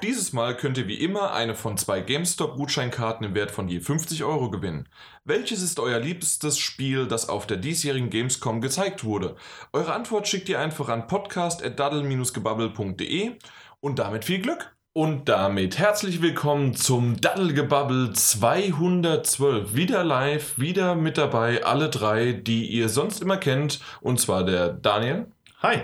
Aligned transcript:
dieses 0.00 0.32
Mal 0.32 0.56
könnt 0.56 0.78
ihr 0.78 0.88
wie 0.88 1.02
immer 1.02 1.32
eine 1.32 1.54
von 1.54 1.76
zwei 1.76 2.00
GameStop-Gutscheinkarten 2.00 3.26
im 3.26 3.34
Wert 3.34 3.50
von 3.50 3.68
je 3.68 3.80
50 3.80 4.24
Euro 4.24 4.48
gewinnen. 4.50 4.88
Welches 5.24 5.60
ist 5.62 5.78
euer 5.80 5.98
liebstes 5.98 6.58
Spiel, 6.58 7.06
das 7.06 7.28
auf 7.28 7.46
der 7.46 7.58
diesjährigen 7.58 8.08
Gamescom 8.10 8.60
gezeigt 8.60 9.04
wurde? 9.04 9.36
Eure 9.72 9.92
Antwort 9.92 10.28
schickt 10.28 10.48
ihr 10.48 10.60
einfach 10.60 10.88
an 10.88 11.06
podcast.daddle-gebabbel.de 11.06 13.32
und 13.80 13.98
damit 13.98 14.24
viel 14.24 14.40
Glück! 14.40 14.74
Und 14.94 15.28
damit 15.28 15.78
herzlich 15.78 16.22
willkommen 16.22 16.74
zum 16.74 17.20
Daddelgebabbel 17.20 18.14
212. 18.14 19.74
Wieder 19.74 20.02
live, 20.02 20.58
wieder 20.58 20.96
mit 20.96 21.18
dabei, 21.18 21.64
alle 21.64 21.88
drei, 21.88 22.32
die 22.32 22.66
ihr 22.66 22.88
sonst 22.88 23.22
immer 23.22 23.36
kennt. 23.36 23.78
Und 24.00 24.18
zwar 24.18 24.44
der 24.44 24.70
Daniel. 24.70 25.26
Hi. 25.62 25.82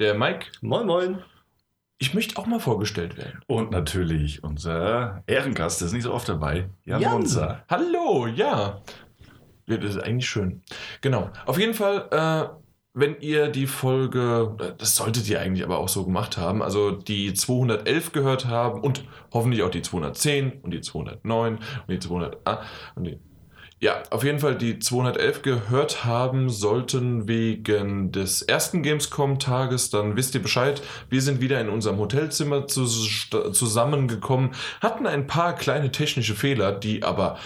Der 0.00 0.14
Mike. 0.14 0.46
Moin, 0.60 0.86
moin. 0.86 1.22
Ich 2.00 2.14
möchte 2.14 2.36
auch 2.38 2.46
mal 2.46 2.60
vorgestellt 2.60 3.16
werden. 3.16 3.40
Und 3.48 3.72
natürlich 3.72 4.44
unser 4.44 5.24
Ehrengast, 5.26 5.80
der 5.80 5.86
ist 5.86 5.94
nicht 5.94 6.04
so 6.04 6.12
oft 6.12 6.28
dabei. 6.28 6.70
Jan. 6.84 7.02
Monza. 7.02 7.64
Hallo, 7.68 8.28
ja. 8.28 8.80
ja. 9.66 9.76
Das 9.76 9.96
ist 9.96 10.02
eigentlich 10.02 10.28
schön. 10.28 10.62
Genau. 11.00 11.30
Auf 11.44 11.58
jeden 11.58 11.74
Fall, 11.74 12.08
äh, 12.12 12.56
wenn 12.94 13.20
ihr 13.20 13.48
die 13.48 13.66
Folge, 13.66 14.74
das 14.78 14.94
solltet 14.94 15.28
ihr 15.28 15.40
eigentlich 15.40 15.64
aber 15.64 15.78
auch 15.78 15.88
so 15.88 16.04
gemacht 16.04 16.36
haben, 16.36 16.62
also 16.62 16.92
die 16.92 17.34
211 17.34 18.12
gehört 18.12 18.46
haben 18.46 18.80
und 18.80 19.04
hoffentlich 19.32 19.64
auch 19.64 19.70
die 19.70 19.82
210 19.82 20.60
und 20.62 20.70
die 20.72 20.80
209 20.80 21.56
und 21.56 21.62
die 21.88 21.98
200 21.98 22.38
ah, 22.44 22.62
und 22.94 23.04
die 23.04 23.18
ja, 23.80 24.02
auf 24.10 24.24
jeden 24.24 24.40
Fall 24.40 24.56
die 24.56 24.80
211 24.80 25.42
gehört 25.42 26.04
haben 26.04 26.50
sollten 26.50 27.28
wegen 27.28 28.10
des 28.10 28.42
ersten 28.42 28.82
Gamescom-Tages. 28.82 29.90
Dann 29.90 30.16
wisst 30.16 30.34
ihr 30.34 30.42
Bescheid. 30.42 30.82
Wir 31.08 31.22
sind 31.22 31.40
wieder 31.40 31.60
in 31.60 31.68
unserem 31.68 31.98
Hotelzimmer 31.98 32.66
zu, 32.66 32.86
zusammengekommen, 32.86 34.50
hatten 34.80 35.06
ein 35.06 35.26
paar 35.28 35.54
kleine 35.54 35.92
technische 35.92 36.34
Fehler, 36.34 36.72
die 36.72 37.04
aber 37.04 37.38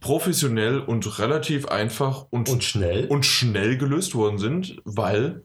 professionell 0.00 0.78
und 0.78 1.18
relativ 1.18 1.66
einfach 1.66 2.26
und, 2.30 2.48
Und 2.48 2.62
schnell. 2.64 3.06
und 3.06 3.26
schnell 3.26 3.76
gelöst 3.76 4.14
worden 4.14 4.38
sind, 4.38 4.80
weil 4.84 5.44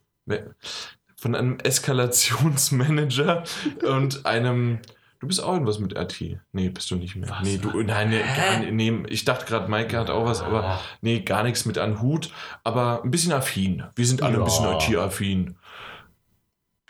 von 1.18 1.36
einem 1.36 1.58
Eskalationsmanager 1.60 3.44
und 3.84 4.26
einem 4.26 4.80
Du 5.26 5.30
bist 5.30 5.42
auch 5.44 5.54
irgendwas 5.54 5.80
mit 5.80 5.98
RT. 5.98 6.38
Nee, 6.52 6.70
bist 6.70 6.92
du 6.92 6.98
nicht 6.98 7.16
mehr. 7.16 7.28
Was? 7.28 7.42
Nee, 7.42 7.58
du, 7.58 7.82
nein, 7.82 8.12
nee, 8.12 8.20
gar, 8.20 8.60
nee, 8.60 9.04
ich 9.10 9.26
dachte 9.26 9.48
gerade, 9.48 9.72
Maike 9.72 9.98
hat 9.98 10.12
auch 10.12 10.24
was, 10.24 10.44
aber 10.44 10.64
Ah. 10.64 10.80
nee, 11.02 11.22
gar 11.22 11.42
nichts 11.42 11.66
mit 11.66 11.80
an 11.80 12.00
Hut, 12.00 12.30
aber 12.64 13.02
ein 13.04 13.10
bisschen 13.10 13.34
affin. 13.34 13.82
Wir 13.96 14.06
sind 14.06 14.22
alle 14.22 14.38
ein 14.38 14.44
bisschen 14.44 14.66
Ja. 14.66 14.78
IT-affin. 14.78 15.56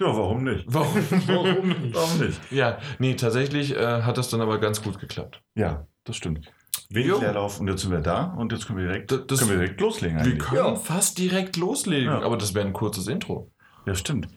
Ja, 0.02 0.08
warum 0.08 0.44
nicht? 0.44 0.66
Warum? 0.68 0.96
Warum 1.28 1.68
nicht? 1.70 1.96
Warum 1.96 2.20
nicht? 2.20 2.42
ja, 2.52 2.78
nee, 3.00 3.14
tatsächlich 3.16 3.74
äh, 3.74 4.02
hat 4.02 4.18
das 4.18 4.28
dann 4.28 4.42
aber 4.42 4.58
ganz 4.60 4.84
gut 4.84 5.00
geklappt. 5.00 5.42
Ja, 5.56 5.88
das 6.04 6.18
stimmt. 6.18 6.52
Wenig 6.90 7.08
Jo. 7.08 7.20
Leerlauf 7.22 7.62
und 7.62 7.70
jetzt 7.70 7.84
sind 7.84 7.92
wir 7.92 8.02
da 8.02 8.34
und 8.38 8.52
jetzt 8.52 8.68
können 8.68 8.80
wir 8.80 8.88
direkt, 8.88 9.12
das- 9.14 9.40
können 9.40 9.52
wir 9.52 9.58
direkt 9.60 9.80
loslegen 9.80 10.18
Wir 10.18 10.24
eigentlich. 10.26 10.40
können 10.40 10.58
Ja. 10.66 10.76
fast 10.76 11.18
direkt 11.20 11.56
loslegen, 11.56 12.10
Ja. 12.12 12.22
aber 12.22 12.36
das 12.36 12.54
wäre 12.54 12.68
ein 12.68 12.74
kurzes 12.74 13.08
Intro. 13.08 13.50
Ja, 13.86 13.96
stimmt. 13.96 14.28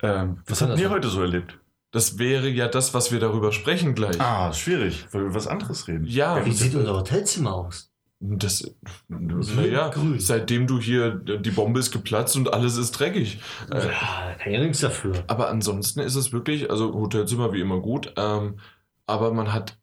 Ähm, 0.00 0.42
was 0.46 0.62
habt 0.62 0.78
ihr 0.78 0.90
heute 0.90 1.08
so 1.08 1.20
erlebt? 1.22 1.58
Das 1.98 2.16
wäre 2.16 2.48
ja 2.48 2.68
das, 2.68 2.94
was 2.94 3.10
wir 3.10 3.18
darüber 3.18 3.50
sprechen 3.50 3.92
gleich. 3.96 4.20
Ah, 4.20 4.52
schwierig, 4.52 5.08
weil 5.10 5.24
wir 5.24 5.34
was 5.34 5.48
anderes 5.48 5.88
reden. 5.88 6.04
Ja, 6.04 6.46
Wie 6.46 6.52
sieht 6.52 6.76
unser 6.76 6.94
Hotelzimmer 6.94 7.52
aus? 7.52 7.90
Das, 8.20 8.72
naja, 9.08 9.88
grün. 9.88 10.20
seitdem 10.20 10.68
du 10.68 10.78
hier, 10.78 11.10
die 11.10 11.50
Bombe 11.50 11.80
ist 11.80 11.90
geplatzt 11.90 12.36
und 12.36 12.52
alles 12.52 12.76
ist 12.76 12.92
dreckig. 12.92 13.40
Ja, 13.72 14.36
kann 14.38 14.52
ja 14.52 14.60
nichts 14.60 14.78
dafür. 14.78 15.24
aber 15.26 15.48
ansonsten 15.48 15.98
ist 15.98 16.14
es 16.14 16.32
wirklich, 16.32 16.70
also 16.70 16.94
Hotelzimmer 16.94 17.52
wie 17.52 17.60
immer 17.60 17.80
gut, 17.80 18.12
ähm, 18.16 18.60
aber 19.06 19.32
man 19.34 19.52
hat, 19.52 19.76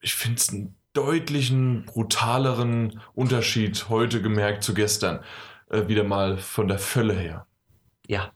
ich 0.00 0.16
finde 0.16 0.38
es 0.38 0.48
einen 0.48 0.74
deutlichen, 0.94 1.84
brutaleren 1.84 3.00
Unterschied 3.14 3.88
heute 3.88 4.20
gemerkt 4.20 4.64
zu 4.64 4.74
gestern. 4.74 5.20
Äh, 5.70 5.86
wieder 5.86 6.02
mal 6.02 6.38
von 6.38 6.66
der 6.66 6.80
Fülle 6.80 7.14
her. 7.14 7.46
Ja. 8.08 8.32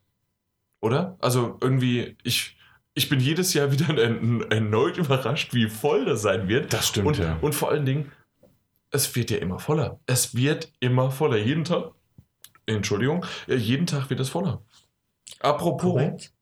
Oder? 0.80 1.16
Also 1.20 1.58
irgendwie, 1.60 2.16
ich, 2.22 2.56
ich 2.96 3.10
bin 3.10 3.20
jedes 3.20 3.52
Jahr 3.54 3.70
wieder 3.70 3.94
erneut 4.50 4.96
überrascht, 4.96 5.52
wie 5.54 5.68
voll 5.68 6.06
das 6.06 6.22
sein 6.22 6.48
wird. 6.48 6.72
Das 6.72 6.88
stimmt, 6.88 7.06
Und, 7.06 7.18
ja. 7.18 7.36
und 7.42 7.54
vor 7.54 7.70
allen 7.70 7.84
Dingen, 7.84 8.10
es 8.90 9.14
wird 9.14 9.30
ja 9.30 9.36
immer 9.36 9.58
voller. 9.58 10.00
Es 10.06 10.34
wird 10.34 10.72
immer 10.80 11.10
voller. 11.10 11.36
Jeden 11.36 11.64
Tag, 11.64 11.92
Entschuldigung, 12.64 13.24
äh, 13.48 13.54
jeden 13.56 13.86
Tag 13.86 14.08
wird 14.08 14.18
es 14.20 14.30
voller. 14.30 14.62
Apropos, 15.40 15.92
Korrekt. 15.92 16.32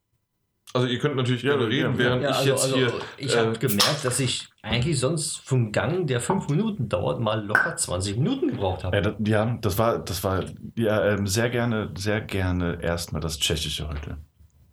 also 0.72 0.86
ihr 0.86 1.00
könnt 1.00 1.16
natürlich 1.16 1.42
Ja, 1.42 1.54
reden, 1.56 1.92
ja. 1.94 1.98
während 1.98 2.22
Ja, 2.22 2.30
ich 2.30 2.36
also, 2.36 2.50
jetzt 2.50 2.62
also 2.64 2.76
hier. 2.76 2.92
ich 3.16 3.34
äh, 3.34 3.38
habe 3.38 3.58
gemerkt, 3.58 4.04
dass 4.04 4.20
ich 4.20 4.46
eigentlich 4.62 5.00
sonst 5.00 5.38
vom 5.38 5.72
Gang, 5.72 6.06
der 6.06 6.20
fünf 6.20 6.48
Minuten 6.48 6.88
dauert, 6.88 7.20
mal 7.20 7.44
locker 7.44 7.76
20 7.76 8.16
Minuten 8.16 8.48
gebraucht 8.48 8.84
habe. 8.84 8.94
Ja, 8.96 9.02
das, 9.02 9.14
ja, 9.26 9.58
das 9.60 9.76
war, 9.78 9.98
das 9.98 10.22
war 10.22 10.44
ja, 10.76 11.04
ähm, 11.14 11.26
sehr 11.26 11.50
gerne, 11.50 11.90
sehr 11.98 12.20
gerne 12.20 12.78
erstmal 12.80 13.20
das 13.20 13.40
Tschechische 13.40 13.88
heute. 13.88 14.18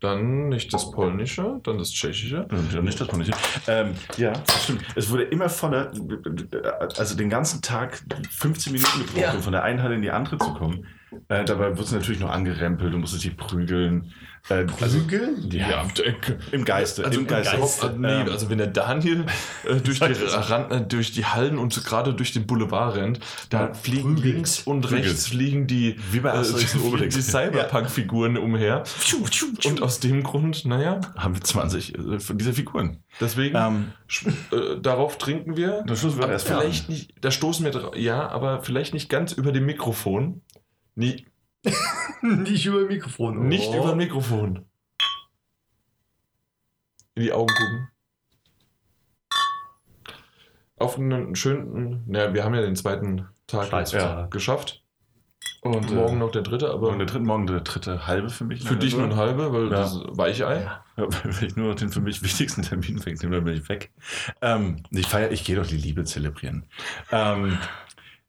Dann 0.01 0.49
nicht 0.49 0.73
das 0.73 0.89
Polnische, 0.91 1.59
dann 1.63 1.77
das 1.77 1.91
Tschechische. 1.91 2.47
Ja, 2.73 2.81
nicht 2.81 2.99
das 2.99 3.07
Polnische. 3.07 3.31
Ähm, 3.67 3.93
ja, 4.17 4.31
das 4.33 4.63
stimmt. 4.63 4.83
Es 4.95 5.09
wurde 5.11 5.23
immer 5.23 5.47
voller, 5.47 5.91
also 6.97 7.15
den 7.15 7.29
ganzen 7.29 7.61
Tag 7.61 8.01
15 8.31 8.73
Minuten 8.73 8.99
gebraucht, 8.99 9.17
Ja. 9.21 9.31
um 9.33 9.41
von 9.43 9.53
der 9.53 9.61
einen 9.63 9.83
Halle 9.83 9.93
in 9.95 10.01
die 10.01 10.09
andere 10.11 10.39
zu 10.39 10.53
kommen. 10.55 10.87
Äh, 11.27 11.45
dabei 11.45 11.67
wird 11.77 11.79
es 11.85 11.91
natürlich 11.91 12.19
noch 12.19 12.31
angerempelt, 12.31 12.91
du 12.93 12.97
musstest 12.97 13.23
dich 13.25 13.37
prügeln. 13.37 14.11
Äh, 14.49 14.65
also, 14.81 14.97
ja, 15.51 15.85
denke. 15.95 16.39
im 16.51 16.65
Geiste. 16.65 17.05
Also, 17.05 17.19
im 17.19 17.27
Geiste. 17.27 17.57
Geist, 17.57 17.83
äh, 17.83 17.89
nee, 17.95 18.07
Ähm, 18.07 18.29
also 18.29 18.49
wenn 18.49 18.57
der 18.57 18.67
Daniel 18.67 19.25
äh, 19.65 19.75
durch, 19.83 19.99
die, 19.99 20.05
Sag 20.05 20.09
es. 20.11 20.49
Ran- 20.49 20.71
äh, 20.71 20.81
durch 20.85 21.11
die 21.11 21.25
Hallen 21.25 21.57
und 21.59 21.83
gerade 21.85 22.13
durch 22.13 22.31
den 22.33 22.47
Boulevard 22.47 22.95
rennt, 22.95 23.19
da 23.49 23.67
Ja, 23.67 23.73
fliegen 23.73 24.15
prügelt. 24.15 24.33
links 24.35 24.61
und 24.61 24.81
Prügelt. 24.81 25.05
rechts 25.05 25.27
fliegen 25.27 25.67
die, 25.67 25.95
Wie 26.11 26.19
bei 26.21 26.31
äh, 26.31 26.43
die 26.43 27.21
Cyberpunk-Figuren 27.21 28.37
umher. 28.37 28.83
Und 29.65 29.81
aus 29.81 29.99
dem 29.99 30.23
Grund, 30.23 30.65
naja, 30.65 30.99
haben 31.17 31.35
wir 31.35 31.41
20 31.41 31.95
äh, 31.97 32.19
von 32.19 32.37
dieser 32.37 32.53
Figuren. 32.53 32.97
deswegen, 33.19 33.55
Ähm, 33.55 33.91
äh, 34.51 34.79
darauf 34.81 35.17
trinken 35.17 35.55
wir. 35.55 35.83
dann 35.85 35.95
stoßen 35.95 36.19
wir 36.19 36.29
erst 36.29 36.47
vielleicht 36.47 36.89
nicht, 36.89 37.13
da 37.21 37.31
stoßen 37.31 37.63
wir 37.63 37.71
drauf, 37.71 37.95
ja, 37.95 38.27
aber 38.29 38.61
vielleicht 38.63 38.93
nicht 38.93 39.09
ganz 39.09 39.31
über 39.33 39.51
dem 39.51 39.65
Mikrofon. 39.65 40.41
Nie, 40.95 41.25
Nicht 42.21 42.65
über 42.65 42.81
Mikrofon. 42.85 43.47
Nicht 43.47 43.69
Oh. 43.69 43.77
über 43.77 43.89
dem 43.89 43.97
Mikrofon. 43.97 44.65
In 47.15 47.23
die 47.23 47.33
Augen 47.33 47.53
gucken. 47.53 47.87
Auf 50.77 50.97
einen 50.97 51.35
schönen, 51.35 52.03
naja, 52.07 52.33
wir 52.33 52.43
haben 52.43 52.55
ja 52.55 52.61
den 52.61 52.75
zweiten 52.75 53.27
Tag 53.45 53.67
Scheiß 53.69 53.91
jetzt 53.91 54.01
Tag. 54.01 54.31
geschafft. 54.31 54.83
Und 55.61 55.91
äh, 55.91 55.93
morgen 55.93 56.17
noch 56.17 56.31
der 56.31 56.41
dritte, 56.41 56.71
aber 56.71 56.87
Und 56.89 56.97
der 56.97 57.05
dritte, 57.05 57.23
morgen 57.23 57.45
der 57.45 57.59
dritte 57.61 58.07
halbe 58.07 58.31
für 58.31 58.45
mich. 58.45 58.63
für 58.63 58.75
dich 58.77 58.95
nur 58.95 59.03
ein 59.05 59.15
halbe, 59.15 59.53
weil 59.53 59.65
Ja. 59.65 59.69
das 59.69 59.99
Weichei. 60.07 60.61
Ja. 60.61 60.83
Ja, 60.97 61.07
Wenn 61.23 61.47
ich 61.47 61.55
nur 61.55 61.67
noch 61.69 61.75
den 61.75 61.89
für 61.91 62.01
mich 62.01 62.23
wichtigsten 62.23 62.63
Termin 62.63 63.05
wegnehme, 63.05 63.35
dann 63.35 63.43
bin 63.45 63.53
ich 63.53 63.69
weg. 63.69 63.91
Ähm, 64.41 64.81
ich 64.89 65.05
feier, 65.05 65.29
ich 65.31 65.43
gehe 65.45 65.55
doch 65.55 65.67
die 65.67 65.77
Liebe 65.77 66.03
zelebrieren. 66.03 66.65
Ähm, 67.11 67.59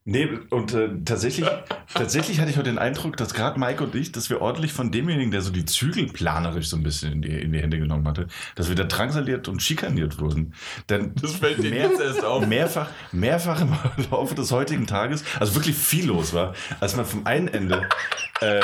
nee, 0.04 0.28
und 0.50 0.74
äh, 0.74 0.88
tatsächlich, 1.04 1.46
tatsächlich 1.94 2.40
hatte 2.40 2.50
ich 2.50 2.56
heute 2.56 2.70
den 2.70 2.78
Eindruck, 2.78 3.16
dass 3.16 3.34
gerade 3.34 3.58
Mike 3.60 3.82
und 3.84 3.94
ich, 3.94 4.12
dass 4.12 4.30
wir 4.30 4.40
ordentlich 4.40 4.72
von 4.72 4.90
demjenigen, 4.90 5.30
der 5.30 5.42
so 5.42 5.50
die 5.52 5.64
Zügel 5.64 6.06
planerisch 6.06 6.68
so 6.68 6.76
ein 6.76 6.82
bisschen 6.82 7.12
in 7.12 7.22
die, 7.22 7.28
in 7.40 7.52
die 7.52 7.60
Hände 7.60 7.78
genommen 7.78 8.06
hatte, 8.08 8.26
dass 8.54 8.68
wir 8.68 8.74
da 8.76 8.84
drangsaliert 8.84 9.48
und 9.48 9.62
schikaniert 9.62 10.18
wurden. 10.20 10.54
Denn 10.88 11.14
Das 11.20 11.34
fällt 11.36 11.62
dir 11.62 11.70
Mehr- 11.70 11.88
jetzt 11.90 12.00
erst 12.00 12.24
auf. 12.24 12.46
mehrfach, 12.46 12.88
mehrfach 13.12 13.60
im 13.60 13.72
Laufe 14.10 14.34
des 14.34 14.50
heutigen 14.52 14.86
Tages, 14.86 15.24
also 15.38 15.54
wirklich 15.54 15.76
viel 15.76 16.06
los 16.06 16.32
war, 16.34 16.54
als 16.80 16.96
man 16.96 17.04
vom 17.06 17.26
einen 17.26 17.48
Ende, 17.48 17.88
äh, 18.40 18.60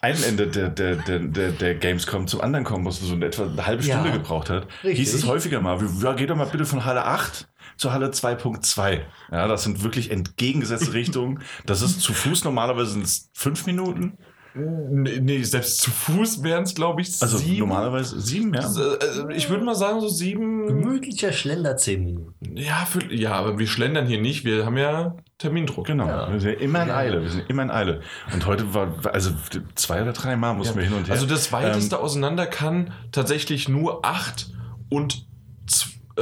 einen 0.00 0.22
Ende 0.22 0.46
der, 0.48 0.68
der, 0.68 0.96
der, 0.96 1.18
der, 1.20 1.50
der 1.52 1.74
Gamescom 1.76 2.26
zum 2.26 2.42
anderen 2.42 2.64
kommen 2.64 2.84
musste, 2.84 3.06
so 3.06 3.16
etwa 3.16 3.44
eine 3.44 3.66
halbe 3.66 3.82
Ja, 3.84 3.94
Stunde 4.00 4.12
gebraucht 4.18 4.50
hat, 4.50 4.66
richtig. 4.82 4.98
hieß 4.98 5.14
es 5.14 5.26
häufiger 5.26 5.60
mal, 5.62 5.80
wie- 5.80 6.04
ja, 6.04 6.12
geh 6.12 6.26
doch 6.26 6.36
mal 6.36 6.44
bitte 6.46 6.66
von 6.66 6.84
Halle 6.84 7.06
8 7.06 7.46
zur 7.76 7.92
Halle 7.92 8.08
2.2. 8.10 9.00
Ja, 9.32 9.46
das 9.48 9.62
sind 9.64 9.82
wirklich 9.82 10.10
entgegengesetzte 10.10 10.92
Richtungen. 10.94 11.40
Das 11.66 11.82
ist 11.82 12.00
zu 12.00 12.12
Fuß 12.12 12.44
normalerweise 12.44 12.92
sind 12.92 13.04
es 13.04 13.30
fünf 13.32 13.66
Minuten. 13.66 14.18
Nee, 14.56 15.18
nee, 15.20 15.42
selbst 15.42 15.80
zu 15.80 15.90
Fuß 15.90 16.44
wären 16.44 16.62
es, 16.62 16.76
glaube 16.76 17.02
ich, 17.02 17.20
Also 17.20 17.38
sieben. 17.38 17.58
normalerweise 17.58 18.20
sieben, 18.20 18.54
ja. 18.54 18.60
Äh, 18.62 19.34
Ich 19.34 19.50
würde 19.50 19.64
mal 19.64 19.74
sagen, 19.74 20.00
so 20.00 20.06
sieben. 20.08 20.68
Gemütlicher 20.68 21.32
Schlender 21.32 21.76
10 21.76 22.04
Minuten. 22.04 22.56
Ja, 22.56 22.84
für, 22.88 23.12
ja, 23.12 23.32
aber 23.32 23.58
wir 23.58 23.66
schlendern 23.66 24.06
hier 24.06 24.20
nicht. 24.20 24.44
Wir 24.44 24.64
haben 24.64 24.76
ja 24.76 25.16
Termindruck. 25.38 25.88
Genau, 25.88 26.06
Ja. 26.06 26.32
wir 26.32 26.38
sind 26.38 26.60
immer 26.60 26.82
in 26.84 26.88
Ja. 26.88 26.96
Eile, 26.98 27.22
wir 27.22 27.30
sind 27.30 27.50
immer 27.50 27.64
in 27.64 27.72
Eile. 27.72 28.02
Und 28.32 28.46
heute 28.46 28.72
war, 28.74 28.94
also 29.12 29.32
zwei 29.74 30.02
oder 30.02 30.12
drei 30.12 30.36
Mal 30.36 30.54
mussten 30.54 30.76
wir 30.76 30.84
hin 30.84 30.92
und 30.94 31.08
her. 31.08 31.14
Also 31.14 31.26
das 31.26 31.50
weiteste 31.50 31.96
Ähm, 31.96 32.02
auseinander 32.02 32.46
kann 32.46 32.92
tatsächlich 33.10 33.68
nur 33.68 34.04
8 34.06 34.52
und 34.88 35.14
äh, 35.16 35.33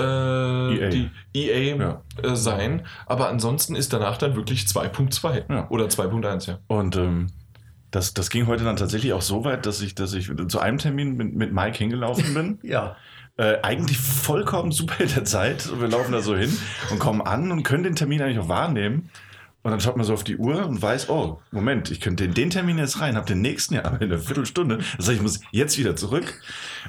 EA. 0.00 0.88
die 0.90 1.10
EA 1.34 1.76
Ja. 1.76 2.02
äh, 2.22 2.34
sein. 2.36 2.86
Aber 3.06 3.28
ansonsten 3.28 3.74
ist 3.76 3.92
danach 3.92 4.16
dann 4.16 4.36
wirklich 4.36 4.64
2.2 4.66 5.44
Ja. 5.50 5.68
oder 5.70 5.86
2.1, 5.86 6.48
ja. 6.48 6.58
Und 6.66 6.96
ähm, 6.96 7.28
das, 7.90 8.14
das 8.14 8.30
ging 8.30 8.46
heute 8.46 8.64
dann 8.64 8.76
tatsächlich 8.76 9.12
auch 9.12 9.22
so 9.22 9.44
weit, 9.44 9.66
dass 9.66 9.80
ich, 9.82 9.94
dass 9.94 10.14
ich 10.14 10.30
zu 10.48 10.58
einem 10.60 10.78
Termin 10.78 11.16
mit, 11.16 11.34
mit 11.34 11.52
Mike 11.52 11.76
hingelaufen 11.78 12.34
bin. 12.34 12.58
Ja. 12.62 12.96
Äh, 13.38 13.62
eigentlich 13.62 13.96
vollkommen 13.98 14.72
super 14.72 15.02
in 15.02 15.08
der 15.08 15.24
Zeit. 15.24 15.66
Und 15.70 15.80
wir 15.80 15.88
laufen 15.88 16.12
da 16.12 16.20
so 16.20 16.36
hin 16.36 16.54
und 16.90 16.98
kommen 16.98 17.22
an 17.22 17.50
und 17.50 17.62
können 17.62 17.82
den 17.82 17.96
Termin 17.96 18.20
eigentlich 18.20 18.38
auch 18.38 18.48
wahrnehmen. 18.50 19.08
Und 19.64 19.70
dann 19.70 19.80
schaut 19.80 19.96
man 19.96 20.04
so 20.04 20.12
auf 20.12 20.24
die 20.24 20.36
Uhr 20.38 20.66
und 20.66 20.82
weiß, 20.82 21.08
oh, 21.08 21.40
Moment, 21.52 21.92
ich 21.92 22.00
könnte 22.00 22.24
in 22.24 22.34
den 22.34 22.50
Termin 22.50 22.78
jetzt 22.78 23.00
rein, 23.00 23.14
habe 23.14 23.26
den 23.26 23.40
nächsten 23.42 23.74
ja 23.74 23.84
aber 23.84 24.00
in 24.00 24.10
einer 24.12 24.18
Viertelstunde. 24.20 24.78
Das 24.96 25.06
heißt, 25.06 25.16
ich 25.16 25.22
muss 25.22 25.40
jetzt 25.52 25.78
wieder 25.78 25.94
zurück. 25.94 26.40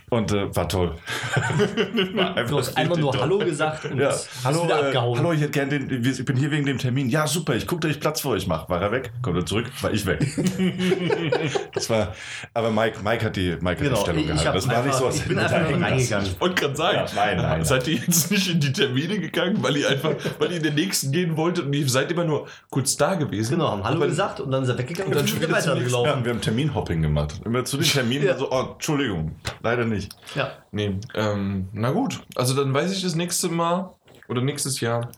Und 0.10 0.32
äh, 0.32 0.56
war 0.56 0.68
toll. 0.68 0.96
War 2.16 2.44
Du 2.46 2.58
hast 2.58 2.76
einfach 2.76 2.98
nur 2.98 3.12
toll. 3.12 3.22
Hallo 3.22 3.38
gesagt 3.38 3.86
und 3.86 4.00
Ja, 4.00 4.12
hallo, 4.44 4.64
wieder 4.66 4.82
äh, 4.82 4.86
abgehauen. 4.88 5.20
hallo, 5.20 5.34
ich 5.34 5.42
hätte 5.42 5.52
gern 5.52 5.70
den, 5.70 6.04
ich 6.04 6.26
bin 6.26 6.36
hier 6.36 6.50
wegen 6.50 6.66
dem 6.66 6.80
Termin. 6.80 7.10
Ja, 7.10 7.28
super, 7.28 7.56
ich 7.56 7.68
gucke, 7.68 7.82
dass 7.82 7.92
ich 7.92 8.00
Platz 8.00 8.22
für 8.22 8.30
euch 8.30 8.48
mache. 8.48 8.68
War 8.70 8.82
er 8.82 8.92
weg, 8.92 9.12
kommt 9.22 9.38
er 9.38 9.46
zurück, 9.46 9.70
war 9.82 9.92
ich 9.94 10.08
weg. 10.08 10.26
das 11.74 11.90
war, 11.92 12.16
aber 12.56 12.72
Mike, 12.72 13.00
Mike 13.04 13.24
hat 13.26 13.36
die, 13.36 13.56
Mike 13.62 13.70
hat 13.70 13.78
Genau, 13.80 13.96
die 13.96 14.02
Stellung 14.02 14.22
ich, 14.22 14.28
gehalten. 14.28 14.54
Das 14.56 14.68
war 14.68 14.74
nicht 14.78 14.86
einfach, 14.86 15.00
so, 15.00 15.06
als 15.06 15.16
ich 15.18 15.26
bin 15.26 15.38
einfach 15.38 15.82
reingegangen. 15.82 16.30
Und 16.40 16.56
kann 16.56 16.76
sagen, 16.76 16.98
Ja, 16.98 17.06
nein, 17.16 17.38
nein, 17.38 17.46
nein. 17.46 17.66
seid 17.66 17.88
ihr 17.88 17.96
jetzt 17.98 18.32
nicht 18.32 18.50
in 18.50 18.60
die 18.60 18.74
Termine 18.74 19.20
gegangen, 19.20 19.58
weil 19.62 19.78
ihr 19.78 19.90
einfach, 19.90 20.16
weil 20.40 20.50
ihr 20.52 20.58
in 20.58 20.64
den 20.64 20.76
nächsten 20.76 21.12
gehen 21.12 21.38
wolltet 21.38 21.66
und 21.66 21.74
ihr 21.74 21.88
seid 21.88 22.12
immer 22.12 22.24
nur 22.26 22.48
kurz 22.70 22.98
da 22.98 23.16
gewesen. 23.16 23.52
Genau, 23.52 23.70
haben 23.72 23.84
Hallo 23.84 24.00
gesagt 24.02 24.40
und 24.40 24.52
dann 24.52 24.64
ist 24.64 24.70
er 24.70 24.78
weggegangen 24.78 25.12
Und 25.12 25.18
dann 25.20 25.28
schon 25.28 25.40
sind 25.40 25.50
wir 25.50 25.56
wieder 25.56 25.60
zum 25.62 25.72
weiter 25.72 25.80
nächsten- 25.80 25.96
Ja, 25.96 26.02
gelaufen. 26.04 26.26
wir 26.26 26.32
haben 26.34 26.42
Terminhopping 26.42 27.02
gemacht. 27.02 27.42
Immer 27.46 27.66
zu 27.66 27.78
den 27.78 27.86
Terminen 27.92 28.26
Ja. 28.26 28.38
so, 28.38 28.52
oh, 28.52 28.72
Entschuldigung, 28.74 29.36
leider 29.62 29.86
nicht. 29.86 30.16
Ja. 30.36 30.52
Nee, 30.72 31.00
ähm, 31.16 31.70
na 31.74 31.92
gut. 31.92 32.22
Also 32.36 32.56
dann 32.56 32.74
weiß 32.74 32.92
ich 32.92 33.02
das 33.04 33.16
nächste 33.16 33.50
Mal 33.50 33.92
oder 34.28 34.42
nächstes 34.42 34.80
Jahr, 34.80 35.12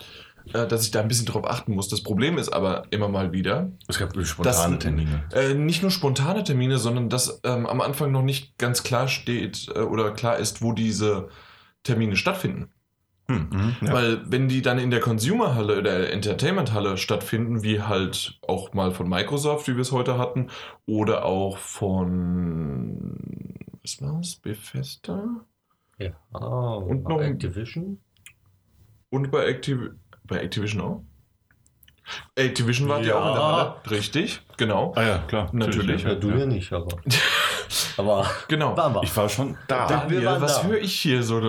äh, 0.54 0.68
dass 0.68 0.84
ich 0.84 0.92
da 0.92 1.00
ein 1.02 1.08
bisschen 1.08 1.26
drauf 1.26 1.46
achten 1.50 1.74
muss. 1.74 1.88
Das 1.88 2.04
Problem 2.04 2.38
ist 2.38 2.50
aber 2.50 2.84
immer 2.92 3.08
mal 3.08 3.32
wieder, 3.32 3.72
Es 3.88 3.98
gab 3.98 4.10
spontane 4.26 4.76
Das- 4.76 4.84
Termine. 4.84 5.24
äh, 5.34 5.54
nicht 5.54 5.82
nur 5.82 5.92
spontane 5.92 6.44
Termine, 6.44 6.78
sondern 6.78 7.10
dass 7.10 7.40
ähm, 7.46 7.66
am 7.68 7.80
Anfang 7.82 8.12
noch 8.12 8.22
nicht 8.24 8.58
ganz 8.58 8.84
klar 8.84 9.08
steht 9.08 9.68
äh, 9.74 9.80
oder 9.80 10.12
klar 10.12 10.38
ist, 10.38 10.62
wo 10.62 10.74
diese 10.74 11.30
Termine 11.84 12.16
stattfinden. 12.18 12.70
Hm, 13.28 13.50
mhm, 13.52 13.76
ja. 13.88 13.92
Weil 13.94 14.22
wenn 14.32 14.48
die 14.48 14.62
dann 14.62 14.78
in 14.78 14.92
der 14.92 15.00
Consumer-Halle 15.00 15.80
oder 15.80 16.12
Entertainment-Halle 16.12 16.98
stattfinden, 16.98 17.64
wie 17.64 17.82
halt 17.82 18.40
auch 18.48 18.74
mal 18.74 18.92
von 18.92 19.10
Microsoft, 19.10 19.68
wie 19.68 19.74
wir 19.76 19.82
es 19.82 19.92
heute 19.92 20.18
hatten, 20.20 20.50
oder 20.86 21.26
auch 21.26 21.58
von, 21.58 23.18
was 23.82 24.00
war's, 24.02 24.36
Bethesda? 24.36 25.24
ja. 25.98 26.12
Ah, 26.34 26.76
Und 26.76 27.04
noch- 27.08 27.20
Activision. 27.22 28.00
Und 29.10 29.32
bei, 29.32 29.48
Activ 29.48 29.80
bei 30.26 30.38
Activision 30.42 30.82
auch? 30.82 31.04
Activision 32.36 32.88
war 32.90 33.00
ja 33.02 33.08
Ja. 33.08 33.16
auch 33.16 33.28
in 33.30 33.34
der 33.34 33.44
Halle, 33.44 33.76
richtig, 33.92 34.42
genau. 34.58 34.94
ah 34.96 35.02
ja, 35.04 35.18
klar. 35.20 35.50
Natürlich. 35.54 36.04
Ja, 36.04 36.14
du 36.16 36.30
ja 36.30 36.46
nicht, 36.46 36.72
aber. 36.74 36.98
aber 37.98 38.26
Genau. 38.48 38.76
waren 38.78 38.94
wir. 38.96 39.04
Ich 39.04 39.16
war 39.16 39.28
schon 39.30 39.58
da. 39.68 39.90
Wir 39.90 39.98
Daniel, 39.98 40.26
waren 40.26 40.42
was 40.42 40.62
da. 40.62 40.68
höre 40.68 40.78
ich 40.80 41.00
hier 41.00 41.24
so? 41.24 41.42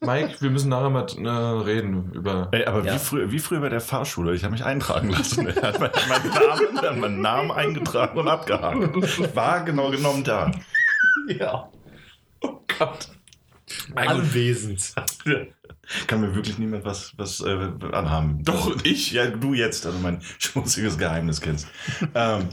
Mike, 0.00 0.36
wir 0.40 0.50
müssen 0.50 0.68
nachher 0.68 0.90
mal 0.90 1.06
äh, 1.06 1.28
reden 1.64 2.12
über. 2.12 2.48
Ey, 2.52 2.64
aber 2.66 2.84
Ja. 2.84 2.94
wie, 2.94 2.98
früher, 2.98 3.30
wie 3.30 3.38
früher 3.38 3.60
bei 3.60 3.68
der 3.68 3.80
Fahrschule. 3.80 4.34
Ich 4.34 4.44
habe 4.44 4.52
mich 4.52 4.64
eintragen 4.64 5.10
lassen. 5.10 5.46
Er 5.48 5.62
hat 5.62 5.80
meinen 5.80 5.92
Namen, 6.08 6.80
hat 6.82 6.96
meinen 6.96 7.20
Namen 7.20 7.50
eingetragen 7.52 8.18
und 8.18 8.28
abgehakt. 8.28 8.96
Ich 9.04 9.36
war 9.36 9.62
genau 9.64 9.90
genommen 9.90 10.24
da. 10.24 10.50
ja. 11.28 11.68
Oh 12.40 12.60
Gott. 12.78 13.08
Anwesend. 13.94 14.94
Kann 16.06 16.20
mir 16.20 16.34
wirklich 16.34 16.58
niemand 16.58 16.84
was, 16.84 17.14
was 17.16 17.40
äh, 17.40 17.70
anhaben. 17.92 18.42
Doch, 18.44 18.76
ich. 18.84 19.12
Ja, 19.12 19.26
du 19.28 19.54
jetzt, 19.54 19.86
also 19.86 19.98
mein 19.98 20.20
schmutziges 20.38 20.98
Geheimnis 20.98 21.40
kennst. 21.40 21.66
ähm, 22.14 22.48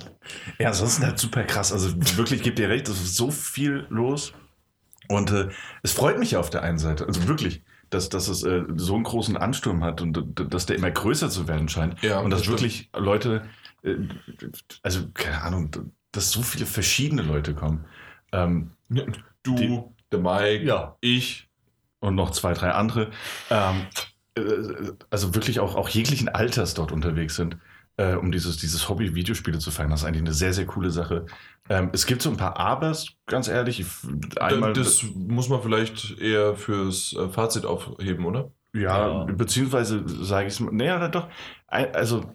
ja, 0.59 0.69
ansonsten 0.69 1.03
halt 1.05 1.19
super 1.19 1.43
krass. 1.43 1.71
Also 1.73 1.93
wirklich, 2.17 2.39
ich 2.39 2.43
gebe 2.43 2.55
dir 2.55 2.69
recht, 2.69 2.87
es 2.87 3.01
ist 3.01 3.15
so 3.15 3.31
viel 3.31 3.85
los. 3.89 4.33
Und 5.09 5.31
äh, 5.31 5.49
es 5.83 5.91
freut 5.91 6.17
mich 6.17 6.31
ja 6.31 6.39
auf 6.39 6.49
der 6.49 6.63
einen 6.63 6.79
Seite, 6.79 7.05
also 7.05 7.27
wirklich, 7.27 7.61
dass, 7.91 8.09
dass 8.09 8.27
es 8.27 8.41
äh, 8.43 8.63
so 8.75 8.95
einen 8.95 9.03
großen 9.03 9.37
Ansturm 9.37 9.83
hat 9.83 10.01
und 10.01 10.17
dass 10.51 10.65
der 10.65 10.77
immer 10.77 10.89
größer 10.89 11.29
zu 11.29 11.47
werden 11.47 11.69
scheint. 11.69 12.01
Ja, 12.01 12.19
und 12.21 12.31
dass 12.31 12.41
das 12.41 12.49
wirklich 12.49 12.89
Leute, 12.95 13.43
äh, 13.83 13.95
also 14.81 15.07
keine 15.13 15.41
Ahnung, 15.43 15.69
dass 16.11 16.31
so 16.31 16.41
viele 16.41 16.65
verschiedene 16.65 17.21
Leute 17.21 17.53
kommen. 17.53 17.85
Ähm, 18.31 18.71
Du, 19.43 19.55
Die- 19.55 19.81
der 20.11 20.19
Mike, 20.19 20.63
Ja. 20.65 20.95
ich. 21.01 21.44
Und 22.05 22.15
noch 22.15 22.31
zwei, 22.31 22.53
drei 22.53 22.71
andere, 22.71 23.11
ähm, 23.49 23.89
äh, 24.37 24.41
also 25.09 25.35
wirklich 25.35 25.59
auch, 25.59 25.75
auch 25.75 25.89
jeglichen 25.89 26.29
Alters 26.29 26.73
dort 26.73 26.91
unterwegs 26.91 27.35
sind, 27.35 27.57
äh, 27.97 28.15
um 28.15 28.31
dieses, 28.31 28.57
dieses 28.57 28.89
Hobby 28.89 29.15
Videospiele 29.15 29.59
zu 29.59 29.71
feiern. 29.71 29.89
Das 29.89 30.01
ist 30.01 30.05
eigentlich 30.05 30.21
eine 30.21 30.33
sehr, 30.33 30.53
sehr 30.53 30.65
coole 30.65 30.91
Sache. 30.91 31.25
Ähm, 31.69 31.89
es 31.93 32.05
gibt 32.05 32.21
so 32.21 32.29
ein 32.29 32.37
paar 32.37 32.57
Abers, 32.57 33.07
ganz 33.25 33.47
ehrlich. 33.47 33.79
Ich, 33.79 33.87
einmal, 34.39 34.73
das 34.73 35.03
muss 35.03 35.49
man 35.49 35.61
vielleicht 35.61 36.19
eher 36.19 36.55
fürs 36.55 37.13
äh, 37.13 37.29
Fazit 37.29 37.65
aufheben, 37.65 38.25
oder? 38.25 38.51
ja, 38.73 39.07
Ja. 39.07 39.25
beziehungsweise 39.25 40.03
sage 40.07 40.47
ich 40.47 40.53
es, 40.53 40.59
naja, 40.59 41.07
doch, 41.07 41.29
also 41.67 42.25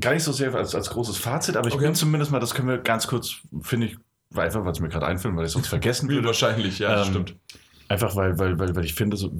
gar 0.00 0.14
nicht 0.14 0.24
so 0.24 0.32
sehr 0.32 0.54
als, 0.54 0.74
als 0.74 0.90
großes 0.90 1.18
Fazit, 1.18 1.56
aber 1.56 1.68
ich 1.68 1.74
Okay. 1.74 1.84
bin 1.86 1.94
zumindest 1.94 2.32
mal, 2.32 2.40
das 2.40 2.54
können 2.54 2.68
wir 2.68 2.78
ganz 2.78 3.06
kurz, 3.06 3.36
finde 3.62 3.86
ich, 3.88 3.98
einfach, 4.34 4.64
weil 4.64 4.72
es 4.72 4.80
mir 4.80 4.88
gerade 4.88 5.06
einfällt, 5.06 5.36
weil 5.36 5.44
ich 5.46 5.52
sonst 5.52 5.68
vergessen 5.68 6.08
würde. 6.08 6.26
Wahrscheinlich, 6.26 6.78
ja, 6.78 6.90
das 6.94 7.06
Ähm, 7.06 7.10
stimmt. 7.10 7.36
Einfach 7.88 8.14
weil, 8.16 8.38
weil, 8.38 8.58
weil, 8.58 8.74
weil 8.76 8.84
ich 8.84 8.94
finde, 8.94 9.16
so, 9.16 9.30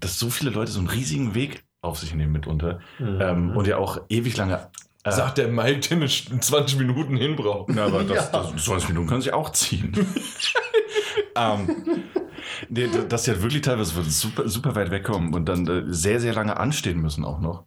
dass 0.00 0.18
so 0.18 0.30
viele 0.30 0.50
Leute 0.50 0.70
so 0.70 0.78
einen 0.78 0.88
riesigen 0.88 1.34
Weg 1.34 1.64
auf 1.82 1.98
sich 1.98 2.14
nehmen 2.14 2.32
mitunter 2.32 2.80
Mhm. 2.98 3.18
ähm, 3.20 3.56
und 3.56 3.66
ja 3.66 3.76
auch 3.78 4.00
ewig 4.08 4.36
lange. 4.36 4.68
Äh, 5.04 5.12
Sagt 5.12 5.38
der 5.38 5.48
Mike, 5.48 5.80
der 5.88 5.98
eine 5.98 6.06
20 6.08 6.78
Minuten 6.78 7.16
hinbraucht. 7.16 7.70
na, 7.74 7.84
aber 7.86 8.02
das, 8.04 8.30
Ja. 8.32 8.42
das, 8.42 8.64
20 8.64 8.88
Minuten 8.90 9.06
können 9.08 9.22
sie 9.22 9.32
auch 9.32 9.50
ziehen. 9.50 9.92
ähm, 11.36 11.68
nee, 12.68 12.88
dass 13.08 13.24
sie 13.24 13.30
halt 13.32 13.42
wirklich 13.42 13.62
teilweise 13.62 14.02
super, 14.04 14.48
super 14.48 14.74
weit 14.74 14.90
wegkommen 14.90 15.34
und 15.34 15.46
dann 15.48 15.66
äh, 15.66 15.82
sehr, 15.88 16.20
sehr 16.20 16.34
lange 16.34 16.56
anstehen 16.56 17.00
müssen 17.00 17.24
auch 17.24 17.40
noch. 17.40 17.64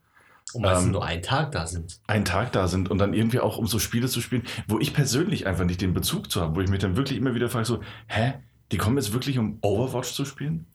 Und 0.54 0.64
meistens 0.64 0.88
ähm, 0.88 0.92
nur 0.94 1.06
einen 1.06 1.22
Tag 1.22 1.52
da 1.52 1.68
sind. 1.68 2.00
Einen 2.08 2.26
Tag 2.26 2.52
da 2.54 2.68
sind 2.68 2.90
und 2.90 2.98
dann 2.98 3.14
irgendwie 3.14 3.40
auch, 3.40 3.58
um 3.58 3.68
so 3.68 3.78
Spiele 3.78 4.08
zu 4.08 4.20
spielen, 4.20 4.44
wo 4.68 4.80
ich 4.80 4.94
persönlich 4.94 5.46
einfach 5.46 5.64
nicht 5.66 5.82
den 5.82 5.94
Bezug 5.94 6.32
zu 6.32 6.42
habe, 6.42 6.56
wo 6.56 6.62
ich 6.62 6.70
mich 6.70 6.80
dann 6.80 6.98
wirklich 6.98 7.20
immer 7.20 7.36
wieder 7.36 7.50
frage, 7.50 7.66
so, 7.66 7.82
hä? 8.08 8.34
Die 8.72 8.78
kommen 8.78 8.98
jetzt 8.98 9.14
wirklich, 9.14 9.38
um 9.40 9.58
Overwatch 9.62 10.14
zu 10.14 10.26
spielen? 10.26 10.66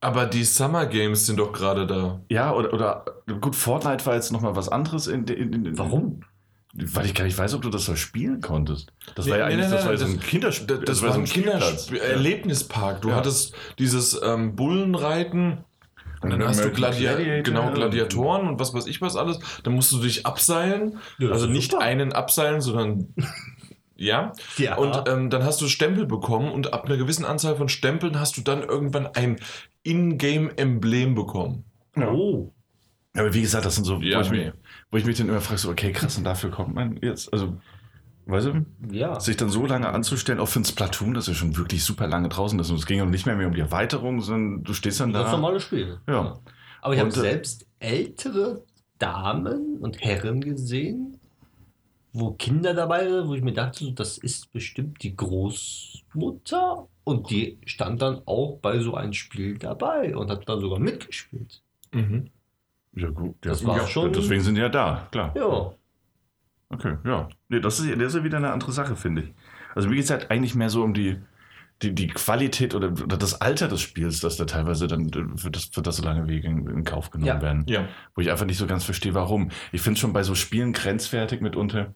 Aber 0.00 0.26
die 0.26 0.44
Summer 0.44 0.86
Games 0.86 1.26
sind 1.26 1.38
doch 1.38 1.52
gerade 1.52 1.86
da. 1.86 2.20
Ja, 2.28 2.52
oder, 2.52 2.72
oder 2.74 3.04
gut, 3.40 3.56
Fortnite 3.56 4.04
war 4.06 4.14
jetzt 4.14 4.32
nochmal 4.32 4.54
was 4.56 4.68
anderes. 4.68 5.06
In, 5.06 5.24
in, 5.26 5.52
in, 5.66 5.78
Warum? 5.78 6.20
Weil 6.74 7.06
ich 7.06 7.14
gar 7.14 7.24
nicht 7.24 7.38
weiß, 7.38 7.54
ob 7.54 7.62
du 7.62 7.70
das 7.70 7.86
da 7.86 7.94
spielen 7.96 8.40
konntest. 8.40 8.92
Das 9.14 9.28
war 9.28 9.34
Nee, 9.36 9.40
ja 9.40 9.46
nee, 9.46 9.52
eigentlich 9.54 9.66
nee, 9.68 9.74
das 9.76 9.84
war 9.84 9.92
nee, 9.92 9.96
so 9.98 10.04
ein 10.06 10.16
das- 10.16 10.26
Kinderspiel. 10.26 10.78
Das, 10.84 11.02
war 11.02 11.14
ein 11.14 11.26
Spielplatz. 11.26 11.86
Kindererlebnispark. 11.86 13.00
Du 13.02 13.10
Ja. 13.10 13.16
hattest 13.16 13.54
dieses 13.78 14.20
ähm, 14.22 14.56
Bullenreiten. 14.56 15.58
Und 16.20 16.30
dann 16.30 16.42
hast 16.42 16.64
du 16.64 16.70
Gladia 16.70 17.14
Gladiator. 17.16 17.42
genau, 17.42 17.70
Gladiatoren 17.72 18.48
und 18.48 18.58
was 18.58 18.72
weiß 18.74 18.86
ich 18.86 19.00
was 19.02 19.14
alles. 19.14 19.38
Dann 19.62 19.74
musst 19.74 19.92
du 19.92 19.98
dich 19.98 20.24
abseilen. 20.26 20.98
Ja, 21.18 21.28
das 21.28 21.42
also 21.42 21.46
nicht 21.52 21.70
super. 21.72 21.82
einen 21.84 22.12
abseilen, 22.12 22.60
sondern 22.62 23.14
ja. 23.96 24.32
Ja. 24.56 24.76
Und 24.76 25.08
ähm, 25.08 25.30
dann 25.30 25.44
hast 25.44 25.60
du 25.60 25.68
Stempel 25.68 26.06
bekommen 26.06 26.50
und 26.50 26.72
ab 26.72 26.84
einer 26.86 26.96
gewissen 26.96 27.24
Anzahl 27.24 27.56
von 27.56 27.68
Stempeln 27.68 28.18
hast 28.18 28.36
du 28.36 28.40
dann 28.42 28.62
irgendwann 28.62 29.06
ein 29.06 29.38
In-Game-Emblem 29.82 31.14
bekommen. 31.14 31.64
Ja. 31.96 32.10
Oh. 32.10 32.52
Aber 33.16 33.32
wie 33.32 33.42
gesagt, 33.42 33.64
das 33.64 33.76
sind 33.76 33.84
so, 33.84 34.00
Ja, 34.00 34.18
wo, 34.18 34.22
ich 34.22 34.30
nee. 34.30 34.44
mich, 34.46 34.52
wo 34.90 34.96
ich 34.96 35.04
mich 35.04 35.16
dann 35.18 35.28
immer 35.28 35.40
frage, 35.40 35.58
so, 35.58 35.70
okay, 35.70 35.92
krass, 35.92 36.18
und 36.18 36.24
dafür 36.24 36.50
kommt 36.50 36.74
man 36.74 36.96
jetzt. 37.00 37.32
Also, 37.32 37.56
weißt 38.26 38.46
du, 38.48 38.66
Ja. 38.90 39.20
sich 39.20 39.36
dann 39.36 39.50
so 39.50 39.66
lange 39.66 39.88
anzustellen, 39.88 40.40
auch 40.40 40.48
für 40.48 40.60
ein 40.60 40.64
Splatoon, 40.64 41.14
das 41.14 41.28
ist 41.28 41.36
schon 41.36 41.56
wirklich 41.56 41.84
super 41.84 42.08
lange 42.08 42.28
draußen 42.28 42.58
ist. 42.58 42.70
Und 42.70 42.76
es 42.76 42.86
ging 42.86 43.00
auch 43.00 43.06
nicht 43.06 43.26
mehr, 43.26 43.36
mehr 43.36 43.46
um 43.46 43.54
die 43.54 43.60
Erweiterung, 43.60 44.20
sondern 44.20 44.64
du 44.64 44.72
stehst 44.74 44.98
dann 45.00 45.12
Ganz 45.12 45.26
da. 45.26 45.32
normales 45.32 45.62
Spiel. 45.62 45.98
Ja. 46.08 46.38
Aber 46.82 46.94
ich 46.94 47.00
habe 47.00 47.10
äh, 47.10 47.12
selbst 47.12 47.66
ältere 47.78 48.64
Damen 48.98 49.78
und 49.78 50.00
Herren 50.02 50.40
gesehen, 50.40 51.18
wo 52.16 52.30
Kinder 52.32 52.72
dabei 52.74 53.08
sind, 53.10 53.28
wo 53.28 53.34
ich 53.34 53.42
mir 53.42 53.52
dachte, 53.52 53.92
das 53.92 54.16
ist 54.18 54.52
bestimmt 54.52 55.02
die 55.02 55.14
Großmutter. 55.16 56.88
Und 57.06 57.28
die 57.28 57.58
stand 57.66 58.00
dann 58.00 58.22
auch 58.24 58.58
bei 58.62 58.78
so 58.78 58.94
einem 58.94 59.12
Spiel 59.12 59.58
dabei 59.58 60.16
und 60.16 60.30
hat 60.30 60.48
dann 60.48 60.60
sogar 60.60 60.78
mitgespielt. 60.78 61.60
Mhm. 61.92 62.30
Ja, 62.94 63.10
gut. 63.10 63.36
Ja, 63.44 63.50
Das 63.50 63.66
war 63.66 63.76
ja, 63.76 63.86
schon- 63.86 64.12
Deswegen 64.12 64.40
sind 64.42 64.54
die 64.54 64.62
ja 64.62 64.70
da, 64.70 65.06
klar. 65.10 65.34
Ja. 65.36 65.74
Okay, 66.70 66.96
ja. 67.04 67.28
Nee, 67.48 67.60
das 67.60 67.78
ist, 67.80 67.90
das 67.90 68.02
ist 68.08 68.14
ja 68.14 68.24
wieder 68.24 68.38
eine 68.38 68.52
andere 68.52 68.72
Sache, 68.72 68.96
finde 68.96 69.22
ich. 69.22 69.34
Also 69.74 69.88
mir 69.88 69.96
geht 69.96 70.04
es 70.04 70.10
halt 70.10 70.30
eigentlich 70.30 70.54
mehr 70.54 70.70
so 70.70 70.82
um 70.82 70.94
die, 70.94 71.18
die, 71.82 71.94
die 71.94 72.06
Qualität 72.06 72.74
oder, 72.74 72.88
oder 72.92 73.16
das 73.18 73.40
Alter 73.42 73.68
des 73.68 73.82
Spiels, 73.82 74.20
dass 74.20 74.36
da 74.38 74.44
teilweise 74.46 74.86
dann 74.86 75.08
äh, 75.08 75.36
für 75.36 75.50
das, 75.50 75.64
für 75.66 75.82
das 75.82 75.96
so 75.96 76.04
lange 76.04 76.26
Wege 76.26 76.48
in, 76.48 76.66
in 76.68 76.84
Kauf 76.84 77.10
genommen 77.10 77.26
Ja. 77.26 77.42
werden. 77.42 77.64
Ja. 77.66 77.86
Wo 78.14 78.22
ich 78.22 78.30
einfach 78.30 78.46
nicht 78.46 78.58
so 78.58 78.66
ganz 78.66 78.84
verstehe, 78.84 79.12
warum. 79.14 79.50
Ich 79.72 79.82
finde 79.82 79.94
es 79.94 80.00
schon 80.00 80.12
bei 80.14 80.22
so 80.22 80.34
Spielen 80.34 80.72
grenzwertig 80.72 81.40
mitunter. 81.42 81.94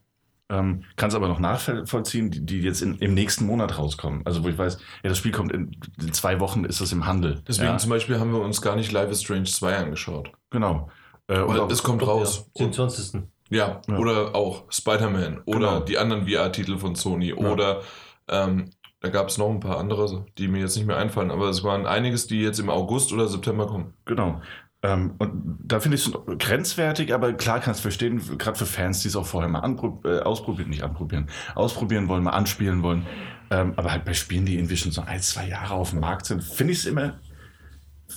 Ähm, 0.51 0.85
Kann 0.97 1.09
es 1.11 1.15
aber 1.15 1.29
noch 1.29 1.41
nachvollziehen, 1.41 2.31
die, 2.31 2.45
die 2.47 2.61
jetzt 2.61 2.81
in, 2.81 2.97
im 2.99 3.13
nächsten 3.15 3.45
Monat 3.47 3.77
rauskommen. 3.79 4.23
Also 4.25 4.43
wo 4.45 4.49
ich 4.49 4.57
weiß, 4.57 4.79
ja, 5.03 5.09
das 5.11 5.19
Spiel 5.19 5.33
kommt 5.33 5.53
in, 5.53 5.77
in 6.01 6.13
zwei 6.15 6.41
Wochen, 6.41 6.65
ist 6.65 6.81
es 6.81 6.91
im 6.93 7.05
Handel. 7.07 7.43
Deswegen 7.47 7.69
ja, 7.69 7.79
zum 7.79 7.91
Beispiel 7.91 8.19
haben 8.19 8.33
wir 8.33 8.41
uns 8.41 8.63
gar 8.63 8.75
nicht 8.75 8.91
Life 8.93 9.11
is 9.11 9.23
Strange 9.23 9.45
2 9.45 9.77
angeschaut. 9.77 10.33
Genau. 10.51 10.89
Äh, 11.29 11.41
auch, 11.41 11.71
es 11.71 11.83
kommt 11.83 12.07
raus. 12.07 12.51
Ja, 12.57 12.65
Und, 12.65 12.75
27. 12.75 13.23
ja, 13.51 13.83
Ja. 13.87 13.97
oder 13.99 14.35
auch 14.35 14.65
Spider-Man 14.71 15.43
oder 15.45 15.59
Genau. 15.59 15.81
die 15.81 15.99
anderen 15.99 16.27
VR-Titel 16.27 16.79
von 16.79 16.95
Sony 16.95 17.29
Ja. 17.29 17.37
oder 17.37 17.83
ähm, 18.29 18.71
Da 19.01 19.11
gab 19.11 19.29
es 19.29 19.39
noch 19.39 19.49
ein 19.51 19.61
paar 19.61 19.79
andere, 19.79 20.27
die 20.39 20.49
mir 20.49 20.61
jetzt 20.61 20.77
nicht 20.77 20.87
mehr 20.87 20.97
einfallen, 20.97 21.31
aber 21.31 21.49
es 21.51 21.63
waren 21.63 21.87
einiges, 21.87 22.27
die 22.27 22.41
jetzt 22.41 22.59
im 22.59 22.69
August 22.69 23.13
oder 23.13 23.29
September 23.29 23.67
kommen. 23.67 23.93
Genau. 24.07 24.41
Ähm, 24.83 25.15
und 25.19 25.59
da 25.65 25.81
finde 25.81 25.97
ich 25.97 26.07
es 26.07 26.13
grenzwertig, 26.39 27.13
aber 27.13 27.33
klar 27.33 27.59
kannst 27.61 27.81
du 27.81 27.83
verstehen, 27.83 28.21
gerade 28.39 28.57
für 28.57 28.67
Fans, 28.67 29.01
die 29.01 29.09
es 29.09 29.17
auch 29.17 29.27
vorher 29.27 29.49
mal 29.49 29.65
äh, 30.05 30.21
ausprobieren, 30.21 30.71
nicht 30.71 30.85
anprobieren, 30.85 31.29
ausprobieren 31.57 32.07
wollen, 32.09 32.23
mal 32.23 32.31
anspielen 32.31 32.83
wollen. 32.83 33.05
Ähm, 33.51 33.73
aber 33.77 33.91
halt 33.91 34.05
bei 34.05 34.15
Spielen, 34.15 34.47
die 34.47 34.55
irgendwie 34.55 34.77
schon 34.77 34.93
so 34.93 35.01
ein, 35.01 35.21
zwei 35.21 35.49
Jahre 35.49 35.75
auf 35.75 35.91
dem 35.91 36.01
Markt 36.01 36.27
sind, 36.27 36.45
finde 36.45 36.75
ich 36.75 36.81
es 36.81 36.87
immer, 36.87 37.19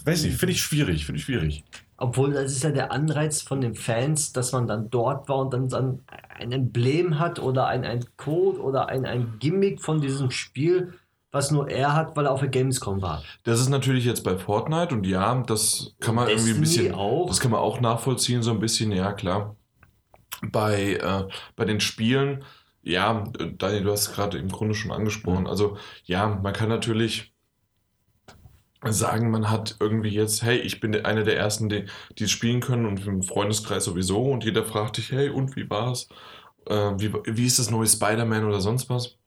weiß 0.05 0.23
nicht, 0.23 0.37
finde 0.37 0.51
ich 0.51 0.61
schwierig, 0.61 1.05
finde 1.05 1.19
ich 1.19 1.25
schwierig. 1.25 1.63
Obwohl, 1.97 2.33
das 2.33 2.51
ist 2.51 2.63
ja 2.63 2.71
der 2.71 2.91
Anreiz 2.91 3.41
von 3.41 3.61
den 3.61 3.75
Fans, 3.75 4.33
dass 4.33 4.51
man 4.51 4.67
dann 4.67 4.89
dort 4.89 5.29
war 5.29 5.37
und 5.37 5.53
dann, 5.53 5.69
dann 5.69 5.99
ein 6.37 6.51
Emblem 6.51 7.19
hat 7.19 7.39
oder 7.39 7.67
ein, 7.67 7.85
ein 7.85 8.05
Code 8.17 8.59
oder 8.59 8.89
ein, 8.89 9.05
ein 9.05 9.35
Gimmick 9.39 9.81
von 9.81 10.01
diesem 10.01 10.31
Spiel, 10.31 10.93
was 11.31 11.51
nur 11.51 11.69
er 11.69 11.93
hat, 11.95 12.15
weil 12.15 12.25
er 12.25 12.31
auf 12.31 12.41
der 12.41 12.49
Gamescom 12.49 13.01
war. 13.01 13.23
Das 13.43 13.59
ist 13.59 13.69
natürlich 13.69 14.05
jetzt 14.05 14.23
bei 14.23 14.37
Fortnite 14.37 14.93
und 14.93 15.07
ja, 15.07 15.41
das 15.43 15.95
kann 15.99 16.15
man 16.15 16.27
irgendwie 16.27 16.51
ein 16.51 16.59
Destiny 16.59 16.83
bisschen. 16.87 16.95
auch. 16.95 17.27
Das 17.27 17.39
kann 17.39 17.51
man 17.51 17.61
auch 17.61 17.79
nachvollziehen, 17.79 18.43
so 18.43 18.51
ein 18.51 18.59
bisschen, 18.59 18.91
ja 18.91 19.13
klar. 19.13 19.55
Bei, 20.51 20.95
äh, 20.95 21.27
bei 21.55 21.65
den 21.65 21.79
Spielen, 21.79 22.43
ja, 22.81 23.23
Daniel, 23.57 23.83
du 23.83 23.91
hast 23.91 24.07
es 24.07 24.13
gerade 24.13 24.37
im 24.39 24.49
Grunde 24.49 24.73
schon 24.73 24.91
angesprochen. 24.91 25.47
Also, 25.47 25.77
ja, 26.03 26.27
man 26.27 26.53
kann 26.53 26.69
natürlich 26.69 27.33
sagen, 28.83 29.29
man 29.29 29.49
hat 29.51 29.77
irgendwie 29.79 30.09
jetzt, 30.09 30.41
hey, 30.41 30.57
ich 30.57 30.79
bin 30.79 30.95
einer 31.05 31.23
der 31.23 31.37
ersten, 31.37 31.69
die, 31.69 31.85
die 32.17 32.23
es 32.23 32.31
spielen 32.31 32.61
können 32.61 32.87
und 32.87 33.05
im 33.05 33.21
Freundeskreis 33.21 33.85
sowieso 33.85 34.23
und 34.23 34.43
jeder 34.43 34.65
fragt 34.65 34.97
dich, 34.97 35.11
hey, 35.11 35.29
und 35.29 35.55
wie 35.55 35.69
war's? 35.69 36.09
Äh, 36.65 36.93
wie, 36.97 37.13
wie 37.13 37.45
ist 37.45 37.59
das 37.59 37.69
neue 37.69 37.87
Spider-Man 37.87 38.43
oder 38.45 38.59
sonst 38.59 38.89
was? 38.89 39.17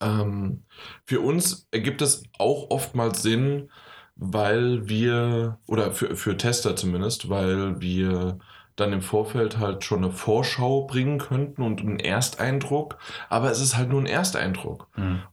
Ähm, 0.00 0.62
für 1.04 1.20
uns 1.20 1.68
ergibt 1.70 2.02
es 2.02 2.22
auch 2.38 2.70
oftmals 2.70 3.22
Sinn, 3.22 3.70
weil 4.16 4.88
wir, 4.88 5.58
oder 5.66 5.92
für, 5.92 6.16
für 6.16 6.36
Tester 6.36 6.74
zumindest, 6.76 7.28
weil 7.28 7.80
wir 7.80 8.38
dann 8.76 8.92
im 8.92 9.02
Vorfeld 9.02 9.58
halt 9.58 9.82
schon 9.84 10.04
eine 10.04 10.12
Vorschau 10.12 10.86
bringen 10.86 11.18
könnten 11.18 11.62
und 11.62 11.80
einen 11.80 11.98
Ersteindruck, 11.98 12.98
aber 13.28 13.50
es 13.50 13.60
ist 13.60 13.76
halt 13.76 13.88
nur 13.88 14.00
ein 14.00 14.06
Ersteindruck. 14.06 14.88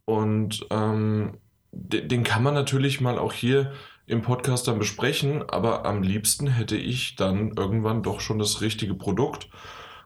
Und 0.05 0.65
ähm, 0.72 1.38
de- 1.72 2.07
den 2.07 2.24
kann 2.24 2.41
man 2.41 2.53
natürlich 2.55 3.01
mal 3.01 3.19
auch 3.19 3.34
hier 3.34 3.72
im 4.07 4.22
Podcast 4.22 4.67
dann 4.67 4.79
besprechen, 4.79 5.43
aber 5.50 5.86
am 5.86 6.01
liebsten 6.03 6.48
hätte 6.48 6.75
ich 6.75 7.15
dann 7.15 7.53
irgendwann 7.55 8.03
doch 8.03 8.19
schon 8.19 8.39
das 8.39 8.62
richtige 8.62 8.93
Produkt. 8.95 9.50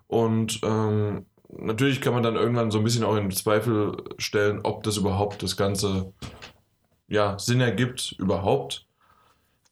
Und 0.07 0.59
ähm, 0.63 1.25
natürlich 1.49 2.01
kann 2.01 2.13
man 2.13 2.23
dann 2.23 2.35
irgendwann 2.35 2.71
so 2.71 2.77
ein 2.77 2.83
bisschen 2.83 3.03
auch 3.03 3.15
in 3.15 3.31
Zweifel 3.31 3.97
stellen, 4.17 4.61
ob 4.63 4.83
das 4.83 4.97
überhaupt 4.97 5.43
das 5.43 5.57
Ganze 5.57 6.13
ja, 7.07 7.37
Sinn 7.39 7.59
ergibt, 7.61 8.15
überhaupt 8.19 8.85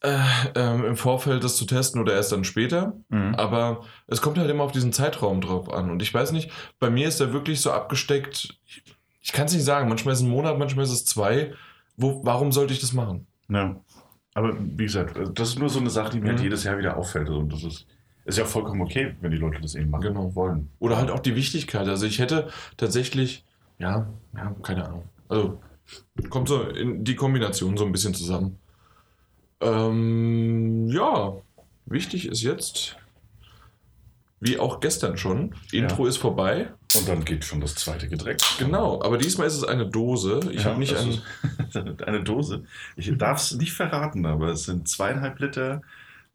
äh, 0.01 0.17
ähm, 0.55 0.86
im 0.86 0.96
Vorfeld 0.96 1.43
das 1.43 1.55
zu 1.55 1.65
testen 1.65 2.01
oder 2.01 2.13
erst 2.13 2.31
dann 2.31 2.43
später. 2.43 2.93
Mhm. 3.10 3.36
Aber 3.36 3.84
es 4.07 4.22
kommt 4.22 4.38
halt 4.38 4.50
immer 4.50 4.63
auf 4.63 4.72
diesen 4.72 4.93
Zeitraum 4.93 5.41
drauf 5.41 5.72
an. 5.72 5.89
Und 5.89 6.01
ich 6.01 6.13
weiß 6.13 6.31
nicht, 6.31 6.51
bei 6.79 6.89
mir 6.89 7.07
ist 7.07 7.19
er 7.19 7.34
wirklich 7.34 7.62
so 7.62 7.72
abgesteckt. 7.72 8.57
Ich, 8.65 8.84
ich 9.22 9.31
kann 9.34 9.46
es 9.46 9.53
nicht 9.53 9.65
sagen. 9.65 9.89
Manchmal 9.89 10.13
ist 10.13 10.19
es 10.19 10.25
ein 10.25 10.31
Monat, 10.31 10.57
manchmal 10.57 10.86
ist 10.86 10.91
es 10.91 11.05
zwei. 11.05 11.53
Wo, 11.96 12.22
warum 12.24 12.51
sollte 12.51 12.74
ich 12.74 12.79
das 12.79 12.93
machen? 12.93 13.27
Ja. 13.50 13.75
Aber 14.36 14.55
wie 14.60 14.84
gesagt, 14.86 15.17
also 15.17 15.31
das 15.31 15.50
ist 15.50 15.60
nur 15.60 15.69
so 15.69 15.79
eine 15.79 15.89
Sache, 15.89 16.12
die 16.12 16.22
mir 16.22 16.29
halt 16.29 16.39
Mhm. 16.39 16.43
jedes 16.43 16.63
Jahr 16.63 16.77
wieder 16.77 16.96
auffällt. 16.96 17.29
Und 17.29 17.51
das 17.51 17.63
ist, 17.63 17.88
ist 18.27 18.38
ja 18.38 18.46
vollkommen 18.46 18.81
okay, 18.81 19.15
wenn 19.22 19.31
die 19.31 19.38
Leute 19.38 19.60
das 19.62 19.74
eben 19.75 19.89
machen 19.89 20.01
Genau. 20.03 20.36
wollen. 20.36 20.69
Oder 20.79 20.98
halt 20.98 21.10
auch 21.10 21.19
die 21.19 21.36
Wichtigkeit. 21.36 21.88
Also 21.88 22.05
ich 22.05 22.19
hätte 22.19 22.50
tatsächlich, 22.77 23.43
ja, 23.79 24.07
ja, 24.36 24.55
keine 24.62 24.86
Ahnung. 24.86 25.03
Also 25.29 25.60
kommt 26.29 26.50
so 26.50 26.62
in 26.63 27.03
die 27.03 27.15
Kombination 27.15 27.77
so 27.77 27.86
ein 27.86 27.91
bisschen 27.91 28.13
zusammen. 28.13 28.57
Ähm, 29.62 30.88
ja, 30.89 31.34
wichtig 31.86 32.27
ist 32.27 32.41
jetzt, 32.43 32.98
wie 34.39 34.60
auch 34.60 34.79
gestern 34.81 35.17
schon, 35.17 35.55
Intro 35.72 36.05
ist 36.05 36.17
vorbei. 36.17 36.67
Und 36.96 37.07
dann 37.07 37.25
geht 37.25 37.43
schon 37.46 37.60
das 37.62 37.75
zweite 37.75 38.07
Getränk. 38.07 38.39
Genau, 38.60 39.01
aber 39.01 39.17
diesmal 39.17 39.48
ist 39.48 39.55
es 39.55 39.63
eine 39.63 39.88
Dose. 39.88 40.39
Ich 40.51 40.63
Ja, 40.63 40.72
habe 40.72 40.79
nicht 40.79 40.93
das 40.93 41.03
ein. 41.03 41.10
ist 41.69 42.03
eine 42.03 42.24
Dose. 42.24 42.63
Ich 42.96 43.12
darf 43.17 43.39
es 43.39 43.53
nicht 43.55 43.74
verraten, 43.74 44.25
aber 44.25 44.50
es 44.50 44.65
sind 44.65 44.88
zweieinhalb 44.88 45.39
Liter 45.39 45.81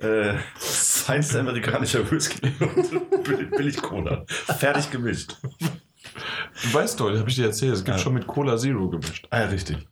äh, 0.02 0.38
feinster 0.56 1.40
amerikanischer 1.40 2.09
Whisky 2.11 2.52
und 2.61 3.12
Bill- 3.25 3.47
Billig-Cola. 3.47 4.25
Fertig 4.26 4.90
gemischt. 4.90 5.37
Du 5.42 6.75
weißt 6.75 6.99
doch, 7.00 7.11
habe 7.16 7.28
ich 7.28 7.37
dir 7.37 7.47
erzählt, 7.47 7.75
es 7.75 7.85
gibt 7.85 7.97
Ja. 7.97 8.02
schon 8.02 8.14
mit 8.14 8.26
Cola 8.26 8.56
Zero 8.56 8.88
gemischt. 8.88 9.26
Ah, 9.30 9.40
ja, 9.40 9.47
richtig. 9.47 9.87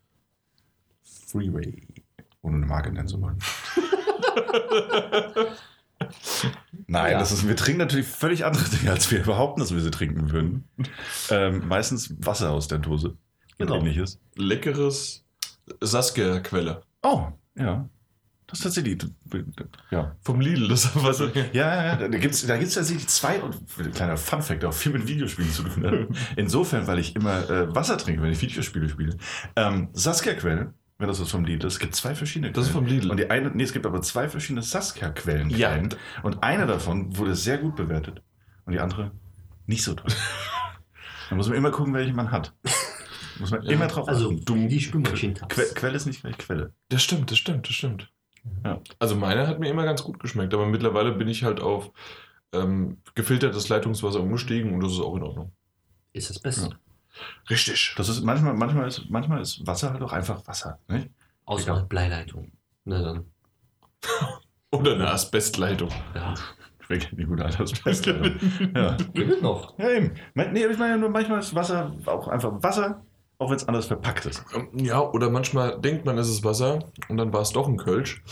Freeway. 1.26 1.87
Ohne 2.43 2.57
eine 2.57 2.67
Marke 2.67 2.93
nennen 2.93 3.09
zu 3.09 3.21
wollen. 3.21 3.38
Nein, 6.87 7.12
Ja. 7.12 7.19
das 7.19 7.33
ist, 7.33 7.47
wir 7.47 7.57
trinken 7.57 7.79
natürlich 7.79 8.07
völlig 8.07 8.45
andere 8.45 8.64
Dinge, 8.69 8.90
als 8.90 9.11
wir 9.11 9.23
behaupten, 9.23 9.61
dass 9.61 9.73
wir 9.73 9.81
sie 9.81 9.90
trinken 9.90 10.31
würden. 10.33 10.69
Ähm, 11.31 11.67
meistens 11.69 12.14
Wasser 12.25 12.50
aus 12.52 12.69
der 12.69 12.79
Dose. 12.79 13.17
Genau. 13.59 13.76
ähnliches. 13.76 14.19
Leckeres 14.37 15.25
Saskia-Quelle. 15.81 16.83
Oh, 17.02 17.26
ja. 17.57 17.88
Das 18.50 18.59
ist 18.59 18.62
tatsächlich. 18.64 18.99
Ja. 19.90 20.16
Vom 20.23 20.40
Lidl, 20.40 20.69
das 20.69 20.95
war 21.02 21.14
so. 21.14 21.26
Ja, 21.28 21.45
ja, 21.52 21.85
ja. 21.87 21.97
Da 21.97 22.19
gibt 22.19 22.35
es 22.35 22.47
da 22.47 22.57
gibt's 22.57 22.75
tatsächlich 22.75 23.07
zwei, 23.09 23.40
und 23.40 23.57
kleiner 23.95 24.16
Fun-Fact, 24.16 24.64
auch 24.64 24.75
viel 24.75 24.92
mit 24.92 25.07
Videospielen 25.07 25.50
zu 25.52 25.62
tun 25.62 25.87
hat. 25.87 26.16
Insofern, 26.37 26.87
weil 26.87 26.99
ich 26.99 27.14
immer 27.16 27.49
äh, 27.49 27.75
Wasser 27.75 27.97
trinke, 27.97 28.23
wenn 28.23 28.33
ich 28.33 28.42
Videospiele 28.42 28.88
spiele. 28.88 29.16
Ähm, 29.57 29.88
Saskia-Quellen, 29.92 30.75
wenn 30.99 31.09
das 31.09 31.21
was 31.21 31.30
vom 31.30 31.45
Lidl 31.45 31.66
ist, 31.66 31.75
es 31.75 31.78
gibt 31.78 31.95
zwei 31.95 32.14
verschiedene 32.14 32.52
Das 32.52 32.66
ist 32.66 32.73
vom 32.73 32.87
Lidl. 32.87 33.11
Und 33.11 33.19
die 33.19 33.30
eine, 33.30 33.50
nee, 33.50 33.62
es 33.62 33.73
gibt 33.73 33.87
aber 33.87 34.02
zwei 34.02 34.28
verschiedene 34.28 34.62
Saskia-Quellen. 34.62 35.50
Ja. 35.50 35.71
Quellen. 35.71 35.95
Und 36.23 36.42
eine 36.42 36.66
davon 36.66 37.16
wurde 37.16 37.35
sehr 37.37 37.59
gut 37.59 37.76
bewertet. 37.76 38.23
Und 38.64 38.73
die 38.73 38.80
andere 38.80 39.12
nicht 39.66 39.85
so 39.85 39.95
toll. 39.95 40.11
da 41.28 41.37
muss 41.37 41.49
man 41.49 41.57
immer 41.57 41.71
gucken, 41.71 41.95
welche 41.95 42.12
man 42.12 42.30
hat. 42.33 42.52
Muss 43.38 43.52
man 43.52 43.62
Ja. 43.62 43.71
immer 43.71 43.87
drauf 43.87 44.09
Also 44.09 44.26
achten. 44.33 44.45
du, 44.45 44.69
die 44.69 44.80
Spülmaschinen 44.80 45.35
Que 45.49 45.62
Quelle 45.75 45.95
ist 45.97 46.07
nicht 46.07 46.21
gleich 46.23 46.37
Quelle. 46.37 46.75
Das 46.88 47.02
stimmt, 47.02 47.30
das 47.30 47.38
stimmt, 47.38 47.66
das 47.69 47.75
stimmt. 47.75 48.11
Ja. 48.64 48.80
Also 48.99 49.16
meine 49.16 49.47
hat 49.47 49.61
mir 49.61 49.68
immer 49.68 49.85
ganz 49.85 50.02
gut 50.02 50.18
geschmeckt, 50.18 50.54
aber 50.54 50.66
mittlerweile 50.66 51.12
bin 51.12 51.28
ich 51.28 51.44
halt 51.44 51.61
auf 51.61 51.90
ähm, 52.52 52.99
gefiltertes 53.14 53.68
Leitungswasser 53.68 54.20
umgestiegen 54.20 54.73
und 54.75 54.80
das 54.80 54.92
ist 54.92 55.00
auch 55.00 55.16
in 55.16 55.23
Ordnung. 55.23 55.52
ist 56.12 56.30
das 56.30 56.38
Beste. 56.38 56.70
Ja. 56.70 56.76
Richtig. 57.49 57.94
Das 57.97 58.09
ist 58.09 58.23
manchmal, 58.23 58.54
manchmal 58.54 58.88
ist, 58.88 59.11
manchmal 59.11 59.40
ist 59.40 59.66
Wasser 59.66 59.92
halt 59.92 60.02
auch 60.02 60.12
einfach 60.12 60.47
Wasser. 60.47 60.78
Nicht? 60.88 61.11
Außer 61.44 61.75
halt 61.75 61.88
Bleileitung. 61.88 62.52
Na 62.85 63.02
dann. 63.02 63.25
Oder 64.70 64.94
eine 64.94 65.11
Asbestleitung. 65.11 65.90
Ja. 66.14 66.35
Schmeckt 66.80 67.12
nicht 67.12 67.28
gut 67.28 67.40
als 67.40 67.73
Beste. 67.82 68.38
ja. 68.75 68.97
Gibt 69.12 69.42
noch. 69.42 69.78
ja, 69.78 69.90
eben. 69.90 70.12
Nee, 70.35 70.66
ich 70.66 70.78
meine 70.78 70.99
nur, 70.99 71.11
manchmal 71.11 71.40
ist 71.40 71.54
Wasser 71.54 71.92
auch 72.06 72.28
einfach 72.28 72.62
Wasser, 72.62 73.04
auch 73.40 73.50
wenn 73.50 73.56
es 73.56 73.66
anders 73.66 73.87
verpackt 73.87 74.26
ist. 74.26 74.44
Ja, 74.75 75.00
oder 75.00 75.30
manchmal 75.30 75.80
denkt 75.80 76.04
man, 76.04 76.16
es 76.18 76.28
ist 76.28 76.44
Wasser 76.44 76.78
und 77.09 77.16
dann 77.16 77.32
war 77.32 77.40
es 77.40 77.50
doch 77.50 77.66
ein 77.66 77.76
Kölsch. 77.78 78.23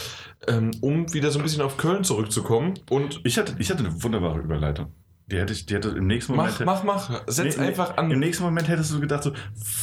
Ähm, 0.46 0.70
um 0.80 1.12
wieder 1.12 1.30
so 1.30 1.38
ein 1.38 1.42
bisschen 1.42 1.62
auf 1.62 1.76
Köln 1.78 2.04
zurückzukommen 2.04 2.74
und 2.90 3.20
Ich 3.24 3.38
hatte, 3.38 3.56
ich 3.58 3.70
hatte 3.70 3.80
eine 3.84 4.02
wunderbare 4.02 4.38
Überleitung. 4.38 4.92
Die 5.26 5.38
hätte 5.38 5.52
ich, 5.52 5.66
die 5.66 5.74
hätte 5.74 5.88
im 5.88 6.06
nächsten 6.06 6.36
Moment. 6.36 6.60
mach, 6.64 6.84
mach, 6.84 7.08
mach. 7.08 7.22
Setz 7.26 7.56
Nee, 7.56 7.64
einfach 7.66 7.96
Im 7.98 8.12
an. 8.12 8.18
nächsten 8.18 8.44
Moment 8.44 8.68
hättest 8.68 8.92
du 8.92 9.00
gedacht 9.00 9.22
so, 9.24 9.32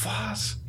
was? 0.04 0.62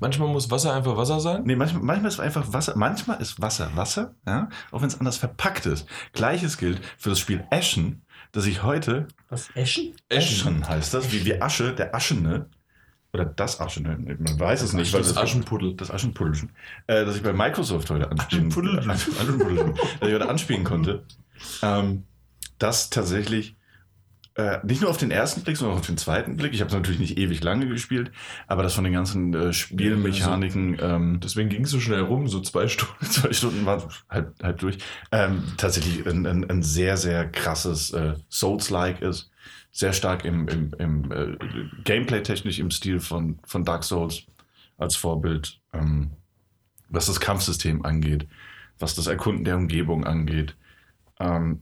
Manchmal 0.00 0.28
muss 0.28 0.50
Wasser 0.50 0.74
einfach 0.74 0.96
Wasser 0.96 1.18
sein. 1.18 1.42
Nee, 1.44 1.56
manchmal, 1.56 1.82
manchmal 1.82 2.08
ist 2.10 2.20
einfach 2.20 2.52
Wasser, 2.52 2.74
manchmal 2.76 3.20
ist 3.20 3.40
Wasser 3.42 3.70
Wasser, 3.74 4.14
ja, 4.26 4.48
auch 4.70 4.80
wenn 4.80 4.88
es 4.88 5.00
anders 5.00 5.16
verpackt 5.16 5.66
ist. 5.66 5.86
Gleiches 6.12 6.56
gilt 6.56 6.80
für 6.96 7.08
das 7.10 7.18
Spiel 7.18 7.44
Ashen, 7.50 8.02
das 8.32 8.46
ich 8.46 8.62
heute 8.62 9.08
Was? 9.28 9.48
Eschen? 9.54 9.94
Ashen 10.12 10.68
heißt 10.68 10.94
das, 10.94 11.10
wie, 11.10 11.24
wie 11.24 11.42
Asche, 11.42 11.74
der 11.74 11.94
Aschene. 11.94 12.48
Oder 13.12 13.24
das 13.24 13.60
Aschene, 13.60 13.96
man 13.98 14.38
weiß 14.38 14.62
es 14.62 14.74
nicht. 14.74 14.92
weil 14.92 15.00
das 15.00 15.16
Aschenpuddel. 15.16 15.74
Das 15.74 15.90
Aschenpuddelchen. 15.90 16.50
Äh, 16.86 17.06
das 17.06 17.16
ich 17.16 17.22
bei 17.22 17.32
Microsoft 17.32 17.88
heute 17.90 18.10
anspielen, 18.10 18.48
Aschenpuddelchen. 18.48 18.90
Aschenpuddelchen, 19.20 19.74
das 19.74 20.08
ich 20.08 20.14
heute 20.14 20.28
anspielen 20.28 20.64
konnte. 20.64 21.02
Ähm, 21.62 22.04
das 22.58 22.90
tatsächlich 22.90 23.56
äh, 24.38 24.60
nicht 24.64 24.80
nur 24.80 24.90
auf 24.90 24.98
den 24.98 25.10
ersten 25.10 25.42
Blick, 25.42 25.56
sondern 25.56 25.74
auch 25.74 25.80
auf 25.80 25.86
den 25.86 25.96
zweiten 25.96 26.36
Blick. 26.36 26.54
Ich 26.54 26.60
habe 26.60 26.68
es 26.68 26.74
natürlich 26.74 27.00
nicht 27.00 27.18
ewig 27.18 27.42
lange 27.42 27.66
gespielt, 27.66 28.12
aber 28.46 28.62
das 28.62 28.72
von 28.72 28.84
den 28.84 28.92
ganzen 28.92 29.34
äh, 29.34 29.52
Spielmechaniken. 29.52 30.78
ähm, 30.80 31.20
Deswegen 31.20 31.48
ging 31.48 31.64
es 31.64 31.70
so 31.70 31.80
schnell 31.80 32.02
rum, 32.02 32.28
so 32.28 32.40
zwei 32.40 32.68
Stunden. 32.68 33.04
zwei 33.10 33.32
Stunden 33.32 33.66
war 33.66 33.88
halb, 34.08 34.40
halb 34.40 34.58
durch. 34.58 34.78
Ähm, 35.10 35.42
tatsächlich 35.56 36.06
ein, 36.06 36.24
ein, 36.24 36.48
ein 36.48 36.62
sehr, 36.62 36.96
sehr 36.96 37.28
krasses 37.28 37.92
äh, 37.92 38.14
Souls-like 38.30 39.02
ist. 39.02 39.30
Sehr 39.78 39.92
stark 39.92 40.24
im, 40.24 40.48
im, 40.48 40.72
im 40.78 41.12
äh, 41.12 41.36
Gameplay-technisch 41.84 42.58
im 42.58 42.72
Stil 42.72 42.98
von, 42.98 43.38
von 43.46 43.64
Dark 43.64 43.84
Souls 43.84 44.22
als 44.76 44.96
Vorbild, 44.96 45.60
ähm, 45.72 46.10
was 46.88 47.06
das 47.06 47.20
Kampfsystem 47.20 47.84
angeht, 47.84 48.26
was 48.80 48.96
das 48.96 49.06
Erkunden 49.06 49.44
der 49.44 49.56
Umgebung 49.56 50.04
angeht. 50.04 50.56
Ähm, 51.20 51.60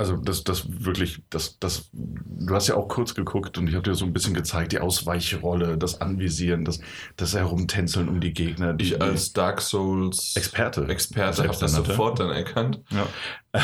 Also 0.00 0.16
das, 0.16 0.44
das 0.44 0.64
wirklich, 0.84 1.22
das, 1.28 1.58
das, 1.58 1.90
du 1.92 2.54
hast 2.54 2.68
ja 2.68 2.76
auch 2.76 2.86
kurz 2.88 3.14
geguckt 3.14 3.58
und 3.58 3.66
ich 3.66 3.74
habe 3.74 3.82
dir 3.82 3.96
so 3.96 4.04
ein 4.04 4.12
bisschen 4.12 4.32
gezeigt, 4.32 4.70
die 4.70 4.78
Ausweichrolle, 4.78 5.76
das 5.76 6.00
Anvisieren, 6.00 6.64
das, 6.64 6.78
das 7.16 7.34
Herumtänzeln 7.34 8.08
um 8.08 8.20
die 8.20 8.32
Gegner. 8.32 8.74
Die, 8.74 8.94
Ich 8.94 9.02
als 9.02 9.32
Dark 9.32 9.60
Souls 9.60 10.36
Experte. 10.36 10.86
Experte 10.86 11.42
habe 11.48 11.58
das 11.58 11.72
sofort 11.72 12.20
dann 12.20 12.30
erkannt. 12.30 12.80
Ja. 12.90 13.06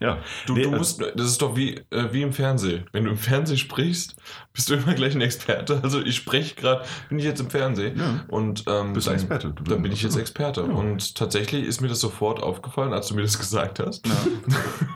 ja. 0.00 0.18
Du, 0.46 0.54
Nee, 0.54 0.62
du 0.62 0.72
äh, 0.72 0.76
musst, 0.76 1.00
das 1.00 1.26
ist 1.26 1.42
doch 1.42 1.56
wie, 1.56 1.74
äh, 1.90 2.12
wie 2.12 2.22
im 2.22 2.32
Fernsehen. 2.32 2.84
Wenn 2.92 3.04
du 3.04 3.10
im 3.10 3.16
Fernsehen 3.18 3.58
sprichst, 3.58 4.16
bist 4.52 4.68
du 4.70 4.74
immer 4.74 4.94
gleich 4.94 5.14
ein 5.14 5.20
Experte. 5.20 5.80
Also 5.82 6.00
ich 6.02 6.16
spreche 6.16 6.54
gerade, 6.54 6.84
bin 7.08 7.18
ich 7.18 7.24
jetzt 7.24 7.40
im 7.40 7.50
Fernsehen 7.50 7.98
Ja. 7.98 8.24
und 8.28 8.64
ähm, 8.66 8.92
Bist 8.92 9.06
dann, 9.06 9.14
Experte. 9.14 9.50
Du- 9.50 9.62
dann 9.64 9.82
bin 9.82 9.92
ich 9.92 10.02
jetzt 10.02 10.16
Experte. 10.16 10.62
Ja. 10.62 10.66
Und 10.74 11.14
tatsächlich 11.14 11.64
ist 11.64 11.80
mir 11.80 11.88
das 11.88 12.00
sofort 12.00 12.42
aufgefallen, 12.42 12.92
als 12.92 13.08
du 13.08 13.14
mir 13.14 13.22
das 13.22 13.38
gesagt 13.38 13.78
hast. 13.80 14.06
Ja. 14.06 14.12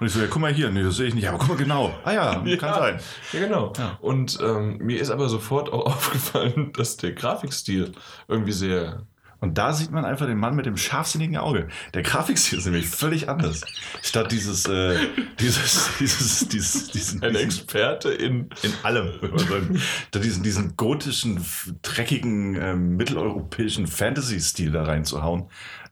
Und 0.01 0.07
ich 0.07 0.13
so, 0.13 0.21
ja, 0.21 0.27
guck 0.29 0.41
mal 0.43 0.53
hier, 0.53 0.71
nee, 0.71 0.83
das 0.83 0.97
sehe 0.97 1.07
ich 1.09 1.15
nicht. 1.15 1.29
Aber 1.29 1.39
guck 1.39 1.49
mal 1.49 1.57
genau. 1.57 1.95
Ah 2.05 2.13
ja, 2.13 2.35
kann 2.57 2.75
sein. 2.75 3.01
Ja, 3.33 3.41
genau. 3.41 3.73
Und 4.01 4.39
ähm, 4.43 4.79
mir 4.79 4.99
ist 5.01 5.11
aber 5.11 5.29
sofort 5.29 5.73
auch 5.73 5.87
aufgefallen, 5.87 6.73
dass 6.73 6.97
der 6.97 7.13
Grafikstil 7.13 7.93
irgendwie 8.29 8.53
sehr. 8.53 9.03
Und 9.41 9.57
da 9.57 9.73
sieht 9.73 9.91
man 9.91 10.05
einfach 10.05 10.27
den 10.27 10.39
Mann 10.39 10.55
mit 10.55 10.67
dem 10.67 10.77
scharfsinnigen 10.77 11.39
Auge. 11.39 11.69
Der 11.95 12.03
Grafikstil 12.03 12.59
ist 12.59 12.67
nämlich 12.67 12.87
völlig 12.89 13.29
anders. 13.29 13.63
Statt 14.03 14.31
dieses, 14.33 14.67
äh, 14.67 14.97
dieses, 15.39 15.89
dieses, 15.99 16.49
dieses, 16.49 16.89
diesen, 16.89 17.23
Ein 17.25 17.35
Experte 17.37 18.11
in. 18.11 18.51
in 18.63 18.73
allem, 18.83 19.13
man 19.23 19.39
sagen. 19.39 19.81
Diesen, 20.15 20.43
diesen 20.43 20.77
gotischen, 20.77 21.43
dreckigen, 21.83 22.55
ähm, 22.57 22.97
mitteleuropäischen 22.97 23.87
Fantasy-Stil 23.87 24.73
da 24.73 24.85
reinzuhauen, 24.85 25.47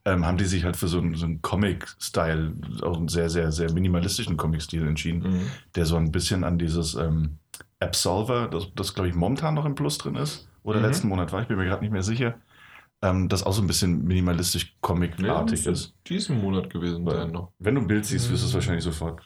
ähm, 0.04 0.26
haben 0.26 0.36
die 0.38 0.44
sich 0.44 0.64
halt 0.64 0.76
für 0.76 0.88
so 0.88 0.98
einen, 0.98 1.14
so 1.16 1.24
einen 1.26 1.40
Comic-Style, 1.42 2.52
auch 2.82 2.96
einen 2.98 3.08
sehr, 3.08 3.30
sehr, 3.30 3.50
sehr 3.50 3.72
minimalistischen 3.72 4.36
Comic-Stil 4.36 4.86
entschieden, 4.86 5.22
Mhm. 5.22 5.40
der 5.74 5.86
so 5.86 5.96
ein 5.96 6.12
bisschen 6.12 6.44
an 6.44 6.58
dieses 6.58 6.94
ähm, 6.94 7.38
Absolver, 7.80 8.48
das, 8.48 8.68
das 8.74 8.92
glaube 8.94 9.08
ich 9.08 9.14
momentan 9.14 9.54
noch 9.54 9.64
im 9.64 9.74
Plus 9.74 9.98
drin 9.98 10.16
ist, 10.16 10.48
oder 10.64 10.80
Mhm. 10.80 10.84
letzten 10.86 11.08
Monat 11.08 11.32
war, 11.32 11.42
ich 11.42 11.48
bin 11.48 11.56
mir 11.56 11.64
gerade 11.64 11.82
nicht 11.82 11.92
mehr 11.92 12.02
sicher, 12.02 12.34
ähm, 13.02 13.28
das 13.28 13.42
auch 13.44 13.52
so 13.52 13.62
ein 13.62 13.66
bisschen 13.66 14.04
minimalistisch 14.04 14.76
comicartig 14.80 15.64
Nee, 15.66 15.72
ist. 15.72 15.94
diesen 16.08 16.40
Monat 16.40 16.70
gewesen 16.70 17.04
sein 17.08 17.30
noch. 17.30 17.52
Wenn 17.58 17.74
du 17.76 17.80
ein 17.82 17.86
Bild 17.86 18.04
siehst, 18.06 18.30
wirst 18.30 18.42
du 18.42 18.48
es 18.48 18.54
wahrscheinlich 18.54 18.84
sofort 18.84 19.20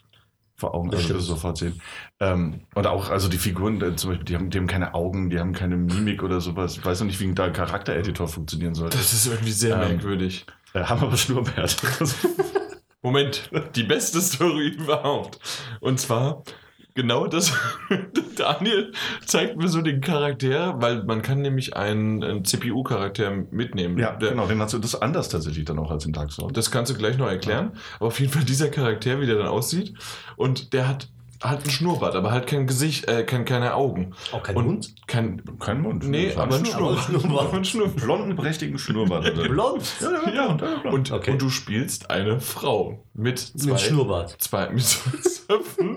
vor 0.57 0.75
Augen, 0.75 0.91
also 0.91 0.99
Bestimmt. 0.99 1.19
wirst 1.19 1.29
du 1.29 1.33
sofort 1.35 1.57
sehen. 1.59 1.81
Ähm, 2.21 2.61
und 2.75 2.87
auch, 2.87 3.11
also 3.11 3.29
die 3.29 3.39
Figuren, 3.39 3.81
äh, 3.83 3.97
zum 3.97 4.11
Beispiel, 4.11 4.25
die 4.27 4.35
haben, 4.37 4.51
die 4.51 4.59
haben 4.59 4.67
keine 4.67 4.95
Augen, 4.95 5.31
die 5.31 5.39
haben 5.41 5.53
keine 5.55 5.77
Mimik 5.77 6.23
oder 6.23 6.41
sowas. 6.41 6.77
Ich 6.77 6.85
weiß 6.85 7.01
noch 7.01 7.07
nicht, 7.07 7.19
wie 7.21 7.33
da 7.35 7.45
ein 7.47 7.53
Charaktereditor 7.53 8.29
funktionieren 8.29 8.75
sollte. 8.75 8.97
Das 8.99 9.13
ist 9.13 9.27
irgendwie 9.27 9.51
sehr 9.53 9.75
Ähm, 9.83 9.89
merkwürdig. 9.93 10.47
Äh, 10.75 10.85
haben 10.85 11.01
aber 11.03 11.17
Schnurrbärte. 11.17 11.87
Moment, 13.03 13.51
die 13.75 13.83
beste 13.83 14.21
Story 14.21 14.69
überhaupt. 14.69 15.39
Und 15.81 15.99
zwar 15.99 16.45
genau 16.95 17.27
das. 17.27 17.53
Daniel 18.37 18.93
zeigt 19.25 19.57
mir 19.57 19.69
so 19.69 19.83
den 19.83 20.01
Charakter, 20.01 20.81
weil 20.81 21.05
man 21.05 21.23
kann 21.23 21.41
nämlich 21.43 21.77
einen, 21.77 22.23
einen 22.23 22.45
CPU-Charakter 22.45 23.31
mitnehmen. 23.51 23.99
ja, 23.99 24.13
Der- 24.13 24.31
genau, 24.31 24.47
den 24.47 24.61
hast 24.61 24.75
du 24.75 24.79
das 24.79 25.01
anders 25.01 25.29
tatsächlich 25.29 25.65
dann 25.65 25.79
auch 25.79 25.91
als 25.91 26.07
in 26.07 26.13
Dark 26.13 26.33
Souls. 26.33 26.53
Das 26.55 26.71
kannst 26.71 26.93
du 26.93 26.97
gleich 26.97 27.19
noch 27.19 27.29
erklären. 27.29 27.73
Aber 27.97 28.07
auf 28.09 28.21
jeden 28.21 28.33
Fall 28.33 28.45
dieser 28.45 28.69
Charakter, 28.69 29.21
wie 29.21 29.27
der 29.27 29.37
dann 29.37 29.49
aussieht. 29.49 29.95
Und 30.37 30.73
der 30.73 30.89
hat 30.89 31.09
halt 31.43 31.65
ein 31.65 31.71
Schnurrbart, 31.71 32.15
aber 32.15 32.31
halt 32.31 32.47
kein 32.47 32.67
Gesicht, 32.67 33.09
äh, 33.09 33.25
kein, 33.25 33.45
keine 33.45 33.75
Augen. 33.75 34.15
Auch 34.33 34.43
kein 34.43 34.57
Und 34.57 34.65
Hund? 34.67 34.95
kein. 35.07 35.43
Kein 35.59 35.81
Mund. 35.83 36.09
Nee, 36.09 36.35
war 36.37 36.45
aber 36.45 36.57
ein 36.57 36.67
Schnurrbart. 36.67 37.05
Schnurrbart. 37.05 37.47
Aber 37.49 37.57
ein 37.57 37.65
Schnurrbart. 37.65 37.97
Blonden, 37.97 38.37
prächtigen 38.37 38.79
Schnurrbart. 38.79 39.35
Blond? 39.49 39.95
ja, 40.35 40.47
und, 40.47 40.61
ja, 40.63 40.77
blond. 40.77 40.85
Und, 40.95 41.11
Okay. 41.13 41.31
und 41.33 41.43
du 41.43 41.49
spielst 41.51 42.11
eine 42.11 42.41
Frau 42.41 43.05
mit 43.15 43.39
zwei, 43.39 43.73
Mit 43.73 43.81
Schnurrbart. 43.81 44.37
zwei, 44.39 44.69
mit 44.71 44.83
zwei 44.85 45.11
Zöpfen. 45.19 45.97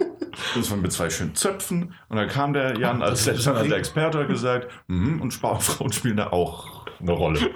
Das 0.56 0.70
war 0.70 0.78
mit 0.78 0.92
zwei 0.92 1.10
schönen 1.10 1.36
Zöpfen. 1.36 1.94
Und 2.10 2.18
dann 2.18 2.28
kam 2.28 2.54
der 2.54 2.78
Jan 2.78 3.02
als 3.02 3.12
Das 3.12 3.20
ist 3.20 3.26
selbsternannter 3.26 3.70
okay. 3.70 3.80
Experte 3.80 4.18
und 4.18 4.24
hat 4.26 4.30
gesagt, 4.32 4.68
mhm, 4.88 5.22
und 5.22 5.32
Spa- 5.32 5.60
Frauen 5.60 5.94
spielen 5.94 6.18
da 6.18 6.32
auch 6.32 6.86
eine 7.00 7.12
Rolle. 7.12 7.40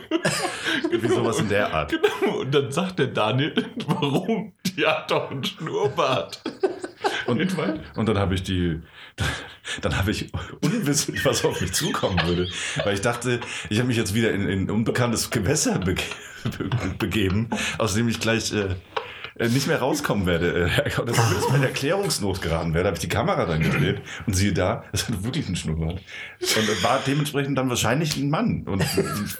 Wie 0.91 1.08
sowas 1.08 1.39
in 1.39 1.50
der 1.50 1.74
Art. 1.74 1.91
Genau. 1.91 2.39
Und 2.39 2.53
dann 2.53 2.72
sagt 2.72 3.00
der 3.00 3.08
Daniel, 3.08 3.53
warum? 3.88 4.53
Die 4.65 4.86
hat 4.86 5.10
doch 5.12 5.29
einen 5.31 5.43
Schnurrbart. 5.43 6.41
Und, 7.26 7.42
und 7.96 8.06
dann 8.10 8.17
habe 8.17 8.36
ich 8.36 8.43
die, 8.43 8.82
dann 9.82 9.98
habe 9.98 10.12
ich 10.12 10.32
unwissend, 10.62 11.24
was 11.26 11.46
auf 11.46 11.62
mich 11.62 11.74
zukommen 11.74 12.20
würde. 12.26 12.50
Weil 12.84 12.93
ich 12.93 13.02
dachte, 13.02 13.39
ich 13.70 13.80
habe 13.80 13.88
mich 13.88 13.98
jetzt 13.98 14.13
wieder 14.13 14.32
in, 14.32 14.48
in 14.48 14.70
unbekanntes 14.70 15.30
Gewässer 15.30 15.80
bege 15.80 16.04
be 16.58 16.70
begeben, 16.98 17.50
aus 17.78 17.96
dem 17.96 18.08
ich 18.08 18.20
gleich 18.20 18.54
äh, 18.54 18.76
nicht 19.47 19.67
mehr 19.67 19.80
rauskommen 19.80 20.25
werde. 20.25 20.69
Äh, 20.69 20.99
Oder 21.02 21.13
zumindest 21.13 21.49
meine 21.49 21.67
Erklärungsnot 21.67 22.41
geraten 22.41 22.73
werde. 22.73 22.88
habe 22.88 22.95
ich 22.95 23.02
die 23.02 23.10
Kamera 23.10 23.45
dann 23.45 23.62
gedreht 23.62 24.02
und 24.28 24.34
siehe 24.36 24.54
da, 24.54 24.84
es 24.91 25.08
hat 25.08 25.23
wirklich 25.23 25.47
einen 25.47 25.56
Schnurrbart. 25.56 25.99
Und 26.41 26.84
war 26.84 26.99
dementsprechend 27.06 27.58
dann 27.58 27.69
wahrscheinlich 27.69 28.17
ein 28.17 28.30
Mann. 28.30 28.63
Und 28.67 28.84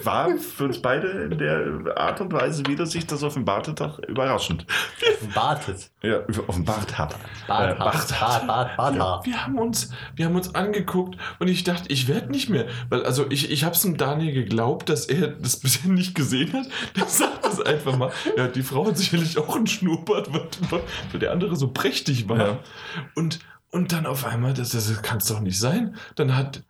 war 0.04 0.30
für 0.38 0.64
uns 0.64 0.80
beide 0.80 1.08
in 1.30 1.38
der 1.38 1.96
Art 1.96 2.20
und 2.20 2.32
Weise, 2.32 2.62
wie 2.66 2.76
das 2.76 2.92
sich 2.92 3.06
das 3.06 3.22
offenbarte, 3.22 3.74
doch 3.74 3.98
überraschend. 4.00 4.66
Bartet. 5.34 5.90
Ja, 6.02 6.20
offenbart 6.46 6.96
hat. 6.98 7.14
Bart, 7.46 7.74
Äh, 7.74 7.78
Bart, 7.78 8.08
Bart, 8.20 8.46
Bart, 8.76 8.98
Bart. 8.98 9.26
Wir 9.26 9.44
haben 9.44 9.58
uns, 9.58 9.90
wir 10.16 10.24
haben 10.26 10.34
uns 10.36 10.54
angeguckt 10.54 11.18
und 11.38 11.48
ich 11.48 11.64
dachte, 11.64 11.90
ich 11.92 12.08
werde 12.08 12.30
nicht 12.30 12.48
mehr. 12.48 12.66
Weil, 12.88 13.04
also 13.04 13.26
ich, 13.30 13.50
ich 13.50 13.64
habe 13.64 13.74
es 13.74 13.82
dem 13.82 13.96
Daniel 13.96 14.32
geglaubt, 14.32 14.88
dass 14.88 15.06
er 15.06 15.28
das 15.28 15.58
bisher 15.60 15.90
nicht 15.90 16.14
gesehen 16.14 16.52
hat. 16.52 16.66
Der 16.96 17.04
sagt 17.06 17.44
das 17.44 17.60
einfach 17.60 17.96
mal. 17.96 18.10
Ja, 18.36 18.46
die 18.48 18.62
Frau 18.62 18.86
hat 18.86 18.96
sicherlich 18.96 19.36
auch 19.38 19.56
einen 19.56 19.66
Schnurrbart, 19.66 19.89
weil, 20.06 20.82
weil 21.10 21.20
der 21.20 21.32
andere 21.32 21.56
so 21.56 21.68
prächtig 21.68 22.28
war. 22.28 22.38
Ja. 22.38 22.58
Und, 23.14 23.40
und 23.70 23.92
dann 23.92 24.06
auf 24.06 24.24
einmal, 24.24 24.54
das, 24.54 24.70
das 24.70 25.02
kann 25.02 25.18
es 25.18 25.26
doch 25.26 25.40
nicht 25.40 25.58
sein. 25.58 25.96
Dann 26.16 26.36
hat, 26.36 26.62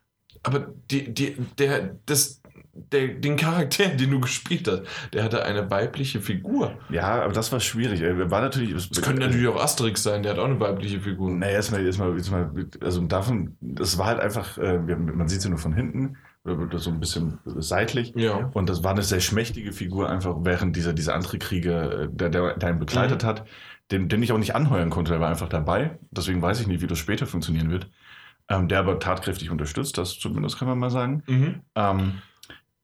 aber 0.42 0.68
die, 0.90 1.12
die, 1.12 1.36
der, 1.58 1.96
das, 2.06 2.40
der, 2.72 3.08
den 3.08 3.36
Charakter, 3.36 3.88
den 3.96 4.10
du 4.10 4.20
gespielt 4.20 4.68
hast, 4.68 4.82
der 5.12 5.24
hatte 5.24 5.44
eine 5.44 5.70
weibliche 5.70 6.20
Figur. 6.20 6.78
Ja, 6.88 7.22
aber 7.22 7.32
das 7.32 7.52
war 7.52 7.60
schwierig. 7.60 8.00
Er 8.00 8.30
War 8.30 8.40
natürlich. 8.40 8.72
Das 8.72 9.02
könnte 9.02 9.22
natürlich 9.22 9.48
auch 9.48 9.62
Asterix 9.62 10.02
sein, 10.02 10.22
der 10.22 10.32
hat 10.32 10.38
auch 10.38 10.44
eine 10.44 10.60
weibliche 10.60 11.00
Figur. 11.00 11.30
Naja, 11.30 11.54
erstmal, 11.54 11.84
erstmal, 11.84 12.16
erstmal, 12.16 12.50
also 12.80 13.00
davon, 13.02 13.56
das 13.60 13.98
war 13.98 14.06
halt 14.06 14.20
einfach, 14.20 14.58
äh, 14.58 14.78
man 14.78 15.28
sieht 15.28 15.42
sie 15.42 15.48
nur 15.48 15.58
von 15.58 15.72
hinten, 15.72 16.16
oder 16.44 16.78
so 16.78 16.90
ein 16.90 17.00
bisschen 17.00 17.38
seitlich. 17.44 18.12
Ja. 18.16 18.50
Und 18.54 18.68
das 18.70 18.82
war 18.82 18.92
eine 18.92 19.02
sehr 19.02 19.20
schmächtige 19.20 19.72
Figur, 19.72 20.08
einfach 20.08 20.36
während 20.40 20.74
dieser, 20.76 20.92
dieser 20.92 21.14
andere 21.14 21.38
Krieger, 21.38 22.02
äh, 22.02 22.08
der, 22.10 22.30
der, 22.30 22.56
der 22.56 22.70
ihn 22.70 22.78
begleitet 22.78 23.22
Mhm. 23.22 23.26
hat, 23.26 23.44
den, 23.90 24.08
den 24.08 24.22
ich 24.22 24.32
auch 24.32 24.38
nicht 24.38 24.54
anheuern 24.54 24.88
konnte, 24.90 25.12
der 25.12 25.20
war 25.20 25.28
einfach 25.28 25.48
dabei. 25.48 25.98
Deswegen 26.10 26.40
weiß 26.40 26.60
ich 26.60 26.66
nicht, 26.66 26.80
wie 26.80 26.86
das 26.86 26.98
später 26.98 27.26
funktionieren 27.26 27.70
wird. 27.70 27.90
Ähm, 28.48 28.68
der 28.68 28.80
aber 28.80 28.98
tatkräftig 28.98 29.50
unterstützt, 29.50 29.96
das 29.98 30.18
zumindest 30.18 30.58
kann 30.58 30.66
man 30.66 30.78
mal 30.78 30.90
sagen. 30.90 31.22
Mhm. 31.28 31.60
Ähm, 31.76 32.12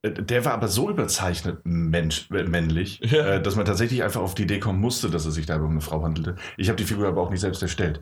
äh, 0.02 0.10
der 0.12 0.44
war 0.44 0.52
aber 0.52 0.68
so 0.68 0.90
überzeichnet 0.90 1.60
Mensch, 1.64 2.30
äh, 2.30 2.44
männlich, 2.44 3.00
Ja. 3.04 3.26
äh, 3.36 3.42
dass 3.42 3.56
man 3.56 3.64
tatsächlich 3.64 4.02
einfach 4.04 4.20
auf 4.20 4.34
die 4.34 4.42
Idee 4.42 4.60
kommen 4.60 4.80
musste, 4.80 5.10
dass 5.10 5.24
es 5.26 5.34
sich 5.34 5.46
da 5.46 5.56
um 5.56 5.70
eine 5.70 5.80
Frau 5.80 6.02
handelte. 6.04 6.36
Ich 6.56 6.68
habe 6.68 6.76
die 6.76 6.84
Figur 6.84 7.08
aber 7.08 7.22
auch 7.22 7.30
nicht 7.30 7.40
selbst 7.40 7.62
erstellt. 7.62 8.00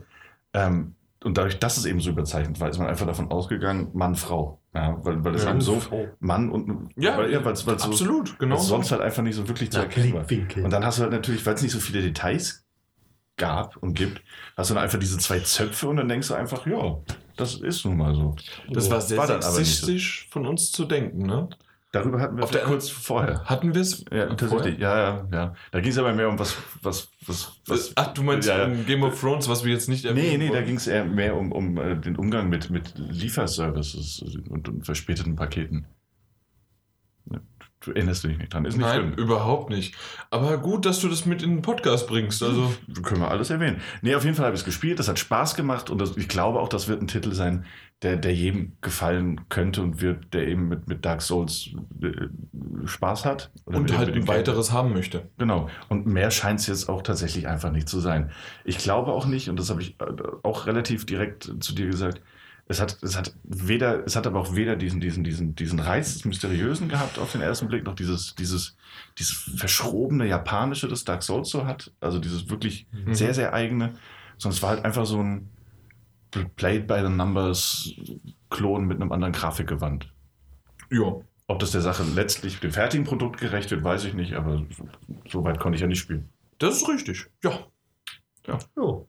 Ähm, 0.53 0.95
und 1.23 1.37
dadurch, 1.39 1.57
dass 1.57 1.77
es 1.77 1.85
eben 1.85 1.99
so 2.01 2.11
überzeichnet 2.11 2.59
war, 2.59 2.69
ist 2.69 2.77
man 2.77 2.87
einfach 2.87 3.07
davon 3.07 3.31
ausgegangen, 3.31 3.89
Mann, 3.93 4.15
Frau. 4.15 4.59
Ja, 4.75 4.97
weil, 5.03 5.23
weil 5.23 5.35
es 5.35 5.45
Ja, 5.45 5.51
eben 5.51 5.61
so. 5.61 5.81
Mann 6.19 6.51
und 6.51 6.89
Ja, 6.97 7.17
weil, 7.17 7.31
ja 7.31 7.43
weil's, 7.45 7.65
weil's 7.65 7.83
so, 7.83 7.89
absolut, 7.89 8.37
genau. 8.37 8.55
weil's 8.55 8.67
sonst 8.67 8.91
halt 8.91 9.01
einfach 9.01 9.23
nicht 9.23 9.35
so 9.35 9.47
wirklich 9.47 9.71
zu 9.71 9.77
Na, 9.77 9.85
erkennen 9.85 10.13
war. 10.13 10.25
Und 10.63 10.69
dann 10.71 10.85
hast 10.85 10.97
du 10.99 11.03
halt 11.03 11.13
natürlich, 11.13 11.45
weil 11.45 11.55
es 11.55 11.61
nicht 11.61 11.71
so 11.71 11.79
viele 11.79 12.01
Details 12.01 12.65
gab 13.37 13.77
und 13.77 13.93
gibt, 13.93 14.21
hast 14.57 14.69
du 14.69 14.73
dann 14.73 14.83
einfach 14.83 14.99
diese 14.99 15.17
zwei 15.17 15.39
Zöpfe 15.39 15.87
und 15.87 15.97
dann 15.97 16.09
denkst 16.09 16.27
du 16.27 16.33
einfach, 16.33 16.65
ja, 16.67 16.97
das 17.37 17.55
ist 17.55 17.85
nun 17.85 17.97
mal 17.97 18.13
so. 18.13 18.35
Das 18.69 18.89
war 18.89 18.99
sehr 19.01 19.17
War 19.17 19.27
nicht 19.27 19.43
so. 19.43 19.51
sexistisch 19.51 20.27
von 20.29 20.45
uns 20.45 20.71
zu 20.71 20.85
denken, 20.85 21.25
ne? 21.25 21.49
Darüber 21.95 22.19
hatten 22.19 22.35
wir 22.35 22.43
Auf 22.43 22.51
der- 22.51 22.63
kurz 22.63 22.89
vorher. 22.89 23.43
Hatten 23.45 23.73
wir 23.73 23.79
es? 23.81 24.03
Ja, 24.11 24.25
tatsächlich. 24.35 24.79
Ja, 24.79 24.97
ja, 24.97 25.27
ja. 25.31 25.55
Da 25.71 25.79
ging 25.79 25.91
es 25.91 25.97
aber 25.97 26.11
mehr 26.13 26.27
um 26.27 26.37
was, 26.37 26.57
was, 26.81 27.09
was, 27.25 27.53
was. 27.67 27.93
Ach, 27.95 28.13
du 28.13 28.21
meinst 28.21 28.49
Ja, 28.49 28.65
um 28.65 28.85
Game 28.85 29.01
of 29.03 29.17
Thrones, 29.19 29.47
was 29.47 29.63
wir 29.63 29.71
jetzt 29.71 29.87
nicht 29.87 30.03
Nee, 30.03 30.09
erwähnen 30.09 30.39
nee, 30.39 30.47
da 30.47 30.55
wollen? 30.55 30.65
ging 30.65 30.75
es 30.75 30.87
eher 30.87 31.05
mehr 31.05 31.37
um, 31.37 31.53
um 31.53 31.77
äh, 31.77 31.95
den 31.95 32.17
Umgang 32.17 32.49
mit, 32.49 32.69
mit 32.69 32.93
Lieferservices 32.97 34.21
und, 34.49 34.67
und 34.67 34.85
verspäteten 34.85 35.37
Paketen. 35.37 35.87
Du 37.81 37.91
erinnerst 37.91 38.23
dich 38.23 38.35
nicht 38.39 38.51
dran, 38.51 38.65
ist 38.65 38.77
nicht 38.77 38.85
Nein, 38.85 39.13
schlimm. 39.13 39.13
überhaupt 39.13 39.69
nicht. 39.69 39.93
Aber 40.31 40.57
gut, 40.57 40.87
dass 40.87 41.01
du 41.01 41.07
das 41.07 41.25
mit 41.27 41.43
in 41.43 41.51
den 41.51 41.61
Podcast 41.61 42.07
bringst. 42.07 42.41
Also, 42.41 42.73
Können 43.03 43.21
wir 43.21 43.29
alles 43.29 43.51
erwähnen. 43.51 43.79
Nee, 44.01 44.15
auf 44.15 44.23
jeden 44.23 44.35
Fall 44.35 44.45
habe 44.47 44.55
ich 44.55 44.61
es 44.61 44.65
gespielt, 44.65 44.97
das 44.97 45.07
hat 45.07 45.19
Spaß 45.19 45.53
gemacht 45.55 45.91
und 45.91 45.99
das, 46.01 46.17
ich 46.17 46.27
glaube 46.27 46.59
auch, 46.59 46.67
das 46.67 46.87
wird 46.87 47.01
ein 47.01 47.07
Titel 47.07 47.33
sein, 47.33 47.65
der, 48.01 48.17
der 48.17 48.33
jedem 48.33 48.73
gefallen 48.81 49.41
könnte 49.49 49.81
und 49.81 50.01
wird, 50.01 50.33
der 50.33 50.47
eben 50.47 50.67
mit, 50.67 50.87
mit 50.87 51.05
Dark 51.05 51.21
Souls 51.21 51.69
äh, 52.01 52.27
Spaß 52.85 53.25
hat. 53.25 53.51
Und 53.65 53.97
halt 53.97 54.13
ein 54.13 54.27
weiteres 54.27 54.71
haben 54.71 54.93
möchte. 54.93 55.29
Genau. 55.37 55.69
Und 55.89 56.05
mehr 56.05 56.29
scheint 56.29 56.59
es 56.59 56.67
jetzt 56.67 56.89
auch 56.89 57.01
tatsächlich 57.01 57.47
einfach 57.47 57.71
nicht 57.71 57.87
zu 57.89 57.99
sein. 57.99 58.31
Ich 58.63 58.77
glaube 58.77 59.11
auch 59.13 59.25
nicht, 59.25 59.49
und 59.49 59.57
das 59.57 59.69
habe 59.69 59.81
ich 59.81 59.99
äh, 60.01 60.05
auch 60.43 60.67
relativ 60.67 61.05
direkt 61.05 61.51
zu 61.61 61.73
dir 61.73 61.87
gesagt, 61.87 62.21
es 62.67 62.81
hat, 62.81 62.97
es 63.03 63.15
hat 63.15 63.33
weder, 63.43 64.05
es 64.05 64.15
hat 64.15 64.25
aber 64.25 64.39
auch 64.39 64.55
weder 64.55 64.75
diesen, 64.75 64.99
diesen, 64.99 65.23
diesen, 65.23 65.55
diesen 65.55 65.79
Reiz 65.79 66.13
des 66.13 66.25
Mysteriösen 66.25 66.89
gehabt 66.89 67.19
auf 67.19 67.31
den 67.31 67.41
ersten 67.41 67.67
Blick, 67.67 67.85
noch 67.85 67.93
dieses, 67.95 68.33
dieses, 68.35 68.75
dieses 69.19 69.35
verschrobene 69.55 70.27
Japanische, 70.27 70.87
das 70.87 71.03
Dark 71.03 71.21
Souls 71.23 71.49
so 71.49 71.65
hat. 71.65 71.91
Also 72.01 72.19
dieses 72.19 72.49
wirklich 72.49 72.87
Mhm. 72.91 73.13
sehr, 73.13 73.33
sehr 73.33 73.53
eigene. 73.53 73.93
sondern 74.37 74.57
es 74.57 74.63
war 74.63 74.71
halt 74.71 74.83
einfach 74.83 75.05
so 75.05 75.21
ein 75.21 75.49
Played 76.55 76.87
by 76.87 77.01
the 77.01 77.09
Numbers 77.09 77.93
Klon 78.49 78.85
mit 78.85 79.01
einem 79.01 79.11
anderen 79.11 79.33
Grafikgewand. 79.33 80.11
Ja. 80.91 81.15
Ob 81.47 81.59
das 81.59 81.71
der 81.71 81.81
Sache 81.81 82.03
letztlich 82.03 82.59
dem 82.59 82.71
fertigen 82.71 83.05
Produkt 83.05 83.39
gerecht 83.39 83.69
wird, 83.71 83.83
weiß 83.83 84.05
ich 84.05 84.13
nicht, 84.13 84.33
aber 84.33 84.65
so, 84.69 84.87
so 85.29 85.43
weit 85.43 85.59
konnte 85.59 85.75
ich 85.75 85.81
ja 85.81 85.87
nicht 85.87 85.99
spielen. 85.99 86.29
Das 86.57 86.77
ist 86.77 86.89
richtig. 86.89 87.27
Ja. 87.43 87.59
Jo. 88.75 89.07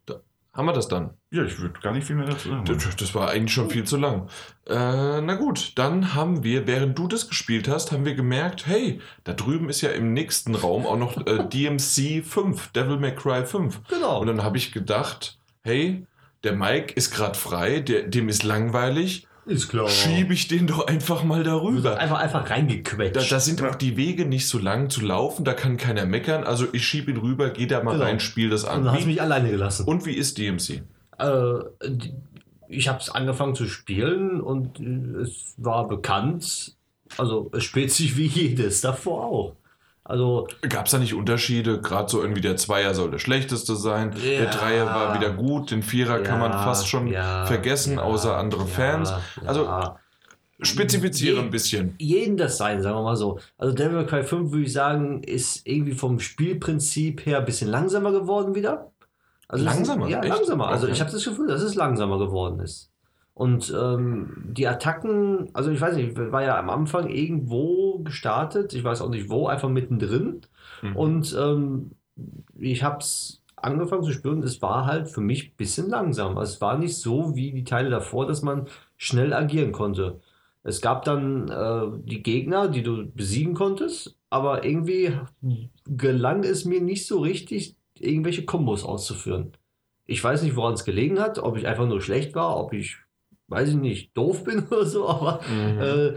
Haben 0.57 0.67
wir 0.67 0.73
das 0.73 0.89
dann? 0.89 1.11
Ja, 1.31 1.45
ich 1.45 1.59
würde 1.61 1.79
gar 1.81 1.93
nicht 1.93 2.07
viel 2.07 2.17
mehr 2.17 2.27
dazu 2.27 2.49
sagen. 2.49 2.65
Das, 2.65 2.97
das 2.97 3.15
war 3.15 3.29
eigentlich 3.29 3.53
schon 3.53 3.69
viel 3.69 3.85
zu 3.85 3.99
lang. 3.99 4.29
Äh, 4.67 5.21
na 5.21 5.35
gut, 5.35 5.73
dann 5.77 6.15
haben 6.15 6.45
wir, 6.45 6.67
während 6.67 6.99
du 6.99 7.09
das 7.09 7.29
gespielt 7.29 7.69
hast, 7.69 7.93
haben 7.93 8.07
wir 8.07 8.15
gemerkt, 8.15 8.67
hey, 8.67 9.01
da 9.25 9.35
drüben 9.35 9.69
ist 9.69 9.83
ja 9.83 9.91
im 9.91 10.15
nächsten 10.15 10.55
Raum 10.55 10.87
auch 10.87 10.97
noch 10.97 11.27
äh, 11.27 11.47
DMC 11.53 12.25
5, 12.25 12.73
Devil 12.73 12.97
May 12.97 13.15
Cry 13.15 13.45
5. 13.45 13.83
Genau. 13.89 14.21
Und 14.21 14.29
dann 14.29 14.43
habe 14.43 14.57
ich 14.57 14.73
gedacht, 14.73 15.39
hey, 15.63 16.07
der 16.45 16.55
Mike 16.55 16.95
ist 16.95 17.11
gerade 17.13 17.39
frei, 17.39 17.81
der, 17.81 18.03
dem 18.03 18.29
ist 18.29 18.43
langweilig, 18.45 19.27
Ist 19.47 19.69
klar. 19.69 19.89
schiebe 19.89 20.33
ich 20.35 20.49
den 20.49 20.67
doch 20.67 20.87
einfach 20.87 21.25
mal 21.25 21.43
darüber. 21.43 21.99
Einfach, 21.99 22.19
einfach 22.21 22.51
reingequetscht. 22.51 23.17
Da, 23.17 23.23
da 23.37 23.41
sind 23.41 23.63
auch 23.63 23.75
die 23.75 23.97
Wege 23.97 24.25
nicht 24.27 24.49
so 24.49 24.59
lang 24.59 24.91
zu 24.91 25.01
laufen, 25.01 25.45
da 25.45 25.55
kann 25.55 25.77
keiner 25.77 26.05
meckern. 26.07 26.45
Also 26.45 26.67
ich 26.73 26.87
schiebe 26.87 27.11
ihn 27.11 27.17
rüber, 27.17 27.51
geh 27.51 27.67
da 27.67 27.83
mal 27.83 27.93
Genau. 27.93 28.05
rein, 28.05 28.21
spiel 28.21 28.51
das 28.51 28.65
und 28.65 28.71
an. 28.71 28.85
dann 28.85 28.95
hast 28.95 29.03
du 29.05 29.09
mich 29.09 29.21
alleine 29.23 29.51
gelassen. 29.51 29.87
und 29.87 30.05
wie 30.07 30.15
ist 30.15 30.39
DMC? 30.39 30.83
Äh, 31.19 31.55
ich 32.69 32.89
habe 32.89 32.99
es 33.01 33.09
angefangen 33.11 33.55
zu 33.55 33.67
spielen 33.67 34.41
und 34.41 34.81
äh, 34.81 35.21
es 35.23 35.55
war 35.57 35.87
bekannt. 35.89 36.75
Also 37.17 37.51
es 37.55 37.63
spielt 37.65 37.93
sich 37.93 38.17
wie 38.17 38.27
jedes 38.27 38.81
davor 38.81 39.25
auch. 39.27 39.53
Also 40.09 40.47
Gab 40.69 40.87
es 40.87 40.93
da 40.93 40.99
nicht 40.99 41.15
Unterschiede? 41.15 41.81
Gerade 41.81 42.09
so 42.09 42.23
irgendwie 42.23 42.41
der 42.41 42.57
Zweier 42.57 42.95
soll 42.95 43.11
der 43.11 43.19
schlechteste 43.19 43.75
sein, 43.75 44.13
der 44.13 44.45
Ja. 44.45 44.51
Dreier 44.51 44.87
war 44.87 45.15
wieder 45.19 45.31
gut, 45.33 45.73
den 45.73 45.83
Vierer 45.83 46.21
kann 46.21 46.39
man 46.39 46.53
ja, 46.53 46.63
fast 46.63 46.87
schon 46.89 47.09
ja, 47.09 47.45
vergessen, 47.47 47.95
ja, 47.95 48.03
außer 48.03 48.37
andere 48.37 48.61
ja, 48.63 48.67
Fans. 48.67 49.13
Also 49.45 49.65
ja. 49.65 49.99
spezifiziere 50.61 51.41
ein 51.41 51.51
bisschen. 51.51 51.95
jeden 51.99 52.37
das 52.37 52.57
sein, 52.57 52.83
sagen 52.83 52.97
wir 52.97 53.03
mal 53.03 53.17
so. 53.17 53.41
Also 53.59 53.75
Devil 53.75 53.97
May 53.97 54.07
Cry 54.07 54.23
5 54.23 54.53
würde 54.53 54.65
ich 54.65 54.73
sagen, 54.73 55.23
ist 55.25 55.67
irgendwie 55.67 55.93
vom 55.93 56.21
Spielprinzip 56.21 57.27
her 57.27 57.39
ein 57.41 57.45
bisschen 57.45 57.69
langsamer 57.69 58.13
geworden 58.13 58.55
wieder. 58.55 58.93
Also 59.49 59.65
es 59.65 59.71
ist- 59.73 59.77
Langsamer? 59.77 60.09
Ja, 60.09 60.21
Echt? 60.21 60.29
langsamer. 60.35 60.69
Also 60.69 60.87
Okay. 60.87 60.95
ich 60.95 61.01
habe 61.01 61.11
das 61.11 61.25
Gefühl, 61.25 61.49
dass 61.49 61.63
es 61.63 61.75
langsamer 61.75 62.19
geworden 62.19 62.61
ist. 62.61 62.91
Und 63.37 63.71
ähm, 63.79 64.35
die 64.47 64.67
Attacken, 64.67 65.51
also 65.53 65.71
ich 65.71 65.79
weiß 65.79 65.97
nicht, 65.97 66.17
war 66.17 66.43
ja 66.43 66.59
am 66.59 66.71
Anfang 66.71 67.11
irgendwo 67.11 67.99
gestartet, 67.99 68.73
ich 68.73 68.83
weiß 68.83 69.03
auch 69.03 69.11
nicht 69.11 69.29
wo, 69.29 69.47
einfach 69.47 69.69
mittendrin. 69.69 70.41
Mhm. 70.81 70.97
Und 70.97 71.37
ähm, 71.39 71.91
ich 72.59 72.83
habe 72.83 73.01
es 73.01 73.43
angefangen 73.57 74.05
zu 74.05 74.13
spüren, 74.13 74.43
es 74.43 74.63
war 74.63 74.87
halt 74.87 75.11
für 75.11 75.21
mich 75.21 75.51
ein 75.51 75.57
bisschen 75.59 75.91
langsam. 75.91 76.39
Es 76.39 76.63
war 76.63 76.79
nicht 76.79 76.97
so 76.97 77.37
wie 77.37 77.53
die 77.53 77.65
Teile 77.65 77.91
davor, 77.91 78.27
dass 78.27 78.41
man 78.41 78.69
schnell 78.97 79.35
agieren 79.35 79.73
konnte. 79.73 80.19
Es 80.63 80.81
gab 80.81 81.05
dann 81.05 81.49
äh, 81.49 81.99
die 82.05 82.23
Gegner, 82.23 82.69
die 82.69 82.83
du 82.83 83.05
besiegen 83.05 83.53
konntest, 83.53 84.17
aber 84.31 84.65
irgendwie 84.65 85.13
gelang 85.87 86.43
es 86.43 86.65
mir 86.65 86.81
nicht 86.81 87.07
so 87.07 87.21
richtig, 87.21 87.77
irgendwelche 87.99 88.47
Kombos 88.47 88.83
auszuführen. 88.83 89.53
Ich 90.07 90.25
weiß 90.25 90.43
nicht, 90.43 90.57
woran 90.57 90.73
es 90.73 90.87
gelegen 90.87 91.21
hat, 91.21 91.39
ob 91.39 91.59
ich 91.59 91.67
einfach 91.67 91.87
nur 91.87 92.01
schlecht 92.01 92.35
war, 92.35 92.57
ob 92.57 92.73
ich, 92.73 92.97
weiß 93.49 93.71
ich 93.71 93.75
nicht, 93.77 94.17
doof 94.17 94.45
bin 94.45 94.67
oder 94.71 94.87
so, 94.87 95.09
aber 95.09 95.41
Mhm. 95.51 95.81
äh, 95.81 96.15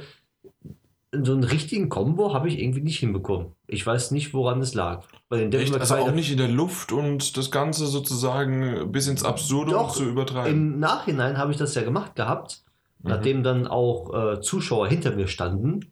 so 1.24 1.32
einen 1.34 1.44
richtigen 1.44 1.90
Combo 1.90 2.34
habe 2.36 2.48
ich 2.50 2.60
irgendwie 2.60 2.82
nicht 2.82 3.00
hinbekommen. 3.00 3.54
Ich 3.66 3.86
weiß 3.86 4.12
nicht, 4.12 4.32
woran 4.36 4.62
es 4.62 4.76
lag. 4.76 5.06
Bei 5.28 5.38
den 5.40 5.52
Echt? 5.52 5.76
Also 5.76 5.96
auch 5.96 6.12
nicht 6.12 6.32
in 6.32 6.38
der 6.38 6.48
Luft 6.48 6.92
und 6.92 7.36
das 7.36 7.50
Ganze 7.50 7.88
sozusagen 7.88 8.92
bis 8.92 9.08
ins 9.08 9.24
Absurdum 9.24 9.74
Doch, 9.74 9.92
zu 9.92 10.04
übertreiben. 10.06 10.52
Im 10.74 10.80
Nachhinein 10.80 11.38
habe 11.40 11.52
ich 11.52 11.58
das 11.58 11.74
ja 11.74 11.82
gemacht 11.82 12.16
gehabt, 12.16 12.64
Mhm. 13.02 13.10
nachdem 13.10 13.44
dann 13.44 13.66
auch 13.66 14.14
äh, 14.14 14.42
Zuschauer 14.42 14.88
hinter 14.88 15.12
mir 15.16 15.28
standen. 15.28 15.92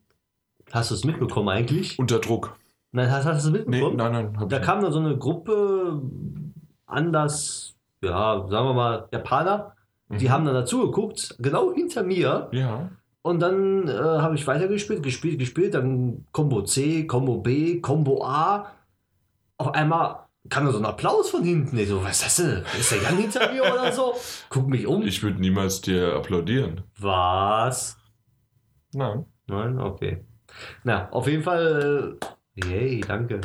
Hast 0.71 0.91
du 0.91 0.95
es 0.95 1.03
mitbekommen 1.05 1.49
eigentlich? 1.49 1.97
Unter 1.97 2.19
Druck. 2.19 2.55
Nein, 2.91 3.09
hast, 3.09 3.25
hast 3.25 3.45
du 3.45 3.49
es 3.49 3.53
Nee, 3.53 3.59
mitbekommen? 3.79 3.95
nein, 3.97 4.11
nein. 4.11 4.39
hab 4.39 4.49
Da 4.49 4.59
kam 4.59 4.81
dann 4.81 4.91
so 4.91 4.99
eine 4.99 5.17
Gruppe 5.17 6.01
anders, 6.85 7.75
ja, 8.01 8.45
sagen 8.49 8.67
wir 8.67 8.73
mal, 8.73 9.07
Japaner. 9.11 9.73
Nicht. 10.09 10.21
Die 10.21 10.25
Mhm. 10.27 10.31
haben 10.31 10.45
dann 10.45 10.53
dazu 10.55 10.81
geguckt, 10.85 11.35
genau 11.39 11.73
hinter 11.73 12.03
mir. 12.03 12.49
Ja. 12.51 12.89
Und 13.21 13.39
dann 13.41 13.87
äh, 13.89 13.91
habe 13.93 14.35
ich 14.35 14.47
weitergespielt, 14.47 15.03
gespielt, 15.03 15.37
gespielt. 15.39 15.73
Dann 15.73 16.25
Combo 16.31 16.61
C, 16.63 17.05
Combo 17.07 17.37
B, 17.39 17.81
Combo 17.81 18.23
A. 18.23 18.71
Auf 19.57 19.73
einmal 19.73 20.27
kam 20.49 20.65
da 20.65 20.71
so 20.71 20.77
ein 20.77 20.85
Applaus 20.85 21.29
von 21.29 21.43
hinten. 21.43 21.77
Ich 21.77 21.89
so, 21.89 22.01
was 22.03 22.21
ist 22.21 22.25
das 22.25 22.35
denn? 22.37 22.63
Ist 22.79 22.91
der 22.91 23.01
Jan 23.01 23.17
hinter 23.17 23.51
mir 23.51 23.63
oder 23.63 23.91
so? 23.91 24.13
Guck 24.49 24.69
mich 24.69 24.87
um. 24.87 25.01
Ich 25.03 25.21
würde 25.23 25.41
niemals 25.41 25.81
dir 25.81 26.15
applaudieren. 26.15 26.83
Was? 26.99 27.97
Nein. 28.93 29.25
Nein? 29.47 29.77
Okay. 29.79 30.23
Na, 30.85 31.09
auf 31.11 31.27
jeden 31.27 31.43
Fall. 31.43 32.17
Äh, 32.55 32.65
yay, 32.69 33.01
danke. 33.01 33.41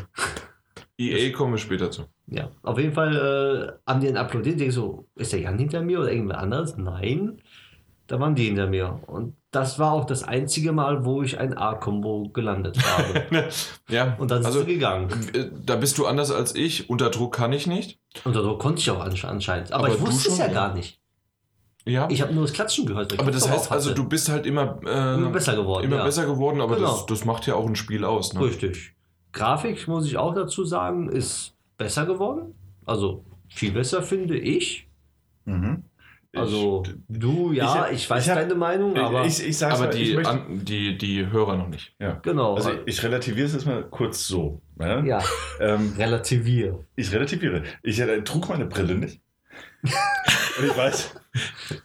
EA 0.97 1.33
kommen 1.33 1.55
wir 1.55 1.59
später 1.59 1.91
zu. 1.91 2.05
Ja, 2.29 2.51
auf 2.63 2.79
jeden 2.79 2.93
Fall 2.95 3.77
äh, 3.87 3.91
haben 3.91 4.01
die 4.01 4.07
dann 4.07 4.17
applaudiert. 4.17 4.61
Ich 4.61 4.73
so, 4.75 5.07
ist 5.17 5.33
der 5.33 5.41
Jan 5.41 5.59
hinter 5.59 5.83
mir 5.83 6.01
oder 6.01 6.13
irgendwer 6.13 6.39
anderes? 6.39 6.77
Nein. 6.77 7.41
Da 8.07 8.19
waren 8.21 8.35
die 8.35 8.45
hinter 8.47 8.67
mir. 8.67 9.01
Und 9.07 9.37
das 9.53 9.79
war 9.79 9.93
auch 9.93 10.05
das 10.05 10.23
einzige 10.23 10.73
Mal, 10.73 11.05
wo 11.05 11.23
ich 11.23 11.39
ein 11.39 11.57
A-Kombo 11.57 12.29
gelandet 12.33 12.79
habe. 12.85 13.49
ja, 13.89 14.17
Und 14.19 14.31
dann 14.31 14.41
ist 14.41 14.47
also 14.47 14.61
sie 14.61 14.75
gegangen. 14.75 15.09
äh, 15.35 15.47
da 15.65 15.77
bist 15.77 15.99
du 15.99 16.07
anders 16.07 16.31
als 16.31 16.55
ich. 16.55 16.91
Unter 16.91 17.11
Druck 17.11 17.35
kann 17.35 17.53
ich 17.53 17.67
nicht. 17.67 17.99
Und 18.25 18.35
so 18.35 18.57
konnte 18.59 18.81
ich 18.81 18.91
auch 18.91 19.05
ansche- 19.05 19.29
anscheinend. 19.29 19.73
Aber, 19.73 19.87
Aber 19.87 19.95
ich 19.95 20.01
wusste 20.01 20.29
es 20.31 20.39
ja 20.39 20.47
ja. 20.47 20.53
gar 20.53 20.75
nicht. 20.75 21.01
Ja. 21.85 22.09
Ich 22.11 22.23
habe 22.23 22.33
nur 22.33 22.45
das 22.45 22.53
Klatschen 22.53 22.87
gehört. 22.87 23.19
aber 23.19 23.31
das 23.33 23.49
heißt 23.51 23.73
also, 23.73 23.93
du 23.93 24.09
bist 24.09 24.29
halt 24.29 24.47
immer, 24.47 24.79
äh, 24.85 25.15
immer 25.15 25.31
besser 25.31 25.57
geworden. 25.57 25.85
immer 25.85 25.97
ja. 25.97 26.05
besser 26.05 26.27
geworden, 26.27 26.61
aber 26.61 26.77
Genau. 26.77 26.93
das, 26.93 27.07
das 27.07 27.25
macht 27.25 27.47
ja 27.47 27.55
auch 27.57 27.67
ein 27.67 27.75
Spiel 27.77 28.05
aus. 28.05 28.35
Ne? 28.35 28.41
Richtig. 28.43 28.95
Grafik, 29.33 29.89
muss 29.89 30.07
ich 30.07 30.17
auch 30.17 30.35
dazu 30.35 30.65
sagen, 30.65 31.09
ist 31.09 31.52
besser 31.77 32.07
geworden. 32.07 32.55
Also 32.85 33.25
viel 33.49 33.73
besser, 33.73 34.03
finde 34.03 34.39
ich. 34.39 34.89
Mhm. 35.45 35.85
Also 36.35 36.83
du, 37.09 37.53
ja, 37.53 37.89
ich- 37.91 37.97
ich, 38.05 38.11
weiß 38.11 38.25
ich 38.25 38.31
hab- 38.31 38.39
deine 38.39 38.55
Meinung, 38.55 38.97
aber 38.97 39.27
ich, 39.27 39.47
ich 39.47 39.59
sag's 39.59 39.75
Aber 39.81 39.89
mal, 39.89 39.95
ich 39.95 40.09
die, 40.09 40.15
möchte, 40.15 40.31
an, 40.31 40.65
die, 40.65 40.97
die 40.97 41.27
Hörer 41.27 41.57
noch 41.59 41.69
nicht. 41.69 41.95
ja. 42.01 42.13
genau. 42.23 42.55
Also 42.55 42.71
ich 42.87 43.03
relativiere 43.03 43.47
es 43.47 43.53
jetzt 43.53 43.67
mal 43.67 43.85
kurz 43.85 44.27
so. 44.27 44.63
Ja? 44.81 45.05
ja, 45.05 45.23
Ähm, 45.61 45.93
relativier. 45.99 46.87
ich 46.97 47.13
relativiere. 47.13 47.65
Ich 47.83 48.01
äh, 48.01 48.23
trug 48.23 48.49
meine 48.49 48.65
Brille 48.65 48.95
nicht. 48.95 49.21
Und 50.59 50.67
ich 50.67 50.77
weiß, 50.77 51.15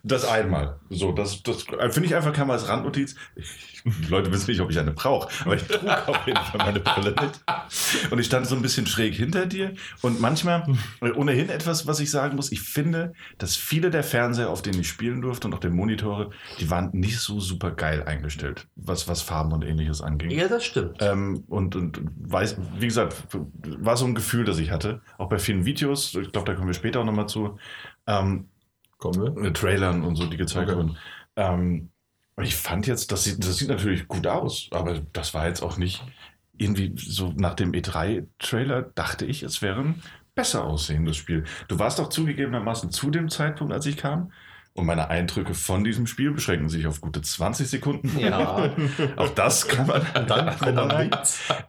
das 0.03 0.25
einmal. 0.25 0.79
So, 0.89 1.13
das, 1.13 1.41
das 1.43 1.63
finde 1.63 2.05
ich 2.05 2.15
einfach 2.15 2.33
kann 2.33 2.47
man 2.47 2.57
als 2.57 2.67
Randnotiz. 2.67 3.15
Ich, 3.36 3.81
die 3.86 4.10
Leute 4.10 4.31
wissen 4.31 4.51
nicht, 4.51 4.60
ob 4.60 4.69
ich 4.69 4.77
eine 4.77 4.91
brauche, 4.91 5.29
aber 5.45 5.55
ich 5.55 5.63
trug 5.63 5.88
auf 6.07 6.27
jeden 6.27 6.43
Fall 6.43 6.57
meine 6.57 6.79
Brille 6.81 7.15
nicht. 7.21 8.12
Und 8.12 8.19
ich 8.19 8.25
stand 8.25 8.45
so 8.45 8.55
ein 8.55 8.62
bisschen 8.62 8.86
schräg 8.88 9.13
hinter 9.13 9.45
dir. 9.45 9.73
Und 10.01 10.19
manchmal, 10.19 10.67
äh, 11.01 11.12
ohnehin 11.12 11.49
etwas, 11.49 11.88
was 11.88 12.01
ich 12.01 12.12
sagen 12.12 12.36
muss, 12.36 12.51
ich 12.51 12.62
finde, 12.62 13.13
dass 13.38 13.55
viele 13.55 13.89
der 13.89 14.03
Fernseher, 14.03 14.49
auf 14.49 14.62
denen 14.62 14.81
ich 14.81 14.89
spielen 14.89 15.21
durfte 15.21 15.47
und 15.47 15.53
auch 15.53 15.60
die 15.60 15.69
Monitore, 15.69 16.31
die 16.60 16.69
waren 16.69 16.89
nicht 16.91 17.19
so 17.19 17.39
super 17.39 17.71
geil 17.71 18.03
eingestellt, 18.03 18.67
was, 18.75 19.07
was 19.07 19.21
Farben 19.21 19.53
und 19.53 19.63
ähnliches 19.63 20.01
anging. 20.01 20.29
Ja, 20.31 20.49
das 20.49 20.65
stimmt. 20.65 20.97
Ähm, 20.99 21.45
und, 21.47 21.75
und 21.75 22.01
weiß, 22.17 22.57
wie 22.79 22.88
gesagt, 22.88 23.15
war 23.63 23.95
so 23.95 24.05
ein 24.05 24.15
Gefühl, 24.15 24.43
das 24.43 24.60
ich 24.60 24.71
hatte. 24.71 25.01
Auch 25.17 25.29
bei 25.29 25.39
vielen 25.39 25.63
Videos, 25.63 26.13
ich 26.15 26.31
glaube, 26.33 26.45
da 26.45 26.53
kommen 26.53 26.67
wir 26.67 26.73
später 26.73 26.99
auch 26.99 27.05
nochmal 27.05 27.29
zu, 27.29 27.57
ähm, 28.08 28.50
Kommen 28.98 29.36
wir? 29.36 29.43
äh, 29.46 29.54
Trailern 29.54 30.04
und 30.04 30.15
so, 30.15 30.26
die 30.28 30.38
gezeigt 30.38 30.70
Okay. 30.70 30.78
wurden. 30.78 30.98
Ähm, 31.36 31.91
ich 32.41 32.56
fand 32.56 32.88
jetzt, 32.88 33.12
das 33.12 33.24
sieht, 33.24 33.43
das 33.43 33.58
sieht 33.58 33.70
natürlich 33.70 34.08
gut 34.08 34.28
aus, 34.28 34.67
aber 34.72 35.00
das 35.13 35.34
war 35.34 35.48
jetzt 35.48 35.62
auch 35.63 35.78
nicht 35.78 36.04
irgendwie 36.58 36.93
so 36.98 37.34
nach 37.36 37.54
dem 37.56 37.74
E3-Trailer, 37.74 38.82
dachte 38.84 39.26
ich, 39.26 39.43
es 39.43 39.62
wäre 39.62 39.82
ein 39.82 40.04
besser 40.36 40.65
aussehendes 40.65 41.17
Spiel. 41.17 41.46
Du 41.67 41.80
warst 41.80 42.00
auch 42.00 42.10
zugegebenermaßen 42.10 42.91
zu 42.91 43.10
dem 43.12 43.30
Zeitpunkt, 43.30 43.74
als 43.74 43.86
ich 43.86 43.98
kam. 43.98 44.32
Und 44.77 44.85
meine 44.85 45.09
Eindrücke 45.09 45.55
von 45.55 45.83
diesem 45.83 46.05
Spiel 46.05 46.29
beschränken 46.31 46.69
sich 46.69 46.85
auf 46.85 47.01
gute 47.01 47.21
20 47.21 47.67
Sekunden. 47.67 48.17
Ja. 48.19 48.71
Auch 49.15 49.29
das 49.29 49.67
kann 49.67 49.87
man. 49.87 50.01
Dann. 50.27 50.55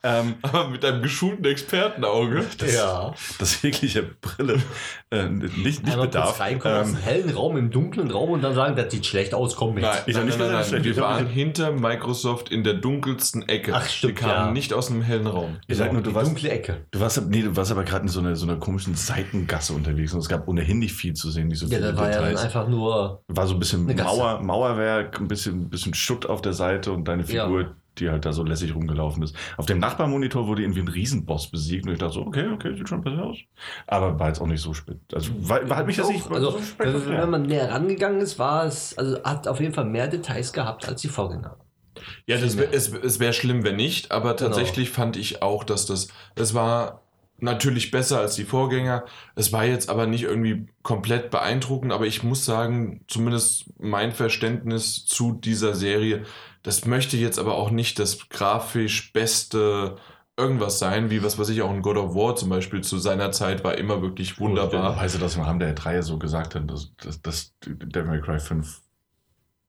Ähm, 0.03 0.35
Aber 0.43 0.69
mit 0.69 0.85
einem 0.85 1.03
geschulten 1.03 1.45
Expertenauge. 1.45 2.45
das, 2.59 2.75
Ja. 2.75 3.15
das 3.39 3.63
jegliche 3.63 4.03
Brille 4.03 4.61
äh, 5.11 5.25
nicht, 5.29 5.57
nicht 5.63 5.87
Einmal 5.91 6.07
bedarf. 6.07 6.39
reinkommen 6.39 6.77
aus 6.79 6.89
Ähm, 6.89 6.95
einem 6.97 7.03
hellen 7.05 7.31
Raum, 7.31 7.57
im 7.57 7.71
dunklen 7.71 8.11
Raum 8.11 8.31
und 8.31 8.43
dann 8.43 8.55
sagen, 8.55 8.77
das 8.77 8.93
sieht 8.93 9.07
schlecht 9.07 9.35
aus, 9.35 9.57
komm 9.57 9.75
mit. 9.75 9.83
Nein, 9.85 9.99
Ich 10.07 10.15
nein, 10.17 10.27
nicht 10.27 10.39
nein, 10.39 10.53
nein, 10.53 10.67
nein. 10.71 10.85
Wir 10.85 10.97
waren 10.99 11.27
hinter 11.27 11.73
Microsoft 11.73 12.51
in 12.51 12.63
der 12.63 12.75
dunkelsten 12.75 13.49
Ecke. 13.49 13.73
Ach, 13.75 13.89
stimmt, 13.89 14.21
Wir 14.21 14.27
kamen 14.29 14.47
ja. 14.49 14.53
nicht 14.53 14.73
aus 14.75 14.91
einem 14.91 15.03
hellen 15.03 15.27
Raum. 15.27 15.57
ich 15.67 15.77
sag 15.79 15.93
nur, 15.93 16.03
du 16.03 16.11
die 16.11 16.15
warst, 16.15 16.29
dunkle 16.29 16.51
Ecke. 16.51 16.85
du 16.91 17.01
warst, 17.01 17.21
nee, 17.29 17.43
du 17.43 17.57
warst 17.57 17.73
aber 17.73 17.85
gerade 17.85 18.03
in 18.03 18.09
so 18.09 18.21
einer, 18.21 18.37
so 18.37 18.47
einer 18.47 18.57
komischen 18.57 18.95
Seitengasse 18.95 19.73
unterwegs 19.73 20.13
und 20.13 20.21
es 20.21 20.29
gab 20.29 20.47
ohnehin 20.47 20.79
nicht 20.79 20.95
viel 20.95 21.15
zu 21.15 21.31
sehen, 21.31 21.49
nicht 21.49 21.59
so 21.59 21.67
Ja, 21.67 21.81
das 21.81 21.97
war 21.97 22.11
ja 22.11 22.21
dann 22.23 22.37
einfach 22.37 22.69
nur. 22.69 22.98
War 23.29 23.47
so 23.47 23.55
ein 23.55 23.59
bisschen. 23.61 23.87
Mauer, 23.97 24.41
Mauerwerk, 24.41 25.21
ein 25.21 25.29
bisschen, 25.29 25.63
ein 25.63 25.71
bisschen 25.71 25.95
Schutt 25.95 26.27
auf 26.27 26.43
der 26.43 26.53
Seite 26.53 26.93
und 26.93 27.07
deine 27.07 27.23
Ja. 27.25 27.45
Figur, 27.47 27.75
die 27.99 28.09
halt 28.11 28.25
da 28.25 28.33
so 28.33 28.45
lässig 28.45 28.75
rumgelaufen 28.75 29.23
ist. 29.25 29.35
Auf 29.57 29.67
dem 29.67 29.79
Nachbarmonitor 29.81 30.47
wurde 30.47 30.63
irgendwie 30.63 30.83
ein 30.83 30.89
Riesenboss 30.89 31.51
besiegt 31.51 31.87
und 31.87 31.93
ich 31.95 31.99
dachte 31.99 32.15
so, 32.15 32.21
okay, 32.27 32.47
okay, 32.55 32.75
sieht 32.77 32.89
schon 32.89 33.03
besser 33.03 33.25
aus. 33.25 33.39
Aber 33.87 34.19
war 34.21 34.29
jetzt 34.29 34.41
auch 34.41 34.47
nicht 34.47 34.61
so 34.63 34.73
spät. 34.73 34.99
Also 35.13 35.31
war, 35.41 35.69
war 35.69 35.79
halt 35.79 35.87
mich 35.89 35.97
das 35.97 36.09
nicht 36.09 36.31
also, 36.31 36.53
so 36.53 36.59
spektakulär. 36.61 37.23
wenn 37.23 37.31
man 37.31 37.43
näher 37.43 37.71
rangegangen 37.73 38.21
ist, 38.21 38.39
war 38.39 38.65
es, 38.67 38.97
also 38.97 39.23
hat 39.25 39.49
auf 39.49 39.61
jeden 39.61 39.75
Fall 39.75 39.85
mehr 39.87 40.07
Details 40.09 40.53
gehabt 40.53 40.87
als 40.89 41.01
die 41.03 41.09
Vorgänger. 41.09 41.57
Ja, 42.27 42.39
das 42.39 42.57
wär, 42.57 42.73
es, 42.73 42.93
es 42.93 43.19
wäre 43.19 43.33
schlimm, 43.33 43.65
wenn 43.65 43.75
nicht, 43.77 44.13
aber 44.13 44.35
Genau. 44.35 44.51
tatsächlich 44.51 44.91
fand 44.91 45.17
ich 45.17 45.43
auch, 45.43 45.65
dass 45.65 45.85
das, 45.87 46.07
es 46.37 46.55
war 46.55 47.03
natürlich 47.39 47.91
besser 47.91 48.21
als 48.21 48.35
die 48.35 48.45
Vorgänger. 48.45 49.05
Es 49.35 49.53
war 49.53 49.65
jetzt 49.65 49.89
aber 49.89 50.07
nicht 50.07 50.25
irgendwie 50.25 50.67
komplett 50.83 51.31
beeindruckend, 51.31 51.93
aber 51.93 52.07
ich 52.07 52.23
muss 52.23 52.45
sagen, 52.45 53.05
zumindest 53.09 53.73
mein 53.79 54.13
Verständnis 54.13 55.05
zu 55.07 55.33
dieser 55.33 55.75
Serie, 55.75 56.25
das 56.63 56.85
möchte 56.85 57.17
jetzt 57.17 57.39
aber 57.39 57.55
auch 57.55 57.71
nicht 57.71 57.99
das 57.99 58.29
grafisch 58.29 59.13
beste 59.13 59.97
irgendwas 60.37 60.79
sein, 60.79 61.11
wie 61.11 61.23
was 61.23 61.39
weiß 61.39 61.49
ich 61.49 61.63
auch 61.63 61.71
ein 61.71 61.83
God 61.83 61.97
of 61.97 62.15
War 62.15 62.37
zum 62.37 62.49
Beispiel 62.49 62.81
zu 62.83 62.99
seiner 62.99 63.33
Zeit 63.33 63.65
war 63.65 63.77
immer 63.77 64.03
wirklich 64.03 64.39
wunderbar. 64.39 64.97
Weißt 64.97 65.17
du, 65.17 65.19
dass 65.19 65.35
im 65.37 65.43
Rahmen 65.43 65.59
der 65.59 65.77
Reihe 65.77 66.03
so 66.05 66.17
gesagt 66.19 66.55
hat, 66.55 66.71
dass, 66.71 66.95
dass, 66.97 67.21
dass 67.23 67.55
Devil 67.67 68.05
May 68.05 68.21
Cry 68.21 68.39
5 68.39 68.81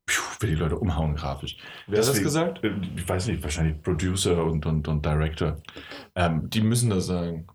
pfiuh, 0.08 0.42
will 0.42 0.50
die 0.50 0.56
Leute 0.56 0.78
umhauen 0.78 1.16
grafisch. 1.16 1.58
Wer 1.88 2.00
hat 2.02 2.10
das 2.10 2.22
gesagt? 2.22 2.64
äh, 2.64 2.72
Ich 2.96 3.08
weiß 3.08 3.28
nicht, 3.28 3.42
wahrscheinlich 3.44 3.82
Producer 3.82 4.44
und, 4.44 4.66
und, 4.66 4.88
und 4.88 5.06
Director. 5.06 5.58
Ähm, 6.16 6.50
Die 6.50 6.62
müssen 6.62 6.90
das 6.90 7.08
sagen. 7.08 7.48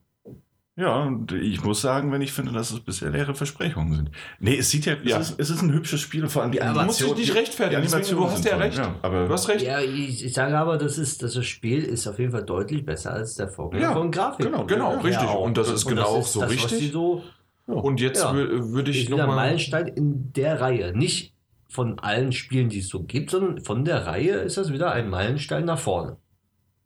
Ja, 0.76 1.02
und 1.04 1.30
ich 1.32 1.62
muss 1.62 1.80
sagen, 1.80 2.10
wenn 2.10 2.20
ich 2.22 2.32
finde, 2.32 2.52
dass 2.52 2.70
es 2.72 2.80
bisher 2.80 3.10
leere 3.10 3.34
Versprechungen 3.34 3.94
sind. 3.94 4.10
Nee, 4.40 4.56
es 4.58 4.70
sieht 4.70 4.86
ja, 4.86 4.94
Ja. 5.04 5.18
Es, 5.20 5.30
ist, 5.30 5.40
es 5.40 5.50
ist 5.50 5.62
ein 5.62 5.72
hübsches 5.72 6.00
Spiel, 6.00 6.26
vor 6.28 6.42
allem 6.42 6.50
die 6.52 6.58
Ja, 6.58 6.72
Du 6.72 6.80
musst 6.82 6.98
dich 7.00 7.06
Animation. 7.06 7.20
nicht 7.20 7.34
rechtfertigen, 7.36 7.82
deswegen, 7.82 8.16
du 8.16 8.28
hast 8.30 8.44
ja 8.44 8.56
recht. 8.56 8.78
Ja, 8.78 8.94
aber 9.02 9.26
Du 9.26 9.32
hast 9.32 9.48
recht. 9.48 9.64
Ja, 9.64 9.80
ich, 9.80 10.24
ich 10.24 10.32
sage 10.34 10.58
aber, 10.58 10.76
das, 10.76 10.98
ist, 10.98 11.22
das 11.22 11.44
Spiel 11.46 11.82
ist 11.84 12.06
auf 12.08 12.18
jeden 12.18 12.32
Fall 12.32 12.44
deutlich 12.44 12.84
besser 12.84 13.12
als 13.12 13.34
der 13.36 13.48
Vorgänger 13.48 13.82
Ja, 13.84 13.92
von 13.92 14.10
Grafik. 14.10 14.46
genau, 14.46 14.64
Genau, 14.66 14.92
Ja, 14.94 15.00
richtig. 15.00 15.28
auch. 15.28 15.44
Und 15.44 15.56
das 15.56 15.70
ist 15.70 15.84
Und 15.84 15.90
genau 15.94 16.06
auch 16.08 16.20
ist 16.20 16.32
so 16.32 16.40
das, 16.40 16.50
richtig. 16.50 16.90
so 16.92 17.22
Und 17.66 18.00
jetzt 18.00 18.22
würde 18.32 18.90
ich 18.90 19.02
ist 19.02 19.06
wieder 19.06 19.16
ein 19.22 19.28
nochmal. 19.28 19.36
Meilenstein 19.46 19.86
in 19.88 20.32
der 20.32 20.60
Reihe. 20.60 20.92
Nicht 20.96 21.34
von 21.68 21.98
allen 22.00 22.32
Spielen, 22.32 22.68
die 22.68 22.80
es 22.80 22.88
so 22.88 23.02
gibt, 23.04 23.30
sondern 23.30 23.60
von 23.64 23.84
der 23.84 24.06
Reihe 24.06 24.34
ist 24.36 24.56
das 24.56 24.72
wieder 24.72 24.92
ein 24.92 25.08
Meilenstein 25.08 25.64
nach 25.64 25.78
vorne. 25.78 26.16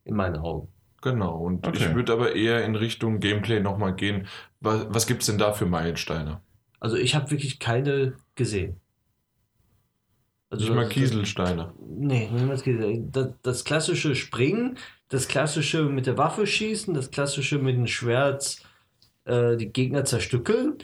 In 0.04 0.14
meinen 0.14 0.36
Augen. 0.36 0.68
Genau, 1.00 1.36
und 1.36 1.66
Okay. 1.66 1.76
ich 1.78 1.94
würde 1.94 2.12
aber 2.12 2.34
eher 2.34 2.64
in 2.64 2.74
Richtung 2.74 3.20
Gameplay 3.20 3.60
nochmal 3.60 3.94
gehen. 3.94 4.26
Was, 4.60 4.86
was 4.90 5.06
gibt 5.06 5.20
es 5.22 5.26
denn 5.26 5.38
da 5.38 5.52
für 5.52 5.66
Meilensteine? 5.66 6.40
Also 6.80 6.96
ich 6.96 7.14
habe 7.14 7.30
wirklich 7.30 7.58
keine 7.60 8.14
gesehen. 8.34 8.80
Also 10.50 10.64
Nicht 10.66 10.74
mal 10.74 10.84
das- 10.84 10.92
Kieselsteine. 10.92 11.72
Nee, 11.88 12.28
niemals 12.32 12.62
gesehen. 12.62 13.12
Das, 13.12 13.28
das 13.42 13.64
klassische 13.64 14.14
Springen, 14.14 14.78
das 15.08 15.28
klassische 15.28 15.84
mit 15.84 16.06
der 16.06 16.16
Waffe 16.16 16.46
schießen, 16.46 16.94
das 16.94 17.10
klassische 17.10 17.58
mit 17.58 17.76
dem 17.76 17.86
Schwert 17.86 18.58
äh, 19.24 19.56
die 19.56 19.70
Gegner 19.70 20.04
zerstückeln. 20.04 20.78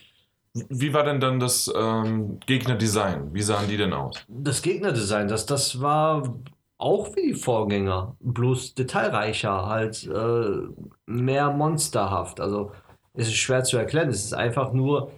Wie 0.68 0.92
war 0.92 1.03
denn 1.05 1.18
dann 1.18 1.40
das 1.40 1.72
ähm, 1.74 2.38
Gegnerdesign? 2.46 3.35
Wie 3.35 3.42
sahen 3.42 3.66
die 3.68 3.77
denn 3.77 3.92
aus? 3.92 4.24
Das 4.29 4.62
Gegnerdesign, 4.62 5.27
das, 5.29 5.46
das 5.46 5.81
war 5.81 6.38
auch 6.79 7.15
wie 7.17 7.29
die 7.29 7.35
Vorgänger, 7.35 8.17
bloß 8.21 8.75
detailreicher, 8.75 9.67
halt 9.67 10.07
äh, 10.07 10.69
mehr 11.07 11.51
monsterhaft. 11.53 12.41
Also 12.41 12.73
es 13.15 13.29
ist 13.29 13.37
schwer 13.37 13.65
zu 13.65 13.77
erklären. 13.77 14.09
Es 14.09 14.25
ist 14.25 14.35
einfach 14.35 14.73
nur, 14.73 15.13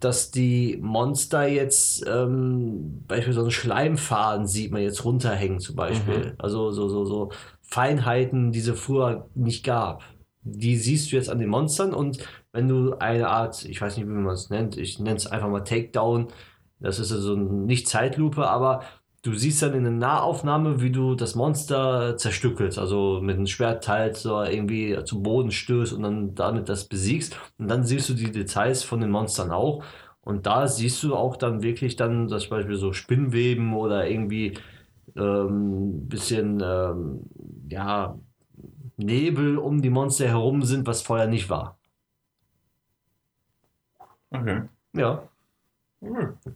dass 0.00 0.30
die 0.30 0.78
Monster 0.80 1.46
jetzt, 1.48 2.04
ähm, 2.06 3.04
beispielsweise 3.08 3.34
so 3.34 3.42
einen 3.42 3.50
Schleimfaden 3.50 4.46
sieht 4.46 4.70
man 4.70 4.82
jetzt 4.82 5.04
runterhängen 5.04 5.60
zum 5.60 5.76
Beispiel. 5.76 6.34
Also 6.38 6.70
so, 6.70 6.88
so, 6.88 7.04
so 7.04 7.30
Feinheiten, 7.62 8.52
die 8.52 8.60
es 8.60 8.70
früher 8.78 9.28
nicht 9.34 9.64
gab. 9.64 10.02
Die 10.42 10.76
siehst 10.76 11.10
du 11.10 11.16
jetzt 11.16 11.30
an 11.30 11.38
den 11.40 11.48
Monstern 11.48 11.92
und 11.92 12.18
wenn 12.52 12.68
du 12.68 12.94
eine 12.98 13.28
Art, 13.28 13.64
ich 13.64 13.80
weiß 13.80 13.96
nicht, 13.96 14.06
wie 14.06 14.12
man 14.12 14.32
es 14.32 14.50
nennt, 14.50 14.76
ich 14.78 14.98
nenne 14.98 15.16
es 15.16 15.26
einfach 15.26 15.48
mal 15.48 15.60
Takedown, 15.60 16.28
das 16.80 16.98
ist 16.98 17.08
so 17.08 17.34
ein, 17.34 17.66
nicht 17.66 17.88
Zeitlupe, 17.88 18.48
aber 18.48 18.82
du 19.30 19.38
siehst 19.38 19.62
dann 19.62 19.74
in 19.74 19.84
der 19.84 19.92
Nahaufnahme, 19.92 20.80
wie 20.80 20.90
du 20.90 21.14
das 21.14 21.34
Monster 21.34 22.16
zerstückelst, 22.16 22.78
also 22.78 23.20
mit 23.22 23.36
einem 23.36 23.46
Schwert 23.46 23.84
teilst 23.84 24.26
oder 24.26 24.50
irgendwie 24.50 24.98
zu 25.04 25.22
Boden 25.22 25.50
stößt 25.50 25.92
und 25.92 26.02
dann 26.02 26.34
damit 26.34 26.68
das 26.68 26.86
besiegst. 26.86 27.36
Und 27.58 27.68
dann 27.68 27.84
siehst 27.84 28.08
du 28.08 28.14
die 28.14 28.32
Details 28.32 28.82
von 28.82 29.00
den 29.00 29.10
Monstern 29.10 29.50
auch. 29.50 29.84
Und 30.22 30.46
da 30.46 30.68
siehst 30.68 31.02
du 31.02 31.14
auch 31.16 31.36
dann 31.36 31.62
wirklich 31.62 31.96
dann, 31.96 32.28
zum 32.28 32.50
Beispiel 32.50 32.76
so 32.76 32.92
Spinnweben 32.92 33.74
oder 33.74 34.08
irgendwie 34.08 34.58
ähm, 35.16 36.08
bisschen, 36.08 36.60
ähm, 36.62 37.20
ja, 37.68 38.18
Nebel 38.96 39.58
um 39.58 39.80
die 39.80 39.90
Monster 39.90 40.28
herum 40.28 40.62
sind, 40.62 40.86
was 40.86 41.02
vorher 41.02 41.28
nicht 41.28 41.48
war. 41.50 41.78
Okay. 44.30 44.62
Ja. 44.94 45.28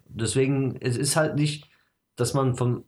Deswegen, 0.08 0.76
es 0.80 0.96
ist 0.96 1.16
halt 1.16 1.36
nicht, 1.36 1.71
dass 2.16 2.34
man 2.34 2.54
von, 2.56 2.84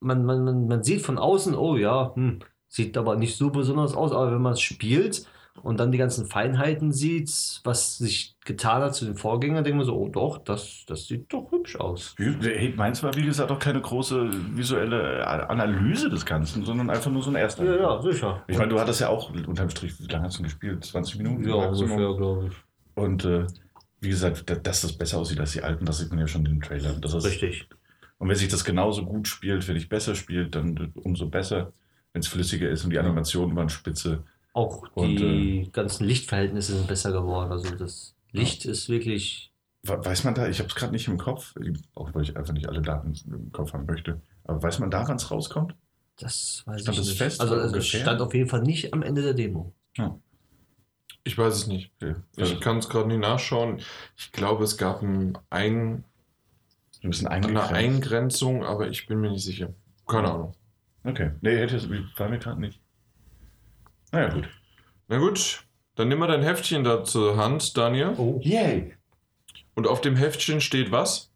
man, 0.00 0.24
man, 0.24 0.44
man, 0.44 0.66
man 0.66 0.82
sieht 0.82 1.02
von 1.02 1.18
außen, 1.18 1.54
oh 1.54 1.76
ja, 1.76 2.12
hm, 2.14 2.40
sieht 2.68 2.96
aber 2.96 3.16
nicht 3.16 3.36
so 3.36 3.50
besonders 3.50 3.94
aus, 3.94 4.12
aber 4.12 4.32
wenn 4.32 4.42
man 4.42 4.54
es 4.54 4.60
spielt 4.60 5.26
und 5.62 5.78
dann 5.78 5.92
die 5.92 5.98
ganzen 5.98 6.24
Feinheiten 6.26 6.92
sieht, 6.92 7.60
was 7.64 7.98
sich 7.98 8.34
getan 8.46 8.80
hat 8.82 8.94
zu 8.94 9.04
den 9.04 9.16
Vorgängern, 9.16 9.62
denkt 9.62 9.76
man 9.76 9.84
so, 9.86 9.94
oh 9.94 10.08
doch, 10.08 10.38
das, 10.38 10.84
das 10.86 11.06
sieht 11.06 11.30
doch 11.32 11.52
hübsch 11.52 11.76
aus. 11.76 12.14
Hey, 12.16 12.72
meins 12.74 13.02
war, 13.02 13.14
wie 13.14 13.24
gesagt, 13.26 13.50
auch 13.50 13.58
keine 13.58 13.82
große 13.82 14.30
visuelle 14.56 15.26
Analyse 15.26 16.08
des 16.08 16.24
Ganzen, 16.24 16.64
sondern 16.64 16.88
einfach 16.88 17.10
nur 17.10 17.22
so 17.22 17.30
ein 17.30 17.36
erster. 17.36 17.64
Ja, 17.64 17.76
ja, 17.76 18.02
sicher. 18.02 18.42
Ich 18.48 18.56
meine, 18.56 18.70
du 18.70 18.80
hattest 18.80 19.00
ja 19.00 19.08
auch 19.10 19.30
unterm 19.46 19.68
Strich, 19.68 19.92
wie 20.00 20.10
lange 20.10 20.24
hast 20.24 20.38
du 20.38 20.42
gespielt? 20.42 20.82
20 20.84 21.18
Minuten? 21.18 21.46
Maximum? 21.48 22.16
glaube 22.16 22.46
ich. 22.48 22.54
Und 22.94 23.24
äh, 23.26 23.46
wie 24.00 24.08
gesagt, 24.08 24.48
da- 24.48 24.54
dass 24.56 24.80
das 24.80 24.94
besser 24.94 25.18
aussieht 25.18 25.38
als 25.38 25.52
die 25.52 25.62
alten, 25.62 25.84
das 25.84 25.98
sieht 25.98 26.08
man 26.10 26.18
ja 26.18 26.26
schon 26.26 26.46
in 26.46 26.52
den 26.54 26.60
Trailern. 26.62 27.00
Das 27.02 27.12
ist, 27.12 27.26
Richtig. 27.26 27.68
Und 28.22 28.28
wenn 28.28 28.36
sich 28.36 28.46
das 28.46 28.64
genauso 28.64 29.04
gut 29.04 29.26
spielt, 29.26 29.66
wenn 29.66 29.74
ich 29.74 29.88
besser 29.88 30.14
spielt, 30.14 30.54
dann 30.54 30.92
umso 30.94 31.26
besser. 31.28 31.72
Wenn 32.12 32.20
es 32.20 32.28
flüssiger 32.28 32.70
ist 32.70 32.84
und 32.84 32.90
die 32.90 32.98
Animationen 33.00 33.56
waren 33.56 33.68
spitze. 33.68 34.22
Auch 34.52 34.86
Und, 34.94 35.16
die 35.16 35.68
ganzen 35.72 36.06
Lichtverhältnisse 36.06 36.76
sind 36.76 36.86
besser 36.86 37.10
geworden. 37.10 37.50
Also 37.50 37.74
das 37.74 38.14
Licht 38.30 38.64
ist 38.64 38.88
wirklich 38.88 39.50
We- 39.82 40.04
Weiß 40.04 40.22
man 40.22 40.36
da, 40.36 40.48
ich 40.48 40.60
habe 40.60 40.68
es 40.68 40.76
gerade 40.76 40.92
nicht 40.92 41.08
im 41.08 41.18
Kopf, 41.18 41.54
auch 41.96 42.14
weil 42.14 42.22
ich 42.22 42.36
einfach 42.36 42.52
nicht 42.52 42.68
alle 42.68 42.80
Daten 42.80 43.12
im 43.26 43.50
Kopf 43.50 43.72
haben 43.72 43.86
möchte, 43.86 44.20
aber 44.44 44.62
weiß 44.62 44.78
man 44.78 44.92
da, 44.92 45.08
wann 45.08 45.16
es 45.16 45.28
rauskommt? 45.28 45.74
Das 46.16 46.62
weiß 46.64 46.82
Stand 46.82 46.98
ich 47.00 47.06
nicht. 47.08 47.18
fest, 47.18 47.40
also 47.40 47.54
so 47.56 47.60
es 47.62 47.72
ungefähr? 47.72 48.00
stand 48.02 48.20
auf 48.20 48.32
jeden 48.34 48.48
Fall 48.48 48.62
nicht 48.62 48.94
am 48.94 49.02
Ende 49.02 49.22
der 49.22 49.34
Demo. 49.34 49.72
Ich 51.24 51.36
weiß 51.38 51.54
es 51.54 51.66
nicht. 51.66 51.92
Okay. 52.00 52.14
Ich 52.36 52.60
kann 52.60 52.78
es 52.78 52.88
gerade 52.88 53.08
nicht 53.08 53.20
nachschauen. 53.20 53.80
Ich 54.16 54.32
glaube, 54.32 54.64
es 54.64 54.76
gab 54.76 55.02
ein 55.02 55.38
ein, 55.50 56.04
ein 57.04 57.10
bisschen 57.10 57.28
eine 57.28 57.46
eingegrenzt. 57.46 57.72
Eingrenzung, 57.74 58.64
aber 58.64 58.88
ich 58.88 59.06
bin 59.06 59.20
mir 59.20 59.30
nicht 59.30 59.44
sicher. 59.44 59.74
Keine 60.06 60.30
Ahnung. 60.30 60.54
Okay. 61.04 61.32
Nee, 61.40 61.56
hätte 61.56 61.76
es, 61.76 61.88
war 61.90 62.28
mir 62.28 62.38
gerade 62.38 62.60
nicht. 62.60 62.80
Naja, 64.12 64.28
gut. 64.28 64.48
Na 65.08 65.18
gut, 65.18 65.64
dann 65.94 66.08
nimm 66.08 66.18
mal 66.18 66.26
dein 66.26 66.42
Heftchen 66.42 66.84
da 66.84 67.04
zur 67.04 67.36
Hand, 67.36 67.76
Daniel. 67.76 68.14
Oh. 68.18 68.40
Yay! 68.42 68.94
Und 69.74 69.86
auf 69.86 70.00
dem 70.00 70.16
Heftchen 70.16 70.60
steht 70.60 70.92
was? 70.92 71.32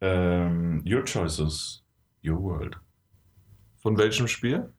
Ähm, 0.00 0.82
your 0.86 1.04
choices, 1.04 1.82
your 2.24 2.40
world. 2.42 2.76
Von 3.78 3.98
welchem 3.98 4.28
Spiel? 4.28 4.72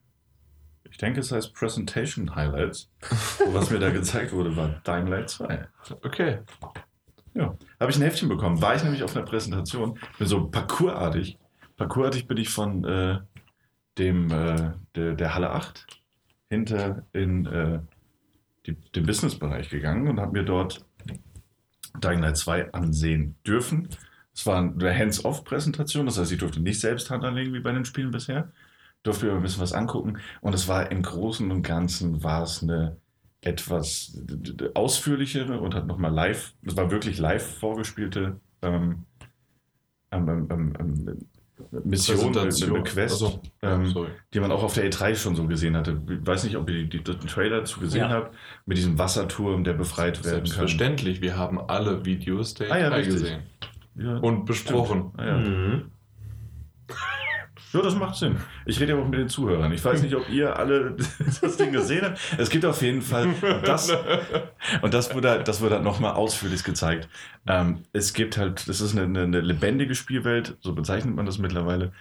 Ich 0.90 0.98
denke, 0.98 1.22
es 1.22 1.32
heißt 1.32 1.54
Presentation 1.54 2.36
Highlights. 2.36 2.92
Was 3.52 3.72
mir 3.72 3.80
da 3.80 3.90
gezeigt 3.90 4.32
wurde, 4.32 4.56
war 4.56 4.82
Dying 4.86 5.08
Light 5.08 5.30
2. 5.30 5.68
Okay. 6.04 6.40
Ja. 7.34 7.58
Habe 7.80 7.92
ich 7.92 7.98
ein 7.98 8.04
Heftchen 8.04 8.30
bekommen. 8.30 8.62
War 8.62 8.76
ich 8.76 8.84
nämlich 8.84 9.04
auf 9.04 9.16
einer 9.16 9.26
Präsentation. 9.26 9.98
Bin 10.18 10.28
so 10.28 10.48
parkourartig. 10.48 11.38
Parkourartig 11.78 12.28
bin 12.28 12.38
ich 12.38 12.50
von 12.50 12.84
äh, 12.84 13.20
dem, 13.98 14.32
äh, 14.32 14.72
der, 14.96 15.16
der 15.16 15.36
Halle 15.36 15.52
8 15.52 15.88
hinter 16.50 17.04
in 17.14 17.46
äh, 17.46 17.80
die, 18.66 18.76
den 18.76 19.06
Businessbereich 19.06 19.70
gegangen 19.70 20.08
und 20.08 20.20
habe 20.20 20.34
mir 20.34 20.44
dort 20.44 20.86
Dying 22.00 22.22
Light 22.22 22.38
2 22.38 22.74
ansehen 22.74 23.36
dürfen. 23.46 23.90
Es 24.34 24.46
war 24.46 24.58
eine 24.58 24.98
Hands-off-Präsentation, 24.98 26.06
das 26.06 26.18
heißt, 26.18 26.32
ich 26.32 26.40
durfte 26.40 26.60
nicht 26.60 26.80
selbst 26.80 27.10
Hand 27.10 27.24
anlegen 27.24 27.54
wie 27.54 27.60
bei 27.60 27.72
den 27.72 27.86
Spielen 27.86 28.12
bisher. 28.12 28.52
Durfte 29.04 29.26
mir 29.26 29.34
ein 29.34 29.42
bisschen 29.42 29.62
was 29.62 29.74
angucken 29.74 30.20
und 30.42 30.56
es 30.56 30.68
war 30.68 30.90
im 30.92 31.02
Großen 31.02 31.52
und 31.52 31.62
Ganzen 31.62 32.24
war 32.24 32.44
es 32.44 32.64
eine 32.64 32.98
etwas 33.46 34.18
ausführlichere 34.74 35.60
und 35.60 35.76
hat 35.76 35.88
nochmal 35.88 36.14
live, 36.14 36.54
es 36.66 36.76
war 36.78 36.92
wirklich 36.92 37.20
live 37.20 37.58
vorgespielte 37.60 38.40
ähm, 38.62 39.04
ähm, 40.12 40.28
ähm, 40.30 40.48
ähm, 40.52 40.74
ähm, 40.80 41.18
Mission, 41.84 42.38
eine, 42.38 42.84
Quest, 42.84 43.22
ja, 43.62 43.76
ähm, 43.76 43.94
die 44.34 44.40
man 44.40 44.52
auch 44.52 44.64
auf 44.64 44.74
der 44.74 44.90
E3 44.92 45.16
schon 45.16 45.36
so 45.36 45.48
gesehen 45.48 45.76
hatte. 45.78 46.02
Ich 46.10 46.26
weiß 46.26 46.44
nicht, 46.44 46.58
ob 46.58 46.70
ihr 46.70 46.84
die, 46.86 46.90
die, 46.98 47.04
den 47.04 47.20
Trailer 47.28 47.60
dazu 47.60 47.80
gesehen 47.80 48.02
Ja. 48.02 48.10
habt, 48.10 48.36
mit 48.66 48.78
diesem 48.78 48.98
Wasserturm, 48.98 49.64
der 49.64 49.74
befreit 49.74 50.18
werden 50.24 50.40
kann. 50.40 50.46
Selbstverständlich, 50.46 51.22
wir 51.22 51.38
haben 51.38 51.60
alle 51.60 52.06
Videos 52.06 52.54
der 52.54 52.72
Ah 52.72 52.78
ja, 52.80 52.90
E3 52.90 52.96
richtig. 52.96 53.14
gesehen 53.16 53.44
Ja, 53.96 54.18
und 54.18 54.46
besprochen. 54.46 55.12
Ah, 55.18 55.26
ja. 55.26 55.38
Mhm. 55.38 55.92
Ja, 57.74 57.82
das 57.82 57.96
macht 57.96 58.16
Sinn. 58.16 58.38
Ich 58.68 58.80
rede 58.80 58.94
ja 58.94 59.00
auch 59.00 59.08
mit 59.08 59.20
den 59.20 59.30
Zuhörern. 59.30 59.72
Ich 59.72 59.84
weiß 59.84 60.04
nicht, 60.04 60.14
ob 60.16 60.30
ihr 60.30 60.58
alle 60.58 60.96
das 61.42 61.58
Ding 61.58 61.72
gesehen 61.72 62.04
habt. 62.04 62.20
Es 62.38 62.52
gibt 62.52 62.66
auf 62.66 62.84
jeden 62.84 63.02
Fall, 63.02 63.34
das, 63.66 63.92
und 64.84 64.94
das 64.94 65.16
wurde, 65.16 65.44
das 65.44 65.60
wurde 65.60 65.80
nochmal 65.80 66.14
ausführlich 66.14 66.64
gezeigt. 66.64 67.10
Ähm, 67.48 67.80
es 67.92 68.14
gibt 68.14 68.38
halt, 68.38 68.68
das 68.70 68.80
ist 68.80 68.96
eine, 68.96 69.24
eine, 69.24 69.42
lebendige 69.42 69.96
Spielwelt, 69.96 70.56
so 70.62 70.74
bezeichnet 70.74 71.16
man 71.16 71.26
das 71.26 71.40
mittlerweile, 71.40 71.92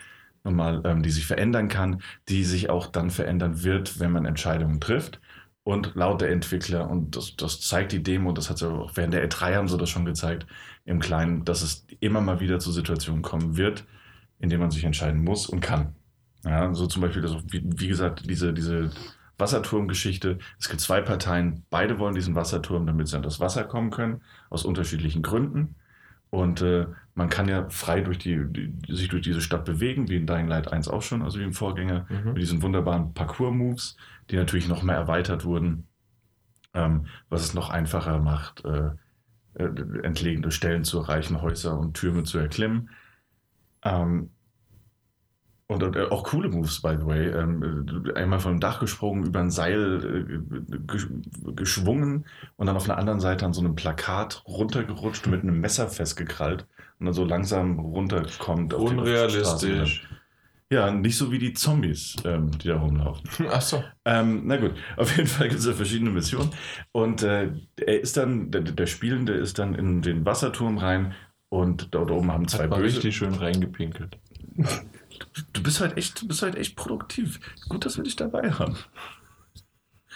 nochmal, 0.45 0.83
ähm, 0.85 1.03
die 1.03 1.11
sich 1.11 1.25
verändern 1.25 1.69
kann, 1.69 2.03
die 2.29 2.45
sich 2.45 2.69
auch 2.69 2.87
dann 2.87 3.11
verändern 3.11 3.63
wird, 3.63 3.99
wenn 3.99 4.13
man 4.13 4.27
Entscheidungen 4.27 4.79
trifft. 4.79 5.21
Und 5.65 5.95
laut 5.95 6.21
der 6.21 6.31
Entwickler, 6.31 6.91
und 6.91 7.17
das, 7.17 7.37
das 7.37 7.61
zeigt 7.61 7.93
die 7.93 8.03
Demo, 8.03 8.33
das 8.33 8.51
hat 8.51 8.59
sie 8.59 8.69
auch 8.69 8.91
während 8.97 9.15
der 9.15 9.27
E3 9.27 9.55
haben 9.55 9.69
sie 9.69 9.79
das 9.79 9.89
schon 9.89 10.05
gezeigt, 10.05 10.47
im 10.85 10.99
Kleinen, 10.99 11.45
dass 11.45 11.63
es 11.63 11.87
immer 12.01 12.21
mal 12.21 12.41
wieder 12.41 12.59
zu 12.59 12.73
Situationen 12.73 13.23
kommen 13.23 13.57
wird, 13.57 13.85
in 14.43 14.51
denen 14.51 14.61
man 14.61 14.71
sich 14.71 14.85
entscheiden 14.85 15.25
muss 15.25 15.47
und 15.47 15.61
kann. 15.61 15.95
Ja, 16.45 16.75
so 16.75 16.87
zum 16.87 17.01
Beispiel, 17.01 17.23
das, 17.23 17.37
wie, 17.49 17.63
wie 17.65 17.89
gesagt, 17.89 18.29
diese, 18.29 18.53
diese 18.53 18.91
Wasserturmgeschichte. 19.39 20.39
Es 20.59 20.69
gibt 20.69 20.81
zwei 20.81 21.01
Parteien, 21.01 21.65
beide 21.71 21.99
wollen 21.99 22.15
diesen 22.15 22.35
Wasserturm, 22.35 22.87
damit 22.87 23.09
sie 23.09 23.17
an 23.17 23.23
das 23.23 23.41
Wasser 23.41 23.65
kommen 23.65 23.91
können, 23.91 24.21
aus 24.51 24.65
unterschiedlichen 24.65 25.23
Gründen. 25.23 25.77
Und 26.31 26.63
äh, 26.63 26.87
man 27.15 27.29
kann 27.29 27.49
ja 27.49 27.69
frei 27.69 28.01
durch 28.01 28.19
die, 28.19 28.43
die, 28.49 28.73
sich 28.89 29.09
durch 29.09 29.23
diese 29.23 29.41
Stadt 29.41 29.65
bewegen, 29.65 30.09
wie 30.09 30.17
in 30.17 30.27
Dying 30.27 30.49
Light 30.49 30.73
1 30.73 30.89
auch 30.89 31.03
schon, 31.03 31.23
also 31.23 31.39
wie 31.39 31.45
im 31.45 31.53
Vorgänger, 31.53 32.07
mhm. 32.09 32.33
mit 32.33 32.43
diesen 32.43 32.63
wunderbaren 32.63 33.15
Parcours-Moves, 33.15 33.97
die 34.31 34.37
natürlich 34.37 34.69
noch 34.69 34.83
mehr 34.83 34.97
erweitert 34.97 35.45
wurden, 35.45 35.87
ähm, 36.75 37.07
was 37.29 37.43
es 37.43 37.55
noch 37.55 37.71
einfacher 37.71 38.19
macht, 38.19 38.65
äh, 38.65 38.91
äh, 39.55 39.65
entlegene 40.03 40.51
Stellen 40.51 40.85
zu 40.85 41.01
erreichen, 41.01 41.43
Häuser 41.43 41.79
und 41.79 41.95
Türme 41.95 42.25
zu 42.25 42.39
erklimmen. 42.39 42.89
Ähm, 43.85 44.31
und, 45.73 45.83
und, 45.83 45.97
äh, 45.97 46.05
auch 46.05 46.25
coole 46.25 46.49
Moves, 46.49 46.83
by 46.83 46.97
the 46.99 47.07
way. 47.07 47.29
Ähm, 47.29 47.87
äh, 48.07 48.15
einmal 48.15 48.41
vom 48.41 48.61
Dach 48.61 48.81
gesprungen, 48.81 49.25
über 49.25 49.41
ein 49.41 49.51
Seil 49.51 50.29
äh, 50.29 51.53
geschwungen 51.55 52.27
und 52.57 52.67
dann 52.67 52.77
auf 52.77 52.85
einer 52.85 52.99
anderen 52.99 53.21
Seite 53.21 53.47
an 53.47 53.53
so 53.53 53.61
einem 53.61 53.75
Plakat 53.75 54.43
runtergerutscht, 54.47 55.27
mit 55.27 55.43
einem 55.43 55.61
Messer 55.61 55.89
festgekrallt 55.89 56.67
und 56.99 57.07
dann 57.07 57.15
so 57.15 57.25
langsam 57.25 57.79
runterkommt. 57.79 58.75
Unrealistisch. 58.75 60.07
Ja, 60.71 60.91
nicht 60.91 61.19
so 61.19 61.31
wie 61.31 61.39
die 61.39 61.53
Zombies, 61.53 62.17
ähm, 62.25 62.51
die 62.59 62.69
da 62.69 62.79
rumlaufen. 62.79 63.47
Ach 63.51 63.61
so. 63.61 63.85
Ähm, 64.07 64.43
na 64.47 64.57
gut, 64.57 64.73
auf 64.97 65.15
jeden 65.15 65.29
Fall 65.29 65.49
gibt 65.49 65.61
es 65.61 65.67
ja 65.67 65.75
verschiedene 65.75 66.11
Missionen. 66.11 66.51
Und 66.93 67.23
äh, 67.23 67.51
er 67.77 68.01
ist 68.01 68.17
dann, 68.17 68.51
der, 68.51 68.63
der, 68.63 68.87
Spielende 68.87 69.35
ist 69.35 69.59
dann 69.59 69.75
in 69.75 70.01
den 70.01 70.25
Wasserturm 70.25 70.79
rein 70.79 71.13
und 71.53 71.89
dort 71.95 72.11
oben 72.11 72.33
haben 72.33 72.49
zwei 72.49 72.63
Hat 72.63 72.71
Böse. 72.71 72.97
richtig 72.97 73.15
schön 73.15 73.35
reingepinkelt. 73.35 74.17
Du 75.53 75.63
bist 75.63 75.83
halt 75.83 75.99
echt, 75.99 76.23
du 76.23 76.27
bist 76.27 76.41
halt 76.41 76.57
echt 76.57 76.77
produktiv. 76.77 77.41
Gut, 77.69 77.85
dass 77.85 77.99
wir 77.99 78.05
dich 78.05 78.17
dabei 78.17 78.53
haben. 78.53 78.75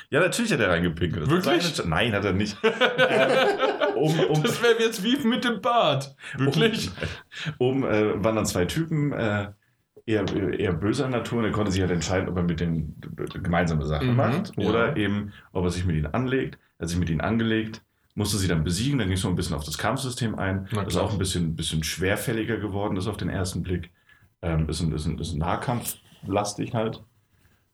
Ja, 0.09 0.21
natürlich 0.21 0.51
hat 0.51 0.61
er 0.61 0.71
reingepinkelt. 0.71 1.29
Wirklich? 1.29 1.85
Nein, 1.85 2.15
hat 2.15 2.25
er 2.25 2.33
nicht. 2.33 2.57
um, 3.97 4.19
um, 4.19 4.43
das 4.43 4.63
wäre 4.63 4.81
jetzt 4.81 5.05
wie 5.05 5.19
mit 5.27 5.45
dem 5.45 5.61
Bart. 5.61 6.17
Wirklich? 6.39 6.91
Oben, 7.59 7.85
oben 7.85 7.93
äh, 7.93 8.25
waren 8.25 8.37
dann 8.37 8.47
zwei 8.47 8.65
Typen. 8.65 9.13
Äh, 9.13 9.49
eher, 10.07 10.25
eher 10.59 10.73
böser 10.73 11.09
Natur 11.09 11.41
und 11.41 11.45
er 11.45 11.53
konnte 11.53 11.71
sich 11.71 11.83
halt 11.83 11.91
entscheiden, 11.91 12.31
ob 12.31 12.37
er 12.39 12.45
mit 12.45 12.61
denen 12.61 12.99
gemeinsame 13.43 13.85
Sachen 13.85 14.13
mhm, 14.13 14.17
macht 14.17 14.57
oder 14.57 14.91
ja. 14.91 14.97
eben, 14.97 15.35
ob 15.53 15.65
er 15.65 15.71
sich 15.71 15.85
mit 15.85 15.97
ihnen 15.97 16.07
anlegt. 16.07 16.59
Er 16.79 16.85
hat 16.85 16.89
sich 16.89 16.99
mit 16.99 17.11
ihnen 17.11 17.21
angelegt, 17.21 17.83
musste 18.17 18.39
sie 18.39 18.49
dann 18.49 18.65
besiegen, 18.65 18.99
dann 18.99 19.09
ging 19.09 19.17
es 19.17 19.23
noch 19.23 19.31
ein 19.31 19.37
bisschen 19.37 19.55
auf 19.55 19.65
das 19.65 19.79
Kampfsystem 19.79 20.35
ein. 20.35 20.67
das 20.73 20.89
ist 20.89 20.97
auch 20.97 21.13
ein 21.13 21.19
bisschen, 21.19 21.55
bisschen 21.55 21.85
schwerfälliger 21.85 22.57
geworden 22.57 22.97
ist 22.97 23.07
auf 23.07 23.17
den 23.17 23.29
ersten 23.29 23.63
Blick. 23.63 23.93
Ähm, 24.43 24.69
ist, 24.69 24.81
ein, 24.81 24.93
ist, 24.93 25.07
ein, 25.07 25.19
ist 25.19 25.33
ein 25.33 25.39
Nahkampflastig 25.39 26.75
halt. 26.75 27.03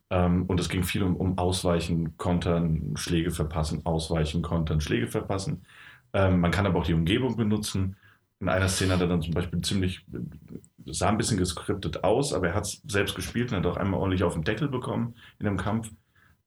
Ähm, 0.09 0.43
und 0.45 0.59
es 0.59 0.69
ging 0.69 0.83
viel 0.83 1.03
um, 1.03 1.15
um 1.15 1.37
Ausweichen, 1.37 2.17
Kontern, 2.17 2.93
Schläge 2.95 3.31
verpassen, 3.31 3.85
Ausweichen, 3.85 4.41
Kontern, 4.41 4.81
Schläge 4.81 5.07
verpassen. 5.07 5.65
Ähm, 6.13 6.41
man 6.41 6.51
kann 6.51 6.65
aber 6.65 6.79
auch 6.79 6.85
die 6.85 6.93
Umgebung 6.93 7.35
benutzen. 7.35 7.95
In 8.39 8.49
einer 8.49 8.67
Szene 8.67 8.93
hat 8.93 9.01
er 9.01 9.07
dann 9.07 9.21
zum 9.21 9.33
Beispiel 9.33 9.61
ziemlich 9.61 10.05
sah 10.85 11.09
ein 11.09 11.17
bisschen 11.17 11.37
geskriptet 11.37 12.03
aus, 12.03 12.33
aber 12.33 12.49
er 12.49 12.53
hat 12.55 12.65
es 12.65 12.81
selbst 12.87 13.15
gespielt 13.15 13.51
und 13.51 13.57
hat 13.57 13.65
auch 13.65 13.77
einmal 13.77 13.99
ordentlich 13.99 14.23
auf 14.23 14.33
den 14.33 14.43
Deckel 14.43 14.67
bekommen 14.67 15.15
in 15.39 15.45
dem 15.45 15.57
Kampf. 15.57 15.89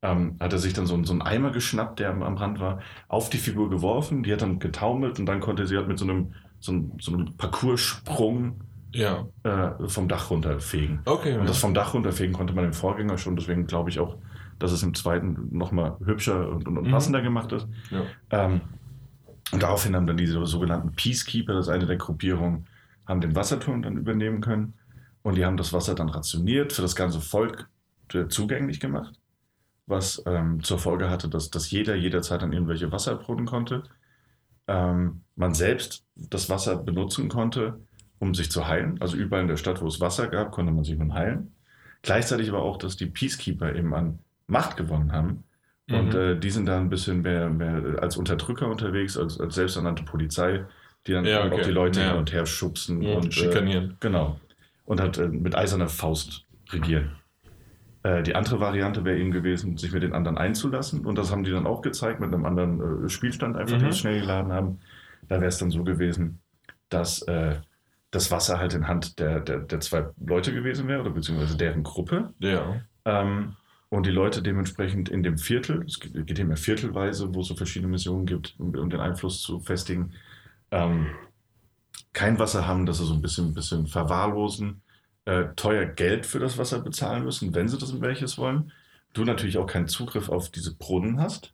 Ähm, 0.06 0.36
hat 0.38 0.52
er 0.52 0.58
sich 0.58 0.72
dann 0.72 0.86
so, 0.86 1.02
so 1.04 1.12
einen 1.12 1.22
Eimer 1.22 1.50
geschnappt, 1.50 1.98
der 1.98 2.10
am, 2.10 2.22
am, 2.22 2.36
Rand 2.36 2.60
war, 2.60 2.80
auf 3.08 3.28
die 3.28 3.38
Figur 3.38 3.68
geworfen, 3.70 4.22
die 4.22 4.32
hat 4.32 4.42
dann 4.42 4.58
getaumelt 4.58 5.18
und 5.18 5.26
dann 5.26 5.40
konnte 5.40 5.66
sie 5.66 5.76
halt 5.76 5.88
mit 5.88 5.98
so 5.98 6.04
einem, 6.04 6.32
so 6.60 6.72
einem, 6.72 6.92
so 7.00 7.12
einem 7.12 7.36
Parcourssprung 7.36 8.60
ja. 8.92 9.26
äh, 9.42 9.88
vom 9.88 10.06
Dach 10.08 10.30
runterfegen. 10.30 11.00
Okay, 11.04 11.32
und 11.32 11.40
ja. 11.40 11.46
das 11.46 11.58
vom 11.58 11.74
Dach 11.74 11.94
runterfegen 11.94 12.34
konnte 12.34 12.54
man 12.54 12.66
im 12.66 12.72
Vorgänger 12.72 13.18
schon, 13.18 13.34
deswegen 13.36 13.66
glaube 13.66 13.90
ich 13.90 13.98
auch, 13.98 14.16
dass 14.58 14.70
es 14.70 14.82
im 14.82 14.94
zweiten 14.94 15.48
nochmal 15.50 15.96
hübscher 16.04 16.48
und, 16.48 16.68
und, 16.68 16.78
und 16.78 16.86
mhm. 16.86 16.92
passender 16.92 17.20
gemacht 17.20 17.52
ist. 17.52 17.66
Ja. 17.90 18.02
Ähm, 18.30 18.60
und 19.52 19.62
daraufhin 19.62 19.96
haben 19.96 20.06
dann 20.06 20.16
diese 20.16 20.44
sogenannten 20.46 20.92
Peacekeeper, 20.92 21.54
das 21.54 21.66
ist 21.66 21.72
eine 21.72 21.86
der 21.86 21.96
Gruppierungen, 21.96 22.66
haben 23.06 23.20
den 23.20 23.34
Wasserturm 23.34 23.82
dann 23.82 23.96
übernehmen 23.96 24.40
können 24.40 24.74
und 25.22 25.36
die 25.36 25.44
haben 25.44 25.56
das 25.56 25.72
Wasser 25.72 25.94
dann 25.94 26.08
rationiert, 26.08 26.72
für 26.72 26.82
das 26.82 26.96
ganze 26.96 27.20
Volk 27.20 27.68
äh, 28.12 28.28
zugänglich 28.28 28.80
gemacht, 28.80 29.18
was 29.86 30.22
ähm, 30.26 30.62
zur 30.62 30.78
Folge 30.78 31.10
hatte, 31.10 31.28
dass, 31.28 31.50
dass 31.50 31.70
jeder 31.70 31.94
jederzeit 31.94 32.42
an 32.42 32.52
irgendwelche 32.52 32.90
Wasserbrunnen 32.90 33.46
konnte. 33.46 33.84
Ähm, 34.66 35.22
man 35.36 35.54
selbst 35.54 36.04
das 36.16 36.50
Wasser 36.50 36.76
benutzen 36.76 37.28
konnte, 37.28 37.80
um 38.18 38.34
sich 38.34 38.50
zu 38.50 38.66
heilen. 38.66 39.00
Also 39.00 39.16
überall 39.16 39.42
in 39.42 39.48
der 39.48 39.56
Stadt, 39.56 39.80
wo 39.80 39.86
es 39.86 40.00
Wasser 40.00 40.28
gab, 40.28 40.50
konnte 40.52 40.72
man 40.72 40.84
sich 40.84 40.98
nun 40.98 41.14
heilen. 41.14 41.52
Gleichzeitig 42.02 42.48
aber 42.48 42.62
auch, 42.62 42.78
dass 42.78 42.96
die 42.96 43.06
Peacekeeper 43.06 43.74
eben 43.74 43.94
an 43.94 44.18
Macht 44.46 44.76
gewonnen 44.76 45.12
haben. 45.12 45.44
Und 45.88 46.14
mhm. 46.14 46.20
äh, 46.20 46.38
die 46.38 46.50
sind 46.50 46.66
da 46.66 46.78
ein 46.78 46.88
bisschen 46.88 47.22
mehr, 47.22 47.48
mehr 47.48 48.02
als 48.02 48.16
Unterdrücker 48.16 48.68
unterwegs, 48.68 49.16
als, 49.16 49.38
als 49.38 49.54
selbsternannte 49.54 50.02
Polizei 50.02 50.64
die 51.06 51.12
dann 51.12 51.24
ja, 51.24 51.44
okay. 51.44 51.54
auch 51.54 51.64
die 51.64 51.70
Leute 51.70 52.00
ja. 52.00 52.08
hin 52.08 52.16
und 52.16 52.32
her 52.32 52.46
schubsen 52.46 53.02
ja, 53.02 53.16
und 53.16 53.32
schikanieren. 53.32 53.90
Äh, 53.90 53.94
genau. 54.00 54.40
Und 54.84 55.00
hat 55.00 55.18
äh, 55.18 55.28
mit 55.28 55.54
eiserner 55.54 55.88
Faust 55.88 56.44
regieren. 56.70 57.12
Äh, 58.06 58.22
die 58.22 58.36
andere 58.36 58.60
Variante 58.60 59.04
wäre 59.04 59.18
eben 59.18 59.32
gewesen, 59.32 59.76
sich 59.78 59.90
mit 59.92 60.04
den 60.04 60.12
anderen 60.12 60.38
einzulassen. 60.38 61.04
Und 61.04 61.18
das 61.18 61.32
haben 61.32 61.42
die 61.42 61.50
dann 61.50 61.66
auch 61.66 61.82
gezeigt 61.82 62.20
mit 62.20 62.32
einem 62.32 62.44
anderen 62.44 63.06
äh, 63.06 63.08
Spielstand, 63.08 63.56
einfach, 63.56 63.76
mhm. 63.76 63.80
den 63.80 63.92
sie 63.92 63.98
schnell 63.98 64.20
geladen 64.20 64.52
haben. 64.52 64.78
Da 65.28 65.36
wäre 65.36 65.48
es 65.48 65.58
dann 65.58 65.72
so 65.72 65.82
gewesen, 65.82 66.38
dass 66.88 67.22
äh, 67.22 67.56
das 68.12 68.30
Wasser 68.30 68.60
halt 68.60 68.74
in 68.74 68.86
Hand 68.86 69.18
der, 69.18 69.40
der, 69.40 69.58
der 69.58 69.80
zwei 69.80 70.06
Leute 70.24 70.54
gewesen 70.54 70.86
wäre, 70.86 71.00
oder 71.00 71.10
beziehungsweise 71.10 71.56
deren 71.56 71.82
Gruppe. 71.82 72.32
Ja. 72.38 72.80
Ähm, 73.04 73.56
und 73.88 74.06
die 74.06 74.12
Leute 74.12 74.40
dementsprechend 74.40 75.08
in 75.08 75.24
dem 75.24 75.36
Viertel, 75.36 75.82
es 75.84 75.98
geht 75.98 76.38
immer 76.38 76.56
viertelweise, 76.56 77.34
wo 77.34 77.40
es 77.40 77.48
so 77.48 77.56
verschiedene 77.56 77.90
Missionen 77.90 78.26
gibt, 78.26 78.54
um, 78.58 78.72
um 78.76 78.88
den 78.88 79.00
Einfluss 79.00 79.42
zu 79.42 79.58
festigen, 79.58 80.12
ähm, 80.70 81.08
kein 82.12 82.38
Wasser 82.38 82.68
haben, 82.68 82.86
dass 82.86 82.98
sie 82.98 83.04
so 83.04 83.14
ein 83.14 83.22
bisschen, 83.22 83.52
bisschen 83.52 83.88
verwahrlosen, 83.88 84.82
äh, 85.26 85.46
teuer 85.56 85.84
Geld 85.84 86.26
für 86.26 86.38
das 86.38 86.58
Wasser 86.58 86.80
bezahlen 86.80 87.24
müssen, 87.24 87.54
wenn 87.54 87.68
sie 87.68 87.78
das 87.78 87.90
in 87.90 88.00
welches 88.00 88.38
wollen. 88.38 88.72
Du 89.12 89.24
natürlich 89.24 89.58
auch 89.58 89.66
keinen 89.66 89.88
Zugriff 89.88 90.28
auf 90.28 90.50
diese 90.50 90.74
Brunnen 90.74 91.20
hast. 91.20 91.52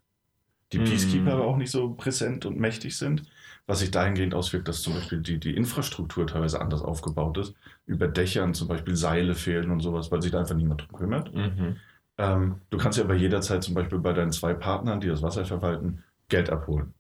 Die 0.73 0.79
mm. 0.79 0.85
Peacekeeper 0.85 1.33
aber 1.33 1.47
auch 1.47 1.57
nicht 1.57 1.71
so 1.71 1.91
präsent 1.91 2.47
und 2.47 2.59
mächtig 2.59 2.97
sind. 2.97 3.25
Was 3.67 3.81
sich 3.81 3.91
dahingehend 3.91 4.35
auswirkt, 4.35 4.69
dass 4.69 4.83
zum 4.83 4.95
Beispiel 4.95 5.21
die, 5.21 5.39
die 5.39 5.55
Infrastruktur 5.55 6.27
teilweise 6.27 6.61
anders 6.61 6.83
aufgebaut 6.83 7.39
ist. 7.39 7.55
Über 7.87 8.09
Dächern 8.09 8.55
zum 8.55 8.69
Beispiel 8.69 8.97
Seile 8.97 9.35
fehlen 9.35 9.71
und 9.71 9.81
sowas, 9.81 10.11
weil 10.11 10.23
sich 10.23 10.33
da 10.33 10.41
einfach 10.41 10.57
niemand 10.57 10.83
drum 10.83 10.99
kümmert. 10.99 11.33
Mhm. 11.33 11.77
Ähm, 12.19 12.57
du 12.71 12.79
kannst 12.79 12.99
ja 12.99 13.05
aber 13.05 13.15
jederzeit 13.15 13.63
zum 13.63 13.75
Beispiel 13.75 13.99
bei 13.99 14.13
deinen 14.13 14.33
zwei 14.33 14.55
Partnern, 14.55 15.01
die 15.01 15.09
das 15.09 15.23
Wasser 15.23 15.45
verwalten, 15.45 16.03
Geld 16.29 16.51
abholen 16.51 16.93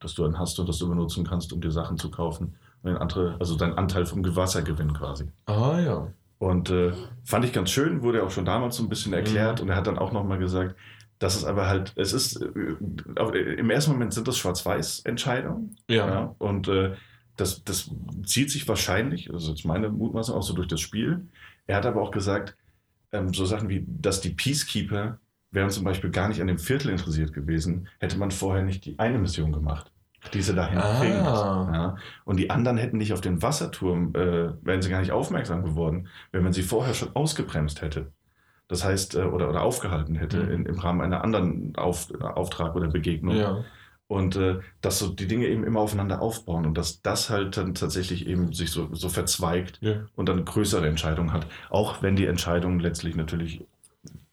das 0.00 0.14
du 0.14 0.22
dann 0.22 0.38
hast 0.38 0.58
und 0.58 0.68
das 0.68 0.78
du 0.78 0.88
benutzen 0.88 1.26
kannst, 1.26 1.52
um 1.52 1.60
dir 1.60 1.70
Sachen 1.70 1.98
zu 1.98 2.10
kaufen. 2.10 2.54
Den 2.86 2.96
andere, 2.96 3.36
also 3.38 3.56
dein 3.56 3.74
Anteil 3.74 4.06
vom 4.06 4.22
Gewassergewinn 4.22 4.92
quasi. 4.94 5.26
Ah 5.46 5.78
ja. 5.80 6.12
Und 6.38 6.70
äh, 6.70 6.92
fand 7.24 7.44
ich 7.44 7.52
ganz 7.52 7.70
schön, 7.70 8.02
wurde 8.02 8.22
auch 8.22 8.30
schon 8.30 8.44
damals 8.44 8.76
so 8.76 8.82
ein 8.82 8.88
bisschen 8.88 9.12
erklärt 9.12 9.58
mhm. 9.58 9.64
und 9.64 9.70
er 9.70 9.76
hat 9.76 9.86
dann 9.86 9.98
auch 9.98 10.12
nochmal 10.12 10.38
gesagt, 10.38 10.76
dass 11.18 11.34
es 11.34 11.44
aber 11.44 11.66
halt, 11.66 11.92
es 11.96 12.12
ist, 12.12 12.42
äh, 12.42 13.54
im 13.54 13.70
ersten 13.70 13.92
Moment 13.92 14.12
sind 14.12 14.28
das 14.28 14.36
Schwarz-Weiß-Entscheidungen. 14.36 15.76
Ja. 15.88 16.06
ja. 16.06 16.34
Und 16.38 16.68
äh, 16.68 16.94
das, 17.36 17.64
das 17.64 17.90
zieht 18.24 18.50
sich 18.50 18.68
wahrscheinlich, 18.68 19.32
also 19.32 19.50
jetzt 19.50 19.64
meine 19.64 19.88
Mutmaßung, 19.88 20.36
auch 20.36 20.42
so 20.42 20.54
durch 20.54 20.68
das 20.68 20.80
Spiel. 20.80 21.26
Er 21.66 21.76
hat 21.76 21.86
aber 21.86 22.02
auch 22.02 22.10
gesagt, 22.10 22.56
ähm, 23.12 23.32
so 23.32 23.44
Sachen 23.46 23.68
wie, 23.68 23.84
dass 23.86 24.20
die 24.20 24.30
Peacekeeper 24.30 25.18
wären 25.50 25.70
zum 25.70 25.84
Beispiel 25.84 26.10
gar 26.10 26.28
nicht 26.28 26.40
an 26.40 26.48
dem 26.48 26.58
Viertel 26.58 26.90
interessiert 26.90 27.32
gewesen, 27.32 27.88
hätte 27.98 28.18
man 28.18 28.30
vorher 28.30 28.62
nicht 28.62 28.84
die 28.84 28.98
eine 28.98 29.18
Mission 29.18 29.52
gemacht, 29.52 29.90
die 30.28 30.42
sie 30.42 30.54
dahin 30.54 30.78
ah. 30.78 30.98
bringt. 30.98 31.14
Ja. 31.14 31.96
Und 32.24 32.38
die 32.38 32.50
anderen 32.50 32.76
hätten 32.76 32.98
nicht 32.98 33.12
auf 33.12 33.20
den 33.20 33.42
Wasserturm, 33.42 34.14
äh, 34.14 34.50
wären 34.62 34.82
sie 34.82 34.90
gar 34.90 35.00
nicht 35.00 35.12
aufmerksam 35.12 35.64
geworden, 35.64 36.08
wenn 36.32 36.42
man 36.42 36.52
sie 36.52 36.62
vorher 36.62 36.94
schon 36.94 37.14
ausgebremst 37.14 37.82
hätte. 37.82 38.12
Das 38.68 38.84
heißt, 38.84 39.14
äh, 39.14 39.22
oder, 39.22 39.48
oder 39.48 39.62
aufgehalten 39.62 40.16
hätte 40.16 40.42
mhm. 40.42 40.50
in, 40.50 40.66
im 40.66 40.78
Rahmen 40.78 41.00
einer 41.00 41.22
anderen 41.22 41.74
auf, 41.76 42.12
Auftrag 42.20 42.74
oder 42.74 42.88
Begegnung. 42.88 43.36
Ja. 43.36 43.64
Und 44.08 44.36
äh, 44.36 44.60
dass 44.82 45.00
so 45.00 45.08
die 45.08 45.26
Dinge 45.26 45.46
eben 45.46 45.64
immer 45.64 45.80
aufeinander 45.80 46.22
aufbauen 46.22 46.64
und 46.64 46.78
dass 46.78 47.02
das 47.02 47.28
halt 47.28 47.56
dann 47.56 47.74
tatsächlich 47.74 48.28
eben 48.28 48.52
sich 48.52 48.70
so, 48.70 48.94
so 48.94 49.08
verzweigt 49.08 49.78
Ja. 49.80 50.06
und 50.14 50.28
dann 50.28 50.44
größere 50.44 50.86
Entscheidungen 50.86 51.32
hat. 51.32 51.46
Auch 51.70 52.02
wenn 52.02 52.14
die 52.14 52.26
Entscheidungen 52.26 52.78
letztlich 52.78 53.16
natürlich 53.16 53.64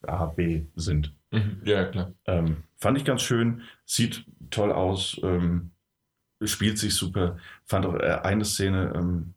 A, 0.06 0.26
B 0.26 0.64
sind. 0.76 1.14
Mhm. 1.32 1.62
Ja, 1.64 1.86
klar. 1.86 2.12
Ähm, 2.26 2.58
fand 2.78 2.98
ich 2.98 3.06
ganz 3.06 3.24
schön, 3.24 3.62
sieht 3.86 4.26
toll 4.52 4.72
aus, 4.72 5.20
ähm, 5.24 5.72
spielt 6.46 6.78
sich 6.78 6.96
super. 6.96 7.38
Fand 7.66 7.86
auch 7.86 7.96
äh, 7.96 8.20
eine 8.24 8.46
Szene, 8.46 8.94
ähm, 8.96 9.34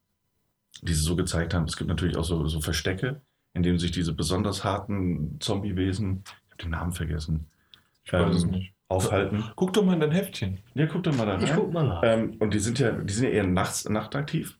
die 0.82 0.94
sie 0.94 1.02
so 1.02 1.16
gezeigt 1.16 1.54
haben. 1.54 1.64
Es 1.64 1.76
gibt 1.76 1.88
natürlich 1.88 2.16
auch 2.16 2.24
so, 2.24 2.46
so 2.46 2.61
Verstecke, 2.61 3.20
in 3.54 3.62
denen 3.62 3.78
sich 3.78 3.90
diese 3.92 4.12
besonders 4.12 4.64
harten 4.64 5.38
Zombiewesen, 5.40 6.22
ich 6.26 6.52
habe 6.52 6.62
den 6.62 6.70
Namen 6.70 6.92
vergessen, 6.92 7.46
Ich 8.04 8.12
weiß 8.12 8.34
es 8.36 8.44
Ähm, 8.44 8.50
nicht. 8.50 8.74
aufhalten. 8.88 9.44
Guck 9.57 9.72
doch 9.72 9.84
mal 9.84 9.94
in 9.94 10.00
dein 10.00 10.11
Heftchen. 10.12 10.59
Ja, 10.74 10.86
guck 10.86 11.02
doch 11.02 11.16
mal 11.16 11.26
da 11.26 11.34
rein. 11.34 11.44
Ich 11.44 11.52
guck 11.54 11.72
mal 11.72 11.86
nach. 11.86 12.02
Ähm, 12.04 12.36
und 12.38 12.52
die 12.54 12.59
sind 12.61 12.78
ja, 12.78 12.92
die 12.92 13.12
sind 13.12 13.24
ja 13.24 13.30
eher 13.30 13.46
nachts, 13.46 13.88
nachtaktiv. 13.88 14.59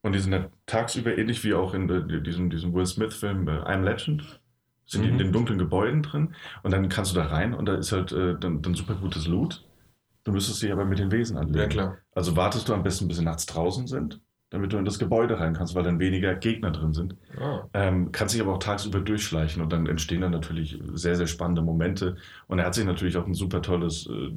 Und 0.00 0.14
die 0.14 0.18
sind 0.18 0.32
ja 0.32 0.48
tagsüber 0.66 1.16
ähnlich 1.16 1.44
wie 1.44 1.54
auch 1.54 1.74
in 1.74 1.88
äh, 1.88 2.22
diesem, 2.22 2.50
diesem 2.50 2.74
Will 2.74 2.86
Smith-Film 2.86 3.46
äh, 3.48 3.52
I'm 3.62 3.82
Legend. 3.84 4.40
Sind 4.86 5.02
die 5.04 5.08
in 5.08 5.14
Mhm. 5.14 5.18
den 5.18 5.32
dunklen 5.32 5.58
Gebäuden 5.58 6.02
drin. 6.02 6.34
Und 6.64 6.72
dann 6.72 6.88
kannst 6.88 7.12
du 7.12 7.16
da 7.16 7.26
rein 7.26 7.54
und 7.54 7.66
da 7.66 7.74
ist 7.76 7.92
halt 7.92 8.10
äh, 8.12 8.34
dann, 8.38 8.62
dann 8.62 8.74
super 8.74 8.94
gutes 8.96 9.26
Loot. 9.28 9.62
Du 10.24 10.32
müsstest 10.32 10.62
dich 10.62 10.72
aber 10.72 10.84
mit 10.84 10.98
den 10.98 11.10
Wesen 11.10 11.36
anlegen. 11.36 11.58
Ja, 11.58 11.66
klar. 11.66 11.96
Also 12.12 12.36
wartest 12.36 12.68
du 12.68 12.74
am 12.74 12.82
besten, 12.82 13.08
bis 13.08 13.16
sie 13.16 13.24
nachts 13.24 13.46
draußen 13.46 13.86
sind, 13.86 14.20
damit 14.50 14.72
du 14.72 14.76
in 14.76 14.84
das 14.84 14.98
Gebäude 14.98 15.40
rein 15.40 15.54
kannst, 15.54 15.74
weil 15.74 15.82
dann 15.82 15.98
weniger 15.98 16.34
Gegner 16.36 16.70
drin 16.70 16.92
sind. 16.92 17.16
Ah. 17.40 17.62
Ähm, 17.74 18.12
kannst 18.12 18.34
dich 18.34 18.42
aber 18.42 18.52
auch 18.54 18.58
tagsüber 18.58 19.00
durchschleichen 19.00 19.62
und 19.62 19.72
dann 19.72 19.86
entstehen 19.86 20.20
dann 20.20 20.30
natürlich 20.32 20.78
sehr, 20.94 21.16
sehr 21.16 21.26
spannende 21.26 21.62
Momente. 21.62 22.16
Und 22.46 22.58
er 22.60 22.66
hat 22.66 22.74
sich 22.74 22.84
natürlich 22.84 23.16
auch 23.16 23.26
ein 23.26 23.34
super 23.34 23.62
tolles 23.62 24.06
äh, 24.06 24.30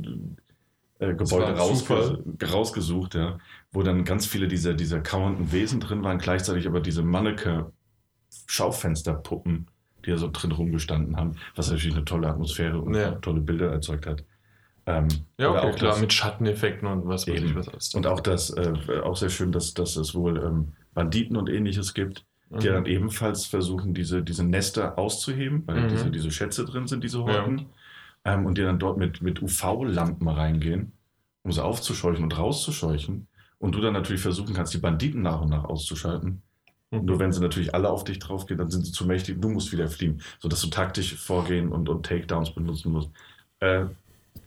äh, 1.05 1.13
Gebäude 1.13 1.55
rausge 1.57 2.23
rausgesucht, 2.51 3.13
ja, 3.15 3.37
wo 3.71 3.83
dann 3.83 4.05
ganz 4.05 4.25
viele 4.25 4.47
dieser, 4.47 4.73
dieser 4.73 5.01
kauernden 5.01 5.51
Wesen 5.51 5.79
drin 5.81 6.03
waren, 6.03 6.17
gleichzeitig 6.17 6.65
aber 6.67 6.79
diese 6.79 7.03
Manneke-Schaufensterpuppen, 7.03 9.67
die 10.05 10.09
da 10.11 10.17
so 10.17 10.29
drin 10.31 10.51
rumgestanden 10.51 11.17
haben, 11.17 11.33
was 11.55 11.69
natürlich 11.69 11.95
eine 11.95 12.05
tolle 12.05 12.27
Atmosphäre 12.29 12.79
und 12.79 12.95
Ja. 12.95 13.11
tolle 13.11 13.41
Bilder 13.41 13.71
erzeugt 13.71 14.07
hat. 14.07 14.23
Ähm, 14.87 15.07
Ja, 15.39 15.49
okay, 15.51 15.71
auch 15.71 15.75
klar, 15.75 15.91
das- 15.93 16.01
mit 16.01 16.13
Schatteneffekten 16.13 16.87
und 16.87 17.07
was 17.07 17.27
weiß 17.27 17.41
ich 17.41 17.55
was 17.55 17.67
alles. 17.69 17.95
und 17.95 18.07
auch 18.07 18.19
das, 18.21 18.51
äh, 18.51 18.73
auch 19.03 19.17
sehr 19.17 19.29
schön, 19.29 19.51
dass, 19.51 19.73
dass 19.73 19.95
es 19.95 20.13
wohl 20.15 20.37
ähm, 20.43 20.73
Banditen 20.93 21.37
und 21.37 21.49
ähnliches 21.49 21.93
gibt, 21.93 22.25
die 22.51 22.55
Mhm. 22.67 22.71
dann 22.73 22.85
ebenfalls 22.85 23.45
versuchen, 23.47 23.93
diese, 23.93 24.21
diese 24.23 24.43
Nester 24.43 24.97
auszuheben, 24.97 25.63
weil 25.65 25.81
Mhm. 25.81 25.89
diese, 25.89 26.11
diese 26.11 26.31
Schätze 26.31 26.65
drin 26.65 26.87
sind, 26.87 27.03
diese 27.03 27.23
Horden. 27.23 27.67
Ähm, 28.27 28.45
und 28.45 28.57
die 28.57 28.63
dann 28.63 28.79
dort 28.79 28.97
mit, 28.97 29.21
mit 29.21 29.41
UV-Lampen 29.41 30.27
reingehen, 30.27 30.93
um 31.43 31.51
sie 31.51 31.63
aufzuscheuchen 31.63 32.23
und 32.23 32.37
rauszuscheuchen. 32.37 33.27
Und 33.59 33.75
du 33.75 33.81
dann 33.81 33.93
natürlich 33.93 34.21
versuchen 34.21 34.53
kannst, 34.55 34.73
die 34.73 34.79
Banditen 34.79 35.21
nach 35.21 35.41
und 35.41 35.49
nach 35.49 35.63
auszuschalten. 35.65 36.41
Mhm. 36.91 37.05
Nur 37.05 37.19
wenn 37.19 37.31
sie 37.31 37.39
natürlich 37.41 37.75
alle 37.75 37.89
auf 37.89 38.03
dich 38.03 38.19
draufgehen, 38.19 38.57
dann 38.57 38.71
sind 38.71 38.85
sie 38.85 38.91
zu 38.91 39.05
mächtig, 39.05 39.39
du 39.41 39.49
musst 39.49 39.71
wieder 39.71 39.87
fliehen, 39.87 40.21
sodass 40.39 40.61
du 40.61 40.67
taktisch 40.69 41.15
vorgehen 41.15 41.71
und, 41.71 41.87
und 41.89 42.05
Takedowns 42.05 42.51
benutzen 42.51 42.91
musst. 42.91 43.11
Äh, 43.59 43.85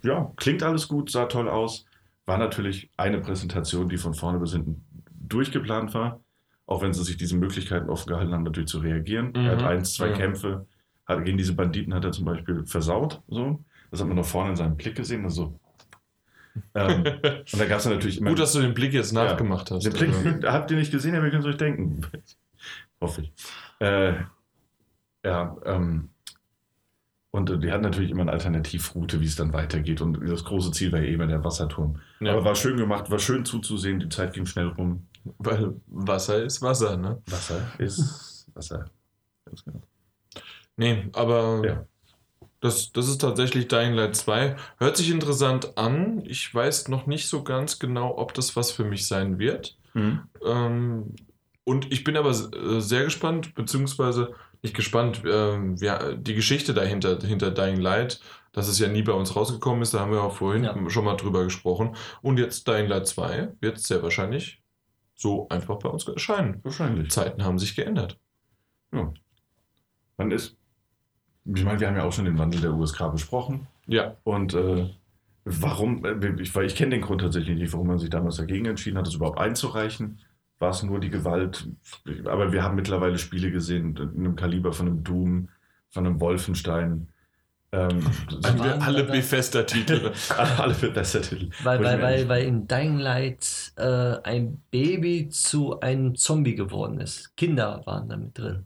ja, 0.03 0.33
klingt 0.37 0.63
alles 0.63 0.89
gut, 0.89 1.11
sah 1.11 1.27
toll 1.27 1.49
aus. 1.49 1.85
War 2.27 2.39
natürlich 2.39 2.91
eine 2.97 3.21
Präsentation, 3.21 3.89
die 3.89 3.97
von 3.97 4.15
vorne 4.15 4.39
bis 4.39 4.53
hinten 4.53 4.85
durchgeplant 5.29 5.95
war. 5.95 6.21
Auch 6.67 6.83
wenn 6.83 6.93
sie 6.93 7.03
sich 7.03 7.17
diese 7.17 7.37
Möglichkeiten 7.37 7.89
offen 7.89 8.09
gehalten 8.11 8.33
haben, 8.33 8.43
natürlich 8.43 8.69
zu 8.69 8.79
reagieren. 8.81 9.35
Er 9.35 9.53
hat 9.53 9.61
Mhm. 9.63 9.67
eins, 9.67 9.95
zwei 9.95 10.09
Ja. 10.09 10.13
Kämpfe, 10.17 10.67
hat, 11.07 11.25
gegen 11.25 11.39
diese 11.39 11.55
Banditen 11.55 11.95
hat 11.95 12.05
er 12.05 12.13
zum 12.13 12.27
Beispiel 12.27 12.67
versaut. 12.67 13.23
So. 13.29 13.65
Das 13.91 14.01
hat 14.01 14.07
man 14.09 14.17
noch 14.19 14.27
vorne 14.27 14.51
in 14.51 14.57
seinem 14.57 14.77
Blick 14.77 14.95
gesehen. 14.95 15.25
Also, 15.25 15.59
ähm, 16.75 17.05
und 17.53 17.59
da 17.59 17.65
gab 17.65 17.79
es 17.79 17.87
natürlich 17.87 18.19
immer. 18.19 18.29
Gut, 18.31 18.39
dass 18.41 18.53
du 18.53 18.61
den 18.61 18.75
Blick 18.75 18.93
jetzt 18.93 19.13
nachgemacht 19.13 19.71
hast. 19.71 19.85
Den 19.87 19.95
Blick 19.95 20.11
Also. 20.13 20.47
habt 20.53 20.71
ihr 20.71 20.77
nicht 20.77 20.91
gesehen, 20.93 21.15
aber 21.15 21.25
ihr 21.25 21.31
könnt 21.31 21.45
es 21.45 21.49
euch 21.51 21.57
denken. 21.57 22.03
Hoffe 23.01 23.23
ich. 23.23 23.33
Äh, 23.79 24.15
ja, 25.25 25.57
ähm, 25.65 26.11
und 27.31 27.63
die 27.63 27.71
hatten 27.71 27.83
natürlich 27.85 28.11
immer 28.11 28.23
eine 28.23 28.33
Alternativroute, 28.33 29.21
wie 29.21 29.27
es 29.27 29.37
dann 29.37 29.53
weitergeht. 29.53 30.01
Und 30.01 30.19
das 30.29 30.45
große 30.45 30.71
Ziel 30.73 30.93
war 30.93 31.01
ja 31.01 31.07
eben 31.07 31.29
der 31.29 31.45
Wasserturm. 31.45 32.01
Ja, 32.21 32.33
Aber 32.33 32.45
war 32.45 32.55
schön 32.55 32.77
gemacht, 32.77 33.11
war 33.11 33.19
schön 33.19 33.45
zuzusehen, 33.45 34.01
die 34.01 34.09
Zeit 34.09 34.33
ging 34.33 34.47
schnell 34.47 34.69
rum. 34.69 35.07
weil 35.39 35.75
Wasser 35.89 36.43
ist 36.43 36.63
Wasser, 36.63 36.97
ne? 36.97 37.21
Wasser 37.27 37.61
ist 37.79 38.47
Wasser. 38.55 38.87
Ganz 39.45 39.63
genau. 39.65 39.83
Nee, 40.77 41.09
aber 41.13 41.63
Ja. 41.67 41.85
das, 42.61 42.93
das 42.93 43.09
ist 43.09 43.21
tatsächlich 43.21 43.69
Dying 43.69 43.93
Light 43.95 44.17
2. 44.17 44.57
Hört 44.79 44.97
sich 44.97 45.11
interessant 45.11 45.77
an. 45.77 46.23
Ich 46.25 46.55
weiß 46.55 46.89
noch 46.89 47.07
nicht 47.07 47.29
so 47.29 47.43
ganz 47.45 47.79
genau, 47.79 48.17
ob 48.17 48.33
das 48.35 48.57
was 48.57 48.71
für 48.71 48.85
mich 48.85 49.07
sein 49.07 49.39
wird. 49.39 49.77
Mhm. 49.93 50.21
Ähm, 50.47 51.15
und 51.65 51.93
ich 51.93 52.05
bin 52.05 52.17
aber 52.17 52.31
äh, 52.31 52.81
sehr 52.81 53.05
gespannt, 53.05 53.55
beziehungsweise 53.55 54.33
nicht 54.63 54.75
gespannt, 54.75 55.23
ähm, 55.27 55.77
ja, 55.77 56.13
die 56.15 56.35
Geschichte 56.35 56.75
dahinter, 56.75 57.19
hinter 57.21 57.51
Dying 57.51 57.81
Light, 57.81 58.21
dass 58.53 58.67
es 58.69 58.79
ja 58.79 58.89
nie 58.89 59.03
bei 59.03 59.13
uns 59.13 59.37
rausgekommen 59.37 59.83
ist, 59.83 59.95
da 59.95 60.01
haben 60.01 60.13
wir 60.13 60.23
auch 60.23 60.35
vorhin 60.35 60.65
Ja. 60.65 60.75
schon 60.91 61.05
mal 61.05 61.17
drüber 61.17 61.45
gesprochen. 61.45 61.95
Und 62.23 62.39
jetzt 62.39 62.67
Dying 62.67 62.89
Light 62.89 63.07
2 63.07 63.53
wird 63.61 63.79
sehr 63.79 64.03
wahrscheinlich 64.03 64.63
so 65.15 65.49
einfach 65.49 65.79
bei 65.79 65.89
uns 65.89 66.07
erscheinen. 66.09 66.61
Wahrscheinlich. 66.63 67.11
Zeiten 67.11 67.45
haben 67.45 67.59
sich 67.59 67.77
geändert. 67.77 68.19
Ja. 68.93 69.13
Man 70.17 70.31
ist. 70.31 70.57
Ich 71.45 71.65
meine, 71.65 71.81
wir 71.81 71.89
haben 71.89 71.97
ja 71.97 72.05
auch 72.05 72.13
schon 72.13 72.25
den 72.27 72.39
Wandel 72.39 72.61
der 72.61 72.75
USK 72.75 73.11
besprochen. 73.13 73.67
Ja, 73.87 74.17
Und 74.25 74.53
äh, 74.55 74.91
warum, 75.45 76.05
äh, 76.05 76.43
ich, 76.43 76.55
weil 76.55 76.67
ich 76.67 76.75
kenne 76.75 76.91
den 76.91 77.01
Grund 77.01 77.21
tatsächlich 77.23 77.57
nicht, 77.59 77.73
warum 77.73 77.87
man 77.87 77.99
sich 77.99 78.11
damals 78.11 78.37
dagegen 78.37 78.67
entschieden 78.67 78.99
hat, 78.99 79.07
das 79.07 79.15
überhaupt 79.15 79.39
einzureichen. 79.39 80.21
War 80.59 80.71
es 80.71 80.83
nur 80.83 80.99
die 81.01 81.11
Gewalt? 81.11 81.69
Aber 82.25 82.53
wir 82.53 82.63
haben 82.65 82.75
mittlerweile 82.75 83.19
Spiele 83.19 83.51
gesehen, 83.51 83.97
in 83.97 84.25
einem 84.25 84.37
Kaliber 84.37 84.73
von 84.73 84.87
einem 84.89 85.05
Doom, 85.05 85.49
von 85.91 86.07
einem 86.07 86.21
Wolfenstein. 86.21 87.09
Ähm, 87.71 88.01
alle, 88.43 88.59
waren 88.59 88.83
alle 88.83 89.05
da- 89.05 89.13
Bethesda-Titel. 89.13 90.11
alle 90.59 90.75
Bethesda-Titel. 90.75 91.51
Weil, 91.63 91.79
Wo 91.79 91.83
ich 91.83 91.89
weil, 91.89 92.03
weil, 92.03 92.29
weil 92.29 92.45
in 92.47 92.67
Dying 92.67 92.99
Light 92.99 93.73
äh, 93.77 94.17
ein 94.25 94.61
Baby 94.71 95.29
zu 95.29 95.79
einem 95.81 96.15
Zombie 96.17 96.55
geworden 96.55 96.99
ist. 97.01 97.37
Kinder 97.37 97.83
waren 97.85 98.09
damit 98.09 98.39
drin. 98.39 98.65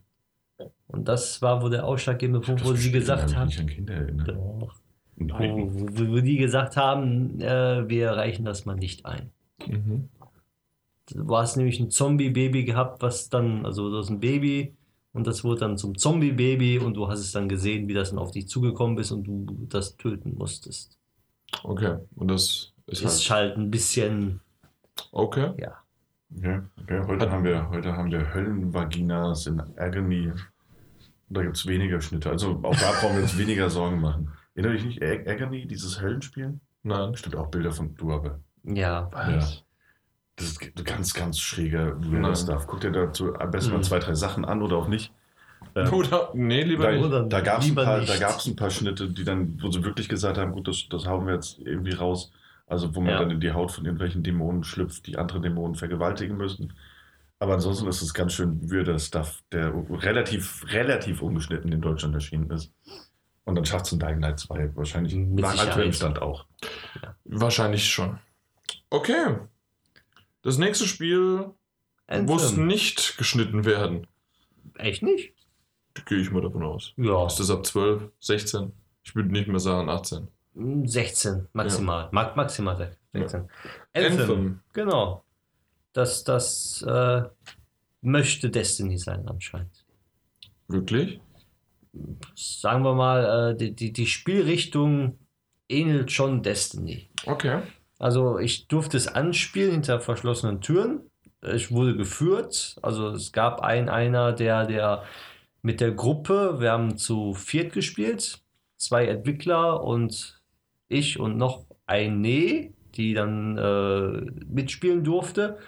Und 0.86 1.08
das 1.08 1.42
war 1.42 1.62
wohl 1.62 1.70
der 1.70 1.84
ausschlaggebende 1.84 2.40
Punkt, 2.40 2.60
Das 2.60 2.68
wo 2.68 2.74
sie 2.74 2.92
gesagt 2.92 3.30
ich 3.30 3.36
haben, 3.36 3.46
mich 3.46 3.58
nicht 3.58 3.60
an 3.60 3.74
Kinder 3.74 3.94
erinnern. 3.94 4.26
Doch. 4.26 4.74
Wo, 5.16 5.70
wo, 5.72 6.08
wo 6.16 6.20
die 6.20 6.36
gesagt 6.36 6.76
haben, 6.76 7.40
äh, 7.40 7.88
wir 7.88 8.10
reichen 8.12 8.44
das 8.44 8.64
mal 8.64 8.76
nicht 8.76 9.04
ein. 9.04 9.30
mhm. 9.66 10.08
Du 11.14 11.36
hast 11.36 11.56
nämlich 11.56 11.78
ein 11.80 11.90
Zombie-Baby 11.90 12.64
gehabt, 12.64 13.02
was 13.02 13.28
dann, 13.28 13.64
also 13.66 13.94
das 13.94 14.06
ist 14.06 14.10
ein 14.10 14.20
Baby 14.20 14.74
und 15.12 15.26
das 15.26 15.44
wurde 15.44 15.60
dann 15.60 15.76
zum 15.78 15.96
Zombie-Baby 15.96 16.78
und 16.78 16.94
du 16.94 17.08
hast 17.08 17.20
es 17.20 17.32
dann 17.32 17.48
gesehen, 17.48 17.88
wie 17.88 17.94
das 17.94 18.10
dann 18.10 18.18
auf 18.18 18.30
dich 18.32 18.48
zugekommen 18.48 18.96
ist 18.98 19.10
und 19.10 19.24
du 19.24 19.66
das 19.68 19.96
töten 19.96 20.34
musstest. 20.36 20.98
Okay, 21.64 21.96
und 22.16 22.28
das 22.28 22.72
ist 22.86 23.02
Ist 23.02 23.30
halt. 23.30 23.48
halt 23.50 23.58
ein 23.58 23.70
bisschen, 23.70 24.40
Okay. 25.12 25.52
ja. 25.58 25.72
Ja, 26.34 26.64
okay. 26.80 27.02
Heute, 27.06 27.30
haben 27.30 27.44
wir, 27.44 27.68
heute 27.68 27.94
haben 27.94 28.10
wir 28.10 28.32
Höllenvaginas 28.32 29.46
in 29.46 29.60
Agony. 29.76 30.32
Da 31.28 31.42
gibt 31.42 31.56
es 31.58 31.66
weniger 31.66 32.00
Schnitte. 32.00 32.30
Also 32.30 32.58
auch 32.62 32.74
da 32.74 32.92
brauchen 33.00 33.16
wir 33.16 33.22
uns 33.22 33.36
weniger 33.36 33.68
Sorgen 33.68 34.00
machen. 34.00 34.30
Erinnert 34.54 34.78
dich 34.78 34.84
nicht 34.86 35.02
Ag- 35.02 35.26
Agony, 35.28 35.66
dieses 35.66 36.00
Höllenspiel? 36.00 36.58
Nein. 36.82 37.12
Bestimmt 37.12 37.36
auch 37.36 37.48
Bilder 37.48 37.72
von 37.72 37.94
du, 37.96 38.12
aber 38.12 38.40
Ja, 38.64 39.10
Was? 39.12 39.62
Das 40.36 40.48
ist 40.48 40.84
ganz, 40.84 41.14
ganz 41.14 41.38
schräger 41.38 41.96
weirder 42.02 42.34
Stuff. 42.34 42.66
Guck 42.66 42.80
dir 42.80 42.90
dazu 42.92 43.34
am 43.38 43.50
besten 43.50 43.72
mal 43.72 43.78
Mhm. 43.78 43.82
zwei, 43.84 43.98
drei 43.98 44.14
Sachen 44.14 44.44
an 44.44 44.62
oder 44.62 44.76
auch 44.76 44.88
nicht. 44.88 45.12
Ähm, 45.76 45.92
Oder, 45.92 46.30
nee, 46.34 46.62
lieber 46.62 46.84
da 46.86 46.92
nicht. 46.92 47.04
Oder 47.04 47.22
da 47.22 47.40
gab 47.40 47.60
es 47.62 47.68
ein, 47.68 47.74
paar- 47.74 48.00
da 48.00 48.36
ein 48.46 48.56
paar 48.56 48.70
Schnitte, 48.70 49.08
die 49.08 49.24
dann, 49.24 49.62
wo 49.62 49.70
sie 49.70 49.82
wirklich 49.84 50.08
gesagt 50.08 50.36
haben, 50.36 50.52
gut, 50.52 50.66
das, 50.68 50.88
das 50.90 51.06
hauen 51.06 51.26
wir 51.26 51.34
jetzt 51.34 51.58
irgendwie 51.60 51.92
raus. 51.92 52.32
Also 52.66 52.94
wo 52.94 53.00
man 53.00 53.10
Ja. 53.10 53.18
dann 53.20 53.30
in 53.30 53.40
die 53.40 53.52
Haut 53.52 53.70
von 53.70 53.84
irgendwelchen 53.84 54.22
Dämonen 54.22 54.64
schlüpft, 54.64 55.06
die 55.06 55.16
andere 55.18 55.40
Dämonen 55.40 55.74
vergewaltigen 55.76 56.36
müssen. 56.36 56.72
Aber 57.38 57.54
ansonsten 57.54 57.86
ist 57.88 58.02
es 58.02 58.12
ganz 58.14 58.32
schön 58.34 58.70
weirder 58.70 58.98
Stuff, 58.98 59.42
der 59.52 59.72
relativ, 59.90 60.64
relativ 60.72 61.22
ungeschnitten 61.22 61.70
in 61.72 61.80
Deutschland 61.80 62.14
erschienen 62.14 62.50
ist. 62.50 62.72
Und 63.44 63.54
dann 63.56 63.64
schafft 63.64 63.86
es 63.86 63.92
ein 63.92 63.98
Dying 63.98 64.20
Light 64.20 64.38
2 64.40 64.74
wahrscheinlich 64.76 65.14
Mit 65.14 65.40
nach 65.40 65.58
aktuellem 65.58 65.92
Stand 65.92 66.22
auch. 66.22 66.46
Wahrscheinlich 67.24 67.88
schon. 67.90 68.18
Okay. 68.90 69.36
Das 70.42 70.58
nächste 70.58 70.86
Spiel 70.86 71.50
muss 72.24 72.48
Anthem. 72.50 72.66
nicht 72.66 73.16
geschnitten 73.16 73.64
werden. 73.64 74.06
Echt 74.76 75.02
nicht? 75.02 75.34
Gehe 76.06 76.18
ich 76.18 76.30
mal 76.30 76.42
davon 76.42 76.62
aus. 76.62 76.92
Ja, 76.96 77.26
Ist 77.26 77.38
das 77.38 77.50
ab 77.50 77.64
12, 77.66 78.10
16? 78.20 78.72
Ich 79.04 79.14
würde 79.14 79.30
nicht 79.30 79.48
mehr 79.48 79.60
sagen 79.60 79.88
18. 79.88 80.28
16 80.84 81.48
maximal. 81.52 82.08
Ma 82.12 82.32
maximal 82.34 82.76
16. 82.76 82.98
Anthem. 83.14 83.48
Anthem. 83.94 84.60
Genau. 84.72 85.24
Das, 85.92 86.24
das 86.24 86.82
äh, 86.86 87.22
möchte 88.00 88.50
Destiny 88.50 88.98
sein 88.98 89.28
anscheinend. 89.28 89.84
Wirklich? 90.68 91.20
Sagen 92.34 92.84
wir 92.84 92.94
mal, 92.94 93.52
äh, 93.52 93.56
die, 93.56 93.74
die, 93.74 93.92
die 93.92 94.06
Spielrichtung 94.06 95.18
ähnelt 95.68 96.10
schon 96.10 96.42
Destiny. 96.42 97.10
Okay. 97.26 97.62
Also 98.02 98.38
ich 98.38 98.66
durfte 98.66 98.96
es 98.96 99.06
anspielen 99.06 99.70
hinter 99.70 100.00
verschlossenen 100.00 100.60
Türen. 100.60 101.08
Ich 101.40 101.70
wurde 101.70 101.96
geführt. 101.96 102.76
Also 102.82 103.10
es 103.10 103.32
gab 103.32 103.60
einen 103.62 103.88
einer, 103.88 104.32
der, 104.32 104.66
der 104.66 105.04
mit 105.62 105.80
der 105.80 105.92
Gruppe, 105.92 106.56
wir 106.58 106.72
haben 106.72 106.98
zu 106.98 107.34
viert 107.34 107.72
gespielt, 107.72 108.42
zwei 108.76 109.06
Entwickler 109.06 109.84
und 109.84 110.42
ich 110.88 111.20
und 111.20 111.36
noch 111.36 111.66
eine, 111.86 112.72
die 112.96 113.14
dann 113.14 113.56
äh, 113.56 114.30
mitspielen 114.46 115.04
durfte. 115.04 115.58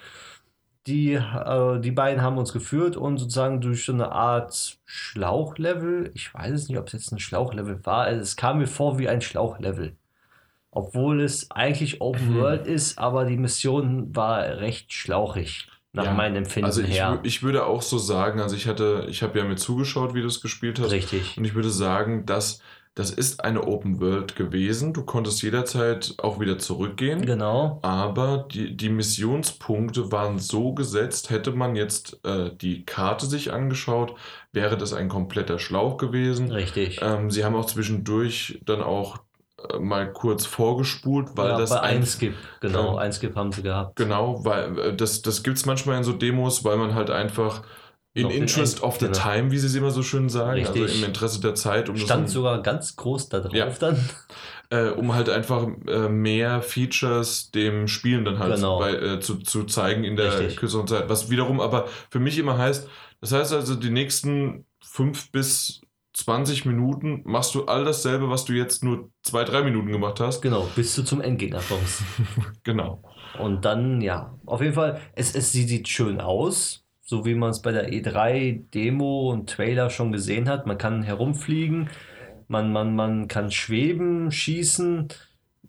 Die, 0.88 1.12
äh, 1.14 1.80
die 1.80 1.92
beiden 1.92 2.22
haben 2.22 2.38
uns 2.38 2.52
geführt 2.52 2.96
und 2.96 3.18
sozusagen 3.18 3.60
durch 3.60 3.84
so 3.84 3.92
eine 3.92 4.10
Art 4.10 4.78
Schlauchlevel, 4.86 6.10
ich 6.14 6.34
weiß 6.34 6.52
es 6.52 6.68
nicht, 6.68 6.78
ob 6.78 6.88
es 6.88 6.94
jetzt 6.94 7.12
ein 7.12 7.20
Schlauchlevel 7.20 7.86
war, 7.86 8.02
also 8.04 8.20
es 8.20 8.36
kam 8.36 8.58
mir 8.58 8.66
vor 8.66 8.98
wie 8.98 9.08
ein 9.08 9.20
Schlauchlevel. 9.22 9.96
Obwohl 10.74 11.20
es 11.22 11.50
eigentlich 11.50 12.00
Open 12.00 12.34
Mhm. 12.34 12.40
World 12.40 12.66
ist, 12.66 12.98
aber 12.98 13.24
die 13.24 13.36
Mission 13.36 14.14
war 14.14 14.40
recht 14.58 14.92
schlauchig, 14.92 15.68
nach 15.92 16.06
Ja, 16.06 16.14
meinem 16.14 16.36
Empfinden 16.36 16.66
Also 16.66 16.82
ich, 16.82 16.90
her. 16.98 17.20
ich 17.22 17.42
würde 17.42 17.66
auch 17.66 17.82
so 17.82 17.98
sagen, 17.98 18.40
also 18.40 18.56
ich 18.56 18.66
hatte, 18.66 19.06
ich 19.08 19.22
habe 19.22 19.38
ja 19.38 19.44
mir 19.44 19.56
zugeschaut, 19.56 20.14
wie 20.14 20.20
du 20.22 20.26
es 20.26 20.40
gespielt 20.40 20.80
hast. 20.80 20.90
Richtig. 20.90 21.36
Und 21.38 21.44
ich 21.44 21.54
würde 21.54 21.70
sagen, 21.70 22.26
dass 22.26 22.60
das 22.96 23.10
ist 23.10 23.42
eine 23.44 23.66
Open 23.66 24.00
World 24.00 24.36
gewesen. 24.36 24.92
Du 24.92 25.02
konntest 25.04 25.42
jederzeit 25.42 26.14
auch 26.18 26.38
wieder 26.38 26.58
zurückgehen. 26.58 27.26
Genau. 27.26 27.80
Aber 27.82 28.46
die, 28.52 28.76
die 28.76 28.88
Missionspunkte 28.88 30.12
waren 30.12 30.38
so 30.38 30.74
gesetzt, 30.74 31.30
hätte 31.30 31.50
man 31.50 31.74
jetzt 31.74 32.20
äh, 32.24 32.50
die 32.54 32.84
Karte 32.84 33.26
sich 33.26 33.52
angeschaut, 33.52 34.14
wäre 34.52 34.76
das 34.78 34.92
ein 34.92 35.08
kompletter 35.08 35.58
Schlauch 35.58 35.96
gewesen. 35.96 36.52
Richtig. 36.52 37.00
Ähm, 37.02 37.32
sie 37.32 37.44
haben 37.44 37.56
auch 37.56 37.66
zwischendurch 37.66 38.60
dann 38.64 38.80
auch 38.80 39.18
mal 39.80 40.12
kurz 40.12 40.46
vorgespult, 40.46 41.36
weil 41.36 41.50
ja, 41.50 41.58
das 41.58 41.70
bei 41.70 41.80
ein- 41.80 41.96
Einskip, 41.98 42.34
genau, 42.60 42.94
Ja. 42.94 43.00
Einskip 43.02 43.34
haben 43.36 43.52
sie 43.52 43.62
gehabt. 43.62 43.96
Genau, 43.96 44.44
weil 44.44 44.78
äh, 44.78 44.96
das, 44.96 45.22
das 45.22 45.42
gibt 45.42 45.56
es 45.58 45.66
manchmal 45.66 45.98
in 45.98 46.04
so 46.04 46.12
Demos, 46.12 46.64
weil 46.64 46.76
man 46.76 46.94
halt 46.94 47.10
einfach 47.10 47.62
in 48.16 48.30
interest 48.30 48.82
of 48.82 49.00
the 49.00 49.06
genau. 49.06 49.18
time, 49.18 49.50
wie 49.50 49.58
sie 49.58 49.66
es 49.66 49.74
immer 49.74 49.90
so 49.90 50.04
schön 50.04 50.28
sagen, 50.28 50.60
Richtig. 50.60 50.82
also 50.82 50.94
im 50.98 51.04
Interesse 51.04 51.40
der 51.40 51.56
Zeit, 51.56 51.88
um, 51.88 51.96
Stand 51.96 52.30
sogar 52.30 52.62
ganz 52.62 52.94
groß 52.94 53.28
da 53.28 53.40
drauf 53.40 53.52
Ja. 53.54 53.66
dann. 53.80 53.98
äh, 54.70 54.90
um 54.90 55.14
halt 55.14 55.28
einfach 55.28 55.66
äh, 55.88 56.08
mehr 56.08 56.62
Features 56.62 57.50
dem 57.50 57.88
Spielen 57.88 58.24
dann 58.24 58.38
halt 58.38 58.54
Genau. 58.54 58.78
bei, 58.78 58.92
äh, 58.94 59.20
zu, 59.20 59.38
zu 59.38 59.64
zeigen 59.64 60.04
in 60.04 60.14
der 60.14 60.38
Richtig. 60.38 60.58
kürzeren 60.58 60.86
Zeit. 60.86 61.08
Was 61.08 61.28
wiederum 61.28 61.60
aber 61.60 61.86
für 62.08 62.20
mich 62.20 62.38
immer 62.38 62.56
heißt, 62.56 62.88
das 63.20 63.32
heißt 63.32 63.52
also, 63.52 63.74
die 63.74 63.90
nächsten 63.90 64.64
fünf 64.80 65.32
bis 65.32 65.80
20 66.14 66.64
Minuten 66.64 67.22
machst 67.24 67.54
du 67.54 67.64
all 67.64 67.84
dasselbe, 67.84 68.30
was 68.30 68.44
du 68.44 68.52
jetzt 68.52 68.84
nur 68.84 69.10
zwei, 69.22 69.42
drei 69.44 69.62
Minuten 69.62 69.88
gemacht 69.88 70.20
hast. 70.20 70.40
Genau, 70.42 70.68
bis 70.76 70.94
du 70.94 71.02
zum 71.02 71.20
Endgegner 71.20 71.60
kommst. 71.68 72.02
Genau. 72.62 73.02
Und 73.38 73.64
dann, 73.64 74.00
ja, 74.00 74.38
auf 74.46 74.60
jeden 74.60 74.74
Fall, 74.74 75.00
es, 75.14 75.34
es 75.34 75.50
sieht, 75.52 75.88
schön 75.88 76.20
aus, 76.20 76.84
so 77.02 77.26
wie 77.26 77.34
man 77.34 77.50
es 77.50 77.60
bei 77.60 77.72
der 77.72 77.90
E3-Demo 77.90 79.30
und 79.32 79.50
Trailer 79.50 79.90
schon 79.90 80.12
gesehen 80.12 80.48
hat. 80.48 80.66
Man 80.66 80.78
kann 80.78 81.02
herumfliegen, 81.02 81.90
man, 82.46 82.72
man, 82.72 82.94
man 82.94 83.26
kann 83.28 83.50
schweben, 83.50 84.30
schießen. 84.30 85.08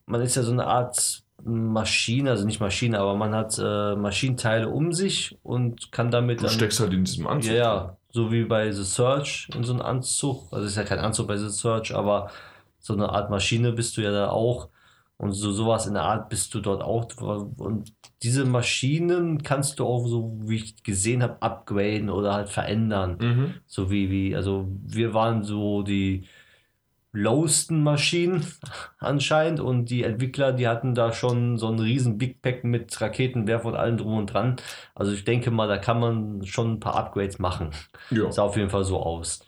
Man 0.06 0.22
ist 0.22 0.36
ja 0.36 0.44
so 0.44 0.52
eine 0.52 0.68
Art 0.68 1.25
Maschine, 1.44 2.32
also 2.32 2.46
nicht 2.46 2.60
Maschine, 2.60 3.00
aber 3.00 3.16
man 3.16 3.36
hat 3.36 3.60
äh, 3.60 3.96
Maschinenteile 3.96 4.70
um 4.70 4.94
sich 4.94 5.38
und 5.44 5.92
kann 5.92 6.10
damit 6.10 6.42
Du 6.42 6.50
steckst 6.50 6.80
halt 6.80 6.94
in 6.94 7.04
diesem 7.04 7.28
Anzug. 7.28 7.52
Ja, 7.52 7.58
ja, 7.58 7.98
so 8.12 8.32
wie 8.32 8.46
bei 8.46 8.72
The 8.72 8.84
Search 8.84 9.50
in 9.56 9.64
so 9.64 9.74
einem 9.74 9.82
Anzug. 9.82 10.52
Also 10.52 10.66
ist 10.66 10.78
ja 10.78 10.84
kein 10.84 11.00
Anzug 11.00 11.28
bei 11.28 11.38
The 11.38 11.50
Search, 11.50 11.94
aber 11.94 12.32
so 12.80 12.94
eine 12.94 13.10
Art 13.10 13.30
Maschine 13.30 13.74
bist 13.74 13.98
du 13.98 14.02
ja 14.02 14.12
da 14.12 14.30
auch. 14.30 14.70
Und 15.18 15.32
so 15.32 15.52
sowas 15.54 15.88
in 15.88 15.94
der 15.94 16.04
Art 16.04 16.30
bist 16.30 16.54
du 16.54 16.60
dort 16.60 16.84
auch. 16.84 17.08
Und 17.58 17.94
diese 18.22 18.44
Maschinen 18.44 19.44
kannst 19.44 19.80
du 19.80 19.86
auch, 19.86 20.06
so 20.08 20.38
wie 20.44 20.58
ich 20.58 20.84
gesehen 20.84 21.24
habe, 21.24 21.42
upgraden 21.42 22.10
oder 22.10 22.34
halt 22.34 22.50
verändern. 22.50 23.18
Mhm. 23.20 23.54
So 23.66 23.90
wie, 23.90 24.10
wie, 24.10 24.36
also 24.36 24.68
wir 24.84 25.14
waren 25.14 25.44
so 25.44 25.84
die 25.84 26.28
lowsten 27.16 27.82
Maschinen 27.82 28.46
anscheinend 29.00 29.60
und 29.60 29.90
die 29.90 30.04
Entwickler, 30.04 30.54
die 30.54 30.68
hatten 30.68 30.94
da 30.94 31.14
schon 31.14 31.58
so 31.58 31.68
einen 31.68 31.80
riesen 31.80 32.18
Big 32.18 32.42
Pack 32.42 32.64
mit 32.64 33.00
Raketenwerfer 33.00 33.70
und 33.70 33.76
allem 33.76 33.98
drum 33.98 34.18
und 34.18 34.28
dran. 34.28 34.58
Also 34.94 35.14
ich 35.14 35.24
denke 35.24 35.50
mal, 35.50 35.68
da 35.68 35.78
kann 35.78 36.00
man 36.00 36.46
schon 36.46 36.74
ein 36.74 36.80
paar 36.80 36.96
Upgrades 36.96 37.40
machen. 37.40 37.72
Ja. 38.12 38.32
Sah 38.32 38.44
auf 38.44 38.58
jeden 38.58 38.70
Fall 38.70 38.84
so 38.84 39.00
aus. 39.02 39.40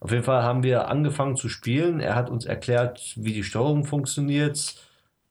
Auf 0.00 0.10
jeden 0.10 0.24
Fall 0.24 0.42
haben 0.42 0.64
wir 0.64 0.88
angefangen 0.88 1.36
zu 1.36 1.48
spielen. 1.48 2.00
Er 2.00 2.16
hat 2.16 2.28
uns 2.28 2.44
erklärt, 2.44 3.14
wie 3.16 3.32
die 3.32 3.44
Steuerung 3.44 3.84
funktioniert, 3.84 4.74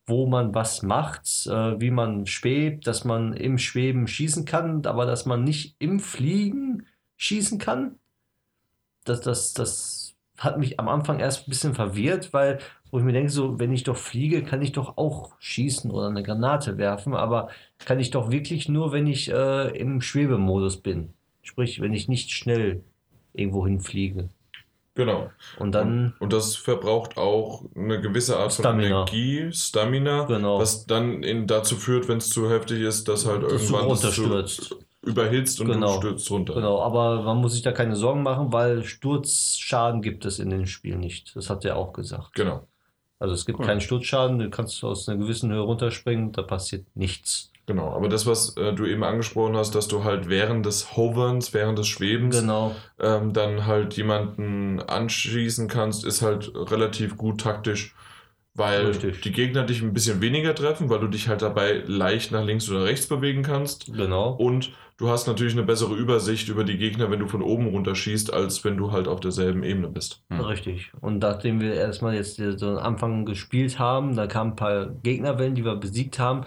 wo 0.05 0.27
man 0.27 0.55
was 0.55 0.81
macht, 0.81 1.25
äh, 1.47 1.79
wie 1.79 1.91
man 1.91 2.25
schwebt, 2.25 2.87
dass 2.87 3.03
man 3.03 3.33
im 3.33 3.57
Schweben 3.57 4.07
schießen 4.07 4.45
kann, 4.45 4.85
aber 4.85 5.05
dass 5.05 5.25
man 5.25 5.43
nicht 5.43 5.75
im 5.79 5.99
Fliegen 5.99 6.85
schießen 7.17 7.59
kann. 7.59 7.99
Das, 9.03 9.19
das, 9.21 9.53
das 9.53 10.00
hat 10.43 10.57
mich 10.59 10.79
am 10.79 10.87
Anfang 10.89 11.19
erst 11.19 11.47
ein 11.47 11.51
bisschen 11.51 11.73
verwirrt, 11.73 12.33
weil 12.33 12.59
wo 12.89 12.97
ich 12.99 13.05
mir 13.05 13.13
denke, 13.13 13.31
so, 13.31 13.57
wenn 13.57 13.71
ich 13.71 13.83
doch 13.83 13.95
fliege, 13.95 14.43
kann 14.43 14.61
ich 14.61 14.73
doch 14.73 14.97
auch 14.97 15.31
schießen 15.39 15.89
oder 15.91 16.07
eine 16.07 16.23
Granate 16.23 16.77
werfen, 16.77 17.13
aber 17.13 17.47
kann 17.85 17.99
ich 18.01 18.09
doch 18.11 18.31
wirklich 18.31 18.67
nur, 18.67 18.91
wenn 18.91 19.07
ich 19.07 19.31
äh, 19.31 19.69
im 19.77 20.01
Schwebemodus 20.01 20.77
bin. 20.77 21.13
Sprich, 21.41 21.79
wenn 21.79 21.93
ich 21.93 22.09
nicht 22.09 22.31
schnell 22.31 22.83
irgendwo 23.33 23.65
hinfliege. 23.65 24.27
Genau. 24.95 25.29
Und 25.57 25.73
dann, 25.73 26.15
Und 26.19 26.33
das 26.33 26.57
verbraucht 26.57 27.15
auch 27.17 27.63
eine 27.77 28.01
gewisse 28.01 28.35
Art 28.37 28.51
von 28.51 28.63
Stamina. 28.63 28.87
Energie, 29.03 29.49
Stamina, 29.53 30.25
Genau. 30.25 30.59
was 30.59 30.85
dann 30.85 31.23
in, 31.23 31.47
dazu 31.47 31.77
führt, 31.77 32.09
wenn 32.09 32.17
es 32.17 32.29
zu 32.29 32.49
heftig 32.49 32.81
ist, 32.81 33.07
dass 33.07 33.25
halt 33.25 33.43
Dass 33.43 33.51
du 33.51 33.55
irgendwann 33.57 33.87
das 33.87 34.03
runterstürzt. 34.03 34.63
zu- 34.65 34.79
überhitzt 35.01 35.59
und 35.61 35.67
Genau. 35.67 35.93
du 35.95 36.07
stürzt 36.07 36.29
runter. 36.31 36.53
genau, 36.53 36.81
aber 36.81 37.23
man 37.23 37.37
muss 37.37 37.53
sich 37.53 37.61
da 37.63 37.71
keine 37.71 37.95
Sorgen 37.95 38.23
machen, 38.23 38.51
weil 38.53 38.83
Sturzschaden 38.83 40.01
gibt 40.01 40.25
es 40.25 40.39
in 40.39 40.49
dem 40.49 40.65
Spiel 40.67 40.97
nicht. 40.97 41.35
Das 41.35 41.49
hat 41.49 41.65
er 41.65 41.75
auch 41.77 41.93
gesagt. 41.93 42.33
Genau. 42.35 42.67
Also 43.19 43.33
es 43.33 43.45
gibt 43.45 43.59
Cool. 43.59 43.65
keinen 43.65 43.81
Sturzschaden, 43.81 44.39
du 44.39 44.49
kannst 44.49 44.83
aus 44.83 45.07
einer 45.07 45.17
gewissen 45.19 45.51
Höhe 45.51 45.59
runterspringen, 45.61 46.31
da 46.31 46.41
passiert 46.41 46.85
nichts. 46.95 47.51
Genau. 47.67 47.93
Aber 47.93 48.09
das, 48.09 48.25
was 48.25 48.57
äh, 48.57 48.73
du 48.73 48.85
eben 48.85 49.03
angesprochen 49.03 49.55
hast, 49.55 49.75
dass 49.75 49.87
du 49.87 50.03
halt 50.03 50.27
während 50.27 50.65
des 50.65 50.97
Hoverns, 50.97 51.53
während 51.53 51.77
des 51.77 51.87
Schwebens 51.87 52.39
Genau, 52.39 52.75
ähm, 52.99 53.33
dann 53.33 53.67
halt 53.67 53.93
jemanden 53.95 54.79
anschießen 54.81 55.67
kannst, 55.67 56.03
ist 56.03 56.21
halt 56.23 56.51
relativ 56.55 57.17
gut 57.17 57.41
taktisch, 57.41 57.95
weil 58.53 58.87
Richtig. 58.87 59.21
die 59.21 59.31
Gegner 59.31 59.63
dich 59.63 59.81
ein 59.81 59.93
bisschen 59.93 60.21
weniger 60.21 60.53
treffen, 60.53 60.89
weil 60.89 60.99
du 60.99 61.07
dich 61.07 61.29
halt 61.29 61.41
dabei 61.41 61.83
leicht 61.85 62.31
nach 62.31 62.43
links 62.43 62.69
oder 62.69 62.83
rechts 62.83 63.07
bewegen 63.07 63.43
kannst. 63.43 63.93
genau. 63.93 64.31
Und 64.33 64.71
du 64.97 65.09
hast 65.09 65.27
natürlich 65.27 65.53
eine 65.53 65.63
bessere 65.63 65.95
Übersicht 65.95 66.49
über 66.49 66.63
die 66.63 66.77
Gegner, 66.77 67.09
wenn 67.09 67.19
du 67.19 67.27
von 67.27 67.41
oben 67.41 67.67
runter 67.67 67.95
schießt, 67.95 68.33
als 68.33 68.63
wenn 68.65 68.77
du 68.77 68.91
halt 68.91 69.07
auf 69.07 69.21
derselben 69.21 69.63
Ebene 69.63 69.87
bist. 69.87 70.21
Hm. 70.29 70.41
Richtig. 70.41 70.91
Und 70.99 71.19
nachdem 71.19 71.61
wir 71.61 71.73
erstmal 71.73 72.13
jetzt 72.15 72.35
so 72.57 72.69
am 72.71 72.77
Anfang 72.77 73.25
gespielt 73.25 73.79
haben, 73.79 74.15
da 74.15 74.27
kamen 74.27 74.51
ein 74.51 74.55
paar 74.57 74.87
Gegnerwellen, 74.87 75.55
die 75.55 75.63
wir 75.63 75.75
besiegt 75.75 76.19
haben, 76.19 76.45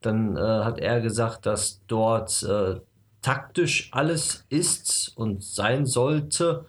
dann 0.00 0.36
äh, 0.36 0.40
hat 0.40 0.78
er 0.78 1.00
gesagt, 1.00 1.46
dass 1.46 1.82
dort 1.88 2.42
äh, 2.44 2.76
taktisch 3.22 3.90
alles 3.92 4.46
ist 4.48 5.12
und 5.16 5.42
sein 5.42 5.84
sollte. 5.84 6.64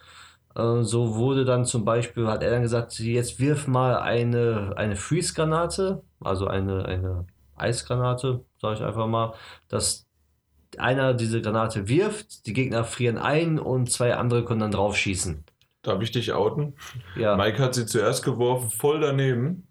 Äh, 0.56 0.84
so 0.84 1.16
wurde 1.16 1.46
dann 1.46 1.66
zum 1.66 1.86
Beispiel, 1.86 2.28
hat 2.28 2.44
er 2.44 2.52
dann 2.52 2.62
gesagt, 2.62 3.00
jetzt 3.00 3.40
wirf 3.40 3.68
mal 3.68 3.98
eine, 3.98 4.74
eine 4.76 4.96
Freeze-Granate, 4.96 6.04
also 6.20 6.48
eine, 6.48 6.86
eine 6.86 7.26
Eisgranate, 7.56 8.44
sage 8.60 8.76
ich 8.76 8.84
einfach 8.84 9.08
mal, 9.08 9.34
dass 9.68 10.08
einer 10.78 11.14
diese 11.14 11.42
Granate 11.42 11.88
wirft, 11.88 12.46
die 12.46 12.54
Gegner 12.54 12.84
frieren 12.84 13.18
ein 13.18 13.60
und 13.60 13.92
zwei 13.92 14.16
andere 14.16 14.46
können 14.46 14.62
dann 14.62 14.72
drauf 14.72 14.98
schießen. 14.98 15.44
Darf 15.82 16.02
ich 16.02 16.12
dich 16.12 16.34
outen? 16.34 16.76
Ja. 17.16 17.36
Mike 17.36 17.62
hat 17.62 17.76
sie 17.76 17.86
zuerst 17.86 18.24
geworfen, 18.24 18.70
voll 18.70 19.00
daneben. 19.00 19.68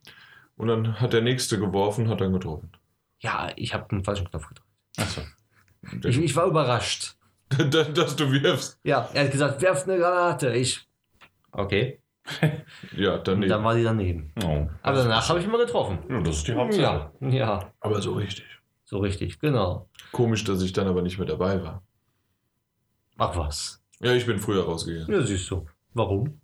Und 0.57 0.69
dann 0.69 1.01
hat 1.01 1.13
der 1.13 1.23
nächste 1.23 1.59
geworfen, 1.59 2.09
hat 2.09 2.21
dann 2.21 2.33
getroffen. 2.33 2.71
Ja, 3.21 3.51
ich 3.57 3.73
habe 3.73 3.89
den 3.89 4.05
falschen 4.05 4.29
Knopf 4.29 4.49
gedrückt. 4.49 4.69
Achso. 4.99 5.23
Ich, 6.05 6.19
ich 6.19 6.37
war 6.37 6.47
überrascht. 6.47 7.17
Dass 7.95 8.17
du 8.17 8.31
wirfst. 8.31 8.79
Ja, 8.85 9.09
er 9.13 9.25
hat 9.25 9.31
gesagt, 9.33 9.61
werf 9.63 9.85
eine 9.85 9.99
Granate. 9.99 10.51
Ich. 10.55 10.87
Okay. 11.53 12.01
Ja, 12.97 13.15
Und 13.17 13.27
daneben. 13.27 13.49
dann 13.49 13.65
war 13.65 13.75
die 13.75 13.83
daneben. 13.83 14.33
Oh. 14.45 14.69
Aber 14.83 14.97
danach 14.99 15.29
habe 15.29 15.41
ich 15.41 15.45
immer 15.47 15.59
getroffen. 15.59 15.99
Ja, 16.09 16.21
das 16.21 16.37
ist 16.37 16.47
die 16.49 16.53
Hauptsache. 16.55 17.11
Ja, 17.21 17.29
ja, 17.29 17.73
Aber 17.81 18.01
so 18.01 18.13
richtig. 18.13 18.45
so 18.85 18.99
richtig, 18.99 19.41
genau. 19.41 19.89
Komisch, 20.13 20.45
dass 20.45 20.63
ich 20.63 20.73
dann 20.73 20.87
aber 20.87 21.03
nicht 21.03 21.19
mehr 21.19 21.27
dabei 21.27 21.61
war. 21.63 21.83
Ach 23.19 23.37
was. 23.37 23.83
Ja, 24.01 24.13
ich 24.13 24.27
bin 24.27 24.39
früher 24.39 24.65
rausgegangen. 24.65 25.11
Ja, 25.13 25.23
siehst 25.27 25.51
du. 25.51 25.67
Warum? 25.95 26.41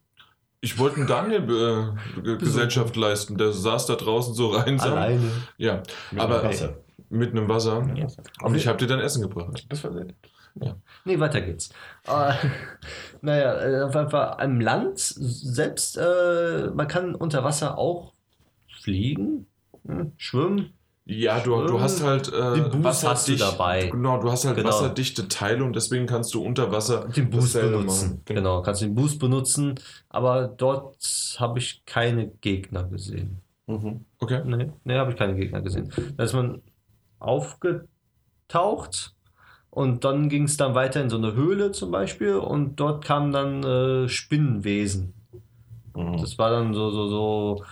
Ich 0.61 0.77
wollte 0.79 0.97
einen 0.97 1.07
Daniel 1.07 1.43
äh, 1.43 2.21
Ge- 2.23 2.39
Gesellschaft 2.39 2.97
leisten. 2.97 3.37
Der 3.39 3.53
saß 3.53 3.87
da 3.87 3.95
draußen 3.95 4.35
so 4.35 4.49
rein. 4.49 4.81
Alleine. 4.81 5.31
Ja, 5.57 5.83
Mit 6.11 6.21
Aber- 6.21 6.43
Wasser. 6.43 6.79
mit 7.11 7.31
einem 7.31 7.49
Wasser. 7.49 7.87
Ja. 7.95 8.07
Und 8.43 8.55
ich 8.57 8.67
habe 8.67 8.79
dir 8.79 8.89
dann 8.89 8.99
Essen 9.01 9.23
gebracht. 9.23 9.65
Das 9.69 9.85
war 9.85 9.93
sehr 9.93 10.07
Nee, 11.05 11.21
weiter 11.21 11.41
geht's. 11.41 11.71
Äh, 12.07 12.33
naja, 13.21 13.89
äh, 13.89 14.41
am 14.41 14.61
Land 14.61 14.99
selbst, 14.99 15.97
äh, 15.97 16.71
man 16.75 16.89
kann 16.89 17.15
unter 17.15 17.45
Wasser 17.45 17.79
auch 17.79 18.13
Fliegen, 18.67 19.47
hm, 19.87 20.13
Schwimmen. 20.17 20.73
Ja, 21.09 21.39
du, 21.39 21.65
du 21.67 21.81
hast 21.81 22.03
halt 22.03 22.27
äh, 22.33 22.69
du 22.69 22.83
dabei. 23.39 23.87
Genau, 23.91 24.21
du 24.21 24.29
hast 24.29 24.45
halt 24.45 24.57
Genau. 24.57 24.71
wasserdichte 24.71 25.29
Teile 25.29 25.63
und 25.63 25.77
deswegen 25.77 26.07
kannst 26.07 26.35
du 26.35 26.43
unter 26.43 26.73
Wasser 26.73 27.07
Den 27.09 27.31
Boost 27.31 27.55
benutzen. 27.55 28.09
machen. 28.09 28.23
Genau, 28.25 28.61
kannst 28.63 28.83
den 28.83 28.97
Boost 28.97 29.21
benutzen, 29.21 29.79
aber 30.09 30.49
dort 30.49 31.37
habe 31.39 31.61
ich 31.61 31.85
keine 31.87 32.27
Gegner 32.41 32.83
gesehen. 32.85 33.41
Mhm. 33.69 34.05
Okay. 34.19 34.43
Nee, 34.45 34.73
nee 34.83 34.95
habe 34.97 35.13
ich 35.13 35.17
keine 35.17 35.37
Gegner 35.37 35.63
gesehen. 35.63 35.93
Da 36.17 36.25
ist 36.25 36.33
man 36.33 36.61
aufgetaucht 37.21 39.16
und 39.77 40.05
dann 40.07 40.31
ging 40.31 40.45
es 40.45 40.57
dann 40.57 40.74
weiter 40.74 41.03
in 41.03 41.11
so 41.11 41.18
eine 41.18 41.35
Höhle 41.35 41.70
zum 41.70 41.91
Beispiel 41.91 42.37
und 42.37 42.81
dort 42.81 43.05
kamen 43.05 43.31
dann 43.31 43.62
äh, 43.62 44.09
Spinnenwesen. 44.09 45.12
Mhm. 45.95 46.16
Das 46.16 46.39
war 46.39 46.49
dann 46.49 46.72
so, 46.72 46.91
so, 46.91 47.09
so. 47.09 47.64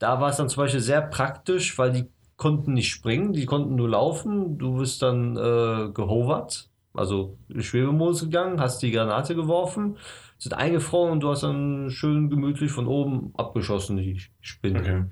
Da 0.00 0.20
war 0.20 0.30
es 0.30 0.38
dann 0.38 0.48
zum 0.48 0.64
Beispiel 0.64 0.80
sehr 0.80 1.02
praktisch, 1.02 1.78
weil 1.78 1.92
die 1.92 2.06
konnten 2.36 2.72
nicht 2.72 2.90
springen, 2.90 3.32
die 3.32 3.46
konnten 3.46 3.76
nur 3.76 3.90
laufen. 3.90 4.58
Du 4.58 4.78
bist 4.78 5.02
dann 5.02 5.36
äh, 5.36 5.92
gehovert, 5.92 6.68
also 6.94 7.38
in 7.48 7.62
Schwebemodus 7.62 8.22
gegangen, 8.22 8.60
hast 8.60 8.82
die 8.82 8.90
Granate 8.90 9.36
geworfen, 9.36 9.98
sind 10.36 10.54
eingefroren 10.54 11.12
und 11.12 11.20
du 11.20 11.28
hast 11.28 11.44
dann 11.44 11.90
schön 11.90 12.28
gemütlich 12.28 12.72
von 12.72 12.88
oben 12.88 13.32
abgeschossen, 13.36 13.98
die 13.98 14.20
Spinne. 14.40 14.80
Okay. 14.80 15.04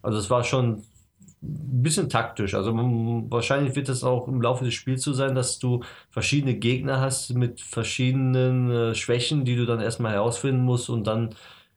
Also 0.00 0.16
es 0.16 0.30
war 0.30 0.42
schon 0.42 0.84
bisschen 1.40 2.08
taktisch. 2.08 2.54
Also 2.54 2.72
man, 2.72 3.30
wahrscheinlich 3.30 3.76
wird 3.76 3.88
es 3.88 4.04
auch 4.04 4.28
im 4.28 4.40
Laufe 4.40 4.64
des 4.64 4.74
Spiels 4.74 5.02
so 5.02 5.12
sein, 5.12 5.34
dass 5.34 5.58
du 5.58 5.82
verschiedene 6.10 6.54
Gegner 6.54 7.00
hast 7.00 7.34
mit 7.34 7.60
verschiedenen 7.60 8.70
äh, 8.70 8.94
Schwächen, 8.94 9.44
die 9.44 9.56
du 9.56 9.66
dann 9.66 9.80
erstmal 9.80 10.12
herausfinden 10.12 10.62
musst 10.62 10.88
und 10.88 11.06
dann 11.06 11.34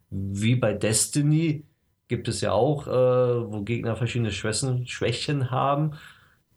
wie 0.10 0.56
bei 0.56 0.74
Destiny 0.74 1.66
gibt 2.08 2.28
es 2.28 2.42
ja 2.42 2.52
auch, 2.54 2.88
äh, 2.88 2.92
wo 2.92 3.62
Gegner 3.62 3.96
verschiedene 3.96 4.32
Schwächen, 4.32 4.88
Schwächen 4.88 5.52
haben 5.52 5.92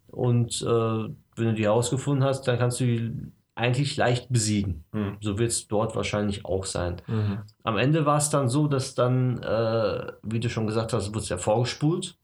und 0.06 0.62
äh, 0.62 0.66
wenn 0.66 1.46
du 1.46 1.54
die 1.54 1.64
herausgefunden 1.64 2.24
hast, 2.24 2.46
dann 2.48 2.58
kannst 2.58 2.80
du 2.80 2.84
die 2.84 3.12
eigentlich 3.54 3.96
leicht 3.96 4.32
besiegen. 4.32 4.84
Mhm. 4.92 5.18
So 5.20 5.38
wird 5.38 5.50
es 5.50 5.68
dort 5.68 5.94
wahrscheinlich 5.94 6.44
auch 6.44 6.64
sein. 6.64 7.02
Mhm. 7.06 7.40
Am 7.64 7.76
Ende 7.76 8.06
war 8.06 8.16
es 8.16 8.30
dann 8.30 8.48
so, 8.48 8.66
dass 8.66 8.94
dann, 8.94 9.42
äh, 9.42 10.12
wie 10.22 10.40
du 10.40 10.48
schon 10.48 10.66
gesagt 10.66 10.92
hast, 10.92 11.08
wurde 11.08 11.18
es 11.18 11.28
ja 11.28 11.36
vorgespult, 11.36 12.16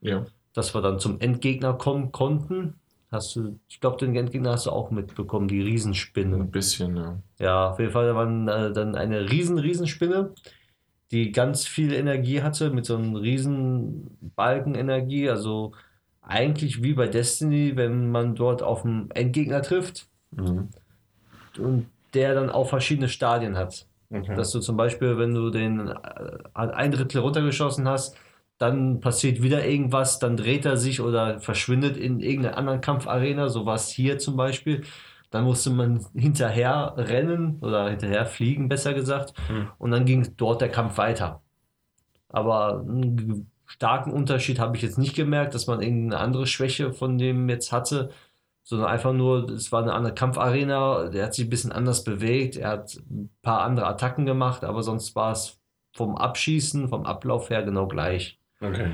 Ja. 0.00 0.26
dass 0.52 0.74
wir 0.74 0.80
dann 0.82 0.98
zum 0.98 1.20
Endgegner 1.20 1.74
kommen 1.74 2.12
konnten. 2.12 2.74
Hast 3.12 3.36
du, 3.36 3.58
ich 3.68 3.80
glaube, 3.80 3.98
den 3.98 4.14
Endgegner 4.16 4.52
hast 4.52 4.66
du 4.66 4.70
auch 4.70 4.90
mitbekommen, 4.90 5.48
die 5.48 5.60
Riesenspinne. 5.62 6.36
Ein 6.36 6.50
bisschen, 6.50 6.96
ja. 6.96 7.18
Ja, 7.38 7.70
auf 7.70 7.78
jeden 7.78 7.92
Fall 7.92 8.14
war 8.14 8.26
äh, 8.48 8.72
dann 8.72 8.94
eine 8.96 9.30
riesen, 9.30 9.58
Riesenspinne, 9.58 10.32
die 11.12 11.30
ganz 11.30 11.66
viel 11.66 11.92
Energie 11.92 12.42
hatte, 12.42 12.70
mit 12.70 12.84
so 12.84 12.96
einem 12.96 13.14
riesen 13.14 14.16
Balken 14.34 14.74
Energie. 14.74 15.30
Also 15.30 15.72
eigentlich 16.20 16.82
wie 16.82 16.94
bei 16.94 17.06
Destiny, 17.06 17.76
wenn 17.76 18.10
man 18.10 18.34
dort 18.34 18.62
auf 18.62 18.84
einen 18.84 19.10
Endgegner 19.12 19.62
trifft 19.62 20.08
Mhm. 20.32 20.68
und 21.58 21.86
der 22.14 22.34
dann 22.34 22.50
auch 22.50 22.68
verschiedene 22.68 23.08
Stadien 23.08 23.56
hat. 23.56 23.86
Okay. 24.10 24.34
Dass 24.34 24.50
du 24.50 24.60
zum 24.60 24.76
Beispiel, 24.76 25.18
wenn 25.18 25.34
du 25.34 25.50
den 25.50 25.88
äh, 25.88 25.94
ein 26.54 26.90
Drittel 26.90 27.20
runtergeschossen 27.20 27.88
hast, 27.88 28.16
dann 28.58 29.00
passiert 29.00 29.42
wieder 29.42 29.66
irgendwas, 29.66 30.18
dann 30.18 30.36
dreht 30.36 30.64
er 30.64 30.76
sich 30.76 31.00
oder 31.00 31.40
verschwindet 31.40 31.96
in 31.96 32.20
irgendeiner 32.20 32.56
anderen 32.56 32.80
Kampfarena, 32.80 33.48
so 33.48 33.66
war 33.66 33.74
es 33.74 33.88
hier 33.88 34.18
zum 34.18 34.36
Beispiel. 34.36 34.84
Dann 35.30 35.44
musste 35.44 35.70
man 35.70 36.06
hinterher 36.14 36.94
rennen 36.96 37.58
oder 37.60 37.90
hinterher 37.90 38.26
fliegen, 38.26 38.68
besser 38.68 38.94
gesagt. 38.94 39.34
Mhm. 39.50 39.68
Und 39.78 39.90
dann 39.90 40.04
ging 40.04 40.26
dort 40.36 40.60
der 40.60 40.70
Kampf 40.70 40.96
weiter. 40.98 41.42
Aber 42.28 42.80
einen 42.80 43.50
starken 43.66 44.12
Unterschied 44.12 44.58
habe 44.58 44.76
ich 44.76 44.82
jetzt 44.82 44.98
nicht 44.98 45.14
gemerkt, 45.14 45.54
dass 45.54 45.66
man 45.66 45.82
irgendeine 45.82 46.22
andere 46.22 46.46
Schwäche 46.46 46.92
von 46.92 47.18
dem 47.18 47.48
jetzt 47.48 47.72
hatte, 47.72 48.10
sondern 48.62 48.88
einfach 48.88 49.12
nur, 49.12 49.50
es 49.50 49.70
war 49.72 49.82
eine 49.82 49.92
andere 49.92 50.14
Kampfarena, 50.14 51.08
der 51.08 51.26
hat 51.26 51.34
sich 51.34 51.46
ein 51.46 51.50
bisschen 51.50 51.72
anders 51.72 52.04
bewegt, 52.04 52.56
er 52.56 52.70
hat 52.70 52.96
ein 53.10 53.30
paar 53.42 53.62
andere 53.62 53.86
Attacken 53.86 54.26
gemacht, 54.26 54.64
aber 54.64 54.82
sonst 54.82 55.14
war 55.14 55.32
es 55.32 55.60
vom 55.92 56.16
Abschießen, 56.16 56.88
vom 56.88 57.06
Ablauf 57.06 57.50
her 57.50 57.62
genau 57.62 57.86
gleich. 57.86 58.40
Okay. 58.60 58.92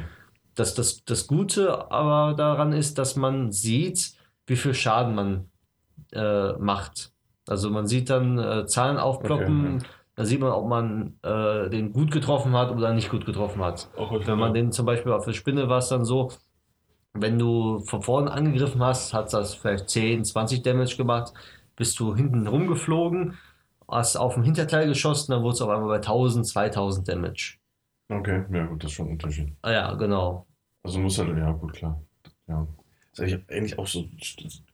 Das, 0.55 0.75
das, 0.75 1.05
das 1.05 1.27
Gute 1.27 1.91
aber 1.91 2.35
daran 2.35 2.73
ist, 2.73 2.99
dass 2.99 3.17
man 3.17 3.53
sieht, 3.53 4.13
wie 4.47 4.57
viel 4.57 4.75
Schaden 4.75 5.15
man 5.15 5.51
äh, 6.13 6.53
macht. 6.59 7.13
Also 7.49 7.71
man 7.71 7.87
sieht 7.87 8.11
dann 8.11 8.39
äh, 8.39 8.67
Zahlen 8.67 8.99
aufploppen, 8.99 9.77
Okay, 9.77 9.87
dann 10.15 10.27
sieht 10.27 10.41
man, 10.41 10.53
ob 10.53 10.69
man 10.69 11.19
äh, 11.23 11.71
den 11.71 11.93
gut 11.93 12.11
getroffen 12.11 12.53
hat 12.53 12.71
oder 12.71 12.93
nicht 12.93 13.11
gut 13.11 13.25
getroffen 13.25 13.63
hat. 13.63 13.89
Auch 13.97 14.13
Wenn 14.27 14.39
man 14.39 14.53
den 14.53 14.71
zum 14.71 14.85
Beispiel 14.85 15.13
auf 15.13 15.25
der 15.25 15.33
Spinne 15.33 15.69
war 15.69 15.79
es 15.79 15.89
dann 15.89 16.05
so, 16.05 16.31
wenn 17.15 17.39
du 17.39 17.81
von 17.81 18.03
vorne 18.03 18.31
angegriffen 18.31 18.83
hast, 18.83 19.15
hat 19.15 19.33
das 19.33 19.55
vielleicht 19.55 19.89
10, 19.89 20.25
20 20.25 20.63
Damage 20.63 20.97
gemacht, 20.97 21.33
bist 21.77 21.99
du 21.99 22.15
hinten 22.15 22.47
rumgeflogen, 22.47 23.39
hast 23.89 24.17
auf 24.17 24.35
dem 24.35 24.43
Hinterteil 24.43 24.87
geschossen, 24.87 25.33
dann 25.33 25.43
wurde 25.43 25.55
es 25.55 25.63
auf 25.63 25.71
einmal 25.71 25.89
bei 25.89 25.97
1000, 25.97 26.47
2000 26.47 27.09
Damage. 27.09 27.57
Okay, 28.09 28.45
ja 28.53 28.67
gut, 28.67 28.83
das 28.85 28.91
ist 28.91 28.97
schon 28.97 29.07
ein 29.09 29.13
Unterschied. 29.13 29.55
Ah 29.63 29.73
ja, 29.73 29.95
genau. 29.95 30.47
Also 30.83 30.99
muss 30.99 31.19
halt, 31.19 31.37
ja 31.37 31.53
gut, 31.53 31.73
klar. 31.73 32.03
Ja. 32.47 32.67
Ist 33.13 33.21
eigentlich, 33.21 33.51
eigentlich 33.51 33.79
auch 33.79 33.87
so, 33.87 34.07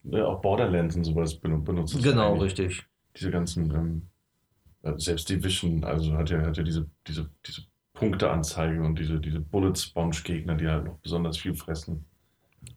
ne, 0.02 0.26
auch 0.26 0.40
Borderlands 0.40 0.96
und 0.96 1.04
sowas 1.04 1.34
ben- 1.34 1.62
benutzt. 1.62 2.02
Genau, 2.02 2.34
richtig. 2.36 2.86
Diese 3.16 3.30
ganzen, 3.30 3.70
ähm, 3.74 4.02
äh, 4.82 4.98
selbst 4.98 5.28
Division, 5.28 5.84
also 5.84 6.16
hat 6.16 6.30
ja, 6.30 6.40
hat 6.46 6.56
ja 6.56 6.62
diese, 6.62 6.88
diese, 7.06 7.30
diese 7.46 7.62
Punkteanzeige 7.94 8.82
und 8.82 8.98
diese, 8.98 9.20
diese 9.20 9.40
Bullet 9.40 9.74
Sponge 9.76 10.16
Gegner, 10.24 10.54
die 10.56 10.68
halt 10.68 10.84
noch 10.84 10.98
besonders 10.98 11.38
viel 11.38 11.54
fressen. 11.54 12.04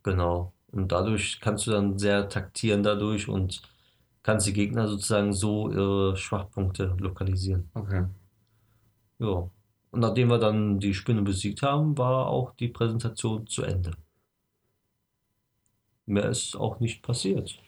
Genau. 0.03 0.53
Und 0.71 0.91
dadurch 0.91 1.39
kannst 1.41 1.67
du 1.67 1.71
dann 1.71 1.97
sehr 1.99 2.29
taktieren 2.29 2.83
dadurch 2.83 3.27
und 3.27 3.61
kannst 4.23 4.47
die 4.47 4.53
Gegner 4.53 4.87
sozusagen 4.87 5.33
so 5.33 5.71
ihre 5.71 6.15
Schwachpunkte 6.17 6.95
lokalisieren. 6.99 7.69
Okay. 7.73 8.05
Ja. 9.19 9.49
Und 9.91 9.99
nachdem 9.99 10.29
wir 10.29 10.39
dann 10.39 10.79
die 10.79 10.93
Spinne 10.93 11.21
besiegt 11.21 11.61
haben, 11.61 11.97
war 11.97 12.27
auch 12.27 12.55
die 12.55 12.69
Präsentation 12.69 13.45
zu 13.47 13.63
Ende. 13.63 13.91
Mehr 16.05 16.29
ist 16.29 16.55
auch 16.55 16.79
nicht 16.79 17.03
passiert. 17.03 17.59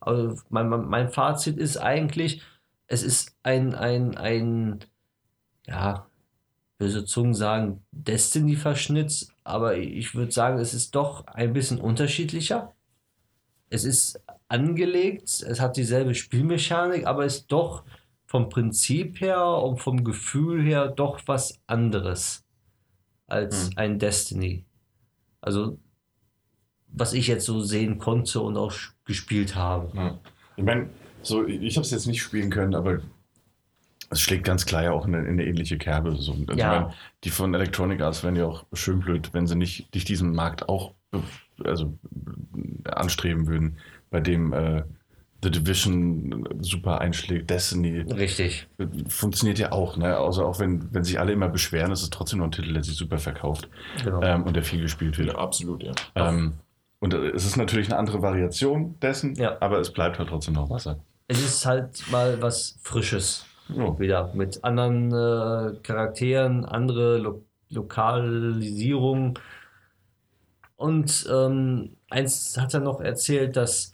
Also 0.00 0.40
mein, 0.50 0.68
mein, 0.68 1.10
Fazit 1.10 1.56
ist 1.58 1.76
eigentlich, 1.76 2.42
es 2.86 3.02
ist 3.02 3.36
ein, 3.42 3.74
ein, 3.74 4.16
ein, 4.16 4.84
ja, 5.66 6.06
böse 6.78 7.04
Zungen 7.04 7.34
sagen, 7.34 7.84
Destiny-Verschnitt, 7.92 9.28
aber 9.42 9.76
ich 9.76 10.14
würde 10.14 10.32
sagen, 10.32 10.58
es 10.58 10.74
ist 10.74 10.94
doch 10.94 11.26
ein 11.26 11.52
bisschen 11.52 11.80
unterschiedlicher. 11.80 12.74
Es 13.70 13.84
ist 13.84 14.20
angelegt, 14.48 15.28
es 15.28 15.60
hat 15.60 15.76
dieselbe 15.76 16.14
Spielmechanik, 16.14 17.06
aber 17.06 17.24
ist 17.24 17.46
doch 17.48 17.84
vom 18.26 18.48
Prinzip 18.48 19.20
her 19.20 19.44
und 19.46 19.78
vom 19.78 20.04
Gefühl 20.04 20.62
her 20.62 20.88
doch 20.88 21.20
was 21.26 21.60
anderes 21.66 22.44
als 23.26 23.66
Hm. 23.68 23.72
ein 23.76 23.98
Destiny. 23.98 24.64
Also, 25.40 25.78
was 26.88 27.12
ich 27.12 27.26
jetzt 27.26 27.44
so 27.46 27.60
sehen 27.60 27.98
konnte 27.98 28.40
und 28.40 28.56
auch 28.56 28.72
gespielt 29.04 29.54
habe. 29.54 29.90
Ja. 29.96 30.18
Ich 30.56 30.64
meine, 30.64 30.88
so, 31.22 31.46
ich 31.46 31.76
habe 31.76 31.84
es 31.84 31.90
jetzt 31.90 32.06
nicht 32.06 32.22
spielen 32.22 32.50
können, 32.50 32.74
aber 32.74 33.00
es 34.10 34.20
schlägt 34.20 34.44
ganz 34.44 34.64
klar 34.64 34.84
ja 34.84 34.92
auch 34.92 35.06
in 35.06 35.14
eine, 35.14 35.24
in 35.26 35.32
eine 35.34 35.44
ähnliche 35.44 35.76
Kerbe. 35.78 36.14
So. 36.16 36.32
Also 36.32 36.42
Ja. 36.52 36.52
ich 36.52 36.56
mein, 36.86 36.94
die 37.24 37.30
von 37.30 37.54
Electronic 37.54 38.00
Arts 38.00 38.22
wären 38.22 38.36
ja 38.36 38.46
auch 38.46 38.64
schön 38.72 39.00
blöd, 39.00 39.30
wenn 39.32 39.46
sie 39.46 39.56
nicht, 39.56 39.92
nicht 39.94 40.08
diesen 40.08 40.32
Markt 40.34 40.68
auch 40.68 40.94
äh, 41.12 41.18
also, 41.64 41.98
anstreben 42.84 43.46
würden, 43.46 43.78
bei 44.10 44.20
dem 44.20 44.52
äh, 44.52 44.84
The 45.44 45.50
Division 45.50 46.48
super 46.60 47.00
einschlägt, 47.00 47.48
Destiny 47.50 48.00
Richtig. 48.00 48.66
funktioniert 49.08 49.58
ja 49.60 49.70
auch, 49.72 49.96
ne? 49.96 50.16
Also 50.16 50.44
auch 50.44 50.58
wenn, 50.58 50.92
wenn 50.92 51.04
sich 51.04 51.20
alle 51.20 51.32
immer 51.32 51.48
beschweren, 51.48 51.92
ist 51.92 52.02
es 52.02 52.10
trotzdem 52.10 52.40
noch 52.40 52.46
ein 52.46 52.52
Titel, 52.52 52.72
der 52.72 52.82
sich 52.82 52.96
super 52.96 53.18
verkauft 53.18 53.68
Genau. 54.02 54.20
ähm, 54.22 54.42
und 54.44 54.56
der 54.56 54.62
viel 54.64 54.80
gespielt 54.80 55.18
wird. 55.18 55.28
Ja, 55.28 55.34
absolut, 55.38 55.82
ja. 55.82 55.92
Ähm, 56.16 56.54
und 57.00 57.12
äh, 57.14 57.28
es 57.30 57.44
ist 57.44 57.56
natürlich 57.56 57.88
eine 57.90 57.98
andere 57.98 58.22
Variation 58.22 58.98
dessen, 59.00 59.34
Ja. 59.36 59.56
aber 59.60 59.78
es 59.78 59.92
bleibt 59.92 60.18
halt 60.18 60.30
trotzdem 60.30 60.54
noch 60.54 60.70
Wasser. 60.70 60.98
Es 61.28 61.38
ist 61.44 61.64
halt 61.66 62.02
mal 62.10 62.40
was 62.42 62.78
Frisches. 62.82 63.44
Ja. 63.68 63.98
Wieder 63.98 64.30
mit 64.34 64.62
anderen 64.64 65.10
äh, 65.12 65.76
Charakteren, 65.82 66.64
andere 66.64 67.18
Lo 67.18 67.42
Lokalisierung. 67.70 69.38
Und 70.76 71.26
ähm, 71.32 71.96
eins 72.10 72.56
hat 72.58 72.74
er 72.74 72.80
noch 72.80 73.00
erzählt, 73.00 73.56
dass 73.56 73.93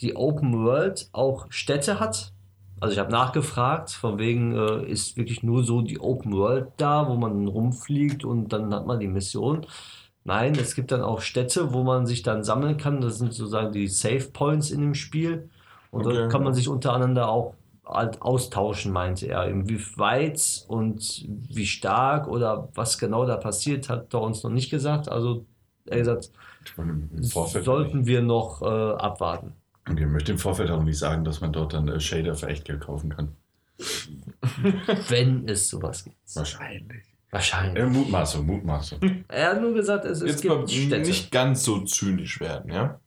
die 0.00 0.16
Open 0.16 0.64
World 0.64 1.08
auch 1.12 1.46
Städte 1.50 2.00
hat. 2.00 2.32
Also 2.80 2.92
ich 2.92 2.98
habe 2.98 3.10
nachgefragt, 3.10 3.90
von 3.90 4.18
wegen 4.18 4.54
äh, 4.56 4.84
ist 4.86 5.16
wirklich 5.16 5.42
nur 5.42 5.64
so 5.64 5.80
die 5.82 5.98
Open 6.00 6.32
World 6.32 6.72
da, 6.76 7.08
wo 7.08 7.14
man 7.14 7.46
rumfliegt 7.48 8.24
und 8.24 8.52
dann 8.52 8.72
hat 8.74 8.86
man 8.86 9.00
die 9.00 9.08
Mission. 9.08 9.66
Nein, 10.24 10.54
es 10.56 10.74
gibt 10.74 10.90
dann 10.92 11.02
auch 11.02 11.20
Städte, 11.20 11.72
wo 11.72 11.84
man 11.84 12.06
sich 12.06 12.22
dann 12.22 12.44
sammeln 12.44 12.76
kann. 12.76 13.00
Das 13.00 13.18
sind 13.18 13.32
sozusagen 13.32 13.72
die 13.72 13.88
Save 13.88 14.28
Points 14.32 14.70
in 14.70 14.80
dem 14.80 14.94
Spiel. 14.94 15.48
Und 15.90 16.04
Okay. 16.04 16.16
dort 16.16 16.32
kann 16.32 16.42
man 16.42 16.52
sich 16.54 16.68
untereinander 16.68 17.28
auch 17.28 17.54
halt 17.84 18.20
austauschen, 18.20 18.92
meinte 18.92 19.26
er. 19.28 19.46
Inwieweit 19.48 20.64
und 20.68 21.24
wie 21.28 21.66
stark 21.66 22.26
oder 22.28 22.68
was 22.74 22.98
genau 22.98 23.24
da 23.24 23.36
passiert, 23.36 23.88
hat 23.88 24.12
er 24.12 24.20
uns 24.22 24.42
noch 24.42 24.50
nicht 24.50 24.70
gesagt. 24.70 25.08
Also 25.08 25.46
er 25.86 25.98
hat 26.00 26.04
gesagt, 26.06 26.30
sollten 27.64 28.06
wir 28.06 28.22
noch 28.22 28.62
äh, 28.62 28.66
abwarten. 28.66 29.54
Und 29.88 30.00
ihr 30.00 30.06
möchtet 30.06 30.30
im 30.30 30.38
Vorfeld 30.38 30.70
auch 30.70 30.82
nicht 30.82 30.98
sagen, 30.98 31.24
dass 31.24 31.40
man 31.40 31.52
dort 31.52 31.72
dann 31.74 31.88
äh, 31.88 32.00
Shader 32.00 32.34
für 32.34 32.48
Echtgeld 32.48 32.80
kaufen 32.80 33.10
kann. 33.10 33.36
Wenn 35.08 35.48
es 35.48 35.68
sowas 35.68 36.04
gibt. 36.04 36.16
Wahrscheinlich. 36.34 37.04
Wahrscheinlich. 37.30 37.82
Äh, 37.82 37.86
Mutmaßung, 37.86 38.46
Mutmaßung. 38.46 39.00
Er 39.28 39.50
hat 39.50 39.60
nur 39.60 39.74
gesagt, 39.74 40.04
es, 40.04 40.20
es 40.22 40.30
Jetzt 40.30 40.44
mal 40.44 40.58
gibt 40.58 40.70
Städte. 40.70 40.98
nicht 41.08 41.30
ganz 41.30 41.64
so 41.64 41.80
zynisch 41.84 42.40
werden, 42.40 42.72
ja? 42.72 43.00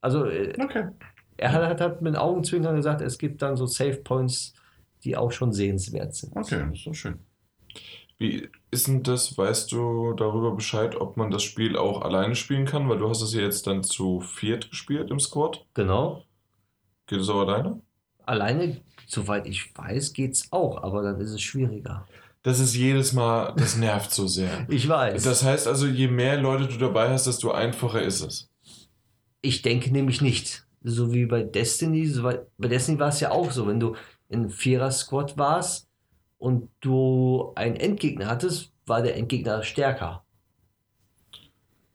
Also 0.00 0.24
äh, 0.26 0.54
Okay. 0.62 0.88
er 1.36 1.52
hat, 1.52 1.62
hat, 1.68 1.80
hat 1.80 2.02
mit 2.02 2.16
Augenzwinkern 2.16 2.76
gesagt, 2.76 3.00
es 3.00 3.18
gibt 3.18 3.42
dann 3.42 3.56
so 3.56 3.66
Save 3.66 3.96
Points, 3.96 4.54
die 5.04 5.16
auch 5.16 5.32
schon 5.32 5.52
sehenswert 5.52 6.14
sind. 6.14 6.34
Okay, 6.36 6.64
das 6.68 6.78
ist 6.78 6.86
doch 6.86 6.94
schön. 6.94 7.18
Wie 8.18 8.48
ist 8.72 8.88
denn 8.88 9.04
das? 9.04 9.38
Weißt 9.38 9.70
du 9.70 10.12
darüber 10.14 10.50
Bescheid, 10.50 11.00
ob 11.00 11.16
man 11.16 11.30
das 11.30 11.44
Spiel 11.44 11.76
auch 11.76 12.02
alleine 12.02 12.34
spielen 12.34 12.66
kann? 12.66 12.88
Weil 12.88 12.98
du 12.98 13.08
hast 13.08 13.22
es 13.22 13.32
ja 13.32 13.42
jetzt 13.42 13.66
dann 13.66 13.84
zu 13.84 14.20
viert 14.20 14.70
gespielt 14.70 15.10
im 15.10 15.20
Squad. 15.20 15.64
Genau. 15.74 16.24
Geht 17.06 17.20
es 17.20 17.28
auch 17.28 17.46
alleine? 17.46 17.80
Alleine, 18.26 18.80
soweit 19.06 19.46
ich 19.46 19.72
weiß, 19.76 20.12
geht's 20.12 20.48
auch, 20.50 20.82
aber 20.82 21.02
dann 21.02 21.20
ist 21.20 21.30
es 21.30 21.40
schwieriger. 21.40 22.06
Das 22.42 22.58
ist 22.58 22.74
jedes 22.74 23.12
Mal, 23.12 23.54
das 23.56 23.76
nervt 23.76 24.12
so 24.12 24.26
sehr. 24.26 24.66
Ich 24.68 24.88
weiß. 24.88 25.22
Das 25.22 25.44
heißt 25.44 25.68
also, 25.68 25.86
je 25.86 26.08
mehr 26.08 26.40
Leute 26.40 26.66
du 26.66 26.76
dabei 26.76 27.10
hast, 27.10 27.26
desto 27.26 27.52
einfacher 27.52 28.02
ist 28.02 28.20
es. 28.20 28.50
Ich 29.40 29.62
denke 29.62 29.92
nämlich 29.92 30.20
nicht. 30.20 30.66
So 30.82 31.12
wie 31.12 31.26
bei 31.26 31.42
Destiny, 31.42 32.06
so 32.06 32.24
bei, 32.24 32.40
bei 32.58 32.68
Destiny 32.68 32.98
war 32.98 33.08
es 33.08 33.20
ja 33.20 33.30
auch 33.30 33.50
so, 33.50 33.66
wenn 33.66 33.80
du 33.80 33.94
in 34.28 34.50
Vierer-Squad 34.50 35.38
warst 35.38 35.87
und 36.38 36.68
du 36.80 37.52
einen 37.56 37.76
Endgegner 37.76 38.26
hattest, 38.26 38.72
war 38.86 39.02
der 39.02 39.16
Endgegner 39.16 39.62
stärker. 39.62 40.24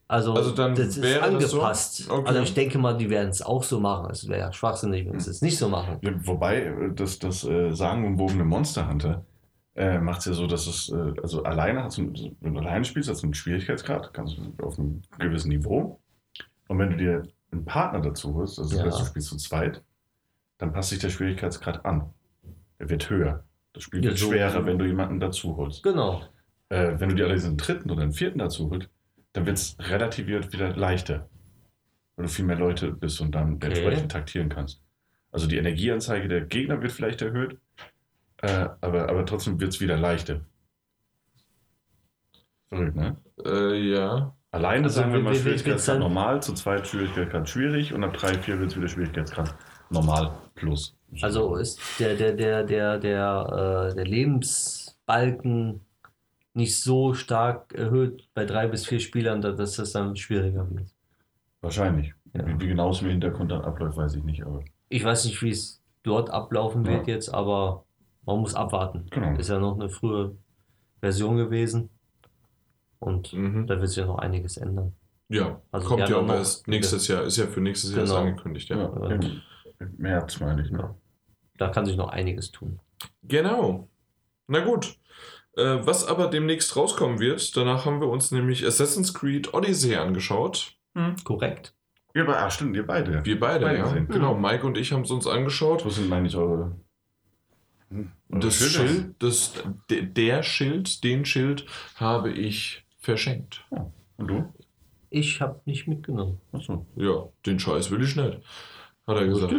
Also, 0.07 0.33
Also 0.33 0.51
dann 0.51 0.75
das 0.75 0.87
ist 0.97 1.01
wäre 1.01 1.31
das 1.31 1.49
so? 1.51 1.57
angepasst. 1.61 2.09
Okay. 2.11 2.27
Also 2.27 2.41
ich 2.41 2.53
denke 2.53 2.77
mal, 2.77 2.95
die 2.95 3.09
werden 3.09 3.29
es 3.29 3.41
auch 3.41 3.63
so 3.63 3.79
machen. 3.79 4.11
Es 4.11 4.27
wäre 4.27 4.39
ja 4.41 4.53
schwachsinnig, 4.53 5.07
wenn 5.09 5.19
sie 5.19 5.31
es 5.31 5.41
nicht 5.41 5.57
so 5.57 5.69
machen. 5.69 5.97
Ja, 6.01 6.11
wobei, 6.27 6.63
äh, 6.65 6.93
das, 6.93 7.17
das 7.19 7.43
äh, 7.45 7.71
sagenumwobene 7.71 8.43
Monster 8.43 8.87
Hunter 8.87 9.25
äh, 9.75 9.97
macht 9.99 10.19
es 10.19 10.25
ja 10.25 10.33
so, 10.33 10.45
dass 10.45 10.67
es, 10.67 10.89
äh, 10.89 11.13
also 11.23 11.43
alleine 11.43 11.83
hast 11.83 11.97
du, 11.97 12.13
wenn 12.41 12.53
du 12.53 12.59
alleine 12.59 12.85
spielst, 12.85 13.09
hast 13.09 13.23
du 13.23 13.27
einen 13.27 13.33
Schwierigkeitsgrad, 13.33 14.13
kannst 14.13 14.37
du 14.37 14.63
auf 14.63 14.77
einem 14.77 15.01
gewissen 15.17 15.49
Niveau. 15.49 15.99
Und 16.67 16.77
wenn 16.79 16.91
du 16.91 16.97
dir 16.97 17.23
einen 17.51 17.65
Partner 17.65 18.01
dazu 18.01 18.35
holst, 18.35 18.59
also 18.59 18.75
Ja. 18.77 18.83
du 18.83 19.05
spielst 19.05 19.29
zu 19.29 19.37
zweit, 19.37 19.81
dann 20.59 20.73
passt 20.73 20.89
sich 20.89 20.99
der 20.99 21.09
Schwierigkeitsgrad 21.09 21.85
an. 21.85 22.13
Er 22.77 22.89
wird 22.89 23.09
höher. 23.09 23.45
Das 23.73 23.83
Spiel 23.83 24.03
Ja, 24.03 24.09
wird 24.11 24.19
so- 24.19 24.29
schwerer, 24.29 24.65
wenn 24.65 24.77
du 24.77 24.85
jemanden 24.85 25.19
dazu 25.19 25.57
holst. 25.57 25.83
Genau. 25.83 26.21
Äh, 26.69 26.93
wenn 26.99 27.09
du 27.09 27.15
dir 27.15 27.25
allerdings 27.25 27.45
einen 27.45 27.57
dritten 27.57 27.89
oder 27.91 28.03
einen 28.03 28.13
vierten 28.13 28.39
dazu 28.39 28.69
holst, 28.69 28.89
dann 29.33 29.45
wird 29.45 29.57
es 29.57 29.75
relativiert 29.79 30.53
wieder 30.53 30.75
leichter. 30.75 31.27
Weil 32.15 32.25
du 32.27 32.31
viel 32.31 32.45
mehr 32.45 32.55
Leute 32.57 32.91
bist 32.91 33.19
und 33.21 33.33
dann 33.33 33.55
Okay. 33.55 33.67
entsprechend 33.67 34.11
taktieren 34.11 34.49
kannst. 34.49 34.81
Also 35.31 35.47
die 35.47 35.57
Energieanzeige 35.57 36.27
der 36.27 36.41
Gegner 36.41 36.79
wird 36.81 36.91
vielleicht 36.91 37.23
erhöht, 37.23 37.57
äh, 38.43 38.67
aber, 38.81 39.09
aber 39.09 39.25
trotzdem 39.25 39.59
wird 39.59 39.73
es 39.73 39.81
wieder 39.81 39.97
leichter. 39.97 40.41
Verrückt, 42.69 42.95
ne? 42.95 43.17
Äh, 43.43 43.91
ja. 43.91 44.35
Alleine 44.51 44.83
Also 44.85 45.01
sagen 45.01 45.13
wir 45.13 45.19
mal 45.19 45.33
Schwierigkeitsgrad 45.33 45.99
normal, 45.99 46.43
zu 46.43 46.53
zweit 46.53 46.87
Schwierigkeitsgrad 46.87 47.49
schwierig 47.49 47.93
und 47.93 48.03
ab 48.03 48.13
3, 48.13 48.37
4 48.37 48.59
wird 48.59 48.69
es 48.71 48.77
wieder 48.77 48.87
Schwierigkeitsgrad 48.87 49.55
normal 49.89 50.31
plus. 50.53 50.95
Also 51.21 51.55
ist 51.55 51.79
der, 51.99 52.15
der, 52.15 52.33
der, 52.33 52.63
der, 52.63 52.97
der, 52.99 53.89
äh, 53.91 53.95
der 53.95 54.05
Lebensbalken 54.05 55.81
nicht 56.53 56.79
so 56.79 57.13
stark 57.13 57.73
erhöht 57.73 58.27
bei 58.33 58.45
drei 58.45 58.67
bis 58.67 58.85
vier 58.85 58.99
Spielern, 58.99 59.41
da- 59.41 59.51
dass 59.51 59.75
das 59.75 59.91
dann 59.91 60.15
schwieriger 60.15 60.69
wird. 60.69 60.87
Wahrscheinlich. 61.61 62.13
Ja. 62.33 62.45
Wie, 62.47 62.59
wie 62.61 62.67
genau 62.67 62.91
es 62.91 63.01
im 63.01 63.09
Hintergrund 63.09 63.51
dann 63.51 63.61
abläuft, 63.61 63.97
weiß 63.97 64.15
ich 64.15 64.23
nicht, 64.23 64.43
aber 64.45 64.63
Ich 64.89 65.03
weiß 65.03 65.25
nicht, 65.25 65.41
wie 65.41 65.49
es 65.49 65.81
dort 66.03 66.29
ablaufen 66.29 66.85
wird 66.85 67.07
Ja. 67.07 67.15
jetzt, 67.15 67.33
aber 67.33 67.85
man 68.25 68.39
muss 68.39 68.53
abwarten. 68.55 69.05
Genau. 69.09 69.37
Ist 69.37 69.49
ja 69.49 69.59
noch 69.59 69.75
eine 69.79 69.89
frühe 69.89 70.35
Version 70.99 71.37
gewesen. 71.37 71.89
Und 72.99 73.33
Mhm. 73.33 73.67
da 73.67 73.77
wird 73.79 73.89
sich 73.89 73.97
ja 73.97 74.05
noch 74.05 74.19
einiges 74.19 74.57
ändern. 74.57 74.93
Ja, 75.29 75.59
Also 75.71 75.87
kommt 75.87 76.07
ja 76.07 76.17
auch 76.17 76.27
erst 76.29 76.67
nächstes 76.67 77.07
Jahr. 77.07 77.23
Ist 77.23 77.37
ja 77.37 77.47
für 77.47 77.59
nächstes 77.61 77.93
Jahr 77.95 78.05
Genau. 78.05 78.17
angekündigt, 78.17 78.69
ja. 78.69 78.77
ja, 78.77 79.19
März 79.97 80.39
meine 80.39 80.61
ich. 80.61 80.71
Ne? 80.71 80.93
Ja. 81.63 81.67
Da 81.67 81.73
kann 81.73 81.85
sich 81.85 81.97
noch 81.97 82.09
einiges 82.09 82.51
tun. 82.51 82.79
Genau. 83.23 83.87
Na 84.47 84.59
gut. 84.59 84.97
Äh, 85.55 85.85
was 85.85 86.05
aber 86.07 86.27
demnächst 86.27 86.75
rauskommen 86.75 87.19
wird, 87.19 87.55
danach 87.55 87.85
haben 87.85 88.01
wir 88.01 88.07
uns 88.09 88.31
nämlich 88.31 88.65
Assassin's 88.65 89.13
Creed 89.13 89.53
Odyssey 89.53 89.95
angeschaut. 89.95 90.75
Korrekt. 91.23 91.73
Wir 92.13 92.25
beide, 92.25 92.39
ah, 92.39 92.49
stimmt, 92.49 92.75
ihr 92.75 92.85
beide. 92.85 93.23
Wir 93.25 93.39
beide, 93.39 93.65
Beide 93.65 93.77
ja. 93.79 93.83
gesehen. 93.85 94.07
Genau, 94.07 94.35
Mike 94.35 94.65
und 94.65 94.77
ich 94.77 94.91
haben 94.91 95.01
es 95.01 95.11
uns 95.11 95.25
angeschaut. 95.27 95.83
Wo 95.85 95.89
sind 95.89 96.11
eigentlich 96.13 96.35
eure. 96.35 96.75
Hm, 97.89 98.11
eure 98.31 98.39
Das? 98.41 98.55
Schild, 98.57 99.15
das, 99.19 99.53
de- 99.89 100.05
der 100.05 100.43
Schild, 100.43 101.03
den 101.03 101.25
Schild 101.25 101.65
habe 101.95 102.31
ich 102.31 102.85
verschenkt. 102.99 103.65
Und 104.17 104.27
du? 104.27 104.53
Ich 105.09 105.41
habe 105.41 105.61
nicht 105.65 105.87
mitgenommen. 105.87 106.39
Achso. 106.51 106.85
Ja, 106.95 107.27
den 107.45 107.59
Scheiß 107.59 107.89
will 107.91 108.03
ich 108.03 108.15
nicht, 108.15 108.39
hat 109.07 109.17
er 109.17 109.27
gesagt. 109.27 109.53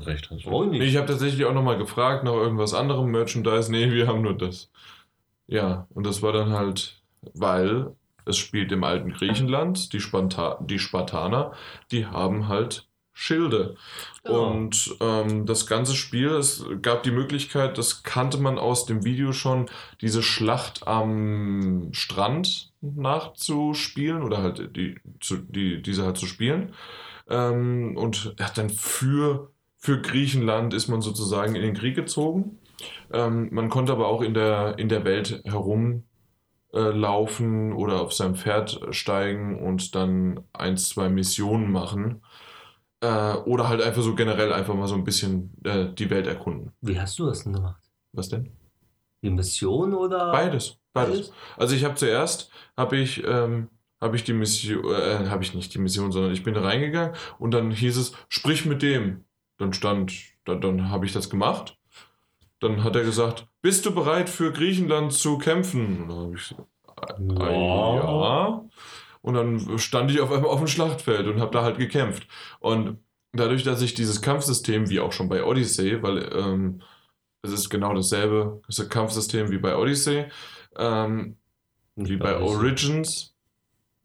Recht 0.00 0.30
hast 0.30 0.44
du. 0.44 0.64
Nicht? 0.64 0.82
Ich 0.82 0.96
habe 0.96 1.06
tatsächlich 1.06 1.44
auch 1.46 1.54
nochmal 1.54 1.78
gefragt 1.78 2.24
nach 2.24 2.34
irgendwas 2.34 2.74
anderem, 2.74 3.10
Merchandise. 3.10 3.70
Nee, 3.70 3.90
wir 3.90 4.06
haben 4.06 4.22
nur 4.22 4.36
das. 4.36 4.70
Ja, 5.46 5.86
und 5.90 6.06
das 6.06 6.22
war 6.22 6.32
dann 6.32 6.50
halt, 6.50 7.02
weil 7.34 7.94
es 8.24 8.36
spielt 8.36 8.70
im 8.72 8.84
alten 8.84 9.12
Griechenland, 9.12 9.92
die, 9.92 10.00
Spanta 10.00 10.58
die 10.60 10.78
Spartaner, 10.78 11.52
die 11.90 12.06
haben 12.06 12.48
halt 12.48 12.86
Schilde. 13.14 13.76
Genau. 14.24 14.50
Und 14.50 14.96
ähm, 15.00 15.44
das 15.44 15.66
ganze 15.66 15.94
Spiel, 15.94 16.28
es 16.30 16.64
gab 16.80 17.02
die 17.02 17.10
Möglichkeit, 17.10 17.76
das 17.76 18.02
kannte 18.02 18.38
man 18.38 18.58
aus 18.58 18.86
dem 18.86 19.04
Video 19.04 19.32
schon, 19.32 19.68
diese 20.00 20.22
Schlacht 20.22 20.86
am 20.86 21.88
Strand 21.92 22.72
nachzuspielen 22.80 24.22
oder 24.22 24.38
halt 24.38 24.76
die, 24.76 24.96
zu, 25.20 25.36
die, 25.36 25.82
diese 25.82 26.04
halt 26.04 26.16
zu 26.16 26.26
spielen. 26.26 26.74
Ähm, 27.32 27.96
und 27.96 28.36
ja, 28.38 28.48
dann 28.54 28.68
für, 28.70 29.50
für 29.78 30.00
Griechenland 30.00 30.74
ist 30.74 30.88
man 30.88 31.00
sozusagen 31.00 31.56
in 31.56 31.62
den 31.62 31.74
Krieg 31.74 31.96
gezogen. 31.96 32.58
Ähm, 33.12 33.48
man 33.52 33.70
konnte 33.70 33.92
aber 33.92 34.06
auch 34.08 34.20
in 34.20 34.34
der, 34.34 34.78
in 34.78 34.88
der 34.88 35.04
Welt 35.04 35.40
herumlaufen 35.44 36.04
äh, 36.74 36.90
laufen 36.90 37.72
oder 37.72 38.02
auf 38.02 38.12
sein 38.12 38.36
Pferd 38.36 38.80
steigen 38.90 39.58
und 39.58 39.94
dann 39.94 40.40
ein, 40.52 40.76
zwei 40.76 41.08
Missionen 41.08 41.72
machen. 41.72 42.22
Äh, 43.00 43.34
oder 43.34 43.68
halt 43.68 43.80
einfach 43.80 44.02
so 44.02 44.14
generell 44.14 44.52
einfach 44.52 44.74
mal 44.74 44.86
so 44.86 44.94
ein 44.94 45.04
bisschen 45.04 45.54
äh, 45.64 45.88
die 45.92 46.10
Welt 46.10 46.26
erkunden. 46.26 46.72
Wie 46.82 47.00
hast 47.00 47.18
du 47.18 47.26
das 47.26 47.44
denn 47.44 47.54
gemacht? 47.54 47.82
Was 48.12 48.28
denn? 48.28 48.52
Die 49.22 49.30
Mission 49.30 49.94
oder? 49.94 50.32
Beides. 50.32 50.78
Beides. 50.92 51.32
Also 51.56 51.74
ich 51.74 51.84
habe 51.84 51.94
zuerst, 51.94 52.50
habe 52.76 52.96
ich, 52.98 53.24
ähm, 53.24 53.68
habe 54.02 54.16
ich 54.16 54.24
die 54.24 54.32
Mission, 54.32 54.84
äh, 54.92 55.28
habe 55.28 55.44
ich 55.44 55.54
nicht 55.54 55.72
die 55.72 55.78
Mission, 55.78 56.10
sondern 56.10 56.32
ich 56.32 56.42
bin 56.42 56.54
da 56.54 56.62
reingegangen 56.62 57.14
und 57.38 57.52
dann 57.52 57.70
hieß 57.70 57.96
es, 57.96 58.12
sprich 58.28 58.66
mit 58.66 58.82
dem. 58.82 59.24
Dann 59.58 59.72
stand, 59.72 60.12
dann, 60.44 60.60
dann 60.60 60.90
habe 60.90 61.06
ich 61.06 61.12
das 61.12 61.30
gemacht. 61.30 61.78
Dann 62.58 62.82
hat 62.82 62.96
er 62.96 63.04
gesagt, 63.04 63.46
bist 63.62 63.86
du 63.86 63.94
bereit 63.94 64.28
für 64.28 64.52
Griechenland 64.52 65.12
zu 65.12 65.38
kämpfen? 65.38 66.02
Und 66.02 66.08
dann 66.08 66.18
habe 66.18 66.34
ich 66.34 66.54
äh, 67.38 67.54
Ja. 67.54 68.48
ja. 68.50 68.64
Und 69.20 69.34
dann 69.34 69.78
stand 69.78 70.10
ich 70.10 70.20
auf 70.20 70.32
einmal 70.32 70.50
auf 70.50 70.58
dem 70.58 70.66
Schlachtfeld 70.66 71.28
und 71.28 71.40
habe 71.40 71.52
da 71.52 71.62
halt 71.62 71.78
gekämpft. 71.78 72.26
Und 72.58 72.98
dadurch, 73.32 73.62
dass 73.62 73.82
ich 73.82 73.94
dieses 73.94 74.20
Kampfsystem, 74.20 74.90
wie 74.90 74.98
auch 74.98 75.12
schon 75.12 75.28
bei 75.28 75.44
Odyssey, 75.44 76.02
weil 76.02 76.28
ähm, 76.34 76.82
es 77.42 77.52
ist 77.52 77.70
genau 77.70 77.94
dasselbe 77.94 78.62
das 78.66 78.88
Kampfsystem 78.88 79.50
wie 79.52 79.58
bei 79.58 79.76
Odyssey, 79.76 80.26
ähm, 80.76 81.36
wie 81.94 82.16
bei 82.16 82.36
Origins, 82.38 83.31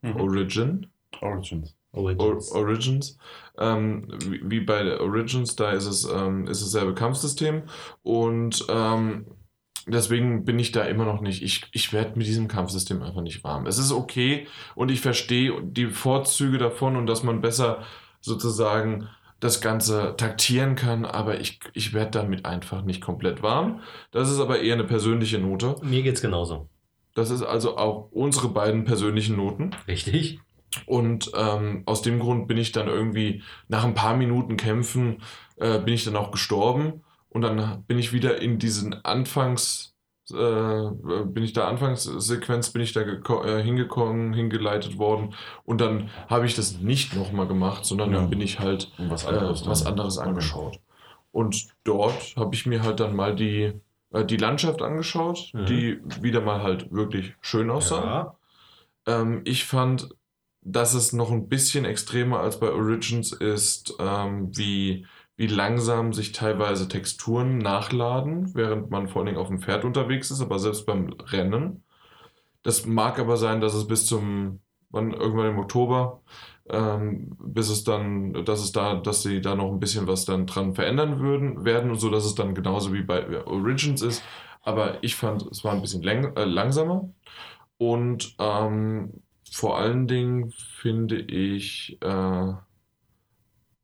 Mhm. 0.02 0.16
Origin, 0.16 0.88
Origins. 1.22 1.76
Or 1.94 2.04
Origins. 2.04 2.52
Origins, 2.52 3.18
ähm, 3.58 4.08
wie, 4.26 4.42
wie 4.44 4.60
bei 4.60 5.00
Origins, 5.00 5.56
da 5.56 5.72
ist 5.72 5.88
es 5.88 6.06
ähm, 6.06 6.48
ist 6.48 6.62
dasselbe 6.62 6.94
Kampfsystem 6.94 7.64
und 8.04 8.66
ähm, 8.70 9.26
deswegen 9.88 10.46
bin 10.46 10.60
ich 10.60 10.72
da 10.72 10.84
immer 10.84 11.06
noch 11.06 11.22
nicht, 11.22 11.42
ich, 11.42 11.66
ich 11.72 11.94
werde 11.94 12.18
mit 12.18 12.28
diesem 12.28 12.48
Kampfsystem 12.48 13.02
einfach 13.02 13.22
nicht 13.22 13.44
warm. 13.44 13.66
Es 13.66 13.78
ist 13.78 13.92
okay 13.92 14.48
und 14.76 14.92
ich 14.92 15.02
verstehe 15.02 15.62
die 15.64 15.88
Vorzüge 15.88 16.58
davon 16.58 16.98
und 16.98 17.08
dass 17.08 17.24
man 17.24 17.42
besser 17.42 17.84
sozusagen 18.22 19.10
das 19.40 19.62
Ganze 19.62 20.16
taktieren 20.18 20.76
kann, 20.76 21.06
aber 21.06 21.40
ich, 21.40 21.60
ich 21.74 21.94
werde 21.94 22.12
damit 22.12 22.46
einfach 22.46 22.84
nicht 22.84 23.02
komplett 23.02 23.44
warm. 23.44 23.82
Das 24.12 24.32
ist 24.32 24.40
aber 24.40 24.60
eher 24.60 24.74
eine 24.74 24.84
persönliche 24.84 25.38
Note. 25.38 25.76
Mir 25.84 26.02
geht's 26.02 26.22
genauso. 26.22 26.70
Das 27.18 27.32
ist 27.32 27.42
also 27.42 27.78
auch 27.78 28.10
unsere 28.12 28.48
beiden 28.48 28.84
persönlichen 28.84 29.38
Noten. 29.38 29.72
Richtig? 29.88 30.40
Und 30.86 31.32
ähm, 31.36 31.82
aus 31.88 32.04
dem 32.04 32.20
Grund 32.20 32.48
bin 32.48 32.58
ich 32.58 32.74
dann 32.74 32.88
irgendwie 32.88 33.42
nach 33.68 33.84
ein 33.86 33.96
paar 33.96 34.16
Minuten 34.16 34.56
Kämpfen, 34.56 35.24
äh, 35.56 35.80
bin 35.80 35.96
ich 35.96 36.06
dann 36.06 36.16
auch 36.16 36.30
gestorben. 36.30 37.02
Und 37.30 37.42
dann 37.42 37.84
bin 37.88 37.98
ich 37.98 38.14
wieder 38.14 38.40
in 38.40 38.60
diesen 38.60 39.04
Anfangs, 39.04 39.96
äh, 40.32 40.92
bin 41.26 41.44
ich 41.44 41.54
da 41.54 41.68
Anfangssequenz, 41.68 42.70
bin 42.70 42.84
ich 42.84 42.94
da 42.94 43.02
äh, 43.02 43.64
hingekommen, 43.64 44.36
hingeleitet 44.36 45.00
worden. 45.00 45.34
Und 45.64 45.82
dann 45.82 46.12
habe 46.30 46.46
ich 46.46 46.54
das 46.54 46.78
nicht 46.78 47.16
nochmal 47.16 47.48
gemacht, 47.48 47.84
sondern 47.84 48.12
ja. 48.12 48.20
dann 48.20 48.30
bin 48.30 48.42
ich 48.42 48.60
halt 48.60 48.92
was 49.00 49.26
anderes, 49.26 49.64
äh, 49.64 49.66
was 49.66 49.88
anderes 49.88 50.20
angeschaut. 50.20 50.80
Und 51.32 51.68
dort 51.84 52.36
habe 52.36 52.54
ich 52.54 52.68
mir 52.68 52.84
halt 52.84 53.00
dann 53.00 53.16
mal 53.16 53.36
die, 53.36 53.74
die 54.12 54.38
Landschaft 54.38 54.82
angeschaut, 54.82 55.52
mhm. 55.54 55.66
die 55.66 56.00
wieder 56.22 56.42
mal 56.42 56.62
halt 56.62 56.92
wirklich 56.92 57.36
schön 57.42 57.70
aussah. 57.70 58.38
Ja. 59.06 59.22
Ähm, 59.22 59.42
ich 59.46 59.66
fand, 59.66 60.10
dass 60.62 60.94
es 60.94 61.14
noch 61.14 61.32
ein 61.32 61.48
bisschen 61.50 61.86
extremer 61.86 62.40
als 62.40 62.60
bei 62.60 62.72
Origins 62.72 63.32
ist, 63.32 63.96
ähm, 64.00 64.56
wie 64.58 65.06
wie 65.38 65.48
langsam 65.48 66.14
sich 66.14 66.32
teilweise 66.32 66.88
Texturen 66.88 67.60
nachladen, 67.60 68.56
während 68.56 68.90
man 68.90 69.08
vor 69.08 69.22
allen 69.22 69.28
Dingen 69.28 69.38
auf 69.38 69.50
dem 69.50 69.60
Pferd 69.60 69.86
unterwegs 69.86 70.32
ist, 70.32 70.42
aber 70.42 70.58
selbst 70.58 70.88
beim 70.88 71.14
Rennen. 71.28 71.84
Das 72.64 72.88
mag 72.88 73.20
aber 73.20 73.38
sein, 73.38 73.62
dass 73.62 73.76
es 73.76 73.88
bis 73.88 74.08
zum, 74.08 74.62
wann, 74.90 75.14
irgendwann 75.14 75.52
im 75.52 75.60
Oktober, 75.60 76.22
ähm, 76.70 77.36
bis 77.40 77.70
es 77.70 77.84
dann, 77.84 78.46
dass 78.46 78.62
es 78.62 78.72
da, 78.72 78.96
dass 78.96 79.24
sie 79.24 79.42
da 79.42 79.56
noch 79.56 79.72
ein 79.72 79.80
bisschen 79.80 80.08
was 80.08 80.26
dann 80.26 80.46
dran 80.48 80.74
verändern 80.76 81.20
würden, 81.20 81.66
werden 81.66 81.92
und 81.92 82.00
so, 82.00 82.10
dass 82.10 82.26
es 82.26 82.36
dann 82.36 82.56
genauso 82.56 82.94
wie 82.94 83.04
bei 83.04 83.46
Origins 83.46 84.02
ist. 84.02 84.24
Aber 84.64 85.04
ich 85.04 85.16
fand, 85.16 85.44
es 85.52 85.64
war 85.64 85.74
ein 85.74 85.82
bisschen 85.82 86.04
äh, 86.04 86.46
langsamer. 86.46 87.10
Und 87.78 88.36
ähm, 88.40 89.24
vor 89.52 89.78
allen 89.80 90.08
Dingen 90.08 90.52
finde 90.52 91.20
ich, 91.20 91.98
äh, 92.02 92.54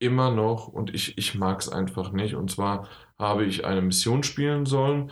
immer 0.04 0.32
noch 0.32 0.68
und 0.68 0.94
ich, 0.94 1.18
ich 1.18 1.36
mag 1.36 1.62
es 1.62 1.70
einfach 1.70 2.12
nicht. 2.12 2.36
Und 2.36 2.52
zwar 2.52 2.88
habe 3.18 3.46
ich 3.46 3.66
eine 3.66 3.82
Mission 3.82 4.24
spielen 4.24 4.66
sollen. 4.66 5.12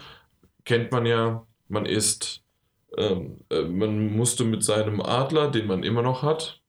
Kennt 0.66 0.92
man 0.92 1.06
ja, 1.06 1.48
man 1.70 1.86
ist, 1.86 2.44
ähm, 2.98 3.40
äh, 3.50 3.64
man 3.64 4.16
musste 4.16 4.44
mit 4.44 4.64
seinem 4.64 5.02
Adler, 5.02 5.50
den 5.50 5.68
man 5.68 5.84
immer 5.84 6.02
noch 6.02 6.24
hat. 6.24 6.61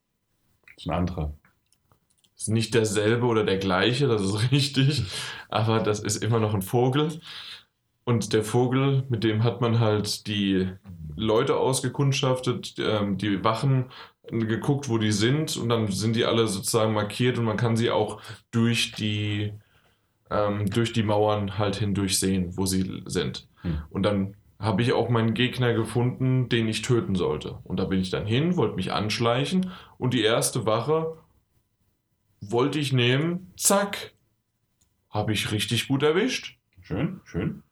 Ist 0.82 0.88
ein 0.88 0.94
anderer. 0.96 1.32
Ist 2.36 2.48
nicht 2.48 2.74
derselbe 2.74 3.26
oder 3.26 3.44
der 3.44 3.58
gleiche, 3.58 4.08
das 4.08 4.20
ist 4.22 4.50
richtig, 4.50 5.04
aber 5.48 5.78
das 5.78 6.00
ist 6.00 6.24
immer 6.24 6.40
noch 6.40 6.54
ein 6.54 6.62
Vogel. 6.62 7.20
Und 8.02 8.32
der 8.32 8.42
Vogel, 8.42 9.04
mit 9.08 9.22
dem 9.22 9.44
hat 9.44 9.60
man 9.60 9.78
halt 9.78 10.26
die 10.26 10.68
Leute 11.14 11.56
ausgekundschaftet, 11.56 12.74
ähm, 12.80 13.16
die 13.16 13.44
Wachen 13.44 13.90
geguckt, 14.28 14.88
wo 14.88 14.98
die 14.98 15.12
sind 15.12 15.56
und 15.56 15.68
dann 15.68 15.86
sind 15.86 16.16
die 16.16 16.24
alle 16.24 16.48
sozusagen 16.48 16.94
markiert 16.94 17.38
und 17.38 17.44
man 17.44 17.56
kann 17.56 17.76
sie 17.76 17.92
auch 17.92 18.20
durch 18.50 18.90
die, 18.90 19.52
ähm, 20.30 20.68
durch 20.68 20.92
die 20.92 21.04
Mauern 21.04 21.58
halt 21.58 21.76
hindurch 21.76 22.18
sehen, 22.18 22.56
wo 22.56 22.66
sie 22.66 23.04
sind. 23.06 23.46
Hm. 23.60 23.82
Und 23.90 24.02
dann 24.02 24.34
habe 24.62 24.82
ich 24.82 24.92
auch 24.92 25.08
meinen 25.08 25.34
Gegner 25.34 25.74
gefunden, 25.74 26.48
den 26.48 26.68
ich 26.68 26.82
töten 26.82 27.16
sollte. 27.16 27.58
Und 27.64 27.78
da 27.78 27.84
bin 27.84 28.00
ich 28.00 28.10
dann 28.10 28.26
hin, 28.26 28.56
wollte 28.56 28.76
mich 28.76 28.92
anschleichen 28.92 29.72
und 29.98 30.14
die 30.14 30.22
erste 30.22 30.64
Wache 30.66 31.18
wollte 32.40 32.78
ich 32.78 32.92
nehmen, 32.92 33.52
zack, 33.56 34.12
habe 35.10 35.32
ich 35.32 35.50
richtig 35.50 35.88
gut 35.88 36.04
erwischt. 36.04 36.58
Schön, 36.80 37.20
schön. 37.24 37.62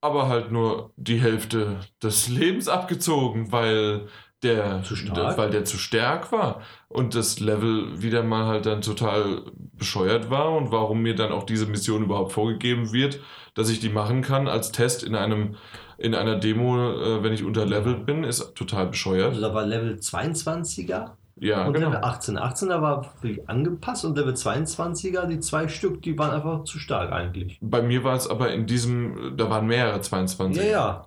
Aber 0.00 0.28
halt 0.28 0.52
nur 0.52 0.92
die 0.96 1.20
Hälfte 1.20 1.80
des 2.00 2.28
Lebens 2.28 2.68
abgezogen, 2.68 3.50
weil 3.50 4.06
der, 4.44 4.82
der, 5.14 5.36
weil 5.36 5.50
der 5.50 5.64
zu 5.64 5.76
stark 5.76 6.32
war 6.32 6.62
und 6.88 7.14
das 7.14 7.38
Level 7.38 8.02
wieder 8.02 8.24
mal 8.24 8.46
halt 8.46 8.66
dann 8.66 8.80
total 8.80 9.42
bescheuert 9.54 10.30
war 10.30 10.52
und 10.52 10.72
warum 10.72 11.02
mir 11.02 11.14
dann 11.14 11.30
auch 11.30 11.44
diese 11.44 11.66
Mission 11.66 12.02
überhaupt 12.04 12.32
vorgegeben 12.32 12.92
wird, 12.92 13.20
dass 13.54 13.70
ich 13.70 13.78
die 13.78 13.88
machen 13.88 14.22
kann 14.22 14.48
als 14.48 14.72
Test 14.72 15.04
in 15.04 15.14
einem 15.14 15.56
in 16.02 16.14
einer 16.14 16.36
Demo, 16.36 16.92
äh, 16.92 17.22
wenn 17.22 17.32
ich 17.32 17.44
unterlevelt 17.44 18.04
bin, 18.04 18.24
ist 18.24 18.54
total 18.54 18.88
bescheuert. 18.88 19.30
Also 19.30 19.40
da 19.40 19.54
war 19.54 19.64
Level 19.64 19.94
22er 19.94 21.10
ja, 21.36 21.64
und 21.64 21.72
genau. 21.74 21.88
Level 21.88 22.04
18. 22.04 22.38
18er 22.38 22.82
war 22.82 23.12
wirklich 23.20 23.48
angepasst 23.48 24.04
und 24.04 24.16
Level 24.16 24.34
22er, 24.34 25.26
die 25.26 25.40
zwei 25.40 25.68
Stück, 25.68 26.02
die 26.02 26.18
waren 26.18 26.30
einfach 26.30 26.64
zu 26.64 26.78
stark 26.78 27.12
eigentlich. 27.12 27.58
Bei 27.60 27.82
mir 27.82 28.04
war 28.04 28.16
es 28.16 28.28
aber 28.28 28.52
in 28.52 28.66
diesem, 28.66 29.36
da 29.36 29.48
waren 29.48 29.66
mehrere 29.66 30.00
22. 30.00 30.62
Ja, 30.62 30.70
ja. 30.70 31.06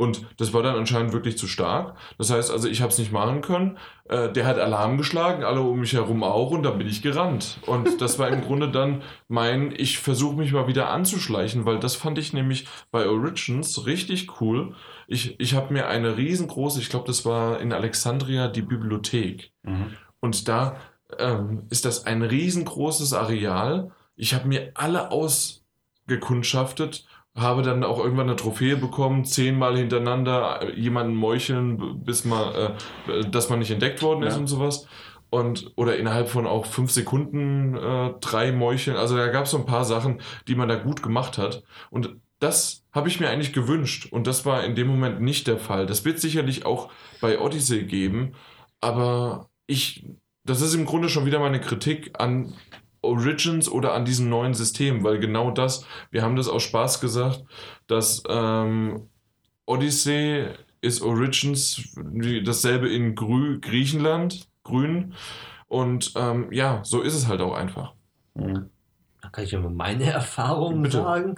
Und 0.00 0.24
das 0.38 0.54
war 0.54 0.62
dann 0.62 0.76
anscheinend 0.76 1.12
wirklich 1.12 1.36
zu 1.36 1.46
stark. 1.46 1.94
Das 2.16 2.30
heißt 2.30 2.50
also, 2.50 2.66
ich 2.68 2.80
habe 2.80 2.90
es 2.90 2.96
nicht 2.96 3.12
machen 3.12 3.42
können. 3.42 3.76
Äh, 4.08 4.32
der 4.32 4.46
hat 4.46 4.58
Alarm 4.58 4.96
geschlagen, 4.96 5.44
alle 5.44 5.60
um 5.60 5.78
mich 5.78 5.92
herum 5.92 6.24
auch, 6.24 6.52
und 6.52 6.62
dann 6.62 6.78
bin 6.78 6.86
ich 6.86 7.02
gerannt. 7.02 7.58
Und 7.66 8.00
das 8.00 8.18
war 8.18 8.28
im 8.28 8.40
Grunde 8.46 8.70
dann 8.70 9.02
mein, 9.28 9.74
ich 9.76 9.98
versuche 9.98 10.36
mich 10.36 10.52
mal 10.52 10.66
wieder 10.66 10.88
anzuschleichen, 10.88 11.66
weil 11.66 11.78
das 11.80 11.96
fand 11.96 12.16
ich 12.16 12.32
nämlich 12.32 12.66
bei 12.90 13.06
Origins 13.06 13.84
richtig 13.84 14.40
cool. 14.40 14.74
Ich, 15.06 15.38
ich 15.38 15.52
habe 15.52 15.70
mir 15.70 15.86
eine 15.88 16.16
riesengroße, 16.16 16.80
ich 16.80 16.88
glaube, 16.88 17.06
das 17.06 17.26
war 17.26 17.60
in 17.60 17.74
Alexandria 17.74 18.48
die 18.48 18.62
Bibliothek. 18.62 19.52
Mhm. 19.64 19.98
Und 20.20 20.48
da 20.48 20.76
ähm, 21.18 21.64
ist 21.68 21.84
das 21.84 22.06
ein 22.06 22.22
riesengroßes 22.22 23.12
Areal. 23.12 23.90
Ich 24.16 24.32
habe 24.32 24.48
mir 24.48 24.70
alle 24.72 25.10
ausgekundschaftet 25.10 27.04
habe 27.36 27.62
dann 27.62 27.84
auch 27.84 27.98
irgendwann 27.98 28.28
eine 28.28 28.36
Trophäe 28.36 28.76
bekommen, 28.76 29.24
zehnmal 29.24 29.76
hintereinander 29.76 30.74
jemanden 30.74 31.14
meucheln, 31.14 32.02
bis 32.04 32.24
man, 32.24 32.54
äh, 32.54 33.30
dass 33.30 33.48
man 33.50 33.60
nicht 33.60 33.70
entdeckt 33.70 34.02
worden 34.02 34.22
ist 34.22 34.34
ja. 34.34 34.40
und 34.40 34.46
sowas. 34.46 34.86
Und, 35.30 35.72
oder 35.76 35.96
innerhalb 35.96 36.28
von 36.28 36.46
auch 36.46 36.66
fünf 36.66 36.90
Sekunden 36.90 37.76
äh, 37.76 38.14
drei 38.20 38.50
Meucheln. 38.50 38.96
Also 38.96 39.16
da 39.16 39.28
gab 39.28 39.44
es 39.44 39.52
so 39.52 39.58
ein 39.58 39.66
paar 39.66 39.84
Sachen, 39.84 40.20
die 40.48 40.56
man 40.56 40.68
da 40.68 40.74
gut 40.74 41.04
gemacht 41.04 41.38
hat. 41.38 41.62
Und 41.90 42.16
das 42.40 42.84
habe 42.90 43.08
ich 43.08 43.20
mir 43.20 43.28
eigentlich 43.28 43.52
gewünscht. 43.52 44.08
Und 44.10 44.26
das 44.26 44.44
war 44.44 44.64
in 44.64 44.74
dem 44.74 44.88
Moment 44.88 45.20
nicht 45.20 45.46
der 45.46 45.58
Fall. 45.58 45.86
Das 45.86 46.04
wird 46.04 46.18
sicherlich 46.18 46.66
auch 46.66 46.90
bei 47.20 47.38
Odyssey 47.38 47.84
geben. 47.84 48.32
Aber 48.80 49.50
ich, 49.68 50.04
das 50.44 50.62
ist 50.62 50.74
im 50.74 50.84
Grunde 50.84 51.08
schon 51.08 51.26
wieder 51.26 51.38
meine 51.38 51.60
Kritik 51.60 52.10
an 52.18 52.54
Origins 53.02 53.68
oder 53.68 53.94
an 53.94 54.04
diesem 54.04 54.28
neuen 54.28 54.54
System, 54.54 55.02
weil 55.04 55.18
genau 55.18 55.50
das, 55.50 55.86
wir 56.10 56.22
haben 56.22 56.36
das 56.36 56.48
aus 56.48 56.62
Spaß 56.62 57.00
gesagt, 57.00 57.44
dass 57.86 58.22
ähm, 58.28 59.08
Odyssey 59.66 60.48
ist 60.80 61.02
Origins 61.02 61.94
dasselbe 62.44 62.88
in 62.88 63.14
Grü 63.14 63.60
Griechenland, 63.60 64.48
grün. 64.64 65.14
Und 65.68 66.12
ähm, 66.16 66.52
ja, 66.52 66.80
so 66.84 67.00
ist 67.00 67.14
es 67.14 67.28
halt 67.28 67.40
auch 67.40 67.54
einfach. 67.54 67.94
Mhm. 68.34 68.70
Da 69.22 69.28
kann 69.28 69.44
ich 69.44 69.52
ja 69.52 69.60
mal 69.60 69.70
meine 69.70 70.04
Erfahrungen 70.10 70.82
Bitte. 70.82 70.98
sagen. 70.98 71.34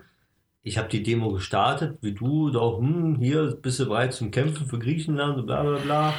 Ich 0.65 0.79
habe 0.79 0.89
die 0.89 1.03
Demo 1.03 1.33
gestartet, 1.33 1.99
wie 2.03 2.13
du, 2.13 2.51
doch, 2.51 2.79
hm, 2.79 3.17
hier 3.17 3.57
bist 3.61 3.81
du 3.81 3.87
bereit 3.87 4.15
zum 4.15 4.31
Kämpfen 4.31 4.67
für 4.67 4.79
Griechenland 4.79 5.39
und 5.39 5.47
bla 5.47 5.63
bla 5.63 5.79
bla. 5.79 6.15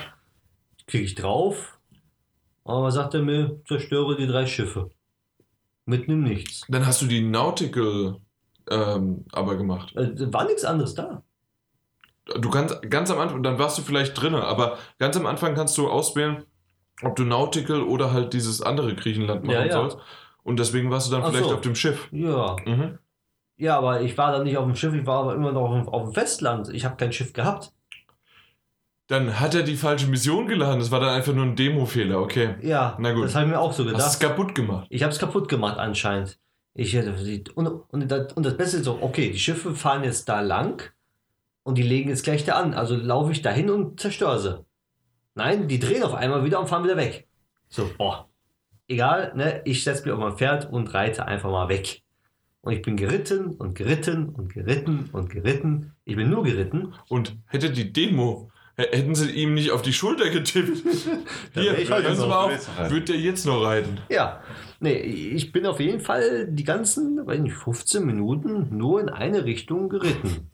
Klicke 0.86 1.06
ich 1.06 1.16
drauf. 1.16 1.80
Aber 2.66 2.91
sagt 2.91 3.14
er 3.14 3.22
mir, 3.22 3.62
zerstöre 3.68 4.18
die 4.18 4.28
drei 4.28 4.46
Schiffe. 4.46 4.91
Mitten 5.86 6.11
im 6.11 6.23
Nichts. 6.23 6.65
Dann 6.69 6.86
hast 6.86 7.01
du 7.01 7.05
die 7.05 7.21
Nautical 7.21 8.17
ähm, 8.69 9.25
aber 9.31 9.55
gemacht. 9.57 9.95
Äh, 9.95 10.34
war 10.34 10.45
nichts 10.45 10.63
anderes 10.63 10.95
da. 10.95 11.23
Du 12.39 12.49
kannst 12.49 12.81
ganz 12.89 13.11
am 13.11 13.19
Anfang, 13.19 13.43
dann 13.43 13.59
warst 13.59 13.77
du 13.77 13.81
vielleicht 13.81 14.19
drin, 14.19 14.34
aber 14.34 14.77
ganz 14.97 15.17
am 15.17 15.25
Anfang 15.25 15.55
kannst 15.55 15.77
du 15.77 15.89
auswählen, 15.89 16.45
ob 17.01 17.17
du 17.17 17.25
Nautical 17.25 17.81
oder 17.81 18.13
halt 18.13 18.34
dieses 18.34 18.61
andere 18.61 18.95
Griechenland 18.95 19.43
machen 19.43 19.55
ja, 19.55 19.65
ja. 19.65 19.73
sollst. 19.73 19.97
Und 20.43 20.57
deswegen 20.59 20.89
warst 20.89 21.07
du 21.07 21.11
dann 21.11 21.23
Ach 21.23 21.29
vielleicht 21.29 21.49
so. 21.49 21.55
auf 21.55 21.61
dem 21.61 21.75
Schiff. 21.75 22.07
Ja. 22.11 22.55
Mhm. 22.65 22.99
Ja, 23.57 23.77
aber 23.77 24.01
ich 24.01 24.17
war 24.17 24.31
dann 24.31 24.43
nicht 24.43 24.57
auf 24.57 24.65
dem 24.65 24.75
Schiff, 24.75 24.93
ich 24.93 25.05
war 25.05 25.19
aber 25.19 25.36
immer 25.36 25.51
noch 25.51 25.88
auf 25.88 26.03
dem 26.03 26.13
Festland. 26.13 26.69
Ich 26.73 26.86
habe 26.86 26.95
kein 26.95 27.13
Schiff 27.13 27.34
gehabt. 27.34 27.71
Dann 29.08 29.39
hat 29.39 29.54
er 29.54 29.64
die 29.64 29.76
falsche 29.76 30.08
Mission 30.08 30.47
geladen. 30.47 30.80
Das 30.80 30.91
war 30.91 30.99
dann 30.99 31.10
einfach 31.10 31.34
nur 31.34 31.45
ein 31.45 31.56
Demo-Fehler, 31.56 32.20
okay. 32.20 32.56
Ja, 32.62 32.97
Na 32.99 33.12
gut. 33.12 33.26
das 33.26 33.36
habe 33.36 33.45
ich 33.45 33.51
mir 33.51 33.60
auch 33.60 33.74
so 33.74 33.84
gedacht. 33.84 34.01
Hast 34.01 34.14
es 34.14 34.20
kaputt 34.20 34.56
gemacht? 34.56 34.88
Ich 34.89 35.04
habe 35.04 35.12
es 35.12 35.20
kaputt 35.20 35.49
gemacht 35.49 35.78
anscheinend. 35.78 36.39
Ich, 36.76 36.97
und, 37.56 37.68
und, 37.68 38.12
das, 38.12 38.34
und 38.34 38.45
das 38.45 38.58
Beste 38.58 38.78
ist 38.78 38.86
so, 38.86 38.97
okay, 39.01 39.30
die 39.30 39.39
Schiffe 39.39 39.76
fahren 39.76 40.04
jetzt 40.04 40.28
da 40.28 40.41
lang 40.41 40.91
und 41.64 41.78
die 41.78 41.84
legen 41.84 42.10
jetzt 42.10 42.24
gleich 42.24 42.45
da 42.45 42.54
an. 42.54 42.74
Also 42.74 42.95
laufe 42.95 43.32
ich 43.32 43.41
da 43.41 43.51
hin 43.51 43.70
und 43.70 43.99
zerstöre 43.99 44.39
sie. 44.39 44.66
Nein, 45.36 45.68
die 45.68 45.80
drehen 45.80 46.04
auf 46.04 46.14
einmal 46.14 46.43
wieder 46.43 46.60
und 46.60 46.68
fahren 46.68 46.84
wieder 46.84 46.97
weg. 46.97 47.28
So, 47.70 47.89
boah. 47.97 48.30
Egal, 48.88 49.34
ne? 49.36 49.62
Ich 49.66 49.84
setze 49.84 50.04
mich 50.04 50.14
auf 50.14 50.20
mein 50.20 50.38
Pferd 50.38 50.72
und 50.72 50.93
reite 50.93 51.26
einfach 51.26 51.51
mal 51.51 51.70
weg. 51.70 52.01
Und 52.62 52.74
ich 52.74 52.82
bin 52.82 52.95
geritten 52.95 53.56
und 53.56 53.76
geritten 53.76 54.30
und 54.30 54.54
geritten 54.54 55.10
und 55.12 55.30
geritten. 55.30 55.93
Ich 56.06 56.16
bin 56.16 56.30
nur 56.30 56.43
geritten. 56.43 56.93
Und 57.10 57.38
hätte 57.47 57.72
die 57.72 57.91
Demo 57.91 58.51
Hätten 58.76 59.13
sie 59.13 59.30
ihm 59.30 59.53
nicht 59.53 59.69
auf 59.69 59.84
die 59.84 59.93
Schulter 59.93 60.32
getippt. 60.32 60.82
Hier, 61.53 61.78
hören 61.78 62.15
Sie 62.15 62.28
mal 62.28 62.55
auf, 62.55 62.89
wird 62.89 63.07
der 63.07 63.17
jetzt 63.17 63.45
noch 63.45 63.63
reiten? 63.63 63.99
Ja, 64.09 64.41
nee, 64.80 64.97
ich 64.97 65.51
bin 65.51 65.67
auf 65.67 65.80
jeden 65.80 65.99
Fall 65.99 66.47
die 66.49 66.63
ganzen, 66.63 67.26
weiß 67.26 67.39
nicht, 67.39 67.55
15 67.55 68.03
Minuten 68.03 68.76
nur 68.76 68.99
in 68.99 69.09
eine 69.09 69.45
Richtung 69.45 69.89
geritten. 69.89 70.49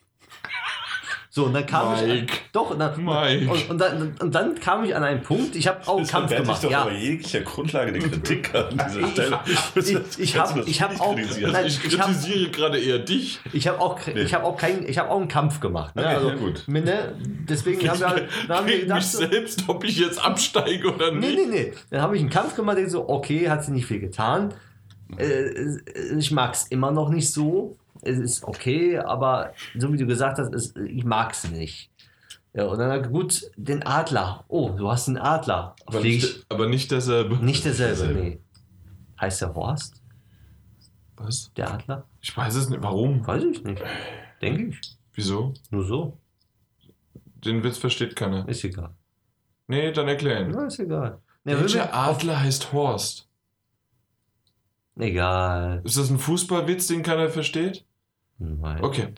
So, 1.40 1.46
und 1.46 1.54
dann 1.54 1.66
kam 1.66 1.94
ich. 1.96 2.02
Mike. 2.02 2.34
Doch, 2.52 2.72
und 2.72 2.80
dann, 2.80 3.04
Mike. 3.04 3.50
Und, 3.52 3.70
und, 3.70 3.78
dann, 3.80 4.16
und 4.20 4.36
dann 4.36 4.60
kam 4.60 4.84
ich 4.84 4.96
an 4.96 5.04
einen 5.04 5.22
Punkt, 5.24 5.56
ich 5.56 5.68
habe 5.68 5.80
auch 5.88 5.98
einen 5.98 6.06
Kampf 6.08 6.36
gemacht. 6.36 6.64
doch 6.64 6.70
Ja. 6.72 6.82
aber 6.82 6.92
jeglicher 6.92 7.42
Grundlage 7.42 7.94
der 7.94 8.02
Kritik 8.02 8.54
an 8.54 8.66
dieser 8.90 9.00
Ich- 9.00 9.12
Stelle. 9.12 10.04
ich- 10.10 10.20
ich 10.20 10.38
hab- 10.38 10.44
Kannst 10.46 10.56
du 10.56 10.60
das 10.60 10.68
ich 10.68 10.82
hab 10.82 11.00
auch-? 11.00 11.16
Nein, 11.16 11.66
Ich 11.66 11.86
ich 11.86 11.98
hab- 12.00 12.08
kritisiere 12.08 12.50
gerade 12.52 12.80
eher 12.80 13.00
dich. 13.00 13.40
Ich 13.54 13.68
habe 13.68 13.80
auch, 13.80 14.00
ich 14.08 14.34
hab 14.34 14.44
auch, 14.44 14.58
kein, 14.58 14.86
ich 14.88 14.98
hab 14.98 15.10
auch 15.10 15.18
einen 15.20 15.28
Kampf 15.30 15.60
gemacht. 15.62 15.96
Ne? 15.96 16.02
Okay, 16.04 16.16
also, 16.16 16.30
ja, 16.30 16.36
gut. 16.36 16.64
ne? 16.68 17.16
Deswegen 17.48 17.90
haben 17.90 18.00
wir, 18.02 18.28
dann 18.48 18.58
haben 18.58 18.68
wir 18.68 18.80
gedacht, 18.82 18.98
mich 18.98 19.06
selbst, 19.08 19.64
ob 19.68 19.84
ich 19.86 19.98
jetzt 19.98 20.24
absteige 20.24 20.94
oder 20.94 21.12
nee, 21.12 21.28
nicht. 21.28 21.38
nee, 21.38 21.46
nee. 21.70 21.74
Dann 21.90 22.02
habe 22.02 22.16
ich 22.18 22.22
einen 22.22 22.30
Kampf 22.30 22.56
gemacht, 22.56 22.78
denke 22.78 22.90
so, 22.92 23.08
okay, 23.08 23.50
hat 23.50 23.64
sie 23.64 23.72
nicht 23.72 23.86
viel 23.86 24.00
getan. 24.02 24.54
Äh, 25.18 25.50
ich 26.18 26.32
mag 26.32 26.54
es 26.54 26.68
immer 26.68 26.92
noch 26.92 27.10
nicht 27.10 27.32
so. 27.32 27.78
Es 28.02 28.18
ist 28.18 28.43
okay, 28.43 28.97
aber 28.97 29.54
so 29.78 29.91
wie 29.91 29.97
du 29.97 30.06
gesagt 30.06 30.38
hast, 30.38 30.54
es, 30.54 30.76
ich 30.76 31.04
mag 31.04 31.34
es 31.34 31.50
nicht. 31.50 31.91
Ja, 32.54 32.66
und 32.66 32.80
dann, 32.80 33.12
gut, 33.12 33.50
den 33.58 33.86
Adler. 33.86 34.43
Oh, 34.47 34.70
du 34.70 34.89
hast 34.89 35.08
einen 35.08 35.18
Adler. 35.18 35.76
Aber 35.86 36.00
Flieg 36.00 36.22
nicht, 36.24 36.45
aber 36.50 36.68
nicht 36.68 36.91
derselbe. 36.91 37.38
nicht 37.38 37.64
derselbe, 37.66 37.97
derselbe. 37.97 38.22
nee. 38.22 38.39
Heißt 39.22 39.41
der 39.41 39.54
Horst, 39.54 40.02
Was? 41.18 41.52
der 41.56 41.72
Adler? 41.74 42.08
Ich 42.22 42.36
weiß 42.36 42.56
es 42.56 42.70
nicht. 42.70 42.82
Warum? 42.82 43.26
Weiß 43.28 43.43
ich 43.43 43.64
nicht. 43.64 43.82
Denke 44.41 44.68
ich. 44.70 44.80
Wieso? 45.14 45.54
Nur 45.70 45.84
so. 45.84 46.18
Den 47.45 47.64
Witz 47.64 47.78
versteht 47.78 48.16
keiner. 48.16 48.47
Ist 48.47 48.64
egal. 48.64 48.91
Nee, 49.68 49.91
dann 49.91 50.08
erklären. 50.08 50.52
Na, 50.52 50.66
ist 50.66 50.80
egal. 50.80 51.20
Ne, 51.43 51.54
wenn 51.54 51.62
Welcher 51.62 51.93
Adler 51.93 52.39
heißt 52.41 52.74
Horst? 52.74 53.28
Egal. 54.97 55.82
Ist 55.86 55.97
das 55.97 56.10
ein 56.10 56.20
Fußballwitz, 56.20 56.88
den 56.88 57.04
keiner 57.04 57.30
versteht? 57.30 57.86
Nein. 58.40 58.84
Okay. 58.84 59.14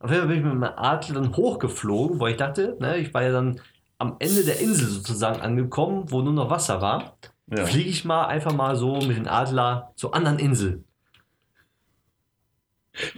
Auf 0.00 0.10
jeden 0.10 0.20
Fall 0.20 0.28
bin 0.28 0.38
ich 0.38 0.44
mit 0.44 0.54
meinem 0.54 0.74
Adler 0.76 1.20
dann 1.20 1.36
hochgeflogen, 1.36 2.20
weil 2.20 2.32
ich 2.32 2.36
dachte, 2.36 2.76
ne, 2.78 2.98
ich 2.98 3.12
war 3.12 3.22
ja 3.22 3.32
dann 3.32 3.60
am 3.98 4.16
Ende 4.20 4.44
der 4.44 4.60
Insel 4.60 4.86
sozusagen 4.86 5.40
angekommen, 5.40 6.04
wo 6.10 6.22
nur 6.22 6.32
noch 6.32 6.50
Wasser 6.50 6.80
war. 6.80 7.16
Ja. 7.50 7.66
Fliege 7.66 7.88
ich 7.88 8.04
mal 8.04 8.26
einfach 8.26 8.52
mal 8.52 8.76
so 8.76 8.96
mit 9.00 9.16
dem 9.16 9.26
Adler 9.26 9.92
zur 9.96 10.14
anderen 10.14 10.38
Insel. 10.38 10.84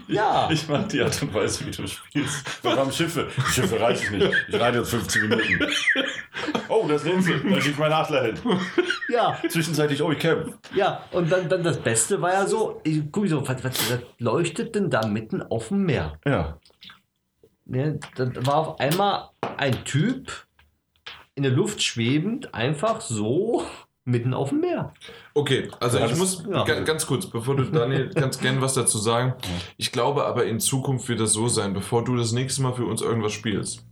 Ja. 0.08 0.48
Ich 0.52 0.68
mag 0.68 0.88
die 0.88 1.00
Art 1.00 1.20
und 1.22 1.34
Weise, 1.34 1.66
wie 1.66 1.70
du 1.70 1.86
spielst. 1.86 2.64
Wir 2.64 2.76
haben 2.76 2.92
Schiffe. 2.92 3.28
Die 3.36 3.52
Schiffe 3.52 3.80
reichen 3.80 4.18
nicht. 4.18 4.32
Ich 4.48 4.60
reite 4.60 4.78
jetzt 4.78 4.90
15 4.90 5.28
Minuten. 5.28 5.66
Oh, 6.68 6.86
das 6.88 7.04
Insel. 7.04 7.40
Da 7.48 7.60
steht 7.60 7.78
mein 7.78 7.92
Adler 7.92 8.24
hin. 8.24 8.34
Ja, 9.08 9.36
Zwischenzeitlich, 9.48 10.00
oh, 10.02 10.12
ich 10.12 10.18
kämpfe. 10.18 10.54
ja. 10.74 11.04
Und 11.10 11.30
dann, 11.32 11.48
dann 11.48 11.62
das 11.64 11.78
Beste 11.78 12.20
war 12.22 12.32
ja 12.32 12.46
so, 12.46 12.80
ich 12.84 13.10
gucke 13.10 13.28
so, 13.28 13.40
was, 13.46 13.64
was, 13.64 13.90
was 13.90 13.98
leuchtet 14.18 14.74
denn 14.74 14.88
da 14.90 15.06
mitten 15.06 15.42
auf 15.42 15.68
dem 15.68 15.84
Meer? 15.84 16.18
Ja. 16.24 16.58
Ne, 17.64 17.98
dann 18.16 18.34
war 18.46 18.54
auf 18.56 18.80
einmal 18.80 19.30
ein 19.56 19.84
Typ 19.84 20.46
in 21.34 21.42
der 21.42 21.52
Luft 21.52 21.82
schwebend, 21.82 22.54
einfach 22.54 23.00
so 23.00 23.64
mitten 24.04 24.34
auf 24.34 24.48
dem 24.50 24.60
Meer. 24.60 24.92
Okay, 25.40 25.68
also 25.80 25.98
Ja, 25.98 26.04
ich 26.04 26.10
das- 26.10 26.18
muss 26.18 26.44
ja. 26.50 26.64
ga- 26.64 26.80
ganz 26.80 27.06
kurz, 27.06 27.24
bevor 27.26 27.56
du, 27.56 27.64
Daniel, 27.64 28.10
kannst 28.14 28.42
gerne 28.42 28.60
was 28.60 28.74
dazu 28.74 28.98
sagen. 28.98 29.34
Ich 29.78 29.90
glaube 29.92 30.26
aber 30.26 30.44
in 30.44 30.60
Zukunft 30.60 31.08
wird 31.08 31.20
das 31.20 31.32
so 31.32 31.48
sein, 31.48 31.72
bevor 31.72 32.04
du 32.04 32.16
das 32.16 32.32
nächste 32.32 32.60
Mal 32.62 32.74
für 32.74 32.84
uns 32.84 33.00
irgendwas 33.00 33.32
spielst, 33.32 33.84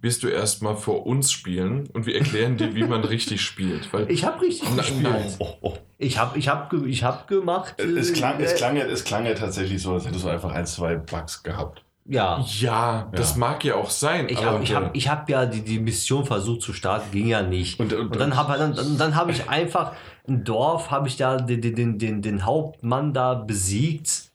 wirst 0.00 0.22
du 0.24 0.28
erstmal 0.28 0.76
vor 0.76 1.06
uns 1.06 1.30
spielen 1.30 1.88
und 1.92 2.06
wir 2.06 2.16
erklären 2.16 2.56
dir, 2.56 2.74
wie 2.74 2.84
man 2.84 3.04
richtig 3.04 3.40
spielt. 3.42 3.92
Weil 3.92 4.10
Ich 4.10 4.24
habe 4.24 4.40
richtig 4.42 4.68
Na- 4.70 4.76
gespielt. 4.82 5.02
nein. 5.04 5.34
Oh, 5.38 5.48
oh. 5.60 5.74
Ich 5.98 6.18
habe 6.18 6.36
ich 6.38 6.48
hab, 6.48 6.72
ich 6.72 7.04
hab 7.04 7.28
gemacht. 7.28 7.74
Es, 7.78 8.10
äh, 8.10 8.12
klang, 8.14 8.40
es, 8.40 8.52
äh, 8.52 8.56
klang 8.56 8.76
ja, 8.76 8.84
es 8.84 9.04
klang 9.04 9.24
ja 9.26 9.34
tatsächlich 9.34 9.80
so, 9.80 9.94
als 9.94 10.06
hättest 10.06 10.24
du 10.24 10.28
einfach 10.28 10.50
ein, 10.52 10.66
zwei 10.66 10.96
Bugs 10.96 11.42
gehabt. 11.42 11.82
Ja. 12.08 12.44
ja, 12.60 13.10
das 13.12 13.32
Ja. 13.32 13.38
mag 13.38 13.64
ja 13.64 13.74
auch 13.74 13.90
sein. 13.90 14.28
Ich 14.28 14.38
aber 14.38 14.46
habe 14.52 14.62
ich 14.62 14.72
hab, 14.74 14.94
ich 14.96 15.08
hab 15.08 15.28
ja 15.28 15.44
die, 15.44 15.62
die 15.62 15.80
Mission 15.80 16.24
versucht 16.24 16.62
zu 16.62 16.72
starten, 16.72 17.10
ging 17.10 17.26
ja 17.26 17.42
nicht. 17.42 17.80
Und- 17.80 17.92
Und, 17.92 18.12
und- 18.12 18.20
dann 18.20 18.36
habe 18.36 18.56
dann, 18.58 18.74
dann, 18.76 18.96
dann 18.96 19.16
hab 19.16 19.28
ich 19.28 19.48
einfach 19.50 19.90
im 20.26 20.44
Dorf, 20.44 20.90
habe 20.90 21.08
ich 21.08 21.16
da 21.16 21.36
den, 21.36 21.60
den, 21.60 21.98
den, 21.98 22.22
den 22.22 22.44
Hauptmann 22.44 23.12
da 23.12 23.34
besiegt, 23.34 24.32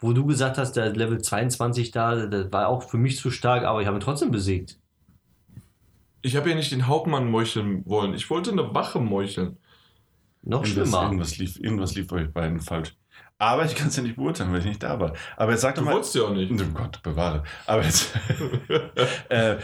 wo 0.00 0.12
du 0.12 0.24
gesagt 0.26 0.58
hast, 0.58 0.72
der 0.72 0.94
Level 0.94 1.20
22 1.20 1.90
da, 1.90 2.26
der 2.26 2.52
war 2.52 2.68
auch 2.68 2.82
für 2.84 2.98
mich 2.98 3.16
zu 3.18 3.30
stark, 3.30 3.64
aber 3.64 3.80
ich 3.80 3.86
habe 3.86 3.98
ihn 3.98 4.00
trotzdem 4.00 4.30
besiegt. 4.30 4.78
ich 6.22 6.36
habe 6.36 6.50
ja 6.50 6.56
nicht 6.56 6.72
den 6.72 6.86
Hauptmann 6.86 7.30
meucheln 7.30 7.84
wollen. 7.86 8.14
Ich 8.14 8.28
wollte 8.30 8.50
eine 8.52 8.74
Wache 8.74 9.00
meucheln. 9.00 9.56
Noch 10.42 10.64
Irgendwas, 10.64 10.88
schlimmer. 10.88 11.02
irgendwas, 11.04 11.38
lief, 11.38 11.58
irgendwas 11.60 11.94
lief 11.94 12.06
bei 12.08 12.22
euch 12.22 12.32
beiden 12.32 12.60
falsch. 12.60 12.96
Aber 13.40 13.64
ich 13.64 13.76
kann 13.76 13.86
es 13.86 13.94
ja 13.96 14.02
nicht 14.02 14.16
beurteilen, 14.16 14.50
weil 14.52 14.58
ich 14.58 14.64
nicht 14.64 14.82
da 14.82 14.98
war. 14.98 15.12
Aber 15.36 15.52
jetzt 15.52 15.60
sag 15.60 15.76
doch 15.76 15.82
Du 15.82 15.86
mal. 15.86 15.94
wolltest 15.94 16.14
ja 16.16 16.22
auch 16.22 16.32
nicht. 16.34 16.50
Oh 16.50 16.64
Gott, 16.74 17.00
bewahre. 17.04 17.44
Aber 17.66 17.84
jetzt. 17.84 18.12
äh, 19.28 19.56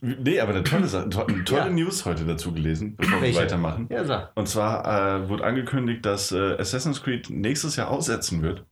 nee, 0.00 0.40
aber 0.40 0.52
eine 0.52 0.64
tolle, 0.64 0.86
Sa- 0.86 1.04
to 1.04 1.26
eine 1.26 1.44
tolle 1.44 1.60
Ja. 1.66 1.70
News 1.70 2.06
heute 2.06 2.24
dazu 2.24 2.52
gelesen, 2.52 2.96
bevor 2.96 3.20
Welche? 3.20 3.36
wir 3.38 3.42
weitermachen. 3.44 3.86
Ja, 3.90 4.04
sag. 4.04 4.32
Und 4.34 4.48
zwar 4.48 5.20
äh, 5.24 5.28
wurde 5.28 5.44
angekündigt, 5.44 6.06
dass 6.06 6.32
äh, 6.32 6.56
Assassin's 6.58 7.02
Creed 7.02 7.28
nächstes 7.28 7.76
Jahr 7.76 7.90
aussetzen 7.90 8.42
wird. 8.42 8.64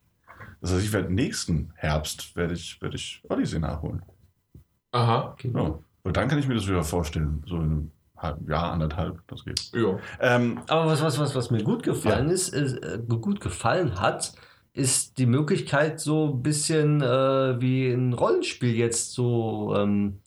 Das 0.62 0.72
heißt, 0.72 0.84
ich 0.84 0.93
werde 0.93 1.12
nächsten 1.12 1.72
Herbst 1.76 2.34
werde 2.36 2.55
ich, 2.55 2.80
werde 2.80 2.97
ich 2.97 3.22
Odyssey 3.28 3.59
nachholen. 3.59 4.03
Aha, 4.93 5.32
Okay. 5.32 5.53
Ja. 5.55 5.78
Und 6.03 6.16
dann 6.16 6.28
kann 6.28 6.38
ich 6.38 6.49
mir 6.49 6.55
das 6.55 6.66
wieder 6.66 6.82
vorstellen. 6.82 7.45
So 7.47 7.57
in 7.57 7.62
einem 7.62 7.91
halben 8.21 8.49
Jahr, 8.51 8.73
anderthalb, 8.73 9.21
das 9.29 9.45
geht. 9.45 9.71
ja. 9.75 9.99
Ähm, 10.21 10.61
Aber 10.68 10.87
was, 10.91 11.03
was, 11.03 11.18
was, 11.18 11.35
was 11.35 11.51
mir 11.51 11.62
gut 11.62 11.83
gefallen 11.83 12.31
ist, 12.31 12.49
ist, 12.51 12.75
äh, 12.85 12.99
gut 13.07 13.41
gefallen 13.41 14.01
hat, 14.01 14.33
ist 14.73 15.18
die 15.18 15.27
Möglichkeit, 15.27 15.99
so 16.01 16.29
ein 16.35 16.43
bisschen 16.43 17.01
äh, 17.03 17.61
wie 17.61 17.91
ein 17.91 18.12
Rollenspiel 18.12 18.75
jetzt 18.77 19.12
so 19.14 19.75
ähm, 19.77 20.21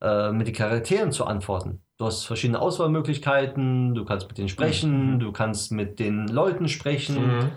äh, 0.00 0.32
mit 0.32 0.46
den 0.46 0.54
Charakteren 0.54 1.12
zu 1.12 1.24
antworten. 1.24 1.82
Du 1.98 2.06
hast 2.06 2.24
verschiedene 2.24 2.60
Auswahlmöglichkeiten, 2.60 3.94
du 3.94 4.04
kannst 4.04 4.28
mit 4.28 4.38
denen 4.38 4.48
sprechen, 4.48 5.14
Mhm. 5.14 5.18
du 5.20 5.32
kannst 5.32 5.72
mit 5.72 5.98
den 5.98 6.26
Leuten 6.28 6.68
sprechen. 6.68 7.38
Mhm. 7.38 7.50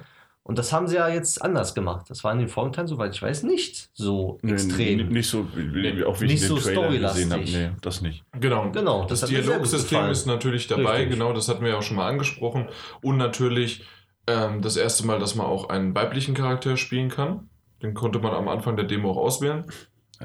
Und 0.48 0.60
das 0.60 0.72
haben 0.72 0.88
sie 0.88 0.96
ja 0.96 1.08
jetzt 1.08 1.42
anders 1.42 1.74
gemacht. 1.74 2.06
Das 2.08 2.24
war 2.24 2.32
in 2.32 2.38
den 2.38 2.50
Vorteilen, 2.50 2.88
soweit 2.88 3.16
ich 3.16 3.22
weiß, 3.22 3.42
nicht 3.44 3.90
so 3.94 4.38
nee, 4.44 4.52
extrem. 4.54 4.98
nee, 4.98 5.04
Nicht 5.06 5.28
so, 5.28 5.48
wie, 5.56 6.04
auch 6.04 6.22
wie 6.22 6.26
Nicht 6.26 6.36
ich 6.36 6.42
den 6.42 6.50
so 6.50 6.58
Trailer 6.60 6.92
gesehen 7.00 7.34
habe. 7.34 7.44
Nee, 7.44 7.72
das 7.82 8.02
nicht. 8.02 8.24
Genau. 8.40 8.70
Genau, 8.70 9.08
Das, 9.08 9.22
das 9.22 9.30
Dialogsystem 9.32 10.06
ist 10.12 10.28
natürlich 10.28 10.68
dabei, 10.68 10.98
Richtig. 10.98 11.14
genau, 11.14 11.34
das 11.34 11.50
hatten 11.50 11.64
wir 11.64 11.72
ja 11.72 11.78
auch 11.80 11.82
schon 11.82 11.98
mal 11.98 12.08
angesprochen. 12.08 12.68
Und 13.02 13.18
natürlich 13.18 13.86
ähm, 14.28 14.62
das 14.62 14.78
erste 14.78 15.04
Mal, 15.08 15.18
dass 15.18 15.34
man 15.34 15.48
auch 15.48 15.70
einen 15.70 15.96
weiblichen 15.96 16.36
Charakter 16.36 16.78
spielen 16.78 17.10
kann. 17.10 17.50
Den 17.82 17.96
konnte 17.96 18.20
man 18.20 18.34
am 18.34 18.48
Anfang 18.48 18.76
der 18.76 18.86
Demo 18.86 19.12
auch 19.12 19.18
auswählen. 19.18 19.66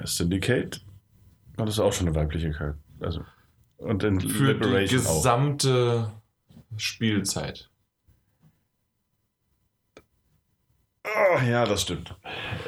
Syndicate 0.04 0.82
war 1.56 1.64
das 1.64 1.78
auch 1.80 1.94
schon 1.94 2.08
eine 2.08 2.16
weibliche 2.16 2.50
Charakter. 2.50 2.78
Also, 3.00 3.22
und 3.78 4.04
in 4.04 4.20
Für 4.20 4.52
die 4.54 4.60
Liberation 4.64 5.06
auch. 5.06 5.16
gesamte 5.16 6.10
Spielzeit. 6.76 7.70
Oh, 11.16 11.38
ja, 11.48 11.64
das 11.64 11.82
stimmt. 11.82 12.14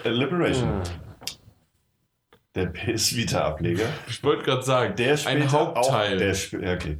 Äh, 0.04 0.10
Liberation, 0.10 0.76
Hm. 0.76 0.82
der 2.54 2.66
PS 2.66 3.14
Vita-Ableger. 3.16 3.86
Ich 4.08 4.22
wollte 4.24 4.44
gerade 4.44 4.62
sagen, 4.62 4.96
Der 4.96 5.12
ein 5.12 5.18
spielt 5.18 5.52
Hauptteil. 5.52 6.14
Auch, 6.14 6.18
der 6.18 6.34
ja, 6.60 6.74
okay. 6.74 6.98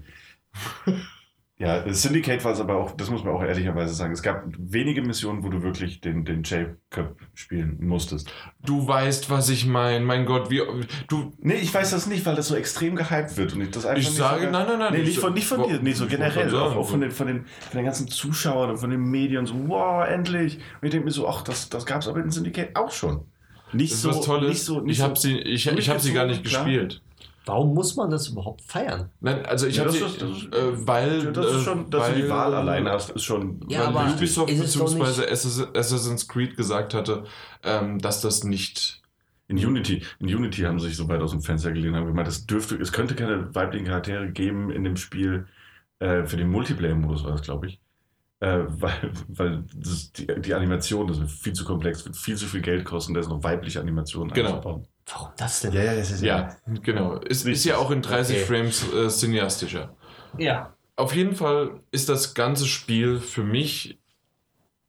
Ja, 1.63 1.93
Syndicate 1.95 2.45
war 2.45 2.53
es 2.53 2.61
aber 2.61 2.75
auch, 2.77 2.91
das 2.97 3.09
muss 3.09 3.23
man 3.23 3.33
auch 3.35 3.43
ehrlicherweise 3.43 3.95
sagen. 3.95 4.13
Es 4.13 4.21
gab 4.23 4.45
wenige 4.59 5.01
Missionen, 5.03 5.45
wo 5.45 5.49
du 5.49 5.63
wirklich 5.63 6.01
den, 6.01 6.25
den 6.25 6.43
Jacob 6.43 7.17
spielen 7.35 7.77
musstest. 7.81 8.33
du 8.65 8.87
weißt, 8.89 9.31
was 9.31 9.49
ich 9.49 9.65
meine. 9.67 10.05
Mein 10.05 10.27
Gott, 10.27 10.51
wie. 10.51 10.61
Du. 11.07 11.33
Nee, 11.39 11.55
ich 11.55 11.73
weiß 11.73 11.93
das 11.93 12.09
nicht, 12.09 12.27
weil 12.27 12.35
das 12.35 12.49
so 12.49 12.57
extrem 12.57 12.97
gehypt 12.97 13.37
wird. 13.37 13.55
Und 13.55 13.61
ich 13.61 13.71
das 13.71 13.87
einfach 13.87 14.03
Ich 14.03 14.11
sage, 14.11 14.47
so, 14.47 14.51
nein, 14.51 14.67
nein, 14.67 14.79
nein. 14.81 14.93
Nee, 14.93 14.99
ich- 15.01 15.07
nicht 15.07 15.19
von, 15.21 15.35
nicht 15.35 15.47
von 15.47 15.61
Wo- 15.61 15.69
dir, 15.69 15.79
nee, 15.81 15.93
so 15.93 16.07
generell, 16.07 16.33
gerade 16.49 16.61
auch, 16.61 16.69
sagen, 16.71 16.81
auch 16.81 16.89
von, 16.91 17.01
den, 17.01 17.11
von, 17.13 17.27
den, 17.29 17.45
von 17.47 17.79
den 17.79 17.85
ganzen 17.85 18.09
Zuschauern 18.09 18.71
und 18.71 18.79
von 18.79 18.91
den 18.91 19.01
Medien, 19.03 19.47
so, 19.47 19.55
wow, 19.69 20.05
endlich. 20.09 20.57
Und 20.57 20.87
ich 20.87 20.91
denke 20.91 21.05
mir 21.05 21.13
so, 21.13 21.29
ach, 21.29 21.43
das, 21.43 21.69
das 21.69 21.87
gab 21.87 22.01
es 22.03 22.09
aber 22.09 22.19
in 22.21 22.31
Syndicate 22.33 22.75
auch 22.75 22.91
schon. 22.91 23.21
Nicht 23.73 23.93
Das 23.93 23.99
ist 23.99 24.03
so, 24.03 24.09
was 24.11 24.21
Tolles. 24.23 24.49
nicht 24.51 24.65
so, 24.65 24.81
nicht 24.81 24.99
ich 24.99 25.01
habe 25.03 25.15
so, 25.15 25.23
sie, 25.29 25.39
ich, 25.39 25.67
ich 25.67 25.89
hab 25.89 26.01
sie 26.01 26.13
gar 26.13 26.27
nicht 26.27 26.45
klar. 26.45 26.65
gespielt. 26.65 27.03
Warum 27.45 27.75
muss 27.75 27.97
man 27.97 28.09
das 28.11 28.29
überhaupt 28.29 28.63
feiern? 28.63 29.11
Nein, 29.21 29.45
also 29.47 29.67
ich 29.67 29.77
Ja, 29.77 29.85
habe 29.85 29.97
ist- 29.97 30.23
ist- 30.23 30.55
äh, 30.55 30.87
weil, 30.87 31.33
das 31.33 31.47
ist 31.47 31.63
schon, 31.65 31.91
dass 31.91 32.09
äh, 32.09 32.11
du 32.13 32.17
die 32.17 32.23
weil- 32.25 32.31
Wahl 32.31 32.55
alleine 32.55 32.91
hast, 32.91 33.11
ist 33.11 33.25
schon. 33.25 33.61
Ja, 33.69 33.81
weil 33.93 34.05
aber 34.07 34.15
Ubisoft 34.15 34.51
ist 34.51 34.61
bzw. 34.79 35.27
Assassin- 35.31 35.77
Assassin's 35.77 36.29
Creed 36.29 36.57
gesagt 36.57 36.95
hatte, 36.95 37.25
ähm, 37.65 37.99
dass 37.99 38.21
das 38.21 38.45
nicht. 38.45 39.01
In 39.49 39.59
Unity, 39.59 40.03
in 40.19 40.29
Unity 40.35 40.63
haben 40.63 40.79
sie 40.81 40.87
sich 40.89 40.97
so 40.97 41.09
weit 41.09 41.21
aus 41.21 41.33
dem 41.33 41.43
Fenster 41.43 41.73
gelehnt 41.73 41.95
haben 41.97 42.07
gemeint, 42.07 42.29
es 42.29 42.47
dürfte, 42.47 42.77
es 42.77 42.91
könnte 42.93 43.15
keine 43.15 43.55
weiblichen 43.55 43.87
Charaktere 43.87 44.31
geben 44.31 44.71
in 44.71 44.83
dem 44.85 44.97
Spiel, 44.97 45.47
äh, 45.99 46.25
für 46.25 46.37
den 46.39 46.49
Multiplayer-Modus 46.49 47.25
war 47.25 47.33
das, 47.33 47.43
glaube 47.43 47.67
ich. 47.67 47.81
Äh, 48.41 48.61
weil 48.69 49.13
weil 49.29 49.65
das, 49.77 50.13
die, 50.13 50.27
die 50.41 50.55
Animation, 50.55 51.07
das 51.07 51.21
wird 51.21 51.31
viel 51.31 51.53
zu 51.53 51.65
komplex, 51.65 52.05
wird 52.05 52.17
viel 52.17 52.37
zu 52.37 52.47
viel 52.47 52.61
Geld 52.63 52.85
kosten, 52.85 53.13
da 53.15 53.21
ist 53.21 53.29
noch 53.29 53.43
weibliche 53.43 53.81
Animationen 53.81 54.33
Genau. 54.33 54.51
einzubauen. 54.55 54.87
Warum 55.07 55.31
das 55.37 55.61
denn? 55.61 55.73
ja, 55.73 55.95
das 55.95 56.11
ist 56.11 56.23
Ja, 56.23 56.57
genau. 56.83 57.17
Ist, 57.17 57.47
ist 57.47 57.65
ja 57.65 57.77
auch 57.77 57.91
in 57.91 58.03
30 58.03 58.37
Okay. 58.37 58.47
Frames 58.47 58.93
äh, 58.93 59.09
cineastischer. 59.09 59.97
Ja. 60.39 60.75
Auf 60.97 61.15
jeden 61.15 61.35
Fall 61.35 61.81
ist 61.91 62.09
das 62.09 62.35
ganze 62.35 62.67
Spiel 62.67 63.19
für 63.19 63.43
mich 63.43 63.99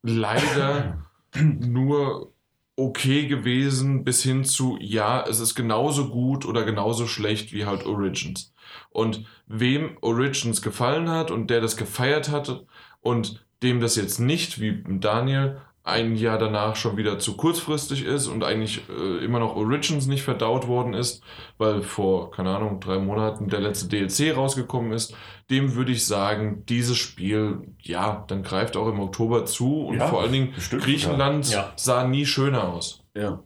leider 0.04 1.00
nur 1.36 2.34
okay 2.76 3.28
gewesen, 3.28 4.04
bis 4.04 4.24
hin 4.24 4.44
zu, 4.44 4.78
ja, 4.80 5.26
es 5.28 5.40
ist 5.40 5.56
genauso 5.56 6.10
gut 6.10 6.46
oder 6.46 6.64
genauso 6.64 7.08
schlecht 7.08 7.54
wie 7.54 7.66
halt 7.66 7.86
Origins. 7.86 8.54
Und 8.90 9.26
wem 9.48 9.98
Origins 10.02 10.62
gefallen 10.62 11.10
hat 11.10 11.32
und 11.32 11.50
der 11.50 11.62
das 11.62 11.78
gefeiert 11.78 12.30
hat 12.30 12.66
und 13.02 13.46
dem 13.62 13.80
das 13.80 13.96
jetzt 13.96 14.20
nicht, 14.20 14.60
wie 14.60 14.84
Daniel, 15.00 15.62
ein 15.84 16.16
Jahr 16.16 16.38
danach 16.38 16.78
schon 16.78 16.96
wieder 16.96 17.20
zu 17.20 17.36
kurzfristig 17.36 18.06
ist 18.06 18.28
und 18.28 18.44
eigentlich 18.44 18.84
äh, 18.90 19.24
immer 19.24 19.40
noch 19.40 19.56
Origins 19.58 20.08
nicht 20.08 20.24
verdaut 20.24 20.68
worden 20.68 20.94
ist, 20.94 21.22
weil 21.58 21.82
vor, 21.82 22.32
keine 22.32 22.56
Ahnung, 22.56 22.80
drei 22.80 23.00
Monaten 23.00 23.50
der 23.50 23.60
letzte 23.60 23.90
DLC 23.90 24.36
rausgekommen 24.36 24.94
ist, 24.94 25.14
dem 25.50 25.76
würde 25.76 25.92
ich 25.92 26.06
sagen, 26.06 26.64
dieses 26.68 26.96
Spiel, 26.98 27.68
ja, 27.82 28.24
dann 28.28 28.44
greift 28.44 28.78
auch 28.78 28.88
im 28.88 29.02
Oktober 29.02 29.46
zu 29.46 29.88
und 29.88 29.98
Ja, 29.98 30.08
vor 30.08 30.22
allen 30.22 30.32
Dingen 30.32 30.54
bestimmt, 30.56 30.84
Griechenland 30.84 31.52
ja. 31.52 31.74
sah 31.76 32.08
nie 32.08 32.26
schöner 32.26 32.64
aus. 32.64 33.04
Ja. 33.14 33.44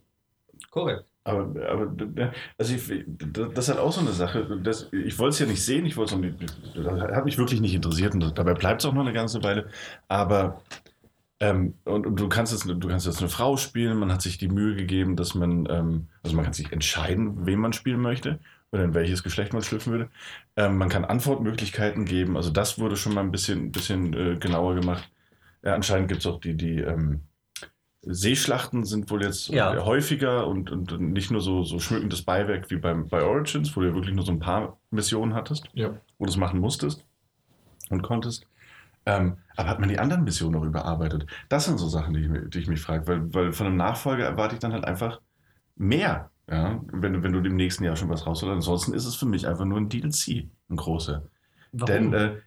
Korrekt. 0.69 1.05
Aber, 1.23 1.41
aber 1.69 1.91
also 2.57 2.73
ich, 2.73 3.03
das 3.17 3.65
ist 3.65 3.69
halt 3.69 3.79
auch 3.79 3.91
so 3.91 3.99
eine 3.99 4.11
Sache. 4.11 4.61
Das, 4.63 4.89
ich 4.93 5.19
wollte 5.19 5.33
es 5.33 5.39
ja 5.39 5.45
nicht 5.45 5.61
sehen, 5.61 5.85
ich 5.85 5.97
wollte 5.97 6.15
es 6.15 6.21
nicht, 6.21 6.35
das 6.73 7.01
hat 7.01 7.25
mich 7.25 7.37
wirklich 7.37 7.59
nicht 7.59 7.73
interessiert 7.73 8.13
und 8.13 8.37
dabei 8.37 8.53
bleibt 8.53 8.81
es 8.81 8.85
auch 8.85 8.93
noch 8.93 9.01
eine 9.01 9.11
ganze 9.11 9.43
Weile. 9.43 9.69
Aber 10.07 10.61
ähm, 11.39 11.75
und, 11.85 12.05
und 12.07 12.19
du 12.19 12.29
kannst 12.29 12.51
jetzt, 12.51 12.65
du 12.65 12.87
kannst 12.87 13.05
jetzt 13.05 13.19
eine 13.19 13.29
Frau 13.29 13.57
spielen, 13.57 13.97
man 13.97 14.11
hat 14.11 14.21
sich 14.21 14.37
die 14.37 14.47
Mühe 14.47 14.75
gegeben, 14.75 15.15
dass 15.15 15.35
man, 15.35 15.67
ähm, 15.69 16.07
also 16.23 16.35
man 16.35 16.45
kann 16.45 16.53
sich 16.53 16.71
entscheiden, 16.71 17.45
wen 17.45 17.59
man 17.59 17.73
spielen 17.73 18.01
möchte 18.01 18.39
oder 18.71 18.83
in 18.83 18.93
welches 18.93 19.23
Geschlecht 19.23 19.53
man 19.53 19.61
schlüpfen 19.61 19.91
würde. 19.93 20.09
Ähm, 20.55 20.77
man 20.77 20.89
kann 20.89 21.05
Antwortmöglichkeiten 21.05 22.05
geben, 22.05 22.35
also 22.37 22.49
das 22.49 22.79
wurde 22.79 22.97
schon 22.97 23.13
mal 23.13 23.21
ein 23.21 23.31
bisschen, 23.31 23.71
bisschen 23.71 24.13
äh, 24.13 24.37
genauer 24.37 24.75
gemacht. 24.75 25.09
Ja, 25.63 25.73
anscheinend 25.75 26.07
gibt 26.07 26.21
es 26.21 26.27
auch 26.27 26.39
die, 26.39 26.55
die 26.55 26.79
ähm, 26.79 27.21
Seeschlachten 28.01 28.85
sind 28.85 29.09
wohl 29.11 29.23
jetzt 29.23 29.49
Ja. 29.49 29.83
häufiger 29.85 30.47
und, 30.47 30.71
und 30.71 30.99
nicht 30.99 31.29
nur 31.29 31.41
so, 31.41 31.63
so 31.63 31.79
schmückendes 31.79 32.21
Beiwerk 32.21 32.69
wie 32.69 32.77
beim, 32.77 33.07
bei 33.07 33.23
Origins, 33.23 33.75
wo 33.75 33.81
du 33.81 33.93
wirklich 33.93 34.15
nur 34.15 34.25
so 34.25 34.31
ein 34.31 34.39
paar 34.39 34.79
Missionen 34.91 35.33
hattest, 35.33 35.67
Ja. 35.73 35.99
wo 36.17 36.25
du 36.25 36.31
es 36.31 36.37
machen 36.37 36.59
musstest 36.59 37.03
und 37.89 38.01
konntest. 38.01 38.45
Ähm, 39.07 39.37
aber 39.55 39.69
hat 39.69 39.79
man 39.79 39.89
die 39.89 39.99
anderen 39.99 40.23
Missionen 40.25 40.53
noch 40.53 40.63
überarbeitet? 40.65 41.25
Das 41.49 41.65
sind 41.65 41.77
so 41.77 41.87
Sachen, 41.87 42.13
die 42.13 42.21
ich, 42.25 42.49
die 42.49 42.59
ich 42.59 42.67
mich 42.67 42.81
frage, 42.81 43.07
weil, 43.07 43.33
weil 43.33 43.53
von 43.53 43.67
einem 43.67 43.77
Nachfolger 43.77 44.25
erwarte 44.25 44.55
ich 44.55 44.59
dann 44.59 44.73
halt 44.73 44.85
einfach 44.85 45.21
mehr. 45.75 46.31
Ja? 46.49 46.81
Wenn, 46.91 47.13
du- 47.13 47.23
wenn 47.23 47.33
du 47.33 47.39
im 47.39 47.55
nächsten 47.55 47.83
Jahr 47.85 47.95
schon 47.95 48.09
was 48.09 48.25
rausholst. 48.27 48.53
Ansonsten 48.53 48.93
ist 48.93 49.05
es 49.05 49.15
für 49.15 49.25
mich 49.25 49.47
einfach 49.47 49.65
nur 49.65 49.79
ein 49.79 49.89
DLC, 49.89 50.49
ein 50.69 50.75
großer. 50.75 51.23
Denn 51.71 52.13
äh, 52.13 52.37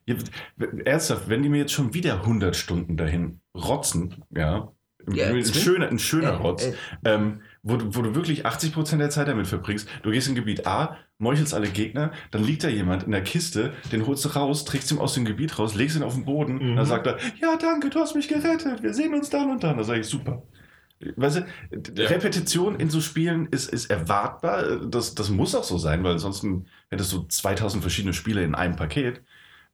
ernsthaft, 0.84 1.28
wenn 1.28 1.42
die 1.42 1.48
mir 1.48 1.58
jetzt 1.58 1.72
schon 1.72 1.94
wieder 1.94 2.14
100 2.20 2.56
Stunden 2.56 2.96
dahin 2.96 3.40
rotzen, 3.54 4.24
ja, 4.30 4.68
ein, 5.06 5.14
Ja, 5.14 5.28
ein, 5.28 5.44
schöner, 5.44 5.88
ein 5.88 5.98
schöner 5.98 6.30
Äh, 6.30 6.36
Rotz, 6.36 6.66
äh. 6.66 6.74
ähm, 7.04 7.40
wo, 7.62 7.76
du, 7.76 7.94
wo 7.94 8.02
du 8.02 8.14
wirklich 8.14 8.46
80% 8.46 8.98
der 8.98 9.10
Zeit 9.10 9.28
damit 9.28 9.46
verbringst. 9.46 9.88
Du 10.02 10.10
gehst 10.10 10.28
in 10.28 10.34
Gebiet 10.34 10.66
A, 10.66 10.96
meuchelst 11.20 11.54
alle 11.54 11.68
Gegner, 11.68 12.12
dann 12.32 12.42
liegt 12.42 12.64
da 12.64 12.68
jemand 12.68 13.04
in 13.04 13.12
der 13.12 13.22
Kiste, 13.22 13.72
den 13.92 14.06
holst 14.06 14.24
du 14.24 14.30
raus, 14.30 14.64
trägst 14.64 14.90
ihn 14.90 14.98
aus 14.98 15.14
dem 15.14 15.24
Gebiet 15.24 15.58
raus, 15.58 15.74
legst 15.74 15.96
ihn 15.96 16.02
auf 16.02 16.14
den 16.14 16.24
Boden, 16.24 16.54
Mhm. 16.72 16.76
dann 16.76 16.86
sagt 16.86 17.06
er, 17.06 17.18
ja 17.40 17.56
danke, 17.56 17.90
du 17.90 18.00
hast 18.00 18.14
mich 18.16 18.26
gerettet, 18.28 18.82
wir 18.82 18.92
sehen 18.94 19.14
uns 19.14 19.30
dann 19.30 19.50
und 19.50 19.62
dann. 19.62 19.76
Da 19.78 19.84
sage 19.84 20.00
ich, 20.00 20.06
super. 20.06 20.42
Weißt 21.16 21.36
du, 21.38 21.46
Ja. 21.94 22.08
Repetition 22.08 22.76
in 22.78 22.90
so 22.90 23.00
Spielen 23.00 23.46
ist, 23.50 23.70
ist 23.72 23.90
erwartbar. 23.90 24.76
Das, 24.86 25.14
das 25.14 25.30
muss 25.30 25.54
auch 25.54 25.64
so 25.64 25.78
sein, 25.78 26.04
weil 26.04 26.12
ansonsten 26.12 26.66
hättest 26.90 27.12
du 27.12 27.22
2000 27.22 27.82
verschiedene 27.82 28.12
Spiele 28.12 28.42
in 28.44 28.54
einem 28.54 28.76
Paket. 28.76 29.22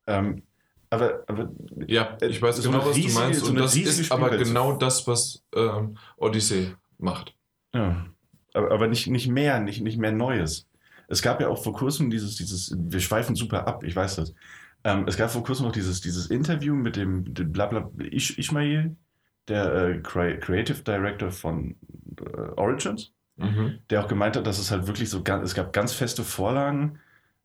Ähm, 0.07 0.43
aber, 0.89 1.25
aber 1.27 1.51
Ja, 1.89 2.17
ich 2.21 2.41
weiß 2.41 2.59
So 2.59 2.71
genau, 2.71 2.87
was 2.87 2.95
riesige- 2.97 3.13
du 3.15 3.19
meinst. 3.21 3.41
so 3.41 3.51
und 3.51 3.57
das 3.59 3.75
ist 3.75 4.13
aber 4.13 4.27
Spielwelt. 4.27 4.47
genau 4.49 4.73
das, 4.77 5.09
was 5.09 5.43
ähm, 5.57 5.97
Odyssey 6.17 6.75
macht. 6.99 7.35
Ja, 7.75 8.07
aber, 8.55 8.71
aber 8.71 8.87
nicht, 8.87 9.09
nicht 9.09 9.27
mehr, 9.27 9.59
nicht, 9.59 9.81
nicht 9.83 9.99
mehr 9.99 10.13
Neues. 10.13 10.69
Es 11.09 11.23
gab 11.23 11.41
ja 11.41 11.49
auch 11.49 11.63
vor 11.63 11.73
kurzem 11.73 12.11
dieses, 12.11 12.37
dieses, 12.37 12.75
wir 12.77 13.01
schweifen 13.01 13.37
super 13.37 13.67
ab, 13.67 13.85
ich 13.85 13.95
weiß 13.95 14.17
das. 14.17 14.35
Ähm, 14.85 15.05
es 15.07 15.17
gab 15.17 15.31
vor 15.31 15.43
kurzem 15.45 15.67
noch 15.67 15.73
dieses, 15.73 16.01
dieses 16.01 16.27
Interview 16.27 16.75
mit 16.75 16.97
dem, 16.97 17.33
dem 17.35 17.53
Blabla 17.53 17.91
Ish, 17.99 18.39
Ishmael, 18.39 18.97
der 19.49 19.73
äh, 19.75 20.01
Cre- 20.01 20.39
Creative 20.39 20.83
Director 20.83 21.31
von 21.31 21.77
äh, 22.21 22.41
Origins, 22.57 23.13
Mhm. 23.39 23.81
der 23.91 24.03
auch 24.03 24.09
gemeint 24.09 24.35
hat, 24.35 24.47
dass 24.47 24.59
es 24.59 24.71
halt 24.71 24.87
wirklich 24.87 25.11
so 25.11 25.23
ganz, 25.23 25.45
es 25.45 25.55
gab 25.55 25.75
ganz 25.75 25.93
feste 25.93 26.25
Vorlagen, 26.25 26.99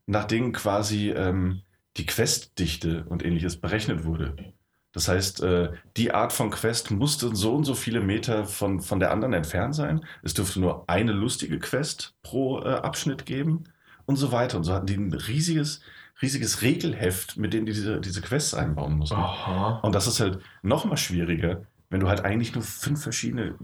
nach 0.06 0.24
denen 0.24 0.52
quasi 0.52 1.10
ähm, 1.10 1.60
die 1.98 2.06
Questdichte 2.06 3.04
und 3.10 3.22
ähnliches 3.22 3.60
berechnet 3.60 4.04
wurde. 4.04 4.34
Das 4.92 5.08
heißt, 5.08 5.42
äh, 5.42 5.72
die 5.96 6.12
Art 6.12 6.32
von 6.32 6.50
Quest 6.50 6.90
musste 6.90 7.34
so 7.34 7.54
und 7.54 7.64
so 7.64 7.74
viele 7.74 8.00
Meter 8.00 8.44
von, 8.44 8.80
von 8.80 9.00
der 9.00 9.10
anderen 9.10 9.32
entfernt 9.32 9.74
sein. 9.74 10.04
Es 10.22 10.34
dürfte 10.34 10.60
nur 10.60 10.88
eine 10.88 11.12
lustige 11.12 11.58
Quest 11.58 12.14
pro 12.22 12.60
äh, 12.60 12.74
Abschnitt 12.74 13.24
geben 13.24 13.64
und 14.04 14.16
so 14.16 14.32
weiter. 14.32 14.58
Und 14.58 14.64
so 14.64 14.74
hatten 14.74 14.86
die 14.86 14.96
ein 14.96 15.12
riesiges, 15.12 15.80
riesiges 16.20 16.60
Regelheft, 16.60 17.38
mit 17.38 17.54
dem 17.54 17.64
die 17.64 17.72
diese, 17.72 18.00
diese 18.00 18.20
Quests 18.20 18.52
einbauen 18.54 18.98
mussten. 18.98 19.16
Aha. 19.16 19.80
Und 19.82 19.94
das 19.94 20.06
ist 20.06 20.20
halt 20.20 20.40
noch 20.62 20.84
mal 20.84 20.98
schwieriger, 20.98 21.62
wenn 21.88 22.00
du 22.00 22.08
halt 22.08 22.24
eigentlich 22.24 22.54
nur 22.54 22.62
fünf 22.62 23.02
verschiedene 23.02 23.54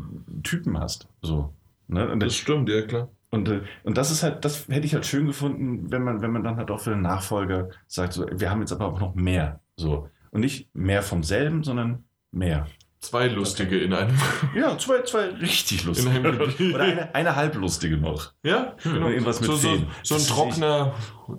Typen 0.43 0.81
hast. 0.81 1.09
So. 1.21 1.53
Ne? 1.89 2.17
Das 2.19 2.35
stimmt, 2.37 2.71
ja 2.71 2.83
klar. 2.83 3.09
und, 3.31 3.49
äh, 3.49 3.63
und 3.85 3.99
das 3.99 4.11
ist 4.11 4.23
halt, 4.23 4.47
das 4.47 4.67
hätte 4.69 4.87
ich 4.87 4.95
halt 4.95 5.05
schön 5.05 5.27
gefunden, 5.27 5.91
wenn 5.93 6.03
man, 6.03 6.23
wenn 6.23 6.33
man 6.33 6.43
dann 6.43 6.57
halt 6.57 6.71
auch 6.71 6.81
für 6.81 6.91
den 6.91 7.03
Nachfolger 7.03 7.69
sagt, 7.87 8.15
so, 8.15 8.27
wir 8.31 8.51
haben 8.51 8.61
jetzt 8.61 8.73
aber 8.73 8.87
auch 8.87 9.01
noch 9.01 9.15
mehr. 9.15 9.61
So. 9.77 10.09
Und 10.31 10.41
nicht 10.41 10.69
mehr 10.75 11.03
vom 11.03 11.23
selben, 11.23 11.63
sondern 11.65 12.05
mehr. 12.31 12.67
Zwei 13.01 13.29
lustige 13.29 13.79
in 13.79 13.93
einem. 13.95 14.19
Ja, 14.57 14.77
zwei, 14.77 15.03
zwei 15.03 15.27
richtig 15.29 15.83
In 15.83 15.87
lustige. 15.89 16.19
Oder 16.75 16.83
eine, 16.85 17.15
eine 17.15 17.37
halblustige 17.37 17.97
noch. 17.97 18.33
Ja, 18.43 18.75
genau. 18.83 19.07
Und 19.07 19.13
irgendwas 19.13 19.41
mit 19.41 19.49
so, 19.51 19.57
so, 19.57 19.79
so 20.03 20.15
ein 20.17 20.21
trockener, 20.27 20.95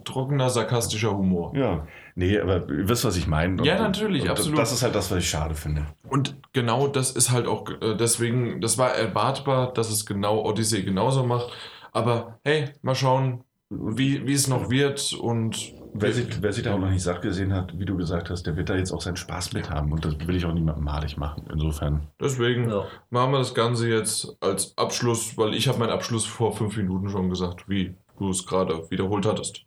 trockener, 0.06 0.50
sarkastischer 0.50 1.12
Humor. 1.18 1.54
Ja. 1.58 1.86
Nee, 2.16 2.40
aber 2.40 2.68
ihr 2.70 2.88
wisst, 2.88 3.04
was 3.04 3.18
ich 3.18 3.28
meine. 3.28 3.58
Und- 3.58 3.66
Ja, 3.66 3.78
natürlich, 3.82 4.24
und 4.24 4.30
absolut. 4.30 4.58
Das 4.58 4.72
ist 4.72 4.84
halt 4.84 4.96
das, 4.96 5.12
was 5.12 5.18
ich 5.20 5.30
schade 5.30 5.54
finde. 5.54 5.86
Und 6.08 6.38
genau 6.54 6.88
das 6.88 7.12
ist 7.12 7.30
halt 7.32 7.46
auch 7.46 7.70
äh, 7.82 7.96
deswegen, 7.98 8.62
das 8.62 8.78
war 8.78 8.94
erwartbar, 8.94 9.74
dass 9.74 9.90
es 9.90 10.06
genau 10.06 10.42
Odyssey 10.46 10.84
genauso 10.84 11.26
macht. 11.26 11.50
Aber 11.92 12.40
hey, 12.46 12.70
mal 12.84 12.96
schauen, 12.96 13.44
wie, 13.70 14.26
wie 14.26 14.34
es 14.34 14.48
noch 14.48 14.70
wird 14.70 15.12
und 15.14 15.74
Wer 15.94 16.14
sich, 16.14 16.42
wer 16.42 16.54
sich 16.54 16.64
da 16.64 16.74
auch 16.76 16.80
noch 16.80 16.90
nicht 16.90 17.02
satt 17.02 17.22
gesehen 17.22 17.54
hat, 17.54 17.78
wie 17.78 17.86
du 17.86 17.98
gesagt 17.98 18.30
hast, 18.30 18.44
der 18.44 18.56
wird 18.56 18.70
da 18.70 18.76
jetzt 18.76 18.92
auch 18.92 19.02
seinen 19.02 19.16
Spaß 19.18 19.54
mit 19.54 19.70
haben. 19.70 19.92
Und 19.92 20.06
das 20.06 20.16
will 20.28 20.36
ich 20.36 20.46
auch 20.46 20.54
niemandem 20.54 20.84
malig 20.84 21.18
machen. 21.18 21.46
Insofern. 21.52 22.08
deswegen 22.20 22.70
Ja. 22.70 22.86
machen 23.10 23.32
wir 23.32 23.40
das 23.40 23.54
Ganze 23.56 23.90
jetzt 23.90 24.36
als 24.40 24.78
Abschluss, 24.78 25.38
weil 25.38 25.54
ich 25.54 25.68
habe 25.68 25.80
meinen 25.80 25.90
Abschluss 25.92 26.26
vor 26.26 26.56
fünf 26.56 26.78
Minuten 26.78 27.10
schon 27.10 27.30
gesagt, 27.30 27.68
wie 27.68 27.96
du 28.18 28.30
es 28.30 28.46
gerade 28.46 28.90
wiederholt 28.92 29.26
hattest. 29.26 29.66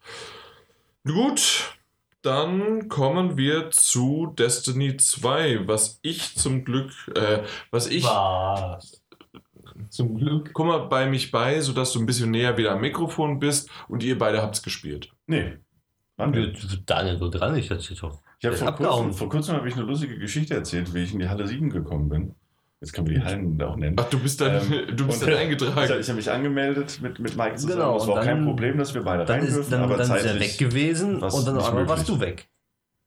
Gut, 1.05 1.77
dann 2.23 2.89
kommen 2.89 3.37
wir 3.37 3.71
zu 3.71 4.33
Destiny 4.39 4.97
2, 4.97 5.67
was 5.67 5.99
ich 6.03 6.37
zum 6.37 6.65
Glück, 6.65 6.93
äh, 7.17 7.43
was 7.73 7.89
ich 7.89 8.05
Was? 8.05 9.03
Zum 9.91 10.17
Glück. 10.17 10.51
Guck 10.53 10.67
mal 10.67 10.79
bei 10.87 11.07
mich 11.07 11.31
bei, 11.33 11.61
sodass 11.61 11.93
du 11.93 11.99
ein 11.99 12.07
bisschen 12.07 12.31
näher 12.31 12.57
wieder 12.57 12.73
am 12.73 12.81
Mikrofon 12.81 13.41
bist 13.41 13.69
und 13.89 14.05
ihr 14.05 14.17
beide 14.17 14.41
habt's 14.41 14.63
gespielt. 14.63 15.11
Nee. 15.27 15.57
Wann 16.17 16.33
denn? 16.33 16.55
Daniel, 16.87 17.19
so 17.19 17.29
dran, 17.31 17.57
ich 17.57 17.71
hatte 17.71 17.95
doch. 17.95 18.21
Ich 18.39 18.47
habe 18.47 18.57
vor, 18.57 18.73
kurzem- 18.75 19.13
vor 19.15 19.29
kurzem 19.29 19.57
habe 19.57 19.69
ich 19.69 19.75
eine 19.77 19.85
lustige 19.85 20.19
Geschichte 20.19 20.55
erzählt, 20.55 20.93
wie 20.95 21.03
ich 21.03 21.13
in 21.13 21.19
die 21.21 21.29
Halle 21.29 21.47
7 21.47 21.71
gekommen 21.71 22.09
bin. 22.09 22.35
Jetzt 22.81 22.93
können 22.93 23.07
wir 23.07 23.15
die 23.19 23.25
Hallen 23.25 23.63
auch 23.63 23.77
nennen. 23.77 23.97
Ach, 23.99 24.09
du 24.11 24.19
bist 24.19 24.41
dann, 24.41 24.57
Ähm, 24.57 24.85
du 24.97 25.07
bist 25.07 25.23
dann 25.23 25.31
Ich, 25.31 25.39
eingetragen. 25.39 25.93
ich 26.01 26.09
habe 26.09 26.17
mich 26.17 26.31
angemeldet 26.31 26.99
mit, 27.01 27.19
mit 27.21 27.37
Mike 27.37 27.55
zusammen. 27.55 27.75
Genau, 27.79 27.97
es 27.97 28.07
war 28.09 28.15
auch 28.15 28.19
und 28.19 28.25
kein 28.25 28.37
dann- 28.39 28.45
Problem, 28.45 28.77
dass 28.79 28.93
wir 28.93 29.03
beide 29.03 29.25
Dann 29.25 29.39
rein 29.39 29.47
ist, 29.49 29.55
dürfen, 29.57 29.71
dann, 29.71 29.83
aber 29.83 29.97
dann 29.97 30.17
ist 30.17 30.25
er 30.25 30.41
weg 30.41 30.59
gewesen 30.59 31.23
und 31.23 31.47
dann 31.47 31.59
einmal 31.61 31.89
warst 31.89 32.09
du 32.09 32.19
weg. 32.21 32.49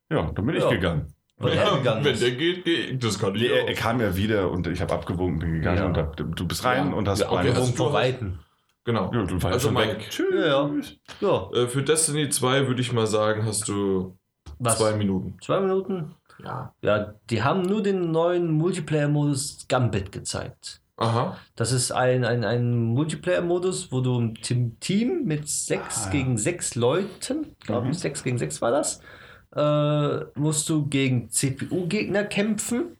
Ja, 0.09 0.31
dann 0.33 0.45
bin 0.45 0.55
ich 0.55 0.63
Ja. 0.63 0.69
gegangen. 0.69 1.07
Weil 1.37 1.51
er 1.57 1.65
Ja, 1.65 1.75
gegangen 1.77 2.05
wenn 2.05 2.13
ist. 2.13 2.23
der 2.23 2.31
geht, 2.31 2.63
geht. 2.63 3.03
Das 3.03 3.19
kann 3.19 3.35
ich 3.35 3.41
Nee, 3.41 3.47
er, 3.49 3.67
er 3.67 3.73
auch. 3.73 3.77
kam 3.77 3.99
ja 3.99 4.15
wieder 4.15 4.49
und 4.49 4.65
ich 4.67 4.79
habe 4.79 4.93
abgewunken, 4.93 5.39
bin 5.39 5.53
gegangen 5.55 5.77
Ja. 5.79 5.85
und 5.87 5.97
hab, 5.97 6.15
du 6.15 6.47
bist 6.47 6.63
rein 6.63 6.91
Ja. 6.91 6.93
und 6.93 7.07
hast 7.09 7.19
Ja, 7.19 7.31
okay, 7.31 7.49
also 7.49 7.73
du- 7.75 7.91
weiten. 7.93 8.39
Genau. 8.85 9.11
ja, 9.13 9.23
du 9.23 9.33
warst 9.35 9.45
Also 9.45 9.67
schon 9.67 9.73
Mike. 9.73 9.95
weg. 9.97 10.09
Tschüss. 10.09 10.27
Ja, 10.33 10.69
ja. 11.21 11.49
Äh, 11.53 11.67
für 11.67 11.83
Destiny 11.83 12.29
2 12.29 12.67
würde 12.67 12.81
ich 12.81 12.93
mal 12.93 13.07
sagen, 13.07 13.45
hast 13.45 13.67
du 13.67 14.17
Was? 14.59 14.77
zwei 14.77 14.95
Minuten. 14.95 15.37
Zwei 15.41 15.59
Minuten? 15.59 16.15
Ja. 16.43 16.73
Ja, 16.81 17.13
die 17.29 17.43
haben 17.43 17.61
nur 17.63 17.81
den 17.81 18.11
neuen 18.11 18.51
Multiplayer-Modus 18.51 19.65
Gambit 19.67 20.11
gezeigt. 20.11 20.81
Aha. 20.97 21.37
Das 21.55 21.71
ist 21.71 21.91
ein, 21.91 22.23
ein, 22.23 22.43
ein 22.45 22.73
Multiplayer-Modus, 22.73 23.91
wo 23.91 24.01
du 24.01 24.17
im 24.19 24.35
Team, 24.35 24.77
Team 24.79 25.23
mit 25.25 25.49
sechs 25.49 26.03
Ah, 26.03 26.05
ja. 26.05 26.11
gegen 26.11 26.37
sechs 26.37 26.75
Leuten, 26.75 27.55
glaube 27.61 27.85
Mhm. 27.87 27.91
ich, 27.91 27.99
sechs 27.99 28.23
gegen 28.23 28.37
sechs 28.37 28.61
war 28.61 28.71
das, 28.71 29.01
äh, 29.55 30.25
musst 30.39 30.69
du 30.69 30.85
gegen 30.87 31.29
CPU-Gegner 31.29 32.23
kämpfen. 32.25 32.97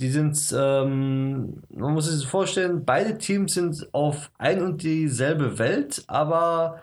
Die 0.00 0.10
sind, 0.10 0.38
ähm, 0.56 1.60
man 1.70 1.92
muss 1.92 2.06
sich 2.06 2.20
das 2.20 2.30
vorstellen, 2.30 2.84
beide 2.84 3.18
Teams 3.18 3.54
sind 3.54 3.88
auf 3.92 4.30
ein 4.38 4.62
und 4.62 4.82
dieselbe 4.82 5.58
Welt, 5.58 6.04
aber 6.06 6.82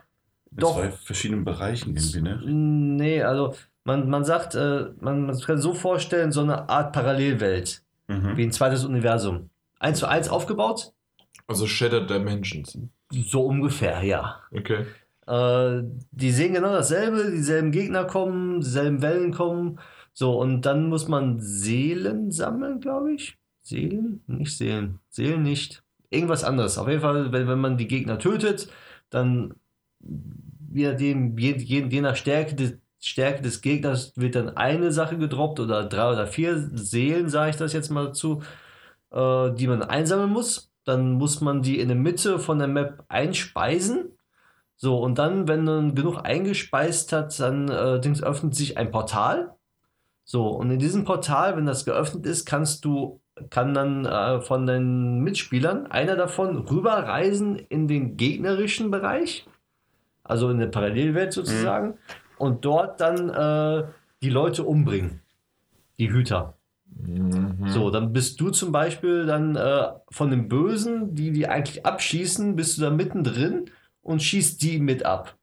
In 0.51 0.57
doch 0.57 0.75
zwei 0.75 0.91
verschiedenen 0.91 1.45
Bereichen 1.45 1.95
irgendwie, 1.95 2.21
ne? 2.21 2.41
Nee, 2.45 3.23
also 3.23 3.55
man, 3.85 4.09
man 4.09 4.25
sagt, 4.25 4.55
äh, 4.55 4.87
man, 4.99 5.27
man 5.27 5.39
kann 5.39 5.59
so 5.59 5.73
vorstellen, 5.73 6.31
so 6.33 6.41
eine 6.41 6.67
Art 6.69 6.91
Parallelwelt, 6.93 7.81
Mhm. 8.07 8.37
wie 8.37 8.43
ein 8.43 8.51
zweites 8.51 8.85
Universum. 8.85 9.49
Eins 9.79 9.99
zu 9.99 10.07
eins 10.07 10.29
aufgebaut, 10.29 10.91
Also 11.47 11.65
Shattered 11.67 12.09
Dimensions. 12.09 12.77
So 13.11 13.45
ungefähr, 13.45 14.03
ja. 14.03 14.41
Okay. 14.51 14.85
Äh, 15.27 15.83
die 16.11 16.31
sehen 16.31 16.53
genau 16.53 16.71
dasselbe, 16.71 17.31
dieselben 17.31 17.71
Gegner 17.71 18.03
kommen, 18.05 18.59
dieselben 18.61 19.01
Wellen 19.01 19.31
kommen. 19.33 19.79
So, 20.17 20.39
und 20.39 20.61
dann 20.61 20.87
muss 20.87 21.09
man 21.09 21.41
Seelen 21.41 22.31
sammeln, 22.31 22.79
glaube 22.79 23.13
ich. 23.13 23.37
Seelen? 23.61 24.23
Nicht 24.27 24.57
Seelen. 24.57 24.99
Seelen 25.09 25.43
nicht. 25.43 25.83
Irgendwas 26.09 26.45
anderes. 26.45 26.77
Auf 26.77 26.87
jeden 26.87 27.01
Fall, 27.01 27.33
wenn, 27.33 27.47
wenn 27.49 27.59
man 27.59 27.77
die 27.77 27.87
Gegner 27.87 28.17
tötet, 28.17 28.69
dann 29.09 29.55
je, 30.73 30.89
nachdem, 30.89 31.37
je, 31.37 31.57
je, 31.57 31.85
je 31.89 32.01
nach 32.01 32.15
Stärke 32.15 32.55
des, 32.55 32.77
Stärke 32.99 33.41
des 33.41 33.61
Gegners 33.61 34.13
wird 34.15 34.35
dann 34.35 34.55
eine 34.55 34.93
Sache 34.93 35.17
gedroppt 35.17 35.59
oder 35.59 35.83
drei 35.85 36.13
oder 36.13 36.27
vier 36.27 36.57
Seelen, 36.73 37.27
sage 37.27 37.51
ich 37.51 37.57
das 37.57 37.73
jetzt 37.73 37.91
mal 37.91 38.05
dazu, 38.05 38.41
äh, 39.11 39.51
die 39.51 39.67
man 39.67 39.83
einsammeln 39.83 40.31
muss. 40.31 40.71
Dann 40.85 41.11
muss 41.13 41.41
man 41.41 41.61
die 41.61 41.79
in 41.79 41.89
der 41.89 41.97
Mitte 41.97 42.39
von 42.39 42.57
der 42.57 42.69
Map 42.69 43.03
einspeisen. 43.09 44.17
So, 44.77 44.97
und 44.97 45.17
dann, 45.17 45.47
wenn 45.47 45.65
man 45.65 45.93
genug 45.93 46.21
eingespeist 46.23 47.11
hat, 47.11 47.37
dann 47.39 47.69
äh, 47.69 47.99
öffnet 48.21 48.55
sich 48.55 48.77
ein 48.77 48.91
Portal. 48.91 49.54
So, 50.27 50.47
und 50.47 50.71
in 50.71 50.79
diesem 50.79 51.03
Portal, 51.03 51.55
wenn 51.55 51.67
das 51.67 51.85
geöffnet 51.85 52.25
ist, 52.25 52.45
kannst 52.45 52.83
du, 52.83 53.21
kann 53.51 53.75
dann 53.75 54.05
äh, 54.05 54.41
von 54.41 54.65
den 54.65 55.19
Mitspielern 55.19 55.85
einer 55.85 56.15
davon 56.15 56.57
rüberreisen 56.57 57.57
in 57.57 57.87
den 57.87 58.17
gegnerischen 58.17 58.89
Bereich, 58.89 59.45
also 60.23 60.49
in 60.49 60.57
eine 60.57 60.67
Parallelwelt 60.67 61.31
sozusagen, 61.31 61.99
und 62.39 62.65
dort 62.65 62.99
dann 62.99 63.29
äh, 63.29 63.87
die 64.23 64.31
Leute 64.31 64.63
umbringen. 64.63 65.21
Die 65.99 66.11
Hüter. 66.11 66.57
Mhm. 66.87 67.67
So, 67.67 67.91
dann 67.91 68.11
bist 68.11 68.41
du 68.41 68.49
zum 68.49 68.71
Beispiel 68.71 69.27
dann 69.27 69.55
äh, 69.55 69.89
von 70.09 70.31
den 70.31 70.47
Bösen, 70.49 71.13
die 71.13 71.33
die 71.33 71.47
eigentlich 71.47 71.85
abschießen, 71.85 72.55
bist 72.55 72.77
du 72.77 72.81
da 72.81 72.89
mittendrin 72.89 73.69
und 74.01 74.23
schießt 74.23 74.59
die 74.63 74.79
mit 74.79 75.05
ab. 75.05 75.37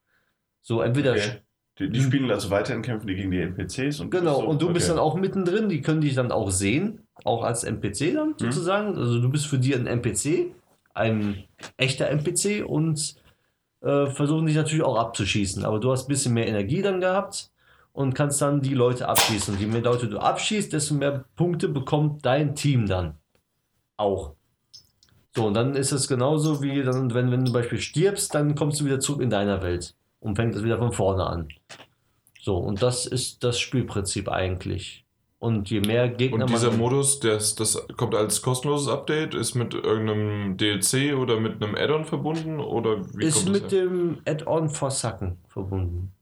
So, 0.61 0.83
entweder. 0.83 1.13
Okay. 1.13 1.43
Die, 1.79 1.89
die 1.89 2.03
spielen 2.03 2.31
also 2.31 2.51
weiterhin 2.51 2.83
kämpfen 2.83 3.07
die 3.07 3.15
gegen 3.15 3.31
die 3.31 3.41
NPCs 3.41 4.01
und 4.01 4.11
Genau, 4.11 4.41
so? 4.41 4.47
und 4.47 4.61
du 4.61 4.73
bist 4.73 4.89
Okay. 4.91 4.97
dann 4.97 5.03
auch 5.05 5.17
mittendrin, 5.17 5.69
die 5.71 5.81
können 5.81 6.03
dich 6.03 6.15
dann 6.15 6.31
auch 6.31 6.51
sehen, 6.51 7.01
auch 7.25 7.43
als 7.45 7.65
NPC 7.65 8.13
dann 8.15 8.35
sozusagen. 8.39 8.97
Also 8.97 9.21
du 9.21 9.31
bist 9.31 9.47
für 9.47 9.59
die 9.59 9.75
ein 9.75 9.87
NPC, 9.87 10.55
ein 10.95 11.45
echter 11.79 12.09
NPC 12.11 12.65
und 12.67 13.17
äh, 13.81 14.07
versuchen 14.07 14.47
dich 14.47 14.57
natürlich 14.57 14.85
auch 14.85 14.99
abzuschießen. 14.99 15.65
Aber 15.65 15.81
du 15.81 15.91
hast 15.91 16.05
ein 16.05 16.09
bisschen 16.09 16.35
mehr 16.35 16.47
Energie 16.47 16.83
dann 16.83 17.01
gehabt 17.01 17.51
und 17.93 18.15
kannst 18.15 18.43
dann 18.43 18.61
die 18.61 18.75
Leute 18.75 19.09
abschießen. 19.09 19.55
Und 19.55 19.61
je 19.61 19.67
mehr 19.67 19.83
Leute 19.83 20.09
du 20.09 20.19
abschießt, 20.19 20.73
desto 20.73 20.95
mehr 20.95 21.25
Punkte 21.37 21.69
bekommt 21.69 22.25
dein 22.27 22.55
Team 22.55 22.87
dann 22.87 23.15
auch. 23.97 24.35
So, 25.35 25.47
und 25.47 25.55
dann 25.55 25.75
ist 25.75 25.93
es 25.93 26.07
genauso 26.07 26.63
wie, 26.63 26.83
dann, 26.83 27.15
wenn, 27.15 27.31
wenn 27.31 27.41
du 27.41 27.47
zum 27.47 27.55
Beispiel 27.55 27.81
stirbst, 27.81 28.35
dann 28.35 28.55
kommst 28.55 28.81
du 28.81 28.85
wieder 28.85 29.01
zurück 29.01 29.23
in 29.23 29.31
deiner 29.31 29.63
Welt 29.63 29.95
und 30.23 30.37
fängst 30.37 30.59
es 30.59 30.65
wieder 30.65 30.79
von 30.79 30.93
vorne 30.93 31.25
an. 31.27 31.49
So, 32.41 32.57
und 32.57 32.83
das 32.83 33.07
ist 33.07 33.45
das 33.45 33.61
Spielprinzip 33.61 34.29
eigentlich. 34.29 35.05
Und 35.39 35.71
je 35.71 35.81
mehr 35.81 36.09
Gegner 36.09 36.45
Und 36.45 36.51
dieser 36.51 36.71
man. 36.71 36.79
Modus, 36.79 37.19
das, 37.19 37.57
das 37.57 37.85
kommt 37.97 38.15
als 38.15 38.43
kostenloses 38.43 38.89
Update, 38.89 39.35
ist 39.35 39.55
mit 39.57 39.75
irgendeinem 39.75 40.57
DLC 40.57 41.17
oder 41.17 41.41
mit 41.41 41.63
einem 41.63 41.75
Add-on 41.75 42.05
verbunden? 42.05 42.61
Oder 42.61 43.05
wie 43.17 43.25
ist 43.25 43.39
kommt 43.45 43.53
mit 43.53 43.65
das 43.65 43.73
her? 43.73 43.81
dem 43.87 44.19
Add-on 44.25 44.69
Forsaken 44.69 45.39
verbunden. 45.49 46.13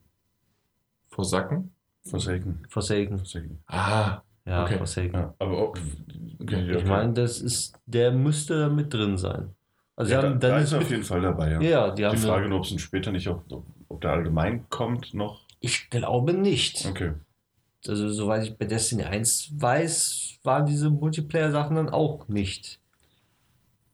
Forsaken? 1.10 1.72
Forsaken. 2.04 2.62
Forsaken. 2.68 3.18
Forsaken. 3.18 3.58
Ah, 3.66 4.22
Ja, 4.46 4.64
Okay. 4.64 4.78
Forsaken. 4.78 5.12
Ja, 5.14 5.34
aber 5.38 5.58
auch, 5.58 5.74
okay, 6.40 6.76
Ich 6.78 6.84
meine, 6.86 7.12
das 7.12 7.40
ist, 7.42 7.74
der 7.86 8.10
müsste 8.12 8.58
da 8.58 8.68
mit 8.70 8.92
drin 8.92 9.18
sein. 9.18 9.54
Also, 9.96 10.12
ja, 10.12 10.22
da, 10.22 10.28
haben 10.28 10.40
da 10.40 10.48
dann 10.48 10.62
ist 10.62 10.72
er 10.72 10.78
auf 10.78 10.90
jeden 10.90 11.02
Fall 11.04 11.20
dabei. 11.20 11.50
Ja. 11.52 11.60
ja, 11.60 11.90
die 11.90 12.06
haben. 12.06 12.16
Die 12.16 12.22
Frage 12.22 12.40
eine, 12.40 12.48
nur, 12.48 12.58
ob 12.60 12.64
es 12.64 12.70
dann 12.70 12.78
später 12.78 13.12
nicht 13.12 13.28
auch, 13.28 13.42
ob, 13.90 14.00
der 14.00 14.12
allgemein 14.12 14.68
kommt 14.70 15.12
noch. 15.14 15.40
ich 15.60 15.90
glaube 15.90 16.32
nicht. 16.32 16.86
Okay. 16.86 17.12
Also, 17.86 18.08
soweit 18.10 18.44
ich 18.44 18.56
bei 18.58 18.66
Destiny 18.66 19.04
1 19.04 19.52
weiß, 19.56 20.38
waren 20.42 20.66
diese 20.66 20.90
Multiplayer-Sachen 20.90 21.76
dann 21.76 21.88
auch 21.88 22.28
nicht 22.28 22.78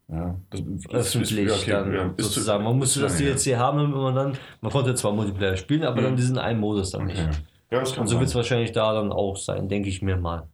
Ja, 0.08 0.38
das 0.50 0.60
öffentlich 0.90 1.48
ja, 1.48 1.54
okay, 1.54 1.70
dann 1.70 1.92
ja, 1.94 2.14
sozusagen. 2.18 2.62
Man 2.64 2.76
musste 2.78 3.00
das 3.00 3.16
DLC 3.16 3.56
haben, 3.56 3.78
damit 3.78 3.96
man 3.96 4.14
dann, 4.14 4.38
man 4.60 4.70
konnte 4.72 4.94
zwar 4.94 5.12
Multiplayer 5.12 5.56
spielen, 5.56 5.82
aber 5.84 6.00
Mhm. 6.00 6.04
dann 6.04 6.16
diesen 6.16 6.38
einen 6.38 6.60
Modus 6.60 6.90
dann 6.92 7.08
her. 7.08 7.26
nicht. 7.28 7.38
Okay. 7.38 7.46
Ja, 7.72 7.80
das 7.80 7.92
kann 7.92 8.02
Und 8.02 8.06
so 8.08 8.18
wird 8.20 8.28
es 8.28 8.34
wahrscheinlich 8.36 8.70
da 8.72 8.92
dann 8.94 9.10
auch 9.12 9.36
sein, 9.36 9.68
denke 9.68 9.88
ich 9.88 10.00
mir 10.02 10.16
mal. 10.16 10.48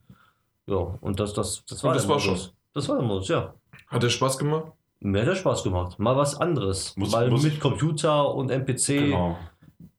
Ja, 0.66 0.76
und 0.76 1.18
das, 1.20 1.34
das, 1.34 1.62
das 1.68 1.82
war 1.84 1.90
Und 1.90 1.96
das 1.96 2.06
der 2.06 2.10
war 2.16 2.20
Modus. 2.20 2.54
Das 2.74 2.88
war 2.88 2.96
der 2.96 3.04
Modus, 3.06 3.28
ja. 3.28 3.54
hat 3.88 4.02
der 4.02 4.08
Spaß 4.08 4.38
gemacht? 4.38 4.72
Mir 5.04 5.22
hat 5.22 5.28
das 5.28 5.38
Spaß 5.38 5.62
gemacht. 5.64 5.98
Mal 5.98 6.16
was 6.16 6.40
anderes. 6.40 6.96
Muss- 6.96 7.12
Weil 7.12 7.30
muss 7.30 7.42
mit 7.42 7.54
ich- 7.54 7.60
Computer 7.60 8.34
und 8.34 8.50
NPC, 8.50 8.98
Genau. 9.10 9.36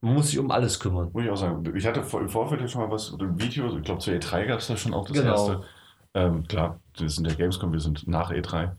man 0.02 0.14
muss 0.14 0.28
sich 0.30 0.40
um 0.40 0.50
alles 0.52 0.80
kümmern. 0.80 1.10
Muss 1.14 1.24
ich 1.24 1.30
auch 1.30 1.36
sagen. 1.38 1.64
Ich 1.76 1.86
hatte 1.86 2.00
im 2.02 2.30
Vorfeld 2.30 2.62
ja 2.62 2.68
schon 2.68 2.82
mal 2.82 2.92
was, 2.92 3.14
oder 3.14 3.26
ein 3.26 3.40
Video, 3.40 3.68
ich 3.78 3.84
glaube 3.84 4.00
zur 4.00 4.14
E3 4.14 4.46
gab 4.48 4.60
es 4.60 4.68
da 4.68 4.78
schon 4.78 4.94
auch 4.94 5.08
das 5.08 5.18
Genau. 5.18 5.32
erste. 5.32 5.62
Ähm, 6.16 6.48
klar, 6.48 6.80
wir 6.98 7.10
sind 7.10 7.28
der 7.28 7.36
Gamescom, 7.36 7.74
wir 7.74 7.80
sind 7.80 8.08
nach 8.08 8.32
E3. 8.32 8.72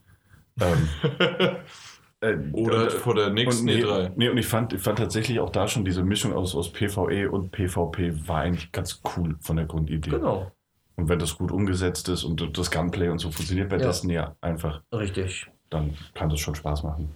Ähm, 0.60 0.88
äh, 2.20 2.36
Oder 2.52 2.82
und- 2.84 2.92
vor 2.92 3.14
der 3.14 3.30
nächsten 3.30 3.68
und 3.68 3.74
nee, 3.74 3.82
E3? 3.84 4.12
Nee, 4.16 4.28
und 4.28 4.38
ich 4.38 4.46
fand, 4.46 4.72
ich 4.72 4.80
fand 4.80 4.98
tatsächlich 4.98 5.40
auch 5.40 5.50
da 5.50 5.66
schon 5.68 5.84
diese 5.84 6.04
Mischung 6.04 6.32
aus, 6.32 6.54
aus 6.54 6.72
PvE 6.72 7.30
und 7.30 7.50
PvP 7.52 8.28
war 8.28 8.38
eigentlich 8.42 8.72
ganz 8.72 9.02
cool 9.16 9.36
von 9.40 9.56
der 9.56 9.66
Grundidee. 9.66 10.10
Genau, 10.10 10.50
Und 10.96 11.08
wenn 11.08 11.18
das 11.18 11.36
gut 11.36 11.50
umgesetzt 11.50 12.08
ist 12.08 12.22
und 12.24 12.56
das 12.56 12.70
Gunplay 12.70 13.08
und 13.08 13.18
so 13.18 13.30
funktioniert 13.30 13.68
bei 13.68 13.76
Ja. 13.78 13.86
Destiny 13.86 14.14
ja 14.14 14.36
einfach, 14.40 14.80
richtig. 14.92 15.50
Dann 15.74 15.94
kann 16.14 16.30
das 16.30 16.40
schon 16.40 16.54
Spaß 16.54 16.82
machen. 16.82 17.14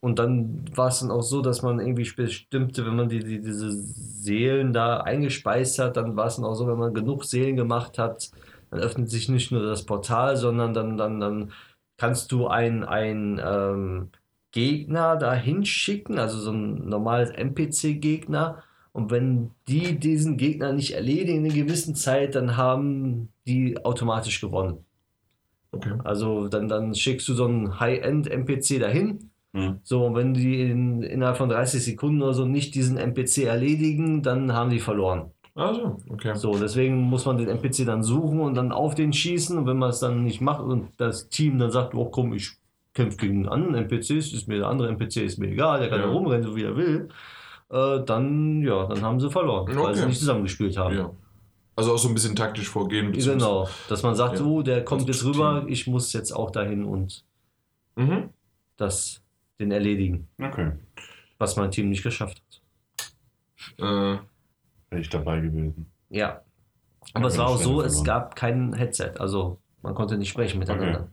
Und 0.00 0.18
dann 0.18 0.64
war 0.74 0.88
es 0.88 1.00
dann 1.00 1.10
auch 1.10 1.22
so, 1.22 1.42
dass 1.42 1.62
man 1.62 1.80
irgendwie 1.80 2.08
bestimmte, 2.10 2.86
wenn 2.86 2.94
man 2.96 3.08
die, 3.08 3.18
die, 3.18 3.40
diese 3.40 3.70
Seelen 3.72 4.72
da 4.72 4.98
eingespeist 4.98 5.78
hat, 5.80 5.96
dann 5.96 6.16
war 6.16 6.26
es 6.26 6.36
dann 6.36 6.44
auch 6.44 6.54
so, 6.54 6.68
wenn 6.68 6.78
man 6.78 6.94
genug 6.94 7.24
Seelen 7.24 7.56
gemacht 7.56 7.98
hat, 7.98 8.30
dann 8.70 8.80
öffnet 8.80 9.10
sich 9.10 9.28
nicht 9.28 9.50
nur 9.50 9.62
das 9.62 9.84
Portal, 9.84 10.36
sondern 10.36 10.72
dann, 10.72 10.96
dann, 10.96 11.18
dann 11.18 11.52
kannst 11.96 12.30
du 12.30 12.46
ein, 12.46 12.84
ein 12.84 13.40
ähm, 13.44 14.10
Gegner 14.52 15.16
da 15.16 15.34
hinschicken, 15.34 16.18
also 16.18 16.38
so 16.38 16.52
ein 16.52 16.88
normales 16.88 17.30
NPC-Gegner. 17.30 18.62
Und 18.92 19.10
wenn 19.10 19.50
die 19.68 19.98
diesen 19.98 20.36
Gegner 20.36 20.72
nicht 20.72 20.94
erledigen 20.94 21.44
in 21.44 21.50
einer 21.50 21.54
gewissen 21.54 21.94
Zeit, 21.94 22.34
dann 22.34 22.56
haben 22.56 23.30
die 23.46 23.84
automatisch 23.84 24.40
gewonnen. 24.40 24.84
Okay. 25.78 25.94
Also 26.04 26.48
dann, 26.48 26.68
dann 26.68 26.94
schickst 26.94 27.28
du 27.28 27.34
so 27.34 27.46
einen 27.46 27.78
High-End-NPC 27.80 28.80
dahin. 28.80 29.30
Mhm. 29.52 29.78
So, 29.82 30.04
und 30.04 30.14
wenn 30.14 30.34
die 30.34 30.60
in, 30.62 31.02
innerhalb 31.02 31.36
von 31.38 31.48
30 31.48 31.82
Sekunden 31.84 32.20
oder 32.22 32.34
so 32.34 32.44
nicht 32.44 32.74
diesen 32.74 32.96
NPC 32.98 33.44
erledigen, 33.44 34.22
dann 34.22 34.52
haben 34.52 34.70
die 34.70 34.80
verloren. 34.80 35.30
Also, 35.54 35.96
okay. 36.10 36.34
So, 36.36 36.56
deswegen 36.58 37.00
muss 37.02 37.24
man 37.26 37.36
den 37.38 37.48
NPC 37.48 37.84
dann 37.86 38.02
suchen 38.02 38.40
und 38.40 38.54
dann 38.54 38.70
auf 38.70 38.94
den 38.94 39.12
schießen. 39.12 39.56
Und 39.58 39.66
wenn 39.66 39.78
man 39.78 39.90
es 39.90 39.98
dann 40.00 40.22
nicht 40.22 40.40
macht 40.40 40.60
und 40.62 40.88
das 40.98 41.28
Team 41.30 41.58
dann 41.58 41.70
sagt, 41.70 41.94
oh 41.94 42.04
komm, 42.06 42.32
ich 42.34 42.52
kämpfe 42.94 43.16
gegen 43.18 43.38
einen 43.38 43.48
anderen 43.48 43.74
NPCs, 43.86 44.32
ist 44.32 44.48
mir 44.48 44.58
der 44.58 44.68
andere 44.68 44.88
NPC 44.88 45.16
ist 45.18 45.38
mir 45.38 45.48
egal, 45.48 45.80
der 45.80 45.88
kann 45.88 46.00
Ja. 46.00 46.06
da 46.06 46.12
rumrennen, 46.12 46.42
so 46.44 46.54
wie 46.56 46.62
er 46.64 46.76
will, 46.76 47.08
äh, 47.70 48.00
dann, 48.04 48.62
ja, 48.62 48.86
dann 48.86 49.02
haben 49.02 49.18
sie 49.20 49.30
verloren, 49.30 49.66
weil 49.68 49.78
Okay. 49.78 49.94
sie 49.94 50.06
nicht 50.06 50.18
zusammengespielt 50.20 50.76
haben. 50.76 50.94
Ja. 50.96 51.10
Also 51.78 51.94
auch 51.94 51.98
so 51.98 52.08
ein 52.08 52.14
bisschen 52.14 52.34
taktisch 52.34 52.68
vorgehen. 52.68 53.12
Genau, 53.12 53.68
dass 53.88 54.02
man 54.02 54.16
sagt, 54.16 54.40
Ja. 54.40 54.44
oh, 54.44 54.62
der 54.62 54.84
kommt 54.84 55.08
Das 55.08 55.18
jetzt 55.18 55.24
rüber, 55.26 55.64
ich 55.68 55.86
muss 55.86 56.12
jetzt 56.12 56.32
auch 56.32 56.50
dahin 56.50 56.84
und 56.84 57.24
Mhm. 57.94 58.30
das 58.76 59.22
den 59.60 59.70
erledigen, 59.70 60.26
Okay. 60.42 60.72
was 61.38 61.54
mein 61.54 61.70
Team 61.70 61.88
nicht 61.88 62.02
geschafft 62.02 62.42
hat. 62.42 63.78
Äh, 63.78 64.18
Wäre 64.90 65.00
ich 65.00 65.08
dabei 65.08 65.38
gewesen. 65.38 65.86
Ja. 66.10 66.42
Aber 67.14 67.28
es 67.28 67.36
Ja, 67.36 67.42
war 67.42 67.48
auch 67.50 67.58
so, 67.62 67.80
es 67.82 68.02
gab 68.02 68.34
kein 68.34 68.72
Headset, 68.72 69.12
also 69.20 69.58
man 69.82 69.94
konnte 69.94 70.18
nicht 70.18 70.30
sprechen 70.30 70.58
miteinander. 70.58 71.06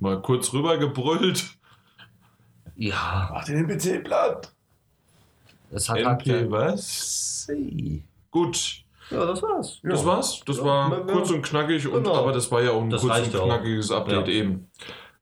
mal 0.00 0.20
kurz 0.20 0.52
rübergebrüllt. 0.52 1.56
Ja, 2.76 3.30
Mach 3.32 3.44
den 3.46 3.56
NPC 3.70 4.00
platt! 4.04 4.52
es 5.70 5.88
hat 5.88 6.04
halt. 6.04 6.26
MP 6.26 6.50
was? 6.50 7.48
Gut, 8.36 8.84
Ja, 9.10 9.24
das 9.24 9.42
war's. 9.42 9.80
das 9.82 10.04
war's. 10.04 10.42
Das 10.44 10.58
Ja, 10.58 10.64
war 10.64 11.06
kurz 11.06 11.30
und 11.30 11.40
knackig, 11.42 11.86
und, 11.88 12.04
Genau. 12.04 12.16
aber 12.16 12.32
das 12.32 12.50
war 12.50 12.60
ja 12.62 12.72
auch 12.72 12.82
ein 12.82 12.90
Das 12.90 13.00
kurz 13.00 13.14
und 13.14 13.20
reicht 13.22 13.36
auch. 13.36 13.44
knackiges 13.46 13.90
Update 13.90 14.28
Ja. 14.28 14.34
eben. 14.34 14.70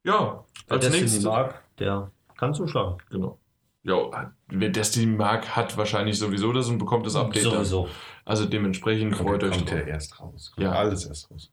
Ja, 0.03 0.45
Wer 0.67 0.77
als 0.77 0.91
nächstes. 0.91 1.23
mag, 1.23 1.63
der 1.79 2.11
kann 2.37 2.53
zuschlagen. 2.55 2.97
Genau. 3.11 3.39
Ja, 3.85 4.33
wer 4.49 4.69
Destiny 4.71 5.07
mag, 5.07 5.55
hat 5.55 5.77
wahrscheinlich 5.77 6.19
sowieso 6.19 6.53
das 6.53 6.69
und 6.69 6.79
bekommt 6.79 7.07
das 7.07 7.15
Update 7.15 7.45
dann. 7.45 7.53
Sowieso. 7.53 7.89
Also 8.25 8.47
dementsprechend 8.47 9.15
freut 9.15 9.45
euch 9.45 9.53
kommt 9.59 9.71
der 9.71 9.87
erst 9.87 10.19
raus. 10.21 10.51
Kommt 10.55 10.65
Ja. 10.65 10.73
Alles 10.73 11.05
erst 11.07 11.31
raus. 11.31 11.53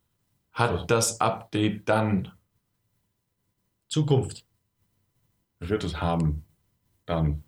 Hat 0.53 0.89
das 0.89 1.19
Update 1.21 1.87
dann. 1.89 2.31
Zukunft. 3.87 4.45
Er 5.59 5.69
wird 5.69 5.83
es 5.83 6.01
haben. 6.01 6.43
Dann. 7.05 7.43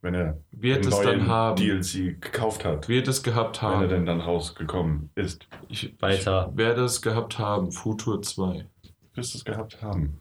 Wenn 0.00 0.14
er 0.14 0.38
Wird 0.52 0.84
den 0.84 0.92
es 0.92 0.96
dann 0.96 1.04
neuen 1.06 1.26
haben. 1.26 1.56
DLC 1.56 2.20
gekauft 2.20 2.64
hat. 2.64 2.88
Wird 2.88 3.08
es 3.08 3.22
gehabt 3.22 3.60
Wenn 3.62 3.68
er 3.70 3.76
haben. 3.78 3.88
denn 3.88 4.06
dann 4.06 4.20
rausgekommen 4.20 5.10
ist. 5.16 5.46
Ich, 5.68 5.94
Weiter. 6.00 6.48
Ich 6.52 6.56
werde 6.58 6.82
es 6.84 7.02
gehabt 7.02 7.38
haben. 7.38 7.72
Futur 7.72 8.22
2. 8.22 8.66
Wirst 9.14 9.34
es 9.34 9.44
gehabt 9.44 9.82
haben. 9.82 10.20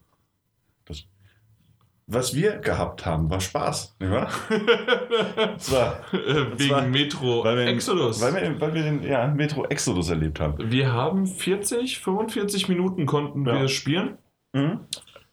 was 2.10 2.34
wir 2.34 2.58
gehabt 2.60 3.06
haben, 3.06 3.30
war 3.30 3.42
Spaß, 3.42 3.98
nicht 4.00 4.10
wahr? 4.12 4.30
Es 5.58 5.72
war, 5.74 6.00
Äh, 6.14 6.58
Wegen 6.58 6.72
war- 6.72 6.82
Metro 6.84 7.44
weil 7.44 7.58
wir, 7.58 7.66
Exodus. 7.68 8.22
Weil 8.22 8.34
wir, 8.36 8.62
weil 8.62 8.74
wir 8.74 8.84
den 8.84 9.04
ja, 9.04 9.28
Metro 9.28 9.66
Exodus 9.66 10.10
erlebt 10.10 10.40
haben. 10.40 10.72
wir 10.72 10.94
haben 10.94 11.28
40, 11.28 12.00
45 12.00 12.70
Minuten 12.70 13.06
konnten 13.06 13.46
Ja. 13.46 13.60
wir 13.60 13.68
spielen. 13.68 14.18
Mhm. 14.54 14.80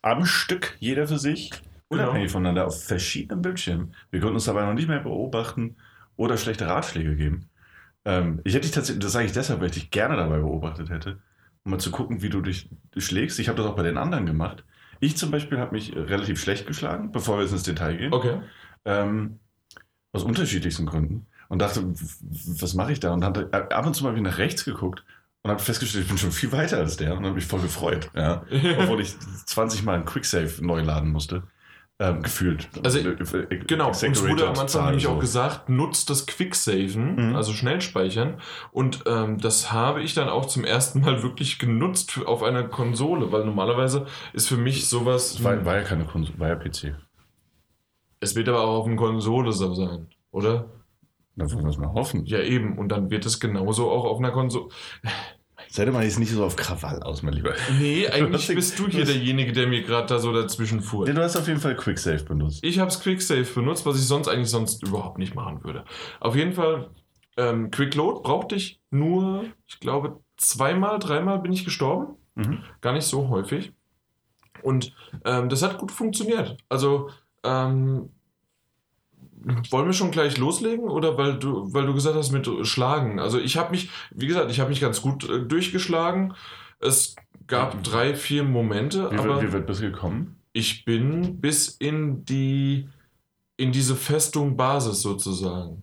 Am 0.02 0.26
Stück, 0.26 0.76
jeder 0.80 1.06
für 1.06 1.18
sich. 1.18 1.50
Unabhängig 1.94 2.30
voneinander, 2.30 2.66
auf 2.66 2.84
verschiedenen 2.84 3.42
Bildschirmen. 3.42 3.94
Wir 4.10 4.20
konnten 4.20 4.34
uns 4.34 4.44
dabei 4.44 4.64
noch 4.64 4.74
nicht 4.74 4.88
mehr 4.88 5.00
beobachten 5.00 5.76
oder 6.16 6.36
schlechte 6.36 6.66
Ratschläge 6.66 7.16
geben. 7.16 7.48
Ähm, 8.04 8.40
ich 8.44 8.54
hätte 8.54 8.66
dich 8.66 8.74
tatsächlich, 8.74 9.02
das 9.02 9.12
sage 9.12 9.26
ich 9.26 9.32
deshalb, 9.32 9.60
weil 9.60 9.68
ich 9.68 9.74
dich 9.74 9.90
gerne 9.90 10.16
dabei 10.16 10.38
beobachtet 10.38 10.90
hätte, 10.90 11.18
um 11.64 11.72
mal 11.72 11.78
zu 11.78 11.90
gucken, 11.90 12.22
wie 12.22 12.28
du 12.28 12.40
dich 12.40 12.68
schlägst. 12.96 13.38
Ich 13.38 13.48
habe 13.48 13.56
das 13.58 13.66
auch 13.66 13.76
bei 13.76 13.82
den 13.82 13.96
anderen 13.96 14.26
gemacht. 14.26 14.64
Ich 15.00 15.16
zum 15.16 15.30
Beispiel 15.30 15.58
habe 15.58 15.74
mich 15.74 15.94
relativ 15.94 16.40
schlecht 16.40 16.66
geschlagen, 16.66 17.12
bevor 17.12 17.36
wir 17.36 17.42
jetzt 17.42 17.52
ins 17.52 17.62
Detail 17.62 17.96
gehen. 17.96 18.12
Okay. 18.12 18.40
Ähm, 18.84 19.38
aus 20.12 20.22
unterschiedlichsten 20.22 20.86
Gründen. 20.86 21.26
Und 21.48 21.60
dachte, 21.60 21.84
was 21.84 22.74
mache 22.74 22.92
ich 22.92 23.00
da? 23.00 23.12
Und 23.12 23.24
hatte 23.24 23.52
ab 23.52 23.86
und 23.86 23.94
zu 23.94 24.04
mal 24.04 24.14
wieder 24.14 24.30
nach 24.30 24.38
rechts 24.38 24.64
geguckt 24.64 25.04
und 25.42 25.50
habe 25.50 25.60
festgestellt, 25.60 26.04
ich 26.04 26.08
bin 26.08 26.18
schon 26.18 26.32
viel 26.32 26.52
weiter 26.52 26.78
als 26.78 26.96
der 26.96 27.16
und 27.16 27.24
habe 27.24 27.34
mich 27.34 27.44
voll 27.44 27.60
gefreut. 27.60 28.10
Ja. 28.14 28.44
Obwohl 28.78 29.00
ich 29.02 29.14
20 29.46 29.82
Mal 29.82 29.96
einen 29.96 30.04
Quicksave 30.06 30.64
neu 30.64 30.80
laden 30.80 31.10
musste. 31.10 31.42
Ähm, 32.00 32.22
gefühlt. 32.22 32.68
Also, 32.82 32.98
Äh, 32.98 33.12
äh, 33.12 33.58
Genau, 33.66 33.88
uns 33.88 34.02
wurde 34.26 34.48
am 34.48 34.58
Anfang 34.58 34.86
nämlich 34.86 35.04
so. 35.04 35.10
auch 35.10 35.20
gesagt, 35.20 35.68
nutzt 35.68 36.10
das 36.10 36.26
Quicksaven, 36.26 37.28
Mhm. 37.30 37.36
also 37.36 37.52
Schnellspeichern. 37.52 38.40
Und 38.72 39.04
ähm, 39.06 39.38
das 39.38 39.70
habe 39.70 40.02
ich 40.02 40.12
dann 40.12 40.28
auch 40.28 40.46
zum 40.46 40.64
ersten 40.64 41.00
Mal 41.02 41.22
wirklich 41.22 41.60
genutzt 41.60 42.18
auf 42.26 42.42
einer 42.42 42.64
Konsole, 42.64 43.30
weil 43.30 43.44
normalerweise 43.44 44.06
ist 44.32 44.48
für 44.48 44.56
mich 44.56 44.88
sowas. 44.88 45.34
Es 45.34 45.44
war, 45.44 45.64
war 45.64 45.76
ja 45.76 45.82
keine 45.82 46.04
Konsole, 46.04 46.36
war 46.40 46.48
ja 46.48 46.56
PC. 46.56 46.96
Es 48.18 48.34
wird 48.34 48.48
aber 48.48 48.62
auch 48.62 48.80
auf 48.80 48.86
einer 48.86 48.96
Konsole 48.96 49.52
so 49.52 49.72
sein, 49.74 50.08
oder? 50.32 50.64
Da 51.36 51.50
wollen 51.52 51.64
wir 51.64 51.70
es 51.70 51.78
mal 51.78 51.92
hoffen. 51.92 52.24
Ja, 52.26 52.40
eben. 52.40 52.76
Und 52.78 52.88
dann 52.88 53.10
wird 53.10 53.24
es 53.26 53.38
genauso 53.38 53.90
auch 53.90 54.04
auf 54.04 54.18
einer 54.18 54.30
Konsole. 54.32 54.68
Seid 55.70 55.86
ihr 55.86 55.92
mal 55.92 56.04
jetzt 56.04 56.18
nicht 56.18 56.30
so 56.30 56.44
auf 56.44 56.56
Krawall 56.56 57.02
aus, 57.02 57.22
mein 57.22 57.34
Lieber. 57.34 57.54
Nee, 57.78 58.08
eigentlich 58.12 58.46
bist 58.48 58.78
du 58.78 58.88
hier 58.88 59.04
derjenige, 59.04 59.52
der 59.52 59.66
mir 59.66 59.82
gerade 59.82 60.06
da 60.06 60.18
so 60.18 60.32
dazwischen 60.32 60.80
fuhr. 60.80 61.06
Ja, 61.06 61.14
du 61.14 61.22
hast 61.22 61.36
auf 61.36 61.46
jeden 61.46 61.60
Fall 61.60 61.76
Quicksave 61.76 62.24
benutzt. 62.24 62.60
Ich 62.62 62.78
habe 62.78 62.92
Quicksave 62.94 63.44
benutzt, 63.44 63.86
was 63.86 63.96
ich 63.96 64.06
sonst 64.06 64.28
eigentlich 64.28 64.50
sonst 64.50 64.82
überhaupt 64.82 65.18
nicht 65.18 65.34
machen 65.34 65.62
würde. 65.64 65.84
Auf 66.20 66.36
jeden 66.36 66.52
Fall, 66.52 66.90
ähm, 67.36 67.70
Quickload 67.70 68.22
brauchte 68.22 68.54
ich 68.54 68.80
nur, 68.90 69.44
ich 69.66 69.80
glaube, 69.80 70.20
zweimal, 70.36 70.98
dreimal 70.98 71.38
bin 71.40 71.52
ich 71.52 71.64
gestorben. 71.64 72.16
Mhm. 72.34 72.62
Gar 72.80 72.94
nicht 72.94 73.06
so 73.06 73.28
häufig. 73.28 73.72
Und 74.62 74.94
ähm, 75.24 75.48
das 75.48 75.62
hat 75.62 75.78
gut 75.78 75.92
funktioniert. 75.92 76.56
Also, 76.68 77.10
ähm, 77.42 78.10
wollen 79.70 79.86
wir 79.86 79.92
schon 79.92 80.10
gleich 80.10 80.38
loslegen 80.38 80.88
oder 80.88 81.16
weil 81.18 81.38
du, 81.38 81.72
weil 81.72 81.86
du 81.86 81.94
gesagt 81.94 82.16
hast 82.16 82.32
mit 82.32 82.48
Schlagen? 82.66 83.18
Also 83.20 83.38
ich 83.38 83.56
habe 83.56 83.70
mich, 83.70 83.90
wie 84.10 84.26
gesagt, 84.26 84.50
ich 84.50 84.60
habe 84.60 84.70
mich 84.70 84.80
ganz 84.80 85.02
gut 85.02 85.28
äh, 85.28 85.40
durchgeschlagen. 85.40 86.34
Es 86.80 87.14
gab 87.46 87.82
drei, 87.82 88.14
vier 88.14 88.42
Momente, 88.44 89.10
Wie, 89.10 89.16
aber 89.18 89.36
wird, 89.36 89.42
wie 89.42 89.52
wird 89.52 89.66
bis 89.66 89.80
gekommen? 89.80 90.36
ich 90.52 90.84
bin 90.84 91.40
bis 91.40 91.68
in 91.68 92.24
die 92.24 92.88
in 93.56 93.70
diese 93.72 93.94
Festung 93.96 94.56
Basis 94.56 95.02
sozusagen. 95.02 95.80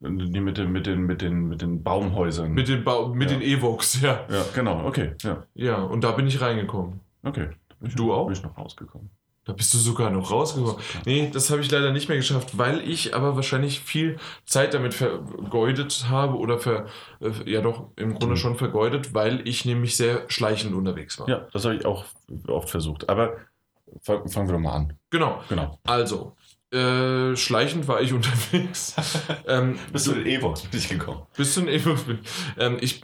Die 0.00 0.40
mit 0.40 0.58
den, 0.58 0.70
mit 0.72 0.86
den, 0.86 1.02
mit 1.06 1.22
den, 1.22 1.48
mit 1.48 1.62
den 1.62 1.82
Baumhäusern. 1.82 2.52
Mit 2.52 2.68
den, 2.68 2.84
ba 2.84 3.08
mit 3.08 3.30
Ja. 3.30 3.38
den 3.38 3.46
Evox, 3.46 4.00
ja. 4.02 4.26
ja, 4.30 4.44
genau, 4.54 4.86
okay. 4.86 5.12
Ja, 5.22 5.44
Ja, 5.54 5.76
und 5.82 6.04
da 6.04 6.12
bin 6.12 6.26
ich 6.26 6.40
reingekommen. 6.40 7.00
okay. 7.22 7.48
Bin 7.80 7.88
ich 7.88 7.94
Du 7.94 8.06
noch, 8.08 8.14
auch? 8.14 8.24
Bin 8.26 8.34
ich 8.34 8.42
noch 8.42 8.56
rausgekommen. 8.56 9.08
Da 9.46 9.52
bist 9.52 9.74
du 9.74 9.78
sogar 9.78 10.10
noch 10.10 10.30
rausgekommen. 10.30 10.76
Nee, 11.04 11.30
das 11.32 11.50
habe 11.50 11.60
ich 11.60 11.70
leider 11.70 11.92
nicht 11.92 12.08
mehr 12.08 12.16
geschafft, 12.16 12.56
weil 12.56 12.80
ich 12.88 13.14
aber 13.14 13.36
wahrscheinlich 13.36 13.80
viel 13.80 14.18
Zeit 14.46 14.72
damit 14.72 14.94
vergeudet 14.94 16.06
habe 16.08 16.36
oder 16.38 16.58
ver, 16.58 16.86
äh, 17.20 17.30
ja 17.50 17.60
doch 17.60 17.88
im 17.96 18.10
Grunde 18.14 18.34
Mhm. 18.34 18.38
schon 18.38 18.56
vergeudet, 18.56 19.12
weil 19.14 19.46
ich 19.46 19.64
nämlich 19.64 19.96
sehr 19.96 20.24
schleichend 20.28 20.74
unterwegs 20.74 21.18
war. 21.18 21.28
Ja, 21.28 21.46
das 21.52 21.64
habe 21.64 21.76
ich 21.76 21.84
auch 21.84 22.04
oft 22.48 22.70
versucht. 22.70 23.08
Aber 23.10 23.36
fang- 24.02 24.28
fangen 24.28 24.48
wir 24.48 24.54
doch 24.54 24.60
mal 24.60 24.72
an. 24.72 24.92
Genau. 25.10 25.42
Genau. 25.48 25.78
Also, 25.84 26.36
äh, 26.72 27.36
schleichend 27.36 27.86
war 27.86 28.00
ich 28.00 28.12
unterwegs. 28.14 28.94
ähm, 29.46 29.78
Bist 29.92 30.06
du 30.06 30.12
in 30.12 30.26
Evox 30.26 30.66
nicht 30.72 30.88
gekommen? 30.88 31.22
Bis 31.36 31.54
zu 31.54 31.60
den 31.60 31.68
Evox 31.68 32.02
bin. 32.04 32.20
Ähm, 32.58 32.78
ich, 32.80 33.02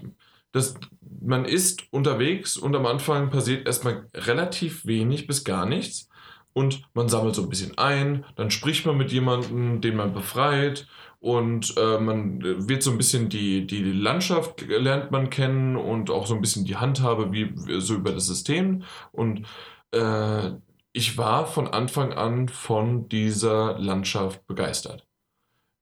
das, 0.53 0.75
man 1.21 1.45
ist 1.45 1.83
unterwegs 1.93 2.57
und 2.57 2.75
am 2.75 2.87
Anfang 2.87 3.31
passiert 3.31 3.67
erstmal 3.67 4.07
relativ 4.15 4.87
wenig 4.87 5.27
bis 5.27 5.45
gar 5.45 5.67
nichts. 5.67 6.09
Und 6.53 6.83
man 6.95 7.09
sammelt 7.09 7.35
so 7.35 7.43
ein 7.43 7.49
bisschen 7.49 7.79
ein, 7.79 8.25
dann 8.37 8.51
spricht 8.51 8.85
man 8.87 8.97
mit 8.97 9.13
jemandem, 9.13 9.81
den 9.81 9.97
man 9.97 10.13
befreit. 10.13 10.87
Und 11.21 11.77
äh, 11.77 11.99
man 11.99 12.43
wird 12.69 12.83
so 12.83 12.91
ein 12.91 12.97
bisschen 12.97 13.29
die, 13.29 13.67
die 13.67 13.83
Landschaft 13.83 14.67
lernt 14.67 15.11
man 15.11 15.29
kennen 15.29 15.77
und 15.77 16.11
auch 16.11 16.27
so 16.27 16.35
ein 16.35 16.41
bisschen 16.41 16.65
die 16.65 16.77
Handhabe, 16.77 17.33
wie 17.33 17.53
so 17.81 17.95
über 17.95 18.13
das 18.13 18.27
System. 18.27 18.85
Und 19.13 19.47
äh, 19.93 20.53
ich 20.93 21.19
war 21.19 21.47
von 21.47 21.69
Anfang 21.69 22.13
an 22.15 22.49
von 22.49 23.09
dieser 23.09 23.79
Landschaft 23.79 24.47
begeistert. 24.47 25.07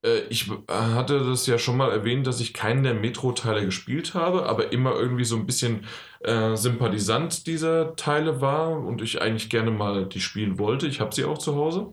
Äh, 0.02 0.20
Ich 0.30 0.48
äh, 0.50 0.54
hatte 0.68 1.20
das 1.24 1.46
ja 1.46 1.58
schon 1.58 1.76
mal 1.76 1.90
erwähnt, 1.90 2.26
dass 2.26 2.40
ich 2.40 2.54
keinen 2.54 2.82
der 2.84 2.94
Metro-Teile 2.94 3.64
gespielt 3.64 4.14
habe, 4.14 4.46
aber 4.46 4.72
immer 4.72 4.94
irgendwie 4.94 5.24
so 5.24 5.36
ein 5.36 5.46
bisschen 5.46 5.86
äh, 6.20 6.56
Sympathisant 6.56 7.46
dieser 7.46 7.96
Teile 7.96 8.40
war 8.40 8.70
und 8.78 9.02
ich 9.02 9.20
eigentlich 9.22 9.50
gerne 9.50 9.70
mal 9.70 10.06
die 10.06 10.20
spielen 10.20 10.58
wollte. 10.58 10.86
Ich 10.86 11.00
habe 11.00 11.14
sie 11.14 11.24
auch 11.24 11.38
zu 11.38 11.54
Hause. 11.56 11.92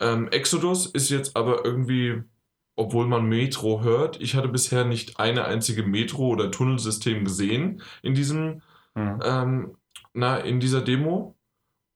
Ähm, 0.00 0.28
Exodus 0.28 0.86
ist 0.86 1.10
jetzt 1.10 1.36
aber 1.36 1.64
irgendwie, 1.64 2.22
obwohl 2.76 3.06
man 3.06 3.26
Metro 3.28 3.82
hört, 3.82 4.20
ich 4.20 4.34
hatte 4.34 4.48
bisher 4.48 4.84
nicht 4.84 5.18
eine 5.20 5.44
einzige 5.44 5.82
Metro- 5.84 6.28
oder 6.28 6.50
Tunnelsystem 6.50 7.24
gesehen 7.24 7.82
in 8.02 8.14
diesem 8.14 8.62
Mhm. 8.96 9.20
ähm, 9.24 9.76
na, 10.12 10.38
in 10.38 10.60
dieser 10.60 10.80
Demo. 10.80 11.36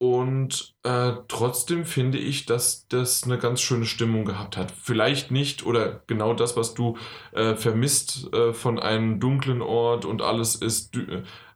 Und 0.00 0.76
äh, 0.84 1.12
trotzdem 1.26 1.84
finde 1.84 2.18
ich, 2.18 2.46
dass 2.46 2.86
das 2.86 3.24
eine 3.24 3.36
ganz 3.36 3.60
schöne 3.60 3.84
Stimmung 3.84 4.24
gehabt 4.24 4.56
hat. 4.56 4.70
Vielleicht 4.70 5.32
nicht 5.32 5.66
oder 5.66 6.02
genau 6.06 6.34
das, 6.34 6.56
was 6.56 6.74
du 6.74 6.96
äh, 7.32 7.56
vermisst 7.56 8.32
äh, 8.32 8.52
von 8.52 8.78
einem 8.78 9.18
dunklen 9.18 9.60
Ort 9.60 10.04
und 10.04 10.22
alles 10.22 10.54
ist, 10.54 10.96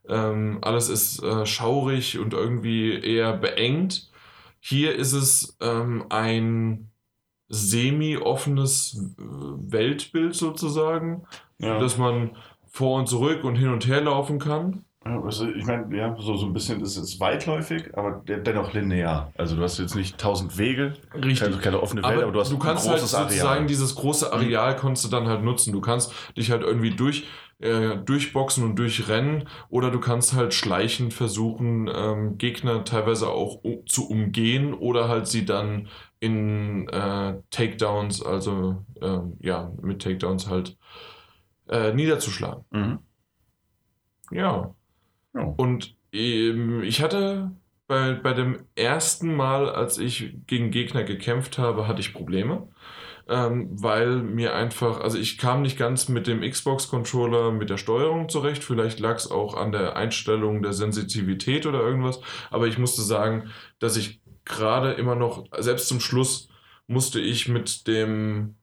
ähm, 0.09 0.59
alles 0.61 0.89
ist 0.89 1.23
äh, 1.23 1.45
schaurig 1.45 2.19
und 2.19 2.33
irgendwie 2.33 2.93
eher 2.99 3.31
beengt. 3.37 4.11
Hier 4.59 4.93
ist 4.93 5.13
es 5.13 5.57
ähm, 5.61 6.05
ein 6.09 6.91
semi-offenes 7.47 8.97
äh, 9.17 9.21
Weltbild 9.71 10.35
sozusagen, 10.35 11.25
Ja. 11.59 11.79
dass 11.79 11.97
man 11.97 12.35
vor 12.71 12.99
und 12.99 13.07
zurück 13.07 13.43
und 13.43 13.55
hin 13.55 13.69
und 13.69 13.87
her 13.87 14.01
laufen 14.01 14.39
kann. 14.39 14.83
Also 15.05 15.49
ich 15.49 15.65
meine, 15.65 15.95
ja, 15.97 16.15
so, 16.17 16.37
so 16.37 16.45
ein 16.45 16.53
bisschen 16.53 16.79
ist 16.81 16.95
es 16.95 17.19
weitläufig, 17.19 17.97
aber 17.97 18.21
de- 18.25 18.41
dennoch 18.41 18.73
linear. 18.73 19.33
Also 19.37 19.55
du 19.57 19.61
hast 19.61 19.77
jetzt 19.77 19.95
nicht 19.95 20.17
tausend 20.17 20.57
Wege, 20.57 20.93
keine, 21.11 21.57
keine 21.57 21.81
offene 21.81 22.03
Welt, 22.03 22.13
Aber, 22.13 22.23
aber, 22.23 22.31
du 22.31 22.39
hast 22.39 22.51
du 22.51 22.57
kannst 22.57 22.87
halt 22.87 22.99
sozusagen 23.01 23.29
Areal. 23.49 23.65
Dieses 23.65 23.95
große 23.95 24.31
Areal 24.31 24.75
kannst 24.77 25.03
du 25.03 25.09
dann 25.09 25.27
halt 25.27 25.43
nutzen. 25.43 25.73
Du 25.73 25.81
kannst 25.81 26.13
dich 26.37 26.51
halt 26.51 26.63
irgendwie 26.63 26.91
durch, 26.91 27.27
äh, 27.59 27.97
durchboxen 27.97 28.63
und 28.63 28.77
durchrennen 28.79 29.49
oder 29.69 29.91
du 29.91 29.99
kannst 29.99 30.33
halt 30.33 30.53
schleichend 30.53 31.13
versuchen, 31.13 31.89
ähm, 31.93 32.37
Gegner 32.37 32.85
teilweise 32.85 33.27
auch 33.29 33.61
zu 33.85 34.09
umgehen 34.09 34.73
oder 34.73 35.09
halt 35.09 35.27
sie 35.27 35.43
dann 35.45 35.89
in 36.21 36.87
äh, 36.87 37.41
Takedowns, 37.51 38.23
also 38.23 38.85
ähm, 39.01 39.35
ja, 39.41 39.69
mit 39.81 40.01
Takedowns 40.01 40.47
halt 40.49 40.77
äh, 41.67 41.93
niederzuschlagen. 41.93 42.63
Mhm. 42.71 42.99
Ja. 44.31 44.73
Und 45.33 45.95
ähm, 46.11 46.83
ich 46.83 47.01
hatte 47.01 47.51
bei, 47.87 48.13
bei 48.13 48.33
dem 48.33 48.65
ersten 48.75 49.35
Mal, 49.35 49.69
als 49.69 49.97
ich 49.97 50.35
gegen 50.47 50.71
Gegner 50.71 51.03
gekämpft 51.03 51.57
habe, 51.57 51.87
hatte 51.87 52.01
ich 52.01 52.13
Probleme. 52.13 52.69
Ähm, 53.27 53.69
weil 53.71 54.17
mir 54.17 54.53
einfach, 54.53 54.99
also 54.99 55.17
ich 55.17 55.37
kam 55.37 55.61
nicht 55.61 55.77
ganz 55.77 56.09
mit 56.09 56.27
dem 56.27 56.41
Xbox-Controller, 56.41 57.51
mit 57.51 57.69
der 57.69 57.77
Steuerung 57.77 58.27
zurecht. 58.27 58.63
Vielleicht 58.63 58.99
lag 58.99 59.15
es 59.15 59.31
auch 59.31 59.55
an 59.55 59.71
der 59.71 59.95
Einstellung 59.95 60.61
der 60.61 60.73
Sensitivität 60.73 61.65
oder 61.65 61.79
irgendwas. 61.79 62.19
Aber 62.51 62.67
ich 62.67 62.77
musste 62.77 63.01
sagen, 63.01 63.49
dass 63.79 63.95
ich 63.95 64.21
gerade 64.43 64.91
immer 64.93 65.15
noch, 65.15 65.45
selbst 65.57 65.87
zum 65.87 66.01
Schluss, 66.01 66.49
musste 66.87 67.21
ich 67.21 67.47
mit 67.47 67.87
dem 67.87 68.55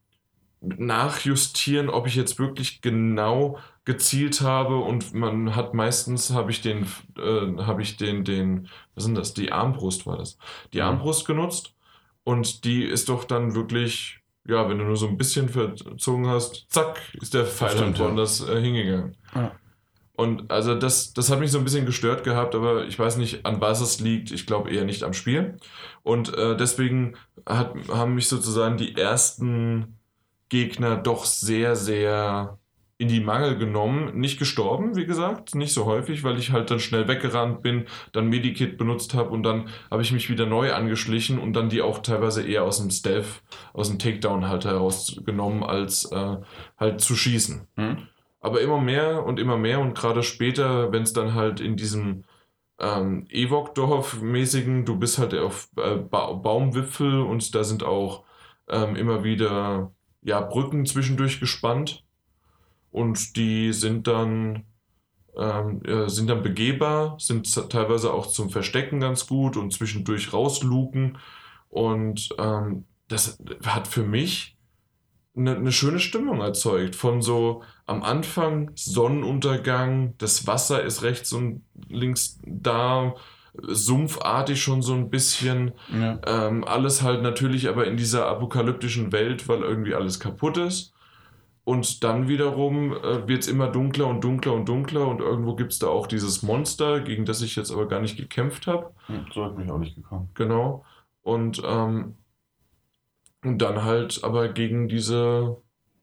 nachjustieren, 0.60 1.88
ob 1.88 2.06
ich 2.06 2.14
jetzt 2.14 2.38
wirklich 2.38 2.82
genau 2.82 3.58
gezielt 3.84 4.40
habe 4.42 4.76
und 4.78 5.14
man 5.14 5.56
hat 5.56 5.74
meistens 5.74 6.30
habe 6.32 6.50
ich 6.50 6.60
den 6.62 6.86
äh, 7.18 7.56
habe 7.62 7.82
ich 7.82 7.96
den 7.96 8.24
den 8.24 8.68
was 8.94 9.04
sind 9.04 9.16
das 9.16 9.34
die 9.34 9.52
Armbrust 9.52 10.06
war 10.06 10.18
das 10.18 10.38
die 10.72 10.80
Mhm. 10.80 10.84
Armbrust 10.84 11.26
genutzt 11.26 11.74
und 12.24 12.64
die 12.64 12.84
ist 12.84 13.08
doch 13.08 13.24
dann 13.24 13.54
wirklich 13.54 14.20
ja 14.46 14.68
wenn 14.68 14.78
du 14.78 14.84
nur 14.84 14.96
so 14.96 15.08
ein 15.08 15.16
bisschen 15.16 15.48
verzogen 15.48 16.28
hast 16.28 16.66
zack 16.70 17.00
ist 17.20 17.34
der 17.34 17.46
Pfeil 17.46 17.70
stimmt, 17.70 17.82
halt 17.82 17.98
ja. 17.98 18.04
woanders 18.04 18.46
äh, 18.48 18.60
hingegangen 18.60 19.16
Ja. 19.34 19.60
Und 20.14 20.50
also 20.50 20.74
das, 20.74 21.14
das 21.14 21.30
hat 21.30 21.40
mich 21.40 21.50
so 21.50 21.58
ein 21.58 21.64
bisschen 21.64 21.86
gestört 21.86 22.24
gehabt, 22.24 22.54
aber 22.54 22.84
ich 22.86 22.98
weiß 22.98 23.16
nicht, 23.16 23.46
an 23.46 23.60
was 23.62 23.80
es 23.80 24.00
liegt. 24.00 24.30
Ich 24.32 24.46
glaube 24.46 24.70
eher 24.70 24.84
nicht 24.84 25.02
am 25.02 25.14
Spiel. 25.14 25.56
Und 26.02 26.34
äh, 26.36 26.56
deswegen 26.56 27.16
hat, 27.46 27.74
haben 27.88 28.14
mich 28.16 28.28
sozusagen 28.28 28.76
die 28.76 28.96
ersten 28.96 29.98
Gegner 30.50 30.96
doch 30.98 31.24
sehr, 31.24 31.74
sehr 31.76 32.59
in 33.00 33.08
die 33.08 33.20
Mangel 33.20 33.56
genommen. 33.56 34.20
Nicht 34.20 34.38
gestorben, 34.38 34.94
wie 34.94 35.06
gesagt, 35.06 35.54
nicht 35.54 35.72
so 35.72 35.86
häufig, 35.86 36.22
weil 36.22 36.38
ich 36.38 36.52
halt 36.52 36.70
dann 36.70 36.80
schnell 36.80 37.08
weggerannt 37.08 37.62
bin, 37.62 37.86
dann 38.12 38.28
Medikit 38.28 38.76
benutzt 38.76 39.14
habe 39.14 39.30
und 39.30 39.42
dann 39.42 39.70
habe 39.90 40.02
ich 40.02 40.12
mich 40.12 40.28
wieder 40.28 40.44
neu 40.44 40.74
angeschlichen 40.74 41.38
und 41.38 41.54
dann 41.54 41.70
die 41.70 41.80
auch 41.80 42.00
teilweise 42.00 42.46
eher 42.46 42.62
aus 42.62 42.78
dem 42.78 42.90
Stealth, 42.90 43.42
aus 43.72 43.88
dem 43.88 43.98
Takedown 43.98 44.48
halt 44.48 44.66
herausgenommen, 44.66 45.62
als 45.62 46.12
äh, 46.12 46.36
halt 46.76 47.00
zu 47.00 47.16
schießen. 47.16 47.66
Hm? 47.76 48.08
Aber 48.42 48.60
immer 48.60 48.78
mehr 48.78 49.24
und 49.24 49.40
immer 49.40 49.56
mehr 49.56 49.80
und 49.80 49.96
gerade 49.96 50.22
später, 50.22 50.92
wenn 50.92 51.04
es 51.04 51.14
dann 51.14 51.32
halt 51.32 51.60
in 51.60 51.76
diesem 51.76 52.24
ähm, 52.78 53.26
Evok-Dorf-mäßigen, 53.30 54.84
du 54.84 54.98
bist 54.98 55.18
halt 55.18 55.34
auf 55.34 55.70
äh, 55.78 55.96
ba 55.96 56.32
Baumwipfel 56.34 57.22
und 57.22 57.54
da 57.54 57.64
sind 57.64 57.82
auch 57.82 58.24
ähm, 58.68 58.94
immer 58.94 59.24
wieder 59.24 59.90
ja, 60.20 60.42
Brücken 60.42 60.84
zwischendurch 60.84 61.40
gespannt 61.40 62.04
und 62.90 63.36
die 63.36 63.72
sind 63.72 64.06
dann 64.06 64.64
ähm, 65.36 65.82
äh, 65.84 66.08
sind 66.08 66.28
dann 66.28 66.42
begehbar, 66.42 67.16
sind 67.18 67.70
teilweise 67.70 68.12
auch 68.12 68.26
zum 68.26 68.50
Verstecken 68.50 69.00
ganz 69.00 69.26
gut 69.26 69.56
und 69.56 69.72
zwischendurch 69.72 70.32
rausluken 70.32 71.18
und 71.68 72.30
ähm, 72.38 72.84
das 73.08 73.38
hat 73.64 73.86
für 73.86 74.02
mich 74.02 74.56
eine, 75.36 75.56
eine 75.56 75.72
schöne 75.72 76.00
Stimmung 76.00 76.40
erzeugt 76.40 76.96
von 76.96 77.22
so 77.22 77.62
am 77.86 78.02
Anfang 78.02 78.72
Sonnenuntergang, 78.74 80.14
das 80.18 80.46
Wasser 80.46 80.82
ist 80.82 81.02
rechts 81.02 81.32
und 81.32 81.62
links 81.88 82.38
da, 82.44 83.14
sumpfartig 83.54 84.62
schon 84.62 84.82
so 84.82 84.94
ein 84.94 85.10
bisschen. 85.10 85.72
Ja. 85.92 86.20
Ähm, 86.26 86.64
alles 86.64 87.02
halt 87.02 87.22
natürlich 87.22 87.68
aber 87.68 87.86
in 87.86 87.96
dieser 87.96 88.26
apokalyptischen 88.26 89.12
Welt, 89.12 89.48
weil 89.48 89.62
irgendwie 89.62 89.94
alles 89.94 90.20
kaputt 90.20 90.56
ist. 90.56 90.92
Und 91.64 92.02
dann 92.02 92.26
wiederum 92.28 92.92
äh, 92.92 93.28
wird 93.28 93.40
es 93.42 93.48
immer 93.48 93.68
dunkler 93.68 94.06
und 94.06 94.24
dunkler 94.24 94.54
und 94.54 94.68
dunkler 94.68 95.06
und 95.06 95.20
irgendwo 95.20 95.54
gibt 95.54 95.72
es 95.72 95.78
da 95.78 95.88
auch 95.88 96.06
dieses 96.06 96.42
Monster, 96.42 97.00
gegen 97.00 97.24
das 97.24 97.42
ich 97.42 97.54
jetzt 97.54 97.70
aber 97.70 97.86
gar 97.86 98.00
nicht 98.00 98.16
gekämpft 98.16 98.66
habe. 98.66 98.92
Hm, 99.06 99.26
So 99.32 99.44
hat 99.44 99.56
mich 99.56 99.70
auch 99.70 99.78
nicht 99.78 99.94
gekommen. 99.94 100.30
Genau. 100.34 100.84
Und, 101.22 101.62
ähm, 101.64 102.16
und 103.44 103.58
dann 103.58 103.84
halt 103.84 104.22
aber 104.24 104.48
gegen 104.48 104.88
diese, 104.88 105.56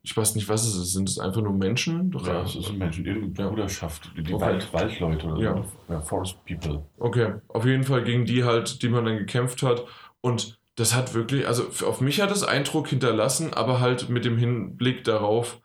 ich 0.04 0.16
weiß 0.16 0.36
nicht, 0.36 0.48
was 0.48 0.66
es 0.66 0.76
ist, 0.76 0.94
sind 0.94 1.10
es 1.10 1.20
einfach 1.20 1.42
nur 1.42 1.54
Menschen? 1.54 2.12
Ja, 2.24 2.44
es 2.44 2.56
ist 2.56 2.70
ein 2.70 2.78
Menschen, 2.78 3.06
irgendeine 3.06 3.48
Ja. 3.48 3.54
Bruderschaft, 3.54 4.12
die 4.16 4.22
Okay. 4.34 4.40
Wald, 4.42 4.74
Waldleute 4.74 5.28
oder 5.28 5.42
Ja. 5.42 5.64
so. 5.64 5.94
Ja, 5.94 6.02
Forest 6.02 6.38
People. 6.46 6.84
Okay, 6.98 7.34
auf 7.50 7.66
jeden 7.66 7.84
Fall 7.84 8.04
gegen 8.04 8.26
die 8.26 8.44
halt, 8.44 8.82
die 8.82 8.90
man 8.90 9.06
dann 9.06 9.18
gekämpft 9.18 9.64
hat. 9.64 9.84
Und 10.22 10.57
das 10.78 10.94
hat 10.94 11.16
wirklich, 11.16 11.48
also 11.48 11.66
auf 11.88 12.02
mich 12.02 12.22
hat 12.22 12.32
es 12.32 12.44
Eindruck 12.44 12.88
hinterlassen, 12.88 13.52
aber 13.52 13.80
halt 13.80 14.10
mit 14.10 14.26
dem 14.26 14.38
Hinblick 14.38 15.04
darauf, 15.04 15.60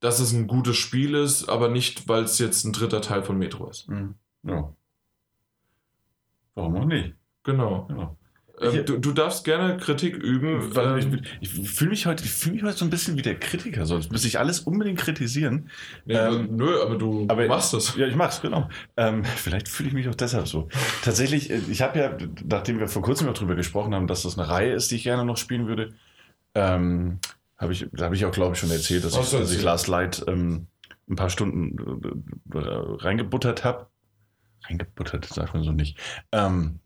dass 0.00 0.20
es 0.20 0.32
ein 0.32 0.46
gutes 0.46 0.76
Spiel 0.76 1.14
ist, 1.14 1.48
aber 1.48 1.68
nicht, 1.70 2.08
weil 2.08 2.24
es 2.24 2.38
jetzt 2.38 2.64
ein 2.64 2.72
dritter 2.74 3.00
Teil 3.00 3.22
von 3.22 3.38
Metro 3.38 3.68
ist. 3.70 3.88
Hm. 3.88 4.16
Ja. 4.42 4.74
Warum 6.54 6.76
auch 6.76 6.84
nicht? 6.84 7.14
Genau. 7.42 7.88
Ja. 7.90 8.16
Ähm, 8.60 8.84
du, 8.84 8.98
du 8.98 9.12
darfst 9.12 9.44
gerne 9.44 9.76
Kritik 9.78 10.16
üben. 10.16 10.74
Weil 10.74 11.02
ähm, 11.02 11.20
ich 11.40 11.58
ich 11.58 11.70
fühle 11.70 11.90
mich 11.90 12.06
heute, 12.06 12.24
ich 12.24 12.30
fühle 12.30 12.56
mich 12.56 12.64
heute 12.64 12.76
so 12.76 12.84
ein 12.84 12.90
bisschen 12.90 13.16
wie 13.16 13.22
der 13.22 13.38
Kritiker, 13.38 13.86
sonst 13.86 14.12
muss 14.12 14.24
ich 14.24 14.38
alles 14.38 14.60
unbedingt 14.60 14.98
kritisieren. 14.98 15.70
nee, 16.04 16.14
ähm, 16.14 16.48
nö, 16.56 16.80
aber 16.82 16.96
du 16.96 17.26
aber- 17.28 17.46
machst 17.46 17.72
es. 17.74 17.96
Ja, 17.96 18.06
ich 18.06 18.16
mach's, 18.16 18.42
genau. 18.42 18.68
Ähm, 18.96 19.24
vielleicht 19.24 19.68
fühle 19.68 19.88
ich 19.88 19.94
mich 19.94 20.08
auch 20.08 20.14
deshalb 20.14 20.46
so. 20.46 20.68
Tatsächlich, 21.02 21.50
äh, 21.50 21.60
ich 21.70 21.82
habe 21.82 21.98
ja, 21.98 22.16
nachdem 22.44 22.78
wir 22.78 22.88
vor 22.88 23.02
kurzem 23.02 23.26
noch 23.26 23.34
drüber 23.34 23.54
gesprochen 23.54 23.94
haben, 23.94 24.06
dass 24.06 24.22
das 24.22 24.38
eine 24.38 24.48
Reihe 24.48 24.72
ist, 24.74 24.90
die 24.90 24.96
ich 24.96 25.04
gerne 25.04 25.24
noch 25.24 25.36
spielen 25.36 25.66
würde, 25.66 25.94
ähm, 26.54 27.18
habe 27.56 27.72
ich, 27.72 27.86
da 27.92 28.06
habe 28.06 28.14
ich 28.14 28.24
auch, 28.24 28.32
glaube 28.32 28.54
ich, 28.54 28.60
schon 28.60 28.70
erzählt, 28.70 29.04
dass, 29.04 29.14
ich, 29.14 29.30
dass 29.38 29.52
ich. 29.52 29.62
Last 29.62 29.86
Light 29.88 30.24
ähm, 30.28 30.66
ein 31.08 31.16
paar 31.16 31.30
Stunden 31.30 32.22
äh, 32.52 32.58
äh, 32.58 32.62
reingebuttert 32.62 33.64
habe. 33.64 33.86
Reingebuttert, 34.68 35.26
sagt 35.26 35.54
man 35.54 35.62
so 35.62 35.72
nicht. 35.72 35.98
Ähm, 36.32 36.80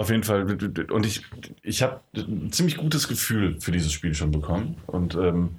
auf 0.00 0.08
jeden 0.08 0.22
Fall, 0.22 0.46
und 0.90 1.04
ich, 1.04 1.26
ich 1.62 1.82
habe 1.82 2.00
ein 2.14 2.50
ziemlich 2.52 2.78
gutes 2.78 3.06
Gefühl 3.06 3.60
für 3.60 3.70
dieses 3.70 3.92
Spiel 3.92 4.14
schon 4.14 4.30
bekommen 4.30 4.78
und, 4.86 5.14
ähm, 5.14 5.58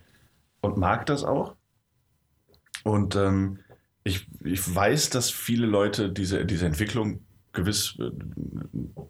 und 0.61 0.77
mag 0.77 1.05
das 1.05 1.23
auch. 1.23 1.53
Und 2.83 3.15
ähm, 3.15 3.59
ich, 4.03 4.25
ich 4.43 4.75
weiß, 4.75 5.11
dass 5.11 5.29
viele 5.29 5.67
Leute 5.67 6.09
diese, 6.09 6.43
diese 6.43 6.65
Entwicklung 6.65 7.19
gewiss, 7.53 7.99
äh, 7.99 8.09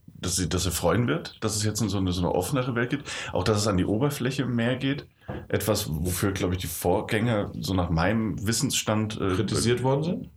dass 0.05 0.35
sie, 0.35 0.49
dass 0.49 0.63
sie 0.63 0.71
freuen 0.71 1.07
wird, 1.07 1.41
dass 1.41 1.55
es 1.55 1.63
jetzt 1.63 1.79
in 1.79 1.87
so 1.87 1.99
eine, 1.99 2.11
so 2.11 2.19
eine 2.19 2.35
offenere 2.35 2.75
Welt 2.75 2.89
geht. 2.89 3.03
Auch, 3.31 3.45
dass 3.45 3.57
es 3.57 3.67
an 3.67 3.77
die 3.77 3.85
Oberfläche 3.85 4.45
mehr 4.45 4.75
geht. 4.75 5.07
Etwas, 5.47 5.87
wofür, 5.89 6.33
glaube 6.33 6.55
ich, 6.55 6.59
die 6.59 6.67
Vorgänger 6.67 7.53
so 7.57 7.73
nach 7.73 7.89
meinem 7.89 8.45
Wissensstand 8.45 9.15
äh, 9.21 9.35
Kritisiert 9.35 9.81
worden 9.81 10.03
sind? 10.03 10.29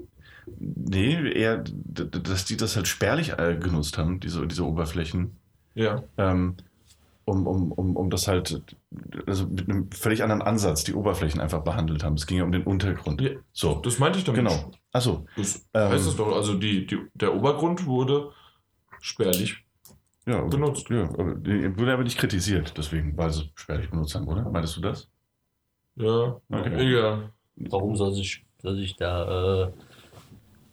Nee, 0.59 1.33
eher, 1.33 1.65
dass 1.65 2.45
die 2.45 2.57
das 2.57 2.77
halt 2.77 2.89
spärlich 2.89 3.39
äh, 3.39 3.57
genutzt 3.57 3.99
haben, 3.99 4.21
diese, 4.21 4.47
diese 4.47 4.65
Oberflächen. 4.65 5.37
Ja. 5.75 6.03
Ähm, 6.19 6.57
um, 7.27 7.47
um, 7.47 7.73
um, 7.73 7.97
um 7.97 8.11
das 8.11 8.29
halt, 8.29 8.63
also 9.27 9.47
mit 9.47 9.69
einem 9.69 9.91
völlig 9.91 10.23
anderen 10.23 10.43
Ansatz, 10.43 10.85
die 10.85 10.93
Oberflächen 10.93 11.41
einfach 11.41 11.63
behandelt 11.63 12.05
haben. 12.05 12.15
Es 12.15 12.27
ging 12.27 12.37
ja 12.39 12.45
um 12.45 12.53
den 12.53 12.65
Untergrund. 12.65 13.21
Ja, 13.23 13.31
So, 13.53 13.77
Das 13.77 13.99
meinte 13.99 14.19
ich 14.19 14.25
damit. 14.25 14.41
genau. 14.41 14.71
Achso, 14.93 15.27
Das 15.37 15.67
Ähm, 15.73 15.89
heißt 15.91 16.07
es 16.07 16.17
doch. 16.17 16.35
Also 16.37 16.55
die, 16.59 16.87
die, 16.87 16.99
der 17.15 17.35
Obergrund 17.35 17.87
wurde 17.87 18.31
spärlich. 19.01 19.65
ja, 20.27 20.43
Benutzt. 20.43 20.91
Ja, 20.91 21.09
wurde 21.17 21.93
aber 21.95 22.05
nicht 22.05 22.19
kritisiert, 22.19 22.75
deswegen, 22.77 23.17
weil 23.17 23.31
sie 23.31 23.51
spärlich 23.55 23.89
benutzt 23.91 24.15
haben, 24.15 24.29
oder? 24.29 24.43
Meintest 24.51 24.77
du 24.77 24.81
das? 24.83 25.09
Ja. 25.97 26.41
Okay. 26.51 26.89
Egal. 26.89 27.31
Warum 27.57 27.97
soll 27.97 28.13
sich, 28.13 28.45
soll 28.61 28.77
sich 28.77 28.97
da 28.97 29.65
äh, 29.69 29.73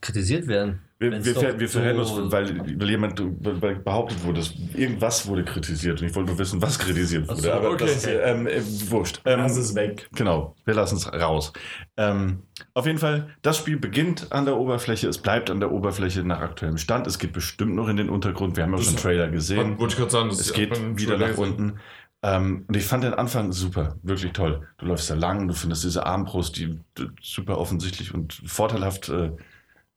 kritisiert 0.02 0.48
werden? 0.48 0.82
Wir, 1.00 1.12
wir, 1.26 1.34
doch 1.34 1.42
ver, 1.42 1.60
wir 1.60 1.68
verhält 1.68 2.06
so- 2.06 2.22
uns, 2.22 2.32
weil, 2.32 2.60
weil 2.80 2.90
jemand 2.90 3.20
weil 3.42 3.78
behauptet 3.78 4.24
wurde, 4.24 4.40
dass 4.40 4.54
irgendwas 4.76 5.26
wurde 5.28 5.44
kritisiert. 5.44 6.00
Und 6.00 6.08
ich 6.08 6.14
wollte 6.16 6.30
nur 6.30 6.38
wissen, 6.38 6.62
was 6.62 6.78
kritisiert 6.78 7.28
wurde. 7.28 7.42
so, 7.42 7.52
aber 7.52 7.72
okay. 7.72 7.86
das 7.86 7.96
ist 7.96 8.08
ähm, 8.08 8.46
äh, 8.46 8.62
wurscht. 8.92 9.20
Ähm, 9.26 9.40
es 9.40 9.74
weg. 9.74 10.08
Genau, 10.14 10.56
wir 10.66 10.76
lassen 10.76 10.98
es 10.98 11.12
raus. 11.12 11.54
Ähm, 11.98 12.44
auf 12.76 12.86
jeden 12.86 13.00
Fall, 13.00 13.30
das 13.42 13.58
Spiel 13.58 13.78
beginnt 13.78 14.32
an 14.32 14.46
der 14.46 14.58
Oberfläche, 14.58 15.08
es 15.08 15.18
bleibt 15.18 15.50
an 15.50 15.60
der 15.60 15.72
Oberfläche 15.72 16.24
nach 16.24 16.40
aktuellem 16.42 16.78
Stand. 16.78 17.08
Es 17.08 17.18
geht 17.18 17.34
bestimmt 17.34 17.74
noch 17.74 17.88
in 17.88 17.98
den 17.98 18.10
Untergrund. 18.10 18.56
Wir 18.56 18.64
haben 18.64 18.72
ja 18.72 18.78
Das- 18.78 18.86
schon 18.86 18.96
einen 18.96 19.02
Trailer 19.04 19.30
gesehen. 19.30 19.80
Wollte 19.80 19.94
ich 19.94 19.98
gerade 20.00 20.12
sagen, 20.12 20.30
das 20.30 20.40
Es 20.40 20.54
geht 20.54 20.80
wieder 21.00 21.18
nach 21.18 21.30
gesehen. 21.30 21.44
unten. 21.44 21.80
Ähm, 22.24 22.66
und 22.68 22.78
ich 22.78 22.84
fand 22.86 23.04
den 23.04 23.16
Anfang 23.16 23.52
super, 23.52 23.96
wirklich 24.04 24.34
toll. 24.34 24.68
Du 24.78 24.86
läufst 24.86 25.10
da 25.10 25.16
lang, 25.16 25.48
du 25.48 25.56
findest 25.56 25.84
diese 25.84 26.06
Armbrust, 26.06 26.56
die 26.58 26.80
super 27.20 27.58
offensichtlich 27.58 28.14
und 28.14 28.40
vorteilhaft 28.46 29.10
äh, 29.10 29.32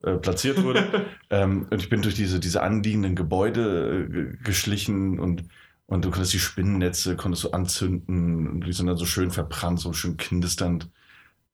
äh, 0.05 0.17
platziert 0.19 0.63
wurde. 0.63 0.91
ähm, 1.31 1.67
und 1.71 1.83
ich 1.83 1.89
bin 1.89 2.03
durch 2.03 2.15
diese, 2.15 2.41
diese 2.41 2.63
anliegenden 2.63 3.15
Gebäude 3.17 4.07
äh, 4.09 4.13
ge- 4.13 4.37
geschlichen 4.43 5.19
und, 5.19 5.45
und 5.87 6.05
du 6.05 6.11
konntest 6.11 6.33
die 6.35 6.39
Spinnennetze 6.39 7.17
konntest 7.17 7.45
du 7.45 7.51
anzünden 7.51 8.49
und 8.49 8.67
die 8.67 8.73
sind 8.73 8.87
dann 8.87 8.97
so 8.97 9.07
schön 9.07 9.31
verbrannt, 9.31 9.81
so 9.81 9.93
schön 9.93 10.17
knisternd. 10.17 10.91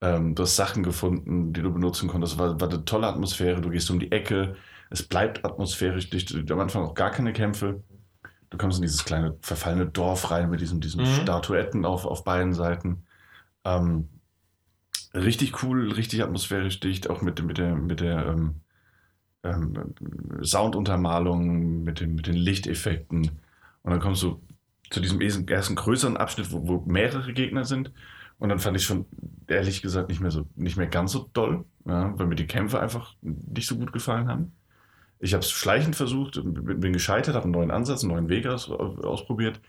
Ähm, 0.02 0.35
du 0.35 0.43
hast 0.44 0.56
Sachen 0.56 0.82
gefunden, 0.82 1.52
die 1.52 1.62
du 1.62 1.72
benutzen 1.72 2.09
konntest. 2.09 2.39
War, 2.39 2.60
war 2.60 2.68
eine 2.70 2.85
tolle 2.85 3.06
Atmosphäre. 3.06 3.60
Du 3.60 3.70
gehst 3.70 3.90
um 3.90 4.01
die 4.01 4.12
Ecke. 4.12 4.56
Es 4.90 5.02
bleibt 5.02 5.44
atmosphärisch. 5.44 6.10
Durch, 6.10 6.27
am 6.51 6.60
Anfang 6.60 6.85
auch 6.85 6.94
gar 6.94 7.10
keine 7.10 7.32
Kämpfe. 7.32 7.82
Du 8.51 8.59
kommst 8.59 8.78
in 8.78 8.82
dieses 8.82 9.05
kleine 9.05 9.36
verfallene 9.43 9.86
Dorf 9.86 10.31
rein 10.31 10.51
mit 10.51 10.60
diesen, 10.60 10.81
diesen 10.81 11.02
Mhm. 11.02 11.06
Statuetten 11.06 11.85
auf, 11.85 12.05
auf 12.06 12.24
beiden 12.24 12.55
Seiten. 12.55 13.05
Ähm, 13.64 14.09
richtig 15.15 15.62
cool, 15.62 15.93
richtig 15.93 16.23
atmosphärisch 16.23 16.81
dicht, 16.81 17.11
auch 17.11 17.23
mit, 17.23 17.43
mit 17.43 17.59
der, 17.59 17.74
mit 17.74 18.01
der 18.01 18.27
ähm, 18.27 18.55
ähm, 19.43 19.95
Sounduntermalung, 20.43 21.82
mit 21.82 22.01
den, 22.01 22.15
mit 22.15 22.27
den 22.27 22.37
Lichteffekten. 22.37 23.31
Und 23.82 23.91
dann 23.91 24.01
kommst 24.01 24.23
du 24.23 24.41
zu 24.91 25.01
diesem 25.01 25.20
ersten, 25.20 25.77
größeren 25.77 26.16
Abschnitt, 26.16 26.53
wo, 26.53 26.66
wo 26.66 26.81
mehrere 26.87 27.32
Gegner 27.32 27.65
sind. 27.65 27.93
Und 28.39 28.49
dann 28.49 28.59
fand 28.59 28.77
ich 28.77 28.85
schon, 28.85 29.07
ehrlich 29.47 29.82
gesagt, 29.82 30.09
nicht 30.09 30.20
mehr 30.20 30.31
so, 30.31 30.47
nicht 30.57 30.77
mehr 30.77 30.87
ganz 30.87 31.12
so 31.12 31.28
doll, 31.32 31.65
ja, 31.85 32.19
weil 32.19 32.27
mir 32.27 32.37
die 32.37 32.47
Kämpfe 32.47 32.81
einfach 32.81 33.15
nicht 33.23 33.66
so 33.66 33.77
gut 33.77 33.93
gefallen 33.93 34.28
haben. 34.28 34.53
Ich 35.19 35.35
habe 35.35 35.43
es 35.43 35.51
schleichend 35.51 35.97
versucht, 35.97 36.43
bin, 36.43 36.81
bin 36.81 36.93
gescheitert, 36.93 37.35
habe 37.35 37.45
einen 37.45 37.53
neuen 37.53 37.70
Ansatz, 37.70 38.03
einen 38.03 38.12
neuen 38.12 38.28
Weg 38.31 38.47
aus, 38.47 38.70
ausprobiert. 38.70 39.61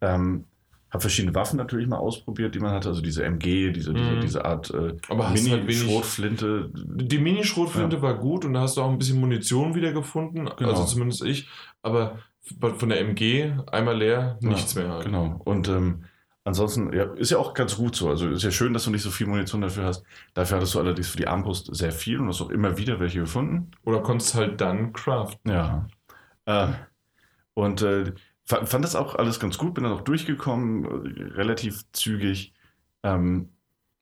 Ähm, 0.00 0.44
habe 0.90 1.00
verschiedene 1.00 1.34
Waffen 1.34 1.56
natürlich 1.56 1.88
mal 1.88 1.98
ausprobiert, 1.98 2.54
die 2.54 2.60
man 2.60 2.72
hatte, 2.72 2.88
also 2.88 3.00
diese 3.02 3.24
MG, 3.24 3.72
diese, 3.72 3.92
diese, 3.92 4.10
Mhm. 4.10 4.20
diese 4.20 4.44
Art 4.44 4.70
äh, 4.70 4.96
Aber 5.08 5.28
hast 5.30 5.50
halt 5.50 5.66
Mini-Schrotflinte. 5.66 6.70
Die 6.74 7.18
Mini-Schrotflinte 7.18 8.00
war 8.02 8.14
gut 8.18 8.44
und 8.44 8.54
da 8.54 8.60
hast 8.60 8.76
du 8.76 8.82
auch 8.82 8.90
ein 8.90 8.98
bisschen 8.98 9.20
Munition 9.20 9.74
wieder 9.74 9.92
gefunden. 9.92 10.48
Genau. 10.56 10.70
Also 10.70 10.84
zumindest 10.84 11.24
ich. 11.24 11.48
Aber 11.82 12.18
von 12.60 12.88
der 12.88 13.00
MG 13.00 13.52
einmal 13.72 13.96
leer, 13.98 14.38
nichts 14.40 14.76
mehr 14.76 14.88
halt. 14.88 15.06
Genau. 15.06 15.40
Und 15.44 15.68
ähm, 15.68 16.04
ansonsten, 16.44 16.92
ja, 16.92 17.12
ist 17.14 17.30
ja 17.32 17.38
auch 17.38 17.52
ganz 17.54 17.76
gut 17.76 17.96
so. 17.96 18.08
Also 18.08 18.28
ist 18.28 18.44
ja 18.44 18.52
schön, 18.52 18.72
dass 18.72 18.84
du 18.84 18.90
nicht 18.90 19.02
so 19.02 19.10
viel 19.10 19.26
Munition 19.26 19.62
dafür 19.62 19.84
hast. 19.86 20.04
Dafür 20.34 20.58
hattest 20.58 20.74
du 20.76 20.78
allerdings 20.78 21.08
für 21.08 21.16
die 21.18 21.26
Armbrust 21.26 21.74
sehr 21.74 21.90
viel 21.90 22.20
und 22.20 22.28
hast 22.28 22.40
auch 22.40 22.50
immer 22.50 22.78
wieder 22.78 23.00
welche 23.00 23.18
gefunden. 23.18 23.72
Oder 23.84 24.00
konntest 24.00 24.36
halt 24.36 24.60
dann 24.60 24.92
craften. 24.92 25.50
Ja. 25.50 25.88
Äh, 26.44 26.68
und 27.54 27.82
äh, 27.82 28.12
fand, 28.46 28.68
fand 28.68 28.84
das 28.84 28.96
auch 28.96 29.14
alles 29.16 29.40
ganz 29.40 29.58
gut, 29.58 29.74
bin 29.74 29.84
dann 29.84 29.92
auch 29.92 30.00
durchgekommen, 30.02 30.84
äh, 30.84 31.22
relativ 31.34 31.84
zügig. 31.92 32.54
Ähm, 33.02 33.50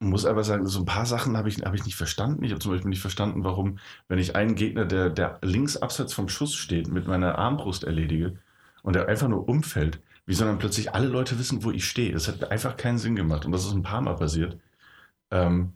muss 0.00 0.26
aber 0.26 0.44
sagen, 0.44 0.66
so 0.66 0.80
ein 0.80 0.84
paar 0.84 1.06
Sachen 1.06 1.36
habe 1.36 1.48
ich, 1.48 1.62
hab 1.62 1.74
ich 1.74 1.84
nicht 1.84 1.96
verstanden. 1.96 2.44
Ich 2.44 2.50
habe 2.50 2.60
zum 2.60 2.72
Beispiel 2.72 2.90
nicht 2.90 3.00
verstanden, 3.00 3.44
warum, 3.44 3.78
wenn 4.08 4.18
ich 4.18 4.36
einen 4.36 4.54
Gegner, 4.54 4.84
der, 4.84 5.08
der 5.08 5.38
links 5.42 5.76
abseits 5.76 6.12
vom 6.12 6.28
Schuss 6.28 6.54
steht, 6.54 6.88
mit 6.88 7.06
meiner 7.06 7.38
Armbrust 7.38 7.84
erledige 7.84 8.38
und 8.82 8.94
der 8.96 9.08
einfach 9.08 9.28
nur 9.28 9.48
umfällt, 9.48 10.00
wieso 10.26 10.44
dann 10.44 10.58
plötzlich 10.58 10.94
alle 10.94 11.08
Leute 11.08 11.38
wissen, 11.38 11.64
wo 11.64 11.70
ich 11.70 11.86
stehe. 11.88 12.12
Das 12.12 12.28
hat 12.28 12.50
einfach 12.50 12.76
keinen 12.76 12.98
Sinn 12.98 13.16
gemacht 13.16 13.46
und 13.46 13.52
das 13.52 13.64
ist 13.64 13.72
ein 13.72 13.82
paar 13.82 14.00
Mal 14.02 14.16
passiert. 14.16 14.58
Ähm, 15.30 15.74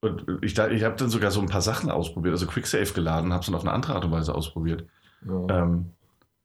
und 0.00 0.24
ich, 0.42 0.54
da- 0.54 0.68
ich 0.68 0.84
habe 0.84 0.96
dann 0.96 1.10
sogar 1.10 1.30
so 1.30 1.40
ein 1.40 1.48
paar 1.48 1.62
Sachen 1.62 1.90
ausprobiert, 1.90 2.32
also 2.32 2.46
Quicksave 2.46 2.92
geladen, 2.92 3.32
habe 3.32 3.40
es 3.40 3.46
dann 3.46 3.54
auf 3.54 3.62
eine 3.62 3.72
andere 3.72 3.94
Art 3.94 4.04
und 4.04 4.12
Weise 4.12 4.34
ausprobiert. 4.34 4.86
Ja. 5.26 5.62
Ähm, 5.62 5.90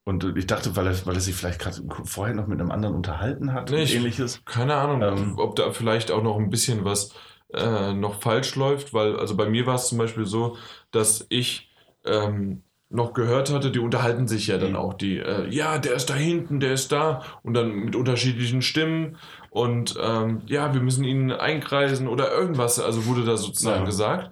und 0.03 0.35
ich 0.37 0.47
dachte, 0.47 0.75
weil 0.75 0.87
er, 0.87 1.05
weil 1.05 1.15
er 1.15 1.21
sich 1.21 1.35
vielleicht 1.35 1.59
gerade 1.59 1.81
vorher 2.05 2.33
noch 2.35 2.47
mit 2.47 2.59
einem 2.59 2.71
anderen 2.71 2.95
unterhalten 2.95 3.53
hat 3.53 3.69
Nee, 3.69 3.83
ich- 3.83 3.95
ähnliches. 3.95 4.41
Keine 4.45 4.75
Ahnung, 4.75 5.01
Ähm. 5.01 5.33
ob 5.37 5.55
da 5.55 5.71
vielleicht 5.71 6.11
auch 6.11 6.23
noch 6.23 6.37
ein 6.37 6.49
bisschen 6.49 6.83
was 6.85 7.13
äh, 7.53 7.93
noch 7.93 8.21
falsch 8.21 8.55
läuft, 8.55 8.93
weil, 8.93 9.19
also 9.19 9.35
bei 9.35 9.49
mir 9.49 9.65
war 9.65 9.75
es 9.75 9.87
zum 9.89 9.97
Beispiel 9.97 10.25
so, 10.25 10.55
dass 10.91 11.25
ich 11.29 11.69
ähm, 12.05 12.63
noch 12.89 13.13
gehört 13.13 13.51
hatte, 13.53 13.71
die 13.71 13.79
unterhalten 13.79 14.27
sich 14.27 14.47
ja 14.47 14.57
dann 14.57 14.71
Mhm. 14.71 14.75
auch, 14.77 14.93
die, 14.93 15.17
äh, 15.17 15.47
ja, 15.49 15.77
der 15.77 15.93
ist 15.93 16.09
da 16.09 16.13
hinten, 16.13 16.59
der 16.61 16.73
ist 16.73 16.91
da 16.91 17.21
und 17.43 17.53
dann 17.53 17.71
mit 17.71 17.95
unterschiedlichen 17.95 18.61
Stimmen 18.61 19.17
und 19.49 19.97
ähm, 20.01 20.41
ja, 20.47 20.73
wir 20.73 20.81
müssen 20.81 21.03
ihn 21.03 21.31
einkreisen 21.31 22.07
oder 22.07 22.31
irgendwas, 22.31 22.79
also 22.79 23.05
wurde 23.05 23.23
da 23.25 23.35
sozusagen 23.37 23.81
Ja. 23.81 23.85
gesagt. 23.85 24.31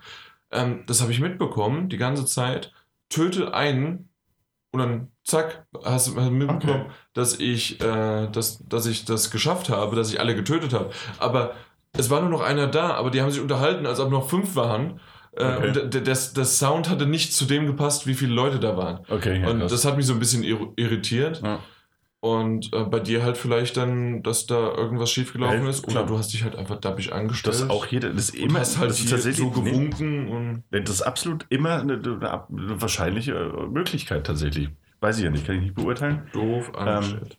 Ähm, 0.51 0.83
das 0.87 1.01
habe 1.01 1.11
ich 1.11 1.19
mitbekommen, 1.19 1.89
die 1.89 1.97
ganze 1.97 2.25
Zeit. 2.25 2.71
Töte 3.09 3.53
einen 3.53 4.08
und 4.71 4.79
dann 4.79 5.07
zack, 5.23 5.65
hast 5.83 6.07
du 6.07 6.11
mitbekommen, 6.19 6.81
Okay. 6.85 6.91
dass 7.13 7.39
ich, 7.39 7.81
äh, 7.81 8.27
dass, 8.27 8.59
dass 8.67 8.85
ich 8.85 9.05
das 9.05 9.31
geschafft 9.31 9.69
habe, 9.69 9.95
dass 9.95 10.11
ich 10.11 10.19
alle 10.19 10.35
getötet 10.35 10.73
habe. 10.73 10.91
Aber 11.19 11.53
es 11.93 12.09
war 12.09 12.21
nur 12.21 12.29
noch 12.29 12.41
einer 12.41 12.67
da, 12.67 12.91
aber 12.93 13.09
die 13.09 13.21
haben 13.21 13.31
sich 13.31 13.41
unterhalten, 13.41 13.85
als 13.85 13.99
ob 13.99 14.11
noch 14.11 14.29
fünf 14.29 14.55
waren. 14.55 14.99
Äh, 15.33 15.43
Okay. 15.43 15.67
Und 15.67 15.75
der, 15.75 15.85
der, 15.85 16.01
der 16.01 16.45
Sound 16.45 16.89
hatte 16.89 17.05
nicht 17.05 17.33
zu 17.33 17.45
dem 17.45 17.65
gepasst, 17.67 18.07
wie 18.07 18.13
viele 18.15 18.33
Leute 18.33 18.59
da 18.59 18.75
waren. 18.77 18.99
Okay, 19.09 19.41
ja, 19.41 19.49
und 19.49 19.59
das 19.59 19.85
hat 19.85 19.95
mich 19.95 20.05
so 20.07 20.13
ein 20.13 20.19
bisschen 20.19 20.43
ir 20.43 20.59
irritiert. 20.75 21.41
Ja. 21.43 21.59
Und 22.21 22.73
äh, 22.73 22.83
bei 22.83 22.99
dir 22.99 23.23
halt 23.23 23.37
vielleicht 23.37 23.77
dann, 23.77 24.23
dass 24.23 24.45
da 24.45 24.73
irgendwas 24.75 25.09
schiefgelaufen 25.09 25.63
Ja, 25.63 25.69
ist. 25.69 25.83
Oder 25.85 25.91
klar. 25.93 26.05
du 26.07 26.17
hast 26.17 26.33
dich 26.33 26.43
halt 26.43 26.55
einfach 26.57 26.75
dappig 26.81 27.13
angestellt. 27.13 27.55
Das 27.55 27.61
ist 27.61 27.69
auch 27.69 27.85
jeder, 27.85 28.09
das 28.09 28.29
ist 28.29 28.35
immer, 28.35 28.59
hast 28.59 28.77
halt 28.77 28.89
das 28.89 28.97
ist 28.99 29.03
hier 29.07 29.11
tatsächlich 29.11 29.53
so 29.53 29.61
nee, 29.61 29.71
gewunken. 29.71 30.27
Und 30.27 30.63
das 30.71 30.89
ist 30.95 31.01
absolut 31.01 31.45
immer 31.49 31.79
eine, 31.79 31.93
eine, 31.93 32.19
eine 32.49 32.81
wahrscheinliche 32.81 33.33
äh, 33.33 33.67
Möglichkeit 33.67 34.25
tatsächlich. 34.27 34.69
Weiß 34.99 35.17
ich 35.17 35.23
ja 35.23 35.29
nicht, 35.29 35.45
kann 35.45 35.55
ich 35.55 35.61
nicht 35.61 35.75
beurteilen. 35.75 36.27
doof 36.33 36.75
angestellt. 36.75 37.37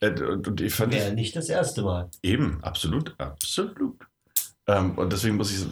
Äh, 0.00 0.10
Und 0.22 0.48
und 0.48 0.60
ich 0.60 0.74
fand 0.74 0.92
Wäre 0.94 1.12
nicht 1.14 1.36
das 1.36 1.48
erste 1.48 1.82
Mal. 1.82 2.08
eben, 2.22 2.58
absolut, 2.62 3.14
absolut. 3.18 3.96
Ähm, 4.66 4.98
und 4.98 5.12
deswegen 5.12 5.36
muss 5.36 5.50
ich, 5.52 5.64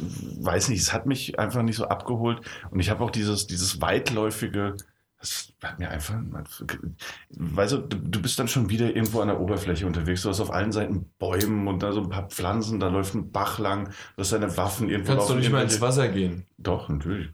weiß 0.45 0.69
nicht, 0.69 0.81
es 0.81 0.93
hat 0.93 1.07
mich 1.07 1.39
einfach 1.39 1.63
nicht 1.63 1.77
so 1.77 1.87
abgeholt. 1.87 2.41
Und 2.71 2.79
ich 2.81 2.91
habe 2.91 3.03
auch 3.05 3.11
dieses, 3.11 3.47
dieses 3.49 3.81
weitläufige, 3.81 4.77
das 5.27 5.53
hat 5.71 5.79
mir 5.79 5.91
einfach, 5.91 6.15
weißt 7.31 7.73
du, 7.73 7.79
du 7.79 8.23
bist 8.23 8.39
dann 8.39 8.49
schon 8.49 8.71
wieder 8.71 8.95
irgendwo 8.95 9.21
an 9.21 9.29
der 9.29 9.41
Oberfläche 9.41 9.87
unterwegs. 9.87 10.23
Du 10.23 10.29
hast 10.29 10.41
auf 10.41 10.53
allen 10.53 10.73
Seiten 10.73 11.11
Bäumen 11.19 11.67
und 11.67 11.83
da 11.83 11.93
so 11.93 12.03
ein 12.03 12.09
paar 12.09 12.29
Pflanzen, 12.29 12.79
da 12.79 12.89
läuft 12.89 13.15
ein 13.15 13.33
Bach 13.33 13.59
lang, 13.59 13.87
du 13.87 14.19
hast 14.19 14.33
deine 14.33 14.57
Waffen 14.57 14.89
irgendwo 14.89 15.15
Kannst 15.15 15.31
du 15.31 15.35
nicht 15.35 15.51
mal 15.51 15.63
ins 15.63 15.81
Wasser 15.81 16.09
gehen? 16.09 16.47
Doch, 16.59 16.89
natürlich. 16.89 17.31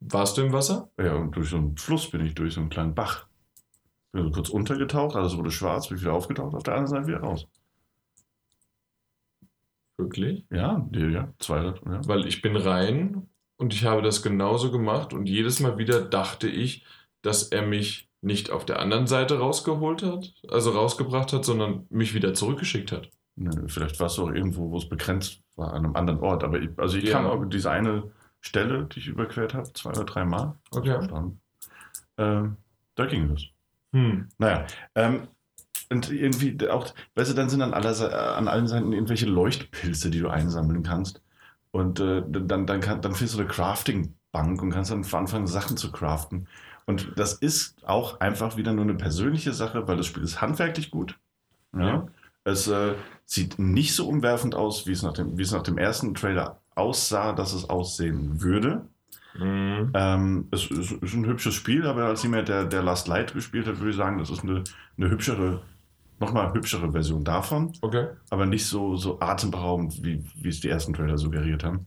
Warst 0.00 0.36
du 0.36 0.42
im 0.42 0.52
Wasser? 0.52 0.90
Ja, 0.98 1.14
und 1.14 1.34
durch 1.36 1.50
so 1.50 1.56
einen 1.56 1.76
Fluss 1.76 2.10
bin 2.10 2.24
ich 2.24 2.34
durch 2.34 2.54
so 2.54 2.60
einen 2.60 2.70
kleinen 2.70 2.94
Bach. 2.94 3.26
Bin 4.12 4.24
so 4.24 4.30
kurz 4.30 4.48
untergetaucht, 4.48 5.16
alles 5.16 5.36
wurde 5.36 5.50
schwarz, 5.50 5.88
bin 5.88 5.96
ich 5.96 6.02
wieder 6.02 6.14
aufgetaucht, 6.14 6.54
auf 6.54 6.62
der 6.62 6.74
anderen 6.74 7.04
Seite 7.04 7.06
wieder 7.06 7.20
raus. 7.20 7.46
Wirklich? 9.96 10.46
Ja, 10.50 10.86
ja, 10.92 11.32
zwei, 11.38 11.62
ja. 11.62 11.74
Weil 12.06 12.26
ich 12.26 12.42
bin 12.42 12.56
rein 12.56 13.28
und 13.56 13.74
ich 13.74 13.84
habe 13.84 14.02
das 14.02 14.22
genauso 14.22 14.70
gemacht 14.70 15.12
und 15.12 15.26
jedes 15.28 15.60
Mal 15.60 15.78
wieder 15.78 16.00
dachte 16.00 16.48
ich, 16.48 16.84
dass 17.22 17.44
er 17.44 17.62
mich 17.62 18.08
nicht 18.22 18.50
auf 18.50 18.66
der 18.66 18.80
anderen 18.80 19.06
Seite 19.06 19.38
rausgeholt 19.38 20.02
hat, 20.02 20.32
also 20.48 20.70
rausgebracht 20.70 21.32
hat, 21.32 21.44
sondern 21.44 21.86
mich 21.90 22.14
wieder 22.14 22.34
zurückgeschickt 22.34 22.92
hat. 22.92 23.10
Nö, 23.36 23.50
vielleicht 23.68 23.98
warst 24.00 24.18
du 24.18 24.24
auch 24.24 24.32
irgendwo, 24.32 24.70
wo 24.70 24.76
es 24.76 24.88
begrenzt 24.88 25.40
war, 25.56 25.72
an 25.72 25.84
einem 25.84 25.96
anderen 25.96 26.20
Ort. 26.20 26.44
Aber 26.44 26.60
ich, 26.60 26.68
also 26.76 26.98
ich 26.98 27.04
Ja. 27.04 27.12
kam 27.12 27.26
auch 27.26 27.42
diese 27.46 27.70
eine 27.70 28.10
Stelle, 28.40 28.84
die 28.84 28.98
ich 28.98 29.08
überquert 29.08 29.54
habe, 29.54 29.72
zwei 29.72 29.90
oder 29.90 30.04
drei 30.04 30.24
Mal. 30.24 30.58
Okay. 30.70 30.98
Ähm, 32.18 32.56
da 32.94 33.06
ging 33.06 33.28
das. 33.28 33.44
Hm. 33.92 34.28
Naja, 34.38 34.66
ähm, 34.94 35.28
und 35.90 36.10
irgendwie 36.10 36.68
auch, 36.68 36.86
weißt 37.14 37.30
du, 37.30 37.34
dann 37.34 37.48
sind 37.48 37.62
an, 37.62 37.74
aller, 37.74 38.36
an 38.36 38.46
allen 38.46 38.68
Seiten 38.68 38.92
irgendwelche 38.92 39.26
Leuchtpilze, 39.26 40.10
die 40.10 40.20
du 40.20 40.28
einsammeln 40.28 40.82
kannst. 40.82 41.22
Und 41.72 41.98
äh, 42.00 42.22
dann, 42.28 42.66
dann, 42.66 42.80
kann, 42.80 43.00
dann 43.00 43.14
findest 43.14 43.36
du 43.36 43.40
eine 43.40 43.48
Crafting-Bank 43.48 44.62
und 44.62 44.70
kannst 44.70 44.90
dann 44.90 45.04
anfangen, 45.04 45.46
Sachen 45.46 45.76
zu 45.76 45.90
craften. 45.90 46.46
Und 46.86 47.12
das 47.16 47.34
ist 47.34 47.86
auch 47.86 48.20
einfach 48.20 48.56
wieder 48.56 48.72
nur 48.72 48.84
eine 48.84 48.94
persönliche 48.94 49.52
Sache, 49.52 49.86
weil 49.86 49.96
das 49.96 50.06
Spiel 50.06 50.22
ist 50.22 50.40
handwerklich 50.40 50.90
gut. 50.90 51.18
Ja. 51.74 51.86
Ja. 51.86 52.06
Es 52.44 52.68
äh, 52.68 52.94
sieht 53.24 53.58
nicht 53.58 53.94
so 53.94 54.08
umwerfend 54.08 54.54
aus, 54.54 54.86
wie 54.86 54.92
es, 54.92 55.02
nach 55.02 55.12
dem, 55.12 55.36
wie 55.38 55.42
es 55.42 55.52
nach 55.52 55.62
dem 55.62 55.78
ersten 55.78 56.14
Trailer 56.14 56.60
aussah, 56.74 57.32
dass 57.32 57.52
es 57.52 57.68
aussehen 57.68 58.40
würde. 58.40 58.86
Hm. 59.34 59.92
Ähm, 59.94 60.48
es 60.50 60.70
ist, 60.70 60.92
ist 60.92 61.14
ein 61.14 61.26
hübsches 61.26 61.54
Spiel, 61.54 61.86
aber 61.86 62.06
als 62.06 62.22
jemand, 62.22 62.48
der, 62.48 62.64
der 62.64 62.82
Last 62.82 63.06
Light 63.06 63.32
gespielt 63.32 63.66
hat, 63.66 63.78
würde 63.78 63.90
ich 63.90 63.96
sagen, 63.96 64.18
das 64.18 64.30
ist 64.30 64.42
eine, 64.42 64.64
eine 64.96 65.10
hübschere, 65.10 65.62
nochmal 66.18 66.52
hübschere 66.52 66.90
Version 66.90 67.22
davon, 67.22 67.72
Okay. 67.82 68.08
aber 68.30 68.46
nicht 68.46 68.66
so, 68.66 68.96
so 68.96 69.20
atemberaubend, 69.20 70.02
wie, 70.02 70.24
wie 70.34 70.48
es 70.48 70.60
die 70.60 70.68
ersten 70.68 70.94
Trailer 70.94 71.18
suggeriert 71.18 71.62
haben. 71.62 71.86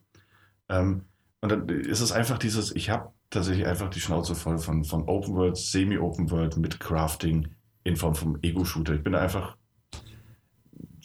Ähm, 0.69 1.01
und 1.41 1.51
dann 1.51 1.67
ist 1.67 1.99
es 1.99 2.13
einfach 2.13 2.37
dieses, 2.37 2.73
ich 2.73 2.89
habe 2.89 3.11
tatsächlich 3.33 3.65
einfach 3.67 3.89
die 3.89 3.99
Schnauze 3.99 4.35
voll 4.35 4.57
von, 4.57 4.83
von 4.83 5.03
Open 5.07 5.35
World, 5.35 5.57
Semi-Open 5.57 6.31
World 6.31 6.57
mit 6.57 6.79
Crafting 6.79 7.49
in 7.83 7.95
Form 7.95 8.15
vom 8.15 8.37
Ego-Shooter. 8.41 8.93
Ich 8.95 9.03
bin 9.03 9.15
einfach, 9.15 9.57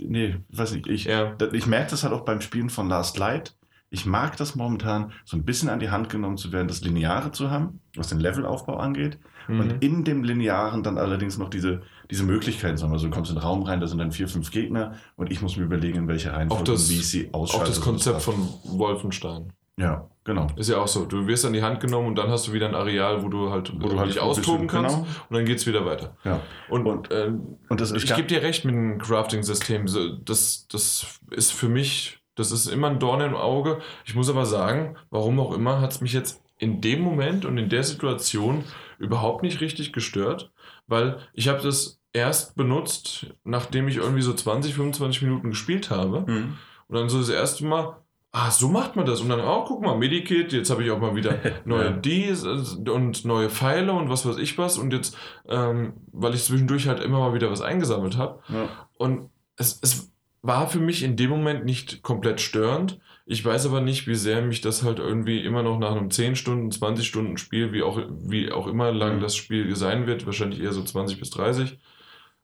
nee, 0.01 0.37
weiß 0.51 0.73
nicht, 0.73 0.87
ich, 0.87 1.05
Ja. 1.05 1.37
ich 1.53 1.67
merke 1.67 1.91
das 1.91 2.05
halt 2.05 2.13
auch 2.13 2.25
beim 2.25 2.41
Spielen 2.41 2.71
von 2.71 2.89
Last 2.89 3.19
Light. 3.19 3.55
Ich 3.91 4.05
mag 4.05 4.37
das 4.37 4.55
momentan, 4.55 5.13
so 5.25 5.35
ein 5.37 5.45
bisschen 5.47 5.71
an 5.71 5.81
die 5.81 5.89
Hand 5.89 6.11
genommen 6.11 6.37
zu 6.37 6.53
werden, 6.53 6.69
das 6.69 6.83
Lineare 6.83 7.33
zu 7.33 7.51
haben, 7.51 7.81
was 7.97 8.09
den 8.09 8.21
Levelaufbau 8.21 8.77
angeht. 8.77 9.19
Mhm. 9.49 9.61
Und 9.61 9.83
in 9.83 10.05
dem 10.05 10.25
Linearen 10.25 10.83
dann 10.83 10.99
allerdings 10.99 11.39
noch 11.39 11.49
diese, 11.49 11.81
diese 12.11 12.25
Möglichkeiten, 12.25 12.77
sagen 12.77 12.93
wir 12.93 12.99
so, 12.99 13.07
du 13.07 13.15
kommst 13.15 13.31
in 13.31 13.37
den 13.37 13.43
Raum 13.43 13.63
rein, 13.63 13.81
da 13.81 13.87
sind 13.87 13.97
dann 13.97 14.13
vier, 14.13 14.29
fünf 14.29 14.51
Gegner 14.51 14.97
und 15.17 15.33
ich 15.33 15.41
muss 15.41 15.57
mir 15.57 15.65
überlegen, 15.65 15.97
in 15.97 16.07
welcher 16.09 16.35
Reihenfolge 16.35 16.63
Auch 16.71 16.75
das- 16.75 16.91
wie 16.91 16.97
ich 16.99 17.09
sie 17.09 17.29
Auch 17.33 17.41
ausschalte. 17.45 17.69
das 17.69 17.81
Konzept 17.81 18.21
von 18.21 18.35
Wolfenstein. 18.65 19.55
Ja, 19.79 20.09
genau. 20.25 20.47
Ist 20.57 20.69
ja 20.69 20.79
auch 20.79 20.89
so. 20.89 21.05
Du 21.07 21.27
wirst 21.27 21.45
an 21.47 21.53
die 21.53 21.63
Hand 21.63 21.81
genommen 21.81 22.09
und 22.09 22.17
dann 22.17 22.29
hast 22.29 22.49
du 22.49 22.53
wieder 22.53 22.69
ein 22.69 22.75
Areal, 22.75 23.23
wo 23.23 23.29
du 23.29 23.51
halt, 23.51 23.73
Wo 23.81 23.89
du 23.89 23.99
halt 23.99 24.11
dich 24.11 24.21
austoben 24.21 24.67
bisschen- 24.67 24.83
kannst 24.83 24.97
genau. 24.97 25.09
und 25.29 25.37
dann 25.37 25.45
geht's 25.45 25.67
wieder 25.67 25.87
weiter. 25.87 26.17
Ja. 26.25 26.41
Und, 26.69 26.87
Und- 26.87 27.11
äh, 27.11 27.31
Und 27.69 27.81
das 27.81 27.93
ist 27.93 28.03
ich 28.05 28.15
gebe 28.15 28.27
dir 28.29 28.43
recht 28.43 28.65
mit 28.65 28.75
dem 28.75 28.99
Crafting-System. 28.99 29.87
So, 29.89 30.09
Das, 30.17 30.67
das 30.69 31.21
ist 31.31 31.53
für 31.53 31.69
mich, 31.69 32.19
das 32.35 32.51
ist 32.53 32.67
immer 32.67 32.89
ein 32.89 32.99
Dorn 32.99 33.21
im 33.21 33.35
Auge. 33.37 33.79
Ich 34.05 34.15
muss 34.15 34.29
aber 34.29 34.45
sagen, 34.47 34.97
warum 35.11 35.39
auch 35.41 35.55
immer, 35.55 35.81
hat 35.81 35.93
es 35.93 36.01
mich 36.01 36.13
jetzt 36.13 36.43
in 36.59 36.81
dem 36.81 37.01
Moment 37.03 37.45
und 37.45 37.57
in 37.57 37.69
der 37.69 37.85
Situation 37.85 38.65
überhaupt 38.99 39.45
nicht 39.45 39.61
richtig 39.61 39.93
gestört, 39.93 40.51
weil 40.89 41.19
ich 41.33 41.47
habe 41.49 41.63
das 41.63 42.01
erst 42.13 42.57
benutzt, 42.57 43.27
nachdem 43.45 43.87
ich 43.87 43.99
irgendwie 43.99 44.23
so 44.23 44.33
20, 44.33 44.75
25 44.75 45.23
Minuten 45.23 45.51
gespielt 45.51 45.91
habe. 45.91 46.25
Mhm. 46.27 46.59
Und 46.89 46.97
dann 46.97 47.09
so 47.09 47.19
das 47.19 47.29
erste 47.29 47.65
Mal, 47.65 47.97
ah, 48.39 48.51
so 48.51 48.69
macht 48.69 48.95
man 48.95 49.05
das. 49.05 49.21
Und 49.21 49.29
dann, 49.29 49.41
oh, 49.41 49.65
guck 49.67 49.83
mal, 49.83 49.97
Medikit, 49.97 50.53
jetzt 50.53 50.71
habe 50.71 50.85
ich 50.85 50.91
auch 50.91 51.01
mal 51.01 51.17
wieder 51.17 51.39
neue 51.65 52.01
Ja. 52.05 52.31
Äh, 52.45 52.91
und 52.91 53.25
neue 53.25 53.51
Pfeile 53.51 53.93
und 53.93 54.09
was 54.11 54.25
weiß 54.27 54.37
ich 54.39 54.57
was. 54.59 54.79
Und 54.79 54.93
jetzt, 54.93 55.17
ähm, 55.49 55.95
weil 56.13 56.35
ich 56.35 56.45
zwischendurch 56.45 56.87
halt 56.87 57.01
immer 57.01 57.19
mal 57.19 57.35
wieder 57.35 57.51
was 57.51 57.61
eingesammelt 57.61 58.17
habe. 58.17 58.41
Ja. 58.49 58.69
Und 58.97 59.31
es, 59.57 59.81
es 59.83 60.13
war 60.43 60.69
für 60.69 60.79
mich 60.79 61.03
in 61.03 61.17
dem 61.17 61.31
Moment 61.31 61.65
nicht 61.65 62.03
komplett 62.03 62.41
störend. 62.41 63.01
Ich 63.27 63.45
weiß 63.45 63.67
aber 63.67 63.81
nicht, 63.81 64.07
wie 64.07 64.15
sehr 64.15 64.41
mich 64.41 64.61
das 64.61 64.85
halt 64.85 65.01
irgendwie 65.01 65.45
immer 65.45 65.63
noch 65.63 65.79
nach 65.79 65.93
einem 65.93 66.11
10 66.11 66.37
Stunden, 66.37 66.71
20 66.71 67.07
Stunden 67.07 67.37
Spiel, 67.39 67.73
wie 67.73 67.83
auch, 67.83 68.01
wie 68.09 68.53
auch 68.53 68.69
immer 68.69 68.93
lang 68.93 69.17
Mhm. 69.17 69.21
das 69.21 69.37
Spiel 69.37 69.75
sein 69.75 70.07
wird, 70.07 70.27
wahrscheinlich 70.27 70.61
eher 70.61 70.73
so 70.73 70.83
20 70.83 71.19
bis 71.19 71.31
30. 71.31 71.79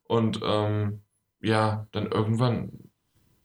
Und 0.03 0.41
ähm, 0.45 1.03
ja, 1.41 1.87
dann 1.93 2.11
irgendwann, 2.11 2.73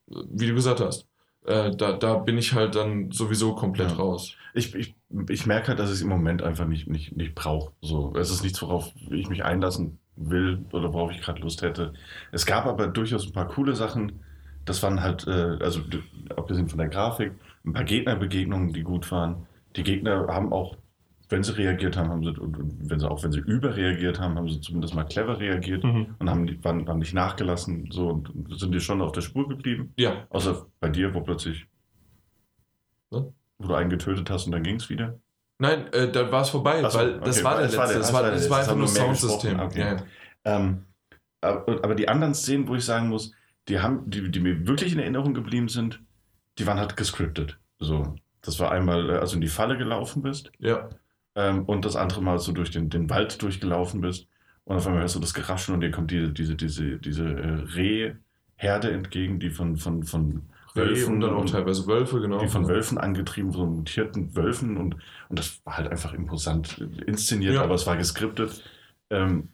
wie 0.08 0.48
du 0.48 0.56
gesagt 0.56 0.82
hast, 0.82 1.09
äh, 1.50 1.76
da, 1.76 1.94
da 1.94 2.16
bin 2.18 2.38
ich 2.38 2.54
halt 2.54 2.76
dann 2.76 3.12
sowieso 3.12 3.56
komplett 3.56 3.92
Ja. 3.92 3.98
raus. 3.98 4.36
Ich, 4.54 4.74
ich, 4.76 4.96
ich 5.30 5.46
merke 5.46 5.70
halt, 5.70 5.80
dass 5.80 5.90
ich 5.90 5.96
es 5.98 6.02
im 6.02 6.10
Moment 6.10 6.42
einfach 6.44 6.66
nicht, 6.68 6.88
nicht, 6.88 7.16
nicht 7.16 7.36
brauche. 7.36 7.74
So, 7.82 8.14
es 8.16 8.30
ist 8.32 8.44
nichts, 8.44 8.62
worauf 8.62 8.92
ich 9.10 9.30
mich 9.30 9.44
einlassen 9.44 10.00
will 10.16 10.66
oder 10.72 10.94
worauf 10.94 11.12
ich 11.12 11.22
gerade 11.22 11.42
Lust 11.42 11.62
hätte. 11.62 11.94
Es 12.32 12.46
gab 12.46 12.66
aber 12.66 12.88
durchaus 12.88 13.26
ein 13.28 13.34
paar 13.34 13.48
coole 13.48 13.76
Sachen 13.76 14.24
das 14.66 14.84
waren 14.84 15.02
halt, 15.02 15.26
äh, 15.28 15.58
also 15.64 15.82
abgesehen 16.36 16.70
von 16.70 16.78
der 16.78 16.90
Grafik, 16.90 17.34
ein 17.66 17.74
paar 17.74 17.84
Gegnerbegegnungen, 17.86 18.74
die 18.74 18.84
gut 18.84 19.12
waren. 19.12 19.48
Die 19.76 19.84
Gegner 19.84 20.28
haben 20.28 20.52
auch, 20.54 20.78
wenn 21.30 21.44
sie 21.44 21.56
reagiert 21.56 21.96
haben, 21.96 22.10
haben 22.10 22.24
sie, 22.24 22.30
und, 22.32 22.58
und 22.58 22.90
wenn 22.90 23.00
sie 23.00 23.10
auch 23.10 23.24
wenn 23.24 23.32
sie 23.32 23.40
überreagiert 23.40 24.20
haben, 24.20 24.36
haben 24.36 24.50
sie 24.50 24.60
zumindest 24.62 24.96
mal 24.96 25.04
clever 25.06 25.40
reagiert 25.40 25.84
Mhm. 25.84 26.16
und 26.18 26.30
haben, 26.30 26.48
die- 26.48 26.64
waren, 26.64 26.88
haben 26.90 27.00
nicht 27.00 27.14
nachgelassen 27.14 27.90
so 27.92 28.10
und 28.10 28.32
sind 28.60 28.74
dir 28.74 28.80
schon 28.80 29.02
auf 29.02 29.12
der 29.12 29.22
Spur 29.22 29.48
geblieben. 29.48 29.94
Ja, 29.98 30.26
Außer 30.32 30.66
bei 30.80 30.90
dir, 30.90 31.14
wo 31.14 31.22
plötzlich, 31.22 31.68
Ne? 33.12 33.34
wo 33.58 33.68
du 33.68 33.74
einen 33.76 33.90
getötet 33.90 34.30
hast 34.30 34.46
und 34.46 34.52
dann 34.54 34.64
ging 34.64 34.76
es 34.78 34.90
wieder. 34.90 35.20
nein, 35.58 35.92
äh, 35.94 36.12
da 36.12 36.32
war 36.32 36.42
es 36.42 36.50
vorbei, 36.50 36.82
so, 36.90 36.98
weil 37.00 37.20
das 37.20 37.38
okay, 37.38 37.44
war 37.46 37.58
der 37.58 37.68
das 37.68 37.78
war 37.78 37.84
letzte. 37.84 37.94
der- 37.94 37.98
Das 38.00 38.08
das 38.08 38.14
war, 38.14 38.22
der 38.24 38.32
das 38.32 38.50
war 38.50 38.58
letzte. 38.58 38.72
einfach 38.72 38.76
nur 38.78 38.88
Soundsystem. 38.88 39.58
gesprochen, 39.58 39.78
Ja, 39.80 39.96
okay. 39.96 40.04
ja. 40.46 40.56
Ähm, 40.56 40.86
aber, 41.42 41.84
aber 41.84 41.96
die 41.96 42.08
anderen 42.08 42.34
Szenen, 42.34 42.68
wo 42.68 42.76
ich 42.76 42.86
sagen 42.86 43.10
muss, 43.10 43.34
die 43.68 43.80
haben, 43.80 44.10
die, 44.10 44.30
die 44.32 44.40
mir 44.40 44.68
wirklich 44.68 44.94
in 44.94 45.00
Erinnerung 45.00 45.34
geblieben 45.34 45.68
sind, 45.68 46.02
die 46.58 46.66
waren 46.66 46.80
halt 46.80 46.96
gescriptet. 46.98 47.60
So, 47.80 48.16
das 48.42 48.60
war 48.60 48.72
einmal, 48.72 49.10
äh, 49.10 49.14
als 49.18 49.32
du 49.32 49.36
in 49.36 49.42
die 49.42 49.48
Falle 49.48 49.78
gelaufen 49.78 50.22
bist 50.22 50.52
ja. 50.60 50.90
Ähm, 51.36 51.64
und 51.66 51.86
das 51.86 51.96
andere 51.96 52.22
Mal, 52.22 52.40
du 52.40 52.52
durch 52.52 52.72
den, 52.72 52.90
den 52.90 53.10
Wald 53.10 53.42
durchgelaufen 53.42 54.02
bist 54.02 54.28
und 54.66 54.76
auf 54.78 54.86
einmal 54.88 55.02
hörst 55.02 55.16
du 55.16 55.20
das 55.20 55.34
Geraschen 55.34 55.74
und 55.74 55.82
dir 55.82 55.92
kommt 55.92 56.12
diese, 56.12 56.30
diese, 56.30 56.56
diese, 56.56 56.98
diese 56.98 57.26
äh, 57.28 58.16
Rehherde 58.58 58.92
entgegen, 58.92 59.40
die 59.40 59.50
von, 59.50 59.78
von, 59.78 60.04
von 60.04 60.44
Rehe 60.76 61.08
und 61.08 61.22
dann 61.22 61.34
auch 61.34 61.46
teilweise 61.46 61.88
Wölfe, 61.88 62.22
genau. 62.22 62.40
die 62.40 62.48
von 62.48 62.68
Wölfen 62.68 62.98
angetrieben, 62.98 63.52
so 63.52 63.66
mutierten 63.66 64.36
Wölfen 64.36 64.78
und, 64.78 64.96
und 65.30 65.40
das 65.40 65.62
war 65.66 65.78
halt 65.78 65.92
einfach 65.92 66.14
imposant 66.14 66.78
inszeniert, 67.06 67.56
Ja. 67.56 67.64
aber 67.64 67.76
es 67.76 67.88
war 67.88 67.98
geskriptet. 67.98 68.64
Ähm, 69.10 69.50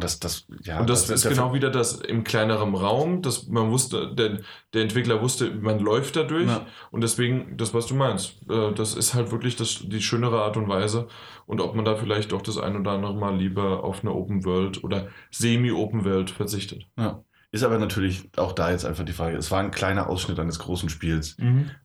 das, 0.00 0.18
das, 0.18 0.46
ja, 0.62 0.80
Und 0.80 0.90
das 0.90 1.10
also 1.10 1.28
ist 1.28 1.34
genau 1.34 1.54
wieder 1.54 1.70
das 1.70 2.00
im 2.00 2.24
kleineren 2.24 2.74
Raum, 2.74 3.22
dass 3.22 3.46
man 3.48 3.70
wusste, 3.70 4.14
der, 4.14 4.38
der 4.72 4.82
Entwickler 4.82 5.20
wusste, 5.22 5.50
man 5.50 5.78
läuft 5.78 6.16
da 6.16 6.24
durch. 6.24 6.48
Ja. 6.48 6.66
Und 6.90 7.02
deswegen, 7.02 7.56
das, 7.56 7.72
was 7.74 7.86
du 7.86 7.94
meinst, 7.94 8.36
äh, 8.50 8.72
das 8.72 8.94
ist 8.94 9.14
halt 9.14 9.30
wirklich 9.30 9.56
das, 9.56 9.80
die 9.84 10.02
schönere 10.02 10.42
Art 10.42 10.56
und 10.56 10.68
Weise. 10.68 11.08
Und 11.46 11.60
ob 11.60 11.74
man 11.74 11.84
da 11.84 11.96
vielleicht 11.96 12.32
auch 12.32 12.42
das 12.42 12.58
ein 12.58 12.76
oder 12.76 12.92
andere 12.92 13.14
Mal 13.14 13.36
lieber 13.36 13.84
auf 13.84 14.02
eine 14.02 14.12
Open 14.12 14.44
World 14.44 14.82
oder 14.84 15.08
Semi-Open 15.30 16.04
World 16.04 16.30
verzichtet. 16.30 16.86
Ja. 16.98 17.22
Ist 17.52 17.64
aber 17.64 17.78
natürlich 17.78 18.30
auch 18.36 18.52
da 18.52 18.70
jetzt 18.70 18.84
einfach 18.84 19.04
die 19.04 19.12
Frage. 19.12 19.36
Es 19.36 19.50
war 19.50 19.58
ein 19.58 19.72
kleiner 19.72 20.08
Ausschnitt 20.08 20.38
eines 20.38 20.60
großen 20.60 20.88
Spiels. 20.88 21.36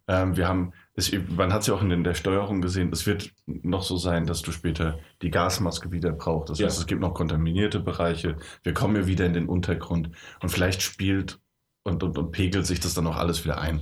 Ähm, 0.08 0.38
wir 0.38 0.48
haben, 0.48 0.74
es, 0.96 1.12
man 1.30 1.52
hat 1.54 1.62
es 1.62 1.68
ja 1.68 1.74
auch 1.74 1.82
in 1.82 2.04
der 2.04 2.14
Steuerung 2.14 2.62
gesehen, 2.62 2.90
es 2.94 3.06
wird 3.06 3.32
noch 3.46 3.84
so 3.84 3.98
sein, 3.98 4.26
dass 4.26 4.42
du 4.42 4.52
später 4.52 5.00
die 5.22 5.30
Gasmaske 5.30 5.92
wieder 5.92 6.12
brauchst. 6.14 6.50
Das 6.50 6.60
Ja. 6.60 6.68
heißt, 6.68 6.80
es 6.80 6.88
gibt 6.88 7.02
noch 7.02 7.14
kontaminierte 7.14 7.80
Bereiche. 7.80 8.38
Wir 8.64 8.74
kommen 8.74 8.96
ja 8.96 9.06
wieder 9.08 9.26
in 9.26 9.34
den 9.34 9.48
Untergrund 9.50 10.10
und 10.42 10.50
vielleicht 10.50 10.82
spielt 10.82 11.40
und, 11.84 12.02
und, 12.04 12.18
und 12.18 12.32
pegelt 12.32 12.66
sich 12.66 12.80
das 12.80 12.94
dann 12.94 13.08
auch 13.08 13.18
alles 13.18 13.44
wieder 13.44 13.60
ein. 13.60 13.82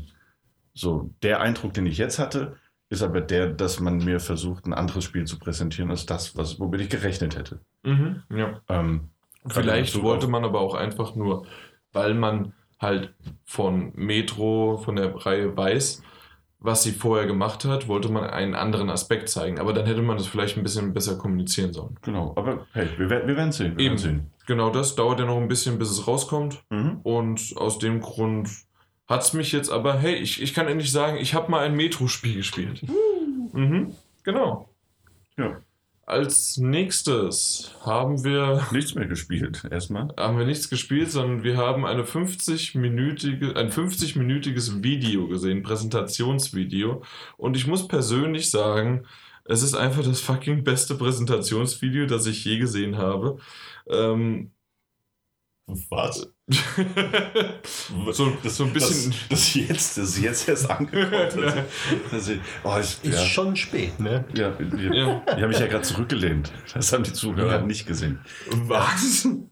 So, 0.73 1.14
der 1.22 1.40
Eindruck, 1.40 1.73
den 1.73 1.85
ich 1.85 1.99
jetzt 1.99 2.18
hatte, 2.18 2.57
ist 2.90 3.03
aber 3.03 3.22
der, 3.22 3.48
dass 3.52 3.80
man 3.80 3.98
mir 3.99 4.19
versucht, 4.19 4.65
ein 4.65 4.73
anderes 4.73 5.03
Spiel 5.03 5.26
zu 5.26 5.38
präsentieren 5.38 5.91
als 5.91 6.06
das, 6.06 6.35
was, 6.35 6.60
womit 6.60 6.81
ich 6.81 6.90
gerechnet 6.90 7.38
hätte. 7.38 7.60
Mhm. 7.84 8.23
Ja. 8.35 8.60
Ähm, 8.69 9.10
Vielleicht 9.48 10.02
wollte 10.02 10.27
man 10.27 10.45
aber 10.45 10.61
auch 10.61 10.73
einfach 10.73 11.15
nur, 11.15 11.45
weil 11.91 12.14
man 12.14 12.53
halt 12.80 13.14
von 13.45 13.91
Metro, 13.95 14.77
von 14.77 14.95
der 14.95 15.14
Reihe 15.26 15.56
weiß, 15.56 16.02
was 16.64 16.81
sie 16.81 16.91
vorher 16.94 17.27
gemacht 17.27 17.65
hat, 17.65 17.88
wollte 17.88 18.10
man 18.11 18.23
einen 18.23 18.56
anderen 18.56 18.90
Aspekt 18.90 19.30
zeigen. 19.30 19.60
Aber 19.60 19.73
dann 19.73 19.85
hätte 19.85 20.02
man 20.02 20.18
das 20.18 20.26
vielleicht 20.27 20.57
ein 20.57 20.64
bisschen 20.64 20.94
besser 20.94 21.18
kommunizieren 21.18 21.73
sollen. 21.73 21.98
Genau, 22.02 22.34
aber 22.35 22.65
hey, 22.73 22.88
wir, 22.98 23.10
werden- 23.10 23.27
wir 23.27 23.35
werden 23.38 23.52
sehen. 23.52 23.77
Wir 23.77 23.85
Eben. 23.85 23.98
sehen. 23.98 24.31
Genau 24.48 24.69
das 24.72 24.95
dauert 24.95 25.19
ja 25.19 25.26
noch 25.26 25.38
ein 25.38 25.48
bisschen, 25.48 25.77
bis 25.77 25.90
es 25.91 26.07
rauskommt. 26.07 26.64
Mhm. 26.69 26.99
Und 27.03 27.53
aus 27.57 27.77
dem 27.80 27.99
Grund 28.02 28.49
hat 29.07 29.22
es 29.22 29.34
mich 29.34 29.52
jetzt 29.52 29.69
aber, 29.69 29.99
hey, 29.99 30.15
ich, 30.15 30.41
ich 30.41 30.53
kann 30.53 30.68
endlich 30.68 30.91
sagen, 30.91 31.18
ich 31.18 31.34
habe 31.34 31.52
mal 31.52 31.64
ein 31.65 31.76
Metro-Spiel 31.76 32.35
gespielt. 32.38 32.81
Mhm, 33.53 33.94
genau. 34.23 34.68
Ja, 35.38 35.57
Als 36.14 36.57
nächstes 36.57 37.72
haben 37.81 38.23
wir 38.23 38.68
nichts 38.72 38.94
mehr 38.94 39.07
gespielt. 39.07 39.64
Erstmal. 39.72 40.10
haben 40.15 40.38
wir 40.38 40.45
nichts 40.45 40.69
gespielt, 40.69 41.10
sondern 41.10 41.44
wir 41.44 41.57
haben 41.57 41.88
eine 41.88 42.03
50-minütige, 42.03 43.56
ein 43.56 43.72
50-minütiges 43.72 44.84
Video 44.84 45.27
gesehen, 45.27 45.64
Präsentationsvideo. 45.64 47.02
Und 47.35 47.57
ich 47.57 47.65
muss 47.65 47.88
persönlich 47.88 48.52
sagen, 48.52 49.07
es 49.45 49.64
ist 49.64 49.73
einfach 49.73 50.03
das 50.03 50.22
fucking 50.22 50.64
beste 50.64 50.94
Präsentationsvideo, 50.94 52.06
das 52.06 52.27
ich 52.27 52.45
je 52.45 52.60
gesehen 52.60 52.99
habe. 52.99 53.40
Ähm, 53.88 54.52
Was? 55.65 56.27
so, 58.11 58.34
so 58.44 58.64
ein 58.65 58.73
bisschen. 58.73 59.11
Das, 59.30 59.30
das 59.30 59.53
jetzt, 59.56 59.98
das 59.98 60.19
jetzt 60.19 60.49
erst 60.49 60.69
angekommen. 60.69 61.10
Das, 62.11 62.26
das, 62.27 62.31
oh, 62.64 62.77
ich, 62.80 63.10
Ist 63.10 63.19
ja, 63.19 63.26
schon 63.26 63.56
spät, 63.56 63.98
ne? 63.99 64.26
ja, 64.35 64.53
wir, 64.60 64.94
Ja. 64.94 65.22
Ich 65.27 65.31
habe 65.34 65.48
mich 65.48 65.60
ja 65.60 65.68
gerade 65.68 65.84
zurückgelehnt. 65.84 66.52
Das 66.73 66.91
haben 66.91 67.03
die 67.03 67.14
Zuhörer 67.14 67.60
Ja. 67.60 67.61
nicht 67.61 67.88
gesehen. 67.88 68.19
Was? 68.49 69.23
Und 69.26 69.49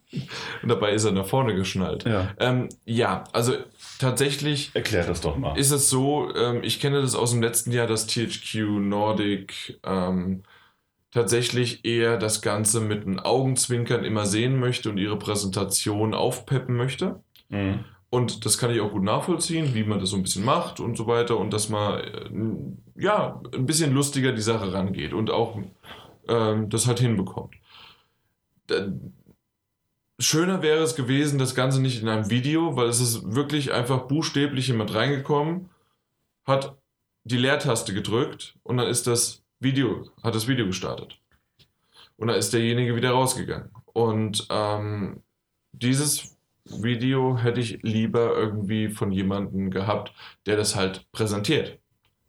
dabei 0.67 0.91
ist 0.91 1.05
er 1.05 1.13
nach 1.13 1.25
vorne 1.25 1.55
geschnallt. 1.55 2.03
Ja. 2.03 2.29
Ähm, 2.39 2.67
ja, 2.83 3.23
also 3.31 3.53
tatsächlich 3.97 4.71
Erklär 4.73 5.05
das 5.05 5.21
doch 5.21 5.37
mal. 5.37 5.57
ist 5.57 5.71
es 5.71 5.89
so, 5.89 6.33
ähm, 6.35 6.59
ich 6.63 6.81
kenne 6.81 7.01
das 7.01 7.15
aus 7.15 7.31
dem 7.31 7.41
letzten 7.41 7.71
Jahr, 7.71 7.87
dass 7.87 8.07
THQ 8.07 8.55
Nordic 8.81 9.79
ähm, 9.85 10.43
tatsächlich 11.11 11.85
eher 11.85 12.17
das 12.17 12.41
Ganze 12.41 12.79
mit 12.79 13.05
einem 13.05 13.19
Augenzwinkern 13.19 14.03
immer 14.05 14.25
sehen 14.25 14.59
möchte 14.59 14.89
und 14.89 14.97
ihre 14.97 15.19
Präsentation 15.19 16.13
aufpeppen 16.13 16.75
möchte. 16.75 17.21
Mhm. 17.49 17.85
Und 18.09 18.45
das 18.45 18.57
kann 18.57 18.71
ich 18.71 18.81
auch 18.81 18.91
gut 18.91 19.03
nachvollziehen, 19.03 19.73
wie 19.73 19.83
man 19.83 19.99
das 19.99 20.09
so 20.09 20.17
ein 20.17 20.23
bisschen 20.23 20.43
macht 20.43 20.79
und 20.79 20.97
so 20.97 21.07
weiter 21.07 21.37
und 21.37 21.53
dass 21.53 21.69
man 21.69 21.99
äh, 21.99 23.01
ja 23.01 23.41
ein 23.53 23.65
bisschen 23.65 23.93
lustiger 23.93 24.33
die 24.33 24.41
Sache 24.41 24.73
rangeht 24.73 25.13
und 25.13 25.29
auch 25.29 25.57
ähm, 26.27 26.69
das 26.69 26.87
halt 26.87 26.99
hinbekommt. 26.99 27.55
Da, 28.67 28.87
schöner 30.19 30.61
wäre 30.61 30.83
es 30.83 30.95
gewesen, 30.95 31.39
das 31.39 31.55
Ganze 31.55 31.81
nicht 31.81 32.01
in 32.01 32.09
einem 32.09 32.29
Video, 32.29 32.75
weil 32.75 32.87
es 32.87 32.99
ist 32.99 33.33
wirklich 33.33 33.71
einfach 33.71 34.07
buchstäblich 34.07 34.67
jemand 34.67 34.93
reingekommen, 34.93 35.69
hat 36.43 36.77
die 37.23 37.37
Leertaste 37.37 37.93
gedrückt 37.93 38.57
und 38.63 38.77
dann 38.77 38.87
ist 38.87 39.07
das 39.07 39.40
Video, 39.61 40.09
hat 40.23 40.35
das 40.35 40.47
Video 40.47 40.65
gestartet. 40.65 41.17
Und 42.17 42.27
dann 42.27 42.37
ist 42.37 42.51
derjenige 42.51 42.95
wieder 42.95 43.11
rausgegangen. 43.11 43.69
Und 43.93 44.47
ähm, 44.49 45.23
dieses 45.71 46.37
Video 46.65 47.37
hätte 47.37 47.61
ich 47.61 47.79
lieber 47.81 48.35
irgendwie 48.35 48.89
von 48.89 49.11
jemandem 49.11 49.71
gehabt, 49.71 50.13
der 50.45 50.57
das 50.57 50.75
halt 50.75 51.09
präsentiert. 51.11 51.79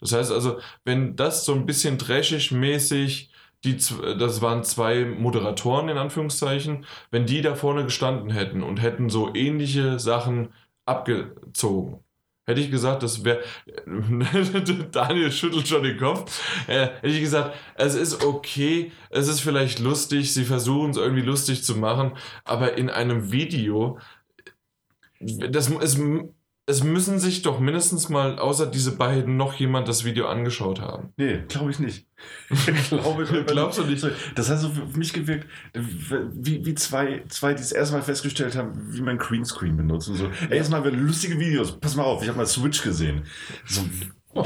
Das 0.00 0.12
heißt 0.12 0.32
also, 0.32 0.58
wenn 0.84 1.16
das 1.16 1.44
so 1.44 1.54
ein 1.54 1.66
bisschen 1.66 1.98
trashig-mäßig, 1.98 3.30
die, 3.64 3.76
z- 3.76 4.20
das 4.20 4.42
waren 4.42 4.64
zwei 4.64 5.04
Moderatoren 5.04 5.88
in 5.88 5.98
Anführungszeichen, 5.98 6.84
wenn 7.10 7.26
die 7.26 7.42
da 7.42 7.54
vorne 7.54 7.84
gestanden 7.84 8.30
hätten 8.30 8.62
und 8.62 8.82
hätten 8.82 9.10
so 9.10 9.32
ähnliche 9.34 9.98
Sachen 10.00 10.52
abgezogen, 10.86 12.00
hätte 12.44 12.60
ich 12.60 12.70
gesagt, 12.70 13.02
das 13.02 13.24
wäre. 13.24 13.42
Daniel 14.92 15.32
schüttelt 15.32 15.68
schon 15.68 15.82
den 15.82 15.96
Kopf. 15.96 16.40
Äh, 16.66 16.88
hätte 17.00 17.08
ich 17.08 17.20
gesagt, 17.20 17.56
es 17.76 17.94
ist 17.94 18.24
okay, 18.24 18.92
es 19.10 19.28
ist 19.28 19.40
vielleicht 19.40 19.78
lustig, 19.78 20.32
sie 20.32 20.44
versuchen 20.44 20.90
es 20.90 20.96
irgendwie 20.96 21.22
lustig 21.22 21.64
zu 21.64 21.76
machen, 21.76 22.12
aber 22.44 22.76
in 22.76 22.90
einem 22.90 23.32
Video, 23.32 23.98
das, 25.20 25.70
es, 25.70 25.98
es 26.66 26.84
müssen 26.84 27.18
sich 27.18 27.42
doch 27.42 27.58
mindestens 27.58 28.08
mal, 28.08 28.38
außer 28.38 28.66
diese 28.66 28.96
beiden, 28.96 29.36
noch 29.36 29.54
jemand 29.54 29.88
das 29.88 30.04
Video 30.04 30.26
angeschaut 30.28 30.80
haben. 30.80 31.12
Nee, 31.16 31.42
glaube 31.48 31.70
ich 31.70 31.78
nicht. 31.78 32.06
Ich 32.50 32.88
glaube, 32.88 33.24
Glaubst 33.46 33.78
du 33.80 33.84
nicht? 33.84 34.06
Das 34.36 34.48
hat 34.48 34.60
so 34.60 34.68
für 34.70 34.96
mich 34.96 35.12
gewirkt, 35.12 35.48
wie, 35.74 36.64
wie 36.64 36.74
zwei, 36.76 37.24
zwei, 37.28 37.52
die 37.54 37.60
das 37.62 37.72
erste 37.72 37.96
Mal 37.96 38.02
festgestellt 38.02 38.54
haben, 38.56 38.72
wie 38.94 39.00
man 39.00 39.18
Greenscreen 39.18 39.76
benutzt 39.76 40.08
und 40.08 40.14
so. 40.16 40.30
Ey, 40.48 40.58
jetzt 40.58 40.70
mal 40.70 40.84
wir 40.84 40.92
lustige 40.92 41.38
Videos. 41.40 41.80
Pass 41.80 41.96
mal 41.96 42.04
auf, 42.04 42.22
ich 42.22 42.28
habe 42.28 42.38
mal 42.38 42.46
Switch 42.46 42.80
gesehen. 42.82 43.24
So, 43.66 43.80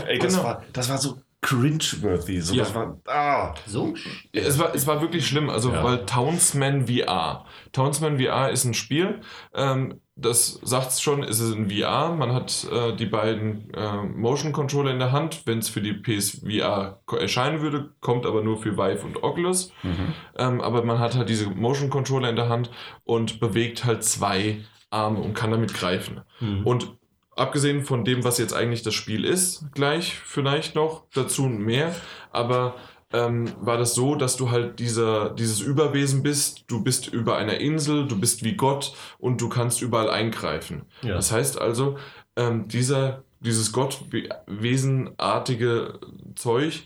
ey, 0.07 0.19
das, 0.19 0.33
Genau. 0.35 0.45
war, 0.45 0.63
das 0.73 0.89
war 0.89 0.97
so 0.97 1.21
cringe-worthy. 1.43 2.41
So, 2.41 2.55
Ja. 2.55 2.65
Das 2.65 2.75
war, 2.75 2.99
ah. 3.09 3.55
So? 3.67 3.95
Es 4.33 4.59
war, 4.59 4.75
es 4.75 4.87
war 4.87 5.01
wirklich 5.03 5.27
schlimm, 5.27 5.51
also 5.51 5.71
Ja. 5.71 5.85
weil 5.85 6.07
Townsman 6.07 6.87
VR. 6.87 7.45
Townsman 7.73 8.19
VR 8.19 8.51
ist 8.51 8.65
ein 8.65 8.75
Spiel, 8.75 9.21
ähm, 9.55 10.01
das 10.19 10.59
sagt 10.63 10.93
es 10.93 11.03
schon, 11.03 11.23
es 11.23 11.41
ist 11.41 11.55
in 11.55 11.71
VR. 11.71 12.15
Man 12.15 12.33
hat 12.33 12.67
äh, 12.73 12.97
die 12.97 13.05
beiden 13.05 13.73
äh, 13.75 14.03
Motion 14.03 14.53
Controller 14.53 14.91
in 14.91 14.99
der 14.99 15.13
Hand, 15.13 15.43
wenn 15.45 15.59
es 15.59 15.69
für 15.69 15.83
die 15.83 15.93
PSVR 15.93 17.03
erscheinen 17.21 17.61
würde, 17.61 17.91
kommt 18.01 18.25
aber 18.25 18.43
nur 18.43 18.57
für 18.57 18.79
Vive 18.79 19.05
und 19.05 19.23
Oculus. 19.23 19.73
Mhm. 19.83 20.15
Ähm, 20.39 20.61
aber 20.63 20.83
man 20.85 20.99
hat 20.99 21.17
halt 21.17 21.29
diese 21.29 21.51
Motion 21.51 21.91
Controller 21.91 22.31
in 22.31 22.37
der 22.37 22.49
Hand 22.49 22.71
und 23.05 23.41
bewegt 23.41 23.85
halt 23.85 24.05
zwei 24.05 24.65
Arme 24.89 25.21
und 25.21 25.35
kann 25.35 25.51
damit 25.51 25.75
greifen. 25.75 26.23
Mhm. 26.41 26.67
Und 26.67 26.97
abgesehen 27.37 27.85
von 27.85 28.07
dem, 28.07 28.25
was 28.25 28.39
jetzt 28.39 28.55
eigentlich 28.55 28.83
das 28.83 28.95
Spiel 28.95 29.23
ist, 29.23 29.67
gleich 29.75 30.15
vielleicht 30.15 30.75
noch 30.75 31.05
dazu 31.13 31.43
mehr, 31.43 31.95
aber 32.33 32.75
ähm, 33.17 33.51
war 33.61 33.79
das 33.79 33.95
so, 33.95 34.15
dass 34.15 34.37
du 34.37 34.51
halt 34.51 34.79
dieser, 34.79 35.31
dieses 35.31 35.61
Überwesen 35.61 36.23
bist, 36.23 36.65
du 36.67 36.85
bist 36.85 37.09
über 37.09 37.39
einer 37.39 37.59
Insel, 37.59 38.07
du 38.07 38.21
bist 38.21 38.45
wie 38.45 38.57
Gott 38.57 38.93
und 39.19 39.41
du 39.41 39.49
kannst 39.49 39.81
überall 39.81 40.11
eingreifen. 40.11 40.83
Ja. 41.03 41.15
Das 41.15 41.33
heißt 41.33 41.59
also, 41.59 41.97
ähm, 42.37 42.69
dieser, 42.69 43.25
dieses 43.41 43.73
Gottwesenartige 43.73 45.99
Zeug 46.35 46.83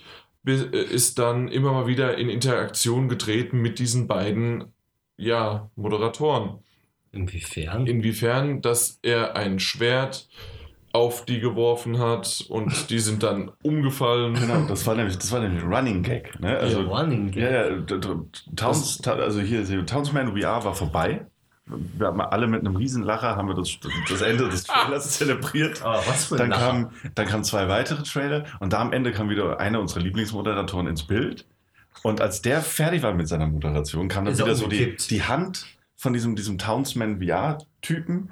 äh, 0.46 0.84
ist 0.84 1.18
dann 1.18 1.48
immer 1.48 1.72
mal 1.72 1.88
wieder 1.88 2.16
in 2.16 2.28
Interaktion 2.28 3.08
getreten 3.08 3.60
mit 3.60 3.80
diesen 3.80 4.06
beiden 4.06 4.66
ja, 5.16 5.68
Moderatoren. 5.74 6.60
Inwiefern? 7.12 7.88
Inwiefern, 7.88 8.62
dass 8.62 9.00
er 9.02 9.34
ein 9.34 9.58
Schwert 9.58 10.28
auf 10.92 11.24
die 11.24 11.40
geworfen 11.40 11.98
hat 11.98 12.44
und 12.48 12.90
die 12.90 12.98
sind 12.98 13.22
dann 13.22 13.50
umgefallen. 13.62 14.34
Genau, 14.34 14.66
das 14.66 14.86
war 14.86 14.94
nämlich, 14.96 15.16
das 15.18 15.30
war 15.30 15.40
nämlich 15.40 15.62
ein 15.62 15.72
Running 15.72 16.02
Gag. 16.02 16.38
Ne? 16.40 16.56
Also, 16.58 16.82
Ja, 16.82 16.88
Running 16.88 17.30
Gag. 17.30 17.42
Ja, 17.42 17.68
ja, 17.70 17.84
Towns, 18.56 19.00
also 19.06 19.40
hier, 19.40 19.86
Townsman 19.86 20.36
VR 20.36 20.64
war 20.64 20.74
vorbei. 20.74 21.26
Wir 21.66 22.08
haben 22.08 22.20
alle 22.20 22.48
mit 22.48 22.60
einem 22.66 22.74
Riesenlacher 22.74 23.36
haben 23.36 23.46
wir 23.46 23.54
das, 23.54 23.78
das 24.08 24.22
Ende 24.22 24.48
des 24.48 24.64
Trailers 24.64 25.10
zelebriert. 25.18 25.82
Aber 25.82 25.98
was 26.06 26.24
für 26.24 26.34
ein 26.34 26.38
Dann, 26.38 26.50
Lacher. 26.50 26.66
kam, 26.66 26.90
dann 27.14 27.26
kamen 27.26 27.44
zwei 27.44 27.68
weitere 27.68 28.02
Trailer 28.02 28.44
und 28.58 28.72
da 28.72 28.80
am 28.80 28.92
Ende 28.92 29.12
kam 29.12 29.30
wieder 29.30 29.60
einer 29.60 29.78
unserer 29.80 30.00
Lieblingsmoderatoren 30.00 30.88
ins 30.88 31.04
Bild. 31.06 31.46
Und 32.02 32.20
als 32.20 32.42
der 32.42 32.62
fertig 32.62 33.02
war 33.02 33.14
mit 33.14 33.28
seiner 33.28 33.46
Moderation, 33.46 34.08
kam 34.08 34.24
dann 34.24 34.32
Ist 34.34 34.40
er 34.40 34.46
wieder 34.46 34.56
so 34.56 34.66
die, 34.66 34.96
die 34.96 35.22
Hand 35.22 35.66
von 35.96 36.12
diesem, 36.14 36.34
diesem 36.34 36.56
Townsman 36.58 37.20
VR-Typen, 37.22 38.30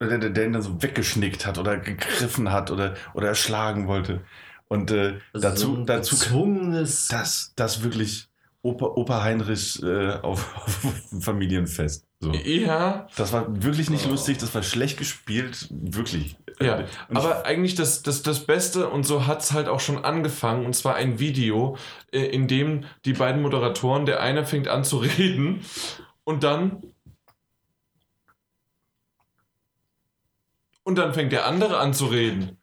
der, 0.00 0.18
der, 0.30 0.46
ihn 0.46 0.52
dann 0.52 0.62
so 0.62 0.82
weggeschnickt 0.82 1.46
hat 1.46 1.58
oder 1.58 1.76
gegriffen 1.78 2.52
hat 2.52 2.70
oder, 2.70 2.94
oder 3.14 3.28
erschlagen 3.28 3.86
wollte. 3.88 4.22
Und 4.68 4.90
äh, 4.90 5.18
Also 5.32 5.48
dazu, 5.48 5.76
dazu 5.84 6.16
gezwungenes. 6.16 7.08
das, 7.08 7.52
das 7.56 7.82
wirklich 7.82 8.28
Opa, 8.62 8.86
Opa 8.86 9.22
Heinrich 9.22 9.80
äh, 9.82 10.14
auf, 10.22 10.56
auf 10.66 11.22
Familienfest. 11.22 12.04
So. 12.18 12.32
Ja, 12.32 13.06
Das 13.16 13.32
war 13.32 13.46
wirklich 13.62 13.90
nicht 13.90 14.06
Oh. 14.06 14.10
lustig, 14.10 14.38
das 14.38 14.54
war 14.54 14.62
schlecht 14.62 14.98
gespielt, 14.98 15.68
wirklich. 15.70 16.36
Ja, 16.60 16.84
Und 17.08 17.16
aber 17.18 17.44
eigentlich 17.44 17.74
das, 17.74 18.02
das, 18.02 18.22
das 18.22 18.40
Beste, 18.46 18.88
und 18.88 19.04
so 19.04 19.26
hat 19.26 19.42
es 19.42 19.52
halt 19.52 19.68
auch 19.68 19.80
schon 19.80 20.02
angefangen, 20.04 20.64
und 20.64 20.74
zwar 20.74 20.94
ein 20.96 21.18
Video, 21.20 21.76
äh, 22.12 22.20
in 22.24 22.48
dem 22.48 22.84
die 23.04 23.12
beiden 23.12 23.42
Moderatoren, 23.42 24.06
der 24.06 24.20
eine 24.20 24.44
fängt 24.46 24.66
an 24.66 24.82
zu 24.82 24.96
reden 24.96 25.60
und 26.24 26.42
dann. 26.42 26.82
Und 30.86 30.98
dann 30.98 31.12
fängt 31.12 31.32
der 31.32 31.46
andere 31.46 31.78
an 31.78 31.92
zu 31.94 32.06
reden. 32.06 32.58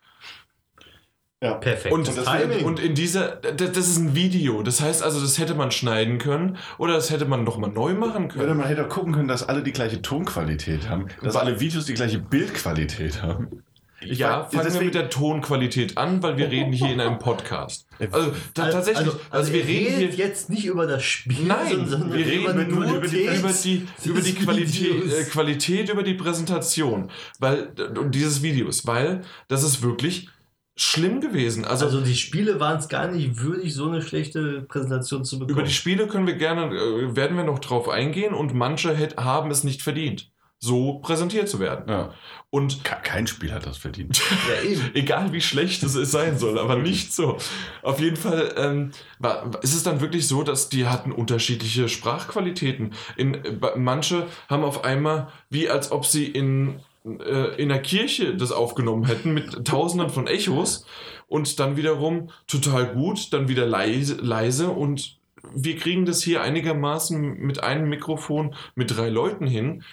ja. 1.44 1.56
Perfekt. 1.56 1.94
Und, 1.94 2.08
das- 2.08 2.26
und, 2.26 2.64
und 2.64 2.80
in 2.80 2.96
dieser, 2.96 3.36
das, 3.36 3.74
das 3.74 3.88
ist 3.90 3.98
ein 3.98 4.16
Video. 4.16 4.64
Das 4.64 4.80
heißt 4.80 5.04
also, 5.04 5.20
das 5.20 5.38
hätte 5.40 5.56
man 5.56 5.72
schneiden 5.72 6.20
können 6.20 6.58
oder 6.78 6.94
das 6.94 7.10
hätte 7.12 7.26
man 7.26 7.44
nochmal 7.44 7.70
neu 7.70 7.94
machen 7.96 8.30
können. 8.30 8.58
man 8.58 8.66
hätte 8.68 8.86
auch 8.86 8.90
gucken 8.90 9.12
können, 9.12 9.28
dass 9.28 9.48
alle 9.50 9.62
die 9.62 9.74
gleiche 9.74 10.02
Tonqualität 10.02 10.88
haben, 10.88 11.08
dass 11.22 11.36
alle 11.36 11.60
Videos 11.60 11.84
die 11.86 11.96
gleiche 11.96 12.18
Bildqualität 12.20 13.22
haben. 13.22 13.62
Ich 14.06 14.20
Ja, 14.20 14.44
fangen 14.44 14.52
wir 14.54 14.64
deswegen- 14.64 14.86
mit 14.86 14.96
der 14.96 15.10
Tonqualität 15.10 15.98
an, 15.98 16.22
weil 16.24 16.38
wir 16.38 16.50
reden 16.50 16.74
hier 16.74 16.92
in 16.94 17.00
einem 17.02 17.20
Podcast. 17.20 17.88
Also 18.00 18.18
Also- 18.18 18.32
tatsächlich, 18.54 18.98
also, 19.08 19.20
also, 19.30 19.54
wir 19.54 19.62
ihr 19.62 19.68
reden 19.68 19.98
hier 20.00 20.10
jetzt 20.10 20.50
nicht 20.50 20.66
über 20.66 20.86
das 20.88 21.04
Spiel, 21.04 21.46
Nein, 21.46 21.86
sondern 21.88 22.12
wir 22.14 22.26
reden 22.26 22.44
über, 22.44 22.54
nur 22.66 22.84
über 22.98 23.08
die, 23.08 23.26
Qualität 23.26 23.40
über 23.40 23.52
die, 23.54 24.10
über 24.10 24.22
die 24.22 24.34
Qualität, 24.34 25.14
äh, 25.14 25.24
Qualität, 25.26 25.90
über 25.90 26.04
die 26.04 26.14
Präsentation 26.16 27.10
weil, 27.40 27.70
und 27.98 28.14
dieses 28.14 28.42
Videos, 28.44 28.86
weil 28.86 29.22
das 29.48 29.64
ist 29.64 29.82
wirklich 29.82 30.28
schlimm 30.76 31.22
gewesen. 31.22 31.66
Also, 31.66 31.86
Also 31.86 32.02
die 32.02 32.16
Spiele 32.16 32.60
waren 32.60 32.80
es 32.80 32.90
gar 32.90 33.08
nicht 33.08 33.40
würdig, 33.40 33.74
so 33.76 33.88
eine 33.88 34.02
schlechte 34.02 34.64
Präsentation 34.68 35.24
zu 35.24 35.38
bekommen. 35.38 35.52
über 35.58 35.64
die 35.68 35.74
Spiele 35.74 36.08
können 36.08 36.26
wir 36.26 36.34
gerne, 36.36 36.76
äh, 36.76 37.16
werden 37.16 37.38
wir 37.38 37.44
noch 37.44 37.60
drauf 37.60 37.88
eingehen 37.90 38.34
und 38.34 38.56
manche 38.56 38.98
haben 39.18 39.52
es 39.52 39.64
nicht 39.64 39.84
verdient, 39.84 40.32
so 40.64 41.00
präsentiert 41.00 41.50
zu 41.50 41.60
werden. 41.60 41.90
Ja. 41.90 42.14
Und 42.50 42.86
Ke- 42.86 43.02
Kein 43.04 43.28
Spiel 43.28 43.52
hat 43.52 43.66
das 43.66 43.78
verdient. 43.78 44.22
ja, 44.50 44.70
eben. 44.70 44.92
Egal 44.94 45.34
wie 45.34 45.42
schlecht 45.42 45.84
es 45.84 45.94
sein 45.94 46.38
soll, 46.40 46.58
aber 46.58 46.78
nicht 46.78 47.14
so. 47.14 47.38
Auf 47.82 48.00
jeden 48.00 48.16
Fall 48.16 48.54
ähm, 48.56 48.92
war, 49.20 49.52
ist 49.62 49.76
es 49.76 49.84
dann 49.84 50.00
wirklich 50.00 50.26
so, 50.26 50.42
dass 50.44 50.70
die 50.70 50.86
hatten 50.86 51.12
unterschiedliche 51.12 51.90
Sprachqualitäten. 51.90 52.94
In, 53.18 53.38
manche 53.76 54.28
haben 54.48 54.64
auf 54.64 54.86
einmal, 54.86 55.28
wie 55.50 55.70
als 55.70 55.92
ob 55.92 56.06
sie 56.06 56.28
in, 56.28 56.80
äh, 57.06 57.62
in 57.62 57.68
der 57.68 57.82
Kirche 57.82 58.34
das 58.38 58.54
aufgenommen 58.54 59.06
hätten, 59.06 59.34
mit 59.34 59.66
tausenden 59.68 60.10
von 60.10 60.28
Echos 60.28 60.86
und 61.28 61.60
dann 61.60 61.76
wiederum 61.76 62.30
total 62.48 62.94
gut, 62.94 63.34
dann 63.34 63.50
wieder 63.50 63.66
leise, 63.66 64.16
leise 64.22 64.70
und 64.70 65.18
wir 65.54 65.76
kriegen 65.76 66.06
das 66.06 66.24
hier 66.24 66.42
einigermaßen 66.42 67.20
mit 67.20 67.62
einem 67.64 67.90
Mikrofon 67.90 68.56
mit 68.76 68.96
drei 68.96 69.10
Leuten 69.10 69.46
hin. 69.46 69.84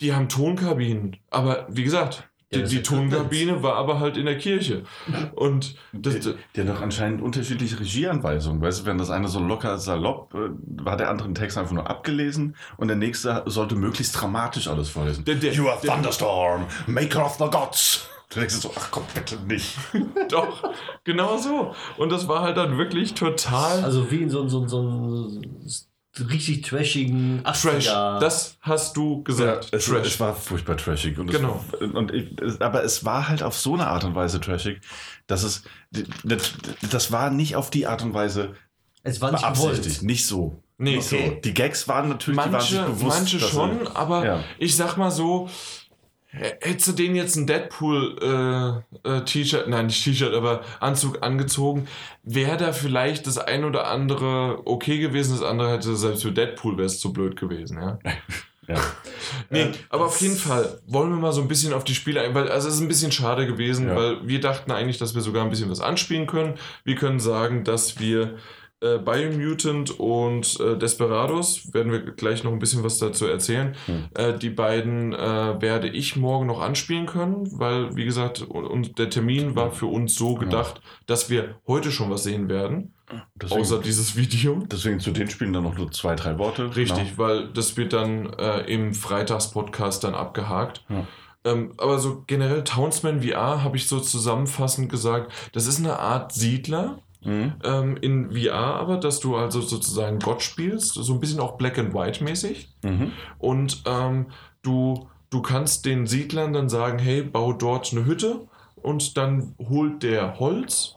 Die 0.00 0.14
haben 0.14 0.28
Tonkabinen, 0.28 1.16
aber 1.30 1.66
wie 1.68 1.84
gesagt, 1.84 2.28
Ja, 2.52 2.60
die, 2.62 2.76
die. 2.76 2.82
Tonkabine 2.82 3.62
war 3.62 3.76
aber 3.76 4.00
halt 4.00 4.16
in 4.16 4.26
der 4.26 4.36
Kirche. 4.38 4.82
Und 5.36 5.76
das, 5.92 6.18
Die, 6.18 6.34
die 6.56 6.60
hat 6.62 6.68
doch 6.68 6.80
anscheinend 6.82 7.22
unterschiedliche 7.22 7.78
Regieanweisungen. 7.78 8.60
Weißt 8.60 8.80
du, 8.80 8.86
wenn 8.86 8.98
das 8.98 9.10
eine 9.10 9.28
so 9.28 9.38
locker 9.40 9.78
salopp 9.78 10.34
äh, 10.34 10.48
war, 10.84 10.96
der 10.96 11.10
andere 11.10 11.28
den 11.28 11.34
Text 11.36 11.58
einfach 11.58 11.72
nur 11.72 11.88
abgelesen 11.88 12.56
und 12.76 12.88
der 12.88 12.96
nächste 12.96 13.42
sollte 13.46 13.76
möglichst 13.76 14.20
dramatisch 14.20 14.66
alles 14.68 14.88
vorlesen. 14.88 15.24
Der- 15.26 15.36
der- 15.36 15.52
you 15.52 15.68
are 15.68 15.78
der- 15.82 15.92
thunderstorm, 15.92 16.64
maker 16.86 17.24
of 17.26 17.34
the 17.38 17.44
gods. 17.50 18.08
Du 18.32 18.38
denkst 18.38 18.54
so, 18.56 18.70
ach 18.76 18.90
komm, 18.92 19.02
bitte 19.14 19.36
nicht. 19.46 19.76
doch, 20.28 20.72
genau 21.04 21.36
so. 21.36 21.74
Und 21.98 22.10
das 22.12 22.26
war 22.28 22.42
halt 22.42 22.56
dann 22.56 22.78
wirklich 22.78 23.14
total 23.14 23.82
Also 23.84 24.10
wie 24.10 24.22
in 24.22 24.30
so, 24.30 24.46
so, 24.48 24.66
so 24.68 24.78
einem 24.80 25.42
richtig 26.18 26.62
trashigen 26.62 27.42
Trash. 27.44 27.88
80er. 27.88 28.18
Das 28.18 28.56
hast 28.60 28.96
du 28.96 29.22
gesagt. 29.22 29.68
es, 29.72 29.84
Trash. 29.86 30.06
es 30.06 30.20
war 30.20 30.34
furchtbar 30.34 30.76
trashig. 30.76 31.18
Und 31.18 31.28
Genau. 31.30 31.64
Es, 31.74 31.80
und 31.90 32.12
ich, 32.12 32.34
aber 32.60 32.82
es 32.82 33.04
war 33.04 33.28
halt 33.28 33.42
auf 33.42 33.56
so 33.56 33.74
eine 33.74 33.86
Art 33.86 34.04
und 34.04 34.14
Weise 34.14 34.40
trashig, 34.40 34.80
dass 35.26 35.42
es, 35.44 35.62
das, 36.24 36.54
das 36.90 37.12
war 37.12 37.30
nicht 37.30 37.54
auf 37.56 37.70
die 37.70 37.86
Art 37.86 38.02
und 38.02 38.12
Weise 38.14 38.54
es 39.02 39.20
war 39.20 39.30
nicht 39.32 39.40
beabsichtigt. 39.42 39.84
gewollt. 39.84 40.02
Nicht 40.02 40.26
so. 40.26 40.62
Nee, 40.78 40.96
nicht 40.96 41.12
okay. 41.12 41.32
so. 41.34 41.40
Die 41.42 41.54
Gags 41.54 41.86
waren 41.88 42.08
natürlich, 42.08 42.40
die 42.42 42.52
waren 42.52 42.60
sich 42.60 42.76
Manche, 42.78 42.92
bewusst. 42.92 43.18
manche 43.18 43.38
schon, 43.40 43.86
aber 43.88 44.24
Ja. 44.24 44.44
ich 44.58 44.74
sag 44.76 44.96
mal 44.96 45.10
so, 45.10 45.48
hättest 46.32 46.88
du 46.88 46.92
denen 46.92 47.16
jetzt 47.16 47.36
ein 47.36 47.46
Deadpool-T-Shirt, 47.46 49.68
nein, 49.68 49.86
nicht 49.86 50.02
T-Shirt, 50.04 50.34
aber 50.34 50.62
Anzug 50.80 51.22
angezogen, 51.22 51.88
wäre 52.22 52.56
da 52.56 52.72
vielleicht 52.72 53.26
das 53.26 53.38
ein 53.38 53.64
oder 53.64 53.88
andere 53.88 54.62
okay 54.66 54.98
gewesen, 54.98 55.36
das 55.38 55.42
andere 55.46 55.72
hätte 55.72 55.94
selbst 55.96 56.22
für 56.22 56.32
Deadpool 56.32 56.76
wäre 56.76 56.86
es 56.86 57.00
zu 57.00 57.12
blöd 57.12 57.36
gewesen, 57.36 57.78
ja. 57.80 57.98
Ja. 58.68 58.76
Nee, 59.48 59.62
Äh, 59.62 59.72
aber 59.88 60.04
auf 60.06 60.20
jeden 60.20 60.36
Fall 60.36 60.78
wollen 60.86 61.10
wir 61.10 61.16
mal 61.16 61.32
so 61.32 61.40
ein 61.40 61.48
bisschen 61.48 61.72
auf 61.72 61.82
die 61.82 61.96
Spiele 61.96 62.20
ein, 62.20 62.34
weil 62.36 62.48
also 62.48 62.68
es 62.68 62.74
ist 62.74 62.80
ein 62.80 62.86
bisschen 62.86 63.10
schade 63.10 63.44
gewesen, 63.44 63.88
Ja. 63.88 63.96
weil 63.96 64.28
wir 64.28 64.40
dachten 64.40 64.70
eigentlich, 64.70 64.98
dass 64.98 65.16
wir 65.16 65.22
sogar 65.22 65.42
ein 65.42 65.50
bisschen 65.50 65.68
was 65.70 65.80
anspielen 65.80 66.28
können. 66.28 66.54
Wir 66.84 66.94
können 66.94 67.18
sagen, 67.18 67.64
dass 67.64 67.98
wir 67.98 68.36
äh, 68.80 68.98
Biomutant 68.98 69.98
und 69.98 70.58
äh, 70.60 70.76
Desperados, 70.76 71.72
werden 71.72 71.92
wir 71.92 72.00
gleich 72.00 72.44
noch 72.44 72.52
ein 72.52 72.58
bisschen 72.58 72.82
was 72.82 72.98
dazu 72.98 73.26
erzählen. 73.26 73.74
Hm. 73.86 74.08
Äh, 74.14 74.38
die 74.38 74.50
beiden 74.50 75.12
äh, 75.12 75.60
werde 75.60 75.88
ich 75.88 76.16
morgen 76.16 76.46
noch 76.46 76.60
anspielen 76.60 77.06
können, 77.06 77.46
weil, 77.58 77.94
wie 77.96 78.04
gesagt, 78.04 78.42
und, 78.42 78.98
der 78.98 79.10
Termin 79.10 79.54
war 79.54 79.70
für 79.70 79.86
uns 79.86 80.14
so 80.14 80.34
gedacht, 80.34 80.80
dass 81.06 81.28
wir 81.30 81.56
heute 81.66 81.92
schon 81.92 82.10
was 82.10 82.22
sehen 82.22 82.48
werden, 82.48 82.94
Deswegen, 83.34 83.60
außer 83.60 83.78
dieses 83.80 84.16
Video. 84.16 84.64
deswegen 84.70 85.00
zu 85.00 85.10
den 85.10 85.28
Spielen 85.28 85.52
dann 85.52 85.64
noch 85.64 85.76
nur 85.76 85.90
zwei, 85.90 86.14
drei 86.14 86.38
Worte. 86.38 86.74
Richtig, 86.74 87.18
weil 87.18 87.48
das 87.48 87.76
wird 87.76 87.92
dann 87.92 88.32
äh, 88.34 88.60
im 88.72 88.94
Freitagspodcast 88.94 90.04
dann 90.04 90.14
abgehakt. 90.14 90.84
Ja. 90.88 91.06
Ähm, 91.44 91.72
aber 91.78 91.98
so 91.98 92.22
generell 92.26 92.64
Townsman 92.64 93.22
VR 93.22 93.64
habe 93.64 93.76
ich 93.76 93.88
so 93.88 93.98
zusammenfassend 93.98 94.90
gesagt, 94.90 95.32
das 95.52 95.66
ist 95.66 95.78
eine 95.78 95.98
Art 95.98 96.32
Siedler 96.32 97.02
Mhm. 97.22 97.54
ähm, 97.64 97.96
in 98.00 98.30
VR, 98.30 98.54
aber 98.54 98.96
dass 98.96 99.20
du 99.20 99.36
also 99.36 99.60
sozusagen 99.60 100.18
Gott 100.18 100.42
spielst, 100.42 100.94
so 100.94 101.12
ein 101.12 101.20
bisschen 101.20 101.40
auch 101.40 101.58
Black 101.58 101.78
and 101.78 101.92
White 101.94 102.24
mäßig. 102.24 102.70
Mhm. 102.82 103.12
Und 103.38 103.82
ähm, 103.86 104.26
du, 104.62 105.08
du 105.28 105.42
kannst 105.42 105.84
den 105.84 106.06
Siedlern 106.06 106.52
dann 106.52 106.68
sagen, 106.68 106.98
hey, 106.98 107.22
bau 107.22 107.52
dort 107.52 107.92
eine 107.92 108.06
Hütte 108.06 108.48
und 108.76 109.16
dann 109.16 109.54
holt 109.58 110.02
der 110.02 110.38
Holz 110.38 110.96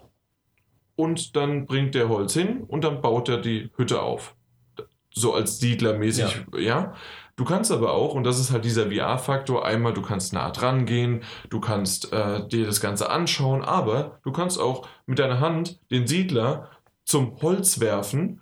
und 0.95 1.35
dann 1.35 1.65
bringt 1.65 1.95
der 1.95 2.09
Holz 2.09 2.33
hin 2.33 2.63
und 2.67 2.83
dann 2.83 3.01
baut 3.01 3.29
er 3.29 3.37
die 3.37 3.71
Hütte 3.75 4.01
auf. 4.01 4.35
So 5.13 5.33
als 5.33 5.59
Siedlermäßig, 5.59 6.45
ja. 6.57 6.93
Du 7.35 7.45
kannst 7.45 7.71
aber 7.71 7.93
auch, 7.93 8.13
und 8.13 8.23
das 8.25 8.39
ist 8.39 8.51
halt 8.51 8.63
dieser 8.63 8.91
VR-Faktor, 8.91 9.65
einmal, 9.65 9.93
du 9.93 10.01
kannst 10.01 10.33
nah 10.33 10.51
dran 10.51 10.85
gehen, 10.85 11.23
du 11.49 11.59
kannst 11.59 12.13
äh, 12.13 12.47
dir 12.47 12.65
das 12.65 12.79
Ganze 12.79 13.09
anschauen, 13.09 13.63
aber 13.63 14.19
du 14.23 14.31
kannst 14.31 14.59
auch 14.59 14.87
mit 15.07 15.17
deiner 15.17 15.39
Hand 15.39 15.79
den 15.89 16.05
Siedler 16.05 16.69
zum 17.05 17.41
Holz 17.41 17.79
werfen 17.79 18.41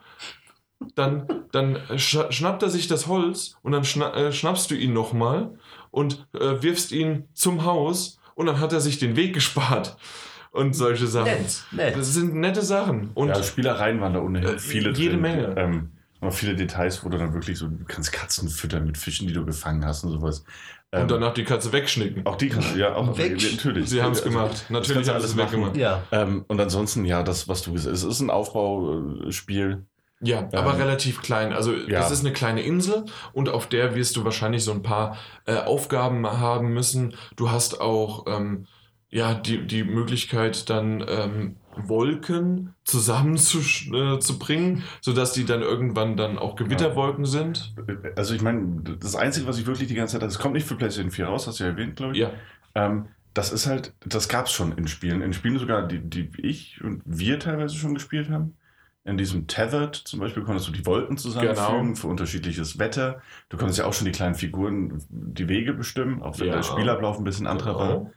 dann, 0.95 1.27
dann 1.51 1.77
sch 1.97 2.17
schnappt 2.29 2.63
er 2.63 2.69
sich 2.69 2.87
das 2.87 3.07
Holz 3.07 3.55
und 3.61 3.71
dann 3.71 3.83
schna 3.83 4.13
äh, 4.15 4.31
schnappst 4.31 4.71
du 4.71 4.75
ihn 4.75 4.93
nochmal 4.93 5.57
und 5.91 6.27
äh, 6.33 6.61
wirfst 6.61 6.91
ihn 6.91 7.27
zum 7.33 7.65
Haus 7.65 8.19
und 8.35 8.45
dann 8.47 8.59
hat 8.59 8.73
er 8.73 8.81
sich 8.81 8.99
den 8.99 9.15
Weg 9.15 9.33
gespart 9.33 9.97
und 10.51 10.73
solche 10.75 11.07
Sachen. 11.07 11.31
Nett, 11.31 11.63
nett. 11.71 11.95
Das 11.95 12.13
sind 12.13 12.35
nette 12.35 12.61
Sachen. 12.61 13.11
Und 13.13 13.29
ja, 13.29 13.43
Spielereien 13.43 14.01
waren 14.01 14.13
da 14.13 14.21
ohnehin 14.21 14.55
Äh, 14.55 14.59
viele 14.59 14.91
jede 14.91 15.11
drin. 15.11 15.21
Menge. 15.21 15.55
Ähm, 15.57 15.91
Aber 16.21 16.31
viele 16.31 16.55
Details, 16.55 17.03
wo 17.03 17.09
du 17.09 17.17
dann 17.17 17.33
wirklich 17.33 17.57
so, 17.57 17.67
du 17.67 17.83
kannst 17.85 18.11
Katzen 18.13 18.47
füttern 18.47 18.85
mit 18.85 18.97
Fischen, 18.97 19.27
die 19.27 19.33
du 19.33 19.43
gefangen 19.45 19.83
hast 19.85 20.03
und 20.05 20.11
sowas. 20.11 20.43
Ähm, 20.93 21.03
Und 21.03 21.11
danach 21.11 21.33
die 21.33 21.43
Katze 21.43 21.71
wegschnicken. 21.73 22.25
auch 22.25 22.35
die 22.35 22.49
kannst 22.49 22.73
du, 22.75 22.79
ja, 22.79 22.95
auch 22.95 23.17
Weg. 23.17 23.31
natürlich. 23.41 23.89
Sie 23.89 24.01
haben 24.01 24.11
es 24.11 24.19
Also, 24.23 24.29
gemacht. 24.29 24.51
das 24.51 24.69
Natürlich 24.69 25.09
haben 25.09 25.19
sie 25.19 25.25
es 25.27 25.37
weggemacht. 25.37 25.75
Ja. 25.77 26.03
Ähm, 26.11 26.45
und 26.47 26.59
ansonsten, 26.61 27.05
ja, 27.05 27.23
das, 27.23 27.47
was 27.47 27.61
du 27.63 27.73
gesagt 27.73 27.93
hast, 27.93 28.03
es 28.03 28.09
ist 28.09 28.19
ein 28.21 28.29
Aufbauspiel. 28.29 29.85
Ja, 30.23 30.47
aber 30.53 30.75
Ähm, 30.75 30.81
relativ 30.81 31.21
klein. 31.23 31.51
Also 31.53 31.73
ja. 31.73 31.99
das 31.99 32.11
ist 32.11 32.19
eine 32.19 32.31
kleine 32.33 32.61
Insel 32.61 33.05
und 33.33 33.49
auf 33.49 33.67
der 33.67 33.95
wirst 33.95 34.15
du 34.15 34.23
wahrscheinlich 34.23 34.63
so 34.63 34.71
ein 34.71 34.83
paar 34.83 35.17
äh, 35.45 35.55
Aufgaben 35.55 36.27
haben 36.27 36.73
müssen. 36.73 37.15
Du 37.35 37.49
hast 37.49 37.81
auch 37.81 38.25
ähm, 38.27 38.67
ja 39.09 39.33
die, 39.33 39.65
die 39.65 39.83
Möglichkeit 39.83 40.69
dann 40.69 41.03
ähm, 41.07 41.55
Wolken 41.75 42.73
zusammenzubringen, 42.83 44.15
äh, 44.15 44.19
zu 44.19 44.39
bringen, 44.39 44.83
sodass 45.01 45.33
die 45.33 45.45
dann 45.45 45.61
irgendwann 45.61 46.17
dann 46.17 46.37
auch 46.37 46.55
Gewitterwolken 46.55 47.25
sind. 47.25 47.73
Also 48.15 48.33
ich 48.33 48.41
meine, 48.41 48.81
das 48.99 49.15
Einzige, 49.15 49.47
was 49.47 49.57
ich 49.57 49.65
wirklich 49.65 49.87
die 49.87 49.95
ganze 49.95 50.13
Zeit, 50.13 50.21
das 50.23 50.39
kommt 50.39 50.53
nicht 50.55 50.67
für 50.67 50.75
PlayStation 50.75 51.11
4 51.11 51.25
raus, 51.27 51.47
hast 51.47 51.59
du 51.59 51.63
ja 51.63 51.69
erwähnt, 51.71 51.95
glaube 51.95 52.13
ich. 52.13 52.19
Ja, 52.19 52.31
Ähm, 52.75 53.07
das 53.33 53.51
ist 53.53 53.65
halt, 53.67 53.93
das 54.05 54.27
gab 54.27 54.47
es 54.47 54.51
schon 54.51 54.73
in 54.73 54.87
Spielen. 54.87 55.21
In 55.21 55.33
Spielen 55.33 55.57
sogar, 55.57 55.87
die, 55.87 55.99
die 55.99 56.29
ich 56.41 56.83
und 56.83 57.01
wir 57.05 57.39
teilweise 57.39 57.75
schon 57.75 57.93
gespielt 57.93 58.29
haben. 58.29 58.55
In 59.03 59.17
diesem 59.17 59.47
Tethered 59.47 59.95
zum 59.95 60.19
Beispiel 60.19 60.43
konntest 60.43 60.67
du 60.67 60.71
die 60.71 60.85
Wolken 60.85 61.17
zusammenfügen 61.17 61.81
Genau. 61.85 61.95
für 61.95 62.07
unterschiedliches 62.07 62.77
Wetter. 62.77 63.21
Du 63.49 63.57
konntest 63.57 63.79
ja 63.79 63.85
auch 63.85 63.93
schon 63.93 64.05
die 64.05 64.11
kleinen 64.11 64.35
Figuren 64.35 65.01
die 65.09 65.47
Wege 65.49 65.73
bestimmen, 65.73 66.21
auch 66.21 66.39
wenn 66.39 66.47
Ja. 66.47 66.55
der 66.57 66.63
Spielablauf 66.63 67.17
ein 67.17 67.23
bisschen 67.23 67.47
anderer 67.47 67.75
war. 67.75 68.11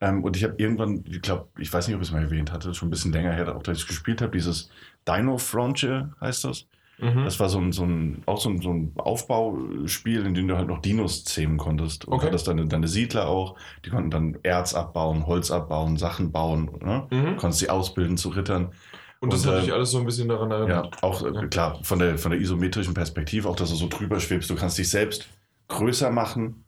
Ähm, 0.00 0.22
und 0.24 0.36
ich 0.36 0.44
habe 0.44 0.54
irgendwann, 0.58 1.04
ich 1.08 1.20
glaube, 1.22 1.48
ich 1.58 1.72
weiß 1.72 1.86
nicht, 1.88 1.96
ob 1.96 2.02
ich 2.02 2.08
es 2.08 2.12
mal 2.12 2.22
erwähnt 2.22 2.52
hatte, 2.52 2.72
schon 2.74 2.88
ein 2.88 2.90
bisschen 2.90 3.12
länger 3.12 3.32
her, 3.32 3.54
auch 3.56 3.62
dass 3.62 3.78
ich 3.78 3.86
gespielt 3.86 4.22
habe, 4.22 4.32
dieses 4.32 4.70
Dino 5.08 5.38
Frontier 5.38 6.14
heißt 6.20 6.44
das. 6.44 6.66
Mhm. 7.00 7.24
Das 7.24 7.38
war 7.38 7.48
so 7.48 7.58
ein, 7.60 7.72
so 7.72 7.84
ein 7.84 8.22
auch 8.26 8.40
so 8.40 8.48
ein, 8.50 8.60
so 8.60 8.72
ein 8.72 8.92
Aufbauspiel, 8.96 10.26
in 10.26 10.34
dem 10.34 10.48
du 10.48 10.56
halt 10.56 10.68
noch 10.68 10.80
Dinos 10.80 11.24
zähmen 11.24 11.56
konntest. 11.56 12.04
Und 12.06 12.14
Okay. 12.14 12.26
hattest 12.26 12.48
deine, 12.48 12.66
deine 12.66 12.88
Siedler 12.88 13.28
auch, 13.28 13.56
die 13.84 13.90
konnten 13.90 14.10
dann 14.10 14.36
Erz 14.42 14.74
abbauen, 14.74 15.26
Holz 15.26 15.50
abbauen, 15.50 15.96
Sachen 15.96 16.32
bauen. 16.32 16.70
Ne? 16.82 17.06
Mhm. 17.10 17.36
Konntest 17.36 17.60
sie 17.60 17.70
ausbilden 17.70 18.16
zu 18.16 18.30
Rittern. 18.30 18.72
Und 19.20 19.32
das 19.32 19.44
Und, 19.44 19.48
hat 19.52 19.58
äh, 19.58 19.60
dich 19.62 19.72
alles 19.72 19.90
so 19.92 19.98
ein 19.98 20.06
bisschen 20.06 20.28
daran 20.28 20.50
Ja, 20.50 20.56
erinnert. 20.56 21.02
auch 21.02 21.22
äh, 21.24 21.46
klar, 21.48 21.78
von 21.82 21.98
der, 21.98 22.18
von 22.18 22.30
der 22.32 22.40
isometrischen 22.40 22.94
Perspektive, 22.94 23.48
auch 23.48 23.56
dass 23.56 23.70
du 23.70 23.76
so 23.76 23.88
drüber 23.88 24.20
schwebst. 24.20 24.50
Du 24.50 24.54
kannst 24.56 24.78
dich 24.78 24.88
selbst 24.90 25.28
größer 25.68 26.10
machen. 26.10 26.64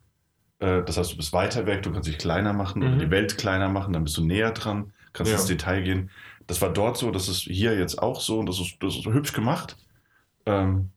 Äh, 0.61 0.83
Das 0.83 0.97
heißt, 0.97 1.11
du 1.13 1.17
bist 1.17 1.33
weiter 1.33 1.65
weg, 1.65 1.83
du 1.83 1.91
kannst 1.91 2.07
dich 2.07 2.17
kleiner 2.17 2.53
machen 2.53 2.81
oder 2.83 2.93
Mhm. 2.95 2.99
die 2.99 3.11
Welt 3.11 3.37
kleiner 3.37 3.67
machen, 3.69 3.91
dann 3.93 4.03
bist 4.05 4.15
du 4.17 4.23
näher 4.23 4.51
dran, 4.51 4.93
kannst 5.13 5.31
Ja. 5.31 5.37
ins 5.37 5.47
Detail 5.47 5.81
gehen. 5.83 6.09
Das 6.47 6.61
war 6.61 6.71
dort 6.71 6.97
so, 6.97 7.11
das 7.11 7.27
ist 7.27 7.41
hier 7.41 7.77
jetzt 7.77 8.01
auch 8.01 8.21
so 8.21 8.39
und 8.39 8.45
das 8.47 8.59
ist, 8.59 8.77
das 8.81 8.95
ist 8.95 9.05
hübsch 9.05 9.33
gemacht. 9.33 9.75
Ähm, 10.45 10.89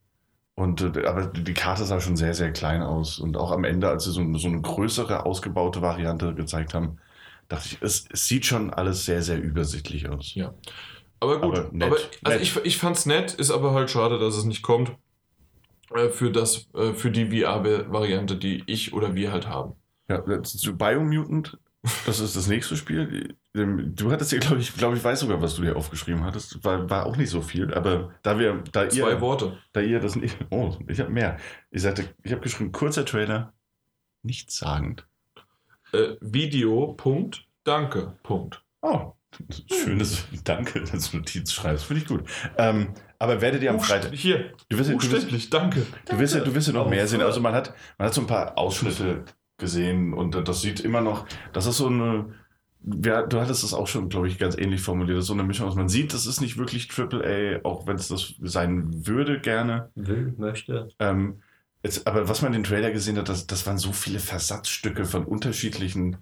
und, 0.55 0.81
äh, 0.83 1.05
aber 1.07 1.27
die 1.27 1.55
Karte 1.55 1.85
sah 1.85 2.01
schon 2.01 2.17
sehr, 2.17 2.35
sehr 2.35 2.53
klein 2.53 2.83
aus. 2.83 3.19
Und 3.19 3.37
auch 3.37 3.51
am 3.51 3.65
Ende, 3.65 3.89
als 3.89 4.05
sie 4.05 4.13
so, 4.13 4.21
eine- 4.21 4.39
so 4.39 4.49
eine 4.49 4.61
größere, 4.63 5.27
ausgebaute 5.27 5.83
Variante 5.83 6.35
gezeigt 6.35 6.75
haben, 6.75 6.99
dachte 7.49 7.69
ich, 7.73 7.79
es, 7.83 8.07
es 8.13 8.27
sieht 8.29 8.47
schon 8.47 8.73
alles 8.73 9.05
sehr, 9.05 9.23
sehr 9.23 9.41
übersichtlich 9.43 10.09
aus. 10.09 10.35
Ja. 10.35 10.55
Aber 11.21 11.41
gut, 11.41 11.57
Aber 11.59 11.59
aber, 11.67 11.73
nett, 11.73 12.11
also 12.25 12.39
nett. 12.39 12.41
ich, 12.43 12.57
ich 12.65 12.77
fand's 12.79 13.07
nett, 13.07 13.33
ist 13.35 13.51
aber 13.51 13.73
halt 13.73 13.91
schade, 13.91 14.19
dass 14.19 14.37
es 14.37 14.45
nicht 14.45 14.63
kommt 14.63 14.93
für, 16.11 16.31
das, 16.31 16.69
äh, 16.75 16.93
für 16.93 17.11
die 17.11 17.27
VR-Variante, 17.27 18.37
die 18.37 18.63
ich 18.67 18.93
oder 18.93 19.15
wir 19.15 19.33
halt 19.33 19.49
haben. 19.49 19.75
Ja, 20.09 20.43
zu 20.43 20.77
Biomutant, 20.77 21.59
das 22.07 22.21
ist 22.21 22.37
das 22.37 22.49
nächste 22.49 22.77
Spiel. 22.77 23.37
Ähm, 23.55 23.95
Du 23.95 24.11
hattest 24.11 24.33
ja, 24.33 24.39
glaube 24.39 24.59
ich, 24.59 24.75
glaube 24.75 24.97
ich, 24.97 25.05
weiß 25.05 25.21
sogar, 25.21 25.41
was 25.41 25.55
du 25.55 25.63
dir 25.63 25.77
aufgeschrieben 25.77 26.25
hattest. 26.25 26.65
War, 26.65 26.89
war 26.91 27.07
auch 27.07 27.17
nicht 27.17 27.31
so 27.31 27.43
viel, 27.43 27.73
aber 27.73 28.13
da 28.23 28.39
wir, 28.39 28.63
da 28.73 28.89
Zwei 28.89 29.13
ihr, 29.13 29.21
Worte. 29.21 29.59
da 29.73 29.81
ihr 29.81 30.01
das 30.01 30.17
nicht, 30.17 30.37
oh, 30.51 30.77
ich 30.89 31.01
habe 31.01 31.11
mehr. 31.11 31.39
Ich 31.71 31.83
sagte, 31.83 32.09
ich 32.23 32.33
habe 32.33 32.43
geschrieben, 32.43 32.73
kurzer 32.73 33.05
Trailer, 33.05 33.53
nichtssagend. 34.23 35.07
Äh, 35.93 36.17
Video, 36.21 36.95
Punkt, 36.95 37.47
danke, 37.63 38.17
Punkt. 38.23 38.63
Oh, 38.83 39.13
schönes 39.71 40.25
Danke, 40.45 40.83
dass 40.85 41.11
du 41.11 41.19
Notiz 41.19 41.53
schreibst, 41.53 41.85
finde 41.85 42.03
ich 42.03 42.09
gut. 42.09 42.25
Ähm, 42.57 42.95
aber 43.19 43.41
werdet 43.41 43.63
ihr 43.63 43.71
am 43.71 43.81
Freitag, 43.81 44.13
Hier, 44.15 44.53
du 44.69 44.79
wirst, 44.79 44.91
ja- 44.91 44.97
du 44.97 45.11
wirst, 45.33 45.53
danke. 45.55 45.87
du 46.09 46.19
wirst, 46.19 46.35
ja, 46.35 46.41
du 46.41 46.55
wirst 46.55 46.67
ja 46.69 46.73
noch 46.75 46.89
mehr 46.89 47.07
sehen. 47.07 47.21
Also 47.23 47.41
man 47.41 47.55
hat, 47.55 47.75
man 47.99 48.07
hat 48.07 48.15
so 48.15 48.21
ein 48.21 48.27
paar 48.27 48.57
Ausschnitte 48.59 49.25
gesehen 49.59 50.13
und 50.15 50.35
das 50.49 50.63
sieht 50.63 50.81
immer 50.81 51.01
noch, 51.01 51.27
das 51.53 51.67
ist 51.67 51.77
so 51.79 51.87
eine, 51.87 52.27
ja, 53.05 53.23
du 53.23 53.41
hattest 53.41 53.65
es 53.65 53.73
auch 53.73 53.87
schon, 53.87 54.09
glaube 54.09 54.29
ich, 54.29 54.39
ganz 54.39 54.59
ähnlich 54.59 54.81
formuliert. 54.83 55.17
Das 55.17 55.25
ist 55.25 55.29
so 55.29 55.33
eine 55.35 55.45
Mischung 55.45 55.67
aus, 55.69 55.75
man 55.75 55.89
sieht, 55.89 56.13
das 56.13 56.27
ist 56.27 56.41
nicht 56.41 56.59
wirklich 56.59 56.89
AAA, 56.91 57.61
auch 57.65 57.87
wenn 57.87 57.97
es 57.97 58.09
das 58.09 58.35
sein 58.43 59.07
würde 59.07 59.41
gerne. 59.41 59.91
Will, 59.95 60.35
möchte. 60.37 60.89
Ähm, 60.99 61.41
jetzt, 61.83 62.07
aber 62.07 62.29
was 62.29 62.43
man 62.43 62.53
in 62.53 62.61
den 62.63 62.65
Trailer 62.69 62.91
gesehen 62.91 63.17
hat, 63.17 63.29
das, 63.29 63.47
das 63.47 63.67
waren 63.67 63.79
so 63.79 63.93
viele 63.93 64.19
Versatzstücke 64.19 65.05
von 65.07 65.25
unterschiedlichen 65.25 66.17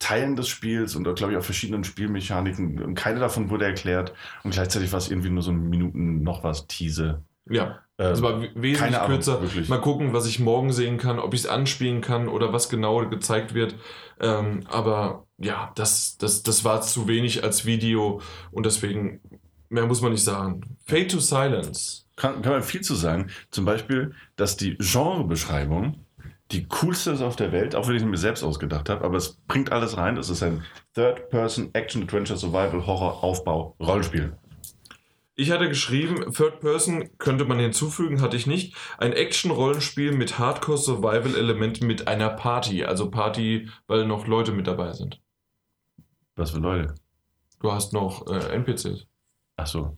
Teilen 0.00 0.34
des 0.34 0.48
Spiels 0.48 0.96
und 0.96 1.04
glaube 1.14 1.32
ich 1.32 1.38
auch 1.38 1.44
verschiedenen 1.44 1.84
Spielmechaniken 1.84 2.82
und 2.82 2.94
keine 2.96 3.20
davon 3.20 3.50
wurde 3.50 3.66
erklärt 3.66 4.12
und 4.42 4.50
gleichzeitig 4.50 4.90
war 4.90 4.98
es 4.98 5.10
irgendwie 5.10 5.30
nur 5.30 5.42
so 5.44 5.52
ein 5.52 5.70
Minuten 5.70 6.22
noch 6.24 6.42
was 6.42 6.66
Tease. 6.66 7.22
Ja, 7.48 7.80
Ähm, 7.98 8.10
das 8.10 8.22
war 8.22 8.40
we- 8.42 8.50
wesentlich 8.54 8.96
Ahnung, 8.96 9.08
kürzer. 9.16 9.42
wirklich. 9.42 9.68
Mal 9.68 9.80
gucken, 9.80 10.12
was 10.12 10.26
ich 10.26 10.40
morgen 10.40 10.72
sehen 10.72 10.98
kann, 10.98 11.18
ob 11.18 11.34
ich 11.34 11.40
es 11.40 11.46
anspielen 11.46 12.00
kann 12.00 12.28
oder 12.28 12.52
was 12.52 12.68
genau 12.68 13.06
gezeigt 13.08 13.54
wird. 13.54 13.76
Ähm, 14.20 14.60
aber 14.68 15.26
ja, 15.38 15.72
das, 15.74 16.16
das, 16.18 16.42
das 16.42 16.64
war 16.64 16.80
zu 16.82 17.06
wenig 17.08 17.44
als 17.44 17.64
Video 17.66 18.20
und 18.50 18.66
deswegen 18.66 19.20
mehr 19.68 19.86
muss 19.86 20.00
man 20.02 20.12
nicht 20.12 20.24
sagen. 20.24 20.62
Fade 20.86 21.08
to 21.08 21.18
Silence. 21.18 22.04
Kann, 22.16 22.42
kann 22.42 22.52
man 22.52 22.62
viel 22.62 22.82
zu 22.82 22.94
sagen. 22.94 23.28
Zum 23.50 23.64
Beispiel, 23.64 24.12
dass 24.36 24.56
die 24.56 24.76
Genrebeschreibung 24.78 26.04
die 26.52 26.66
coolste 26.66 27.12
ist 27.12 27.22
auf 27.22 27.36
der 27.36 27.52
Welt, 27.52 27.74
auch 27.76 27.86
wenn 27.88 27.94
ich 27.94 28.02
sie 28.02 28.08
mir 28.08 28.16
selbst 28.16 28.42
ausgedacht 28.42 28.88
habe, 28.88 29.04
aber 29.04 29.16
es 29.16 29.34
bringt 29.46 29.70
alles 29.72 29.96
rein. 29.96 30.16
Es 30.16 30.30
ist 30.30 30.42
ein 30.42 30.64
Third-Person 30.94 31.70
Action 31.74 32.02
Adventure 32.02 32.38
Survival 32.38 32.86
Horror 32.86 33.22
Aufbau 33.22 33.76
Rollenspiel. 33.80 34.36
Ich 35.36 35.50
hatte 35.50 35.68
geschrieben, 35.68 36.32
Third 36.32 36.60
Person 36.60 37.08
könnte 37.16 37.46
man 37.46 37.58
hinzufügen, 37.58 38.20
hatte 38.20 38.36
ich 38.36 38.46
nicht. 38.46 38.76
Ein 38.98 39.12
Action-Rollenspiel 39.14 40.12
mit 40.12 40.38
Hardcore-Survival-Elementen 40.38 41.86
mit 41.86 42.08
einer 42.08 42.28
Party. 42.28 42.84
Also 42.84 43.10
Party, 43.10 43.70
weil 43.86 44.04
noch 44.06 44.26
Leute 44.26 44.52
mit 44.52 44.66
dabei 44.66 44.92
sind. 44.92 45.18
Was 46.36 46.50
für 46.50 46.58
Leute? 46.58 46.94
Du 47.60 47.72
hast 47.72 47.94
noch 47.94 48.26
äh, 48.26 48.54
NPCs. 48.54 49.06
Ach 49.56 49.66
so, 49.66 49.96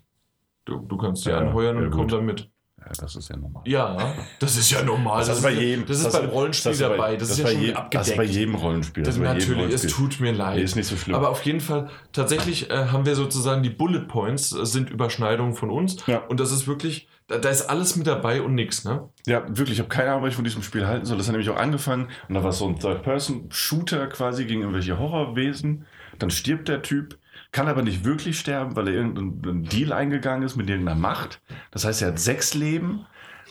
Du, 0.65 0.79
du 0.79 0.97
kannst 0.97 1.27
die 1.27 1.31
Ja, 1.31 1.39
anheuern 1.39 1.77
ja, 1.77 1.83
und 1.85 1.91
komm 1.91 2.03
gut. 2.03 2.13
dann 2.13 2.25
mit. 2.25 2.49
Ja, 2.87 2.93
das 3.01 3.17
ist 3.17 3.29
ja 3.29 3.37
normal. 3.37 3.63
Ja, 3.67 4.15
das 4.39 4.57
ist 4.57 4.71
ja 4.71 4.83
normal. 4.83 5.25
Das, 5.25 5.37
ist 5.39 5.43
bei 5.43 5.51
jedem. 5.53 5.87
Das 5.87 6.01
ist 6.01 6.13
beim 6.13 6.29
Rollenspiel 6.29 6.71
das 6.73 6.81
ist 6.81 6.87
bei- 6.89 6.97
dabei. 6.97 7.17
Das, 7.17 7.31
ist 7.31 7.39
ja 7.39 7.47
schon 7.49 7.61
je- 7.61 7.73
abgedeckt. 7.75 7.95
Das 7.95 8.09
ist 8.09 8.17
bei 8.17 8.25
jedem 8.25 8.55
Rollenspiel. 8.55 9.03
Das 9.03 9.17
jedem 9.17 9.29
natürlich, 9.33 9.73
es 9.75 9.87
tut 9.87 10.21
mir 10.21 10.33
leid. 10.33 10.57
Nee, 10.57 10.63
ist 10.63 10.77
nicht 10.77 10.89
so 10.89 10.97
schlimm. 10.97 11.15
Aber 11.15 11.31
auf 11.31 11.43
jeden 11.45 11.61
Fall, 11.61 11.89
tatsächlich 12.13 12.71
äh, 12.71 12.87
haben 12.87 13.07
wir 13.07 13.15
sozusagen 13.15 13.63
die 13.63 13.71
Bullet 13.71 14.07
Points, 14.09 14.53
äh, 14.53 14.67
sind 14.67 14.91
Überschneidungen 14.91 15.55
von 15.55 15.71
uns. 15.71 16.05
Ja. 16.07 16.19
Und 16.19 16.41
das 16.41 16.53
ist 16.53 16.67
wirklich, 16.67 17.09
da, 17.29 17.39
da 17.39 17.49
ist 17.49 17.63
alles 17.63 17.97
mit 17.97 18.07
dabei 18.07 18.43
und 18.43 18.55
nix, 18.55 18.85
ne? 18.85 19.09
Ja, 19.27 19.43
wirklich, 19.49 19.73
ich 19.73 19.79
habe 19.79 19.89
keine 19.89 20.11
Ahnung, 20.11 20.23
was 20.25 20.31
ich 20.31 20.37
von 20.37 20.45
diesem 20.45 20.63
Spiel 20.63 20.87
halten 20.87 21.07
soll. 21.07 21.17
Das 21.19 21.27
hat 21.29 21.33
nämlich 21.33 21.51
auch 21.51 21.57
angefangen 21.57 22.09
und 22.29 22.35
da 22.35 22.43
war 22.43 22.51
es 22.51 22.59
so 22.59 22.67
ein 22.69 22.79
Third-Person-Shooter 22.79 24.07
quasi 24.09 24.45
gegen 24.45 24.61
irgendwelche 24.63 24.99
Horrorwesen. 24.99 25.87
Dann 26.19 26.31
stirbt 26.31 26.69
der 26.69 26.83
Typ, 26.83 27.19
kann 27.53 27.69
aber 27.69 27.83
nicht 27.83 28.05
wirklich 28.05 28.39
sterben, 28.39 28.77
weil 28.77 28.89
er 28.89 28.95
irgendeinen 28.95 29.65
Deal 29.65 29.93
eingegangen 29.93 30.43
ist 30.43 30.57
mit 30.57 30.69
irgendeiner 30.69 30.99
Macht. 30.99 31.41
Das 31.71 31.85
heißt, 31.85 32.03
er 32.03 32.09
hat 32.09 32.19
sechs 32.19 32.55
Leben 32.55 33.07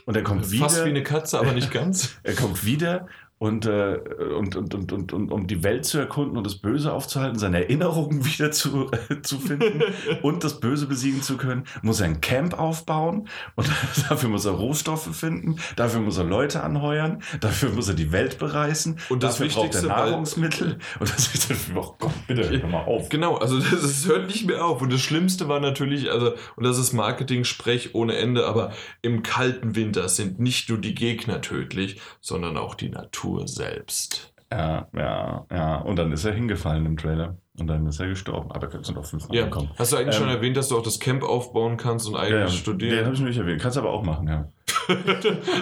und 0.05 0.17
er 0.17 0.23
kommt 0.23 0.51
wieder. 0.51 0.63
Fast 0.63 0.83
wie 0.83 0.89
eine 0.89 1.03
Katze, 1.03 1.39
aber 1.39 1.53
nicht 1.53 1.71
ganz. 1.71 2.17
Er 2.23 2.33
kommt 2.33 2.65
wieder 2.65 3.07
und, 3.41 3.65
äh, 3.65 3.97
und, 4.37 4.55
und, 4.55 4.75
und, 4.75 4.91
und, 4.93 5.13
und 5.13 5.31
um 5.31 5.47
die 5.47 5.63
Welt 5.63 5.83
zu 5.83 5.97
erkunden 5.97 6.37
und 6.37 6.45
das 6.45 6.57
Böse 6.57 6.93
aufzuhalten, 6.93 7.39
seine 7.39 7.63
Erinnerungen 7.63 8.23
wieder 8.33 8.51
zu, 8.51 8.91
äh, 8.91 9.23
zu 9.23 9.39
finden 9.39 9.81
und 10.21 10.43
das 10.43 10.59
Böse 10.59 10.85
besiegen 10.85 11.23
zu 11.23 11.37
können, 11.37 11.63
muss 11.81 12.01
er 12.01 12.05
ein 12.05 12.21
Camp 12.21 12.59
aufbauen 12.59 13.27
und 13.55 13.67
dafür 14.09 14.29
muss 14.29 14.45
er 14.45 14.51
Rohstoffe 14.51 15.15
finden, 15.15 15.55
dafür 15.75 16.01
muss 16.01 16.19
er 16.19 16.25
Leute 16.25 16.61
anheuern, 16.61 17.23
dafür 17.39 17.71
muss 17.71 17.87
er 17.87 17.95
die 17.95 18.11
Welt 18.11 18.37
bereisen 18.37 18.99
Und 19.09 19.23
das 19.23 19.37
dafür 19.37 19.47
braucht 19.47 19.57
er 19.57 19.63
Wichtigste, 19.63 19.87
Nahrungsmittel 19.87 20.77
und 20.99 21.11
das 21.11 21.33
ist 21.33 21.51
oh 21.75 21.95
Gott, 21.97 22.13
bitte, 22.27 22.47
hör 22.47 22.69
mal 22.69 22.83
auf. 22.83 23.09
Genau, 23.09 23.37
also 23.37 23.57
das, 23.57 23.71
es 23.71 24.07
hört 24.07 24.27
nicht 24.27 24.45
mehr 24.45 24.63
auf. 24.63 24.83
Und 24.83 24.93
das 24.93 25.01
Schlimmste 25.01 25.47
war 25.47 25.59
natürlich, 25.59 26.11
also, 26.11 26.33
und 26.55 26.63
das 26.63 26.77
ist 26.77 26.93
Marketing-Sprech 26.93 27.95
ohne 27.95 28.17
Ende, 28.17 28.45
aber 28.45 28.71
im 29.01 29.23
kalten 29.23 29.75
Winter 29.75 30.09
sind 30.09 30.39
nicht 30.39 30.69
nur 30.69 30.77
die 30.77 30.93
Gegner 30.93 31.41
tödlich, 31.41 31.99
sondern 32.19 32.57
auch 32.57 32.75
die 32.75 32.89
Natur 32.89 33.30
selbst. 33.45 34.33
Ja, 34.51 34.87
ja, 34.93 35.45
ja. 35.49 35.77
Und 35.77 35.95
dann 35.97 36.11
ist 36.11 36.25
er 36.25 36.33
hingefallen 36.33 36.85
im 36.85 36.97
Trailer 36.97 37.37
und 37.57 37.67
dann 37.67 37.85
ist 37.87 38.01
er 38.01 38.07
gestorben. 38.07 38.51
Aber 38.51 38.71
wir 38.73 38.83
sind 38.83 38.97
auf 38.97 39.09
fünfmal 39.09 39.37
Ja, 39.37 39.45
gekommen. 39.45 39.69
hast 39.77 39.93
du 39.93 39.97
eigentlich 39.97 40.15
Ähm, 40.17 40.23
schon 40.23 40.29
erwähnt, 40.29 40.57
dass 40.57 40.67
du 40.67 40.77
auch 40.77 40.83
das 40.83 40.99
Camp 40.99 41.23
aufbauen 41.23 41.77
kannst 41.77 42.05
und 42.07 42.15
Ja, 42.15 42.19
eigenes 42.19 42.39
ja, 42.41 42.47
den 42.47 42.57
studieren? 42.57 43.05
habe 43.05 43.13
ich 43.13 43.21
noch 43.21 43.27
nicht 43.29 43.37
erwähnt. 43.37 43.61
Kannst 43.61 43.77
aber 43.77 43.91
auch 43.91 44.03
machen, 44.03 44.27
ja. 44.27 44.51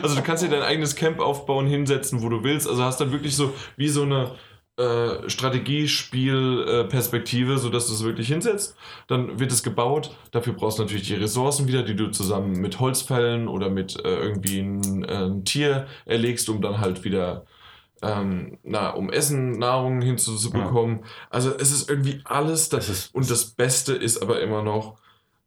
also 0.01 0.15
du 0.15 0.21
kannst 0.23 0.43
dir 0.43 0.49
dein 0.49 0.63
eigenes 0.63 0.95
Camp 0.95 1.19
aufbauen, 1.19 1.67
hinsetzen, 1.67 2.23
wo 2.23 2.29
du 2.29 2.43
willst. 2.43 2.67
Also 2.67 2.83
hast 2.83 2.99
dann 2.99 3.11
wirklich 3.11 3.35
so 3.35 3.53
wie 3.77 3.89
so 3.89 4.01
eine 4.03 4.31
äh, 4.77 5.29
Strategiespiel-Perspektive, 5.29 7.57
sodass 7.57 7.87
du 7.87 7.93
es 7.93 8.03
wirklich 8.03 8.27
hinsetzt. 8.27 8.75
Dann 9.07 9.39
wird 9.39 9.51
es 9.51 9.63
gebaut. 9.63 10.15
Dafür 10.31 10.53
brauchst 10.53 10.79
du 10.79 10.83
natürlich 10.83 11.07
die 11.07 11.15
Ressourcen 11.15 11.67
wieder, 11.67 11.83
die 11.83 11.95
du 11.95 12.09
zusammen 12.11 12.53
mit 12.59 12.79
Holzfällen 12.79 13.47
oder 13.47 13.69
mit 13.69 13.97
äh, 14.03 14.15
irgendwie 14.15 14.59
ein, 14.59 15.03
äh, 15.03 15.25
ein 15.25 15.45
Tier 15.45 15.87
erlegst, 16.05 16.49
um 16.49 16.61
dann 16.61 16.79
halt 16.79 17.03
wieder 17.03 17.45
ähm, 18.01 18.57
na, 18.63 18.89
um 18.91 19.09
Essen, 19.09 19.51
Nahrung 19.51 20.01
hinzubekommen. 20.01 21.05
Also 21.29 21.55
es 21.55 21.71
ist 21.71 21.89
irgendwie 21.89 22.21
alles 22.25 22.69
das. 22.69 22.89
Ist- 22.89 23.15
und 23.15 23.29
das 23.29 23.45
Beste 23.51 23.93
ist 23.93 24.21
aber 24.21 24.41
immer 24.41 24.63
noch, 24.63 24.97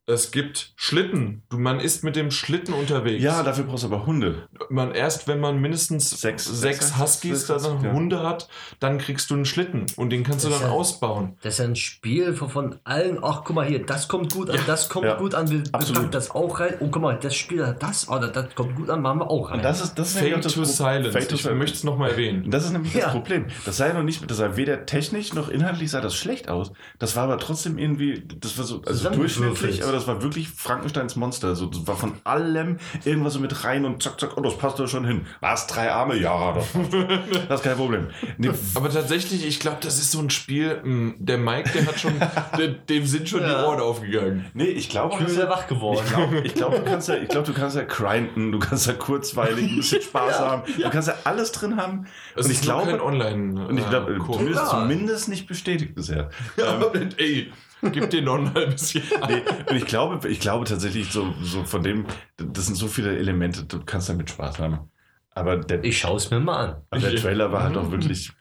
es 0.06 0.32
gibt 0.32 0.72
Schlitten. 0.74 1.42
Du, 1.48 1.58
man 1.58 1.78
ist 1.78 2.02
mit 2.02 2.16
dem 2.16 2.32
Schlitten 2.32 2.74
unterwegs. 2.74 3.22
Ja, 3.22 3.42
dafür 3.44 3.64
brauchst 3.64 3.84
du 3.84 3.86
aber 3.88 4.04
Hunde. 4.04 4.48
man 4.68 4.92
erst, 4.92 5.28
wenn 5.28 5.38
man 5.38 5.60
mindestens 5.60 6.10
Sechs- 6.10 6.44
sechs, 6.44 6.60
sechs- 6.60 6.98
Huskies, 6.98 7.46
sechs- 7.46 7.62
dann 7.62 7.84
ja. 7.84 7.92
Hunde 7.92 8.20
hat, 8.22 8.48
dann 8.80 8.98
kriegst 8.98 9.30
du 9.30 9.34
einen 9.34 9.44
Schlitten 9.44 9.86
und 9.96 10.10
den 10.10 10.24
kannst 10.24 10.44
du 10.44 10.48
Das 10.48 10.58
dann 10.58 10.66
ist 10.68 10.72
ja- 10.72 10.78
ausbauen. 10.78 11.36
Das 11.42 11.54
ist 11.54 11.58
ja 11.60 11.66
ein 11.66 11.76
Spiel 11.76 12.34
von, 12.34 12.48
von 12.50 12.78
allen, 12.82 13.18
ach 13.22 13.42
guck 13.44 13.54
mal 13.54 13.64
hier, 13.66 13.86
das 13.86 14.08
kommt 14.08 14.32
gut 14.32 14.50
an, 14.50 14.58
das 14.66 14.88
kommt 14.88 15.06
Ja, 15.06 15.14
gut 15.14 15.34
an, 15.36 15.48
wir 15.50 15.62
packen 15.70 16.10
das 16.10 16.30
auch 16.32 16.58
rein. 16.58 16.74
Und 16.80 16.90
guck 16.90 17.02
mal, 17.02 17.18
das 17.20 17.36
Spiel 17.36 17.64
hat 17.64 17.80
das, 17.82 18.08
oder 18.08 18.26
das 18.28 18.54
kommt 18.56 18.74
gut 18.74 18.90
an, 18.90 19.02
machen 19.02 19.20
wir 19.20 19.30
auch 19.30 19.50
rein. 19.50 19.58
Und 19.58 19.64
das 19.64 19.82
ist, 19.82 19.94
das 19.98 20.16
ist 20.16 20.44
das 20.44 20.52
to 20.54 20.60
Pro- 20.62 20.64
Silence. 20.66 21.12
Fate 21.12 21.28
to 21.28 21.34
ich 21.36 21.44
möchte 21.54 21.76
es 21.76 21.84
nochmal 21.84 22.10
erwähnen. 22.10 22.50
Das 22.50 22.64
ist 22.64 22.72
nämlich 22.72 22.92
Ja. 22.94 23.04
das 23.04 23.12
Problem. 23.12 23.46
Das 23.64 23.76
sah 23.76 23.86
ja 23.86 23.94
noch 23.94 24.02
nicht, 24.02 24.28
das 24.28 24.38
sah 24.38 24.56
weder 24.56 24.84
technisch 24.84 25.32
noch 25.32 25.48
inhaltlich 25.48 25.90
sah 25.92 26.00
das 26.00 26.16
schlecht 26.16 26.48
aus. 26.48 26.72
Das 26.98 27.14
war 27.14 27.24
aber 27.24 27.38
trotzdem 27.38 27.78
irgendwie, 27.78 28.24
das 28.40 28.58
war 28.58 28.64
so 28.64 28.82
also 28.84 29.08
durchschnittlich, 29.10 29.82
aber 29.82 29.91
das 29.92 30.06
war 30.06 30.22
wirklich 30.22 30.48
Frankensteins 30.48 31.16
Monster. 31.16 31.48
Also 31.48 31.66
das 31.66 31.86
war 31.86 31.96
von 31.96 32.14
allem 32.24 32.78
irgendwas 33.04 33.34
so 33.34 33.40
mit 33.40 33.64
rein 33.64 33.84
und 33.84 34.02
zack, 34.02 34.18
zack, 34.20 34.36
oh, 34.36 34.40
das 34.40 34.56
passt 34.58 34.78
da 34.78 34.86
schon 34.86 35.04
hin. 35.06 35.26
Was, 35.40 35.66
drei 35.66 35.90
Arme? 35.92 36.16
Ja, 36.16 36.52
das, 36.52 36.66
das 37.48 37.60
ist 37.60 37.64
kein 37.64 37.76
Problem. 37.76 38.08
Nee, 38.38 38.50
Aber 38.74 38.90
tatsächlich, 38.90 39.46
ich 39.46 39.60
glaube, 39.60 39.78
das 39.80 39.98
ist 39.98 40.10
so 40.12 40.18
ein 40.20 40.30
Spiel, 40.30 40.80
mh, 40.82 41.14
der 41.18 41.38
Mike, 41.38 41.70
der 41.74 41.86
hat 41.86 41.98
schon, 42.00 42.12
der, 42.58 42.68
dem 42.68 43.06
sind 43.06 43.28
schon 43.28 43.40
die 43.40 43.46
Ja. 43.46 43.66
Ohren 43.66 43.80
aufgegangen. 43.80 44.46
nee 44.54 44.64
ich 44.64 44.88
glaube, 44.88 45.14
ich 45.18 45.24
bin 45.26 45.34
wieder 45.34 45.48
wach 45.48 45.66
geworden. 45.66 46.00
Ich 46.04 46.12
glaube, 46.12 46.38
ich 46.40 46.54
glaub, 46.54 46.74
du 46.74 46.82
kannst 46.82 47.08
ja, 47.08 47.16
ich 47.16 47.28
glaub, 47.28 47.44
du 47.44 47.52
kannst 47.52 47.76
ja 47.76 47.84
grinden, 47.84 48.52
du 48.52 48.58
kannst 48.58 48.86
ja 48.86 48.92
kurzweilig 48.94 49.70
ein 49.70 49.76
bisschen 49.76 50.02
Spaß 50.02 50.38
Ja, 50.38 50.50
haben. 50.50 50.62
Du 50.80 50.90
kannst 50.90 51.08
ja 51.08 51.14
alles 51.24 51.52
drin 51.52 51.76
haben. 51.76 52.06
Es 52.34 52.46
und 52.46 52.50
ist 52.52 52.58
ich 52.58 52.62
glaube, 52.62 53.02
Online. 53.02 53.66
und 53.66 53.78
ich 53.78 53.88
glaube, 53.88 54.14
äh, 54.14 54.18
Kurs. 54.18 54.36
zumindest, 54.38 54.62
Ja. 54.62 54.70
zumindest 54.80 55.28
nicht 55.28 55.46
bestätigt 55.46 55.94
bisher. 55.94 56.30
Ja, 56.56 56.80
ey, 57.18 57.52
gib 57.90 58.10
dir 58.10 58.22
noch 58.22 58.38
ein 58.38 58.54
halbes 58.54 58.92
Jahr. 58.94 59.04
Nee, 59.28 59.42
und 59.68 59.76
ich 59.76 59.86
glaube, 59.86 60.28
ich 60.28 60.40
glaube 60.40 60.64
tatsächlich 60.64 61.10
so, 61.10 61.34
so 61.42 61.64
von 61.64 61.82
dem, 61.82 62.06
das 62.36 62.66
sind 62.66 62.76
so 62.76 62.86
viele 62.88 63.16
Elemente, 63.16 63.64
du 63.64 63.84
kannst 63.84 64.08
damit 64.08 64.30
Spaß 64.30 64.58
haben. 64.60 64.90
Aber 65.34 65.56
der, 65.56 65.82
Ich 65.84 65.98
schaue 65.98 66.16
es 66.18 66.30
mir 66.30 66.40
mal 66.40 66.56
an. 66.64 66.76
aber 66.90 67.00
der 67.00 67.16
Trailer 67.16 67.50
war 67.52 67.64
halt 67.64 67.76
auch 67.76 67.84
Mhm. 67.88 67.92
wirklich, 67.92 68.32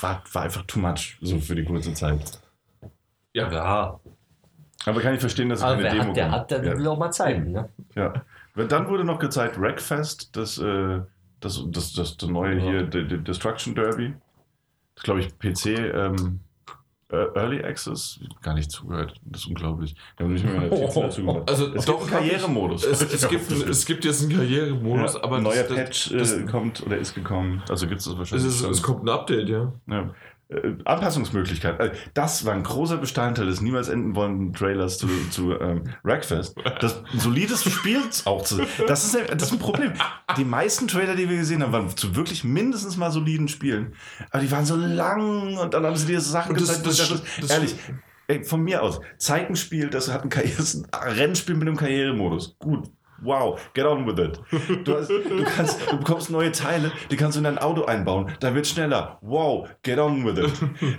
war, 0.00 0.22
war 0.32 0.42
einfach 0.42 0.62
too 0.66 0.78
much, 0.80 1.18
so 1.20 1.38
für 1.38 1.54
die 1.54 1.64
kurze 1.64 1.92
Zeit. 1.94 2.40
Ja. 3.34 3.50
Ja, 3.52 4.00
Aber 4.86 5.00
kann 5.00 5.14
ich 5.14 5.20
verstehen, 5.20 5.48
dass 5.48 5.60
es 5.60 5.64
wer 5.64 5.90
Demo 5.90 6.04
hat, 6.10 6.16
der 6.16 6.24
kommt. 6.24 6.36
hat, 6.36 6.50
der 6.50 6.64
ja. 6.64 6.78
will 6.78 6.86
auch 6.86 6.98
mal 6.98 7.10
zeigen. 7.10 7.52
Ne? 7.52 7.68
ja. 7.94 8.12
Dann 8.54 8.86
wurde 8.88 9.04
noch 9.04 9.18
gezeigt 9.18 9.58
Wreckfest, 9.60 10.36
das, 10.36 10.58
äh, 10.58 11.00
das, 11.40 11.62
das, 11.68 11.92
das, 11.94 12.16
das 12.18 12.28
neue 12.28 12.56
Ja. 12.58 12.62
hier, 12.62 12.82
Destruction 12.84 13.74
Derby. 13.74 14.14
Das 14.94 15.04
glaube 15.04 15.20
ich 15.20 15.38
PC 15.38 15.66
ähm, 15.78 16.14
äh, 16.14 16.51
Early 17.12 17.62
Access. 17.62 18.20
Gar 18.42 18.54
nicht 18.54 18.70
zugehört. 18.70 19.14
Das 19.24 19.42
ist 19.42 19.46
unglaublich. 19.48 19.94
Wir 20.16 20.24
haben 20.24 20.32
nicht 20.32 20.44
mehr 20.44 20.60
Notizen 20.60 21.02
dazu 21.02 21.20
gemacht. 21.20 21.48
Also 21.48 21.74
Es 21.74 21.84
doch, 21.84 22.00
gibt 22.00 22.12
einen 22.14 22.28
Karrieremodus. 22.28 22.84
Es, 22.84 23.02
es, 23.02 23.28
gibt, 23.28 23.50
es 23.68 23.86
gibt 23.86 24.04
jetzt 24.04 24.22
einen 24.22 24.32
Karrieremodus, 24.32 25.14
Ja, 25.14 25.24
aber 25.24 25.36
ein 25.36 25.42
neuer 25.42 25.62
das, 25.64 25.74
Patch 25.76 26.10
das, 26.12 26.32
äh, 26.32 26.42
das, 26.42 26.50
kommt 26.50 26.84
oder 26.86 26.96
ist 26.96 27.14
gekommen. 27.14 27.62
Also 27.68 27.86
gibt 27.86 28.00
es 28.00 28.04
das 28.06 28.14
es, 28.14 28.18
wahrscheinlich. 28.18 28.48
ist, 28.48 28.60
schon. 28.60 28.70
es 28.70 28.82
kommt 28.82 29.04
ein 29.04 29.08
Update, 29.08 29.48
ja. 29.48 29.72
Ja. 29.86 30.10
Äh, 30.52 30.76
Anpassungsmöglichkeit. 30.84 31.80
Also, 31.80 31.92
das 32.14 32.44
war 32.44 32.54
ein 32.54 32.62
großer 32.62 32.96
Bestandteil 32.98 33.46
des 33.46 33.60
niemals 33.60 33.88
enden 33.88 34.14
wollenden 34.14 34.52
Trailers 34.52 34.98
zu, 34.98 35.08
zu 35.30 35.58
ähm, 35.58 35.84
Wreckfest. 36.02 36.56
Das 36.80 37.02
ein 37.12 37.18
solides 37.18 37.64
Spiel 37.64 38.00
auch 38.24 38.42
zu. 38.42 38.60
Das 38.86 39.04
ist, 39.04 39.16
ein- 39.16 39.26
das 39.38 39.48
ist 39.48 39.52
ein 39.52 39.58
Problem. 39.58 39.92
Die 40.36 40.44
meisten 40.44 40.88
Trailer, 40.88 41.14
die 41.14 41.28
wir 41.28 41.36
gesehen 41.38 41.62
haben, 41.62 41.72
waren 41.72 41.96
zu 41.96 42.14
wirklich 42.16 42.44
mindestens 42.44 42.96
mal 42.96 43.10
soliden 43.10 43.48
Spielen. 43.48 43.94
Aber 44.30 44.42
die 44.42 44.50
waren 44.50 44.64
so 44.66 44.76
lang 44.76 45.56
und 45.56 45.74
dann 45.74 45.84
haben 45.86 45.96
sie 45.96 46.06
dir 46.06 46.20
Sachen 46.20 46.52
Und 46.56 46.60
das- 46.60 46.82
gezeigt. 46.82 46.86
ich 46.92 46.98
das- 46.98 47.08
dachte, 47.08 47.40
das- 47.40 47.50
ehrlich. 47.50 47.74
Ey, 48.28 48.44
von 48.44 48.62
mir 48.62 48.82
aus, 48.82 49.00
zeig 49.18 49.50
ein 49.50 49.56
Spiel, 49.56 49.88
das 49.90 50.10
hat 50.10 50.22
ein, 50.22 50.30
Karriere, 50.30 50.54
das 50.56 50.74
ist 50.74 50.86
ein 50.94 51.12
Rennspiel 51.12 51.54
mit 51.56 51.66
einem 51.68 51.76
Karrieremodus. 51.76 52.56
Gut. 52.60 52.88
Wow, 53.22 53.60
get 53.74 53.84
on 53.86 54.06
with 54.06 54.18
it. 54.18 54.40
Du, 54.84 54.96
hast, 54.96 55.08
du, 55.08 55.44
kannst, 55.44 55.78
du 55.90 55.96
bekommst 55.98 56.30
neue 56.30 56.52
Teile, 56.52 56.92
die 57.10 57.16
kannst 57.16 57.36
du 57.36 57.40
in 57.40 57.44
dein 57.44 57.58
Auto 57.58 57.84
einbauen. 57.84 58.32
Dann 58.40 58.54
wird 58.54 58.66
schneller. 58.66 59.18
Wow, 59.20 59.68
get 59.82 59.98
on 59.98 60.24
with 60.24 60.38
it. 60.38 60.52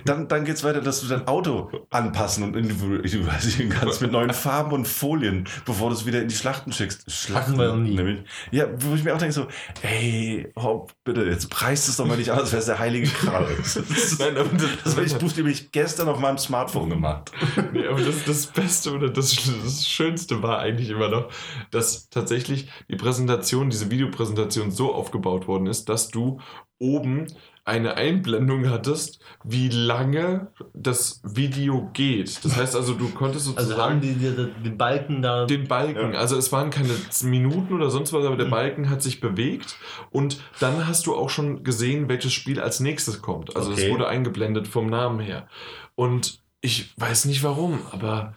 Dann, 0.04 0.28
dann 0.28 0.44
geht 0.44 0.56
es 0.56 0.64
weiter, 0.64 0.80
dass 0.80 1.00
du 1.00 1.08
dein 1.08 1.26
Auto 1.26 1.70
anpassen 1.90 2.44
und 2.44 2.56
individualisieren 2.56 3.70
kannst 3.70 4.00
mit 4.00 4.12
neuen 4.12 4.32
Farben 4.32 4.72
und 4.72 4.86
Folien, 4.88 5.44
bevor 5.64 5.90
du 5.90 5.94
es 5.96 6.06
wieder 6.06 6.22
in 6.22 6.28
die 6.28 6.34
Schlachten 6.34 6.72
schickst. 6.72 7.10
Schlachten 7.10 7.58
wir 7.58 7.68
noch 7.68 7.76
nie. 7.76 7.94
Nämlich. 7.94 8.24
Ja, 8.50 8.66
wo 8.78 8.94
ich 8.94 9.04
mir 9.04 9.14
auch 9.14 9.18
denke 9.18 9.34
so, 9.34 9.46
ey, 9.82 10.50
Hopp, 10.56 10.92
bitte, 11.04 11.24
jetzt 11.24 11.50
preist 11.50 11.88
es 11.88 11.96
doch 11.96 12.06
mal 12.06 12.16
nicht 12.16 12.30
aus, 12.30 12.40
als 12.40 12.52
wäre 12.52 12.60
es 12.60 12.66
der 12.66 12.78
heilige 12.78 13.08
Kral. 13.08 13.46
Nein, 14.18 14.36
aber 14.36 14.48
das, 14.56 14.70
Das 14.84 14.96
habe 14.96 15.06
ich 15.06 15.16
buchstäblich 15.16 15.72
gestern 15.72 16.08
auf 16.08 16.18
meinem 16.18 16.38
Smartphone 16.38 16.90
gemacht. 16.90 17.32
Nee, 17.72 17.86
aber 17.86 18.00
das, 18.00 18.24
das 18.24 18.46
Beste 18.46 18.92
oder 18.92 19.10
das, 19.10 19.36
das 19.62 19.86
Schönste 19.86 20.42
war 20.42 20.60
eigentlich 20.60 20.90
immer 20.90 21.08
noch, 21.08 21.28
dass 21.70 22.08
tatsächlich 22.14 22.68
die 22.88 22.96
Präsentation, 22.96 23.68
diese 23.70 23.90
Videopräsentation 23.90 24.70
so 24.70 24.94
aufgebaut 24.94 25.46
worden 25.48 25.66
ist, 25.66 25.88
dass 25.88 26.08
du 26.08 26.40
oben 26.78 27.26
eine 27.66 27.94
Einblendung 27.96 28.68
hattest, 28.68 29.20
wie 29.42 29.70
lange 29.70 30.48
das 30.74 31.22
Video 31.24 31.88
geht. 31.94 32.44
Das 32.44 32.56
heißt 32.58 32.76
also, 32.76 32.92
du 32.94 33.08
konntest 33.08 33.46
Also 33.48 33.60
sozusagen 33.70 33.92
haben 33.94 34.00
die, 34.02 34.12
die 34.14 34.52
den 34.62 34.76
Balken 34.76 35.22
da. 35.22 35.46
den 35.46 35.66
Balken, 35.66 36.12
Ja. 36.12 36.18
also 36.18 36.36
es 36.36 36.52
waren 36.52 36.68
keine 36.70 36.94
Minuten 37.22 37.72
oder 37.72 37.88
sonst 37.90 38.12
was, 38.12 38.24
aber 38.26 38.36
der 38.36 38.46
Mhm. 38.46 38.50
Balken 38.50 38.90
hat 38.90 39.02
sich 39.02 39.20
bewegt 39.20 39.76
und 40.10 40.42
dann 40.60 40.86
hast 40.86 41.06
du 41.06 41.14
auch 41.14 41.30
schon 41.30 41.64
gesehen, 41.64 42.08
welches 42.10 42.34
Spiel 42.34 42.60
als 42.60 42.80
nächstes 42.80 43.22
kommt. 43.22 43.56
Also 43.56 43.72
es 43.72 43.78
Okay. 43.80 43.90
wurde 43.92 44.08
eingeblendet 44.08 44.68
vom 44.68 44.86
Namen 44.88 45.20
her. 45.20 45.48
Und 45.94 46.40
ich 46.60 46.92
weiß 46.98 47.24
nicht 47.24 47.42
warum, 47.44 47.78
aber 47.92 48.34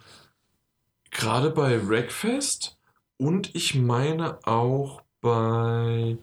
gerade 1.10 1.50
bei 1.50 1.86
Wreckfest 1.86 2.77
und 3.18 3.54
ich 3.54 3.74
meine 3.74 4.38
auch 4.46 5.02
bei 5.20 6.18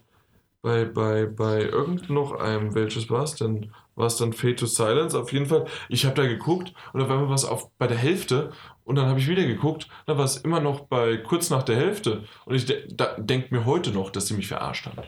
bei, 0.66 0.84
bei, 0.84 1.28
bei 1.28 1.62
irgend 1.62 2.10
noch 2.10 2.32
einem, 2.40 2.74
welches 2.74 3.12
war 3.12 3.22
es 3.22 3.36
denn? 3.36 3.72
War 3.94 4.08
es 4.08 4.18
dann 4.18 4.34
Fate 4.34 4.58
to 4.58 4.66
Silence? 4.66 5.16
Auf 5.16 5.32
jeden 5.32 5.46
Fall, 5.46 5.66
ich 5.90 6.06
habe 6.06 6.16
da 6.16 6.28
geguckt 6.28 6.74
und 6.92 7.04
auf 7.04 7.10
einmal 7.12 7.28
war 7.28 7.36
es 7.36 7.46
auf, 7.46 7.70
bei 7.78 7.86
der 7.86 8.00
Hälfte 8.00 8.52
und 8.84 8.96
dann 8.96 9.06
habe 9.06 9.20
ich 9.20 9.28
wieder 9.28 9.46
geguckt, 9.46 9.88
da 10.08 10.18
war 10.18 10.26
es 10.26 10.38
immer 10.38 10.60
noch 10.60 10.82
bei 10.88 11.18
kurz 11.18 11.52
nach 11.52 11.62
der 11.62 11.76
Hälfte 11.76 12.24
und 12.46 12.56
ich 12.56 12.66
de 12.66 12.88
denke 13.20 13.54
mir 13.54 13.66
heute 13.66 13.92
noch, 13.92 14.10
dass 14.10 14.26
sie 14.26 14.34
mich 14.34 14.48
verarscht 14.48 14.88
haben. 14.88 15.04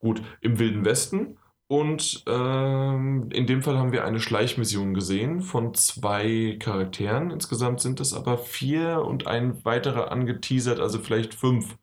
Gut. 0.00 0.20
Im 0.42 0.58
Wilden 0.58 0.84
Westen. 0.84 1.38
Und 1.68 2.22
ähm, 2.28 3.28
in 3.32 3.46
dem 3.46 3.62
Fall 3.62 3.76
haben 3.76 3.90
wir 3.92 4.04
eine 4.04 4.20
Schleichmission 4.20 4.94
gesehen 4.94 5.40
von 5.42 5.74
zwei 5.74 6.56
Charakteren. 6.60 7.30
Insgesamt 7.32 7.80
sind 7.80 7.98
es 8.00 8.14
aber 8.14 8.38
vier 8.38 9.02
und 9.04 9.26
ein 9.26 9.64
weiterer 9.64 10.12
angeteasert, 10.12 10.78
also 10.78 11.00
vielleicht 11.00 11.34
fünf, 11.34 11.76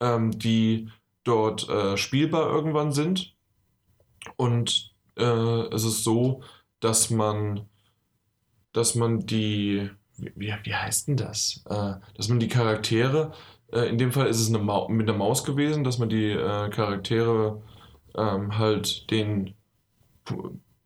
ähm, 0.00 0.38
die 0.38 0.90
dort 1.24 1.68
äh, 1.68 1.96
spielbar 1.96 2.50
irgendwann 2.50 2.92
sind. 2.92 3.34
Und 4.36 4.92
äh, 5.16 5.22
es 5.74 5.84
ist 5.84 6.04
so, 6.04 6.42
dass 6.80 7.10
man, 7.10 7.68
dass 8.72 8.94
man 8.94 9.26
die, 9.26 9.90
wie, 10.16 10.54
wie- 10.62 10.74
heißt 10.74 11.08
denn 11.08 11.16
das? 11.16 11.62
Äh, 11.68 11.94
dass 12.14 12.28
man 12.28 12.40
die 12.40 12.48
Charaktere, 12.48 13.32
äh, 13.72 13.88
in 13.88 13.98
dem 13.98 14.12
Fall 14.12 14.26
ist 14.26 14.40
es 14.40 14.48
eine 14.48 14.58
mit 14.88 15.08
einer 15.08 15.18
Maus 15.18 15.44
gewesen, 15.44 15.84
dass 15.84 15.98
man 15.98 16.08
die 16.08 16.30
äh, 16.30 16.68
Charaktere 16.70 17.62
ähm, 18.16 18.58
halt 18.58 19.10
den 19.10 19.54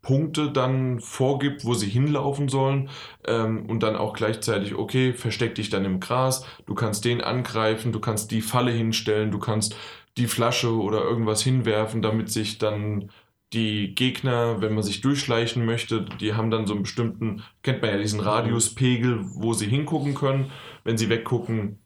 Punkte 0.01 0.51
dann 0.51 0.99
vorgibt, 0.99 1.63
wo 1.63 1.73
sie 1.73 1.89
hinlaufen 1.89 2.49
sollen 2.49 2.89
ähm, 3.25 3.65
und 3.67 3.83
dann 3.83 3.95
auch 3.95 4.13
gleichzeitig, 4.13 4.75
okay, 4.75 5.13
versteck 5.13 5.55
dich 5.55 5.69
dann 5.69 5.85
im 5.85 5.99
Gras, 5.99 6.45
du 6.65 6.73
kannst 6.73 7.05
den 7.05 7.21
angreifen, 7.21 7.91
du 7.91 7.99
kannst 7.99 8.31
die 8.31 8.41
Falle 8.41 8.71
hinstellen, 8.71 9.31
du 9.31 9.39
kannst 9.39 9.75
die 10.17 10.27
Flasche 10.27 10.73
oder 10.73 11.03
irgendwas 11.03 11.41
hinwerfen, 11.41 12.01
damit 12.01 12.29
sich 12.29 12.57
dann 12.57 13.11
die 13.53 13.93
Gegner, 13.95 14.61
wenn 14.61 14.73
man 14.73 14.83
sich 14.83 15.01
durchschleichen 15.01 15.65
möchte, 15.65 16.05
die 16.19 16.33
haben 16.33 16.51
dann 16.51 16.67
so 16.67 16.73
einen 16.73 16.83
bestimmten, 16.83 17.43
kennt 17.63 17.81
man 17.81 17.91
ja 17.91 17.97
diesen 17.97 18.21
Radiuspegel, 18.21 19.19
wo 19.35 19.53
sie 19.53 19.67
hingucken 19.67 20.15
können. 20.15 20.51
Wenn 20.83 20.97
sie 20.97 21.09
weggucken, 21.09 21.79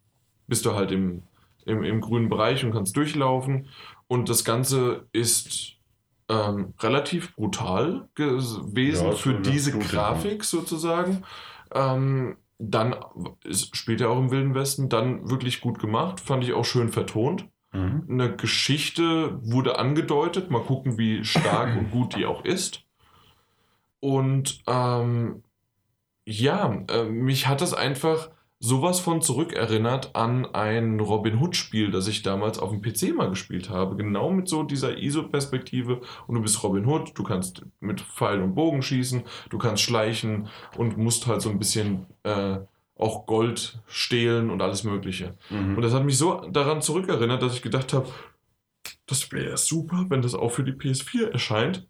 bist 0.47 0.65
du 0.65 0.73
halt 0.75 0.91
im, 0.91 1.23
im, 1.65 1.83
im 1.83 2.01
grünen 2.01 2.29
Bereich 2.29 2.63
und 2.63 2.71
kannst 2.71 2.95
durchlaufen. 2.95 3.67
Und 4.07 4.29
das 4.29 4.43
Ganze 4.43 5.07
ist 5.11 5.73
ähm, 6.29 6.73
relativ 6.79 7.35
brutal 7.35 8.09
gewesen 8.15 9.07
Ja, 9.07 9.11
für 9.13 9.39
diese 9.39 9.77
Grafik 9.77 10.43
sozusagen. 10.43 11.23
Ähm, 11.73 12.37
dann 12.57 12.95
ist, 13.43 13.75
spielt 13.75 14.01
er 14.01 14.09
auch 14.09 14.19
im 14.19 14.31
Wilden 14.31 14.55
Westen, 14.55 14.87
dann 14.87 15.29
wirklich 15.29 15.59
gut 15.59 15.79
gemacht, 15.79 16.19
fand 16.19 16.43
ich 16.43 16.53
auch 16.53 16.65
schön 16.65 16.89
vertont 16.89 17.47
Mhm. 17.75 18.05
eine 18.09 18.35
Geschichte 18.35 19.37
wurde 19.43 19.77
angedeutet. 19.77 20.49
Mal 20.49 20.63
gucken, 20.63 20.97
wie 20.97 21.23
stark 21.25 21.75
und 21.77 21.91
gut 21.91 22.15
die 22.15 22.25
auch 22.25 22.45
ist. 22.45 22.83
Und 23.99 24.61
ähm, 24.67 25.43
ja, 26.25 26.83
äh, 26.89 27.03
mich 27.03 27.47
hat 27.47 27.61
das 27.61 27.73
einfach 27.73 28.29
sowas 28.59 28.99
von 28.99 29.21
zurückerinnert 29.21 30.15
an 30.15 30.45
ein 30.45 30.99
Robin 30.99 31.39
Hood-Spiel, 31.39 31.91
das 31.91 32.07
ich 32.07 32.23
damals 32.23 32.57
auf 32.57 32.71
dem 32.71 32.81
PC 32.81 33.15
mal 33.15 33.29
gespielt 33.29 33.69
habe. 33.69 33.95
Genau 33.95 34.31
mit 34.31 34.47
so 34.47 34.63
dieser 34.63 34.97
ISO-Perspektive. 34.97 36.01
Und 36.27 36.35
du 36.35 36.41
bist 36.41 36.63
Robin 36.63 36.85
Hood, 36.85 37.11
du 37.15 37.23
kannst 37.23 37.63
mit 37.79 38.01
Pfeil 38.01 38.41
und 38.41 38.55
Bogen 38.55 38.81
schießen, 38.81 39.23
du 39.49 39.57
kannst 39.57 39.83
schleichen 39.83 40.47
und 40.77 40.97
musst 40.97 41.27
halt 41.27 41.41
so 41.41 41.49
ein 41.49 41.59
bisschen 41.59 42.07
äh, 42.23 42.59
auch 42.97 43.25
Gold 43.25 43.79
stehlen 43.87 44.49
und 44.49 44.61
alles 44.61 44.83
Mögliche. 44.83 45.37
Mhm. 45.49 45.75
Und 45.75 45.81
das 45.81 45.93
hat 45.93 46.05
mich 46.05 46.17
so 46.17 46.47
daran 46.49 46.81
zurückerinnert, 46.81 47.41
dass 47.41 47.55
ich 47.55 47.61
gedacht 47.61 47.93
habe, 47.93 48.07
das 49.05 49.31
wäre 49.31 49.57
super, 49.57 50.05
wenn 50.09 50.21
das 50.21 50.33
auch 50.33 50.49
für 50.49 50.63
die 50.63 50.71
PS4 50.71 51.31
erscheint. 51.31 51.87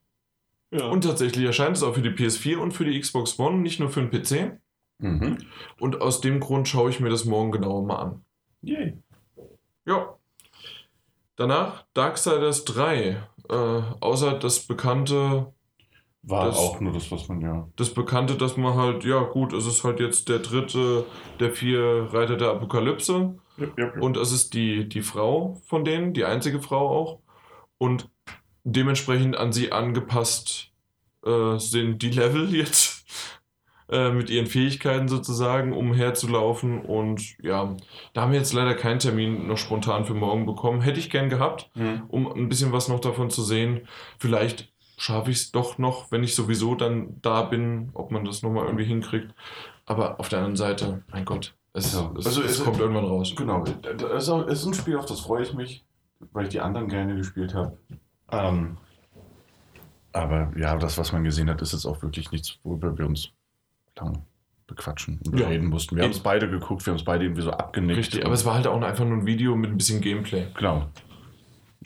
ja. 0.72 0.86
Und 0.88 1.04
tatsächlich 1.04 1.46
erscheint 1.46 1.78
es 1.78 1.84
auch 1.84 1.94
für 1.94 2.02
die 2.02 2.10
PS4 2.10 2.58
und 2.58 2.72
für 2.72 2.86
die 2.86 3.00
Xbox 3.00 3.38
One, 3.38 3.60
nicht 3.60 3.80
nur 3.80 3.90
für 3.90 4.02
den 4.02 4.10
PC. 4.10 4.60
Mhm. 5.00 5.38
Und 5.80 6.02
aus 6.02 6.22
dem 6.22 6.40
Grund 6.40 6.68
schaue 6.68 6.90
ich 6.90 7.00
mir 7.00 7.10
das 7.10 7.26
morgen 7.26 7.52
genauer 7.52 7.86
mal 7.86 7.96
an. 7.98 8.26
Yay. 8.62 8.98
Ja. 9.86 10.16
Danach 11.36 11.86
Darksiders 11.94 12.64
3. 12.66 13.22
Äh, 13.50 13.54
außer 14.00 14.40
das 14.40 14.60
bekannte, 14.66 15.52
War 16.28 16.48
Das- 16.48 16.58
auch 16.58 16.80
nur 16.80 16.92
das, 16.94 17.12
was 17.12 17.28
man 17.28 17.40
ja. 17.42 17.68
das 17.76 17.94
bekannte, 17.94 18.34
dass 18.36 18.58
man 18.58 18.74
halt, 18.74 19.04
ja 19.06 19.20
gut, 19.22 19.54
es 19.54 19.68
ist 19.68 19.84
halt 19.84 20.00
jetzt 20.00 20.28
der 20.28 20.40
dritte 20.40 21.06
der 21.40 21.52
vier 21.52 22.08
Reiter 22.12 22.36
der 22.36 22.50
Apokalypse. 22.50 23.36
Und 24.02 24.18
es 24.18 24.32
ist 24.32 24.54
die, 24.56 24.90
die 24.90 25.04
Frau 25.04 25.62
von 25.68 25.86
denen, 25.86 26.14
die 26.14 26.26
einzige 26.26 26.62
Frau 26.64 26.90
auch. 26.90 27.20
Und 27.78 28.10
dementsprechend 28.64 29.38
an 29.38 29.54
sie 29.54 29.72
angepasst 29.72 30.72
äh, 31.26 31.58
sind 31.60 32.02
die 32.02 32.10
Level 32.10 32.56
jetzt 32.56 32.95
äh, 33.90 34.10
mit 34.12 34.30
ihren 34.30 34.48
Fähigkeiten 34.48 35.08
sozusagen, 35.08 35.74
um 35.74 35.94
herzulaufen. 35.94 36.82
Und 36.82 37.38
ja, 37.44 37.76
da 38.14 38.22
haben 38.22 38.32
wir 38.32 38.40
jetzt 38.40 38.54
leider 38.54 38.74
keinen 38.74 39.00
Termin 39.00 39.48
noch 39.48 39.58
spontan 39.58 40.06
für 40.06 40.14
morgen 40.16 40.46
bekommen. 40.46 40.82
Hätte 40.82 41.00
ich 41.00 41.10
gern 41.10 41.30
gehabt, 41.30 41.70
Mhm. 41.76 42.04
um 42.08 42.32
ein 42.32 42.50
bisschen 42.50 42.72
was 42.72 42.88
noch 42.88 43.00
davon 43.00 43.30
zu 43.30 43.44
sehen. 43.44 43.88
Vielleicht 44.18 44.72
schaffe 44.98 45.30
ich 45.32 45.38
es 45.38 45.52
doch 45.52 45.78
noch, 45.78 46.12
wenn 46.12 46.24
ich 46.24 46.36
sowieso 46.36 46.74
dann 46.76 47.18
da 47.22 47.42
bin, 47.44 47.90
ob 47.94 48.12
man 48.12 48.24
das 48.26 48.42
nochmal 48.44 48.66
irgendwie 48.66 48.86
hinkriegt. 48.86 49.34
Aber 49.86 50.20
auf 50.20 50.30
der 50.30 50.40
anderen 50.40 50.56
Seite, 50.56 51.04
mein 51.12 51.26
Gott, 51.26 51.54
es, 51.74 51.94
Ja, 51.94 52.12
es, 52.18 52.26
also 52.26 52.42
es 52.42 52.52
es- 52.60 52.64
kommt 52.64 52.80
irgendwann 52.80 53.04
raus. 53.06 53.34
Genau, 53.36 53.64
es 53.64 54.02
ist, 54.24 54.30
auch, 54.30 54.48
es 54.48 54.62
ist 54.62 54.66
ein 54.66 54.74
Spiel, 54.74 54.96
auf 54.98 55.06
das 55.06 55.20
freue 55.20 55.44
ich 55.44 55.54
mich, 55.54 55.84
weil 56.32 56.44
ich 56.46 56.50
die 56.50 56.62
anderen 56.62 56.88
gerne 56.88 57.16
gespielt 57.16 57.54
habe. 57.54 57.78
Ähm, 58.32 58.78
aber 60.14 60.52
ja, 60.58 60.76
das, 60.78 60.98
was 60.98 61.12
man 61.12 61.24
gesehen 61.24 61.50
hat, 61.50 61.62
ist 61.62 61.74
jetzt 61.74 61.86
auch 61.86 62.02
wirklich 62.02 62.32
nichts, 62.32 62.58
worüber 62.64 62.98
wir 62.98 63.06
uns 63.06 63.32
lang 63.98 64.24
bequatschen 64.68 65.20
und 65.26 65.40
Ja. 65.40 65.48
reden 65.48 65.68
mussten. 65.68 65.96
Wir 65.96 66.04
haben 66.04 66.12
es 66.12 66.20
beide 66.20 66.50
geguckt, 66.50 66.86
wir 66.86 66.92
haben 66.92 66.98
es 66.98 67.06
beide 67.06 67.26
irgendwie 67.26 67.44
so 67.44 67.52
abgenickt. 67.52 67.98
Richtig, 68.00 68.26
aber 68.26 68.34
es 68.34 68.46
war 68.46 68.56
halt 68.56 68.68
auch 68.68 68.82
einfach 68.82 69.06
nur 69.06 69.18
ein 69.18 69.26
Video 69.26 69.56
mit 69.56 69.70
ein 69.72 69.78
bisschen 69.78 70.02
Gameplay. 70.02 70.48
Genau. 70.58 70.88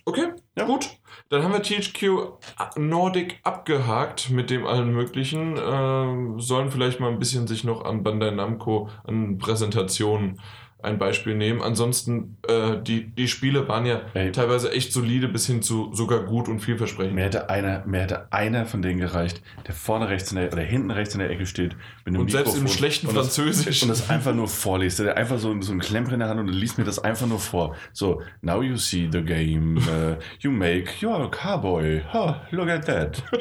Okay, 0.06 0.28
Ja. 0.58 0.66
gut. 0.66 0.90
Dann 1.30 1.44
haben 1.44 1.52
wir 1.54 1.62
THQ 1.62 2.38
Nordic 2.78 3.40
abgehakt 3.44 4.30
mit 4.30 4.50
dem 4.50 4.66
allen 4.66 4.92
möglichen. 4.94 5.56
Ähm, 5.62 6.40
sollen 6.40 6.72
vielleicht 6.72 7.00
mal 7.00 7.12
ein 7.12 7.20
bisschen 7.20 7.48
sich 7.48 7.64
noch 7.64 7.84
an 7.86 8.02
Bandai 8.02 8.32
Namco, 8.32 8.90
an 9.04 9.38
Präsentationen 9.38 10.40
ein 10.82 10.98
Beispiel 10.98 11.36
nehmen. 11.36 11.62
Ansonsten, 11.62 12.38
äh, 12.48 12.82
die, 12.82 13.08
die 13.08 13.28
Spiele 13.28 13.68
waren 13.68 13.86
ja 13.86 14.02
Ey. 14.14 14.32
teilweise 14.32 14.72
echt 14.72 14.94
solide 14.94 15.28
bis 15.28 15.46
hin 15.46 15.62
zu 15.62 15.94
sogar 15.94 16.24
gut 16.24 16.48
und 16.48 16.62
vielversprechend. 16.62 17.16
Mir 17.16 17.26
hätte 17.26 17.50
einer, 17.50 17.84
mir 17.86 18.02
hätte 18.02 18.32
einer 18.32 18.66
von 18.66 18.82
denen 18.82 19.00
gereicht, 19.00 19.42
der 19.68 19.76
vorne 19.76 20.08
rechts 20.08 20.32
in 20.32 20.38
der, 20.38 20.54
oder 20.54 20.62
hinten 20.62 20.92
rechts 20.92 21.14
in 21.14 21.20
der 21.20 21.30
Ecke 21.30 21.46
steht. 21.46 21.76
Und 22.06 22.32
selbst 22.32 22.56
im 22.56 22.64
Mikrofon 22.64 22.68
schlechten 22.68 23.08
und 23.08 23.16
das, 23.16 23.36
Französisch. 23.36 23.84
Und 23.84 23.90
das 23.90 24.10
einfach 24.10 24.34
nur 24.34 24.48
vorliest. 24.48 25.00
Der 25.00 25.18
einfach 25.18 25.38
so, 25.38 25.60
so 25.62 25.72
einen 25.72 25.82
Klemper 25.82 26.14
in 26.14 26.20
der 26.20 26.30
Hand 26.30 26.40
und 26.40 26.48
liest 26.48 26.78
mir 26.78 26.86
das 26.86 27.00
einfach 27.00 27.28
nur 27.28 27.40
vor. 27.40 27.76
So, 27.92 28.22
now 28.42 28.62
you 28.62 28.78
see 28.78 29.10
the 29.12 29.22
game. 29.22 29.78
Uh, 29.78 30.16
you 30.40 30.52
make 30.52 31.06
your 31.06 31.30
cowboy. 31.30 32.02
Oh, 32.14 32.36
look 32.52 32.70
at 32.70 32.86
that. 32.86 33.22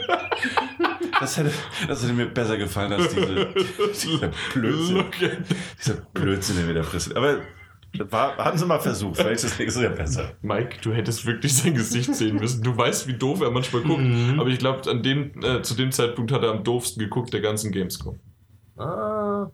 Das 1.20 1.36
hätte, 1.36 1.50
das 1.88 2.02
hätte 2.02 2.12
mir 2.12 2.26
besser 2.26 2.56
gefallen 2.56 2.92
als 2.92 3.12
diese, 3.12 3.48
dieser 4.02 4.30
Blödsinn. 4.52 5.04
Dieser 5.78 5.94
Blödsinn, 6.14 6.56
den 6.56 6.66
wir 6.68 6.74
da 6.74 6.82
präsentieren. 6.82 7.24
Aber 7.24 7.27
war, 8.10 8.36
haben 8.36 8.58
sie 8.58 8.66
mal 8.66 8.78
versucht. 8.80 9.16
Vielleicht 9.16 9.44
ist 9.44 9.52
das 9.52 9.58
nächste 9.58 9.82
Jahr 9.82 9.92
besser. 9.92 10.32
Mike, 10.42 10.78
du 10.82 10.92
hättest 10.92 11.24
wirklich 11.26 11.54
sein 11.56 11.74
Gesicht 11.74 12.14
sehen 12.14 12.36
müssen. 12.36 12.62
Du 12.62 12.76
weißt, 12.76 13.06
wie 13.08 13.14
doof 13.14 13.40
er 13.40 13.50
manchmal 13.50 13.82
guckt. 13.82 14.02
Mhm. 14.02 14.38
Aber 14.38 14.48
ich 14.50 14.58
glaube, 14.58 14.88
an 14.90 15.02
dem, 15.02 15.32
äh, 15.42 15.62
zu 15.62 15.74
dem 15.74 15.90
Zeitpunkt 15.92 16.30
hat 16.32 16.42
er 16.42 16.50
am 16.50 16.64
doofsten 16.64 17.00
geguckt 17.02 17.32
der 17.32 17.40
ganzen 17.40 17.72
Gamescom. 17.72 18.18
Ah, 18.76 19.48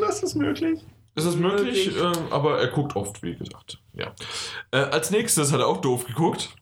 Das 0.00 0.22
ist 0.22 0.34
möglich. 0.36 0.80
Es 1.14 1.24
ist 1.24 1.36
möglich, 1.38 1.86
Möglich. 1.94 1.96
äh, 2.02 2.32
aber 2.32 2.60
er 2.60 2.68
guckt 2.68 2.94
oft, 2.96 3.22
wie 3.22 3.34
gesagt. 3.34 3.78
Ja. 3.94 4.14
Äh, 4.70 4.78
als 4.78 5.10
nächstes 5.10 5.52
hat 5.52 5.60
er 5.60 5.66
auch 5.66 5.80
doof 5.80 6.06
geguckt, 6.06 6.54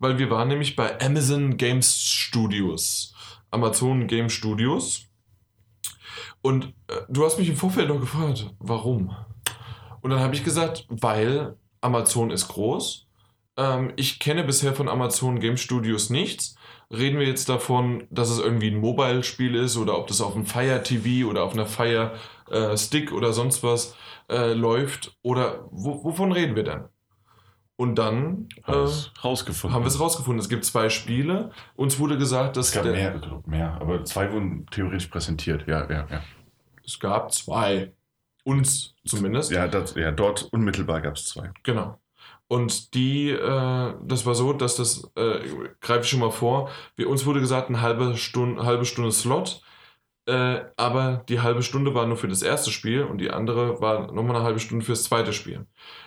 weil 0.00 0.18
wir 0.18 0.30
waren 0.30 0.48
nämlich 0.48 0.74
bei 0.76 1.00
Amazon 1.00 1.56
Games 1.56 1.96
Studios. 2.02 3.14
Amazon 3.52 4.08
Game 4.08 4.28
Studios. 4.28 5.04
Und 6.42 6.66
äh, 6.88 6.94
du 7.08 7.24
hast 7.24 7.38
mich 7.38 7.48
im 7.48 7.56
Vorfeld 7.56 7.88
noch 7.88 8.00
gefragt, 8.00 8.50
warum? 8.58 9.14
Und 10.04 10.10
dann 10.10 10.20
habe 10.20 10.34
ich 10.34 10.44
gesagt, 10.44 10.84
weil 10.90 11.56
Amazon 11.80 12.30
ist 12.30 12.48
groß. 12.48 13.06
Ähm, 13.56 13.94
ich 13.96 14.18
kenne 14.18 14.44
bisher 14.44 14.74
von 14.74 14.86
Amazon 14.86 15.40
Game 15.40 15.56
Studios 15.56 16.10
nichts. 16.10 16.56
Reden 16.90 17.18
wir 17.18 17.26
jetzt 17.26 17.48
davon, 17.48 18.06
dass 18.10 18.28
es 18.28 18.38
irgendwie 18.38 18.70
ein 18.70 18.80
Mobile-Spiel 18.80 19.54
ist 19.54 19.78
oder 19.78 19.96
ob 19.96 20.06
das 20.08 20.20
auf 20.20 20.34
einem 20.34 20.44
Fire 20.44 20.82
TV 20.82 21.26
oder 21.26 21.42
auf 21.42 21.54
einer 21.54 21.64
Fire 21.64 22.12
äh, 22.50 22.76
Stick 22.76 23.12
oder 23.12 23.32
sonst 23.32 23.62
was 23.62 23.96
äh, 24.28 24.52
läuft? 24.52 25.16
Oder 25.22 25.64
wo, 25.70 26.04
wovon 26.04 26.32
reden 26.32 26.54
wir 26.54 26.64
denn? 26.64 26.84
Und 27.76 27.94
dann 27.94 28.50
äh, 28.58 28.72
Haben 28.72 28.74
wir 28.74 28.84
es 28.84 29.10
rausgefunden. 29.24 29.74
haben 29.74 29.84
wir 29.84 29.88
es 29.88 29.98
rausgefunden. 29.98 30.38
Es 30.38 30.50
gibt 30.50 30.66
zwei 30.66 30.90
Spiele. 30.90 31.50
Uns 31.76 31.98
wurde 31.98 32.18
gesagt, 32.18 32.58
dass 32.58 32.68
Es 32.68 32.74
gab 32.74 32.82
der, 32.82 32.92
mehr, 32.92 33.40
mehr, 33.46 33.78
aber 33.80 34.04
zwei 34.04 34.30
wurden 34.30 34.66
theoretisch 34.66 35.06
präsentiert. 35.06 35.66
Ja, 35.66 35.90
ja, 35.90 36.06
ja. 36.10 36.22
es 36.84 37.00
gab 37.00 37.32
zwei. 37.32 37.94
Uns 38.44 38.94
zumindest. 39.06 39.50
Ja, 39.50 39.66
das, 39.66 39.94
ja 39.94 40.12
dort 40.12 40.48
unmittelbar 40.52 41.00
gab 41.00 41.16
es 41.16 41.26
zwei. 41.26 41.50
Genau. 41.62 41.98
Und 42.46 42.94
die, 42.94 43.30
äh, 43.30 43.94
das 44.02 44.26
war 44.26 44.34
so, 44.34 44.52
dass 44.52 44.76
das, 44.76 45.10
äh, 45.16 45.40
greife 45.80 46.02
ich 46.02 46.08
schon 46.10 46.20
mal 46.20 46.30
vor, 46.30 46.70
wir, 46.94 47.08
uns 47.08 47.24
wurde 47.24 47.40
gesagt, 47.40 47.68
eine 47.68 47.80
halbe 47.80 48.16
Stunde, 48.16 48.64
halbe 48.64 48.84
Stunde 48.84 49.12
Slot, 49.12 49.62
äh, 50.26 50.60
aber 50.76 51.24
die 51.28 51.40
halbe 51.40 51.62
Stunde 51.62 51.94
war 51.94 52.06
nur 52.06 52.16
für 52.16 52.28
das 52.28 52.42
erste 52.42 52.70
Spiel 52.70 53.02
und 53.02 53.18
die 53.18 53.30
andere 53.30 53.80
war 53.80 54.10
nochmal 54.12 54.36
eine 54.36 54.44
halbe 54.44 54.58
Stunde 54.60 54.84
fürs 54.84 55.04
zweite 55.04 55.32
Spiel. 55.32 55.66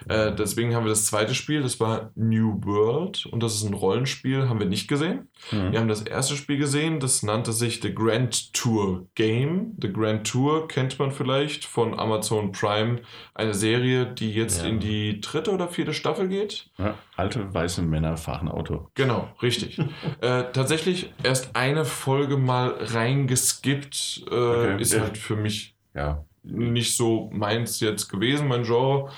Äh, 0.10 0.34
deswegen 0.34 0.76
haben 0.76 0.86
wir 0.86 0.90
das 0.90 1.06
zweite 1.06 1.36
Spiel, 1.36 1.62
das 1.62 1.80
war 1.80 2.12
New 2.16 2.60
World 2.66 3.26
und 3.28 3.44
das 3.44 3.56
ist 3.56 3.64
ein 3.64 3.74
Rollenspiel, 3.74 4.50
haben 4.50 4.60
wir 4.60 4.66
nicht 4.68 4.88
gesehen. 4.88 5.28
Mhm. 5.52 5.72
Wir 5.72 5.80
haben 5.80 5.88
das 5.88 6.02
erste 6.02 6.36
Spiel 6.36 6.58
gesehen, 6.58 7.00
das 7.00 7.22
nannte 7.24 7.52
sich 7.54 7.80
The 7.82 7.94
Grand 7.94 8.54
Tour 8.54 9.06
Game. 9.16 9.76
The 9.82 9.94
Grand 9.94 10.26
Tour 10.30 10.68
kennt 10.68 10.98
man 10.98 11.12
vielleicht 11.12 11.66
von 11.66 11.98
Amazon 12.00 12.52
Prime, 12.52 13.02
eine 13.36 13.54
Serie, 13.54 14.08
die 14.08 14.34
jetzt 14.34 14.64
Ja. 14.64 14.70
in 14.70 14.80
die 14.80 15.22
dritte 15.22 15.52
oder 15.52 15.68
vierte 15.68 15.94
Staffel 15.94 16.28
geht. 16.28 16.70
Ja, 16.78 16.96
alte 17.18 17.54
weiße 17.54 17.82
Männer 17.82 18.16
fahren 18.18 18.48
Auto. 18.50 18.88
Genau, 18.94 19.28
richtig. 19.42 19.80
äh, 20.22 20.44
tatsächlich 20.54 21.14
erst 21.24 21.56
eine 21.56 21.84
Folge 21.86 22.38
mal 22.38 22.76
reingeskippt, 22.80 24.26
äh, 24.30 24.36
Okay, 24.36 24.82
ist 24.82 25.00
halt 25.00 25.18
für 25.18 25.36
mich 25.36 25.76
Ja. 25.94 26.24
nicht 26.44 26.96
so 26.96 27.30
meins 27.34 27.80
jetzt 27.80 28.08
gewesen, 28.10 28.48
mein 28.48 28.64
Genre. 28.64 29.10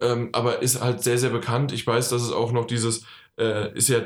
Ähm, 0.00 0.28
aber 0.32 0.62
ist 0.62 0.80
halt 0.80 1.02
sehr, 1.02 1.18
sehr 1.18 1.30
bekannt. 1.30 1.72
Ich 1.72 1.86
weiß, 1.86 2.08
dass 2.10 2.22
es 2.22 2.30
auch 2.32 2.52
noch 2.52 2.66
dieses, 2.66 3.04
äh, 3.38 3.72
ist 3.76 3.88
ja 3.88 4.00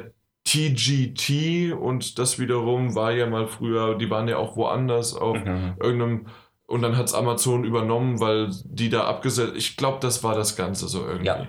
TGT 0.45 1.73
und 1.73 2.19
das 2.19 2.39
wiederum 2.39 2.95
war 2.95 3.13
ja 3.13 3.27
mal 3.27 3.47
früher, 3.47 3.95
die 3.97 4.11
waren 4.11 4.29
ja 4.29 4.37
auch 4.39 4.57
woanders 4.57 5.15
auf 5.15 5.37
Mhm. 5.45 5.75
irgendeinem 5.81 6.27
und 6.67 6.81
dann 6.83 6.97
hat 6.97 7.07
es 7.07 7.15
Amazon 7.15 7.65
übernommen, 7.65 8.19
weil 8.21 8.49
die 8.65 8.89
da 8.89 9.05
abgesetzt. 9.05 9.53
Ich 9.57 9.77
glaube, 9.77 9.99
das 10.01 10.25
war 10.25 10.35
das 10.35 10.57
Ganze 10.57 10.89
so 10.89 11.05
irgendwie. 11.07 11.27
Ja. 11.27 11.49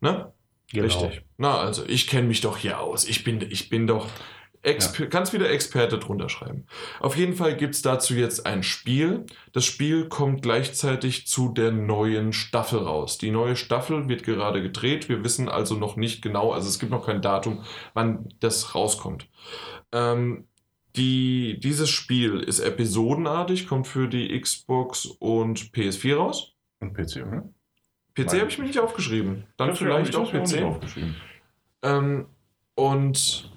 Ne? 0.00 0.32
Genau. 0.72 0.84
Richtig. 0.84 1.22
Na, 1.36 1.58
also 1.58 1.84
ich 1.86 2.06
kenne 2.06 2.26
mich 2.26 2.40
doch 2.40 2.56
hier 2.56 2.80
aus. 2.80 3.06
Ich 3.06 3.24
bin, 3.24 3.40
ich 3.40 3.68
bin 3.68 3.86
doch. 3.86 4.08
Exper 4.62 5.06
Kannst 5.06 5.32
wieder 5.32 5.48
Experte 5.48 5.98
drunter 5.98 6.28
schreiben. 6.28 6.66
Auf 6.98 7.16
jeden 7.16 7.34
Fall 7.34 7.56
gibt 7.56 7.76
es 7.76 7.82
dazu 7.82 8.14
jetzt 8.14 8.46
ein 8.46 8.64
Spiel. 8.64 9.24
Das 9.52 9.64
Spiel 9.64 10.08
kommt 10.08 10.42
gleichzeitig 10.42 11.28
zu 11.28 11.50
der 11.50 11.70
neuen 11.70 12.32
Staffel 12.32 12.80
raus. 12.80 13.16
Die 13.16 13.30
neue 13.30 13.54
Staffel 13.54 14.08
wird 14.08 14.24
gerade 14.24 14.62
gedreht. 14.62 15.08
Wir 15.08 15.22
wissen 15.22 15.48
also 15.48 15.76
noch 15.76 15.94
nicht 15.94 16.20
genau, 16.20 16.52
also 16.52 16.68
es 16.68 16.80
gibt 16.80 16.90
noch 16.90 17.06
kein 17.06 17.22
Datum, 17.22 17.62
wann 17.94 18.28
das 18.40 18.74
rauskommt. 18.74 19.28
Ähm, 19.92 20.48
die, 20.96 21.60
dieses 21.60 21.90
Spiel 21.90 22.40
ist 22.40 22.58
episodenartig, 22.58 23.68
kommt 23.68 23.86
für 23.86 24.08
die 24.08 24.38
Xbox 24.40 25.06
und 25.06 25.60
PS4 25.74 26.16
raus. 26.16 26.54
Und 26.80 26.94
PC, 26.94 27.24
oder? 27.24 27.48
PC 28.16 28.40
habe 28.40 28.48
ich 28.50 28.58
mir 28.58 28.64
nicht 28.64 28.78
aufgeschrieben. 28.78 29.44
Dann 29.56 29.68
Das 29.68 29.78
vielleicht 29.78 30.10
ich 30.10 30.16
auch 30.16 30.32
mir 30.32 30.40
nicht 30.40 30.56
PC. 30.56 30.64
aufgeschrieben. 30.64 31.16
Ähm, 31.82 32.26
und 32.74 33.50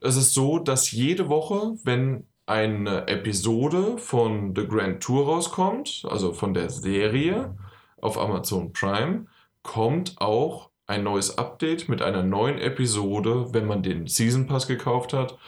es 0.00 0.16
ist 0.16 0.32
so, 0.34 0.58
dass 0.58 0.90
jede 0.92 1.28
Woche, 1.28 1.74
wenn 1.84 2.26
eine 2.46 3.06
Episode 3.06 3.98
von 3.98 4.54
The 4.56 4.66
Grand 4.66 5.02
Tour 5.02 5.26
rauskommt, 5.26 6.04
also 6.08 6.32
von 6.32 6.54
der 6.54 6.70
Serie 6.70 7.56
auf 8.00 8.18
Amazon 8.18 8.72
Prime, 8.72 9.26
kommt 9.62 10.20
auch 10.20 10.70
ein 10.86 11.04
neues 11.04 11.38
Update 11.38 11.88
mit 11.88 12.02
einer 12.02 12.22
neuen 12.22 12.58
Episode, 12.58 13.52
wenn 13.52 13.66
man 13.66 13.82
den 13.82 14.06
Season 14.06 14.46
Pass 14.46 14.66
gekauft 14.66 15.12
hat, 15.12 15.38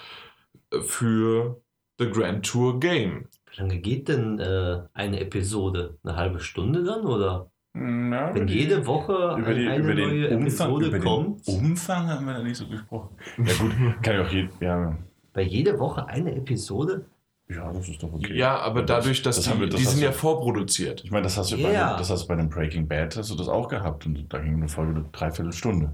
für 0.83 1.61
The 1.99 2.09
Grand 2.11 2.47
Tour 2.47 2.79
Game. 2.79 3.29
Wie 3.51 3.61
lange 3.61 3.79
geht 3.81 4.09
denn 4.09 4.39
äh, 4.39 4.83
eine 4.95 5.21
Episode? 5.21 5.99
Eine 6.05 6.17
halbe 6.17 6.41
Stunde 6.41 6.85
dann? 6.85 7.05
Oder 7.05 7.51
Na, 7.75 8.29
wenn 8.35 8.37
über 8.43 8.45
die- 8.47 8.55
jede 8.59 8.87
Woche 8.87 9.37
über, 9.39 9.55
die, 9.55 9.67
eine 9.67 9.83
über 9.83 9.95
den 9.95 10.09
neue 10.09 10.25
Umfang, 10.37 10.43
Episode 10.43 10.87
über 10.89 10.99
kommt? 10.99 11.47
den 11.49 11.59
Umfang 11.59 12.07
haben 12.09 12.27
wir 12.27 12.35
da 12.35 12.43
nicht 12.43 12.57
so 12.57 12.67
gesprochen. 12.67 13.17
Ja 13.39 13.55
gut, 13.55 13.73
kann 14.03 14.15
ja 14.17 14.23
auch 14.23 14.29
jeden, 14.31 14.51
ja, 14.61 14.99
Bei 15.33 15.43
jede 15.43 15.79
Woche 15.79 16.07
eine 16.07 16.35
Episode? 16.35 17.07
ja, 17.49 17.73
das 17.73 17.89
ist 17.89 18.03
doch 18.03 18.13
okay. 18.13 18.35
Ja, 18.37 18.59
aber 18.59 18.83
dadurch, 18.83 19.23
dass 19.23 19.37
das 19.37 19.45
die, 19.47 19.51
haben 19.51 19.61
wir- 19.61 19.69
das 19.69 19.81
die 19.81 19.87
sind 19.87 20.03
ja 20.03 20.13
vorproduziert. 20.13 21.03
Ich 21.05 21.11
meine, 21.11 21.23
das 21.25 21.37
hast 21.39 21.53
du 21.53 21.57
Ja. 21.57 21.93
bei, 21.93 21.99
das 21.99 22.11
hast 22.11 22.27
bei 22.27 22.35
einem 22.35 22.51
Breaking 22.51 22.87
Bad 22.87 23.17
hast 23.17 23.31
du 23.31 23.35
das 23.37 23.49
auch 23.49 23.69
gehabt 23.69 24.05
und 24.07 24.27
da 24.33 24.39
ging 24.39 24.55
eine 24.57 24.69
Folge 24.69 24.93
eine 24.95 25.05
Dreiviertelstunde. 25.11 25.93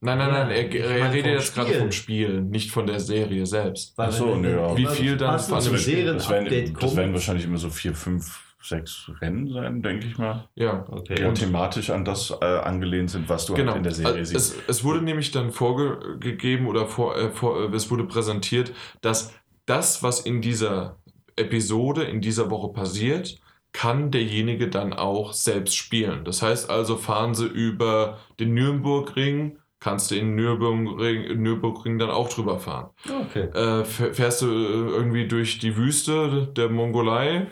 Nein, 0.00 0.18
nein, 0.18 0.30
nein, 0.30 0.50
er, 0.50 0.68
ich 0.68 0.74
er 0.74 1.10
redet 1.12 1.32
jetzt 1.32 1.54
gerade 1.54 1.72
vom 1.74 1.90
Spiel, 1.90 2.42
nicht 2.42 2.70
von 2.70 2.86
der 2.86 3.00
Serie 3.00 3.46
selbst. 3.46 3.96
Weil 3.96 4.08
Ach 4.08 4.12
so, 4.12 4.32
wenn- 4.32 4.42
nö, 4.42 4.56
ja. 4.58 4.76
Wie 4.76 4.86
viel 4.86 5.16
dann 5.16 5.38
von 5.40 5.54
das, 5.56 5.66
werden, 5.70 5.78
Serienupdate 5.78 6.82
das 6.82 6.96
werden 6.96 7.14
wahrscheinlich 7.14 7.46
immer 7.46 7.56
so 7.56 7.70
vier, 7.70 7.94
fünf, 7.94 8.43
sechs 8.64 9.10
Rennen 9.20 9.52
sein, 9.52 9.82
denke 9.82 10.06
ich 10.06 10.18
mal. 10.18 10.48
Ja, 10.54 10.84
Okay. 10.90 11.24
Und- 11.24 11.36
thematisch 11.36 11.90
an 11.90 12.04
das 12.04 12.30
äh, 12.40 12.44
angelehnt 12.44 13.10
sind, 13.10 13.28
was 13.28 13.46
du 13.46 13.54
genau. 13.54 13.72
halt 13.72 13.78
in 13.78 13.82
der 13.84 13.92
Serie 13.92 14.18
Also 14.20 14.32
siehst. 14.38 14.56
es, 14.56 14.62
es 14.78 14.84
wurde 14.84 15.02
nämlich 15.02 15.30
dann 15.30 15.50
vorgegeben 15.52 16.66
oder 16.66 16.86
vor, 16.86 17.16
äh, 17.16 17.30
vor, 17.30 17.60
äh, 17.70 17.74
es 17.76 17.90
wurde 17.90 18.04
präsentiert, 18.04 18.72
dass 19.00 19.32
das, 19.66 20.02
was 20.02 20.20
in 20.20 20.40
dieser 20.40 20.96
Episode, 21.36 22.04
in 22.04 22.20
dieser 22.20 22.50
Woche 22.50 22.72
passiert, 22.72 23.38
kann 23.72 24.10
derjenige 24.12 24.68
dann 24.68 24.92
auch 24.92 25.32
selbst 25.32 25.74
spielen. 25.74 26.24
Das 26.24 26.42
heißt 26.42 26.70
also, 26.70 26.96
fahren 26.96 27.34
sie 27.34 27.46
über 27.46 28.18
den 28.38 28.54
Nürnbergring, 28.54 29.58
kannst 29.80 30.10
du 30.10 30.14
in 30.14 30.36
Nürburgring, 30.36 31.42
Nürburgring 31.42 31.98
dann 31.98 32.10
auch 32.10 32.28
drüber 32.28 32.60
fahren. 32.60 32.90
Okay. 33.26 33.48
Äh, 33.52 33.82
fäh- 33.82 34.12
fährst 34.12 34.42
du 34.42 34.46
äh, 34.46 34.50
irgendwie 34.96 35.26
durch 35.26 35.58
die 35.58 35.76
Wüste 35.76 36.48
der 36.56 36.68
Mongolei? 36.70 37.48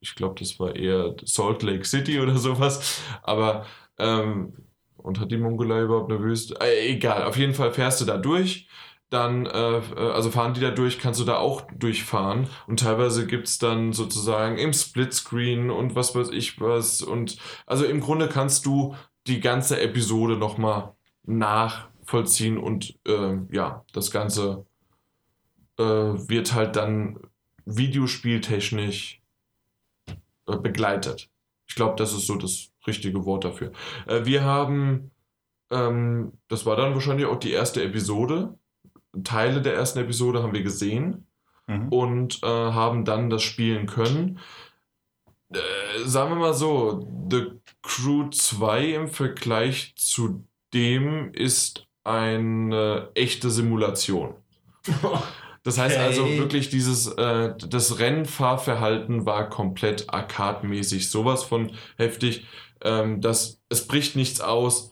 Ich 0.00 0.14
glaube, 0.14 0.34
das 0.38 0.58
war 0.58 0.74
eher 0.74 1.14
Salt 1.24 1.62
Lake 1.62 1.84
City 1.84 2.20
oder 2.20 2.36
sowas. 2.38 3.00
Aber, 3.22 3.66
ähm, 3.98 4.54
und 4.96 5.20
hat 5.20 5.30
die 5.30 5.36
Mongolei 5.38 5.82
überhaupt 5.82 6.10
eine 6.10 6.22
Wüste? 6.22 6.60
Äh, 6.60 6.90
egal, 6.92 7.24
auf 7.24 7.36
jeden 7.36 7.54
Fall 7.54 7.72
fährst 7.72 8.00
du 8.00 8.04
da 8.04 8.16
durch. 8.16 8.68
Dann, 9.10 9.46
äh, 9.46 9.78
äh, 9.78 10.10
also 10.12 10.30
fahren 10.30 10.54
die 10.54 10.60
da 10.60 10.70
durch, 10.70 10.98
kannst 10.98 11.20
du 11.20 11.24
da 11.24 11.36
auch 11.38 11.62
durchfahren. 11.76 12.48
Und 12.66 12.80
teilweise 12.80 13.26
gibt 13.26 13.48
es 13.48 13.58
dann 13.58 13.92
sozusagen 13.92 14.56
im 14.58 14.72
Splitscreen 14.72 15.70
und 15.70 15.94
was 15.96 16.14
weiß 16.14 16.30
ich 16.30 16.60
was. 16.60 17.02
Und 17.02 17.36
also 17.66 17.84
im 17.84 18.00
Grunde 18.00 18.28
kannst 18.28 18.66
du 18.66 18.94
die 19.26 19.40
ganze 19.40 19.80
Episode 19.80 20.36
nochmal 20.36 20.94
nachvollziehen 21.24 22.58
und 22.58 22.98
äh, 23.06 23.36
ja, 23.50 23.84
das 23.92 24.10
Ganze 24.10 24.66
äh, 25.78 25.82
wird 25.82 26.54
halt 26.54 26.76
dann 26.76 27.18
videospieltechnisch 27.64 29.19
begleitet. 30.58 31.30
Ich 31.66 31.74
glaube, 31.74 31.96
das 31.96 32.12
ist 32.12 32.26
so 32.26 32.36
das 32.36 32.70
richtige 32.86 33.24
Wort 33.24 33.44
dafür. 33.44 33.72
Äh, 34.06 34.24
wir 34.24 34.42
haben, 34.44 35.10
ähm, 35.70 36.32
das 36.48 36.66
war 36.66 36.76
dann 36.76 36.94
wahrscheinlich 36.94 37.26
auch 37.26 37.38
die 37.38 37.52
erste 37.52 37.82
Episode. 37.82 38.58
Teile 39.24 39.60
der 39.62 39.74
ersten 39.74 39.98
Episode 40.00 40.42
haben 40.42 40.52
wir 40.52 40.62
gesehen 40.62 41.26
Mhm. 41.70 41.88
und 41.88 42.42
äh, 42.42 42.46
haben 42.46 43.04
dann 43.04 43.30
das 43.30 43.42
spielen 43.42 43.86
können. 43.86 44.40
Äh, 45.52 45.58
sagen 46.04 46.30
wir 46.30 46.36
mal 46.36 46.54
so, 46.54 47.06
The 47.30 47.52
Crew 47.82 48.28
2 48.30 48.94
im 48.94 49.08
Vergleich 49.08 49.94
zu 49.96 50.44
dem 50.74 51.32
ist 51.32 51.86
eine 52.04 53.10
echte 53.14 53.50
Simulation. 53.50 54.34
Das 55.70 55.78
heißt 55.78 55.98
Okay. 55.98 56.04
also 56.04 56.26
wirklich 56.36 56.68
dieses, 56.68 57.06
äh, 57.06 57.54
das 57.56 58.00
Rennfahrverhalten 58.00 59.24
war 59.24 59.48
komplett 59.48 60.12
arcade-mäßig, 60.12 61.08
sowas 61.10 61.44
von 61.44 61.70
heftig, 61.96 62.44
ähm, 62.82 63.20
dass 63.20 63.60
es 63.68 63.86
bricht 63.86 64.16
nichts 64.16 64.40
aus. 64.40 64.90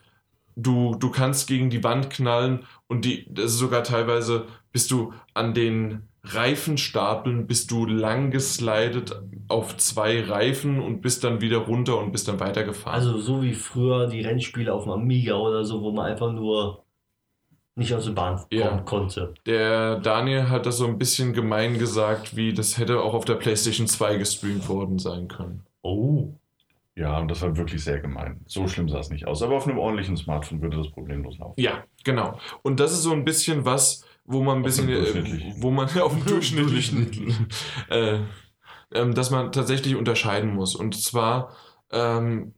Du, 0.55 0.95
du 0.95 1.11
kannst 1.11 1.49
gegen 1.49 1.69
die 1.69 1.83
Wand 1.83 2.11
knallen 2.11 2.65
und 2.87 3.05
die, 3.05 3.27
das 3.29 3.47
ist 3.47 3.59
sogar 3.59 3.83
teilweise, 3.83 4.47
bist 4.71 4.93
du 4.93 5.13
an 5.35 5.53
den 5.53 6.09
Reifenstapeln, 6.23 7.49
bist 7.49 7.73
du 7.73 7.85
lang 7.85 8.31
geslidet 8.31 9.21
auf 9.49 9.77
zwei 9.79 10.23
Reifen 10.23 10.81
und 10.81 11.01
bist 11.01 11.25
dann 11.25 11.41
wieder 11.41 11.59
runter 11.59 11.99
und 11.99 12.13
bist 12.13 12.29
dann 12.29 12.39
weitergefahren. 12.39 12.95
Also 12.95 13.19
so 13.19 13.43
wie 13.43 13.55
früher 13.55 14.07
die 14.07 14.21
Rennspiele 14.21 14.73
auf 14.73 14.85
dem 14.85 14.93
Amiga 14.93 15.35
oder 15.35 15.65
so, 15.65 15.83
wo 15.83 15.91
man 15.91 16.07
einfach 16.07 16.33
nur 16.33 16.85
nicht 17.79 17.95
aus 17.95 18.05
der 18.05 18.13
Bahn 18.13 18.37
kommen 18.37 18.47
Ja. 18.51 18.79
konnte. 18.79 19.35
Der 19.47 19.97
Daniel 20.01 20.49
hat 20.51 20.67
das 20.67 20.77
so 20.79 20.87
ein 20.87 20.99
bisschen 20.99 21.33
gemein 21.33 21.79
gesagt, 21.79 22.37
wie 22.37 22.53
das 22.53 22.77
hätte 22.79 23.01
auch 23.01 23.15
auf 23.15 23.25
der 23.25 23.35
PlayStation 23.37 23.87
2 23.87 24.17
gestreamt 24.17 24.69
worden 24.69 24.99
sein 24.99 25.29
können. 25.29 25.65
Oh. 25.83 26.35
Ja, 26.97 27.17
und 27.19 27.29
das 27.29 27.41
war 27.43 27.57
wirklich 27.57 27.85
sehr 27.85 28.01
gemein. 28.01 28.41
So 28.47 28.67
schlimm 28.67 28.89
sah 28.89 28.99
es 28.99 29.11
nicht 29.11 29.27
aus. 29.29 29.41
Aber 29.43 29.57
auf 29.57 29.69
einem 29.69 29.79
ordentlichen 29.79 30.17
Smartphone 30.17 30.61
würde 30.61 30.77
das 30.79 30.91
problemlos 30.91 31.39
laufen. 31.39 31.55
Ja, 31.61 31.85
genau. 32.03 32.39
Und 32.63 32.81
das 32.81 32.93
ist 32.93 33.03
so 33.05 33.13
ein 33.13 33.25
bisschen 33.25 33.65
was, 33.65 34.05
wo 34.25 34.43
man 34.43 34.57
ein 34.59 34.63
bisschen, 34.65 34.89
äh, 34.89 34.95
durchschnittlichen. 34.97 35.63
wo 35.63 35.71
man 35.71 35.89
auf 36.01 36.13
dem 36.13 36.27
durchschnittlichen, 36.27 37.47
äh, 37.91 38.19
ähm, 38.93 39.15
dass 39.15 39.31
man 39.31 39.53
tatsächlich 39.53 39.95
unterscheiden 39.95 40.53
muss. 40.53 40.75
Und 40.75 41.01
zwar, 41.01 41.53
ähm, 41.93 42.55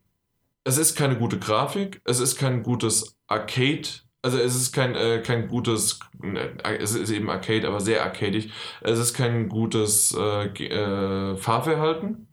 es 0.64 0.78
ist 0.78 0.96
keine 0.96 1.16
gute 1.18 1.38
Grafik, 1.38 2.00
es 2.04 2.18
ist 2.20 2.36
kein 2.36 2.62
gutes 2.62 3.16
Arcade, 3.26 3.88
also 4.22 4.38
es 4.38 4.54
ist 4.54 4.72
kein, 4.72 4.94
äh, 4.94 5.22
kein 5.22 5.48
gutes, 5.48 6.00
äh, 6.22 6.76
es 6.78 6.94
ist 6.94 7.10
eben 7.10 7.30
Arcade, 7.30 7.66
aber 7.68 7.80
sehr 7.80 8.02
arcadig. 8.04 8.52
Es 8.82 8.98
ist 8.98 9.14
kein 9.14 9.48
gutes 9.48 10.14
äh, 10.18 10.46
äh, 10.46 11.36
Fahrverhalten. 11.36 12.28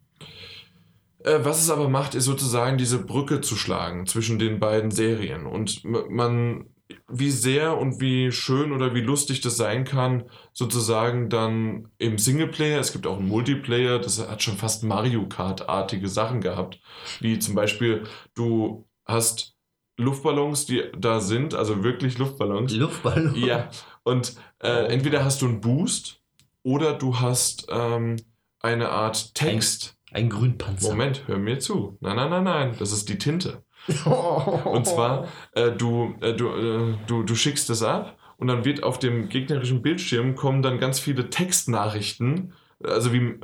äh, 1.24 1.40
was 1.44 1.62
es 1.62 1.70
aber 1.70 1.90
macht, 1.90 2.16
ist 2.16 2.26
sozusagen 2.26 2.78
diese 2.78 3.04
Brücke 3.06 3.42
zu 3.42 3.56
schlagen 3.56 4.06
zwischen 4.08 4.40
den 4.40 4.60
beiden 4.60 4.92
Serien. 4.92 5.46
Und 5.46 5.84
man, 5.84 6.66
wie 7.08 7.32
sehr 7.32 7.78
und 7.78 8.00
wie 8.02 8.32
schön 8.32 8.72
oder 8.72 8.94
wie 8.96 9.02
lustig 9.02 9.42
das 9.42 9.58
sein 9.58 9.84
kann, 9.86 10.30
sozusagen 10.54 11.30
dann 11.30 11.90
im 11.98 12.18
Singleplayer, 12.18 12.80
es 12.80 12.94
gibt 12.94 13.08
auch 13.08 13.18
einen 13.20 13.28
Multiplayer, 13.28 14.00
das 14.00 14.20
hat 14.30 14.44
schon 14.44 14.58
fast 14.58 14.84
Mario 14.84 15.28
Kart-artige 15.28 16.10
Sachen 16.10 16.42
gehabt. 16.42 16.80
Wie 17.20 17.40
zum 17.40 17.56
Beispiel, 17.56 18.04
du 18.36 18.88
hast 19.06 19.57
Luftballons, 19.98 20.66
die 20.66 20.84
da 20.98 21.20
sind, 21.20 21.54
also 21.56 21.84
wirklich 21.84 22.18
Luftballons. 22.18 22.74
Luftballon. 22.74 23.36
Ja, 23.36 23.70
und 24.04 24.36
äh, 24.60 24.84
Oh. 24.84 24.86
entweder 24.88 25.26
hast 25.26 25.42
du 25.42 25.48
einen 25.48 25.60
Boost 25.62 26.22
oder 26.64 26.94
du 26.94 27.20
hast 27.20 27.68
ähm, 27.70 28.16
eine 28.60 28.90
Art 28.90 29.34
Text. 29.36 29.96
Ein 30.12 30.30
Grünpanzer. 30.30 30.90
Moment, 30.92 31.24
hör 31.28 31.38
mir 31.38 31.60
zu. 31.60 31.98
Nein, 32.00 32.16
nein, 32.16 32.30
nein, 32.30 32.44
nein, 32.44 32.76
das 32.80 32.92
ist 32.92 33.10
die 33.10 33.18
Tinte. 33.18 33.64
Und 34.06 34.86
zwar, 34.86 35.28
äh, 35.54 35.72
du, 35.72 36.16
äh, 36.22 36.34
du, 36.34 36.50
äh, 36.50 36.96
du, 37.08 37.24
du 37.24 37.36
schickst 37.36 37.70
das 37.70 37.84
ab 37.84 38.18
und 38.38 38.48
dann 38.48 38.66
wird 38.66 38.84
auf 38.84 39.00
dem 39.00 39.30
gegnerischen 39.30 39.82
Bildschirm 39.82 40.36
kommen 40.36 40.62
dann 40.62 40.78
ganz 40.80 41.00
viele 41.00 41.30
Textnachrichten, 41.30 42.54
also 42.84 43.14
wie, 43.14 43.40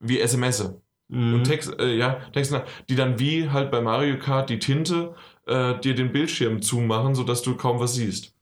wie 0.00 0.20
SMS. 0.20 0.72
Mhm. 1.08 1.34
Und 1.34 1.44
Text, 1.44 1.78
äh, 1.80 1.94
ja, 1.96 2.20
Textnach 2.32 2.64
die 2.88 2.94
dann 2.94 3.18
wie 3.18 3.48
halt 3.50 3.70
bei 3.70 3.80
Mario 3.80 4.18
Kart 4.18 4.50
die 4.50 4.58
Tinte 4.58 5.14
äh, 5.48 5.80
dir 5.80 5.94
den 5.94 6.12
Bildschirm 6.12 6.62
zumachen, 6.62 7.14
sodass 7.14 7.42
du 7.42 7.56
kaum 7.56 7.80
was 7.80 7.94
siehst. 7.94 8.34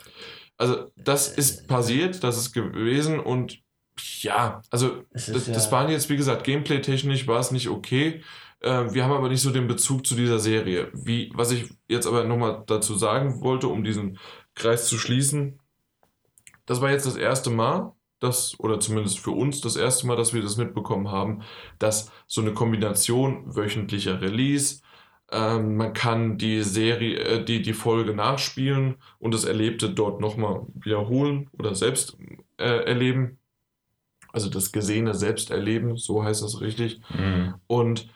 Also 0.59 0.91
das 0.97 1.28
ist 1.28 1.69
passiert, 1.69 2.23
das 2.24 2.39
ist 2.39 2.53
gewesen 2.53 3.20
und 3.20 3.59
ja, 4.20 4.61
also 4.70 5.05
das, 5.12 5.28
ist 5.28 5.49
das 5.49 5.66
ja- 5.66 5.73
waren 5.73 5.91
jetzt, 5.91 6.09
wie 6.11 6.16
gesagt, 6.16 6.45
gameplay-technisch 6.45 7.27
war 7.27 7.41
es 7.41 7.51
nicht 7.51 7.69
okay. 7.69 8.23
Äh, 8.61 8.93
wir 8.93 9.05
haben 9.05 9.12
aber 9.12 9.28
nicht 9.28 9.41
so 9.43 9.51
den 9.51 9.69
Bezug 9.69 10.07
zu 10.07 10.15
dieser 10.15 10.39
Serie. 10.39 10.91
Wie, 10.95 11.31
was 11.35 11.51
ich 11.53 11.70
jetzt 11.89 12.07
aber 12.07 12.24
nochmal 12.24 12.62
dazu 12.66 12.97
sagen 12.97 13.41
wollte, 13.43 13.69
um 13.69 13.85
diesen 13.85 14.19
Kreis 14.55 14.89
zu 14.89 14.99
schließen, 14.99 15.59
das 16.66 16.81
war 16.81 16.91
jetzt 16.91 17.07
das 17.07 17.16
erste 17.16 17.51
Mal, 17.51 17.93
dass, 18.19 18.59
oder 18.59 18.81
zumindest 18.81 19.19
für 19.19 19.31
uns 19.31 19.61
das 19.61 19.77
erste 19.77 20.07
Mal, 20.07 20.16
dass 20.16 20.33
wir 20.35 20.43
das 20.43 20.57
mitbekommen 20.57 21.11
haben, 21.11 21.43
dass 21.78 22.11
so 22.27 22.41
eine 22.41 22.55
Kombination 22.55 23.55
wöchentlicher 23.55 24.20
Release, 24.20 24.81
ähm, 25.32 25.77
man 25.77 25.93
kann 25.93 26.39
die 26.39 26.62
Serie, 26.62 27.19
äh, 27.19 27.44
die, 27.44 27.62
die 27.62 27.73
Folge 27.73 28.15
nachspielen 28.15 28.97
und 29.19 29.35
das 29.35 29.44
Erlebte 29.44 29.90
dort 29.90 30.20
nochmal 30.20 30.66
wiederholen 30.74 31.51
oder 31.59 31.74
selbst 31.74 32.16
äh, 32.59 32.85
erleben. 32.85 33.39
Also 34.32 34.51
das 34.51 34.70
Gesehene 34.70 35.15
selbst 35.15 35.51
erleben, 35.51 35.97
so 35.97 36.23
heißt 36.23 36.43
das 36.43 36.61
richtig. 36.61 37.01
Mhm. 37.15 37.55
Und 37.66 38.09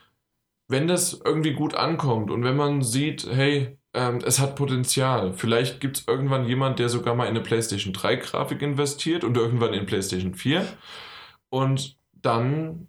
wenn 0.67 0.87
das 0.87 1.19
irgendwie 1.25 1.53
gut 1.53 1.75
ankommt 1.75 2.31
und 2.31 2.43
wenn 2.43 2.55
man 2.55 2.81
sieht, 2.81 3.27
hey, 3.29 3.77
ähm, 3.93 4.19
es 4.25 4.39
hat 4.39 4.55
Potenzial, 4.55 5.33
vielleicht 5.33 5.81
gibt 5.81 5.97
es 5.97 6.07
irgendwann 6.07 6.45
jemand, 6.45 6.79
der 6.79 6.87
sogar 6.87 7.13
mal 7.13 7.25
in 7.25 7.31
eine 7.31 7.41
PlayStation 7.41 7.91
3 7.91 8.15
Grafik 8.17 8.61
investiert 8.61 9.25
und 9.25 9.35
irgendwann 9.35 9.73
in 9.73 9.85
PlayStation 9.85 10.33
4 10.33 10.65
und 11.49 11.97
dann 12.13 12.87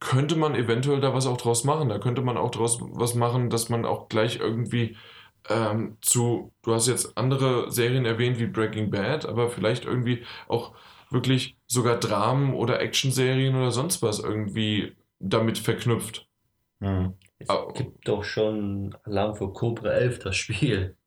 könnte 0.00 0.36
man 0.36 0.54
eventuell 0.54 1.00
da 1.00 1.14
was 1.14 1.26
auch 1.26 1.36
draus 1.36 1.64
machen. 1.64 1.88
Da 1.88 1.98
könnte 1.98 2.22
man 2.22 2.36
auch 2.36 2.50
draus 2.50 2.78
was 2.80 3.14
machen, 3.14 3.50
dass 3.50 3.68
man 3.68 3.84
auch 3.86 4.08
gleich 4.08 4.36
irgendwie 4.40 4.96
ähm, 5.48 5.98
zu, 6.02 6.52
du 6.62 6.74
hast 6.74 6.88
jetzt 6.88 7.16
andere 7.18 7.70
Serien 7.72 8.04
erwähnt 8.06 8.38
wie 8.38 8.46
Breaking 8.46 8.90
Bad, 8.90 9.26
aber 9.26 9.50
vielleicht 9.50 9.84
irgendwie 9.86 10.24
auch 10.48 10.74
wirklich 11.10 11.56
sogar 11.66 11.98
Dramen 11.98 12.54
oder 12.54 12.80
Actionserien 12.80 13.56
oder 13.56 13.70
sonst 13.72 14.02
was 14.02 14.18
irgendwie 14.20 14.96
damit 15.20 15.58
verknüpft. 15.58 16.28
Mhm. 16.80 17.14
Es 17.38 17.48
Oh. 17.50 17.72
gibt 17.72 18.06
doch 18.08 18.24
schon 18.24 18.94
Alarm 19.04 19.34
für 19.36 19.52
Cobra 19.52 19.90
11, 19.92 20.18
das 20.18 20.36
Spiel. 20.36 20.97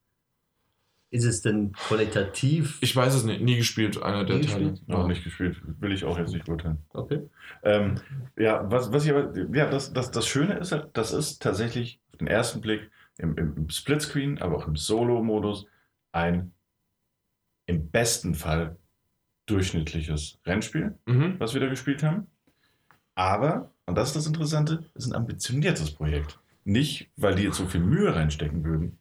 Ist 1.11 1.25
es 1.25 1.41
denn 1.41 1.73
qualitativ? 1.73 2.77
Ich 2.81 2.95
weiß 2.95 3.13
es 3.13 3.23
nicht, 3.25 3.41
nie 3.41 3.57
gespielt, 3.57 4.01
einer 4.01 4.23
der 4.23 4.37
Nie 4.37 4.45
Teile. 4.45 4.69
gespielt? 4.71 4.87
Noch 4.89 5.07
nicht 5.07 5.23
gespielt, 5.25 5.61
will 5.81 5.91
ich 5.91 6.05
auch 6.05 6.17
jetzt 6.17 6.31
nicht 6.33 6.47
urteilen. 6.47 6.77
Okay. 6.93 7.29
Ähm, 7.63 7.95
ja, 8.37 8.69
was, 8.71 8.91
was 8.93 9.03
ich 9.05 9.11
aber, 9.11 9.33
ja, 9.53 9.69
das, 9.69 9.91
das, 9.91 10.11
das 10.11 10.25
Schöne 10.25 10.53
ist 10.57 10.71
halt, 10.71 10.89
das 10.93 11.11
ist 11.11 11.41
tatsächlich 11.41 11.99
auf 12.11 12.17
den 12.19 12.27
ersten 12.27 12.61
Blick 12.61 12.89
im, 13.17 13.35
im, 13.37 13.57
im 13.57 13.69
Splitscreen, 13.69 14.41
aber 14.41 14.55
auch 14.55 14.67
im 14.67 14.77
Solo-Modus 14.77 15.67
ein 16.13 16.53
im 17.65 17.89
besten 17.91 18.33
Fall 18.33 18.77
durchschnittliches 19.47 20.39
Rennspiel, 20.45 20.97
Mhm. 21.05 21.35
was 21.39 21.53
wir 21.53 21.61
da 21.61 21.67
gespielt 21.67 22.03
haben. 22.03 22.27
Aber, 23.15 23.71
und 23.85 23.95
das 23.95 24.09
ist 24.09 24.15
das 24.15 24.27
Interessante, 24.27 24.85
es 24.95 25.05
ist 25.05 25.11
ein 25.11 25.15
ambitioniertes 25.17 25.91
Projekt. 25.91 26.39
Nicht, 26.63 27.09
weil 27.17 27.35
die 27.35 27.43
jetzt 27.43 27.57
so 27.57 27.65
viel 27.65 27.81
Mühe 27.81 28.15
reinstecken 28.15 28.63
würden. 28.63 28.97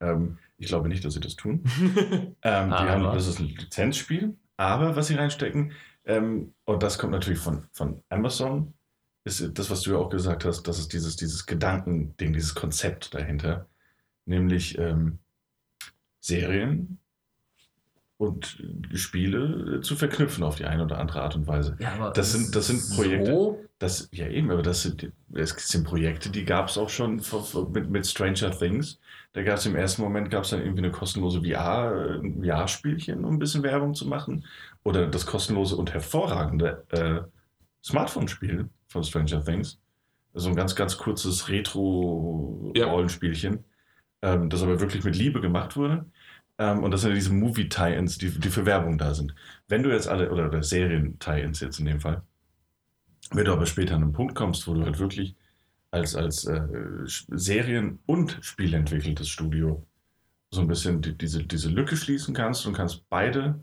Ähm, 0.00 0.38
ich 0.58 0.66
glaube 0.66 0.88
nicht, 0.88 1.04
dass 1.04 1.14
sie 1.14 1.20
das 1.20 1.36
tun. 1.36 1.62
Ähm, 2.42 2.68
die 2.70 2.74
Aber- 2.74 2.90
haben, 2.90 3.02
das 3.14 3.26
ist 3.26 3.38
ein 3.40 3.46
Lizenzspiel, 3.48 4.36
aber 4.56 4.94
was 4.96 5.06
sie 5.08 5.14
reinstecken, 5.14 5.72
ähm, 6.04 6.52
und 6.64 6.82
das 6.82 6.98
kommt 6.98 7.12
natürlich 7.12 7.38
von, 7.40 7.66
von 7.72 8.02
Amazon, 8.08 8.72
ist 9.24 9.50
das, 9.58 9.70
was 9.70 9.82
du 9.82 9.90
ja 9.92 9.96
auch 9.98 10.08
gesagt 10.10 10.44
hast, 10.44 10.62
das 10.68 10.78
ist 10.78 10.92
dieses, 10.92 11.16
dieses 11.16 11.46
Gedankending, 11.46 12.32
dieses 12.32 12.54
Konzept 12.54 13.12
dahinter, 13.14 13.66
nämlich 14.24 14.78
ähm, 14.78 15.18
Serien 16.20 16.98
und 18.16 18.62
Spiele 18.94 19.80
zu 19.82 19.94
verknüpfen 19.96 20.42
auf 20.42 20.56
die 20.56 20.64
eine 20.64 20.84
oder 20.84 20.98
andere 20.98 21.22
Art 21.22 21.36
und 21.36 21.46
Weise. 21.46 21.76
Ja, 21.78 21.92
aber 21.94 22.10
Das 22.10 22.32
sind- 22.32 22.54
das 22.54 22.66
sind 22.66 22.96
Projekte. 22.96 23.30
So? 23.30 23.64
Das, 23.78 24.08
ja, 24.12 24.26
eben, 24.26 24.50
aber 24.50 24.62
das 24.62 24.82
sind, 24.82 25.12
es 25.34 25.50
sind 25.68 25.84
Projekte, 25.84 26.30
die 26.30 26.44
gab 26.44 26.68
es 26.68 26.78
auch 26.78 26.88
schon 26.88 27.20
vor- 27.20 27.44
vor- 27.44 27.68
mit, 27.70 27.90
mit 27.90 28.06
Stranger 28.06 28.50
Things. 28.50 28.98
Da 29.32 29.42
gab 29.42 29.58
es 29.58 29.66
im 29.66 29.76
ersten 29.76 30.02
Moment 30.02 30.30
gab's 30.30 30.50
dann 30.50 30.60
irgendwie 30.60 30.84
eine 30.84 30.90
kostenlose 30.90 31.42
VR, 31.42 32.18
ein 32.22 32.42
VR-Spielchen, 32.42 33.24
um 33.24 33.34
ein 33.34 33.38
bisschen 33.38 33.62
Werbung 33.62 33.94
zu 33.94 34.08
machen. 34.08 34.44
Oder 34.84 35.06
das 35.06 35.26
kostenlose 35.26 35.76
und 35.76 35.92
hervorragende 35.92 36.84
äh, 36.90 37.20
Smartphone-Spiel 37.84 38.68
von 38.88 39.04
Stranger 39.04 39.44
Things. 39.44 39.78
So 40.34 40.48
ein 40.48 40.56
ganz, 40.56 40.74
ganz 40.74 40.98
kurzes 40.98 41.48
Retro-Rollenspielchen, 41.48 43.64
ähm, 44.22 44.50
das 44.50 44.62
aber 44.62 44.80
wirklich 44.80 45.04
mit 45.04 45.16
Liebe 45.16 45.40
gemacht 45.40 45.76
wurde. 45.76 46.06
Ähm, 46.58 46.82
und 46.82 46.90
das 46.90 47.02
sind 47.02 47.10
ja 47.10 47.16
diese 47.16 47.32
Movie-Tie-Ins, 47.32 48.18
die, 48.18 48.30
die 48.30 48.50
für 48.50 48.66
Werbung 48.66 48.98
da 48.98 49.14
sind. 49.14 49.34
Wenn 49.68 49.82
du 49.82 49.90
jetzt 49.90 50.08
alle, 50.08 50.30
oder, 50.30 50.46
oder 50.46 50.62
Serien-Tie-Ins 50.62 51.60
jetzt 51.60 51.78
in 51.78 51.86
dem 51.86 52.00
Fall, 52.00 52.22
wenn 53.30 53.44
du 53.44 53.52
aber 53.52 53.66
später 53.66 53.94
an 53.94 54.02
einen 54.02 54.12
Punkt 54.12 54.34
kommst, 54.34 54.66
wo 54.66 54.74
du 54.74 54.84
halt 54.84 54.98
wirklich 54.98 55.36
als, 55.90 56.14
als 56.14 56.44
äh, 56.44 56.60
Serien- 57.06 57.98
und 58.06 58.38
Spielentwickeltes 58.42 59.28
Studio 59.28 59.84
so 60.50 60.60
ein 60.60 60.68
bisschen 60.68 61.00
die, 61.02 61.16
diese, 61.16 61.44
diese 61.44 61.68
Lücke 61.70 61.96
schließen 61.96 62.34
kannst 62.34 62.66
und 62.66 62.74
kannst 62.74 63.08
beide 63.08 63.60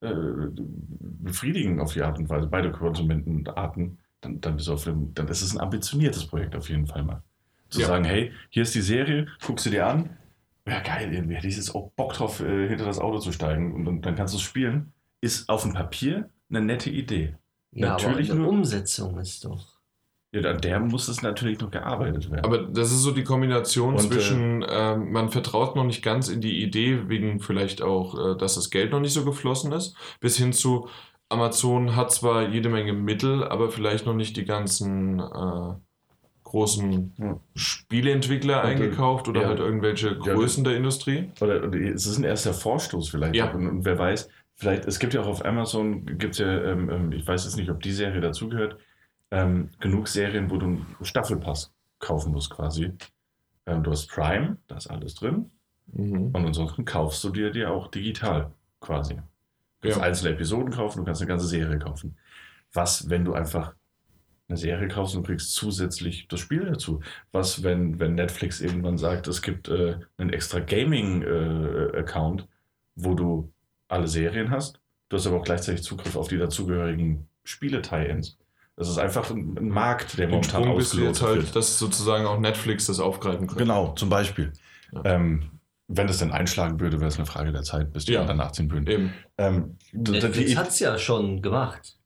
äh, 0.00 0.12
befriedigen 0.52 1.80
auf 1.80 1.92
die 1.92 2.02
Art 2.02 2.18
und 2.18 2.28
Weise, 2.28 2.46
beide 2.46 2.70
Konsumentenarten, 2.72 3.98
dann, 4.20 4.40
dann, 4.40 4.56
bist 4.56 4.68
du 4.68 4.72
auf 4.74 4.84
dem, 4.84 5.12
dann 5.14 5.28
ist 5.28 5.42
es 5.42 5.52
ein 5.54 5.60
ambitioniertes 5.60 6.26
Projekt 6.26 6.54
auf 6.56 6.68
jeden 6.68 6.86
Fall 6.86 7.02
mal. 7.02 7.22
Zu 7.68 7.80
Ja. 7.80 7.86
sagen, 7.88 8.04
hey, 8.04 8.32
hier 8.50 8.62
ist 8.64 8.74
die 8.74 8.80
Serie, 8.80 9.26
guckst 9.44 9.66
du 9.66 9.70
dir 9.70 9.86
an, 9.86 10.16
ja 10.66 10.80
geil, 10.80 11.12
irgendwie 11.12 11.34
hätte 11.36 11.48
ich 11.48 11.56
jetzt 11.56 11.74
auch 11.74 11.90
Bock 11.92 12.12
drauf, 12.14 12.40
äh, 12.40 12.68
hinter 12.68 12.84
das 12.84 12.98
Auto 12.98 13.18
zu 13.18 13.32
steigen 13.32 13.72
und, 13.74 13.84
dann- 13.84 14.02
dann 14.02 14.14
kannst 14.16 14.34
du 14.34 14.38
es 14.38 14.42
spielen, 14.42 14.92
ist 15.20 15.48
auf 15.48 15.62
dem 15.62 15.72
Papier 15.72 16.28
eine 16.48 16.60
nette 16.62 16.90
Idee. 16.90 17.36
Ja, 17.72 17.90
Natürlich 17.90 18.30
aber 18.30 18.38
in 18.38 18.42
der 18.44 18.50
nur- 18.52 18.58
Umsetzung 18.58 19.18
ist 19.18 19.44
doch. 19.44 19.79
Ja, 20.32 20.48
an 20.48 20.60
der 20.60 20.78
muss 20.78 21.08
es 21.08 21.22
natürlich 21.22 21.58
noch 21.60 21.70
gearbeitet 21.70 22.30
werden. 22.30 22.44
Aber 22.44 22.58
das 22.58 22.92
ist 22.92 23.00
so 23.00 23.10
die 23.10 23.24
Kombination 23.24 23.94
Und, 23.94 24.00
zwischen, 24.00 24.64
ähm, 24.68 25.10
man 25.10 25.30
vertraut 25.30 25.74
noch 25.74 25.84
nicht 25.84 26.02
ganz 26.04 26.28
in 26.28 26.40
die 26.40 26.62
Idee, 26.62 27.08
wegen 27.08 27.40
vielleicht 27.40 27.82
auch, 27.82 28.34
äh, 28.34 28.36
dass 28.38 28.54
das 28.54 28.70
Geld 28.70 28.92
noch 28.92 29.00
nicht 29.00 29.12
so 29.12 29.24
geflossen 29.24 29.72
ist, 29.72 29.96
bis 30.20 30.36
hin 30.36 30.52
zu, 30.52 30.88
Amazon 31.28 31.96
hat 31.96 32.12
zwar 32.12 32.48
jede 32.48 32.68
Menge 32.68 32.92
Mittel, 32.92 33.44
aber 33.44 33.70
vielleicht 33.70 34.06
noch 34.06 34.14
nicht 34.14 34.36
die 34.36 34.44
ganzen 34.44 35.20
äh, 35.20 35.74
großen 36.44 37.12
Ja. 37.18 37.40
Spieleentwickler 37.54 38.62
Und, 38.62 38.68
äh, 38.68 38.72
eingekauft 38.72 39.28
oder 39.28 39.42
ja. 39.42 39.48
halt 39.48 39.60
irgendwelche 39.60 40.18
Ja, 40.24 40.34
Größen 40.34 40.64
der 40.64 40.76
Industrie. 40.76 41.30
Oder, 41.40 41.64
oder 41.64 41.78
es 41.78 42.06
ist 42.06 42.18
ein 42.18 42.24
erster 42.24 42.52
Vorstoß 42.52 43.08
vielleicht. 43.08 43.36
Ja. 43.36 43.52
Und, 43.52 43.66
und 43.68 43.84
wer 43.84 43.98
weiß, 43.98 44.28
vielleicht, 44.56 44.84
es 44.86 44.98
gibt 44.98 45.14
ja 45.14 45.22
auch 45.22 45.28
auf 45.28 45.44
Amazon, 45.44 46.06
gibt 46.06 46.34
es 46.34 46.38
ja, 46.38 46.64
ähm, 46.64 46.90
ähm, 46.90 47.12
ich 47.12 47.26
weiß 47.26 47.44
jetzt 47.44 47.56
nicht, 47.56 47.70
ob 47.70 47.80
die 47.82 47.92
Serie 47.92 48.20
dazugehört, 48.20 48.76
ähm, 49.30 49.70
genug 49.80 50.08
Serien, 50.08 50.50
wo 50.50 50.56
du 50.56 50.66
einen 50.66 50.96
Staffelpass 51.02 51.72
kaufen 51.98 52.32
musst 52.32 52.50
quasi. 52.50 52.92
Ähm, 53.66 53.82
du 53.82 53.90
hast 53.90 54.08
Prime, 54.08 54.56
da 54.66 54.76
ist 54.76 54.88
alles 54.88 55.14
drin. 55.14 55.50
Mhm. 55.92 56.26
Und 56.32 56.46
ansonsten 56.46 56.84
kaufst 56.84 57.22
du 57.24 57.30
dir 57.30 57.50
die 57.50 57.64
auch 57.64 57.88
digital 57.88 58.50
quasi. 58.80 59.14
Du 59.14 59.22
kannst 59.82 59.98
Ja. 59.98 60.02
einzelne 60.04 60.30
Episoden 60.34 60.72
kaufen, 60.72 60.98
du 60.98 61.04
kannst 61.04 61.20
eine 61.20 61.28
ganze 61.28 61.46
Serie 61.46 61.78
kaufen. 61.78 62.16
Was, 62.72 63.08
wenn 63.10 63.24
du 63.24 63.34
einfach 63.34 63.74
eine 64.48 64.56
Serie 64.56 64.88
kaufst 64.88 65.14
und 65.16 65.24
kriegst 65.26 65.54
zusätzlich 65.54 66.26
das 66.28 66.40
Spiel 66.40 66.64
dazu? 66.64 67.00
Was, 67.32 67.62
wenn, 67.62 67.98
wenn 68.00 68.14
Netflix 68.14 68.60
irgendwann 68.60 68.98
sagt, 68.98 69.26
es 69.28 69.42
gibt 69.42 69.68
äh, 69.68 69.98
einen 70.18 70.30
extra 70.30 70.60
Gaming-Account, 70.60 72.46
wo 72.96 73.14
du 73.14 73.52
alle 73.88 74.08
Serien 74.08 74.50
hast, 74.50 74.80
du 75.08 75.16
hast 75.16 75.26
aber 75.26 75.38
auch 75.38 75.44
gleichzeitig 75.44 75.82
Zugriff 75.82 76.16
auf 76.16 76.28
die 76.28 76.38
dazugehörigen 76.38 77.28
Spiele-Tie-Ins. 77.44 78.38
Es 78.80 78.88
ist 78.88 78.98
einfach 78.98 79.30
ein, 79.30 79.68
Markt, 79.68 80.16
der 80.18 80.26
Den 80.26 80.30
momentan 80.30 80.62
Sprung 80.62 80.76
bist 80.76 80.94
du 80.94 80.98
jetzt 81.00 81.10
ausgelotet 81.22 81.28
halt, 81.36 81.42
wird. 81.46 81.56
dass 81.56 81.78
sozusagen 81.78 82.26
auch 82.26 82.38
Netflix 82.40 82.86
das 82.86 82.98
aufgreifen 82.98 83.46
könnte. 83.46 83.62
Genau, 83.64 83.92
zum 83.94 84.08
Beispiel. 84.08 84.52
Ja. 84.92 85.02
Ähm, 85.04 85.50
wenn 85.88 86.08
es 86.08 86.18
denn 86.18 86.30
einschlagen 86.32 86.80
würde, 86.80 86.98
wäre 87.00 87.08
es 87.08 87.16
eine 87.16 87.26
Frage 87.26 87.52
der 87.52 87.62
Zeit, 87.62 87.92
bis 87.92 88.04
die 88.06 88.12
Ja. 88.12 88.20
anderen 88.20 88.38
nachziehen 88.38 88.70
würden. 88.70 88.86
Eben. 88.86 89.12
Ähm, 89.38 89.76
Netflix 89.92 90.50
die, 90.50 90.56
hat 90.56 90.68
es 90.68 90.78
ja 90.78 90.96
schon 90.98 91.42
gemacht. 91.42 91.96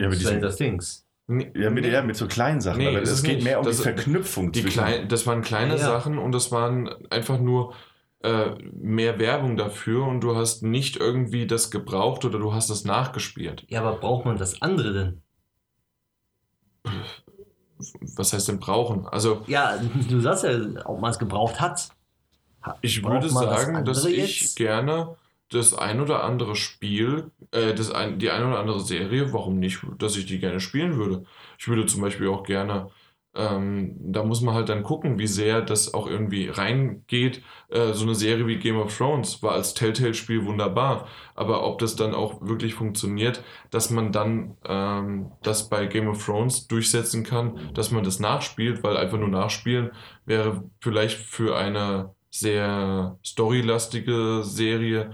ja, 0.00 0.08
mit 0.08 0.18
diesen, 0.18 0.38
Stranger 0.38 0.54
Things. 0.56 1.04
ja, 1.28 1.70
mit, 1.70 1.84
ja, 1.84 2.02
mit 2.02 2.16
so 2.16 2.26
kleinen 2.26 2.60
Sachen, 2.60 2.78
Nee, 2.78 2.94
es 2.96 3.22
geht 3.22 3.36
nicht. 3.36 3.44
mehr 3.44 3.58
um 3.58 3.64
Das- 3.66 3.76
die 3.78 3.82
Verknüpfung 3.82 4.52
Die 4.52 4.62
zwischen- 4.62 4.82
klein, 4.82 5.08
das 5.08 5.26
waren 5.26 5.42
kleine 5.42 5.72
Ja. 5.74 5.78
Sachen 5.78 6.18
und 6.18 6.32
das 6.32 6.50
waren 6.52 6.88
einfach 7.10 7.38
nur 7.38 7.74
äh, 8.22 8.54
mehr 8.72 9.18
Werbung 9.18 9.58
dafür 9.58 10.06
und 10.06 10.22
du 10.22 10.34
hast 10.34 10.62
nicht 10.62 10.96
irgendwie 10.96 11.46
das 11.46 11.70
gebraucht 11.70 12.24
oder 12.24 12.38
du 12.38 12.54
hast 12.54 12.70
das 12.70 12.84
nachgespielt. 12.86 13.66
Ja, 13.68 13.82
aber 13.82 13.98
braucht 13.98 14.24
man 14.24 14.38
das 14.38 14.62
andere 14.62 14.94
denn? 14.94 15.20
Was 18.16 18.32
heißt 18.32 18.48
denn 18.48 18.60
brauchen? 18.60 19.06
Also 19.06 19.44
Ja, 19.46 19.78
du 19.78 20.20
sagst 20.20 20.44
ja, 20.44 20.50
ob 20.84 21.00
man 21.00 21.10
es 21.10 21.18
gebraucht 21.18 21.60
hat. 21.60 21.90
Ha- 22.64 22.78
ich 22.80 23.02
braucht 23.02 23.12
würde 23.12 23.32
man 23.32 23.48
das 23.48 23.64
sagen, 23.64 23.84
dass 23.84 24.04
ich 24.04 24.40
jetzt? 24.40 24.56
gerne 24.56 25.16
das 25.50 25.74
ein 25.74 26.00
oder 26.00 26.24
andere 26.24 26.56
Spiel, 26.56 27.30
äh, 27.52 27.74
das 27.74 27.90
ein, 27.90 28.18
die 28.18 28.30
ein 28.30 28.44
oder 28.44 28.58
andere 28.58 28.80
Serie, 28.80 29.32
warum 29.32 29.58
nicht, 29.58 29.80
dass 29.98 30.16
ich 30.16 30.26
die 30.26 30.38
gerne 30.38 30.60
spielen 30.60 30.96
würde. 30.96 31.24
Ich 31.58 31.68
würde 31.68 31.86
zum 31.86 32.00
Beispiel 32.00 32.28
auch 32.28 32.42
gerne, 32.44 32.90
ähm, 33.34 33.96
da 33.98 34.22
muss 34.22 34.40
man 34.40 34.54
halt 34.54 34.68
dann 34.68 34.82
gucken, 34.82 35.18
wie 35.18 35.26
sehr 35.26 35.60
das 35.60 35.92
auch 35.92 36.06
irgendwie 36.06 36.48
reingeht. 36.48 37.42
Äh, 37.68 37.92
so 37.92 38.04
eine 38.04 38.14
Serie 38.14 38.46
wie 38.46 38.58
Game 38.58 38.76
of 38.76 38.96
Thrones 38.96 39.42
war 39.42 39.52
als 39.52 39.74
Telltale-Spiel 39.74 40.44
wunderbar, 40.44 41.08
aber 41.34 41.66
ob 41.66 41.78
das 41.78 41.96
dann 41.96 42.14
auch 42.14 42.40
wirklich 42.42 42.74
funktioniert, 42.74 43.42
dass 43.70 43.90
man 43.90 44.12
dann 44.12 44.56
ähm, 44.66 45.32
das 45.42 45.68
bei 45.68 45.86
Game 45.86 46.08
of 46.08 46.24
Thrones 46.24 46.68
durchsetzen 46.68 47.24
kann, 47.24 47.70
dass 47.74 47.90
man 47.90 48.04
das 48.04 48.20
nachspielt, 48.20 48.82
weil 48.82 48.96
einfach 48.96 49.18
nur 49.18 49.28
nachspielen 49.28 49.90
wäre 50.26 50.64
vielleicht 50.80 51.18
für 51.18 51.56
eine 51.56 52.14
sehr 52.30 53.18
storylastige 53.24 54.42
Serie 54.42 55.12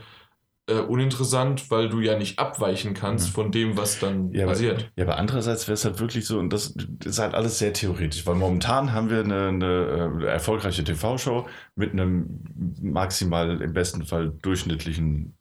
äh, 0.70 0.74
uninteressant, 0.80 1.70
weil 1.70 1.88
du 1.88 2.00
ja 2.00 2.16
nicht 2.16 2.38
abweichen 2.38 2.94
kannst 2.94 3.28
Mhm. 3.28 3.32
von 3.32 3.52
dem, 3.52 3.76
was 3.76 3.98
dann 3.98 4.30
Ja, 4.32 4.44
aber, 4.44 4.52
passiert. 4.52 4.90
ja, 4.96 5.04
aber 5.04 5.18
andererseits 5.18 5.66
wäre 5.68 5.74
es 5.74 5.84
halt 5.84 5.98
wirklich 6.00 6.24
so, 6.24 6.38
und 6.38 6.52
das 6.52 6.74
ist 7.04 7.18
halt 7.18 7.34
alles 7.34 7.58
sehr 7.58 7.72
theoretisch, 7.72 8.26
weil 8.26 8.36
momentan 8.36 8.92
haben 8.92 9.10
wir 9.10 9.20
eine, 9.24 9.48
eine 9.48 10.20
äh, 10.22 10.26
erfolgreiche 10.26 10.84
TV-Show 10.84 11.46
mit 11.74 11.92
einem 11.92 12.40
maximal 12.80 13.60
im 13.60 13.72
besten 13.72 14.04
Fall 14.04 14.30
durchschnittlichen 14.42 15.34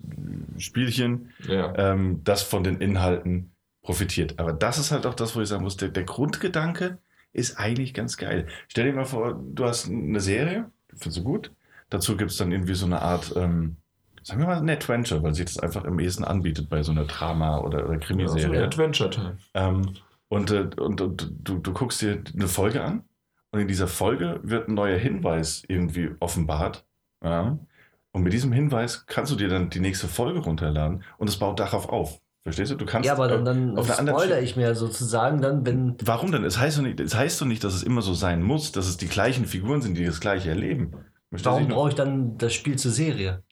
Spielchen, 0.57 1.29
Ja. 1.47 1.73
ähm, 1.77 2.21
das 2.23 2.41
von 2.41 2.63
den 2.63 2.77
Inhalten 2.81 3.51
profitiert. 3.81 4.39
Aber 4.39 4.53
das 4.53 4.77
ist 4.77 4.91
halt 4.91 5.05
auch 5.05 5.13
das, 5.13 5.35
wo 5.35 5.41
ich 5.41 5.47
sagen 5.47 5.63
muss, 5.63 5.77
der, 5.77 5.89
der 5.89 6.03
Grundgedanke 6.03 6.97
ist 7.31 7.57
eigentlich 7.59 7.93
ganz 7.93 8.17
geil. 8.17 8.47
Stell 8.67 8.85
dir 8.85 8.93
mal 8.93 9.05
vor, 9.05 9.39
du 9.53 9.65
hast 9.65 9.87
eine 9.87 10.19
Serie, 10.19 10.69
findest 10.95 11.17
du 11.19 11.23
gut, 11.23 11.51
dazu 11.89 12.17
gibt 12.17 12.31
es 12.31 12.37
dann 12.37 12.51
irgendwie 12.51 12.73
so 12.73 12.85
eine 12.85 13.01
Art, 13.01 13.33
ähm, 13.35 13.77
sagen 14.29 14.41
wir 14.41 14.47
mal, 14.47 14.57
ein 14.57 14.69
Adventure, 14.69 15.21
weil 15.23 15.33
sich 15.33 15.45
das 15.45 15.59
einfach 15.59 15.85
am 15.85 15.99
ehesten 15.99 16.23
anbietet 16.23 16.69
bei 16.69 16.81
so 16.83 16.91
einer 16.91 17.05
Drama- 17.05 17.59
oder, 17.59 17.85
oder 17.85 17.93
Ja, 17.95 17.99
so 17.99 18.05
Krimiserie. 18.07 18.57
ein 18.59 18.63
Adventure 18.65 19.09
Time. 19.09 19.37
Ähm, 19.53 19.93
und 20.29 20.51
äh, 20.51 20.69
und, 20.77 21.01
und 21.01 21.31
du, 21.41 21.57
du 21.57 21.73
guckst 21.73 22.01
dir 22.01 22.23
eine 22.33 22.47
Folge 22.47 22.83
an 22.83 23.03
und 23.51 23.59
in 23.59 23.67
dieser 23.67 23.87
Folge 23.87 24.39
wird 24.43 24.67
ein 24.67 24.75
neuer 24.75 24.97
Hinweis 24.97 25.63
irgendwie 25.67 26.11
offenbart. 26.19 26.85
Ja? 27.23 27.57
Und 28.11 28.23
mit 28.23 28.33
diesem 28.33 28.51
Hinweis 28.51 29.05
kannst 29.05 29.31
du 29.31 29.35
dir 29.35 29.49
dann 29.49 29.69
die 29.69 29.79
nächste 29.79 30.07
Folge 30.07 30.39
runterladen 30.39 31.03
und 31.17 31.27
es 31.29 31.37
baut 31.37 31.59
darauf 31.59 31.89
auf. 31.89 32.19
Verstehst 32.43 32.71
du? 32.71 32.75
Du 32.75 32.85
kannst 32.85 33.05
Ja, 33.05 33.13
aber 33.13 33.27
dann, 33.27 33.43
dann 33.43 33.77
auf 33.77 33.89
einer 33.89 34.13
anderen 34.13 34.43
ich 34.43 34.55
mir 34.55 34.73
sozusagen 34.73 35.41
dann, 35.41 35.65
wenn. 35.65 35.95
Warum 36.03 36.31
denn? 36.31 36.43
Es 36.45 36.57
heißt, 36.57 36.77
doch 36.77 36.83
nicht, 36.83 36.99
es 36.99 37.13
heißt 37.15 37.41
doch 37.41 37.45
nicht, 37.45 37.63
dass 37.63 37.73
es 37.73 37.83
immer 37.83 38.01
so 38.01 38.13
sein 38.13 38.41
muss, 38.41 38.71
dass 38.71 38.87
es 38.87 38.97
die 38.97 39.07
gleichen 39.07 39.45
Figuren 39.45 39.81
sind, 39.81 39.97
die 39.97 40.05
das 40.05 40.19
gleiche 40.21 40.49
erleben. 40.49 40.91
Verstehst? 41.29 41.45
Warum 41.45 41.67
brauche 41.67 41.89
ich 41.89 41.95
dann 41.95 42.37
das 42.37 42.53
Spiel 42.53 42.77
zur 42.77 42.91
Serie? 42.91 43.43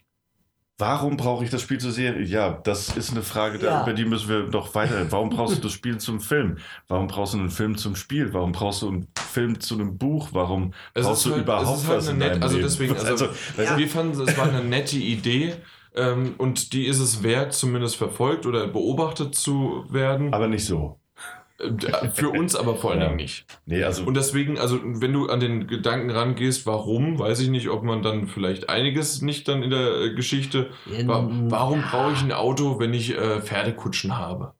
Warum 0.79 1.17
brauche 1.17 1.43
ich 1.43 1.49
das 1.49 1.63
Spiel 1.63 1.79
zur 1.79 1.91
Serie? 1.91 2.23
Ja, 2.23 2.51
das 2.63 2.95
ist 2.95 3.09
eine 3.11 3.23
Frage, 3.23 3.57
Ja. 3.65 3.81
über 3.81 3.93
die 3.93 4.05
müssen 4.05 4.29
wir 4.29 4.43
noch 4.43 4.75
weiter. 4.75 5.11
Warum 5.11 5.29
brauchst 5.29 5.57
du 5.57 5.61
das 5.61 5.71
Spiel 5.71 5.97
zum 5.97 6.19
Film? 6.19 6.57
Warum 6.87 7.07
brauchst 7.07 7.33
du 7.33 7.39
einen 7.39 7.49
Film 7.49 7.77
zum 7.77 7.95
Spiel? 7.95 8.31
Warum 8.33 8.51
brauchst 8.51 8.83
du 8.83 8.89
einen 8.89 9.07
Film 9.17 9.59
zu 9.59 9.73
einem 9.73 9.97
Buch? 9.97 10.29
Warum 10.33 10.73
Es 10.93 11.05
brauchst 11.07 11.25
du 11.25 11.31
halt- 11.31 11.41
überhaupt 11.43 11.79
es 11.79 11.87
halt 11.87 11.97
was 11.97 12.07
eine 12.09 12.13
in 12.25 12.29
deinem 12.29 12.43
also 12.43 12.57
Leben? 12.57 12.67
deswegen, 12.69 12.93
also- 12.95 13.07
also, 13.07 13.25
du, 13.25 13.77
Wir 13.77 13.87
fanden, 13.87 14.21
es 14.21 14.37
war 14.37 14.47
eine 14.49 14.63
nette 14.63 14.97
Idee 14.97 15.55
ähm, 15.95 16.35
und 16.37 16.73
die 16.73 16.85
ist 16.85 16.99
es 16.99 17.23
wert, 17.23 17.53
zumindest 17.53 17.95
verfolgt 17.95 18.45
oder 18.45 18.67
beobachtet 18.67 19.33
zu 19.33 19.85
werden. 19.89 20.31
aber 20.31 20.47
nicht 20.47 20.65
so. 20.65 20.99
Äh, 21.59 22.09
Für 22.13 22.29
uns 22.29 22.55
aber 22.55 22.75
vor 22.75 22.91
allen 22.91 22.99
Ja. 23.01 23.05
Dingen 23.07 23.17
nicht. 23.17 23.45
Nee, 23.65 23.83
also 23.83 24.03
Und 24.03 24.15
deswegen, 24.15 24.59
also 24.59 24.79
wenn 24.83 25.11
du 25.13 25.27
an 25.27 25.39
den 25.39 25.65
Gedanken 25.67 26.11
rangehst, 26.11 26.65
warum, 26.67 27.17
weiß 27.17 27.39
ich 27.39 27.49
nicht, 27.49 27.69
ob 27.69 27.83
man 27.83 28.03
dann 28.03 28.27
vielleicht 28.27 28.69
einiges 28.69 29.21
nicht 29.21 29.47
dann 29.47 29.63
in 29.63 29.71
der 29.71 30.01
äh, 30.01 30.13
Geschichte. 30.13 30.69
Wa 30.85 31.19
In- 31.19 31.49
warum 31.49 31.81
brauche 31.87 32.13
ich 32.13 32.21
ein 32.21 32.31
Auto, 32.31 32.79
wenn 32.79 32.93
ich 32.93 33.15
äh, 33.17 33.41
Pferdekutschen 33.41 34.17
habe? 34.17 34.53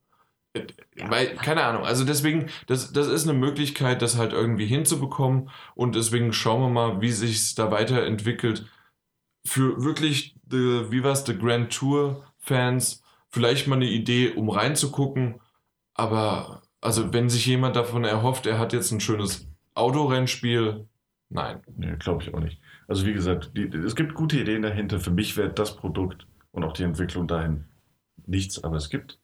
Äh, 0.53 0.63
Weil, 1.07 1.35
keine 1.35 1.63
Ahnung, 1.65 1.85
also 1.85 2.03
deswegen, 2.03 2.47
das, 2.65 2.91
das 2.93 3.07
ist 3.07 3.27
eine 3.29 3.37
Möglichkeit, 3.37 4.01
das 4.01 4.17
halt 4.17 4.33
irgendwie 4.33 4.65
hinzubekommen 4.65 5.49
und 5.75 5.95
deswegen 5.95 6.33
schauen 6.33 6.61
wir 6.61 6.69
mal, 6.69 7.01
wie 7.01 7.11
sich 7.11 7.35
es 7.35 7.53
da 7.53 7.69
weiterentwickelt. 7.69 8.65
Für 9.45 9.83
wirklich, 9.83 10.35
the, 10.49 10.89
wie 10.89 11.03
war's, 11.03 11.25
The 11.25 11.37
Grand 11.37 11.71
Tour 11.71 12.23
Fans, 12.39 13.03
vielleicht 13.29 13.67
mal 13.67 13.75
eine 13.75 13.85
Idee, 13.89 14.31
um 14.35 14.49
reinzugucken, 14.49 15.39
aber 15.93 16.63
also 16.87 17.11
wenn 17.11 17.29
sich 17.29 17.45
jemand 17.45 17.75
davon 17.75 18.05
erhofft, 18.05 18.45
er 18.45 18.59
hat 18.59 18.71
jetzt 18.71 18.93
ein 18.93 19.01
schönes 19.01 19.45
Autorennspiel, 19.73 20.87
nein. 21.27 21.61
nee, 21.75 21.97
glaube 21.99 22.23
ich 22.23 22.33
auch 22.33 22.39
nicht. 22.39 22.61
Also 22.87 23.05
wie 23.05 23.11
gesagt, 23.11 23.51
die, 23.57 23.63
es 23.63 23.93
gibt 23.93 24.13
gute 24.13 24.39
Ideen 24.39 24.61
dahinter. 24.61 25.01
Für 25.01 25.11
mich 25.11 25.35
wäre 25.35 25.49
das 25.49 25.75
Produkt 25.75 26.25
und 26.51 26.63
auch 26.63 26.71
die 26.71 26.83
Entwicklung 26.83 27.27
dahin 27.27 27.65
nichts, 28.25 28.63
aber 28.63 28.77
es 28.77 28.89
gibt, 28.89 29.19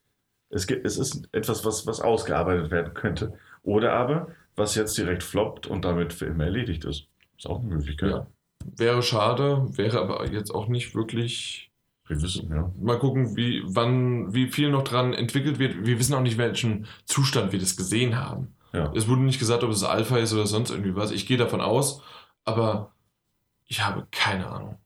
es 0.49 0.67
gibt, 0.67 0.85
es 0.85 0.97
ist 0.97 1.29
etwas, 1.31 1.63
was, 1.63 1.87
was 1.87 2.01
ausgearbeitet 2.01 2.69
werden 2.69 2.93
könnte. 2.93 3.39
Oder 3.61 3.93
aber, 3.93 4.27
was 4.57 4.75
jetzt 4.75 4.97
direkt 4.97 5.23
floppt 5.23 5.65
und 5.65 5.85
damit 5.85 6.11
für 6.11 6.25
immer 6.25 6.43
erledigt 6.43 6.83
ist. 6.83 7.07
Ist 7.37 7.47
auch 7.47 7.61
eine 7.61 7.69
Möglichkeit. 7.69 8.11
Ja. 8.11 8.27
Wäre 8.75 9.01
schade, 9.01 9.69
wäre 9.77 10.01
aber 10.01 10.29
jetzt 10.29 10.53
auch 10.53 10.67
nicht 10.67 10.95
wirklich. 10.95 11.71
Wir 12.07 12.21
wissen, 12.21 12.49
ja. 12.51 12.71
Mal 12.81 12.99
gucken, 12.99 13.35
wie, 13.37 13.63
wann, 13.65 14.33
wie 14.33 14.47
viel 14.47 14.69
noch 14.69 14.83
dran 14.83 15.13
entwickelt 15.13 15.57
wird. 15.59 15.85
Wir 15.85 15.97
wissen 15.99 16.13
auch 16.15 16.21
nicht, 16.21 16.37
welchen 16.37 16.85
Zustand 17.05 17.51
wir 17.53 17.59
das 17.59 17.77
gesehen 17.77 18.17
haben. 18.19 18.55
Ja. 18.73 18.91
Es 18.93 19.07
wurde 19.07 19.21
nicht 19.21 19.39
gesagt, 19.39 19.63
ob 19.63 19.69
es 19.71 19.83
Alpha 19.83 20.17
ist 20.17 20.33
oder 20.33 20.45
sonst 20.45 20.69
irgendwie 20.71 20.95
was. 20.95 21.11
Ich 21.11 21.25
gehe 21.27 21.37
davon 21.37 21.61
aus, 21.61 22.01
aber 22.43 22.91
ich 23.67 23.85
habe 23.85 24.05
keine 24.11 24.47
Ahnung. 24.47 24.77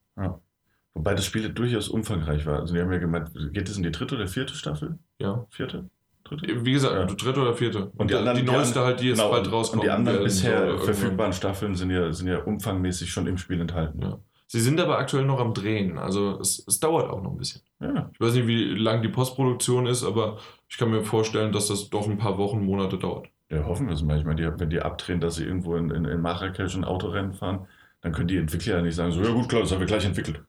Wobei 0.93 1.13
das 1.13 1.25
Spiel 1.25 1.47
durchaus 1.49 1.89
umfangreich 1.89 2.45
war. 2.47 2.59
Also 2.59 2.73
die 2.73 2.81
haben 2.81 2.91
ja 2.91 2.97
gemeint, 2.97 3.29
geht 3.53 3.69
es 3.69 3.77
in 3.77 3.83
die 3.83 3.91
dritte 3.91 4.15
oder 4.15 4.27
vierte 4.27 4.55
Staffel? 4.55 4.97
Ja. 5.19 5.45
Vierte? 5.51 5.89
Dritte? 6.23 6.65
Wie 6.65 6.71
gesagt, 6.71 6.93
Ja. 6.95 7.05
dritte 7.15 7.39
oder 7.39 7.53
vierte. 7.53 7.91
Und 7.97 8.09
die 8.09 8.15
anderen, 8.15 8.43
neueste 8.45 8.81
halt, 8.81 8.99
die 8.99 9.09
jetzt 9.09 9.17
genau, 9.17 9.29
bald 9.29 9.45
und- 9.47 9.53
rauskommt. 9.53 9.81
Und 9.81 9.85
die 9.85 9.91
anderen 9.91 10.17
werden 10.17 10.25
bisher 10.25 10.65
irgendwann. 10.65 10.85
verfügbaren 10.85 11.33
Staffeln 11.33 11.75
sind 11.75 11.91
ja, 11.91 12.11
sind 12.13 12.27
ja 12.27 12.39
umfangmäßig 12.43 13.11
schon 13.11 13.27
im 13.27 13.37
Spiel 13.37 13.61
enthalten. 13.61 14.01
Ja. 14.01 14.19
Sie 14.49 14.61
sind 14.61 14.79
aber 14.79 14.97
aktuell 14.97 15.25
noch 15.25 15.39
am 15.39 15.53
Drehen. 15.53 15.97
Also 15.97 16.39
es, 16.39 16.63
es 16.65 16.79
dauert 16.79 17.09
auch 17.09 17.21
noch 17.21 17.31
ein 17.31 17.37
bisschen. 17.37 17.61
Ja. 17.81 18.09
Ich 18.13 18.19
weiß 18.19 18.33
nicht, 18.33 18.47
wie 18.47 18.63
lang 18.75 19.01
die 19.01 19.09
Postproduktion 19.09 19.85
ist, 19.85 20.03
aber 20.05 20.37
ich 20.69 20.77
kann 20.77 20.89
mir 20.89 21.03
vorstellen, 21.03 21.51
dass 21.51 21.67
das 21.67 21.89
doch 21.89 22.07
ein 22.07 22.17
paar 22.17 22.37
Wochen, 22.37 22.65
Monate 22.65 22.97
dauert. 22.97 23.27
Ja, 23.49 23.65
hoffen 23.65 23.87
wir 23.87 23.93
es 23.93 24.03
mal. 24.03 24.17
Ich 24.17 24.25
meine, 24.25 24.41
die, 24.41 24.59
wenn 24.59 24.69
die 24.69 24.81
abdrehen, 24.81 25.19
dass 25.19 25.35
sie 25.35 25.43
irgendwo 25.43 25.75
in, 25.75 25.91
in, 25.91 26.05
in 26.05 26.21
Marrakesch 26.21 26.75
ein 26.75 26.85
Autorennen 26.85 27.33
fahren, 27.33 27.67
dann 28.01 28.13
können 28.13 28.29
die 28.29 28.37
Entwickler 28.37 28.77
ja 28.77 28.81
nicht 28.81 28.95
sagen, 28.95 29.11
so, 29.11 29.21
ja 29.21 29.31
gut, 29.31 29.49
klar, 29.49 29.61
das 29.61 29.71
haben 29.71 29.79
wir 29.79 29.87
gleich 29.87 30.05
entwickelt. 30.05 30.41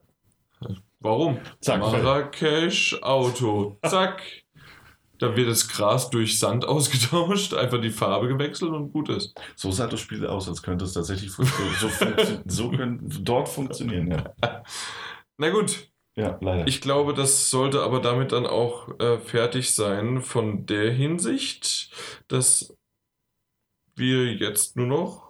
Warum? 1.01 1.39
Zack, 1.61 1.81
Marrakesch, 1.81 3.01
Auto, 3.03 3.79
zack. 3.87 4.23
Da 5.19 5.37
wird 5.37 5.49
das 5.49 5.69
Gras 5.69 6.11
durch 6.11 6.39
Sand 6.39 6.65
ausgetauscht, 6.69 7.55
einfach 7.55 7.81
die 7.81 7.91
Farbe 7.91 8.29
gewechselt 8.29 8.71
und 8.73 8.93
gut 8.93 9.09
ist. 9.09 9.39
So 9.57 9.71
sah 9.71 9.87
das 9.87 10.01
Spiel 10.01 10.27
aus, 10.27 10.49
als 10.49 10.63
könnte 10.63 10.85
es 10.85 10.93
tatsächlich 10.93 11.33
so, 11.33 11.43
so, 11.45 11.89
so 12.47 12.71
können, 12.71 13.01
dort 13.23 13.49
funktionieren. 13.49 14.11
Ja, 14.11 14.63
Na 15.37 15.51
gut, 15.51 15.91
ja 16.17 16.39
leider. 16.41 16.67
ich 16.67 16.81
glaube, 16.81 17.15
das 17.15 17.51
sollte 17.51 17.83
aber 17.83 18.01
damit 18.01 18.33
dann 18.33 18.47
auch 18.47 18.89
äh, 19.01 19.19
fertig 19.19 19.75
sein 19.75 20.23
von 20.23 20.67
der 20.67 20.93
Hinsicht, 20.93 21.91
dass 22.29 22.75
wir 23.97 24.33
jetzt 24.35 24.77
nur 24.77 24.87
noch. 24.87 25.29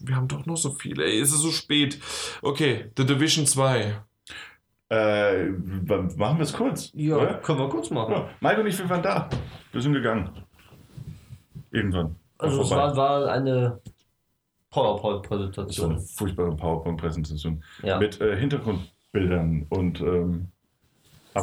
Wir 0.00 0.14
haben 0.16 0.28
doch 0.28 0.46
noch 0.46 0.56
so 0.56 0.70
viele. 0.72 1.04
Ey, 1.04 1.18
ist 1.18 1.32
es 1.32 1.40
so 1.40 1.50
spät. 1.50 1.98
Okay, 2.42 2.90
The 2.96 3.06
Division 3.06 3.46
2. 3.46 4.02
äh, 4.90 5.44
machen 5.48 6.38
wir 6.38 6.40
es 6.40 6.52
kurz. 6.52 6.90
Ja, 6.94 7.16
oder? 7.16 7.34
können 7.34 7.58
wir 7.60 7.68
kurz 7.68 7.90
machen. 7.90 8.12
Ja, 8.12 8.28
Mike 8.40 8.60
und 8.60 8.66
ich, 8.66 8.78
wir 8.78 8.88
waren 8.90 9.02
da. 9.02 9.28
Wir 9.72 9.80
sind 9.80 9.92
gegangen. 9.92 10.30
Irgendwann. 11.70 12.16
Also 12.38 12.62
es 12.62 12.70
war, 12.70 12.96
war 12.96 13.28
eine 13.28 13.50
Das 13.52 13.70
war 13.70 13.76
eine 13.76 13.80
PowerPoint-Präsentation. 14.70 16.00
furchtbare 16.00 16.56
PowerPoint-Präsentation. 16.56 17.62
Ja. 17.82 17.98
Mit 17.98 18.20
äh, 18.20 18.36
Hintergrundbildern 18.36 19.66
und 19.68 20.00
ähm, 20.00 20.48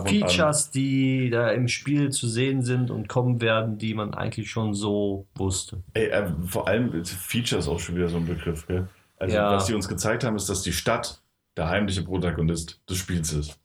Features, 0.05 0.69
die 0.69 1.29
da 1.29 1.51
im 1.51 1.69
Spiel 1.69 2.09
zu 2.11 2.27
sehen 2.27 2.61
sind 2.61 2.91
und 2.91 3.07
kommen 3.07 3.39
werden, 3.39 3.77
die 3.77 3.93
man 3.93 4.13
eigentlich 4.13 4.51
schon 4.51 4.73
so 4.73 5.27
wusste. 5.35 5.81
Ey, 5.93 6.07
äh, 6.07 6.27
vor 6.45 6.67
allem 6.67 6.93
ist 6.93 7.11
Features 7.11 7.69
auch 7.69 7.79
schon 7.79 7.95
wieder 7.95 8.09
so 8.09 8.17
ein 8.17 8.25
Begriff. 8.25 8.67
Gell? 8.67 8.87
Also 9.17 9.35
Ja. 9.37 9.53
was 9.53 9.65
die 9.65 9.73
uns 9.73 9.87
gezeigt 9.87 10.25
haben, 10.25 10.35
ist, 10.35 10.49
dass 10.49 10.61
die 10.63 10.73
Stadt 10.73 11.21
der 11.57 11.67
heimliche 11.69 12.03
Protagonist 12.03 12.79
des 12.89 12.97
Spiels 12.97 13.33
ist. 13.33 13.59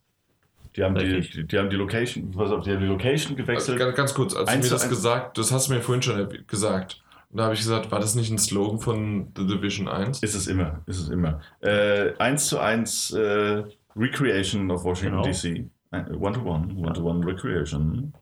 Die 0.74 0.82
haben 0.82 0.94
die, 0.94 1.20
die, 1.20 1.46
die 1.46 1.58
haben 1.58 1.68
die 1.68 1.76
Location, 1.76 2.30
pass 2.30 2.50
auf, 2.50 2.64
die 2.64 2.70
haben 2.72 2.80
die 2.80 2.86
Location 2.86 3.32
Also, 3.32 3.44
gewechselt. 3.44 3.78
ganz, 3.78 3.94
ganz 3.96 4.14
kurz, 4.14 4.34
als 4.34 4.48
du 4.48 4.54
Eins 4.56 4.64
mir 4.64 4.70
das 4.70 4.88
gesagt, 4.88 5.36
das 5.36 5.52
hast 5.52 5.68
du 5.68 5.74
mir 5.74 5.82
vorhin 5.82 6.00
schon 6.02 6.28
gesagt. 6.46 7.02
Und 7.30 7.38
da 7.38 7.44
habe 7.44 7.54
ich 7.54 7.60
gesagt, 7.60 7.90
war 7.90 8.00
das 8.00 8.14
nicht 8.14 8.30
ein 8.30 8.38
Slogan 8.38 8.78
von 8.78 9.32
The 9.36 9.46
Division 9.46 9.86
1? 9.88 10.22
Ist 10.22 10.34
es 10.34 10.46
immer, 10.46 10.80
ist 10.86 10.98
es 10.98 11.08
immer. 11.10 11.40
Äh, 11.60 12.14
1 12.18 12.46
zu 12.46 12.58
1 12.58 13.10
äh, 13.12 13.62
Recreation 13.96 14.70
of 14.70 14.84
Washington 14.84 15.22
Genau. 15.22 15.30
DC. 15.30 15.70
Äh, 15.90 16.14
One 16.14 16.32
to 16.34 16.40
one, 16.42 16.74
one 16.74 16.92
to 16.94 17.02
one 17.04 17.24
Recreation. 17.26 18.14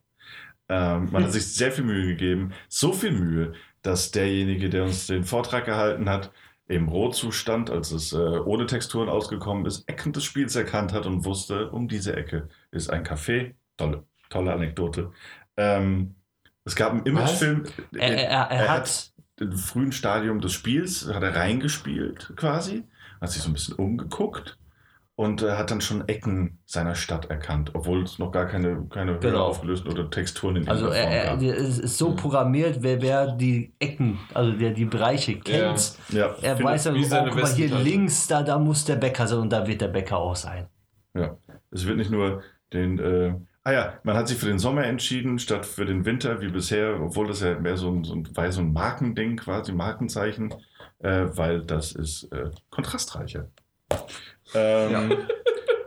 Ähm, 0.69 1.09
man 1.13 1.23
hat 1.25 1.33
sich 1.33 1.47
sehr 1.47 1.71
viel 1.71 1.85
Mühe 1.85 2.07
gegeben. 2.09 2.53
So 2.69 2.93
viel 2.93 3.13
Mühe, 3.13 3.53
dass 3.83 4.11
derjenige, 4.11 4.69
der 4.69 4.83
uns 4.85 5.07
den 5.07 5.23
Vortrag 5.25 5.65
gehalten 5.67 6.09
hat, 6.09 6.33
im 6.71 6.89
Rohzustand, 6.89 7.69
als 7.69 7.91
es 7.91 8.13
äh, 8.13 8.17
ohne 8.17 8.67
Texturen 8.67 9.09
ausgekommen 9.09 9.67
ist, 9.67 9.89
Ecken 9.89 10.13
des 10.13 10.23
Spiels 10.23 10.55
erkannt 10.55 10.93
hat 10.93 11.05
und 11.05 11.25
wusste, 11.25 11.69
um 11.71 11.89
diese 11.89 12.17
Ecke 12.17 12.49
ist 12.71 12.91
ein 12.91 13.05
Café. 13.05 13.55
Tolle, 13.77 14.05
tolle 14.29 14.53
Anekdote. 14.53 15.11
Ähm, 15.57 16.15
es 16.65 16.77
gab 16.77 16.93
einen 16.93 17.07
Imagefilm. 17.07 17.65
Er, 17.93 18.15
er, 18.15 18.29
er, 18.29 18.51
er 18.51 18.69
hat, 18.69 19.13
im 19.41 19.57
frühen 19.57 19.91
Stadium 19.91 20.41
des 20.41 20.53
Spiels 20.53 21.09
hat 21.13 21.25
er 21.25 21.35
reingespielt 21.35 22.33
quasi, 22.37 22.85
hat 23.21 23.31
sich 23.31 23.43
so 23.43 23.51
ein 23.51 23.55
bisschen 23.55 23.75
umgeguckt 23.75 24.57
und 25.21 25.43
äh, 25.43 25.51
hat 25.53 25.71
dann 25.71 25.83
schon 25.83 26.09
Ecken 26.09 26.61
seiner 26.65 26.95
Stadt 26.95 27.27
erkannt, 27.27 27.73
obwohl 27.75 28.05
es 28.05 28.19
noch 28.19 28.33
gar 28.33 28.47
keine, 28.47 28.87
keine 28.89 29.19
Genau. 29.19 29.49
aufgelösten 29.49 29.93
oder 29.93 30.09
Texturen 30.09 30.57
in 30.57 30.67
also 30.67 30.87
er, 30.87 31.27
Form 31.37 31.43
er, 31.43 31.59
es 31.59 31.79
ist 31.79 31.99
so 31.99 32.15
programmiert, 32.15 32.79
wer, 32.81 33.03
wer 33.03 33.33
die 33.33 33.75
Ecken, 33.79 34.19
also 34.33 34.53
der 34.53 34.71
die 34.71 34.87
Bereiche 34.87 35.39
kennt, 35.39 35.99
gab. 36.09 36.11
Ja, 36.11 36.35
er 36.41 36.57
finde- 36.57 36.65
weiß 36.73 36.85
dann, 36.85 36.95
wie 36.95 37.05
oh, 37.05 37.25
guck 37.29 37.43
mal, 37.43 37.53
hier 37.53 37.69
links, 37.77 38.29
da, 38.29 38.43
da 38.43 38.59
muss 38.59 38.87
der 38.87 38.97
Bäcker 38.97 39.27
sein 39.27 39.41
und 39.41 39.53
da 39.53 39.67
wird 39.67 39.83
der 39.83 39.89
Bäcker 39.89 40.17
auch 40.17 40.37
sein. 40.37 40.69
Ja, 41.13 41.37
es 41.71 41.87
wird 41.87 41.99
nicht 41.99 42.11
nur 42.11 42.43
den. 42.73 42.99
Äh, 42.99 43.35
ah 43.65 43.73
ja, 43.73 43.99
man 44.05 44.17
hat 44.17 44.27
sich 44.27 44.39
für 44.39 44.47
den 44.47 44.59
Sommer 44.59 44.85
entschieden, 44.85 45.39
statt 45.39 45.67
für 45.67 45.85
den 45.85 46.07
Winter 46.07 46.41
wie 46.41 46.49
bisher, 46.49 46.99
obwohl 46.99 47.27
das 47.27 47.43
ja 47.43 47.59
mehr 47.59 47.77
so 47.77 47.91
ein, 47.91 48.05
so 48.05 48.15
ein, 48.15 48.27
war 48.35 48.51
so 48.51 48.63
ein 48.63 48.73
Markending 48.73 49.37
quasi, 49.37 49.73
Markenzeichen, 49.73 50.55
äh, 51.01 51.27
weil 51.35 51.61
das 51.61 51.93
ist 51.93 52.33
äh, 52.33 52.53
kontrastreicher. 52.71 53.51
Ähm, 54.55 55.13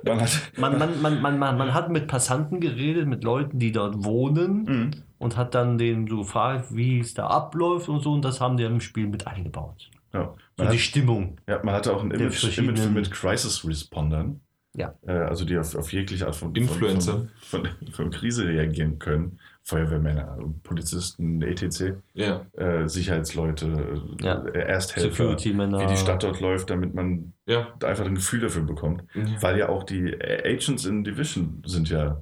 man 0.05 0.19
hat. 0.21 0.29
Man, 0.57 0.77
man, 0.77 1.01
man, 1.01 1.21
man, 1.21 1.39
man, 1.39 1.57
man 1.57 1.73
hat 1.73 1.89
mit 1.89 2.07
Passanten 2.07 2.59
geredet, 2.59 3.07
mit 3.07 3.23
Leuten, 3.23 3.57
die 3.59 3.71
dort 3.71 4.03
wohnen 4.03 4.63
Mhm. 4.63 4.91
und 5.17 5.37
hat 5.37 5.55
dann 5.55 5.77
denen 5.77 6.07
so 6.07 6.17
gefragt, 6.19 6.65
wie 6.75 6.99
es 6.99 7.13
da 7.13 7.27
abläuft 7.27 7.87
und 7.89 8.01
so 8.01 8.11
und 8.13 8.23
das 8.25 8.41
haben 8.41 8.57
die 8.57 8.63
im 8.63 8.81
Spiel 8.81 9.07
mit 9.07 9.25
eingebaut. 9.27 9.89
Ja. 10.13 10.33
So 10.57 10.63
Man, 10.63 10.67
die 10.71 10.77
hat, 10.77 10.81
Stimmung. 10.83 11.37
ja, 11.47 11.59
man 11.63 11.73
hatte 11.73 11.95
auch 11.95 12.03
ein 12.03 12.11
Image, 12.11 12.57
Image 12.57 12.85
mit 12.89 13.09
Crisis-Respondern. 13.11 14.41
Ja. 14.75 14.93
Äh, 15.07 15.11
also 15.11 15.45
die 15.45 15.57
auf, 15.57 15.73
auf 15.75 15.91
jegliche 15.93 16.25
Art 16.25 16.35
von, 16.35 16.53
Influencer. 16.53 17.27
Von, 17.39 17.65
von, 17.65 17.87
von 17.93 18.11
Krise 18.11 18.45
reagieren 18.47 18.99
können. 18.99 19.39
Feuerwehrmänner, 19.65 20.37
Polizisten, 20.63 21.41
etc., 21.41 21.95
Ja, 22.13 22.45
äh, 22.57 22.87
Sicherheitsleute, 22.87 24.01
Ja. 24.19 24.43
äh, 24.45 24.59
Ersthelfer, 24.59 25.37
wie 25.37 25.87
die 25.87 25.97
Stadt 25.97 26.23
dort 26.23 26.41
läuft, 26.41 26.69
damit 26.69 26.93
man 26.93 27.33
ja. 27.45 27.73
einfach 27.83 28.05
ein 28.05 28.15
Gefühl 28.15 28.41
dafür 28.41 28.63
bekommt. 28.63 29.03
Mhm. 29.15 29.37
Weil 29.41 29.57
ja 29.57 29.69
auch 29.69 29.83
die 29.83 30.13
Agents 30.21 30.85
in 30.85 31.03
Division 31.03 31.63
sind 31.65 31.89
ja 31.89 32.21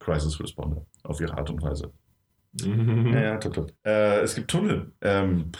Crisis 0.00 0.38
Responder 0.38 0.84
auf 1.02 1.20
ihre 1.20 1.36
Art 1.36 1.48
und 1.48 1.62
Weise. 1.62 1.92
Mhm. 2.52 3.06
Ja, 3.12 3.20
ja, 3.20 3.36
top, 3.38 3.54
top. 3.54 3.72
Äh, 3.84 4.20
es 4.20 4.34
gibt 4.34 4.50
Tunnel. 4.50 4.92
Ähm, 5.00 5.52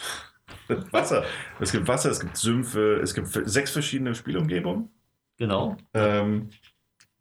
Wasser. 0.91 1.23
Es 1.59 1.71
gibt 1.71 1.87
Wasser, 1.87 2.11
es 2.11 2.19
gibt 2.19 2.37
Sümpfe, 2.37 2.99
es 3.01 3.13
gibt 3.13 3.27
sechs 3.27 3.71
verschiedene 3.71 4.13
Spielumgebungen. 4.13 4.89
Genau. 5.37 5.77
Ähm, 5.93 6.49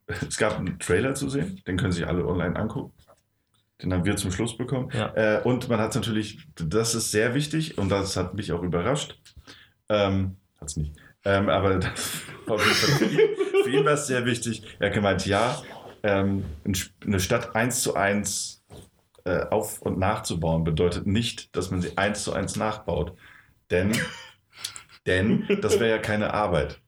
es 0.07 0.37
gab 0.37 0.59
einen 0.59 0.79
Trailer 0.79 1.15
zu 1.15 1.29
sehen, 1.31 1.61
den 1.67 1.77
können 1.77 1.93
sich 1.93 2.07
alle 2.07 2.27
online 2.27 2.57
angucken. 2.57 2.93
Den 3.83 3.93
haben 3.93 4.05
wir 4.05 4.17
zum 4.17 4.33
Schluss 4.33 4.57
bekommen. 4.57 4.91
Ja. 4.93 5.15
Äh, 5.15 5.43
und 5.43 5.69
man 5.69 5.81
hat 5.81 5.95
natürlich, 5.95 6.47
das 6.55 6.95
ist 6.95 7.11
sehr 7.11 7.35
wichtig 7.35 7.79
und 7.79 7.89
das 7.91 8.17
hat 8.17 8.35
mich 8.35 8.53
auch 8.53 8.63
überrascht. 8.63 9.19
Ähm, 9.89 10.37
hat 10.61 10.69
es 10.69 10.77
nicht. 10.77 10.93
Ähm, 11.25 11.49
aber 11.49 11.79
das, 11.79 12.23
war 12.47 12.59
für, 12.59 13.05
ihn, 13.05 13.21
für 13.65 13.71
ihn 13.71 13.85
war 13.85 13.93
es 13.93 14.07
sehr 14.07 14.25
wichtig. 14.27 14.63
Er 14.79 14.89
hat 14.89 14.95
gemeint, 14.95 15.27
ja, 15.27 15.63
ähm, 16.03 16.45
eine 17.05 17.21
Stadt 17.21 17.55
eins 17.55 17.83
zu 17.83 17.95
eins 17.95 18.65
äh, 19.25 19.41
auf- 19.51 19.83
und 19.83 19.99
nachzubauen 19.99 20.65
bedeutet 20.65 21.07
nicht, 21.07 21.55
dass 21.55 21.71
man 21.71 21.83
sie 21.83 21.97
eins 21.97 22.25
zu 22.25 22.33
eins 22.33 22.57
nachbaut. 22.57 23.17
Denn, 23.71 23.93
denn 25.07 25.47
das 25.61 25.79
wäre 25.81 25.91
ja 25.91 25.99
keine 25.99 26.33
Arbeit. 26.35 26.81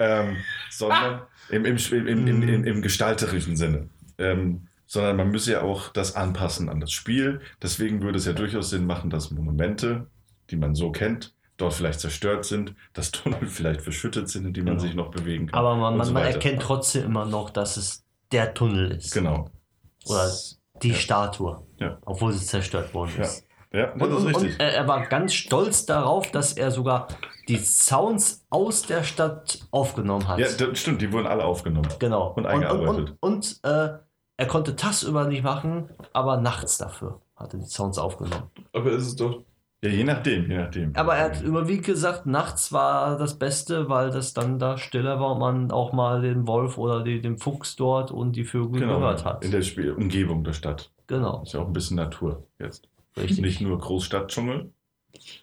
Ähm, 0.00 0.36
sondern 0.70 1.22
im, 1.50 1.64
im, 1.64 1.76
im, 1.76 2.26
im, 2.26 2.42
im, 2.42 2.64
im 2.64 2.82
gestalterischen 2.82 3.56
Sinne. 3.56 3.88
Ähm, 4.16 4.67
sondern 4.88 5.16
man 5.16 5.28
müsse 5.30 5.52
ja 5.52 5.62
auch 5.62 5.92
das 5.92 6.16
anpassen 6.16 6.68
an 6.68 6.80
das 6.80 6.90
Spiel. 6.90 7.40
Deswegen 7.62 8.02
würde 8.02 8.18
es 8.18 8.24
ja 8.24 8.32
durchaus 8.32 8.70
Sinn 8.70 8.86
machen, 8.86 9.10
dass 9.10 9.30
Monumente, 9.30 10.08
die 10.50 10.56
man 10.56 10.74
so 10.74 10.90
kennt, 10.90 11.34
dort 11.58 11.74
vielleicht 11.74 12.00
zerstört 12.00 12.44
sind, 12.44 12.74
dass 12.94 13.10
Tunnel 13.12 13.46
vielleicht 13.46 13.82
verschüttet 13.82 14.28
sind, 14.28 14.46
in 14.46 14.52
die 14.54 14.62
man 14.62 14.72
Genau. 14.74 14.80
sich 14.82 14.94
noch 14.94 15.10
bewegen 15.12 15.46
kann. 15.46 15.58
Aber 15.60 15.76
man, 15.76 15.92
und 15.92 15.98
man, 15.98 16.06
so 16.08 16.12
man 16.12 16.24
erkennt 16.24 16.62
trotzdem 16.62 17.04
immer 17.04 17.24
noch, 17.26 17.50
dass 17.50 17.76
es 17.76 18.04
der 18.32 18.54
Tunnel 18.54 18.90
ist. 18.92 19.12
Genau. 19.12 19.50
Oder 20.06 20.30
die 20.82 20.90
Ja. 20.90 20.94
Statue. 20.94 21.62
Ja. 21.78 21.98
Obwohl 22.04 22.32
sie 22.32 22.44
zerstört 22.44 22.92
worden 22.94 23.12
Ja. 23.18 23.22
ist. 23.24 23.44
Ja, 23.70 23.92
Und, 23.92 24.00
das 24.00 24.08
ist 24.10 24.24
und, 24.24 24.26
richtig. 24.36 24.52
und 24.54 24.60
er 24.60 24.88
war 24.88 25.06
ganz 25.08 25.34
stolz 25.34 25.84
darauf, 25.84 26.30
dass 26.30 26.54
er 26.54 26.70
sogar 26.70 27.08
die 27.48 27.58
Sounds 27.58 28.46
aus 28.48 28.82
der 28.82 29.02
Stadt 29.04 29.58
aufgenommen 29.70 30.26
hat. 30.26 30.38
ja, 30.38 30.46
das 30.50 30.78
stimmt, 30.80 31.02
die 31.02 31.12
wurden 31.12 31.26
alle 31.26 31.44
aufgenommen. 31.44 31.88
genau. 31.98 32.28
und 32.28 32.44
und, 32.44 32.46
eingearbeitet. 32.46 33.16
und, 33.20 33.60
und 33.60 33.60
äh, 33.64 33.98
er 34.38 34.46
konnte 34.46 34.74
tagsüber 34.76 35.26
nicht 35.26 35.42
machen, 35.42 35.90
aber 36.14 36.38
nachts 36.38 36.78
dafür 36.78 37.20
hat 37.36 37.52
er 37.52 37.58
die 37.60 37.66
Sounds 37.66 37.98
aufgenommen. 37.98 38.50
Aber 38.72 38.90
ist 38.92 39.06
es 39.06 39.16
doch. 39.16 39.42
Ja, 39.82 39.90
je 39.90 40.02
nachdem, 40.02 40.50
je 40.50 40.56
nachdem. 40.56 40.96
Aber 40.96 41.14
er 41.16 41.26
hat 41.26 41.40
überwiegend 41.42 41.86
gesagt, 41.86 42.26
nachts 42.26 42.72
war 42.72 43.16
das 43.16 43.38
Beste, 43.38 43.88
weil 43.88 44.10
das 44.10 44.34
dann 44.34 44.58
da 44.58 44.76
stiller 44.76 45.20
war 45.20 45.32
und 45.32 45.38
man 45.38 45.70
auch 45.70 45.92
mal 45.92 46.20
den 46.22 46.48
Wolf 46.48 46.78
oder 46.78 47.04
die, 47.04 47.20
den 47.20 47.38
Fuchs 47.38 47.76
dort 47.76 48.10
und 48.10 48.32
die 48.32 48.44
Vögel 48.44 48.80
genau, 48.80 48.98
gehört 48.98 49.24
hat. 49.24 49.44
in 49.44 49.52
der 49.52 49.62
Spiel 49.62 49.92
Umgebung 49.92 50.42
der 50.42 50.52
Stadt. 50.52 50.90
Genau, 51.06 51.42
Ist 51.42 51.52
ja 51.54 51.60
auch 51.60 51.66
ein 51.68 51.72
bisschen 51.72 51.96
Natur 51.96 52.44
jetzt. 52.58 52.88
richtig. 53.16 53.40
Nicht 53.40 53.60
nur 53.60 53.78
Großstadt-Dschungel, 53.78 54.72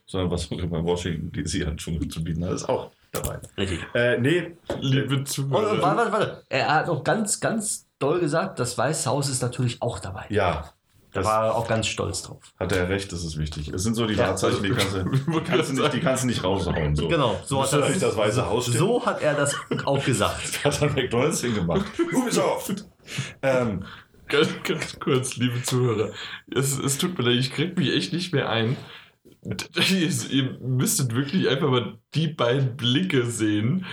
sondern 0.06 0.32
was 0.32 0.52
auch 0.52 0.58
immer 0.60 0.84
Washington 0.84 1.32
DC 1.32 1.66
an 1.66 1.78
Dschungel 1.78 2.08
zu 2.10 2.22
bieten 2.24 2.44
hat, 2.46 2.52
ist 2.52 2.68
auch 2.68 2.92
dabei. 3.14 3.40
richtig. 3.58 3.80
Äh, 3.94 4.18
nee, 4.20 4.58
Liebe 4.82 5.24
Zuhörer. 5.24 5.82
warte, 5.82 5.98
warte, 5.98 6.12
warte. 6.12 6.44
Er 6.50 6.74
hat 6.76 6.88
noch 6.88 7.04
ganz, 7.06 7.40
ganz 7.40 7.85
doll 8.00 8.20
gesagt, 8.20 8.60
das 8.60 8.78
Weiße 8.78 9.10
Haus 9.10 9.30
ist 9.30 9.42
natürlich 9.42 9.82
auch 9.82 10.00
dabei. 10.00 10.26
ja, 10.30 10.70
Da 11.12 11.22
das 11.22 11.26
war 11.26 11.46
er 11.46 11.56
auch 11.56 11.68
ganz 11.68 11.88
stolz 11.88 12.24
drauf. 12.24 12.42
hat 12.60 12.72
er 12.72 12.90
recht, 12.90 13.12
das 13.12 13.24
ist 13.24 13.38
wichtig. 13.38 13.70
Es 13.70 13.84
sind 13.84 13.96
so 13.96 14.06
die 14.06 14.16
Ja. 14.16 14.28
Wahrzeichen, 14.30 14.64
die 14.64 14.70
kannst, 14.72 14.96
du, 14.96 15.04
die, 15.40 15.42
kannst 15.44 15.70
du 15.72 15.76
nicht, 15.82 15.94
die 15.94 16.00
kannst 16.00 16.24
du 16.24 16.28
nicht 16.28 16.44
raushauen. 16.44 16.96
So. 16.96 17.08
Genau, 17.08 17.40
so 17.46 17.64
hat, 17.64 17.72
er 17.74 17.84
eigentlich 17.86 18.00
das 18.00 18.18
Weiße 18.18 18.46
Haus 18.46 18.66
stehen. 18.68 18.78
so 18.80 19.06
hat 19.06 19.22
er 19.22 19.34
das 19.34 19.56
auch 19.86 20.04
gesagt. 20.04 20.60
hat 20.66 20.82
dann 20.82 20.94
McDonalds 20.94 21.42
hingemacht. 21.42 21.86
Ubisoft! 22.14 22.86
ähm, 23.42 23.86
Ganz, 24.28 24.50
ganz 24.64 25.00
kurz, 25.00 25.36
liebe 25.38 25.62
Zuhörer. 25.62 26.10
Es, 26.52 26.80
es 26.80 26.98
tut 26.98 27.16
mir 27.16 27.26
leid, 27.26 27.38
ich 27.40 27.52
krieg 27.54 27.78
mich 27.78 27.94
echt 27.94 28.12
nicht 28.12 28.34
mehr 28.34 28.50
ein. 28.50 28.76
Ihr, 29.44 30.10
ihr 30.32 30.58
müsstet 30.62 31.14
wirklich 31.14 31.48
einfach 31.48 31.70
mal 31.70 32.00
die 32.16 32.30
beiden 32.30 32.76
Blicke 32.76 33.28
sehen, 33.28 33.86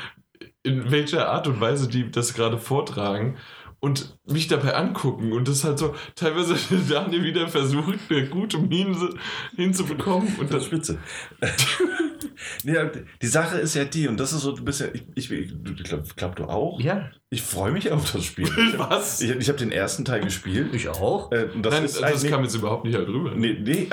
in 0.62 0.90
welcher 0.90 1.28
Art 1.28 1.46
und 1.48 1.60
Weise 1.60 1.86
die 1.86 2.10
das 2.10 2.32
gerade 2.32 2.56
vortragen 2.56 3.36
und 3.82 4.16
mich 4.26 4.46
dabei 4.46 4.74
angucken. 4.74 5.32
Und 5.32 5.48
das 5.48 5.64
halt 5.64 5.78
so, 5.78 5.94
teilweise 6.14 6.54
Daniel 6.88 7.24
wieder 7.24 7.48
versucht, 7.48 7.98
eine 8.08 8.28
gute 8.28 8.58
Mine 8.58 9.10
hinzubekommen. 9.56 10.36
Und 10.38 10.52
das 10.52 10.52
das 10.52 10.62
ist 10.62 10.66
spitze. 10.68 10.98
nee, 12.64 12.76
die 13.20 13.26
Sache 13.26 13.58
ist 13.58 13.74
ja 13.74 13.84
die, 13.84 14.06
und 14.06 14.20
das 14.20 14.32
ist 14.32 14.42
so, 14.42 14.52
du 14.52 14.64
bist 14.64 14.80
ja, 14.80 14.86
ich, 14.92 15.02
ich, 15.16 15.30
ich 15.32 15.82
glaube, 15.82 16.04
glaub, 16.14 16.36
du 16.36 16.44
auch. 16.44 16.80
Ja, 16.80 17.10
Ich 17.28 17.42
freue 17.42 17.72
mich 17.72 17.90
auf 17.90 18.10
das 18.12 18.24
Spiel. 18.24 18.46
Was? 18.76 19.20
Ich, 19.20 19.30
ich 19.30 19.48
habe 19.48 19.58
den 19.58 19.72
ersten 19.72 20.04
Teil 20.04 20.20
gespielt. 20.20 20.72
ich 20.72 20.88
auch. 20.88 21.32
Äh, 21.32 21.48
und 21.52 21.66
das 21.66 21.74
Nein, 21.74 21.84
ist 21.84 22.00
das, 22.00 22.24
kam 22.24 22.44
jetzt 22.44 22.54
überhaupt 22.54 22.84
nicht 22.84 22.94
halt 22.94 23.08
rüber. 23.08 23.34
Nee, 23.34 23.58
nee, 23.60 23.88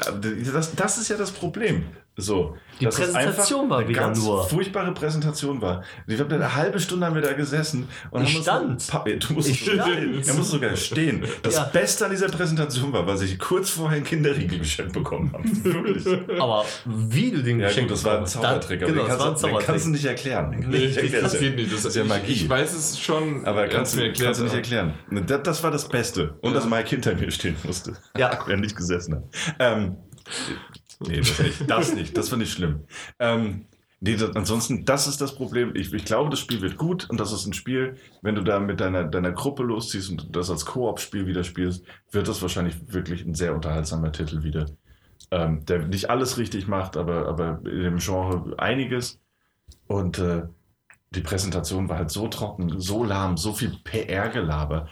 das, 0.53 0.75
das 0.75 0.99
ist 0.99 1.09
ja 1.09 1.17
das 1.17 1.31
Problem. 1.31 1.83
So, 2.21 2.55
Die 2.79 2.85
Präsentation 2.87 3.69
war 3.69 3.87
wieder 3.87 3.99
ganz 4.01 4.23
nur. 4.23 4.47
furchtbare 4.47 4.93
Präsentation 4.93 5.61
war. 5.61 5.83
Ich 6.07 6.15
glaube, 6.15 6.35
eine 6.35 6.55
halbe 6.55 6.79
Stunde 6.79 7.05
haben 7.05 7.15
wir 7.15 7.21
da 7.21 7.33
gesessen 7.33 7.87
und 8.11 8.23
Ich 8.23 8.37
stand. 8.37 8.85
Pa- 8.87 9.03
Du 9.03 9.33
musst 9.33 9.49
Ich 9.49 9.61
stand. 9.61 10.27
Er 10.27 10.33
muss 10.33 10.51
sogar 10.51 10.75
stehen. 10.75 11.23
Das 11.43 11.55
Ja. 11.55 11.63
Beste 11.65 12.05
an 12.05 12.11
dieser 12.11 12.27
Präsentation 12.29 12.91
war, 12.93 13.05
was 13.07 13.21
ich 13.21 13.37
kurz 13.39 13.69
vorher 13.69 13.97
ein 13.97 14.03
Kinderriegel 14.03 14.59
geschenkt 14.59 14.93
bekommen 14.93 15.31
habe. 15.33 15.43
Wirklich. 15.63 16.39
Aber 16.39 16.65
wie 16.85 17.31
du 17.31 17.41
den 17.43 17.59
Ja, 17.59 17.67
geschenkt 17.67 17.89
gut, 17.89 17.97
das 17.97 18.05
war 18.05 18.19
ein 18.19 18.25
Zaubertrick, 18.27 18.79
dann- 18.81 18.89
Genau, 18.93 19.07
das 19.07 19.19
war 19.19 19.25
ein 19.25 19.29
kannst, 19.31 19.43
du- 19.43 19.47
den 19.47 19.55
kannst 19.55 19.67
du 19.67 19.73
Zaubertrick. 19.73 19.91
nicht 19.93 20.05
erklären. 20.05 20.65
Nee, 20.69 20.87
das 20.87 20.97
erklären. 20.97 21.39
geht 21.39 21.55
nicht. 21.57 21.73
Das, 21.73 21.85
ist 21.85 21.95
ja 21.95 22.03
ich, 22.03 22.09
Magie. 22.09 22.31
ich 22.31 22.49
weiß 22.49 22.73
es 22.73 22.99
schon. 22.99 23.45
aber 23.45 23.61
er 23.63 23.67
kannst, 23.69 23.95
du- 23.95 24.01
erklärt, 24.01 24.25
kannst 24.27 24.39
du 24.41 24.43
nicht 24.45 24.55
erklären. 24.55 24.93
Das, 25.27 25.43
das 25.43 25.63
war 25.63 25.71
das 25.71 25.87
Beste. 25.89 26.35
Und 26.41 26.53
dass 26.53 26.65
Mike 26.69 26.89
hinter 26.89 27.15
mir 27.15 27.31
stehen 27.31 27.55
musste. 27.63 27.93
Ja. 28.17 28.37
Wer 28.47 28.57
nicht 28.57 28.75
gesessen 28.75 29.15
hat. 29.15 29.23
Ähm, 29.59 29.97
nee, 30.99 31.17
das 31.17 31.39
nicht. 31.39 31.69
Das 31.69 31.95
nicht. 31.95 32.17
Das 32.17 32.29
fand 32.29 32.43
ich 32.43 32.51
schlimm. 32.51 32.85
Ähm, 33.19 33.65
nee, 33.99 34.15
das, 34.15 34.35
ansonsten, 34.35 34.85
das 34.85 35.07
ist 35.07 35.21
das 35.21 35.35
Problem. 35.35 35.75
Ich, 35.75 35.93
ich 35.93 36.05
glaube, 36.05 36.29
das 36.29 36.39
Spiel 36.39 36.61
wird 36.61 36.77
gut 36.77 37.09
und 37.09 37.19
das 37.19 37.31
ist 37.31 37.45
ein 37.45 37.53
Spiel, 37.53 37.95
wenn 38.21 38.35
du 38.35 38.41
da 38.41 38.59
mit 38.59 38.79
deiner, 38.79 39.03
deiner 39.03 39.31
Gruppe 39.31 39.63
losziehst 39.63 40.09
und 40.09 40.35
das 40.35 40.49
als 40.49 40.65
Koop-Spiel 40.65 41.27
wieder 41.27 41.43
spielst, 41.43 41.85
wird 42.11 42.27
das 42.27 42.41
wahrscheinlich 42.41 42.75
wirklich 42.93 43.25
ein 43.25 43.35
sehr 43.35 43.55
unterhaltsamer 43.55 44.11
Titel 44.11 44.43
wieder. 44.43 44.65
Ähm, 45.31 45.65
der 45.65 45.87
nicht 45.87 46.09
alles 46.09 46.37
richtig 46.37 46.67
macht, 46.67 46.97
aber, 46.97 47.27
aber 47.27 47.61
in 47.65 47.83
dem 47.83 47.97
Genre 47.97 48.55
einiges. 48.57 49.19
Und 49.87 50.17
äh, 50.17 50.43
die 51.11 51.21
Präsentation 51.21 51.89
war 51.89 51.97
halt 51.97 52.11
so 52.11 52.27
trocken, 52.27 52.79
so 52.79 53.03
lahm, 53.03 53.37
so 53.37 53.53
viel 53.53 53.77
PR-Gelaber. 53.83 54.87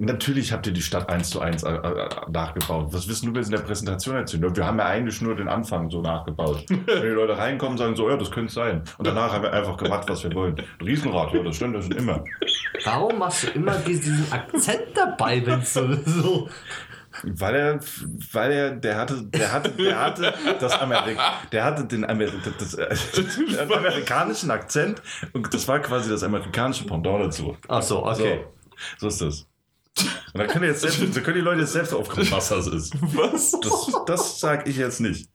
Natürlich 0.00 0.52
habt 0.52 0.66
ihr 0.66 0.72
die 0.72 0.82
Stadt 0.82 1.08
eins 1.08 1.30
zu 1.30 1.40
eins 1.40 1.62
äh, 1.64 1.72
äh, 1.72 2.08
nachgebaut. 2.30 2.88
Was 2.92 3.08
wissen 3.08 3.32
du 3.32 3.38
jetzt 3.38 3.48
in 3.48 3.56
der 3.56 3.62
Präsentation 3.62 4.16
erzählen? 4.16 4.54
Wir 4.54 4.66
haben 4.66 4.78
ja 4.78 4.86
eigentlich 4.86 5.20
nur 5.20 5.34
den 5.34 5.48
Anfang 5.48 5.90
so 5.90 6.00
nachgebaut. 6.00 6.64
Wenn 6.68 7.02
die 7.02 7.08
Leute 7.08 7.36
reinkommen, 7.36 7.76
sagen 7.76 7.96
so, 7.96 8.08
ja, 8.08 8.16
das 8.16 8.30
könnte 8.30 8.52
sein. 8.52 8.82
Und 8.98 9.06
danach 9.06 9.32
haben 9.32 9.42
wir 9.42 9.52
einfach 9.52 9.76
gemacht, 9.76 10.08
was 10.08 10.22
wir 10.22 10.32
wollen. 10.34 10.56
Riesenrad, 10.80 11.32
ja, 11.34 11.42
das 11.42 11.56
stimmt 11.56 11.74
ja 11.74 11.82
schon 11.82 11.92
immer. 11.92 12.24
Warum 12.84 13.18
machst 13.18 13.44
du 13.44 13.48
immer 13.48 13.74
diesen 13.78 14.30
Akzent 14.30 14.84
dabei, 14.94 15.44
wenn 15.44 15.60
es 15.60 15.74
so, 15.74 15.92
so. 16.04 16.48
Weil 17.24 17.54
er, 17.56 17.80
weil 18.32 18.52
er, 18.52 18.70
der 18.70 18.96
hatte, 18.96 19.24
der 19.24 19.52
hatte, 19.52 19.70
der 19.70 19.98
hatte 19.98 20.34
das 20.60 20.78
Amerik 20.78 21.18
der 21.50 21.64
hatte 21.64 21.84
den, 21.84 22.08
Ameri 22.08 22.32
das, 22.58 22.74
äh, 22.74 22.94
den 23.58 23.72
amerikanischen 23.72 24.52
Akzent 24.52 25.02
und 25.32 25.52
das 25.52 25.66
war 25.66 25.80
quasi 25.80 26.10
das 26.10 26.22
amerikanische 26.22 26.84
Pendant 26.84 27.24
dazu. 27.24 27.56
Ach 27.66 27.82
so, 27.82 28.06
okay. 28.06 28.44
So, 28.98 29.08
so 29.08 29.08
ist 29.08 29.20
das. 29.22 29.47
Und 30.04 30.38
da 30.40 30.46
können, 30.46 30.64
jetzt 30.64 30.80
selbst, 30.82 31.16
da 31.16 31.20
können 31.20 31.36
die 31.36 31.42
Leute 31.42 31.60
jetzt 31.62 31.72
selbst 31.72 31.92
aufkommen, 31.92 32.30
was 32.30 32.48
das 32.48 32.66
ist. 32.66 32.94
Was? 33.00 33.52
Das, 33.60 33.90
das 34.06 34.40
sage 34.40 34.70
ich 34.70 34.76
jetzt 34.76 35.00
nicht. 35.00 35.28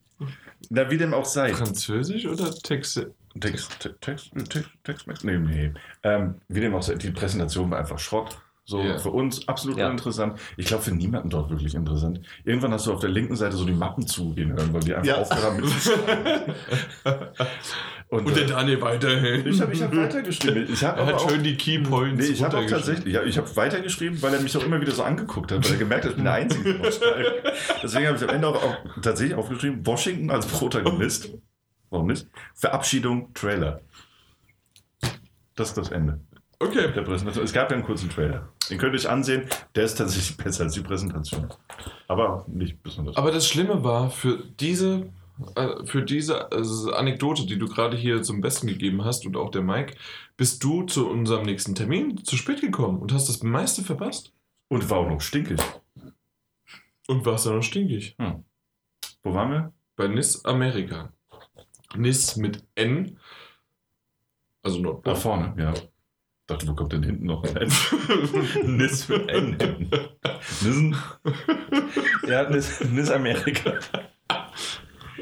Na, 0.69 0.89
wie 0.89 0.97
dem 0.97 1.13
auch 1.13 1.25
sei. 1.25 1.53
Französisch 1.53 2.25
oder 2.25 2.51
Texte? 2.53 3.13
Text, 3.39 3.79
Te- 3.79 3.95
Text, 3.99 4.31
Text, 4.49 4.69
Text, 4.83 5.05
Text, 5.05 5.23
nee, 5.23 5.37
nee. 5.37 5.73
Ähm, 6.03 6.35
wie 6.47 6.59
dem 6.59 6.75
auch 6.75 6.83
sei, 6.83 6.95
die 6.95 7.09
Präsentation 7.09 7.71
war 7.71 7.79
einfach 7.79 7.97
Schrott. 7.97 8.37
So 8.65 8.79
Ja. 8.81 8.97
für 8.97 9.09
uns 9.09 9.45
absolut 9.49 9.77
Ja. 9.77 9.87
uninteressant. 9.87 10.39
Ich 10.55 10.67
glaube, 10.67 10.83
für 10.83 10.91
niemanden 10.93 11.29
dort 11.29 11.49
wirklich 11.49 11.75
interessant. 11.75 12.21
Irgendwann 12.45 12.71
hast 12.71 12.87
du 12.87 12.93
auf 12.93 13.01
der 13.01 13.09
linken 13.09 13.35
Seite 13.35 13.57
so 13.57 13.65
die 13.65 13.73
Mappen 13.73 14.07
zugehen 14.07 14.53
hören, 14.53 14.73
weil 14.73 14.79
die 14.81 14.93
einfach 14.95 15.05
Ja. 15.07 15.17
aufgehört 15.17 15.45
haben. 15.45 15.63
Und, 18.07 18.27
Und 18.27 18.35
der 18.37 18.43
äh, 18.43 18.47
Daniel 18.47 18.79
weiterhin. 18.81 19.47
ich 19.47 19.59
habe 19.59 19.73
ich 19.73 19.81
hab 19.81 19.93
weitergeschrieben. 19.95 20.67
Ich 20.71 20.83
habe 20.83 20.99
er 21.01 21.05
hat 21.07 21.13
auch, 21.15 21.29
schön 21.29 21.41
die 21.43 21.55
Keypoints. 21.57 22.23
Nee, 22.27 22.31
ich 22.33 22.43
habe 22.43 22.57
auch 22.59 22.65
tatsächlich, 22.65 23.11
ja, 23.13 23.23
ich 23.23 23.37
habe 23.39 23.53
weitergeschrieben, 23.55 24.21
weil 24.21 24.33
er 24.35 24.39
mich 24.41 24.55
auch 24.55 24.63
immer 24.63 24.79
wieder 24.79 24.91
so 24.91 25.01
angeguckt 25.03 25.51
hat, 25.51 25.65
weil 25.65 25.71
er 25.73 25.77
gemerkt 25.79 26.03
hat, 26.05 26.11
ich 26.11 26.15
bin 26.17 26.25
der 26.25 26.33
Einzige. 26.33 26.79
Deswegen 27.81 28.07
habe 28.07 28.17
ich 28.17 28.23
am 28.23 28.29
Ende 28.29 28.47
auch, 28.47 28.63
auch 28.63 28.77
tatsächlich 29.01 29.35
aufgeschrieben, 29.35 29.85
Washington 29.85 30.29
als 30.29 30.45
Protagonist. 30.45 31.33
Warum 31.89 32.07
nicht? 32.07 32.27
Verabschiedung, 32.53 33.33
Trailer. 33.33 33.81
Das 35.55 35.69
ist 35.69 35.77
das 35.77 35.89
Ende 35.91 36.19
Okay. 36.59 36.91
der 36.93 37.01
Präsentation. 37.01 37.43
Es 37.43 37.53
gab 37.53 37.69
ja 37.69 37.75
einen 37.77 37.85
kurzen 37.85 38.09
Trailer. 38.09 38.49
Den 38.69 38.77
könnt 38.77 38.93
ihr 38.93 38.99
euch 38.99 39.09
ansehen. 39.09 39.47
Der 39.75 39.83
ist 39.83 39.95
tatsächlich 39.97 40.37
besser 40.37 40.63
als 40.63 40.73
die 40.73 40.81
Präsentation. 40.81 41.49
Aber 42.07 42.45
nicht 42.47 42.81
besonders. 42.81 43.17
Aber 43.17 43.31
das 43.31 43.47
Schlimme 43.47 43.83
war, 43.83 44.09
für 44.09 44.43
diese, 44.59 45.09
äh, 45.55 45.85
für 45.85 46.03
diese 46.03 46.49
äh, 46.51 46.93
Anekdote, 46.95 47.45
die 47.45 47.57
du 47.57 47.67
gerade 47.67 47.97
hier 47.97 48.21
zum 48.23 48.39
Besten 48.41 48.67
gegeben 48.67 49.03
hast 49.03 49.25
und 49.25 49.35
auch 49.35 49.51
der 49.51 49.61
Mike, 49.61 49.95
bist 50.37 50.63
du 50.63 50.83
zu 50.83 51.09
unserem 51.09 51.45
nächsten 51.45 51.75
Termin 51.75 52.23
zu 52.23 52.37
spät 52.37 52.61
gekommen 52.61 52.99
und 52.99 53.11
hast 53.13 53.27
das 53.29 53.43
meiste 53.43 53.83
verpasst. 53.83 54.31
Und 54.69 54.89
war 54.89 54.99
auch 54.99 55.09
noch 55.09 55.21
stinkig. 55.21 55.59
Und 57.07 57.25
warst 57.25 57.45
dann 57.45 57.57
noch 57.57 57.63
stinkig. 57.63 58.15
Wo 59.23 59.33
waren 59.33 59.51
wir? 59.51 59.73
Bei 59.95 60.07
NIS 60.07 60.43
Amerika. 60.45 61.11
NIS 61.95 62.37
mit 62.37 62.63
N. 62.75 63.19
Also 64.63 64.77
Da 64.77 64.83
Nordpol. 64.83 65.15
vorne, 65.15 65.53
ja. 65.57 65.73
Dachte, 66.47 66.67
wo 66.67 66.73
kommt 66.73 66.93
denn 66.93 67.03
hinten 67.03 67.25
noch 67.25 67.43
ein 67.43 67.55
N? 67.57 67.71
Nis 68.77 69.07
mit 69.09 69.29
N 69.29 69.57
hinten. 69.59 69.89
Nissen. 70.61 70.95
Ja, 72.27 72.49
Nis, 72.49 72.81
Nis 72.91 73.09
Amerika. 73.09 73.73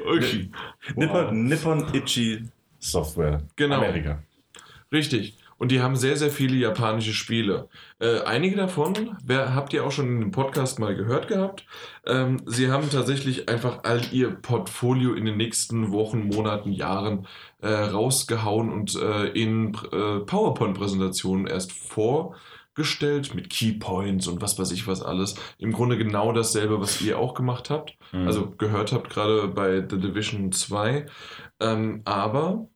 Okay. 0.05 0.49
Nippon, 0.95 1.45
Nippon 1.45 1.93
Ichi 1.93 2.49
Software. 2.79 3.43
Genau. 3.55 3.77
Amerika. 3.77 4.23
Richtig. 4.91 5.37
Und 5.61 5.71
die 5.71 5.79
haben 5.79 5.95
sehr, 5.95 6.17
sehr 6.17 6.31
viele 6.31 6.55
japanische 6.55 7.13
Spiele. 7.13 7.69
Äh, 7.99 8.21
einige 8.21 8.55
davon 8.55 9.15
wer, 9.23 9.53
habt 9.53 9.73
ihr 9.73 9.85
auch 9.85 9.91
schon 9.91 10.07
in 10.07 10.19
dem 10.19 10.31
Podcast 10.31 10.79
mal 10.79 10.95
gehört 10.95 11.27
gehabt. 11.27 11.67
Ähm, 12.03 12.41
sie 12.47 12.71
haben 12.71 12.89
tatsächlich 12.89 13.47
einfach 13.47 13.83
all 13.83 14.01
ihr 14.11 14.31
Portfolio 14.31 15.13
in 15.13 15.25
den 15.25 15.37
nächsten 15.37 15.91
Wochen, 15.91 16.29
Monaten, 16.29 16.71
Jahren 16.71 17.27
äh, 17.61 17.69
rausgehauen 17.69 18.71
und 18.71 18.95
äh, 18.95 19.27
in 19.27 19.73
äh, 19.91 20.19
PowerPoint-Präsentationen 20.19 21.47
erst 21.47 21.71
vorgestellt 21.71 23.33
mit 23.35 23.49
Keypoints 23.49 24.27
und 24.27 24.41
was 24.41 24.57
weiß 24.57 24.71
ich 24.71 24.87
was 24.87 25.01
alles. 25.01 25.35
Im 25.57 25.71
Grunde 25.71 25.97
genau 25.97 26.33
dasselbe, 26.33 26.81
was 26.81 27.01
ihr 27.01 27.19
auch 27.19 27.33
gemacht 27.33 27.69
habt. 27.69 27.97
Mhm. 28.11 28.27
Also 28.27 28.51
gehört 28.51 28.91
habt, 28.91 29.09
gerade 29.09 29.47
bei 29.47 29.85
The 29.87 29.99
Division 29.99 30.51
2. 30.51 31.05
Ähm, 31.59 32.01
aber 32.05 32.67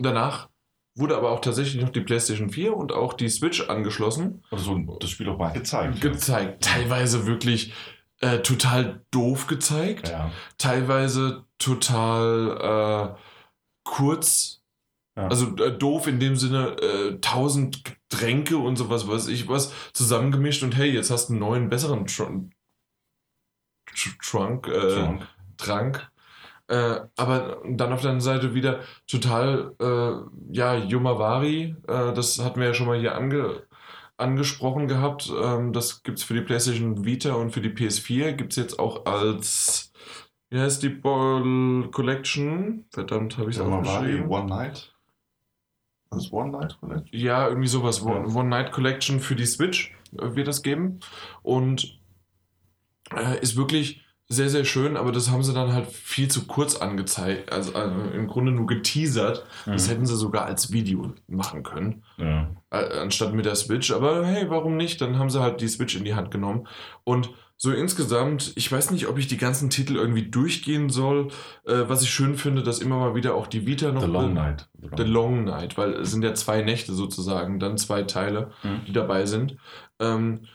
danach 0.00 0.48
wurde 0.94 1.16
aber 1.16 1.30
auch 1.30 1.40
tatsächlich 1.40 1.82
noch 1.82 1.90
die 1.90 2.00
PlayStation 2.00 2.50
4 2.50 2.76
und 2.76 2.92
auch 2.92 3.14
die 3.14 3.28
Switch 3.28 3.68
angeschlossen. 3.68 4.42
Oder 4.50 4.60
so 4.60 4.78
das 5.00 5.10
Spiel 5.10 5.28
auch 5.28 5.38
mal 5.38 5.52
gezeigt. 5.52 6.00
Gezeigt. 6.00 6.64
Teilweise 6.64 7.26
wirklich 7.26 7.72
äh, 8.20 8.38
total 8.38 9.02
doof 9.10 9.46
gezeigt. 9.46 10.08
ja. 10.08 10.30
Teilweise 10.58 11.44
total 11.58 13.16
äh, 13.16 13.31
kurz. 13.84 14.62
Ja. 15.16 15.28
Also 15.28 15.54
äh, 15.56 15.76
doof 15.76 16.06
in 16.06 16.20
dem 16.20 16.36
Sinne, 16.36 16.76
äh, 16.80 17.18
tausend 17.20 17.84
Getränke 17.84 18.56
und 18.56 18.76
sowas, 18.76 19.06
weiß 19.06 19.28
ich 19.28 19.48
was, 19.48 19.72
zusammengemischt 19.92 20.62
und 20.62 20.76
hey, 20.76 20.90
jetzt 20.90 21.10
hast 21.10 21.28
du 21.28 21.34
einen 21.34 21.40
neuen, 21.40 21.68
besseren 21.68 22.06
Tr 22.06 22.26
Tr 23.86 24.12
Trunk, 24.22 24.68
äh, 24.68 24.94
Trunk. 24.94 25.28
Trank. 25.58 26.10
Äh, 26.68 27.00
aber 27.16 27.60
dann 27.68 27.92
auf 27.92 28.00
der 28.00 28.12
anderen 28.12 28.20
Seite 28.20 28.54
wieder 28.54 28.80
total, 29.06 29.74
äh, 29.78 30.54
ja, 30.56 30.76
Yomawari, 30.76 31.76
äh, 31.86 32.14
das 32.14 32.38
hatten 32.38 32.60
wir 32.60 32.68
ja 32.68 32.74
schon 32.74 32.86
mal 32.86 32.98
hier 32.98 33.14
ange 33.14 33.66
angesprochen 34.16 34.88
gehabt. 34.88 35.30
Ähm, 35.36 35.72
das 35.72 36.02
gibt 36.02 36.18
es 36.18 36.24
für 36.24 36.34
die 36.34 36.40
PlayStation 36.40 37.04
Vita 37.04 37.34
und 37.34 37.50
für 37.50 37.60
die 37.60 37.70
PS4. 37.70 38.32
Gibt 38.32 38.52
es 38.52 38.56
jetzt 38.56 38.78
auch 38.78 39.04
als, 39.06 39.91
wie 40.52 40.60
heißt 40.60 40.82
die 40.82 40.90
Ball 40.90 41.88
Collection? 41.90 42.84
Verdammt, 42.90 43.38
habe 43.38 43.50
ich 43.50 43.56
es 43.56 43.62
die 43.64 43.68
aufgeschrieben. 43.68 44.28
One 44.28 44.46
Night? 44.46 44.94
Das 46.10 46.30
One 46.32 46.50
Night 46.52 46.76
Collection? 46.78 47.08
Ja, 47.18 47.48
irgendwie 47.48 47.68
sowas. 47.68 48.02
One, 48.04 48.28
Ja. 48.28 48.34
One 48.34 48.48
Night 48.48 48.70
Collection 48.72 49.18
für 49.20 49.34
die 49.34 49.46
Switch 49.46 49.92
äh, 50.18 50.34
wird 50.36 50.46
das 50.46 50.62
geben. 50.62 51.00
Und 51.42 51.98
äh, 53.16 53.40
ist 53.40 53.56
wirklich 53.56 54.02
sehr, 54.28 54.48
sehr 54.48 54.64
schön, 54.64 54.96
aber 54.96 55.12
das 55.12 55.30
haben 55.30 55.42
sie 55.42 55.52
dann 55.52 55.72
halt 55.74 55.88
viel 55.88 56.28
zu 56.28 56.46
kurz 56.46 56.76
angezeigt. 56.76 57.52
Also 57.52 57.72
äh, 57.74 58.14
im 58.16 58.28
Grunde 58.28 58.52
nur 58.52 58.66
geteasert. 58.66 59.44
Das 59.66 59.86
Mhm. 59.86 59.90
hätten 59.90 60.06
sie 60.06 60.16
sogar 60.16 60.46
als 60.46 60.72
Video 60.72 61.12
machen 61.28 61.62
können. 61.62 62.02
Ja. 62.18 62.50
Äh, 62.70 62.98
anstatt 63.00 63.34
mit 63.34 63.44
der 63.46 63.56
Switch. 63.56 63.90
Aber 63.90 64.24
hey, 64.26 64.48
warum 64.48 64.76
nicht? 64.76 65.00
Dann 65.02 65.18
haben 65.18 65.28
sie 65.30 65.40
halt 65.40 65.60
die 65.60 65.68
Switch 65.68 65.96
in 65.96 66.04
die 66.04 66.14
Hand 66.14 66.30
genommen. 66.30 66.66
Und 67.04 67.30
so 67.62 67.70
insgesamt, 67.70 68.52
ich 68.56 68.72
weiß 68.72 68.90
nicht, 68.90 69.06
ob 69.06 69.18
ich 69.18 69.28
die 69.28 69.36
ganzen 69.36 69.70
Titel 69.70 69.94
irgendwie 69.94 70.28
durchgehen 70.28 70.90
soll. 70.90 71.28
Äh, 71.64 71.84
was 71.86 72.02
ich 72.02 72.10
schön 72.10 72.34
finde, 72.34 72.64
dass 72.64 72.80
immer 72.80 72.98
mal 72.98 73.14
wieder 73.14 73.36
auch 73.36 73.46
die 73.46 73.68
Vita 73.68 73.92
noch. 73.92 74.00
The 74.02 74.08
Long 74.08 74.34
Night. 74.34 74.68
The 74.96 75.04
Long 75.04 75.44
Night, 75.44 75.78
weil 75.78 75.92
es 75.92 76.10
sind 76.10 76.24
ja 76.24 76.34
zwei 76.34 76.62
Nächte 76.62 76.92
sozusagen, 76.92 77.60
dann 77.60 77.78
zwei 77.78 78.02
Teile, 78.02 78.50
Mhm. 78.64 78.80
die 78.88 78.92
dabei 78.92 79.26
sind. 79.26 79.58
Ähm, 80.00 80.46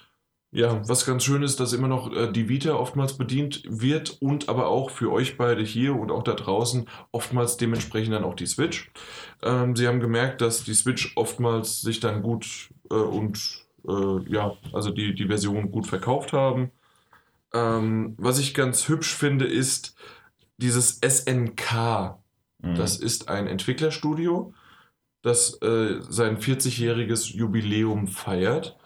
ja, 0.51 0.81
was 0.89 1.05
ganz 1.05 1.23
schön 1.23 1.43
ist, 1.43 1.61
dass 1.61 1.71
immer 1.71 1.87
noch 1.87 2.11
äh, 2.13 2.29
die 2.29 2.49
Vita 2.49 2.73
oftmals 2.73 3.17
bedient 3.17 3.63
wird 3.69 4.17
und 4.21 4.49
aber 4.49 4.67
auch 4.67 4.89
für 4.89 5.09
euch 5.09 5.37
beide 5.37 5.63
hier 5.63 5.95
und 5.95 6.11
auch 6.11 6.23
da 6.23 6.33
draußen 6.33 6.89
oftmals 7.13 7.55
dementsprechend 7.55 8.15
dann 8.15 8.25
auch 8.25 8.35
die 8.35 8.47
Switch. 8.47 8.91
Ähm, 9.43 9.77
sie 9.77 9.87
haben 9.87 10.01
gemerkt, 10.01 10.41
dass 10.41 10.65
die 10.65 10.73
Switch 10.73 11.13
oftmals 11.15 11.79
sich 11.79 12.01
dann 12.01 12.21
gut 12.21 12.69
äh, 12.91 12.95
und 12.95 13.65
äh, 13.87 14.29
ja, 14.29 14.57
also 14.73 14.91
die, 14.91 15.15
die 15.15 15.27
Version 15.27 15.71
gut 15.71 15.87
verkauft 15.87 16.33
haben. 16.33 16.71
Ähm, 17.53 18.15
was 18.17 18.39
ich 18.39 18.53
ganz 18.53 18.87
hübsch 18.89 19.15
finde, 19.15 19.45
ist, 19.45 19.95
dieses 20.57 20.99
SNK, 21.01 22.19
Mhm. 22.59 22.75
das 22.75 22.97
ist 22.97 23.29
ein 23.29 23.47
Entwicklerstudio, 23.47 24.53
das 25.21 25.61
äh, 25.61 26.01
sein 26.09 26.37
40-jähriges 26.39 27.33
Jubiläum 27.35 28.07
feiert. 28.07 28.77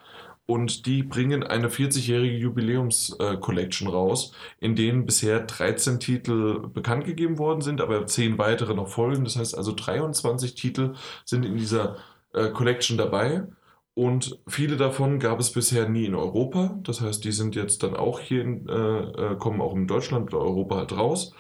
Und 0.48 0.86
die 0.86 1.04
bringen 1.04 1.44
eine 1.44 1.70
40-jährige 1.70 2.36
Jubiläums-Collection 2.38 3.88
raus, 3.88 4.34
in 4.60 4.76
denen 4.76 5.06
bisher 5.06 5.40
13 5.42 6.00
Titel 6.00 6.68
bekannt 6.68 7.06
gegeben 7.06 7.38
worden 7.38 7.62
sind, 7.62 7.80
aber 7.80 8.06
10 8.06 8.38
weitere 8.38 8.74
noch 8.74 8.90
folgen. 8.90 9.24
Das 9.24 9.38
heißt 9.38 9.58
also 9.58 9.74
23 9.74 10.56
Titel 10.56 10.96
sind 11.26 11.46
in 11.46 11.56
dieser 11.58 11.98
äh, 12.34 12.50
Collection 12.50 12.98
dabei. 12.98 13.44
Und 13.94 14.40
viele 14.48 14.78
davon 14.78 15.20
gab 15.20 15.40
es 15.40 15.52
bisher 15.52 15.90
nie 15.90 16.06
in 16.06 16.16
Europa. 16.16 16.80
Das 16.84 17.02
heißt, 17.02 17.24
die 17.26 17.32
sind 17.32 17.56
jetzt 17.56 17.84
dann 17.84 17.96
auch 17.96 18.20
hier, 18.20 18.42
in, 18.44 18.68
äh, 18.70 18.74
äh, 19.34 19.38
kommen 19.38 19.62
auch 19.62 19.76
in 19.76 19.88
Deutschland 19.88 20.34
oder 20.34 20.44
Europa 20.44 20.78
halt 20.78 20.94
raus. 20.94 21.34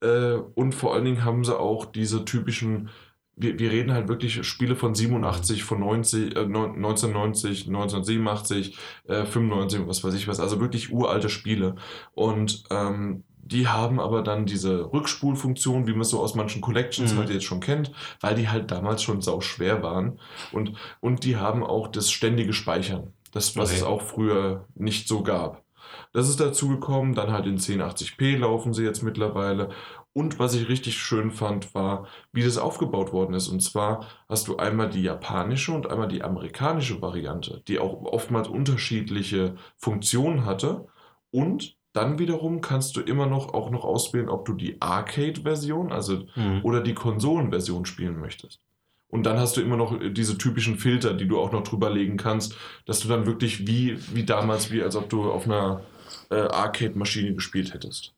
Äh, 0.00 0.34
und 0.54 0.74
vor 0.74 0.94
allen 0.94 1.04
Dingen 1.04 1.24
haben 1.24 1.44
sie 1.44 1.58
auch 1.58 1.84
diese 1.86 2.24
typischen, 2.24 2.90
wir, 3.34 3.58
wir 3.58 3.70
reden 3.72 3.92
halt 3.92 4.08
wirklich 4.08 4.46
Spiele 4.46 4.76
von 4.76 4.94
87, 4.94 5.64
von 5.64 5.80
90, 5.80 6.36
äh, 6.36 6.46
neun- 6.46 6.76
1990, 6.80 7.66
1987, 7.68 8.76
äh, 9.08 9.24
95, 9.26 9.86
was 9.86 10.04
weiß 10.04 10.14
ich 10.14 10.28
was, 10.28 10.40
also 10.40 10.60
wirklich 10.60 10.92
uralte 10.92 11.28
Spiele. 11.28 11.74
Und 12.14 12.64
ähm, 12.70 13.24
die 13.46 13.68
haben 13.68 14.00
aber 14.00 14.22
dann 14.22 14.46
diese 14.46 14.92
Rückspulfunktion, 14.92 15.86
wie 15.86 15.92
man 15.92 16.02
es 16.02 16.10
so 16.10 16.20
aus 16.20 16.34
manchen 16.34 16.60
Collections 16.62 17.14
Mhm. 17.14 17.18
halt 17.18 17.30
jetzt 17.30 17.44
schon 17.44 17.60
kennt, 17.60 17.92
weil 18.20 18.34
die 18.34 18.48
halt 18.48 18.70
damals 18.70 19.02
schon 19.02 19.20
sau 19.22 19.40
schwer 19.40 19.82
waren. 19.82 20.18
Und, 20.50 20.72
und 21.00 21.24
die 21.24 21.36
haben 21.36 21.62
auch 21.64 21.88
das 21.88 22.10
ständige 22.10 22.52
Speichern, 22.52 23.12
das, 23.32 23.56
was 23.56 23.70
Okay. 23.70 23.78
es 23.78 23.82
auch 23.84 24.02
früher 24.02 24.66
nicht 24.74 25.08
so 25.08 25.22
gab. 25.22 25.64
Das 26.12 26.28
ist 26.28 26.40
dazu 26.40 26.68
gekommen, 26.68 27.14
dann 27.14 27.32
halt 27.32 27.46
in 27.46 27.58
1080p 27.58 28.36
laufen 28.36 28.74
sie 28.74 28.84
jetzt 28.84 29.02
mittlerweile. 29.02 29.68
Und 30.12 30.38
was 30.38 30.54
ich 30.54 30.68
richtig 30.68 30.96
schön 30.98 31.30
fand, 31.30 31.74
war, 31.74 32.06
wie 32.32 32.42
das 32.42 32.56
aufgebaut 32.56 33.12
worden 33.12 33.34
ist. 33.34 33.48
Und 33.48 33.60
zwar 33.62 34.06
hast 34.28 34.48
du 34.48 34.56
einmal 34.56 34.88
die 34.88 35.02
japanische 35.02 35.72
und 35.72 35.88
einmal 35.90 36.08
die 36.08 36.22
amerikanische 36.24 37.02
Variante, 37.02 37.62
die 37.68 37.78
auch 37.78 38.02
oftmals 38.02 38.48
unterschiedliche 38.48 39.56
Funktionen 39.76 40.44
hatte. 40.46 40.86
Und 41.30 41.75
dann 41.96 42.18
wiederum 42.18 42.60
kannst 42.60 42.96
du 42.96 43.00
immer 43.00 43.26
noch 43.26 43.54
auch 43.54 43.70
noch 43.70 43.84
auswählen, 43.84 44.28
ob 44.28 44.44
du 44.44 44.52
die 44.52 44.80
Arcade-Version, 44.80 45.92
also 45.92 46.24
Mhm. 46.36 46.60
oder 46.62 46.80
die 46.80 46.94
Konsolenversion 46.94 47.86
spielen 47.86 48.20
möchtest. 48.20 48.60
Und 49.08 49.24
dann 49.24 49.38
hast 49.38 49.56
du 49.56 49.60
immer 49.62 49.76
noch 49.76 49.98
diese 50.12 50.36
typischen 50.36 50.76
Filter, 50.78 51.14
die 51.14 51.26
du 51.28 51.38
auch 51.38 51.52
noch 51.52 51.62
drüber 51.62 51.90
legen 51.90 52.16
kannst, 52.16 52.56
dass 52.86 53.00
du 53.00 53.08
dann 53.08 53.24
wirklich 53.26 53.66
wie, 53.66 53.96
wie 54.14 54.24
damals, 54.24 54.70
wie 54.70 54.82
als 54.82 54.96
ob 54.96 55.08
du 55.08 55.30
auf 55.30 55.44
einer 55.46 55.82
äh, 56.30 56.34
Arcade-Maschine 56.34 57.34
gespielt 57.34 57.72
hättest. 57.72 58.12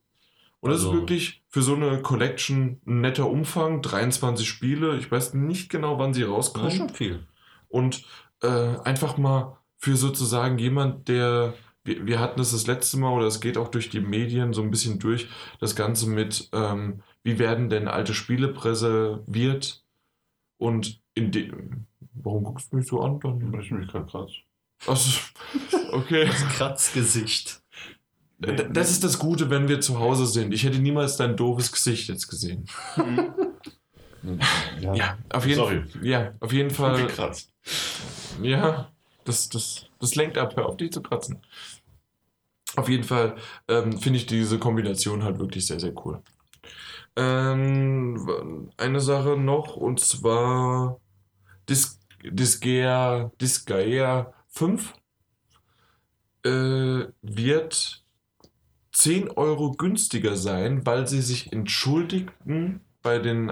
Und 0.60 0.70
das 0.70 0.80
Also- 0.80 0.92
ist 0.94 1.00
wirklich 1.00 1.42
für 1.48 1.62
so 1.62 1.74
eine 1.74 2.00
Collection 2.02 2.80
ein 2.86 3.00
netter 3.02 3.28
Umfang, 3.30 3.80
23 3.82 4.48
Spiele. 4.48 4.96
Ich 4.96 5.10
weiß 5.10 5.34
nicht 5.34 5.68
genau, 5.70 5.98
wann 5.98 6.14
sie 6.14 6.22
Das 6.22 6.28
ist 6.30 6.34
rauskommen. 6.36 6.70
schon 6.72 6.88
viel. 6.88 7.26
Und 7.68 8.02
äh, 8.42 8.48
einfach 8.82 9.18
mal 9.18 9.56
für 9.76 9.94
sozusagen 9.96 10.58
jemand, 10.58 11.06
der, 11.08 11.54
wir, 11.88 12.06
wir 12.06 12.20
hatten 12.20 12.40
es 12.40 12.52
das 12.52 12.66
letzte 12.66 12.98
Mal 12.98 13.12
oder 13.12 13.26
es 13.26 13.40
geht 13.40 13.56
auch 13.58 13.68
durch 13.68 13.88
die 13.90 14.00
Medien 14.00 14.52
so 14.52 14.62
ein 14.62 14.70
bisschen 14.70 14.98
durch, 14.98 15.28
das 15.60 15.74
Ganze 15.74 16.08
mit, 16.08 16.48
ähm, 16.52 17.02
wie 17.24 17.38
werden 17.38 17.68
denn 17.70 17.88
alte 17.88 18.14
Spiele 18.14 18.48
präserviert 18.48 19.82
und 20.58 21.00
in 21.14 21.32
dem, 21.32 21.86
warum 22.14 22.44
guckst 22.44 22.72
du 22.72 22.76
mich 22.76 22.86
so 22.86 23.00
an? 23.00 23.18
Dann? 23.20 23.60
Ich 23.60 23.70
mich 23.70 23.88
gerade 23.88 24.06
krass. 24.06 24.30
Also, 24.86 25.18
okay. 25.92 26.26
Das 26.26 26.46
Kratzgesicht. 26.56 27.60
D- 28.38 28.68
Das 28.72 28.90
ist 28.92 29.02
das 29.02 29.18
Gute, 29.18 29.50
wenn 29.50 29.66
wir 29.66 29.80
zu 29.80 29.98
Hause 29.98 30.26
sind. 30.26 30.54
Ich 30.54 30.62
hätte 30.62 30.78
niemals 30.78 31.16
dein 31.16 31.36
doofes 31.36 31.72
Gesicht 31.72 32.08
jetzt 32.08 32.28
gesehen. 32.28 32.66
Ja. 34.80 34.94
Ja, 34.94 35.18
auf 35.30 35.46
jeden, 35.46 35.56
Sorry. 35.58 35.84
ja, 36.02 36.32
auf 36.40 36.52
jeden 36.52 36.70
Fall. 36.70 37.06
Gekratzt. 37.06 37.52
Ja, 38.42 38.90
das, 39.24 39.48
das, 39.48 39.86
das 40.00 40.16
lenkt 40.16 40.36
ab, 40.38 40.56
hör 40.56 40.66
auf 40.66 40.76
dich 40.76 40.90
zu 40.92 41.00
kratzen. 41.02 41.38
Auf 42.78 42.88
jeden 42.88 43.02
Fall 43.02 43.34
ähm, 43.66 43.98
finde 43.98 44.18
ich 44.18 44.26
diese 44.26 44.58
Kombination 44.60 45.24
halt 45.24 45.40
wirklich 45.40 45.66
sehr, 45.66 45.80
sehr 45.80 45.92
cool. 46.04 46.22
Ähm, 47.16 48.70
eine 48.76 49.00
Sache 49.00 49.36
noch, 49.36 49.74
und 49.76 49.98
zwar 49.98 51.00
Dis 51.68 51.98
Disgaea, 52.22 53.32
Disgaea 53.40 54.32
5 54.48 54.94
äh, 56.44 57.06
wird 57.22 58.04
10 58.92 59.30
Euro 59.30 59.72
günstiger 59.72 60.36
sein, 60.36 60.86
weil 60.86 61.08
sie 61.08 61.20
sich 61.20 61.52
entschuldigten 61.52 62.80
bei 63.02 63.18
den, 63.18 63.50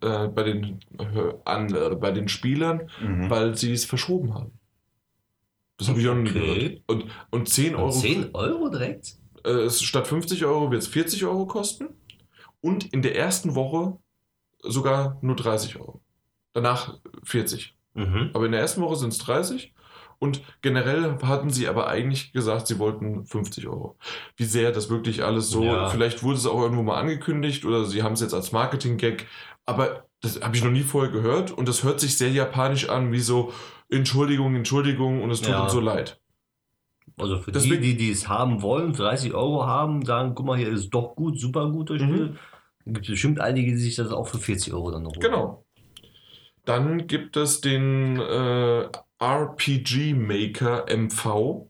äh, 0.00 0.28
bei 0.28 0.42
den, 0.44 0.80
äh, 0.98 1.34
an, 1.44 1.74
äh, 1.74 1.94
bei 1.94 2.10
den 2.10 2.28
Spielern, 2.28 2.88
Mhm. 3.02 3.28
weil 3.28 3.54
sie 3.54 3.72
es 3.72 3.84
verschoben 3.84 4.34
haben. 4.34 4.52
Das 5.78 5.88
habe 5.88 6.00
ich 6.00 6.08
auch 6.08 6.12
Okay. 6.16 6.32
gehört. 6.32 6.82
Und, 6.86 7.04
und 7.30 7.48
10 7.48 7.74
Euro, 7.74 7.90
10 7.90 8.34
Euro 8.34 8.68
direkt? 8.68 9.14
äh, 9.44 9.68
statt 9.70 10.06
50 10.06 10.44
Euro 10.44 10.70
wird 10.70 10.82
es 10.82 10.88
40 10.88 11.24
Euro 11.24 11.46
kosten. 11.46 11.88
Und 12.60 12.92
in 12.92 13.02
der 13.02 13.16
ersten 13.16 13.54
Woche 13.56 13.98
sogar 14.62 15.18
nur 15.22 15.34
30 15.34 15.76
Euro. 15.80 16.00
Danach 16.52 16.98
40. 17.24 17.74
Mhm. 17.94 18.30
Aber 18.34 18.46
in 18.46 18.52
der 18.52 18.60
ersten 18.60 18.80
Woche 18.82 18.96
sind 18.96 19.12
es 19.12 19.18
30. 19.18 19.74
Und 20.20 20.40
generell 20.60 21.18
hatten 21.22 21.50
sie 21.50 21.66
aber 21.66 21.88
eigentlich 21.88 22.32
gesagt, 22.32 22.68
sie 22.68 22.78
wollten 22.78 23.26
50 23.26 23.66
Euro. 23.66 23.96
Wie 24.36 24.44
sehr 24.44 24.70
das 24.70 24.88
wirklich 24.88 25.24
alles 25.24 25.48
so, 25.50 25.64
Ja. 25.64 25.88
vielleicht 25.88 26.22
wurde 26.22 26.36
es 26.38 26.46
auch 26.46 26.60
irgendwo 26.62 26.84
mal 26.84 27.00
angekündigt 27.00 27.64
oder 27.64 27.84
sie 27.86 28.04
haben 28.04 28.12
es 28.12 28.20
jetzt 28.20 28.34
als 28.34 28.52
Marketing-Gag, 28.52 29.26
aber 29.66 30.06
das 30.20 30.40
habe 30.40 30.54
ich 30.54 30.62
noch 30.62 30.70
nie 30.70 30.84
vorher 30.84 31.10
gehört 31.10 31.50
und 31.50 31.66
das 31.66 31.82
hört 31.82 31.98
sich 31.98 32.16
sehr 32.16 32.30
japanisch 32.30 32.88
an, 32.88 33.10
wie 33.10 33.18
so 33.18 33.52
Entschuldigung, 33.92 34.54
Entschuldigung 34.56 35.22
und 35.22 35.30
es 35.30 35.40
tut 35.40 35.50
Ja. 35.50 35.62
uns 35.64 35.72
so 35.72 35.80
leid. 35.80 36.18
Also 37.18 37.38
für 37.38 37.52
Deswegen- 37.52 37.82
die, 37.82 37.90
die, 37.96 38.06
die 38.06 38.10
es 38.10 38.28
haben 38.28 38.62
wollen, 38.62 38.92
30 38.92 39.34
Euro 39.34 39.66
haben, 39.66 40.04
sagen, 40.04 40.34
guck 40.34 40.46
mal, 40.46 40.56
hier 40.58 40.68
ist 40.70 40.90
doch 40.90 41.14
gut, 41.14 41.38
super 41.38 41.70
gut 41.70 41.90
das 41.90 41.98
Spiel. 41.98 42.30
Mhm. 42.30 42.38
Dann 42.84 42.94
gibt 42.94 43.06
es 43.06 43.12
bestimmt 43.12 43.40
einige, 43.40 43.70
die 43.72 43.76
sich 43.76 43.96
das 43.96 44.10
auch 44.12 44.26
für 44.26 44.38
40 44.38 44.72
Euro 44.72 44.90
dann 44.90 45.02
noch 45.02 45.10
holen. 45.12 45.20
Genau. 45.20 45.64
Dann 46.64 47.06
gibt 47.06 47.36
es 47.36 47.60
den 47.60 48.18
äh, 48.18 48.88
RPG 49.20 50.14
Maker 50.14 50.86
MV. 50.88 51.66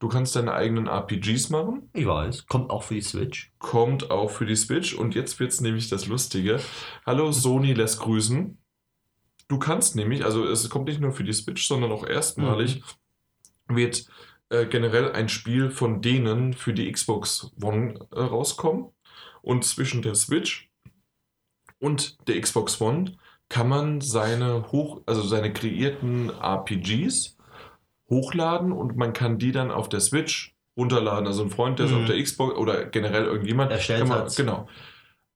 Du 0.00 0.08
kannst 0.08 0.36
deine 0.36 0.52
eigenen 0.52 0.86
RPGs 0.86 1.50
machen. 1.50 1.88
Ich 1.94 2.06
weiß, 2.06 2.46
kommt 2.46 2.70
auch 2.70 2.82
für 2.82 2.94
die 2.94 3.00
Switch. 3.00 3.52
kommt 3.58 4.10
auch 4.10 4.30
für 4.30 4.44
die 4.44 4.56
Switch 4.56 4.92
und 4.94 5.14
jetzt 5.14 5.40
wird 5.40 5.52
es 5.52 5.60
nämlich 5.60 5.88
das 5.88 6.06
Lustige. 6.06 6.60
Hallo, 7.06 7.32
Sony 7.32 7.72
lässt 7.72 8.00
grüßen. 8.00 8.58
Du 9.48 9.58
kannst 9.58 9.94
nämlich, 9.96 10.24
also 10.24 10.44
es 10.46 10.68
kommt 10.70 10.86
nicht 10.88 11.00
nur 11.00 11.12
für 11.12 11.24
die 11.24 11.32
Switch, 11.32 11.66
sondern 11.66 11.92
auch 11.92 12.06
erstmalig 12.06 12.82
wird 13.68 14.06
äh, 14.50 14.66
generell 14.66 15.12
ein 15.12 15.28
Spiel 15.28 15.70
von 15.70 16.00
denen 16.02 16.52
für 16.54 16.72
die 16.72 16.90
Xbox 16.90 17.50
One 17.62 18.06
äh, 18.12 18.20
rauskommen. 18.20 18.90
Und 19.42 19.64
zwischen 19.64 20.00
der 20.02 20.14
Switch 20.14 20.70
und 21.78 22.16
der 22.28 22.40
Xbox 22.40 22.80
One 22.80 23.16
kann 23.50 23.68
man 23.68 24.00
seine 24.00 24.72
hoch, 24.72 25.02
also 25.06 25.22
seine 25.22 25.52
kreierten 25.52 26.30
RPGs 26.30 27.36
hochladen 28.08 28.72
und 28.72 28.96
man 28.96 29.12
kann 29.12 29.38
die 29.38 29.52
dann 29.52 29.70
auf 29.70 29.88
der 29.88 30.00
Switch 30.00 30.54
runterladen. 30.78 31.26
Also 31.26 31.42
ein 31.42 31.50
Freund, 31.50 31.78
der 31.78 31.86
ist 31.86 31.92
Mhm. 31.92 31.98
auf 32.02 32.06
der 32.06 32.22
Xbox 32.22 32.56
oder 32.56 32.86
generell 32.86 33.24
irgendjemand. 33.24 33.70
Erstellt 33.70 34.00
kann 34.00 34.08
man, 34.08 34.18
hat's. 34.20 34.36
Genau. 34.36 34.66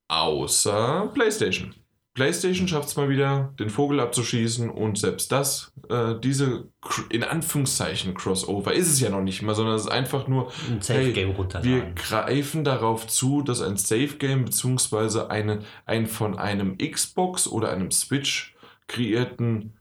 Außer 0.07 1.11
PlayStation. 1.13 1.75
PlayStation 2.13 2.67
schafft 2.67 2.89
es 2.89 2.95
mal 2.95 3.09
wieder, 3.09 3.53
den 3.59 3.69
Vogel 3.69 3.99
abzuschießen 3.99 4.69
und 4.69 4.97
selbst 4.97 5.31
das, 5.31 5.71
äh, 5.89 6.15
diese 6.19 6.67
in 7.09 7.23
Anführungszeichen 7.23 8.13
Crossover, 8.13 8.73
ist 8.73 8.91
es 8.91 8.99
ja 8.99 9.09
noch 9.09 9.21
nicht 9.21 9.41
mal, 9.41 9.55
sondern 9.55 9.75
es 9.75 9.83
ist 9.83 9.91
einfach 9.91 10.27
nur, 10.27 10.51
Ein 10.69 10.81
Safe-Game 10.81 11.29
wir 11.29 11.35
runterladen. 11.35 11.95
greifen 11.95 12.63
darauf 12.63 13.07
zu, 13.07 13.41
dass 13.41 13.61
ein 13.61 13.77
Safe 13.77 14.17
Game 14.17 14.45
beziehungsweise 14.45 15.29
eine, 15.29 15.59
ein 15.85 16.07
von 16.07 16.37
einem 16.37 16.77
Xbox 16.77 17.47
oder 17.47 17.71
einem 17.71 17.91
Switch 17.91 18.55
kreierten 18.87 19.73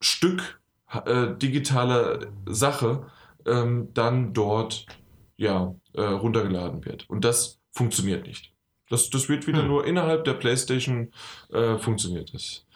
Stück 0.00 0.60
äh, 1.04 1.34
digitaler 1.36 2.26
Sache 2.46 3.06
ähm, 3.46 3.88
dann 3.94 4.32
dort 4.32 4.86
ja, 5.36 5.74
äh, 5.94 6.02
runtergeladen 6.02 6.84
wird. 6.84 7.08
Und 7.10 7.24
das 7.24 7.60
funktioniert 7.72 8.26
nicht. 8.26 8.51
Das, 8.92 9.08
das 9.10 9.28
wird 9.30 9.46
wieder 9.46 9.62
Hm. 9.62 9.68
nur 9.68 9.86
innerhalb 9.86 10.24
der 10.24 10.34
PlayStation 10.34 11.12
äh, 11.50 11.78
funktioniert 11.78 12.34
das. 12.34 12.66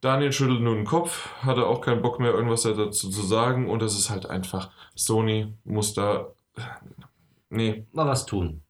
Daniel 0.00 0.32
schüttelt 0.32 0.60
nur 0.60 0.74
den 0.74 0.84
Kopf, 0.86 1.28
hatte 1.42 1.66
auch 1.66 1.80
keinen 1.82 2.00
Bock 2.02 2.18
mehr, 2.18 2.32
irgendwas 2.32 2.62
dazu 2.62 3.10
zu 3.10 3.22
sagen. 3.22 3.68
Und 3.68 3.80
das 3.82 3.94
ist 3.98 4.08
halt 4.08 4.26
einfach, 4.26 4.70
Sony 4.94 5.52
muss 5.64 5.94
da. 5.94 6.32
Nee, 7.50 7.86
Mal 7.92 8.06
was 8.06 8.24
tun. 8.26 8.62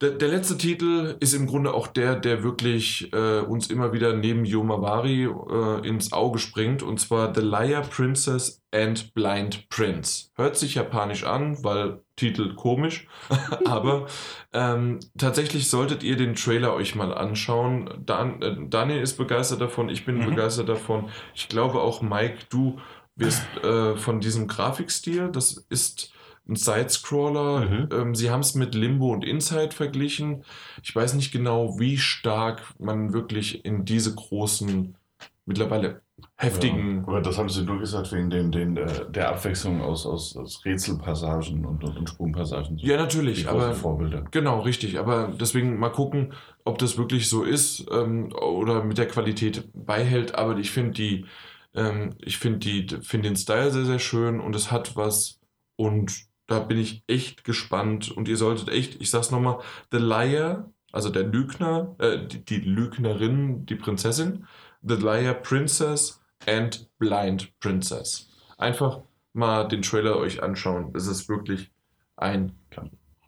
Der, 0.00 0.10
der 0.10 0.28
letzte 0.28 0.56
Titel 0.56 1.16
ist 1.18 1.34
im 1.34 1.48
Grunde 1.48 1.74
auch 1.74 1.88
der, 1.88 2.14
der 2.14 2.44
wirklich 2.44 3.12
äh, 3.12 3.40
uns 3.40 3.68
immer 3.68 3.92
wieder 3.92 4.12
neben 4.14 4.44
Yomawari 4.44 5.24
äh, 5.24 5.88
ins 5.88 6.12
Auge 6.12 6.38
springt, 6.38 6.84
und 6.84 7.00
zwar 7.00 7.34
The 7.34 7.40
Liar 7.40 7.82
Princess 7.82 8.62
and 8.72 9.12
Blind 9.14 9.68
Prince. 9.70 10.30
Hört 10.36 10.56
sich 10.56 10.76
japanisch 10.76 11.24
an, 11.24 11.64
weil 11.64 12.00
Titel 12.14 12.54
komisch, 12.54 13.08
aber 13.64 14.06
ähm, 14.52 15.00
tatsächlich 15.18 15.68
solltet 15.68 16.04
ihr 16.04 16.16
den 16.16 16.36
Trailer 16.36 16.74
euch 16.74 16.94
mal 16.94 17.12
anschauen. 17.12 17.90
Dan, 18.06 18.40
äh, 18.40 18.56
Daniel 18.68 19.02
ist 19.02 19.16
begeistert 19.16 19.60
davon, 19.60 19.88
ich 19.88 20.04
bin 20.04 20.18
Mhm. 20.18 20.26
begeistert 20.26 20.68
davon. 20.68 21.08
Ich 21.34 21.48
glaube 21.48 21.80
auch 21.80 22.02
Mike, 22.02 22.38
du 22.50 22.78
wirst 23.16 23.42
äh, 23.64 23.96
von 23.96 24.20
diesem 24.20 24.46
Grafikstil, 24.46 25.28
das 25.32 25.66
ist 25.70 26.12
ein 26.48 26.56
Sidescroller. 26.56 27.68
Mhm. 27.68 27.88
Ähm, 27.92 28.14
sie 28.14 28.30
haben 28.30 28.40
es 28.40 28.54
mit 28.54 28.74
Limbo 28.74 29.12
und 29.12 29.24
Inside 29.24 29.72
verglichen. 29.72 30.44
Ich 30.82 30.94
weiß 30.94 31.14
nicht 31.14 31.32
genau, 31.32 31.78
wie 31.78 31.98
stark 31.98 32.62
man 32.78 33.12
wirklich 33.12 33.64
in 33.64 33.84
diese 33.84 34.14
großen, 34.14 34.96
mittlerweile 35.44 36.02
heftigen. 36.36 36.98
Ja, 36.98 37.02
aber 37.08 37.20
das 37.20 37.38
haben 37.38 37.48
sie 37.48 37.62
nur 37.62 37.78
gesagt 37.78 38.12
wegen 38.12 38.30
den, 38.30 38.50
den, 38.50 38.76
äh, 38.76 39.10
der 39.10 39.30
Abwechslung 39.30 39.80
aus, 39.80 40.06
aus, 40.06 40.36
aus 40.36 40.64
Rätselpassagen 40.64 41.64
und, 41.64 41.84
und, 41.84 41.96
und 41.96 42.08
Sprungpassagen. 42.08 42.78
Ja, 42.78 42.96
natürlich, 42.96 43.48
aber 43.48 43.74
Vorbilder. 43.74 44.24
genau, 44.30 44.60
richtig. 44.60 44.98
Aber 44.98 45.32
deswegen 45.38 45.78
mal 45.78 45.90
gucken, 45.90 46.32
ob 46.64 46.78
das 46.78 46.98
wirklich 46.98 47.28
so 47.28 47.44
ist 47.44 47.86
ähm, 47.90 48.32
oder 48.32 48.84
mit 48.84 48.98
der 48.98 49.08
Qualität 49.08 49.68
beihält. 49.74 50.34
Aber 50.34 50.58
ich 50.58 50.70
finde 50.70 50.92
die, 50.92 51.26
ähm, 51.74 52.14
ich 52.20 52.38
finde 52.38 52.58
die, 52.58 52.86
finde 53.02 53.28
den 53.28 53.36
Style 53.36 53.70
sehr, 53.70 53.84
sehr 53.84 53.98
schön 53.98 54.40
und 54.40 54.54
es 54.54 54.70
hat 54.70 54.96
was 54.96 55.40
und 55.76 56.27
da 56.48 56.58
bin 56.60 56.78
ich 56.78 57.04
echt 57.06 57.44
gespannt 57.44 58.10
und 58.10 58.26
ihr 58.26 58.38
solltet 58.38 58.70
echt, 58.70 59.00
ich 59.00 59.10
sag's 59.10 59.30
nochmal, 59.30 59.60
The 59.92 59.98
Liar, 59.98 60.72
also 60.90 61.10
der 61.10 61.24
Lügner, 61.24 61.94
äh, 61.98 62.26
die, 62.26 62.44
die 62.44 62.56
Lügnerin, 62.56 63.66
die 63.66 63.76
Prinzessin, 63.76 64.46
The 64.82 64.94
Liar 64.94 65.34
Princess 65.34 66.20
and 66.46 66.88
Blind 66.98 67.52
Princess. 67.60 68.30
Einfach 68.56 69.02
mal 69.34 69.68
den 69.68 69.82
Trailer 69.82 70.16
euch 70.16 70.42
anschauen. 70.42 70.90
Es 70.96 71.06
ist 71.06 71.28
wirklich 71.28 71.70
ein 72.16 72.52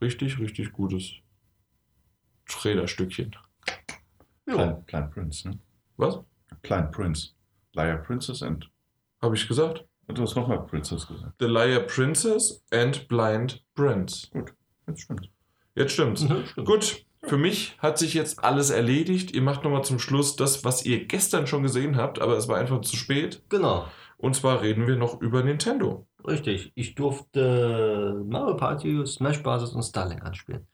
richtig, 0.01 0.39
richtig 0.39 0.73
gutes 0.73 1.13
Trailerstückchen. 2.47 3.37
Klein, 4.47 4.87
Klein 4.87 5.11
Prince, 5.11 5.49
ne? 5.49 5.59
Was? 5.99 6.21
Klein 6.63 6.91
Prince. 6.91 7.35
Liar 7.75 7.99
Princess 7.99 8.43
and. 8.43 8.69
Habe 9.21 9.37
ich 9.37 9.47
gesagt? 9.47 9.85
Du 10.15 10.23
hast 10.23 10.35
nochmal 10.37 10.65
Princess 10.67 11.07
gesagt. 11.07 11.33
The 11.41 11.47
Liar 11.47 11.81
Princess 11.81 12.65
and 12.73 13.07
Blind 13.09 13.63
Prince. 13.75 14.29
Jetzt 14.87 15.03
stimmt. 15.03 15.31
Jetzt 15.75 15.93
stimmt's. 15.93 16.23
Mhm, 16.23 16.45
stimmt. 16.47 16.67
Gut, 16.67 17.05
für 17.23 17.37
mich 17.37 17.77
hat 17.79 17.99
sich 17.99 18.15
jetzt 18.15 18.43
alles 18.43 18.71
erledigt. 18.71 19.33
Ihr 19.33 19.43
macht 19.43 19.63
nochmal 19.65 19.85
zum 19.85 19.99
Schluss 19.99 20.37
das, 20.37 20.65
was 20.65 20.85
ihr 20.85 21.07
gestern 21.07 21.47
schon 21.47 21.63
gesehen 21.63 21.97
habt, 21.97 22.21
aber 22.21 22.37
es 22.37 22.49
war 22.49 22.57
einfach 22.59 22.81
zu 22.81 22.97
spät. 22.97 23.43
Genau, 23.49 23.87
Und 24.19 24.35
zwar 24.35 24.63
reden 24.63 24.87
wir 24.87 24.97
noch 24.97 25.21
über 25.21 25.43
Nintendo. 25.43 26.07
richtig. 26.27 26.73
Ich 26.75 26.95
durfte 26.95 28.23
Mario 28.27 28.57
Party, 28.57 29.07
Smash 29.07 29.43
Bros. 29.43 29.73
und 29.73 29.83
Starlink 29.83 30.23
anspielen. 30.25 30.67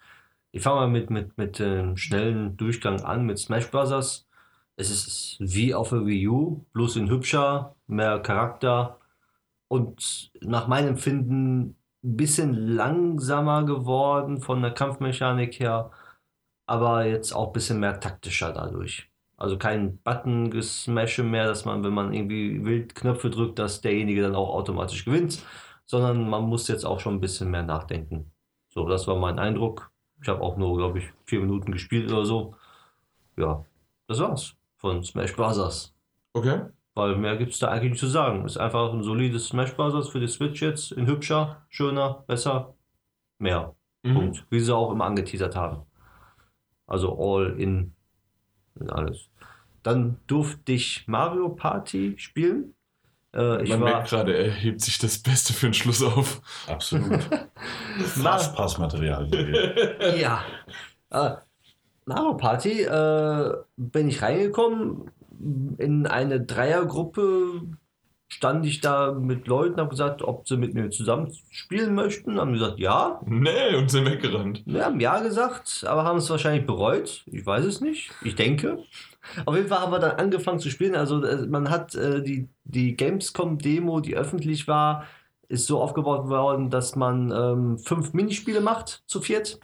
Ich 0.53 0.63
fange 0.63 0.77
mal 0.81 0.89
mit, 0.89 1.11
mit, 1.11 1.37
mit 1.37 1.59
dem 1.59 1.97
schnellen 1.97 2.57
Durchgang 2.57 3.01
an 3.03 3.27
mit 3.27 3.39
Smash 3.39 3.71
Bros. 3.71 4.27
Es 4.79 4.91
ist 4.91 5.37
wie 5.39 5.75
auf 5.75 5.91
der 5.91 6.07
Wii 6.07 6.29
U, 6.29 6.65
bloß 6.73 6.97
in 6.97 7.11
hübscher, 7.11 7.75
mehr 7.87 8.19
Charakter 8.21 8.99
und 9.69 10.31
nach 10.41 10.69
meinem 10.69 10.89
Empfinden 10.89 11.77
ein 12.05 12.17
bisschen 12.17 12.55
langsamer 12.55 13.65
geworden 13.65 14.41
von 14.41 14.63
der 14.63 14.73
Kampfmechanik 14.73 15.59
her, 15.61 15.91
aber 16.67 17.07
jetzt 17.07 17.33
auch 17.33 17.49
ein 17.49 17.53
bisschen 17.53 17.81
mehr 17.81 18.01
taktischer 18.01 18.53
dadurch. 18.53 19.11
Also 19.37 19.59
kein 19.59 19.99
Button-Gesmashe 19.99 21.23
mehr, 21.23 21.47
dass 21.47 21.65
man, 21.65 21.85
wenn 21.85 21.93
man 21.93 22.13
irgendwie 22.13 22.65
wild 22.65 22.95
Knöpfe 22.95 23.29
drückt, 23.31 23.59
dass 23.59 23.81
derjenige 23.81 24.23
dann 24.23 24.35
auch 24.35 24.55
automatisch 24.55 25.05
gewinnt, 25.05 25.45
sondern 25.85 26.29
man 26.29 26.45
muss 26.45 26.69
jetzt 26.69 26.85
auch 26.85 27.01
schon 27.01 27.15
ein 27.15 27.21
bisschen 27.21 27.51
mehr 27.51 27.63
nachdenken. 27.63 28.33
So, 28.69 28.89
das 28.89 29.07
war 29.07 29.17
mein 29.17 29.39
Eindruck. 29.39 29.91
Ich 30.23 30.29
habe 30.29 30.41
auch 30.41 30.57
nur, 30.57 30.77
glaube 30.77 30.99
ich, 30.99 31.13
vier 31.25 31.41
Minuten 31.41 31.73
gespielt 31.73 32.11
oder 32.11 32.25
so. 32.25 32.55
Ja, 33.37 33.65
das 34.07 34.21
war's 34.21 34.57
von 34.77 35.03
Smash 35.03 35.35
Bros. 35.37 35.95
Okay? 36.33 36.67
Weil 36.97 37.15
mehr 37.17 37.37
gibt 37.37 37.53
es 37.53 37.59
da 37.59 37.69
eigentlich 37.69 37.91
nicht 37.93 38.01
zu 38.01 38.07
sagen. 38.07 38.47
Ist 38.47 38.57
einfach 38.57 38.91
ein 38.93 39.03
solides 39.03 39.49
Smash 39.49 39.75
Bros. 39.77 40.09
für 40.09 40.19
die 40.19 40.29
Switch 40.29 40.63
jetzt. 40.63 40.93
In 40.93 41.07
hübscher, 41.07 41.63
schöner, 41.69 42.25
besser, 42.27 42.75
mehr. 43.39 43.75
Mhm. 44.03 44.15
Punkt. 44.15 44.47
Wie 44.49 44.61
sie 44.61 44.75
auch 44.75 44.91
immer 44.91 45.05
angeteasert 45.05 45.55
haben. 45.57 45.83
Also 46.87 47.19
all 47.21 47.61
in, 47.61 47.95
in 48.81 48.89
alles. 48.89 49.29
Dann 49.83 50.17
durfte 50.27 50.73
ich 50.73 51.05
Mario 51.07 51.51
Party 51.51 52.15
spielen. 52.17 52.75
Äh, 53.35 53.63
ich 53.65 53.69
Man 53.69 53.83
war, 53.83 53.91
merkt 53.91 54.09
gerade, 54.09 54.35
er 54.35 54.51
hebt 54.51 54.81
sich 54.81 54.99
das 54.99 55.19
Beste 55.23 55.53
für 55.53 55.67
den 55.67 55.75
Schluss 55.75 56.03
auf. 56.03 56.41
Absolut. 56.67 57.11
Ma- 58.17 58.33
Fastpassmaterial. 58.33 59.27
hier. 59.27 60.17
ja. 60.17 60.43
Äh, 61.11 61.37
Mario 62.07 62.37
Party 62.39 62.83
äh, 62.85 63.53
bin 63.77 64.09
ich 64.09 64.23
reingekommen. 64.23 65.11
In 65.79 66.07
eine 66.07 66.41
Dreiergruppe 66.41 67.63
stand 68.29 68.67
ich 68.67 68.81
da 68.81 69.13
mit 69.13 69.47
Leuten, 69.47 69.79
habe 69.79 69.91
gesagt, 69.91 70.23
ob 70.23 70.49
sie 70.49 70.57
mit 70.57 70.75
mir 70.75 70.91
zusammen 70.91 71.33
spielen 71.51 71.95
möchten. 71.95 72.41
Haben 72.41 72.53
gesagt, 72.53 72.79
ja. 72.79 73.21
Nee, 73.25 73.77
und 73.77 73.91
sind 73.91 74.07
weggerannt. 74.07 74.63
Wir 74.67 74.85
haben 74.85 75.01
ja 75.01 75.21
gesagt, 75.21 75.85
aber 75.87 76.05
haben 76.05 76.19
es 76.19 76.29
wahrscheinlich 76.29 76.67
bereut. 76.67 77.25
Ich 77.27 77.47
weiß 77.47 77.65
es 77.65 77.81
nicht. 77.81 78.11
Ich 78.23 78.35
denke. 78.35 78.79
Auf 79.45 79.55
jeden 79.55 79.69
Fall 79.69 79.81
haben 79.81 79.93
wir 79.93 79.99
dann 79.99 80.19
angefangen 80.19 80.59
zu 80.59 80.71
spielen. 80.71 80.95
Also 80.95 81.23
äh, 81.25 81.47
man 81.47 81.71
hat 81.71 81.95
äh, 81.95 82.23
die, 82.23 82.49
die 82.65 82.97
Gamescom-Demo, 82.97 84.01
die 84.01 84.17
öffentlich 84.17 84.67
war, 84.69 85.05
ist 85.49 85.67
so 85.67 85.81
aufgebaut 85.81 86.29
worden, 86.29 86.71
dass 86.71 86.97
man 86.97 87.31
ähm, 87.31 87.79
fünf 87.79 88.13
Minispiele 88.13 88.61
macht 88.61 89.03
zu 89.07 89.21
viert. 89.21 89.61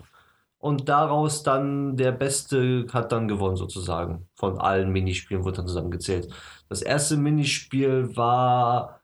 Und 0.62 0.88
daraus 0.88 1.42
dann 1.42 1.96
der 1.96 2.12
Beste 2.12 2.86
hat 2.92 3.10
dann 3.12 3.26
gewonnen 3.28 3.56
sozusagen. 3.56 4.28
Von 4.36 4.58
allen 4.60 4.92
Minispielen 4.92 5.44
wird 5.44 5.58
dann 5.58 5.66
zusammengezählt. 5.66 6.32
Das 6.68 6.82
erste 6.82 7.16
Minispiel 7.16 8.16
war 8.16 9.00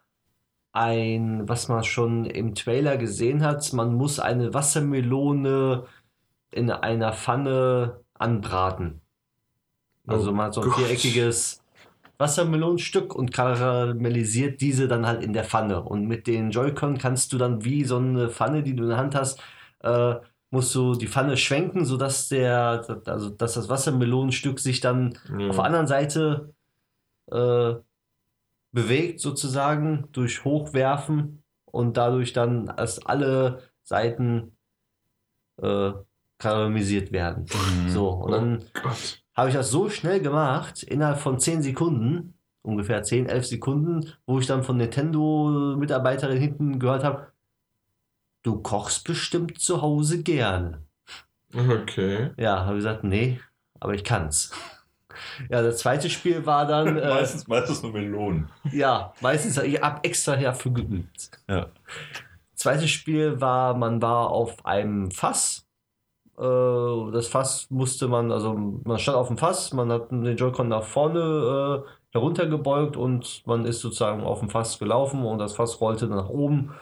ein, 0.73 1.49
was 1.49 1.69
man 1.69 1.85
schon 1.85 2.27
im 2.27 2.55
Trailer 2.55 2.97
gesehen 2.99 3.43
hat. 3.45 3.73
Man 3.73 3.95
muss 3.95 4.21
eine 4.21 4.55
Wassermelone 4.55 5.87
in 6.53 6.71
einer 6.71 7.13
Pfanne 7.13 8.01
anbraten. 8.15 9.03
Also 10.07 10.33
Oh 10.33 10.33
man 10.33 10.47
hat 10.47 10.55
so 10.55 10.63
ein 10.63 10.71
Gott. 10.71 10.75
viereckiges 10.75 11.63
Wassermelonenstück 12.19 13.15
und 13.15 13.33
karamellisiert 13.33 14.61
diese 14.61 14.89
dann 14.89 15.07
halt 15.07 15.23
in 15.23 15.33
der 15.33 15.45
Pfanne. 15.45 15.83
Und 15.83 16.07
mit 16.07 16.27
den 16.27 16.51
Joy-Con 16.51 16.99
kannst 16.99 17.33
du 17.33 17.39
dann 17.39 17.65
wie 17.65 17.85
so 17.85 17.99
eine 17.99 18.31
Pfanne, 18.31 18.63
die 18.63 18.75
du 18.77 18.85
in 18.85 18.89
der 18.91 18.99
Hand 18.99 19.15
hast, 19.15 19.41
äh, 19.83 20.17
musst 20.51 20.75
du 20.75 20.95
die 20.95 21.07
Pfanne 21.09 21.37
schwenken, 21.37 21.85
sodass 21.85 22.29
der, 22.29 22.85
also 23.07 23.29
dass 23.31 23.55
das 23.55 23.69
Wassermelonenstück 23.69 24.59
sich 24.61 24.81
dann 24.81 25.19
Ja. 25.39 25.49
auf 25.49 25.57
der 25.57 25.65
anderen 25.65 25.87
Seite 25.87 26.55
äh, 27.31 27.75
bewegt, 28.73 29.21
sozusagen, 29.21 30.09
durch 30.13 30.45
Hochwerfen 30.45 31.43
und 31.67 31.97
dadurch 31.97 32.33
dann, 32.33 32.67
dass 32.67 33.05
alle 33.05 33.63
Seiten 33.83 34.57
äh, 35.61 35.93
karamellisiert 36.39 37.13
werden. 37.13 37.47
Mhm. 37.85 37.89
So, 37.91 38.09
und 38.11 38.31
dann 38.33 38.65
Gott. 38.83 39.23
habe 39.35 39.49
ich 39.49 39.55
das 39.55 39.71
so 39.71 39.91
schnell 39.91 40.21
gemacht, 40.21 40.83
innerhalb 40.83 41.19
von 41.19 41.39
10 41.39 41.63
Sekunden, 41.63 42.35
ungefähr 42.63 43.03
10, 43.03 43.27
11 43.27 43.47
Sekunden, 43.47 44.13
wo 44.27 44.39
ich 44.39 44.47
dann 44.47 44.63
von 44.63 44.77
Nintendo-Mitarbeiterin 44.77 46.39
hinten 46.39 46.79
gehört 46.79 47.05
habe, 47.05 47.29
du 48.43 48.61
kochst 48.63 49.05
bestimmt 49.05 49.61
zu 49.61 49.83
Hause 49.83 50.23
gerne. 50.23 50.83
Okay. 51.55 52.31
Ja, 52.37 52.65
habe 52.67 52.73
ich 52.77 52.85
gesagt, 52.85 53.05
nee, 53.05 53.41
aber 53.81 53.95
ich 53.95 54.05
kann's. 54.05 54.53
Ja, 55.51 55.63
das 55.63 55.79
zweite 55.79 56.11
Spiel 56.11 56.45
war 56.47 56.67
dann, 56.67 56.97
äh, 56.99 57.09
meistens, 57.09 57.49
meistens 57.49 57.83
nur 57.83 57.93
Melonen. 57.93 58.49
ja, 58.71 59.13
meistens, 59.21 59.57
ich 59.59 59.81
habe 59.81 60.05
extra 60.05 60.37
dafür 60.37 60.73
geübt. 60.73 61.31
Ja. 61.49 61.67
Zweites 62.55 62.91
Spiel 62.91 63.41
war, 63.41 63.75
man 63.75 64.03
war 64.03 64.31
auf 64.31 64.65
einem 64.67 65.11
Fass. 65.11 65.65
Äh, 66.37 66.43
Das 67.13 67.29
Fass 67.29 67.67
musste 67.71 68.09
man, 68.09 68.31
also 68.31 68.55
man 68.85 68.99
stand 68.99 69.17
auf 69.17 69.29
dem 69.29 69.39
Fass, 69.39 69.73
man 69.73 69.91
hat 69.91 70.11
den 70.11 70.37
Joy-Con 70.37 70.69
nach 70.69 70.83
vorne 70.85 71.85
äh, 71.85 71.89
heruntergebeugt 72.13 72.97
und 72.97 73.43
man 73.47 73.65
ist 73.65 73.81
sozusagen 73.81 74.23
auf 74.23 74.41
dem 74.41 74.51
Fass 74.51 74.79
gelaufen 74.79 75.25
und 75.25 75.39
das 75.39 75.55
Fass 75.57 75.81
rollte 75.81 76.07
nach 76.09 76.29
oben. 76.29 76.73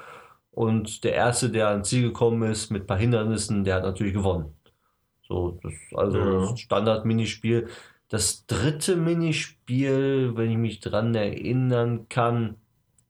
Und 0.57 1.05
der 1.05 1.13
Erste, 1.13 1.51
der 1.51 1.69
ans 1.69 1.91
Ziel 1.91 2.01
gekommen 2.01 2.51
ist 2.51 2.71
mit 2.71 2.85
ein 2.85 2.87
paar 2.87 2.97
Hindernissen, 2.97 3.63
der 3.63 3.75
hat 3.75 3.83
natürlich 3.83 4.15
gewonnen. 4.15 4.55
So, 5.29 5.59
das 5.63 5.75
ist 5.75 5.95
also 5.95 6.19
Ja. 6.19 6.41
das 6.51 6.61
Standard-Minispiel. 6.61 7.69
Das 8.09 8.47
dritte 8.47 8.97
Minispiel, 8.97 10.33
wenn 10.35 10.51
ich 10.51 10.57
mich 10.57 10.81
dran 10.81 11.15
erinnern 11.15 12.09
kann, 12.09 12.57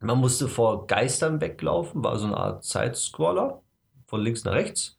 man 0.00 0.18
musste 0.18 0.48
vor 0.48 0.88
Geistern 0.88 1.40
weglaufen, 1.40 2.02
war 2.02 2.18
so 2.18 2.26
eine 2.26 2.36
Art 2.36 2.64
Sidescroller, 2.64 3.62
von 4.08 4.22
links 4.22 4.42
nach 4.44 4.52
rechts. 4.54 4.98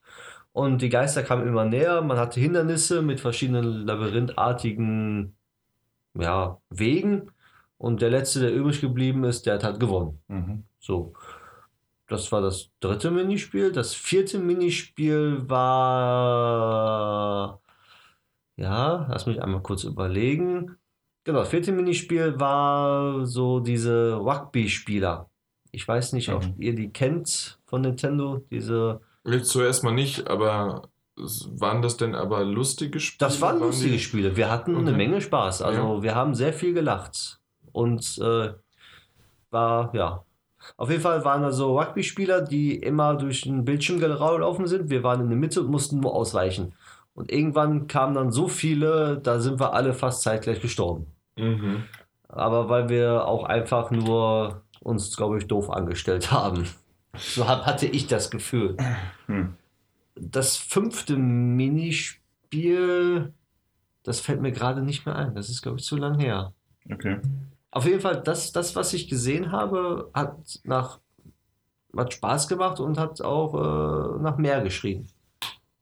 Und 0.54 0.82
die 0.82 0.90
Geister 0.90 1.24
kamen 1.24 1.46
immer 1.50 1.66
näher. 1.66 2.02
Man 2.02 2.18
hatte 2.18 2.40
Hindernisse 2.40 3.02
mit 3.02 3.20
verschiedenen 3.20 3.86
labyrinthartigen 3.86 5.36
ja, 6.18 6.62
Wegen. 6.70 7.30
Und 7.78 8.02
der 8.02 8.10
letzte, 8.10 8.40
der 8.40 8.54
übrig 8.54 8.80
geblieben 8.80 9.26
ist, 9.26 9.46
der 9.46 9.56
hat 9.56 9.66
halt 9.66 9.82
gewonnen. 9.82 10.22
Mhm. 10.30 10.64
So. 10.80 11.14
Das 12.08 12.32
war 12.32 12.42
das 12.42 12.70
dritte 12.80 13.12
Minispiel. 13.12 13.72
Das 13.72 13.94
vierte 13.94 14.40
Minispiel 14.40 15.44
war. 16.58 17.62
Ja, 18.56 19.08
lass 19.10 19.26
mich 19.26 19.42
einmal 19.42 19.62
kurz 19.62 19.84
überlegen. 19.84 20.78
Genau, 21.26 21.40
das 21.40 21.50
vierte 21.50 21.72
Minispiel 21.74 22.40
war 22.40 23.26
so 23.26 23.60
diese 23.60 24.14
Rugby-Spieler. 24.16 25.30
Ich 25.72 25.86
weiß 25.88 26.14
nicht, 26.14 26.30
ob 26.30 26.44
Mhm. 26.46 26.56
ihr 26.60 26.74
die 26.76 26.90
kennt 26.92 27.60
von 27.66 27.82
Nintendo. 27.82 28.42
Diese. 28.50 29.02
Jetzt 29.26 29.50
zuerst 29.50 29.84
mal 29.84 29.92
nicht, 29.94 30.28
aber 30.30 30.84
waren 31.18 31.82
das 31.82 31.98
denn 31.98 32.16
aber 32.16 32.44
lustige 32.46 33.00
Spiele? 33.02 33.18
Das 33.30 33.42
waren 33.42 33.60
lustige 33.60 33.92
die- 33.94 34.00
Spiele. 34.00 34.38
Wir 34.38 34.50
hatten 34.50 34.76
eine 34.78 34.90
Okay. 34.92 34.98
Menge 34.98 35.20
Spaß. 35.22 35.62
Also 35.62 36.02
wir 36.04 36.16
haben 36.16 36.34
sehr 36.36 36.54
viel 36.54 36.74
gelacht. 36.74 37.40
Und 37.74 38.18
äh, 38.20 38.54
war, 39.52 39.94
ja. 39.94 40.24
Auf 40.76 40.90
jeden 40.90 41.02
Fall 41.02 41.24
waren 41.24 41.42
da 41.42 41.52
so 41.52 41.80
Rugby-Spieler, 41.80 42.42
die 42.42 42.76
immer 42.76 43.16
durch 43.16 43.42
den 43.42 43.64
Bildschirm 43.64 44.00
gelaufen 44.00 44.68
sind. 44.68 44.90
Wir 44.90 45.04
waren 45.04 45.22
in 45.22 45.30
der 45.30 45.38
Mitte 45.38 45.62
und 45.62 45.72
mussten 45.72 46.00
nur 46.00 46.14
ausweichen. 46.14 46.74
Und 47.14 47.32
irgendwann 47.32 47.88
kamen 47.88 48.14
dann 48.14 48.32
so 48.32 48.48
viele, 48.48 49.20
da 49.24 49.40
sind 49.40 49.60
wir 49.60 49.74
alle 49.74 49.94
fast 49.94 50.22
zeitgleich 50.22 50.62
gestorben. 50.62 51.08
Mhm. 51.36 51.84
Aber 52.28 52.70
weil 52.70 52.90
wir 52.90 53.26
auch 53.26 53.44
einfach 53.46 53.90
nur 53.92 54.62
uns, 54.82 55.16
glaube 55.16 55.38
ich, 55.38 55.48
doof 55.48 55.70
angestellt 55.70 56.32
haben. 56.34 56.68
So 57.18 57.48
hatte 57.48 57.88
ich 57.88 58.08
das 58.08 58.30
Gefühl. 58.30 58.78
Hm. 59.26 59.56
Das 60.16 60.58
fünfte 60.58 61.16
Minispiel, 61.18 62.14
das 64.04 64.20
fällt 64.20 64.42
mir 64.42 64.52
gerade 64.52 64.82
nicht 64.82 65.06
mehr 65.06 65.16
ein. 65.16 65.34
Das 65.36 65.50
ist, 65.50 65.62
glaube 65.62 65.78
ich, 65.80 65.86
zu 65.86 65.96
lang 65.96 66.20
her. 66.20 66.54
Okay. 66.92 67.20
Auf 67.78 67.86
jeden 67.86 68.02
Fall, 68.02 68.24
das, 68.24 68.52
das 68.52 68.76
was 68.76 68.92
ich 68.94 69.08
gesehen 69.08 69.52
habe, 69.52 70.10
hat 70.12 70.36
nach 70.64 71.00
hat 71.96 72.12
Spaß 72.12 72.48
gemacht 72.48 72.80
und 72.80 72.98
hat 72.98 73.22
auch 73.22 73.54
äh, 73.54 74.24
nach 74.24 74.38
mehr 74.38 74.62
geschrien. 74.62 75.06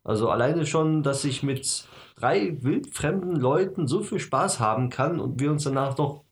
Also 0.03 0.30
alleine 0.30 0.65
schon, 0.65 1.03
dass 1.03 1.24
ich 1.24 1.41
mit 1.41 1.88
drei 2.17 2.57
wildfremden 2.61 3.38
Leuten 3.38 3.88
so 3.88 4.03
viel 4.03 4.19
Spaß 4.19 4.59
haben 4.59 4.90
kann 4.90 5.22
und 5.22 5.40
wir 5.40 5.51
uns 5.51 5.64
danach 5.64 5.98
noch 5.98 6.25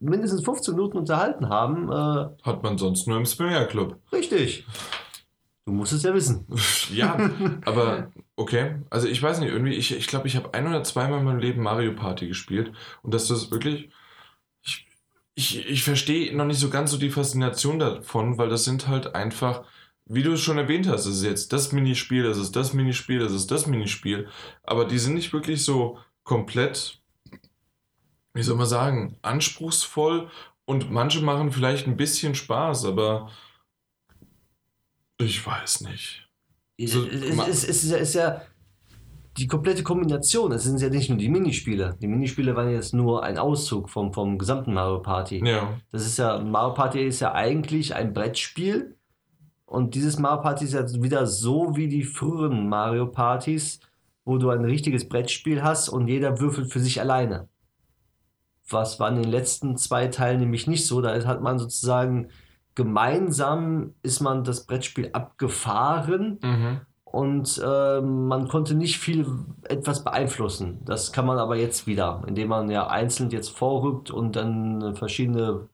mindestens 0.00 0.44
15 0.44 0.74
Minuten 0.74 0.98
unterhalten 0.98 1.48
haben, 1.48 1.88
äh, 1.92 2.42
Hat 2.42 2.64
man 2.64 2.76
sonst 2.76 3.06
nur 3.06 3.16
im 3.16 3.26
Springer 3.26 3.66
Club. 3.66 3.96
richtig. 4.12 4.66
Du 5.66 5.72
musst 5.72 5.92
es 5.92 6.02
ja 6.02 6.12
wissen. 6.12 6.48
Ja, 6.92 7.30
aber 7.64 8.10
okay. 8.34 8.80
Also 8.90 9.06
ich 9.06 9.22
weiß 9.22 9.38
nicht, 9.38 9.52
irgendwie, 9.52 9.74
ich 9.74 9.86
glaube, 9.86 10.00
ich, 10.00 10.06
glaub, 10.08 10.24
ich 10.26 10.34
habe 10.34 10.52
ein 10.52 10.66
oder 10.66 10.82
zweimal 10.82 11.20
in 11.20 11.24
meinem 11.24 11.38
Leben 11.38 11.62
Mario 11.62 11.94
Party 11.94 12.26
gespielt 12.26 12.72
und 13.02 13.14
dass 13.14 13.28
das 13.28 13.52
wirklich. 13.52 13.90
Ich, 15.34 15.68
ich, 15.68 15.84
verstehe 15.84 16.36
noch 16.36 16.44
nicht 16.44 16.58
so 16.58 16.70
ganz 16.70 16.90
so 16.90 16.98
die 16.98 17.10
Faszination 17.10 17.78
davon, 17.78 18.36
weil 18.36 18.48
das 18.48 18.64
sind 18.64 18.88
halt 18.88 19.14
einfach, 19.14 19.64
wie 20.04 20.22
du 20.22 20.32
es 20.32 20.40
schon 20.40 20.58
erwähnt 20.58 20.86
hast, 20.88 21.06
es 21.06 21.18
ist 21.18 21.24
jetzt 21.24 21.52
das 21.52 21.72
Minispiel, 21.72 22.24
das 22.24 22.36
ist 22.36 22.56
das 22.56 22.72
Minispiel, 22.72 23.20
das 23.20 23.32
ist 23.32 23.50
das 23.50 23.66
Minispiel, 23.66 24.28
aber 24.62 24.84
die 24.84 24.98
sind 24.98 25.14
nicht 25.14 25.32
wirklich 25.32 25.64
so 25.64 25.98
komplett, 26.24 27.00
wie 28.34 28.42
soll 28.42 28.56
man 28.56 28.66
sagen, 28.66 29.16
anspruchsvoll 29.22 30.30
und 30.64 30.90
manche 30.90 31.20
machen 31.20 31.52
vielleicht 31.52 31.86
ein 31.86 31.96
bisschen 31.96 32.34
Spaß, 32.34 32.84
aber 32.84 33.30
ich 35.18 35.44
weiß 35.44 35.82
nicht. 35.82 36.28
So, 36.86 37.06
es, 37.06 37.64
es, 37.64 37.84
es, 37.84 37.90
ja, 37.90 37.96
ist 37.96 38.14
ja 38.14 38.42
die 39.36 39.46
komplette 39.46 39.82
Kombination. 39.82 40.52
Es 40.52 40.64
sind 40.64 40.80
ja 40.80 40.88
nicht 40.88 41.08
nur 41.08 41.18
die 41.18 41.28
Minispiele. 41.28 41.96
Die 42.00 42.08
Minispiele 42.08 42.56
waren 42.56 42.70
jetzt 42.70 42.94
nur 42.94 43.22
ein 43.22 43.38
Auszug 43.38 43.88
vom, 43.88 44.12
vom 44.12 44.38
gesamten 44.38 44.74
Mario 44.74 45.00
Party. 45.00 45.42
Ja. 45.44 45.74
Das 45.92 46.04
ist 46.06 46.18
ja, 46.18 46.38
Mario 46.40 46.74
Party 46.74 47.00
ist 47.06 47.20
ja 47.20 47.32
eigentlich 47.32 47.94
ein 47.94 48.12
Brettspiel. 48.12 48.96
Und 49.66 49.94
dieses 49.94 50.18
Mario 50.18 50.42
Party 50.42 50.64
ist 50.64 50.74
ja 50.74 50.84
wieder 51.02 51.26
so 51.26 51.76
wie 51.76 51.86
die 51.86 52.02
früheren 52.02 52.68
Mario 52.68 53.06
Partys, 53.06 53.80
wo 54.24 54.36
du 54.36 54.50
ein 54.50 54.64
richtiges 54.64 55.08
Brettspiel 55.08 55.62
hast 55.62 55.88
und 55.88 56.08
jeder 56.08 56.40
würfelt 56.40 56.72
für 56.72 56.80
sich 56.80 57.00
alleine. 57.00 57.48
Was 58.68 58.98
war 59.00 59.08
in 59.08 59.22
den 59.22 59.30
letzten 59.30 59.76
zwei 59.76 60.08
Teilen 60.08 60.40
nämlich 60.40 60.66
nicht 60.66 60.86
so. 60.86 61.00
Da 61.00 61.24
hat 61.24 61.40
man 61.40 61.58
sozusagen 61.58 62.28
gemeinsam 62.74 63.94
ist 64.02 64.20
man 64.20 64.44
das 64.44 64.66
Brettspiel 64.66 65.10
abgefahren 65.12 66.38
Mhm. 66.42 66.80
Und 67.12 67.60
äh, 67.64 68.00
man 68.00 68.48
konnte 68.48 68.74
nicht 68.74 68.98
viel 68.98 69.26
etwas 69.64 70.04
beeinflussen. 70.04 70.78
Das 70.84 71.12
kann 71.12 71.26
man 71.26 71.38
aber 71.38 71.56
jetzt 71.56 71.86
wieder, 71.86 72.22
indem 72.26 72.48
man 72.48 72.70
ja 72.70 72.86
einzeln 72.86 73.30
jetzt 73.30 73.50
vorrückt 73.50 74.10
und 74.10 74.36
dann 74.36 74.94
verschiedene 74.96 75.68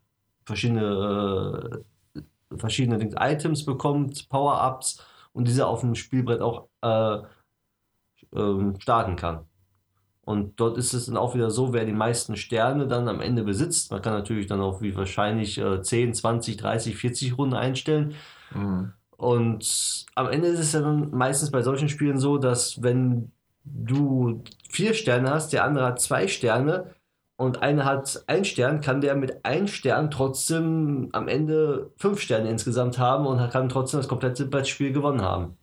verschiedene 0.45 1.83
äh, 2.17 2.57
verschiedene 2.57 3.11
Items 3.19 3.65
bekommt, 3.65 4.29
Power-Ups 4.29 5.05
und 5.33 5.49
diese 5.49 5.67
auf 5.67 5.81
dem 5.81 5.95
Spielbrett 5.95 6.41
auch 6.41 6.69
äh, 6.83 7.19
ähm, 8.35 8.79
starten 8.81 9.17
kann. 9.17 9.45
Und 10.23 10.59
dort 10.59 10.79
ist 10.79 10.93
es 10.93 11.07
dann 11.07 11.17
auch 11.17 11.35
wieder 11.35 11.51
so, 11.51 11.73
wer 11.73 11.85
die 11.85 11.93
meisten 11.93 12.37
Sterne 12.37 12.89
dann 12.89 13.09
am 13.09 13.21
Ende 13.21 13.45
besitzt. 13.45 13.93
Man 13.93 14.03
kann 14.03 14.15
natürlich 14.15 14.47
dann 14.47 14.61
auch 14.61 14.81
wie 14.81 14.97
wahrscheinlich 14.97 15.59
äh, 15.59 15.83
10, 15.83 16.15
20, 16.15 16.57
30, 16.57 16.97
40 16.97 17.39
Runden 17.39 17.55
einstellen. 17.55 18.15
Mhm. 18.53 18.93
Und 19.17 20.07
am 20.15 20.29
Ende 20.29 20.49
ist 20.49 20.61
es 20.61 20.73
ja 20.73 20.81
dann 20.81 21.11
meistens 21.11 21.51
bei 21.51 21.63
solchen 21.63 21.89
Spielen 21.89 22.19
so, 22.19 22.39
dass 22.39 22.83
wenn 22.83 23.33
du 23.65 24.43
vier 24.69 24.95
Sterne 24.95 25.31
hast, 25.31 25.53
der 25.53 25.65
andere 25.65 25.87
hat 25.87 26.01
zwei 26.01 26.29
Sterne 26.29 26.95
und 27.37 27.63
einer 27.63 27.85
hat 27.85 28.25
ein 28.27 28.45
Stern, 28.45 28.81
kann 28.81 29.01
der 29.01 29.15
mit 29.15 29.45
einem 29.45 29.69
Stern 29.69 30.11
trotzdem 30.11 31.09
am 31.13 31.29
Ende 31.29 31.91
fünf 31.97 32.21
Sterne 32.21 32.51
insgesamt 32.51 32.99
haben 32.99 33.27
und 33.27 33.51
kann 33.51 33.69
trotzdem 33.69 34.01
das 34.01 34.09
komplette 34.09 34.47
Brettspiel 34.47 34.93
gewonnen 34.93 35.23
haben. 35.23 35.57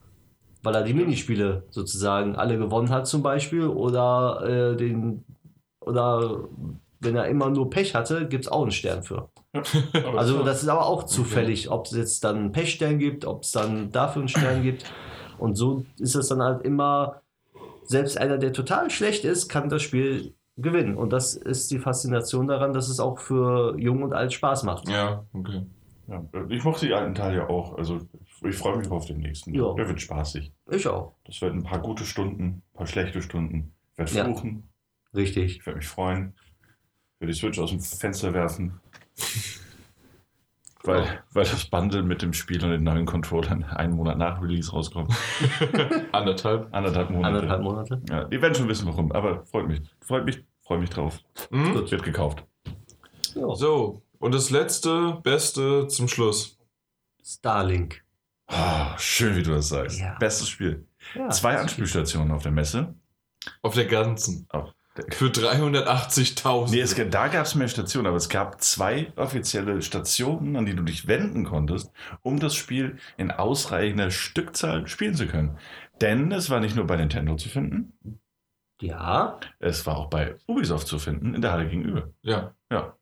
Weil 0.61 0.75
er 0.75 0.83
die 0.83 0.93
Minispiele 0.93 1.63
sozusagen 1.69 2.35
alle 2.35 2.57
gewonnen 2.57 2.89
hat 2.89 3.07
zum 3.07 3.21
Beispiel 3.21 3.65
oder 3.65 4.71
äh, 4.73 4.77
den 4.77 5.25
oder 5.81 6.47
wenn 7.03 7.15
er 7.15 7.27
immer 7.27 7.49
nur 7.49 7.69
Pech 7.69 7.95
hatte, 7.95 8.27
gibt 8.27 8.45
es 8.45 8.51
auch 8.51 8.63
einen 8.63 8.71
Stern 8.71 9.03
für. 9.03 9.29
Also 10.17 10.43
das 10.43 10.63
ist 10.63 10.69
aber 10.69 10.85
auch 10.87 11.03
zufällig, 11.03 11.69
ob 11.69 11.85
es 11.85 11.91
jetzt 11.91 12.23
dann 12.23 12.37
einen 12.37 12.51
Pechstern 12.51 12.97
gibt, 12.97 13.25
ob 13.25 13.43
es 13.43 13.51
dann 13.51 13.91
dafür 13.91 14.21
einen 14.21 14.29
Stern 14.29 14.63
gibt. 14.63 14.91
Und 15.37 15.55
so 15.55 15.85
ist 15.99 16.15
es 16.15 16.27
dann 16.29 16.41
halt 16.41 16.63
immer, 16.63 17.21
selbst 17.83 18.17
einer, 18.17 18.37
der 18.37 18.53
total 18.53 18.89
schlecht 18.89 19.25
ist, 19.25 19.49
kann 19.49 19.69
das 19.69 19.81
Spiel 19.83 20.33
gewinnen. 20.57 20.95
Und 20.95 21.11
das 21.13 21.35
ist 21.35 21.69
die 21.71 21.79
Faszination 21.79 22.47
daran, 22.47 22.73
dass 22.73 22.89
es 22.89 22.99
auch 22.99 23.19
für 23.19 23.75
Jung 23.79 24.01
und 24.03 24.13
Alt 24.13 24.33
Spaß 24.33 24.63
macht. 24.63 24.87
Ja, 24.89 25.25
okay. 25.33 25.63
Ja, 26.07 26.23
ich 26.49 26.63
mochte 26.63 26.85
die 26.87 26.93
alten 26.93 27.15
Teile 27.15 27.37
ja 27.37 27.49
auch. 27.49 27.77
Also 27.77 27.99
ich 28.45 28.55
freue 28.55 28.77
mich 28.77 28.89
auf 28.91 29.05
den 29.05 29.19
nächsten. 29.19 29.53
Ja. 29.53 29.73
Der 29.73 29.87
wird 29.87 30.01
spaßig. 30.01 30.51
Ich 30.69 30.87
auch. 30.87 31.13
Das 31.25 31.41
werden 31.41 31.59
ein 31.61 31.63
paar 31.63 31.79
gute 31.79 32.03
Stunden, 32.05 32.43
ein 32.43 32.61
paar 32.77 32.87
schlechte 32.87 33.21
Stunden. 33.21 33.73
Ich 33.93 33.99
werde 33.99 34.13
Ja. 34.15 34.25
fluchen, 34.25 34.67
Richtig. 35.15 35.57
ich 35.59 35.65
werde 35.65 35.77
mich 35.77 35.87
freuen. 35.87 36.33
Ich 37.23 37.27
werde 37.27 37.33
die 37.33 37.39
Switch 37.39 37.59
aus 37.59 37.69
dem 37.69 37.79
Fenster 37.79 38.33
werfen. 38.33 38.81
Weil, 40.83 41.23
weil 41.31 41.45
das 41.45 41.63
Bundle 41.65 42.03
mit 42.03 42.21
dem 42.21 42.33
Spiel 42.33 42.61
und 42.65 42.71
den 42.71 42.83
neuen 42.83 43.05
Controllern 43.05 43.63
einen 43.63 43.93
Monat 43.93 44.17
nach 44.17 44.41
Release 44.41 44.69
rauskommt. 44.69 45.13
Anderthalb. 46.11 46.67
Anderthalb 46.73 47.09
Monate. 47.11 47.27
Anderthalb 47.37 47.61
Monate. 47.61 48.01
Ja, 48.09 48.25
die 48.25 48.41
werden 48.41 48.55
schon 48.55 48.67
wissen, 48.67 48.87
warum, 48.87 49.13
aber 49.13 49.45
freut 49.45 49.67
mich. 49.67 49.81
Freut 50.01 50.25
mich, 50.25 50.43
freut 50.63 50.81
mich 50.81 50.89
drauf. 50.89 51.19
Mhm. 51.49 51.71
Gut, 51.73 51.91
wird 51.91 52.03
gekauft. 52.03 52.43
Ja. 53.35 53.55
So, 53.55 54.01
und 54.19 54.33
das 54.35 54.49
letzte, 54.49 55.19
beste 55.23 55.87
zum 55.87 56.09
Schluss. 56.09 56.59
Starlink. 57.23 58.03
Ah, 58.47 58.97
schön, 58.97 59.37
wie 59.37 59.43
du 59.43 59.51
das 59.51 59.69
sagst. 59.69 59.97
Ja. 60.01 60.17
Bestes 60.19 60.49
Spiel. 60.49 60.85
Ja, 61.15 61.29
Zwei 61.29 61.53
das- 61.53 61.61
Anspielstationen 61.61 62.33
auf 62.33 62.43
der 62.43 62.51
Messe. 62.51 62.93
Auf 63.61 63.75
der 63.75 63.85
ganzen. 63.85 64.45
Auf 64.49 64.73
Für 65.09 65.25
380.000. 65.27 66.69
Nee, 66.71 66.79
es, 66.81 66.95
da 67.09 67.27
gab 67.27 67.45
es 67.45 67.55
mehr 67.55 67.67
Stationen, 67.67 68.07
aber 68.07 68.17
es 68.17 68.29
gab 68.29 68.61
zwei 68.61 69.11
offizielle 69.15 69.81
Stationen, 69.81 70.55
an 70.55 70.65
die 70.65 70.75
du 70.75 70.83
dich 70.83 71.07
wenden 71.07 71.45
konntest, 71.45 71.91
um 72.21 72.39
das 72.39 72.53
Spiel 72.55 72.97
in 73.17 73.31
ausreichender 73.31 74.11
Stückzahl 74.11 74.87
spielen 74.87 75.15
zu 75.15 75.25
können. 75.27 75.57
Denn 76.01 76.31
es 76.31 76.49
war 76.49 76.59
nicht 76.59 76.75
nur 76.75 76.85
bei 76.85 76.95
Nintendo 76.97 77.35
zu 77.37 77.49
finden, 77.49 77.93
Ja. 78.81 79.39
es 79.59 79.85
war 79.87 79.97
auch 79.97 80.09
bei 80.09 80.35
Ubisoft 80.47 80.87
zu 80.87 80.99
finden, 80.99 81.33
in 81.33 81.41
der 81.41 81.51
Halle 81.53 81.67
gegenüber. 81.69 82.09
Ja. 82.21 82.53
Ja. 82.71 82.95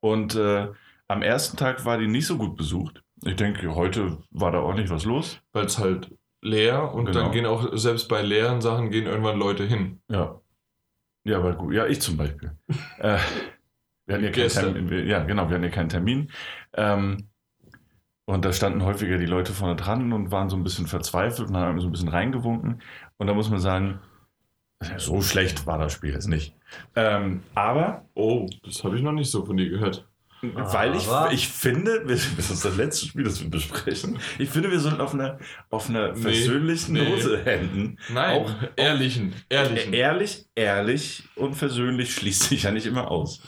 Und 0.00 0.36
äh, 0.36 0.68
am 1.08 1.22
ersten 1.22 1.56
Tag 1.56 1.84
war 1.84 1.98
die 1.98 2.06
nicht 2.06 2.26
so 2.26 2.36
gut 2.38 2.56
besucht. 2.56 3.02
Ich 3.24 3.36
denke, 3.36 3.74
heute 3.74 4.18
war 4.30 4.52
da 4.52 4.60
ordentlich 4.60 4.90
was 4.90 5.04
los. 5.04 5.40
Weil 5.52 5.64
es 5.64 5.78
halt 5.78 6.14
leer 6.42 6.92
und 6.94 7.06
Genau. 7.06 7.20
dann 7.20 7.32
gehen 7.32 7.46
auch, 7.46 7.76
selbst 7.76 8.08
bei 8.08 8.22
leeren 8.22 8.60
Sachen, 8.60 8.90
gehen 8.90 9.06
irgendwann 9.06 9.38
Leute 9.38 9.64
hin. 9.64 10.00
Ja. 10.08 10.40
Ja, 11.24 11.38
aber 11.38 11.54
gut. 11.56 11.74
Ja, 11.74 11.86
ich 11.86 12.00
zum 12.00 12.16
Beispiel. 12.16 12.56
äh, 12.98 13.18
wir 14.06 14.14
hatten 14.16 14.24
ja, 14.24 14.30
keinen. 14.30 14.48
Termin, 14.50 14.90
wir, 14.90 15.04
ja, 15.04 15.24
genau, 15.24 15.48
wir 15.48 15.54
hatten 15.56 15.64
ja 15.64 15.70
keinen 15.70 15.88
Termin. 15.88 16.30
Ähm, 16.74 17.30
Und 18.26 18.44
da 18.44 18.52
standen 18.52 18.82
häufiger 18.84 19.18
die 19.18 19.26
Leute 19.26 19.52
vorne 19.52 19.76
dran 19.76 20.12
und 20.12 20.30
waren 20.30 20.48
so 20.48 20.56
ein 20.56 20.64
bisschen 20.64 20.86
verzweifelt 20.86 21.48
und 21.50 21.56
haben 21.56 21.80
so 21.80 21.88
ein 21.88 21.92
bisschen 21.92 22.08
reingewunken. 22.08 22.82
Und 23.18 23.26
da 23.26 23.34
muss 23.34 23.50
man 23.50 23.60
sagen, 23.60 24.00
so 24.98 25.22
schlecht 25.22 25.66
war 25.66 25.78
das 25.78 25.92
Spiel 25.94 26.12
jetzt 26.12 26.28
nicht. 26.28 26.56
Ähm, 26.96 27.44
aber 27.54 28.08
Oh, 28.14 28.48
das 28.64 28.84
habe 28.84 28.96
ich 28.96 29.02
noch 29.02 29.12
nicht 29.12 29.30
so 29.30 29.44
von 29.46 29.56
dir 29.56 29.68
gehört. 29.70 30.08
Weil 30.54 30.94
ich, 30.96 31.06
ich 31.32 31.48
finde, 31.48 32.02
wir- 32.06 32.16
das 32.36 32.50
ist 32.50 32.64
das 32.64 32.76
letzte 32.76 33.06
Spiel, 33.06 33.24
das 33.24 33.40
wir 33.42 33.48
besprechen. 33.50 34.18
Ich 34.38 34.50
finde, 34.50 34.70
wir 34.70 34.80
sollten 34.80 35.00
auf 35.00 35.14
einer, 35.14 35.38
auf 35.70 35.88
einer 35.88 36.12
Nee, 36.12 36.20
versöhnlichen 36.20 36.94
nee. 36.94 37.08
Note 37.08 37.46
enden. 37.46 37.98
Nein, 38.12 38.40
Auch- 38.40 38.52
ehrlichen, 38.76 39.34
ehrlichen. 39.48 39.92
Ehrlich, 39.92 40.46
ehrlich 40.54 41.22
und 41.36 41.54
versöhnlich 41.54 42.14
schließt 42.14 42.44
sich 42.44 42.64
ja 42.64 42.70
nicht 42.72 42.86
immer 42.86 43.10
aus. 43.10 43.40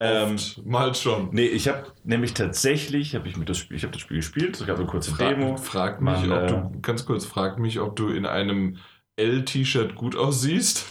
Ähm, 0.00 0.36
mal 0.64 0.94
schon. 0.94 1.28
nee, 1.32 1.46
ich 1.46 1.68
habe 1.68 1.86
nämlich 2.04 2.34
tatsächlich, 2.34 3.14
habe 3.14 3.28
ich 3.28 3.36
mit 3.36 3.48
das 3.48 3.58
Spiel, 3.58 3.76
ich 3.76 3.82
habe 3.84 3.92
das 3.92 4.02
Spiel 4.02 4.16
gespielt, 4.18 4.60
es 4.60 4.66
gab 4.66 4.76
eine 4.78 4.86
kurze 4.86 5.12
Demo. 5.16 5.56
Frag, 5.56 5.98
frag 5.98 6.00
mich, 6.02 6.26
Man, 6.26 6.32
ob 6.32 6.42
äh, 6.42 6.46
du, 6.48 6.80
ganz 6.82 7.06
kurz, 7.06 7.24
frag 7.24 7.58
mich, 7.58 7.80
ob 7.80 7.96
du 7.96 8.08
in 8.08 8.26
einem 8.26 8.78
L-T-Shirt 9.16 9.94
gut 9.94 10.16
aussiehst. 10.16 10.86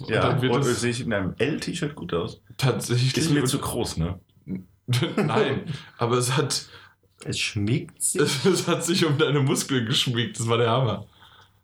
Und 0.00 0.08
Ja, 0.10 0.22
dann 0.22 0.40
wird 0.40 0.52
und 0.54 0.62
sehe 0.64 0.90
ich 0.90 1.02
in 1.02 1.12
einem 1.12 1.34
L-T-Shirt 1.36 1.94
gut 1.94 2.14
aus. 2.14 2.40
tatsächlich. 2.56 3.14
Ist 3.16 3.30
mir 3.30 3.44
zu 3.44 3.58
groß, 3.58 3.98
ne? 3.98 4.18
Nein, 5.16 5.64
aber 5.98 6.16
es 6.16 6.36
hat, 6.36 6.66
Es 7.24 7.38
schmiegt 7.38 8.02
sich. 8.02 8.20
es 8.44 8.66
hat 8.66 8.84
sich 8.84 9.04
um 9.04 9.18
deine 9.18 9.40
Muskeln 9.40 9.86
geschmiegt. 9.86 10.38
Das 10.38 10.48
war 10.48 10.58
der 10.58 10.70
Hammer. 10.70 11.06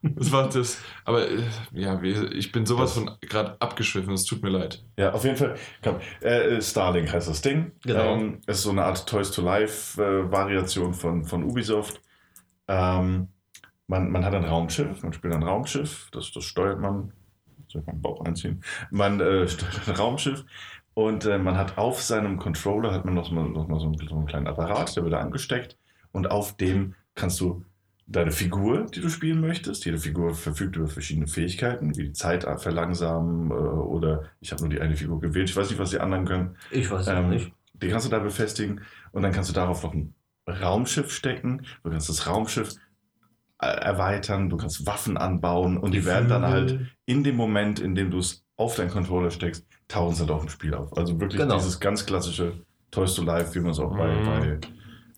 Das 0.03 0.31
war 0.31 0.49
das. 0.49 0.79
Aber 1.05 1.29
äh, 1.29 1.43
ja, 1.73 2.01
ich 2.03 2.53
bin 2.53 2.67
sowas 2.67 2.93
von 2.93 3.11
gerade 3.23 3.61
abgeschwiffen. 3.61 4.13
Es 4.13 4.25
tut 4.25 4.43
mir 4.43 4.51
leid. 4.51 4.85
Ja, 4.97 5.13
auf 5.13 5.25
jeden 5.25 5.37
Fall. 5.37 5.57
Komm, 5.83 5.97
äh, 6.21 6.61
Starlink 6.61 7.13
heißt 7.13 7.29
das 7.29 7.43
Ding. 7.43 7.73
Genau. 7.83 8.15
Ähm, 8.15 8.41
es 8.47 8.59
ist 8.59 8.63
so 8.65 8.71
eine 8.71 8.85
Art 8.85 9.09
Toys 9.09 9.31
to 9.31 9.43
Life 9.43 10.01
äh, 10.03 10.31
Variation 10.31 10.95
von, 10.95 11.25
von 11.25 11.43
Ubisoft. 11.43 12.01
Ähm, 12.69 13.29
man, 13.87 14.11
man 14.11 14.25
hat 14.25 14.35
ein 14.35 14.45
Raumschiff, 14.45 15.03
man 15.03 15.13
spielt 15.13 15.35
ein 15.35 15.43
Raumschiff, 15.43 16.09
das, 16.13 16.33
das 16.33 16.45
steuert 16.45 16.81
man. 16.81 17.13
Soll 17.69 17.81
ich 17.81 17.87
meinen 17.87 18.03
Bauch 18.03 18.25
einziehen? 18.25 18.63
Man 18.91 19.21
äh, 19.21 19.49
steuert 19.49 19.89
ein 19.89 19.95
Raumschiff 19.95 20.45
und 20.97 21.27
äh, 21.27 21.37
man 21.37 21.59
hat 21.59 21.77
auf 21.77 22.01
seinem 22.01 22.39
Controller 22.39 22.91
hat 22.91 23.05
man 23.05 23.13
noch 23.13 23.31
mal, 23.31 23.47
noch 23.47 23.69
mal 23.69 23.79
so, 23.79 23.87
einen, 23.87 24.09
so 24.09 24.17
einen 24.17 24.27
kleinen 24.27 24.47
Apparat, 24.47 24.97
der 24.97 25.03
wird 25.03 25.13
da 25.13 25.21
angesteckt 25.21 25.77
und 26.11 26.31
auf 26.31 26.57
dem 26.57 26.95
kannst 27.15 27.39
du 27.41 27.67
deine 28.07 28.31
Figur, 28.33 28.87
die 28.87 29.03
du 29.03 29.11
spielen 29.11 29.43
möchtest. 29.43 29.85
Jede 29.85 29.99
Figur 29.99 30.35
verfügt 30.35 30.77
über 30.77 30.87
verschiedene 30.89 31.27
Fähigkeiten, 31.27 31.95
wie 31.99 32.05
die 32.05 32.13
Zeit 32.13 32.45
verlangsamen 32.63 33.51
äh, 33.51 33.55
oder 33.55 34.25
ich 34.41 34.53
habe 34.53 34.63
nur 34.63 34.71
die 34.71 34.81
eine 34.81 34.97
Figur 34.97 35.21
gewählt. 35.21 35.51
Ich 35.51 35.57
weiß 35.57 35.69
nicht, 35.69 35.79
was 35.79 35.91
die 35.91 36.01
anderen 36.01 36.25
können. 36.25 36.57
Ich 36.71 36.91
weiß 36.91 37.03
es 37.03 37.09
Ähm, 37.09 37.29
nicht. 37.29 37.53
Die 37.75 37.89
kannst 37.89 38.07
du 38.07 38.11
da 38.11 38.19
befestigen 38.19 38.81
und 39.13 39.21
dann 39.23 39.33
kannst 39.33 39.51
du 39.51 39.55
darauf 39.55 39.83
noch 39.83 39.93
ein 39.93 40.15
Raumschiff 40.49 41.13
stecken. 41.13 41.67
Du 41.85 41.91
kannst 41.91 42.09
das 42.09 42.27
Raumschiff 42.27 42.73
äh, 43.61 43.67
erweitern, 43.67 44.49
du 44.49 44.57
kannst 44.57 44.87
Waffen 44.87 45.19
anbauen 45.19 45.77
und 45.77 45.93
die 45.93 46.07
werden 46.07 46.31
dann 46.31 46.47
halt 46.47 46.81
in 47.05 47.23
dem 47.23 47.37
Moment, 47.37 47.81
in 47.81 47.95
dem 47.95 48.11
du 48.11 48.19
es 48.19 48.45
auf 48.57 48.77
deinen 48.77 48.91
Controller 48.91 49.31
steckst, 49.31 49.67
tauchen 49.89 50.15
sie 50.15 50.27
doch 50.27 50.43
im 50.43 50.49
Spiel 50.49 50.75
auf. 50.75 50.97
Also 50.97 51.19
wirklich 51.21 51.41
Genau. 51.41 51.57
dieses 51.57 51.79
ganz 51.81 52.05
klassische 52.05 52.53
Toys 52.91 53.15
to 53.15 53.23
Life, 53.23 53.55
wie 53.55 53.61
man 53.61 53.71
es 53.73 53.79
auch 53.79 53.97
bei, 53.97 54.15
Mhm. 54.15 54.61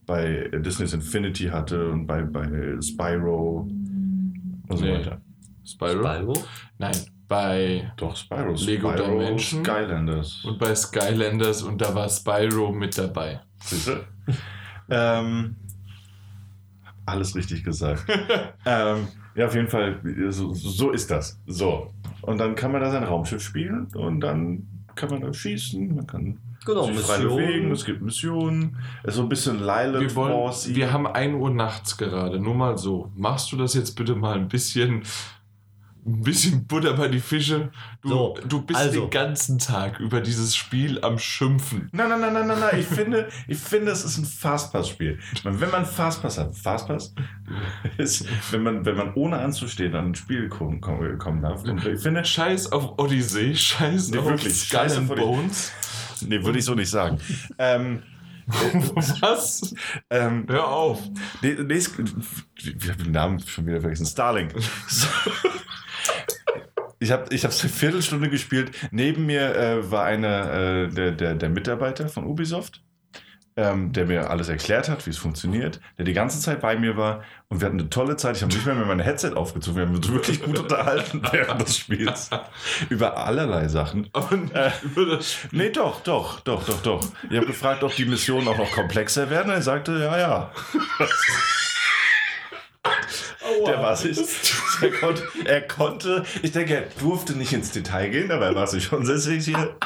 bei, 0.07 0.49
bei 0.51 0.59
Disney's 0.59 0.93
Infinity 0.93 1.45
hatte 1.47 1.91
und 1.91 2.07
bei, 2.07 2.23
bei 2.23 2.77
Spyro 2.83 3.61
und 3.61 4.63
so 4.77 4.85
Nee. 4.85 4.95
weiter. 4.99 5.21
Spyro? 5.65 6.03
Spyro? 6.03 6.33
Nein, 6.79 6.97
bei. 7.29 7.93
Doch, 7.97 8.17
Spyro. 8.17 8.55
Lego 8.55 8.91
Spyro 8.93 9.19
Dimension. 9.19 9.65
Skylanders. 9.65 10.45
Und 10.45 10.59
bei 10.59 10.75
Skylanders 10.75 11.63
und 11.63 11.81
da 11.81 11.95
war 11.95 12.09
Spyro 12.09 12.73
mit 12.73 12.97
dabei. 12.97 13.41
Siehste? 13.63 14.07
ähm, 14.91 15.57
alles 17.07 17.35
richtig 17.35 17.65
gesagt. 17.65 18.05
ähm, 18.67 19.09
ja, 19.39 19.47
auf 19.47 19.55
jeden 19.55 19.69
Fall, 19.69 20.01
so, 20.31 20.53
so 20.53 20.91
ist 20.91 21.11
das. 21.11 21.41
So. 21.47 21.91
Und 22.23 22.39
dann 22.39 22.57
kann 22.57 22.73
man 22.73 22.81
da 22.81 22.91
sein 22.91 23.05
Raumschiff 23.05 23.41
spielen 23.41 23.87
und 23.95 24.21
dann 24.21 24.67
kann 24.97 25.11
man 25.11 25.21
da 25.21 25.33
schießen, 25.33 25.95
man 25.95 26.07
kann 26.07 26.39
Genau, 26.67 26.85
sich 26.85 26.99
frei 26.99 27.19
bewegen, 27.23 27.71
es 27.71 27.85
gibt 27.85 28.03
Missionen. 28.03 28.77
Es 29.03 29.11
ist 29.11 29.15
so 29.15 29.23
ein 29.23 29.29
bisschen 29.29 29.61
Lilith 29.61 30.01
Wir, 30.01 30.15
wollen, 30.17 30.35
Wars. 30.35 30.75
wir 30.75 30.93
haben 30.93 31.07
1 31.07 31.35
Uhr 31.37 31.51
nachts 31.51 31.97
gerade. 31.97 32.41
Nur 32.41 32.55
mal 32.55 32.77
so. 32.77 33.11
Machst 33.17 33.53
du 33.53 33.57
das 33.57 33.75
jetzt 33.75 33.93
bitte 33.93 34.15
mal 34.17 34.35
ein 34.35 34.49
bisschen. 34.49 35.03
Ein 36.09 36.23
bisschen 36.23 36.67
Butter 36.67 36.95
bei 36.95 37.09
die 37.09 37.21
Fische. 37.21 37.71
Du, 38.01 38.09
So, 38.09 38.39
du 38.49 38.63
bist 38.63 38.81
also. 38.81 39.01
den 39.03 39.11
ganzen 39.11 39.59
Tag 39.59 40.01
über 40.01 40.23
dieses 40.23 40.57
Spiel 40.57 41.05
am 41.05 41.19
Schimpfen. 41.19 41.91
Nein, 41.93 42.09
nein, 42.09 42.21
nein, 42.21 42.33
nein, 42.33 42.47
nein, 42.47 42.61
nein. 42.61 42.79
Ich 42.81 42.87
finde, 42.87 43.29
ich 43.47 43.59
finde, 43.59 43.93
es 43.93 44.05
ist 44.05 44.17
ein 44.17 44.25
Fastpass-Spiel. 44.25 45.19
Wenn 45.45 45.71
man 45.71 45.85
Fastpass 45.85 46.39
hat, 46.39 46.57
Fastpass 46.57 47.15
ist, 47.99 48.25
wenn 48.53 48.63
man, 48.63 48.87
wenn 48.87 48.97
man 48.97 49.13
ohne 49.15 49.39
anzustehen 49.39 49.95
an 49.95 50.07
ein 50.13 50.15
Spiel 50.15 50.49
kommen, 50.49 50.81
kommen, 50.81 51.43
darf. 51.43 51.63
Und 51.65 51.85
ich 51.87 52.01
finde, 52.01 52.25
Scheiß 52.25 52.73
auf 52.73 52.99
Odyssey, 52.99 53.55
scheiß 53.55 54.09
Nee, 54.09 54.19
auf 54.19 54.25
wirklich, 54.25 54.55
Skull 54.55 54.79
scheiß 54.81 54.97
and. 54.97 55.15
Bones. 55.15 55.73
nee, 56.27 56.43
würde 56.43 56.59
ich 56.59 56.65
so 56.65 56.75
nicht 56.75 56.89
sagen. 56.91 57.19
ähm, 57.59 58.03
Was? 59.21 59.75
ähm, 60.09 60.47
Hör 60.49 60.69
auf. 60.69 61.03
nee, 61.43 61.55
nee, 61.63 61.75
ich 61.75 61.89
habe 61.89 63.03
den 63.05 63.13
Namen 63.13 63.41
schon 63.41 63.67
wieder 63.67 63.81
vergessen. 63.83 64.07
Starlink. 64.07 64.55
Ich 67.01 67.13
habe 67.13 67.33
ich 67.33 67.45
es 67.45 67.61
eine 67.61 67.71
Viertelstunde 67.71 68.29
gespielt. 68.29 68.73
Neben 68.91 69.27
mir 69.27 69.55
äh, 69.55 69.91
war 69.91 70.05
einer 70.05 70.53
äh, 70.53 70.89
der, 70.89 71.13
der, 71.13 71.35
der 71.37 71.49
Mitarbeiter 71.49 72.09
von 72.09 72.27
Ubisoft, 72.27 72.83
ähm, 73.57 73.93
der 73.93 74.07
mir 74.07 74.31
alles 74.31 74.49
erklärt 74.49 74.89
hat, 74.89 75.07
wie 75.07 75.11
es 75.11 75.17
funktioniert, 75.19 75.81
der 75.97 76.05
die 76.05 76.13
ganze 76.13 76.41
Zeit 76.41 76.61
bei 76.61 76.77
mir 76.77 76.97
war 76.97 77.23
und 77.49 77.61
wir 77.61 77.67
hatten 77.67 77.79
eine 77.79 77.89
tolle 77.89 78.17
Zeit. 78.17 78.37
Ich 78.37 78.43
habe 78.43 78.53
nicht 78.53 78.67
mehr 78.67 78.75
mit 78.75 78.87
meinem 78.89 79.01
Headset 79.01 79.33
aufgezogen. 79.37 79.77
Wir 79.79 79.87
haben 79.87 79.95
uns 79.95 80.09
wirklich 80.09 80.43
gut 80.43 80.59
unterhalten 80.59 81.23
während 81.31 81.61
des 81.63 81.77
Spiels. 81.79 82.31
Über 82.89 83.17
allerlei 83.17 83.69
Sachen. 83.69 84.09
Aber 84.13 84.37
nicht 84.37 84.55
Äh, 84.55 84.71
über 84.83 85.07
das 85.07 85.33
Spiel. 85.33 85.51
Nee, 85.53 85.71
doch, 85.71 86.01
doch, 86.03 86.41
doch, 86.41 86.65
doch, 86.65 86.83
doch. 86.83 87.01
Ich 87.31 87.37
habe 87.37 87.47
gefragt, 87.47 87.85
ob 87.85 87.95
die 87.95 88.07
Missionen 88.07 88.49
auch 88.49 88.59
noch 88.59 88.73
komplexer 88.73 89.31
werden. 89.31 89.53
Er 89.53 89.63
sagte, 89.63 89.93
ja, 90.01 90.19
ja. 90.19 90.53
Der 93.67 93.83
war 93.83 93.97
sich, 93.97 94.19
er 94.83 94.91
konnte, 94.91 95.23
er 95.45 95.61
konnte, 95.63 96.25
ich 96.43 96.53
denke, 96.53 96.75
er 96.75 96.85
durfte 97.01 97.35
nicht 97.35 97.53
ins 97.53 97.73
Detail 97.73 98.11
gehen, 98.11 98.31
aber 98.31 98.47
er 98.47 98.55
war 98.55 98.67
sich 98.67 98.85
schon 98.85 99.05
sehr 99.05 99.19
sicher, 99.19 99.77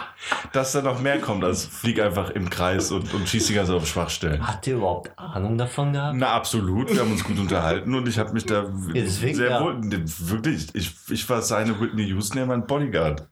dass 0.52 0.72
da 0.72 0.82
noch 0.82 1.00
mehr 1.00 1.18
kommt, 1.18 1.44
als 1.44 1.64
flieg 1.64 2.00
einfach 2.00 2.30
im 2.30 2.50
Kreis 2.50 2.90
und, 2.90 3.12
und 3.14 3.28
schieß 3.28 3.46
die 3.46 3.54
ganze 3.54 3.72
Zeit 3.72 3.80
auf 3.80 3.88
Schwachstellen. 3.88 4.46
Hat 4.46 4.66
ihr 4.66 4.76
überhaupt 4.76 5.18
Ahnung 5.18 5.58
davon 5.58 5.92
gehabt? 5.92 6.16
Na, 6.16 6.28
absolut. 6.34 6.92
Wir 6.92 7.00
haben 7.00 7.12
uns 7.12 7.24
gut 7.24 7.38
unterhalten 7.38 7.94
und 7.94 8.08
ich 8.08 8.18
habe 8.18 8.32
mich 8.32 8.46
da 8.46 8.66
deswegen, 8.94 9.36
sehr 9.36 9.50
ja. 9.50 9.64
wohl, 9.64 9.80
wirklich, 9.80 10.74
ich, 10.74 10.94
ich 11.10 11.28
war 11.28 11.42
seine 11.42 11.80
Whitney 11.80 12.04
Houston, 12.04 12.38
ja 12.38 12.46
mein 12.46 12.66
Bodyguard. 12.66 13.28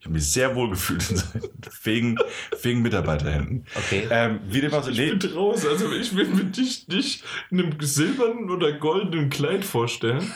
Ich 0.00 0.06
habe 0.06 0.14
mich 0.14 0.30
sehr 0.30 0.54
wohl 0.54 0.70
gefühlt 0.70 1.10
in 1.10 1.16
seinen 1.16 1.50
fähigen, 1.70 2.16
fähigen 2.56 2.82
Mitarbeiterhänden. 2.82 3.64
Okay. 3.74 4.06
Ähm, 4.10 4.40
wie 4.48 4.60
dem 4.60 4.72
auch 4.72 4.82
so, 4.82 4.90
Ich 4.90 4.98
nee, 4.98 5.12
bin 5.14 5.32
raus. 5.32 5.66
Also 5.66 5.92
ich 5.92 6.14
will 6.16 6.26
mir 6.28 6.44
dich 6.44 6.86
nicht 6.88 7.24
in 7.50 7.60
einem 7.60 7.80
silbernen 7.80 8.50
oder 8.50 8.72
goldenen 8.72 9.30
Kleid 9.30 9.64
vorstellen. 9.64 10.30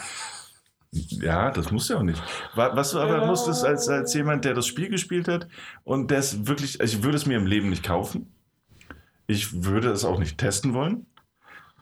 ja, 0.91 1.51
das 1.51 1.71
muss 1.71 1.89
ja 1.89 1.97
auch 1.99 2.03
nicht. 2.03 2.23
Wa- 2.55 2.75
Was 2.75 2.93
du 2.93 2.99
aber 2.99 3.19
Ja. 3.19 3.27
musstest, 3.27 3.65
als, 3.65 3.89
als 3.89 4.15
jemand, 4.15 4.45
der 4.45 4.55
das 4.55 4.67
Spiel 4.67 4.89
gespielt 4.89 5.29
hat 5.29 5.47
und 5.85 6.11
der 6.11 6.19
es 6.19 6.47
wirklich, 6.47 6.81
also 6.81 6.97
ich 6.97 7.03
würde 7.05 7.17
es 7.17 7.27
mir 7.27 7.37
im 7.37 7.47
Leben 7.47 7.69
nicht 7.71 7.83
kaufen. 7.83 8.33
Ich 9.27 9.65
würde 9.65 9.91
es 9.91 10.05
auch 10.05 10.19
nicht 10.19 10.39
testen 10.39 10.73
wollen. 10.73 11.05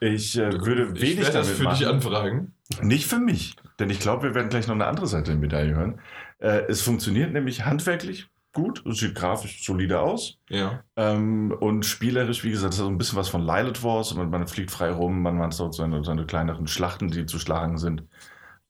Ich 0.01 0.37
äh, 0.37 0.53
würde 0.65 0.91
ich 0.95 1.01
wenig 1.01 1.19
werde 1.19 1.33
das 1.33 1.47
damit 1.47 1.57
für 1.59 1.63
machen. 1.65 1.79
dich 1.79 1.87
anfragen. 1.87 2.53
Nicht 2.83 3.07
für 3.07 3.21
mich, 3.21 3.55
denn 3.79 3.89
ich 3.91 4.01
glaube, 4.01 4.25
wir 4.25 4.35
werden 4.35 4.49
gleich 4.51 4.67
noch 4.67 4.75
eine 4.75 4.87
andere 4.87 5.07
Seite 5.07 5.31
der 5.31 5.37
Medaille 5.41 5.75
hören. 5.75 6.01
Äh, 6.39 6.65
es 6.69 6.83
funktioniert 6.83 7.33
nämlich 7.33 7.65
handwerklich 7.65 8.29
gut, 8.57 8.85
es 8.87 9.01
sieht 9.01 9.15
grafisch 9.15 9.65
solide 9.65 10.01
aus 10.01 10.39
Ja. 10.49 10.83
ähm, 10.97 11.55
und 11.61 11.85
spielerisch, 11.85 12.43
wie 12.43 12.51
gesagt, 12.51 12.73
es 12.73 12.81
hat 12.81 12.87
so 12.87 12.91
ein 12.91 12.97
bisschen 12.97 13.19
was 13.19 13.29
von 13.29 13.45
Lilith 13.45 13.83
Wars 13.83 14.13
und 14.13 14.31
man 14.31 14.49
fliegt 14.49 14.71
frei 14.71 14.91
rum, 14.91 15.21
man 15.21 15.39
hat 15.41 15.53
so 15.53 15.71
seine, 15.71 16.03
seine 16.03 16.25
kleineren 16.25 16.67
Schlachten, 16.67 17.09
die 17.09 17.27
zu 17.27 17.39
schlagen 17.39 17.77
sind. 17.77 18.05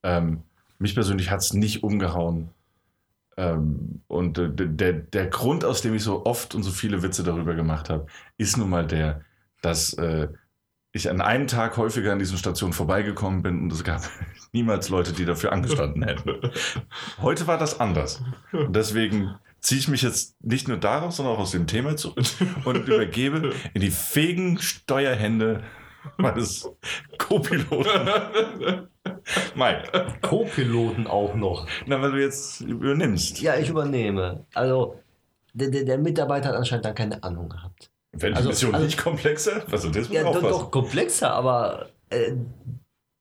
Ähm, 0.02 0.42
mich 0.78 0.94
persönlich 0.94 1.30
hat 1.30 1.40
es 1.40 1.52
nicht 1.52 1.84
umgehauen. 1.84 2.50
Ähm, 3.36 4.02
und 4.08 4.38
äh, 4.38 4.50
der, 4.50 4.92
der 4.92 5.26
Grund, 5.28 5.64
aus 5.64 5.82
dem 5.82 5.94
ich 5.94 6.02
so 6.02 6.26
oft 6.26 6.56
und 6.56 6.64
so 6.64 6.72
viele 6.72 7.02
Witze 7.04 7.22
darüber 7.22 7.54
gemacht 7.54 7.88
habe, 7.88 8.06
ist 8.38 8.56
nun 8.56 8.70
mal 8.70 8.86
der, 8.86 9.20
dass 9.62 9.92
äh, 9.94 10.28
ich 10.96 11.10
an 11.10 11.20
einem 11.20 11.46
Tag 11.46 11.76
häufiger 11.76 12.12
an 12.12 12.18
diesen 12.18 12.38
Stationen 12.38 12.72
vorbeigekommen 12.72 13.42
bin 13.42 13.62
und 13.62 13.72
es 13.72 13.84
gab 13.84 14.02
niemals 14.52 14.88
Leute, 14.88 15.12
die 15.12 15.24
dafür 15.24 15.52
angestanden 15.52 16.02
hätten. 16.02 16.50
Heute 17.20 17.46
war 17.46 17.58
das 17.58 17.80
anders. 17.80 18.22
Und 18.52 18.74
deswegen 18.74 19.34
ziehe 19.60 19.80
ich 19.80 19.88
mich 19.88 20.02
jetzt 20.02 20.36
nicht 20.42 20.68
nur 20.68 20.76
daraus, 20.76 21.16
sondern 21.16 21.34
auch 21.34 21.40
aus 21.40 21.50
dem 21.52 21.66
Thema 21.66 21.96
zurück 21.96 22.26
und 22.64 22.88
übergebe 22.88 23.52
in 23.74 23.80
die 23.80 23.90
fähigen 23.90 24.58
Steuerhände 24.58 25.62
meines 26.18 26.70
Co-Piloten. 27.18 28.88
Mike, 29.56 30.18
Co-Piloten 30.22 31.06
auch 31.08 31.34
noch. 31.34 31.66
na, 31.86 32.00
weil 32.00 32.12
du 32.12 32.20
jetzt 32.20 32.60
übernimmst. 32.60 33.40
Ja, 33.40 33.56
ich 33.56 33.68
übernehme. 33.68 34.46
Also, 34.54 35.00
der, 35.52 35.70
der, 35.70 35.84
der 35.84 35.98
Mitarbeiter 35.98 36.50
hat 36.50 36.56
anscheinend 36.56 36.84
dann 36.84 36.94
keine 36.94 37.22
Ahnung 37.24 37.48
gehabt. 37.48 37.90
Wenn 38.18 38.32
die 38.32 38.36
Also- 38.36 38.48
Mission 38.50 38.74
also- 38.74 38.86
nicht 38.86 38.98
komplexer? 38.98 39.62
Also 39.70 39.88
das 39.88 40.08
muss 40.08 40.16
Ja, 40.16 40.24
doch, 40.24 40.40
doch 40.42 40.70
komplexer, 40.70 41.32
aber 41.32 41.88
äh, 42.10 42.32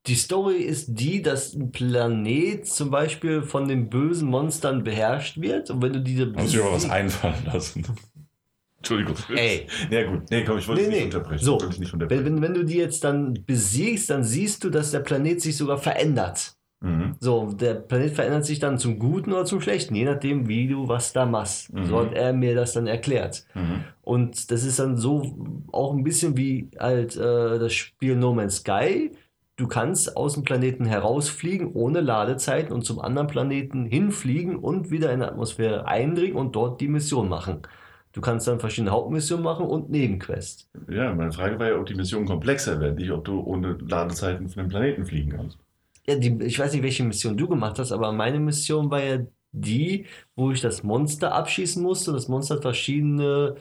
die 0.07 0.15
Story 0.15 0.57
ist 0.57 0.87
die, 0.99 1.21
dass 1.21 1.53
ein 1.55 1.71
Planet 1.71 2.67
zum 2.67 2.91
Beispiel 2.91 3.41
von 3.41 3.67
den 3.67 3.89
bösen 3.89 4.27
Monstern 4.29 4.83
beherrscht 4.83 5.39
wird 5.41 5.69
und 5.71 5.81
wenn 5.81 5.93
du 5.93 6.01
diese 6.01 6.27
Muss 6.27 6.53
ich 6.53 6.61
aber 6.61 6.73
was 6.73 6.89
einfallen 6.89 7.43
lassen. 7.45 7.85
Entschuldigung. 8.77 9.15
Ey. 9.35 9.65
Ja 9.89 10.03
gut. 10.07 10.29
Nee, 10.29 10.43
komm, 10.43 10.59
ich 10.59 10.67
wollte 10.67 10.83
Nee, 10.83 10.89
dich 10.89 10.97
nee. 10.99 11.05
nicht 11.05 11.15
unterbrechen. 11.15 11.43
So. 11.43 11.55
Nicht 11.57 11.79
wenn, 11.79 11.93
unterbrechen. 11.93 12.25
wenn, 12.25 12.41
wenn 12.43 12.53
du 12.53 12.63
die 12.63 12.75
jetzt 12.77 13.03
dann 13.03 13.33
besiegst, 13.47 14.11
dann 14.11 14.23
siehst 14.23 14.63
du, 14.63 14.69
dass 14.69 14.91
der 14.91 14.99
Planet 14.99 15.41
sich 15.41 15.57
sogar 15.57 15.79
verändert. 15.79 16.54
Mhm. 16.85 17.15
So, 17.19 17.51
der 17.51 17.73
Planet 17.73 18.11
verändert 18.11 18.45
sich 18.45 18.59
dann 18.59 18.77
zum 18.77 18.99
Guten 18.99 19.33
oder 19.33 19.45
zum 19.45 19.59
Schlechten, 19.59 19.95
je 19.95 20.05
nachdem, 20.05 20.47
wie 20.47 20.67
du 20.67 20.87
was 20.87 21.13
da 21.13 21.25
machst. 21.25 21.73
Mhm. 21.73 21.85
So 21.85 21.99
hat 21.99 22.13
er 22.13 22.31
mir 22.31 22.53
das 22.53 22.73
dann 22.73 22.85
erklärt. 22.85 23.45
Mhm. 23.55 23.83
Und 24.03 24.51
das 24.51 24.63
ist 24.63 24.77
dann 24.77 24.97
so 24.97 25.35
auch 25.71 25.93
ein 25.93 26.03
bisschen 26.03 26.37
wie 26.37 26.69
halt 26.79 27.15
äh, 27.15 27.57
das 27.57 27.73
Spiel 27.73 28.15
No 28.15 28.33
Man's 28.33 28.57
Sky. 28.57 29.11
Du 29.57 29.67
kannst 29.67 30.15
aus 30.15 30.33
dem 30.33 30.43
Planeten 30.43 30.85
herausfliegen 30.85 31.71
ohne 31.73 32.01
Ladezeiten 32.01 32.73
und 32.73 32.83
zum 32.83 32.99
anderen 32.99 33.27
Planeten 33.27 33.85
hinfliegen 33.85 34.57
und 34.57 34.91
wieder 34.91 35.11
in 35.11 35.21
die 35.21 35.25
Atmosphäre 35.25 35.87
eindringen 35.87 36.35
und 36.35 36.55
dort 36.55 36.81
die 36.81 36.89
Mission 36.89 37.29
machen. 37.29 37.61
Du 38.11 38.21
kannst 38.21 38.47
dann 38.47 38.59
verschiedene 38.59 38.91
Hauptmissionen 38.91 39.43
machen 39.43 39.65
und 39.65 39.89
Nebenquests. 39.89 40.69
Ja, 40.89 41.13
meine 41.13 41.31
Frage 41.31 41.57
war 41.59 41.67
ja, 41.67 41.79
ob 41.79 41.85
die 41.85 41.95
Mission 41.95 42.25
komplexer 42.25 42.79
wird, 42.79 42.97
nicht 42.97 43.11
ob 43.11 43.25
du 43.25 43.41
ohne 43.41 43.73
Ladezeiten 43.73 44.47
von 44.49 44.63
dem 44.63 44.69
Planeten 44.69 45.05
fliegen 45.05 45.31
kannst. 45.31 45.57
Ja, 46.07 46.15
die, 46.15 46.37
ich 46.43 46.59
weiß 46.59 46.73
nicht, 46.73 46.83
welche 46.83 47.03
Mission 47.03 47.35
du 47.37 47.47
gemacht 47.47 47.79
hast, 47.79 47.91
aber 47.91 48.11
meine 48.11 48.39
Mission 48.39 48.91
war 48.91 49.03
ja 49.03 49.19
die, 49.51 50.05
wo 50.35 50.51
ich 50.51 50.61
das 50.61 50.83
Monster 50.83 51.33
abschießen 51.33 51.81
musste. 51.81 52.11
Das 52.13 52.27
Monster 52.27 52.55
hat 52.55 52.61
verschiedene, 52.61 53.55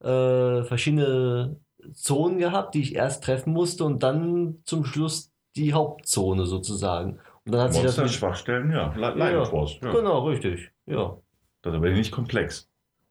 äh, 0.00 0.62
verschiedene 0.64 1.58
Zonen 1.94 2.38
gehabt, 2.38 2.74
die 2.74 2.82
ich 2.82 2.94
erst 2.94 3.24
treffen 3.24 3.52
musste 3.52 3.84
und 3.84 4.02
dann 4.02 4.58
zum 4.64 4.84
Schluss 4.84 5.32
die 5.56 5.72
Hauptzone 5.72 6.46
sozusagen. 6.46 7.18
Und 7.44 7.52
dann 7.52 7.62
hat 7.62 7.72
sich 7.72 7.82
das 7.82 7.96
Monster, 7.96 8.02
mit, 8.02 8.12
Schwachstellen, 8.12 8.70
ja. 8.70 8.92
Le- 8.94 9.00
Ja. 9.00 9.14
Leidensforce. 9.14 9.78
Ja. 9.82 9.92
Genau, 9.92 10.26
richtig. 10.28 10.70
Ja. 10.86 11.16
Das 11.62 11.72
ist 11.72 11.76
aber 11.78 11.90
nicht 11.90 12.12
komplex. 12.12 12.67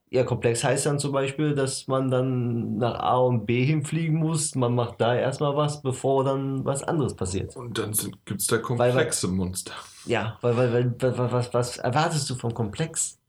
Ja, 0.09 0.23
komplex 0.23 0.63
heißt 0.63 0.85
dann 0.85 0.99
zum 0.99 1.11
Beispiel, 1.11 1.53
dass 1.53 1.87
man 1.87 2.09
dann 2.09 2.77
nach 2.77 2.97
A 2.99 3.17
und 3.17 3.45
B 3.45 3.65
hinfliegen 3.65 4.17
muss. 4.17 4.55
Man 4.55 4.73
macht 4.73 5.01
da 5.01 5.13
erstmal 5.13 5.55
was, 5.57 5.81
bevor 5.81 6.23
dann 6.23 6.63
was 6.63 6.81
anderes 6.83 7.13
passiert. 7.13 7.55
Und 7.57 7.77
dann 7.77 7.91
gibt 8.23 8.39
es 8.39 8.47
da 8.47 8.57
komplexe 8.57 9.27
Monster. 9.27 9.73
Ja, 10.05 10.37
weil, 10.41 10.55
weil, 10.55 10.73
weil, 10.73 10.95
weil 11.01 11.17
was, 11.17 11.31
was, 11.31 11.53
was 11.53 11.77
erwartest 11.77 12.29
du 12.29 12.35
vom 12.35 12.53
Komplex? 12.53 13.19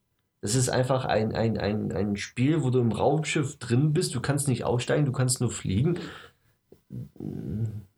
Das 0.41 0.55
ist 0.55 0.69
einfach 0.69 1.05
ein, 1.05 1.35
ein, 1.35 1.59
ein, 1.59 1.91
ein 1.91 2.17
Spiel, 2.17 2.63
wo 2.63 2.71
du 2.71 2.79
im 2.81 2.93
Raumschiff 2.93 3.59
drin 3.59 3.93
bist. 3.93 4.15
Du 4.15 4.21
kannst 4.21 4.47
nicht 4.47 4.63
aussteigen, 4.63 5.05
du 5.05 5.11
kannst 5.13 5.41
nur 5.41 5.51
fliegen. 5.51 5.99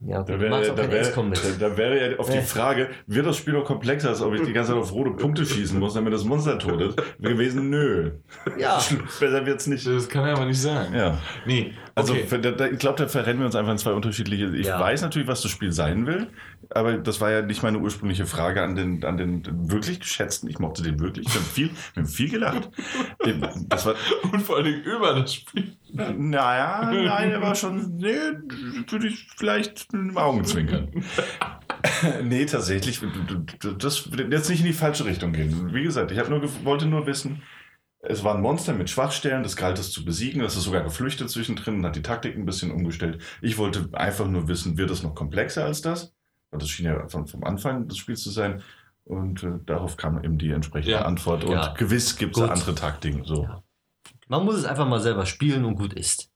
Ja, 0.03 0.23
Da 0.23 0.33
du 0.35 0.41
wäre, 0.41 0.51
da, 0.75 0.91
wäre, 0.91 1.13
da, 1.13 1.69
da 1.69 1.77
wäre 1.77 2.13
ja 2.13 2.19
auf 2.19 2.31
die. 2.31 2.39
Frage, 2.41 2.89
wird 3.07 3.27
das 3.27 3.37
Spiel 3.37 3.53
noch 3.53 3.65
komplexer, 3.65 4.09
als 4.09 4.23
ob 4.23 4.33
ich 4.35 4.41
die 4.43 4.53
ganze 4.55 4.73
Zeit 4.73 4.81
auf 4.81 4.93
rote 4.93 5.11
Punkte 5.11 5.45
schießen 5.45 5.79
muss, 5.79 5.93
damit 5.93 6.15
das 6.15 6.25
Monster 6.25 6.59
tot 6.59 6.81
ist? 6.81 6.97
Wäre 7.19 7.35
gewesen, 7.35 7.69
nö. 7.69 8.13
Ja, 8.59 8.79
Besser 9.21 9.45
wird's 9.45 9.67
nicht. 9.67 9.87
Das 9.87 10.09
kann 10.09 10.25
er 10.25 10.37
aber 10.37 10.47
nicht 10.47 10.61
sagen. 10.61 10.95
Ja. 10.95 11.19
Nee, 11.45 11.75
Also 11.95 12.15
okay. 12.15 12.39
da, 12.41 12.51
da, 12.51 12.67
ich 12.69 12.79
glaube, 12.79 12.97
da 12.97 13.09
verrennen 13.09 13.41
wir 13.41 13.47
uns 13.47 13.55
einfach 13.57 13.73
in 13.73 13.79
zwei 13.79 13.93
unterschiedliche. 13.93 14.47
Ich 14.57 14.69
Ja. 14.69 14.81
weiß 14.81 15.03
natürlich, 15.03 15.29
was 15.29 15.43
das 15.43 15.51
Spiel 15.51 15.71
sein 15.71 16.07
will, 16.07 16.29
aber 16.71 16.95
das 16.97 17.21
war 17.21 17.31
ja 17.31 17.43
nicht 17.43 17.63
meine 17.63 17.77
ursprüngliche 17.79 18.25
Frage 18.25 18.63
an 18.63 18.75
den, 18.77 19.05
an 19.05 19.19
den 19.19 19.43
wirklich 19.71 20.01
geschätzten. 20.01 20.49
Ich 20.49 20.59
mochte 20.59 20.83
den 20.83 20.99
wirklich. 21.01 21.27
Wir 21.27 21.35
haben 21.35 21.45
viel, 21.45 21.71
wir 21.95 22.03
haben 22.05 22.09
viel 22.09 22.31
gelacht. 22.31 22.71
Das 23.69 23.85
war, 23.87 23.95
Und 24.33 24.41
vor 24.43 24.57
allem 24.57 24.81
über 24.81 25.15
das 25.15 25.35
Spiel. 25.35 25.77
naja, 25.93 26.91
nein, 26.93 27.31
er 27.31 27.41
war 27.43 27.55
schon, 27.55 27.97
nee, 27.97 28.15
würde 28.89 29.09
ich 29.09 29.29
vielleicht 29.37 29.90
mit 29.93 30.11
dem 30.13 30.19
Augenzwinkern. 30.19 30.91
nee, 32.23 32.45
tatsächlich, 32.47 33.01
das 33.79 34.13
wird 34.13 34.33
jetzt 34.33 34.49
nicht 34.51 34.61
in 34.61 34.67
die 34.67 34.73
falsche 34.73 35.05
Richtung 35.05 35.33
gehen. 35.33 35.73
Wie 35.73 35.83
gesagt, 35.83 36.11
ich 36.11 36.29
nur, 36.29 36.43
wollte 36.65 36.87
nur 36.87 37.07
wissen, 37.07 37.43
es 38.03 38.25
war 38.25 38.35
ein 38.35 38.41
Monster 38.41 38.73
mit 38.73 38.89
Schwachstellen, 38.89 39.43
das 39.43 39.57
galt 39.57 39.79
es 39.79 39.93
zu 39.93 40.05
besiegen, 40.05 40.41
das 40.43 40.57
ist 40.57 40.65
sogar 40.65 40.83
geflüchtet 40.83 41.29
zwischendrin 41.29 41.77
und 41.77 41.87
hat 41.87 41.97
die 41.97 42.03
Taktik 42.03 42.35
ein 42.37 42.47
bisschen 42.47 42.71
umgestellt. 42.71 43.23
Ich 43.43 43.59
wollte 43.59 43.91
einfach 43.93 44.27
nur 44.27 44.49
wissen, 44.49 44.79
wird 44.79 44.91
es 44.91 45.03
noch 45.03 45.15
komplexer 45.15 45.65
als 45.67 45.83
das? 45.83 46.15
Und 46.51 46.63
das 46.63 46.71
schien 46.71 46.87
ja 46.87 47.07
von, 47.09 47.27
vom 47.27 47.45
Anfang 47.45 47.89
des 47.89 47.99
Spiels 47.99 48.23
zu 48.23 48.31
sein. 48.31 48.63
Und 49.05 49.43
äh, 49.43 49.53
darauf 49.67 49.97
kam 49.97 50.23
eben 50.23 50.39
die 50.39 50.51
entsprechende 50.51 50.93
Ja. 50.93 51.03
Antwort. 51.03 51.45
Und 51.45 51.53
Ja. 51.53 51.75
gewiss 51.75 52.17
gibt 52.17 52.37
es 52.37 52.43
andere 52.43 52.75
Taktiken. 52.75 53.25
So. 53.25 53.45
Ja. 53.45 53.63
man 54.29 54.45
muss 54.45 54.57
es 54.57 54.65
einfach 54.65 54.87
mal 54.87 55.01
selber 55.01 55.27
spielen 55.27 55.65
und 55.65 55.75
gut 55.77 55.93
ist. 55.93 56.31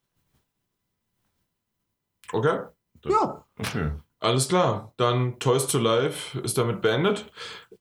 Okay, 2.32 2.58
Ja. 3.04 3.44
Okay. 3.58 3.90
alles 4.20 4.48
klar. 4.48 4.92
Dann 4.96 5.38
Toys 5.38 5.66
to 5.66 5.78
Life 5.78 6.38
ist 6.40 6.58
damit 6.58 6.80
beendet. 6.80 7.30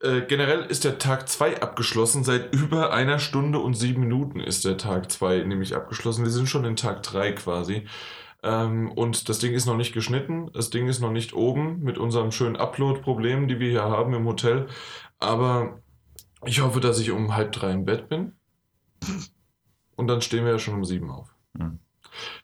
Äh, 0.02 0.22
generell 0.22 0.66
ist 0.66 0.84
der 0.84 0.98
Tag 0.98 1.30
2 1.30 1.62
abgeschlossen. 1.62 2.24
Seit 2.24 2.54
über 2.54 2.92
einer 2.92 3.20
Stunde 3.20 3.60
und 3.60 3.74
sieben 3.74 4.02
Minuten 4.02 4.40
ist 4.40 4.66
der 4.66 4.78
Tag 4.78 5.12
2 5.12 5.44
nämlich 5.44 5.76
abgeschlossen. 5.76 6.24
Wir 6.24 6.32
sind 6.32 6.50
schon 6.50 6.66
in 6.66 6.76
Tag 6.76 7.04
3 7.04 7.32
quasi. 7.34 7.88
Ähm, 8.44 8.92
und 8.92 9.30
das 9.30 9.40
Ding 9.40 9.54
ist 9.54 9.66
noch 9.66 9.78
nicht 9.78 9.94
geschnitten. 9.94 10.52
Das 10.52 10.70
Ding 10.70 10.88
ist 10.90 11.00
noch 11.00 11.12
nicht 11.12 11.34
oben 11.34 11.80
mit 11.82 11.98
unserem 11.98 12.32
schönen 12.32 12.58
Upload-Problem, 12.58 13.48
die 13.48 13.60
wir 13.60 13.70
hier 13.70 13.84
haben 13.84 14.14
im 14.14 14.26
Hotel. 14.26 14.68
Aber 15.20 15.80
ich 16.46 16.62
hoffe, 16.62 16.82
dass 16.82 17.00
ich 17.00 17.12
um 17.12 17.36
halb 17.36 17.54
drei 17.54 17.72
im 17.72 17.86
Bett 17.86 18.10
bin. 18.10 18.34
Und 19.96 20.08
dann 20.08 20.22
stehen 20.22 20.44
wir 20.44 20.52
ja 20.52 20.60
schon 20.60 20.74
um 20.74 20.84
sieben 20.84 21.10
auf. 21.10 21.34
Hm. 21.58 21.80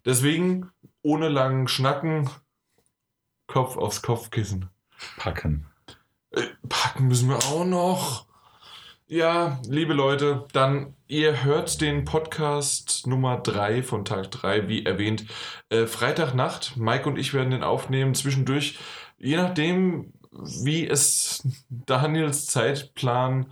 Deswegen, 0.05 0.71
ohne 1.01 1.27
langen 1.27 1.67
Schnacken, 1.67 2.29
Kopf 3.49 3.77
aufs 3.77 4.03
Kopfkissen. 4.03 4.69
Packen. 5.17 5.65
Äh, 6.29 6.43
packen 6.69 7.07
müssen 7.07 7.29
wir 7.29 7.37
auch 7.37 7.65
noch. 7.65 8.27
Ja, 9.07 9.59
liebe 9.67 9.93
Leute, 9.95 10.45
dann 10.53 10.93
ihr 11.07 11.43
hört 11.43 11.81
den 11.81 12.05
Podcast 12.05 13.07
Nummer 13.07 13.37
3 13.37 13.81
von 13.81 14.05
Tag 14.05 14.29
3, 14.29 14.67
wie 14.67 14.85
erwähnt, 14.85 15.25
äh, 15.69 15.87
Freitagnacht. 15.87 16.77
Mike 16.77 17.09
und 17.09 17.17
ich 17.17 17.33
werden 17.33 17.49
den 17.49 17.63
aufnehmen 17.63 18.13
zwischendurch, 18.13 18.77
je 19.17 19.37
nachdem, 19.37 20.13
wie 20.31 20.87
es 20.87 21.41
Daniels 21.69 22.45
Zeitplan 22.45 23.51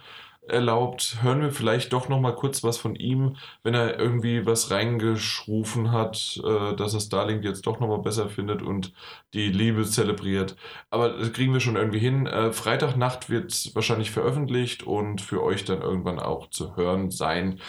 erlaubt, 0.50 1.18
hören 1.22 1.42
wir 1.42 1.52
vielleicht 1.52 1.94
doch 1.94 2.10
noch 2.10 2.20
mal 2.20 2.36
kurz 2.36 2.64
was 2.64 2.78
von 2.78 2.96
ihm, 2.96 3.36
wenn 3.64 3.74
er 3.74 4.00
irgendwie 4.00 4.46
was 4.46 4.72
reingeschrufen 4.72 5.92
hat, 5.92 6.40
äh, 6.44 6.76
dass 6.76 6.94
er 6.94 7.00
Starlink 7.00 7.44
jetzt 7.44 7.68
doch 7.68 7.80
noch 7.80 7.88
mal 7.88 8.00
besser 8.00 8.30
findet 8.30 8.62
und 8.62 8.94
die 9.34 9.50
Liebe 9.50 9.84
zelebriert. 9.86 10.56
Aber 10.90 11.10
das 11.10 11.34
kriegen 11.34 11.54
wir 11.54 11.60
schon 11.60 11.76
irgendwie 11.76 12.00
hin. 12.00 12.26
Äh, 12.28 12.52
Freitagnacht 12.52 13.30
wird 13.30 13.72
wahrscheinlich 13.76 14.12
veröffentlicht 14.12 14.84
und 14.84 15.22
für 15.22 15.44
euch 15.44 15.66
dann 15.66 15.82
irgendwann 15.82 16.20
auch 16.20 16.50
zu 16.50 16.76
hören 16.76 17.12
sein. 17.12 17.60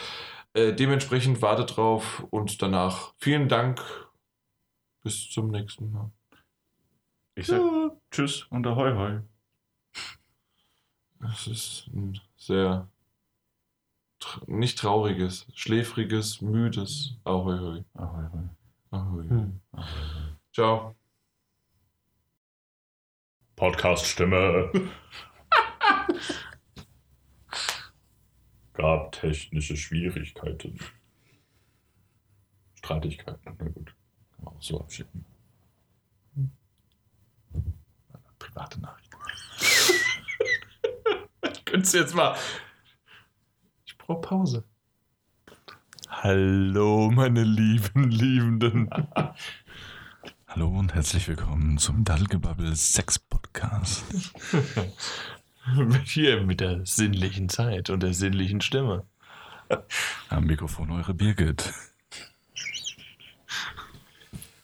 Äh, 0.55 0.73
dementsprechend 0.73 1.43
wartet 1.43 1.77
drauf 1.77 2.27
und 2.31 2.63
danach 2.63 3.15
vielen 3.19 3.49
Dank. 3.49 3.81
Bis 5.03 5.31
zum 5.31 5.51
nächsten 5.51 5.93
Mal. 5.93 6.11
Ich 7.35 7.47
sag 7.47 7.61
Tschüss 8.11 8.47
und 8.51 8.67
Ahoi 8.67 8.93
Hoi. 8.95 9.38
Es 11.21 11.47
ist 11.49 11.87
ein 11.89 12.21
sehr 12.37 12.89
tr 14.21 14.43
nicht 14.47 14.79
trauriges, 14.79 15.47
schläfriges, 15.55 16.41
müdes 16.41 17.17
Ahoi 17.25 17.59
hoi. 17.59 17.85
Ahoi 17.95 18.29
Hoi. 18.33 18.49
Ahoi. 18.91 19.29
Hm. 19.29 19.61
Ciao. 20.53 20.95
Podcast-Stimme. 23.57 24.71
Gab 28.73 29.13
technische 29.13 29.77
Schwierigkeiten. 29.77 30.79
Streitigkeiten. 32.77 33.57
Na 33.59 33.69
gut. 33.69 33.95
Kann 34.37 34.45
man 34.45 34.55
auch 34.55 34.63
so 34.63 34.81
abschicken. 34.81 35.25
Private 38.39 38.81
Nachricht. 38.81 39.11
Könntest 41.79 41.95
du 41.95 41.99
jetzt 41.99 42.15
mal. 42.17 42.37
Ich 43.87 43.97
brauche 43.97 44.21
Pause. 44.21 44.65
Hallo, 46.09 47.09
meine 47.09 47.45
lieben 47.45 48.11
Liebenden. 48.11 48.91
Hallo 50.49 50.77
und 50.77 50.93
herzlich 50.97 51.29
willkommen 51.29 51.79
zum 51.79 52.03
Daddelgebabbel 52.03 52.75
Sex 52.75 53.21
Podcast. 53.21 54.03
Hier 56.05 56.43
mit 56.43 56.59
der 56.59 56.85
sinnlichen 56.85 57.49
Zeit 57.49 57.91
und 57.91 58.03
der 58.03 58.13
sinnlichen 58.13 58.61
Stimme. 58.61 59.07
Am 60.31 60.47
Mikrofon 60.47 60.91
eure 60.91 61.15
Birgit. 61.15 61.73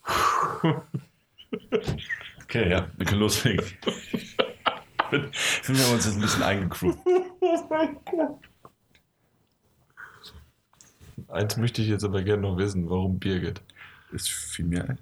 Okay, 2.42 2.70
ja, 2.70 2.88
wir 2.96 3.06
können 3.06 3.20
loslegen. 3.20 3.64
Ich 5.10 5.38
finde, 5.62 5.80
wir 5.80 5.86
haben 5.86 5.94
uns 5.94 6.04
jetzt 6.06 6.14
ein 6.16 6.20
bisschen 6.20 6.42
eingegroovt. 6.42 6.98
Eins 11.28 11.56
möchte 11.56 11.82
ich 11.82 11.88
jetzt 11.88 12.04
aber 12.04 12.22
gerne 12.22 12.42
noch 12.42 12.56
wissen. 12.56 12.88
Warum 12.88 13.18
Birgit? 13.18 13.60
ist 14.12 14.30
viel 14.30 14.64
mehr. 14.66 14.96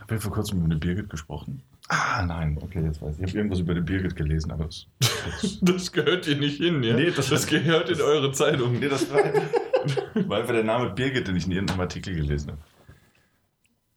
Habe 0.00 0.14
ich 0.14 0.22
vor 0.22 0.32
kurzem 0.32 0.62
mit 0.62 0.70
der 0.72 0.76
Birgit 0.76 1.10
gesprochen? 1.10 1.62
Ah, 1.88 2.22
nein, 2.24 2.56
okay, 2.62 2.82
jetzt 2.84 3.02
weiß 3.02 3.16
ich. 3.16 3.22
Ich 3.24 3.30
habe 3.30 3.38
irgendwas 3.38 3.58
über 3.60 3.74
die 3.74 3.80
Birgit 3.80 4.14
gelesen, 4.14 4.50
aber 4.52 4.66
das. 4.66 4.86
das 5.00 5.58
Das 5.62 5.90
gehört 5.92 6.24
hier 6.26 6.36
nicht 6.36 6.58
hin, 6.58 6.82
ja? 6.82 6.94
Nee, 6.94 7.10
das- 7.10 7.28
das 7.28 7.46
gehört 7.46 7.90
in 7.90 8.00
eure 8.00 8.30
Zeitung. 8.32 8.78
nee, 8.78 8.88
das 8.88 9.10
war, 9.10 9.18
war 10.28 10.38
einfach 10.38 10.52
der 10.54 10.64
Name 10.64 10.90
Birgit, 10.90 11.26
den 11.26 11.36
ich 11.36 11.46
in 11.46 11.52
irgendeinem 11.52 11.80
Artikel 11.80 12.14
gelesen 12.14 12.52
habe. 12.52 12.60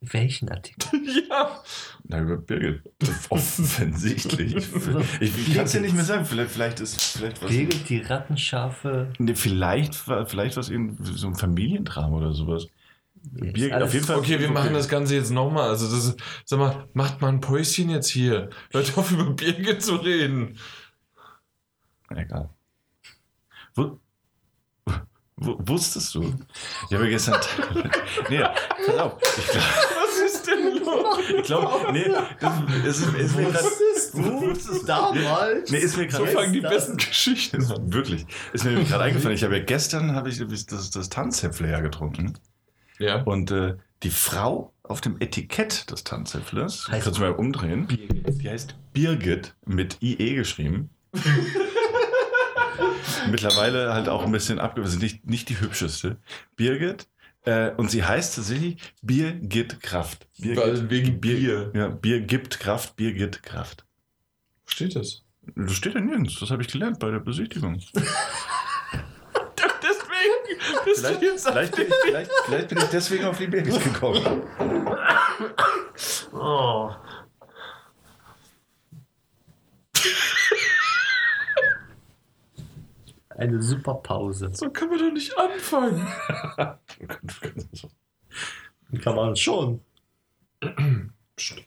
Welchen 0.01 0.49
Artikel? 0.49 0.89
Ja. 1.29 1.61
Na, 2.03 2.21
über 2.21 2.37
Birgit. 2.37 2.81
Offensichtlich. 3.29 4.55
Ich, 5.19 5.37
ich 5.47 5.55
kann 5.55 5.65
es 5.65 5.73
ja 5.73 5.81
nicht 5.81 5.95
mehr 5.95 6.03
sagen. 6.03 6.25
Vielleicht, 6.25 6.51
vielleicht 6.51 6.79
ist 6.79 7.01
vielleicht 7.01 7.41
was. 7.41 7.49
Birgit, 7.49 7.89
die 7.89 7.99
rattenscharfe. 7.99 9.11
Nee, 9.17 9.33
vielleicht, 9.35 10.07
war- 10.07 10.25
vielleicht 10.27 10.55
was 10.57 10.69
in 10.69 10.97
so 11.01 11.27
ein 11.27 11.35
Familiendrama 11.35 12.15
oder 12.17 12.33
sowas. 12.33 12.67
Birgit, 13.23 13.73
auf 13.73 13.93
jeden 13.93 14.05
Fall. 14.05 14.17
Okay, 14.17 14.39
wir 14.39 14.51
machen 14.51 14.73
das 14.73 14.87
Ganze 14.87 15.15
jetzt 15.15 15.31
nochmal. 15.31 15.69
Also, 15.69 15.89
das 15.89 16.05
ist, 16.05 16.19
sag 16.45 16.59
mal, 16.59 16.87
macht 16.93 17.21
mal 17.21 17.29
ein 17.29 17.41
Päuschen 17.41 17.89
jetzt 17.89 18.09
hier. 18.09 18.49
Hört 18.71 18.95
auf, 18.97 19.11
über 19.11 19.31
Birgit 19.31 19.81
zu 19.81 19.95
reden. 19.95 20.57
Egal. 22.09 22.49
Wo, 23.73 23.99
wusstest 25.37 26.15
du? 26.15 26.33
Ich 26.89 26.95
habe 26.95 27.09
gestern. 27.09 27.39
nee, 28.29 28.39
pass 28.85 28.97
auf. 28.97 29.17
Ich 29.37 29.47
glaube, 29.47 29.65
Was 29.95 30.33
ist 30.33 30.47
denn 30.47 30.77
los? 30.83 31.17
ich 31.37 31.43
glaub, 31.43 31.91
nee, 31.91 32.05
das, 32.39 32.99
ist, 32.99 33.13
ist 33.15 33.35
mir 33.35 33.53
Wusstest 34.13 34.81
du 34.83 34.85
damals? 34.85 35.71
Nee, 35.71 35.77
ist 35.79 35.97
mir 35.97 36.09
So 36.09 36.19
gerade. 36.19 36.31
fangen 36.31 36.53
die 36.53 36.61
das- 36.61 36.71
besten 36.73 36.97
Geschichten 36.97 37.65
an. 37.65 37.93
Wirklich. 37.93 38.25
Ist 38.53 38.63
mir 38.63 38.81
gerade 38.83 39.03
eingefallen. 39.05 39.35
Ich 39.35 39.43
habe 39.43 39.57
ja 39.57 39.63
gestern 39.63 40.15
habe 40.15 40.29
ich 40.29 40.37
das, 40.47 40.89
das 40.89 41.09
Tanzäpfle 41.09 41.69
ja 41.69 41.81
getrunken. 41.81 42.33
Ja. 42.97 43.21
Und 43.23 43.51
äh, 43.51 43.75
die 44.03 44.09
Frau 44.11 44.71
auf 44.83 45.01
dem 45.01 45.17
Etikett 45.19 45.91
des 45.91 46.03
Tanzäpfles, 46.05 46.87
Heißt- 46.89 47.03
kannst 47.03 47.17
du 47.17 47.23
mal 47.23 47.31
umdrehen, 47.31 47.87
Birgit. 47.87 48.41
die 48.41 48.49
heißt 48.49 48.75
Birgit 48.93 49.53
mit 49.65 49.97
IE 50.01 50.35
geschrieben. 50.35 50.89
Mittlerweile 53.29 53.93
halt 53.93 54.09
auch 54.09 54.23
ein 54.25 54.31
bisschen 54.31 54.59
abgewiesen, 54.59 54.99
nicht, 54.99 55.25
nicht 55.25 55.49
die 55.49 55.59
hübscheste. 55.59 56.17
Birgit. 56.55 57.07
Äh, 57.45 57.71
und 57.77 57.91
sie 57.91 58.03
heißt 58.03 58.35
tatsächlich 58.35 58.77
Bier 59.03 59.31
gibt 59.33 59.81
Kraft. 59.81 60.27
Bier 60.39 60.57
Weil 60.57 60.73
gibt, 60.73 60.89
wegen 60.89 61.21
Bier. 61.21 61.71
ja, 61.75 61.89
Bier 61.89 62.21
gibt 62.21 62.59
Kraft, 62.59 62.95
Bier 62.95 63.13
gibt 63.13 63.43
Kraft. 63.43 63.85
Wo 64.65 64.71
steht 64.71 64.95
das? 64.95 65.23
Das 65.55 65.73
steht 65.73 65.93
ja 65.93 66.01
nirgends. 66.01 66.39
Das 66.39 66.49
habe 66.49 66.63
ich 66.63 66.67
gelernt 66.69 66.97
bei 66.99 67.11
der 67.11 67.19
Besichtigung. 67.19 67.79
Deswegen 69.55 70.83
bist 70.85 70.99
Vielleicht, 70.99 71.21
du 71.21 71.25
jetzt 71.25 71.47
vielleicht, 71.47 71.75
bin 71.75 71.87
ich, 71.87 71.93
vielleicht, 72.03 72.31
vielleicht 72.45 72.67
bin 72.69 72.77
ich 72.79 72.83
deswegen 72.85 73.25
auf 73.25 73.37
die 73.37 73.47
Birgit 73.47 73.83
gekommen. 73.83 74.43
Oh. 76.33 76.91
Eine 83.37 83.61
super 83.61 83.95
Pause. 83.95 84.49
So 84.53 84.69
kann 84.69 84.89
man 84.89 84.99
doch 84.99 85.11
nicht 85.11 85.37
anfangen. 85.37 86.07
Kann 89.01 89.15
man 89.15 89.35
schon. 89.35 89.81
Psst. 91.35 91.65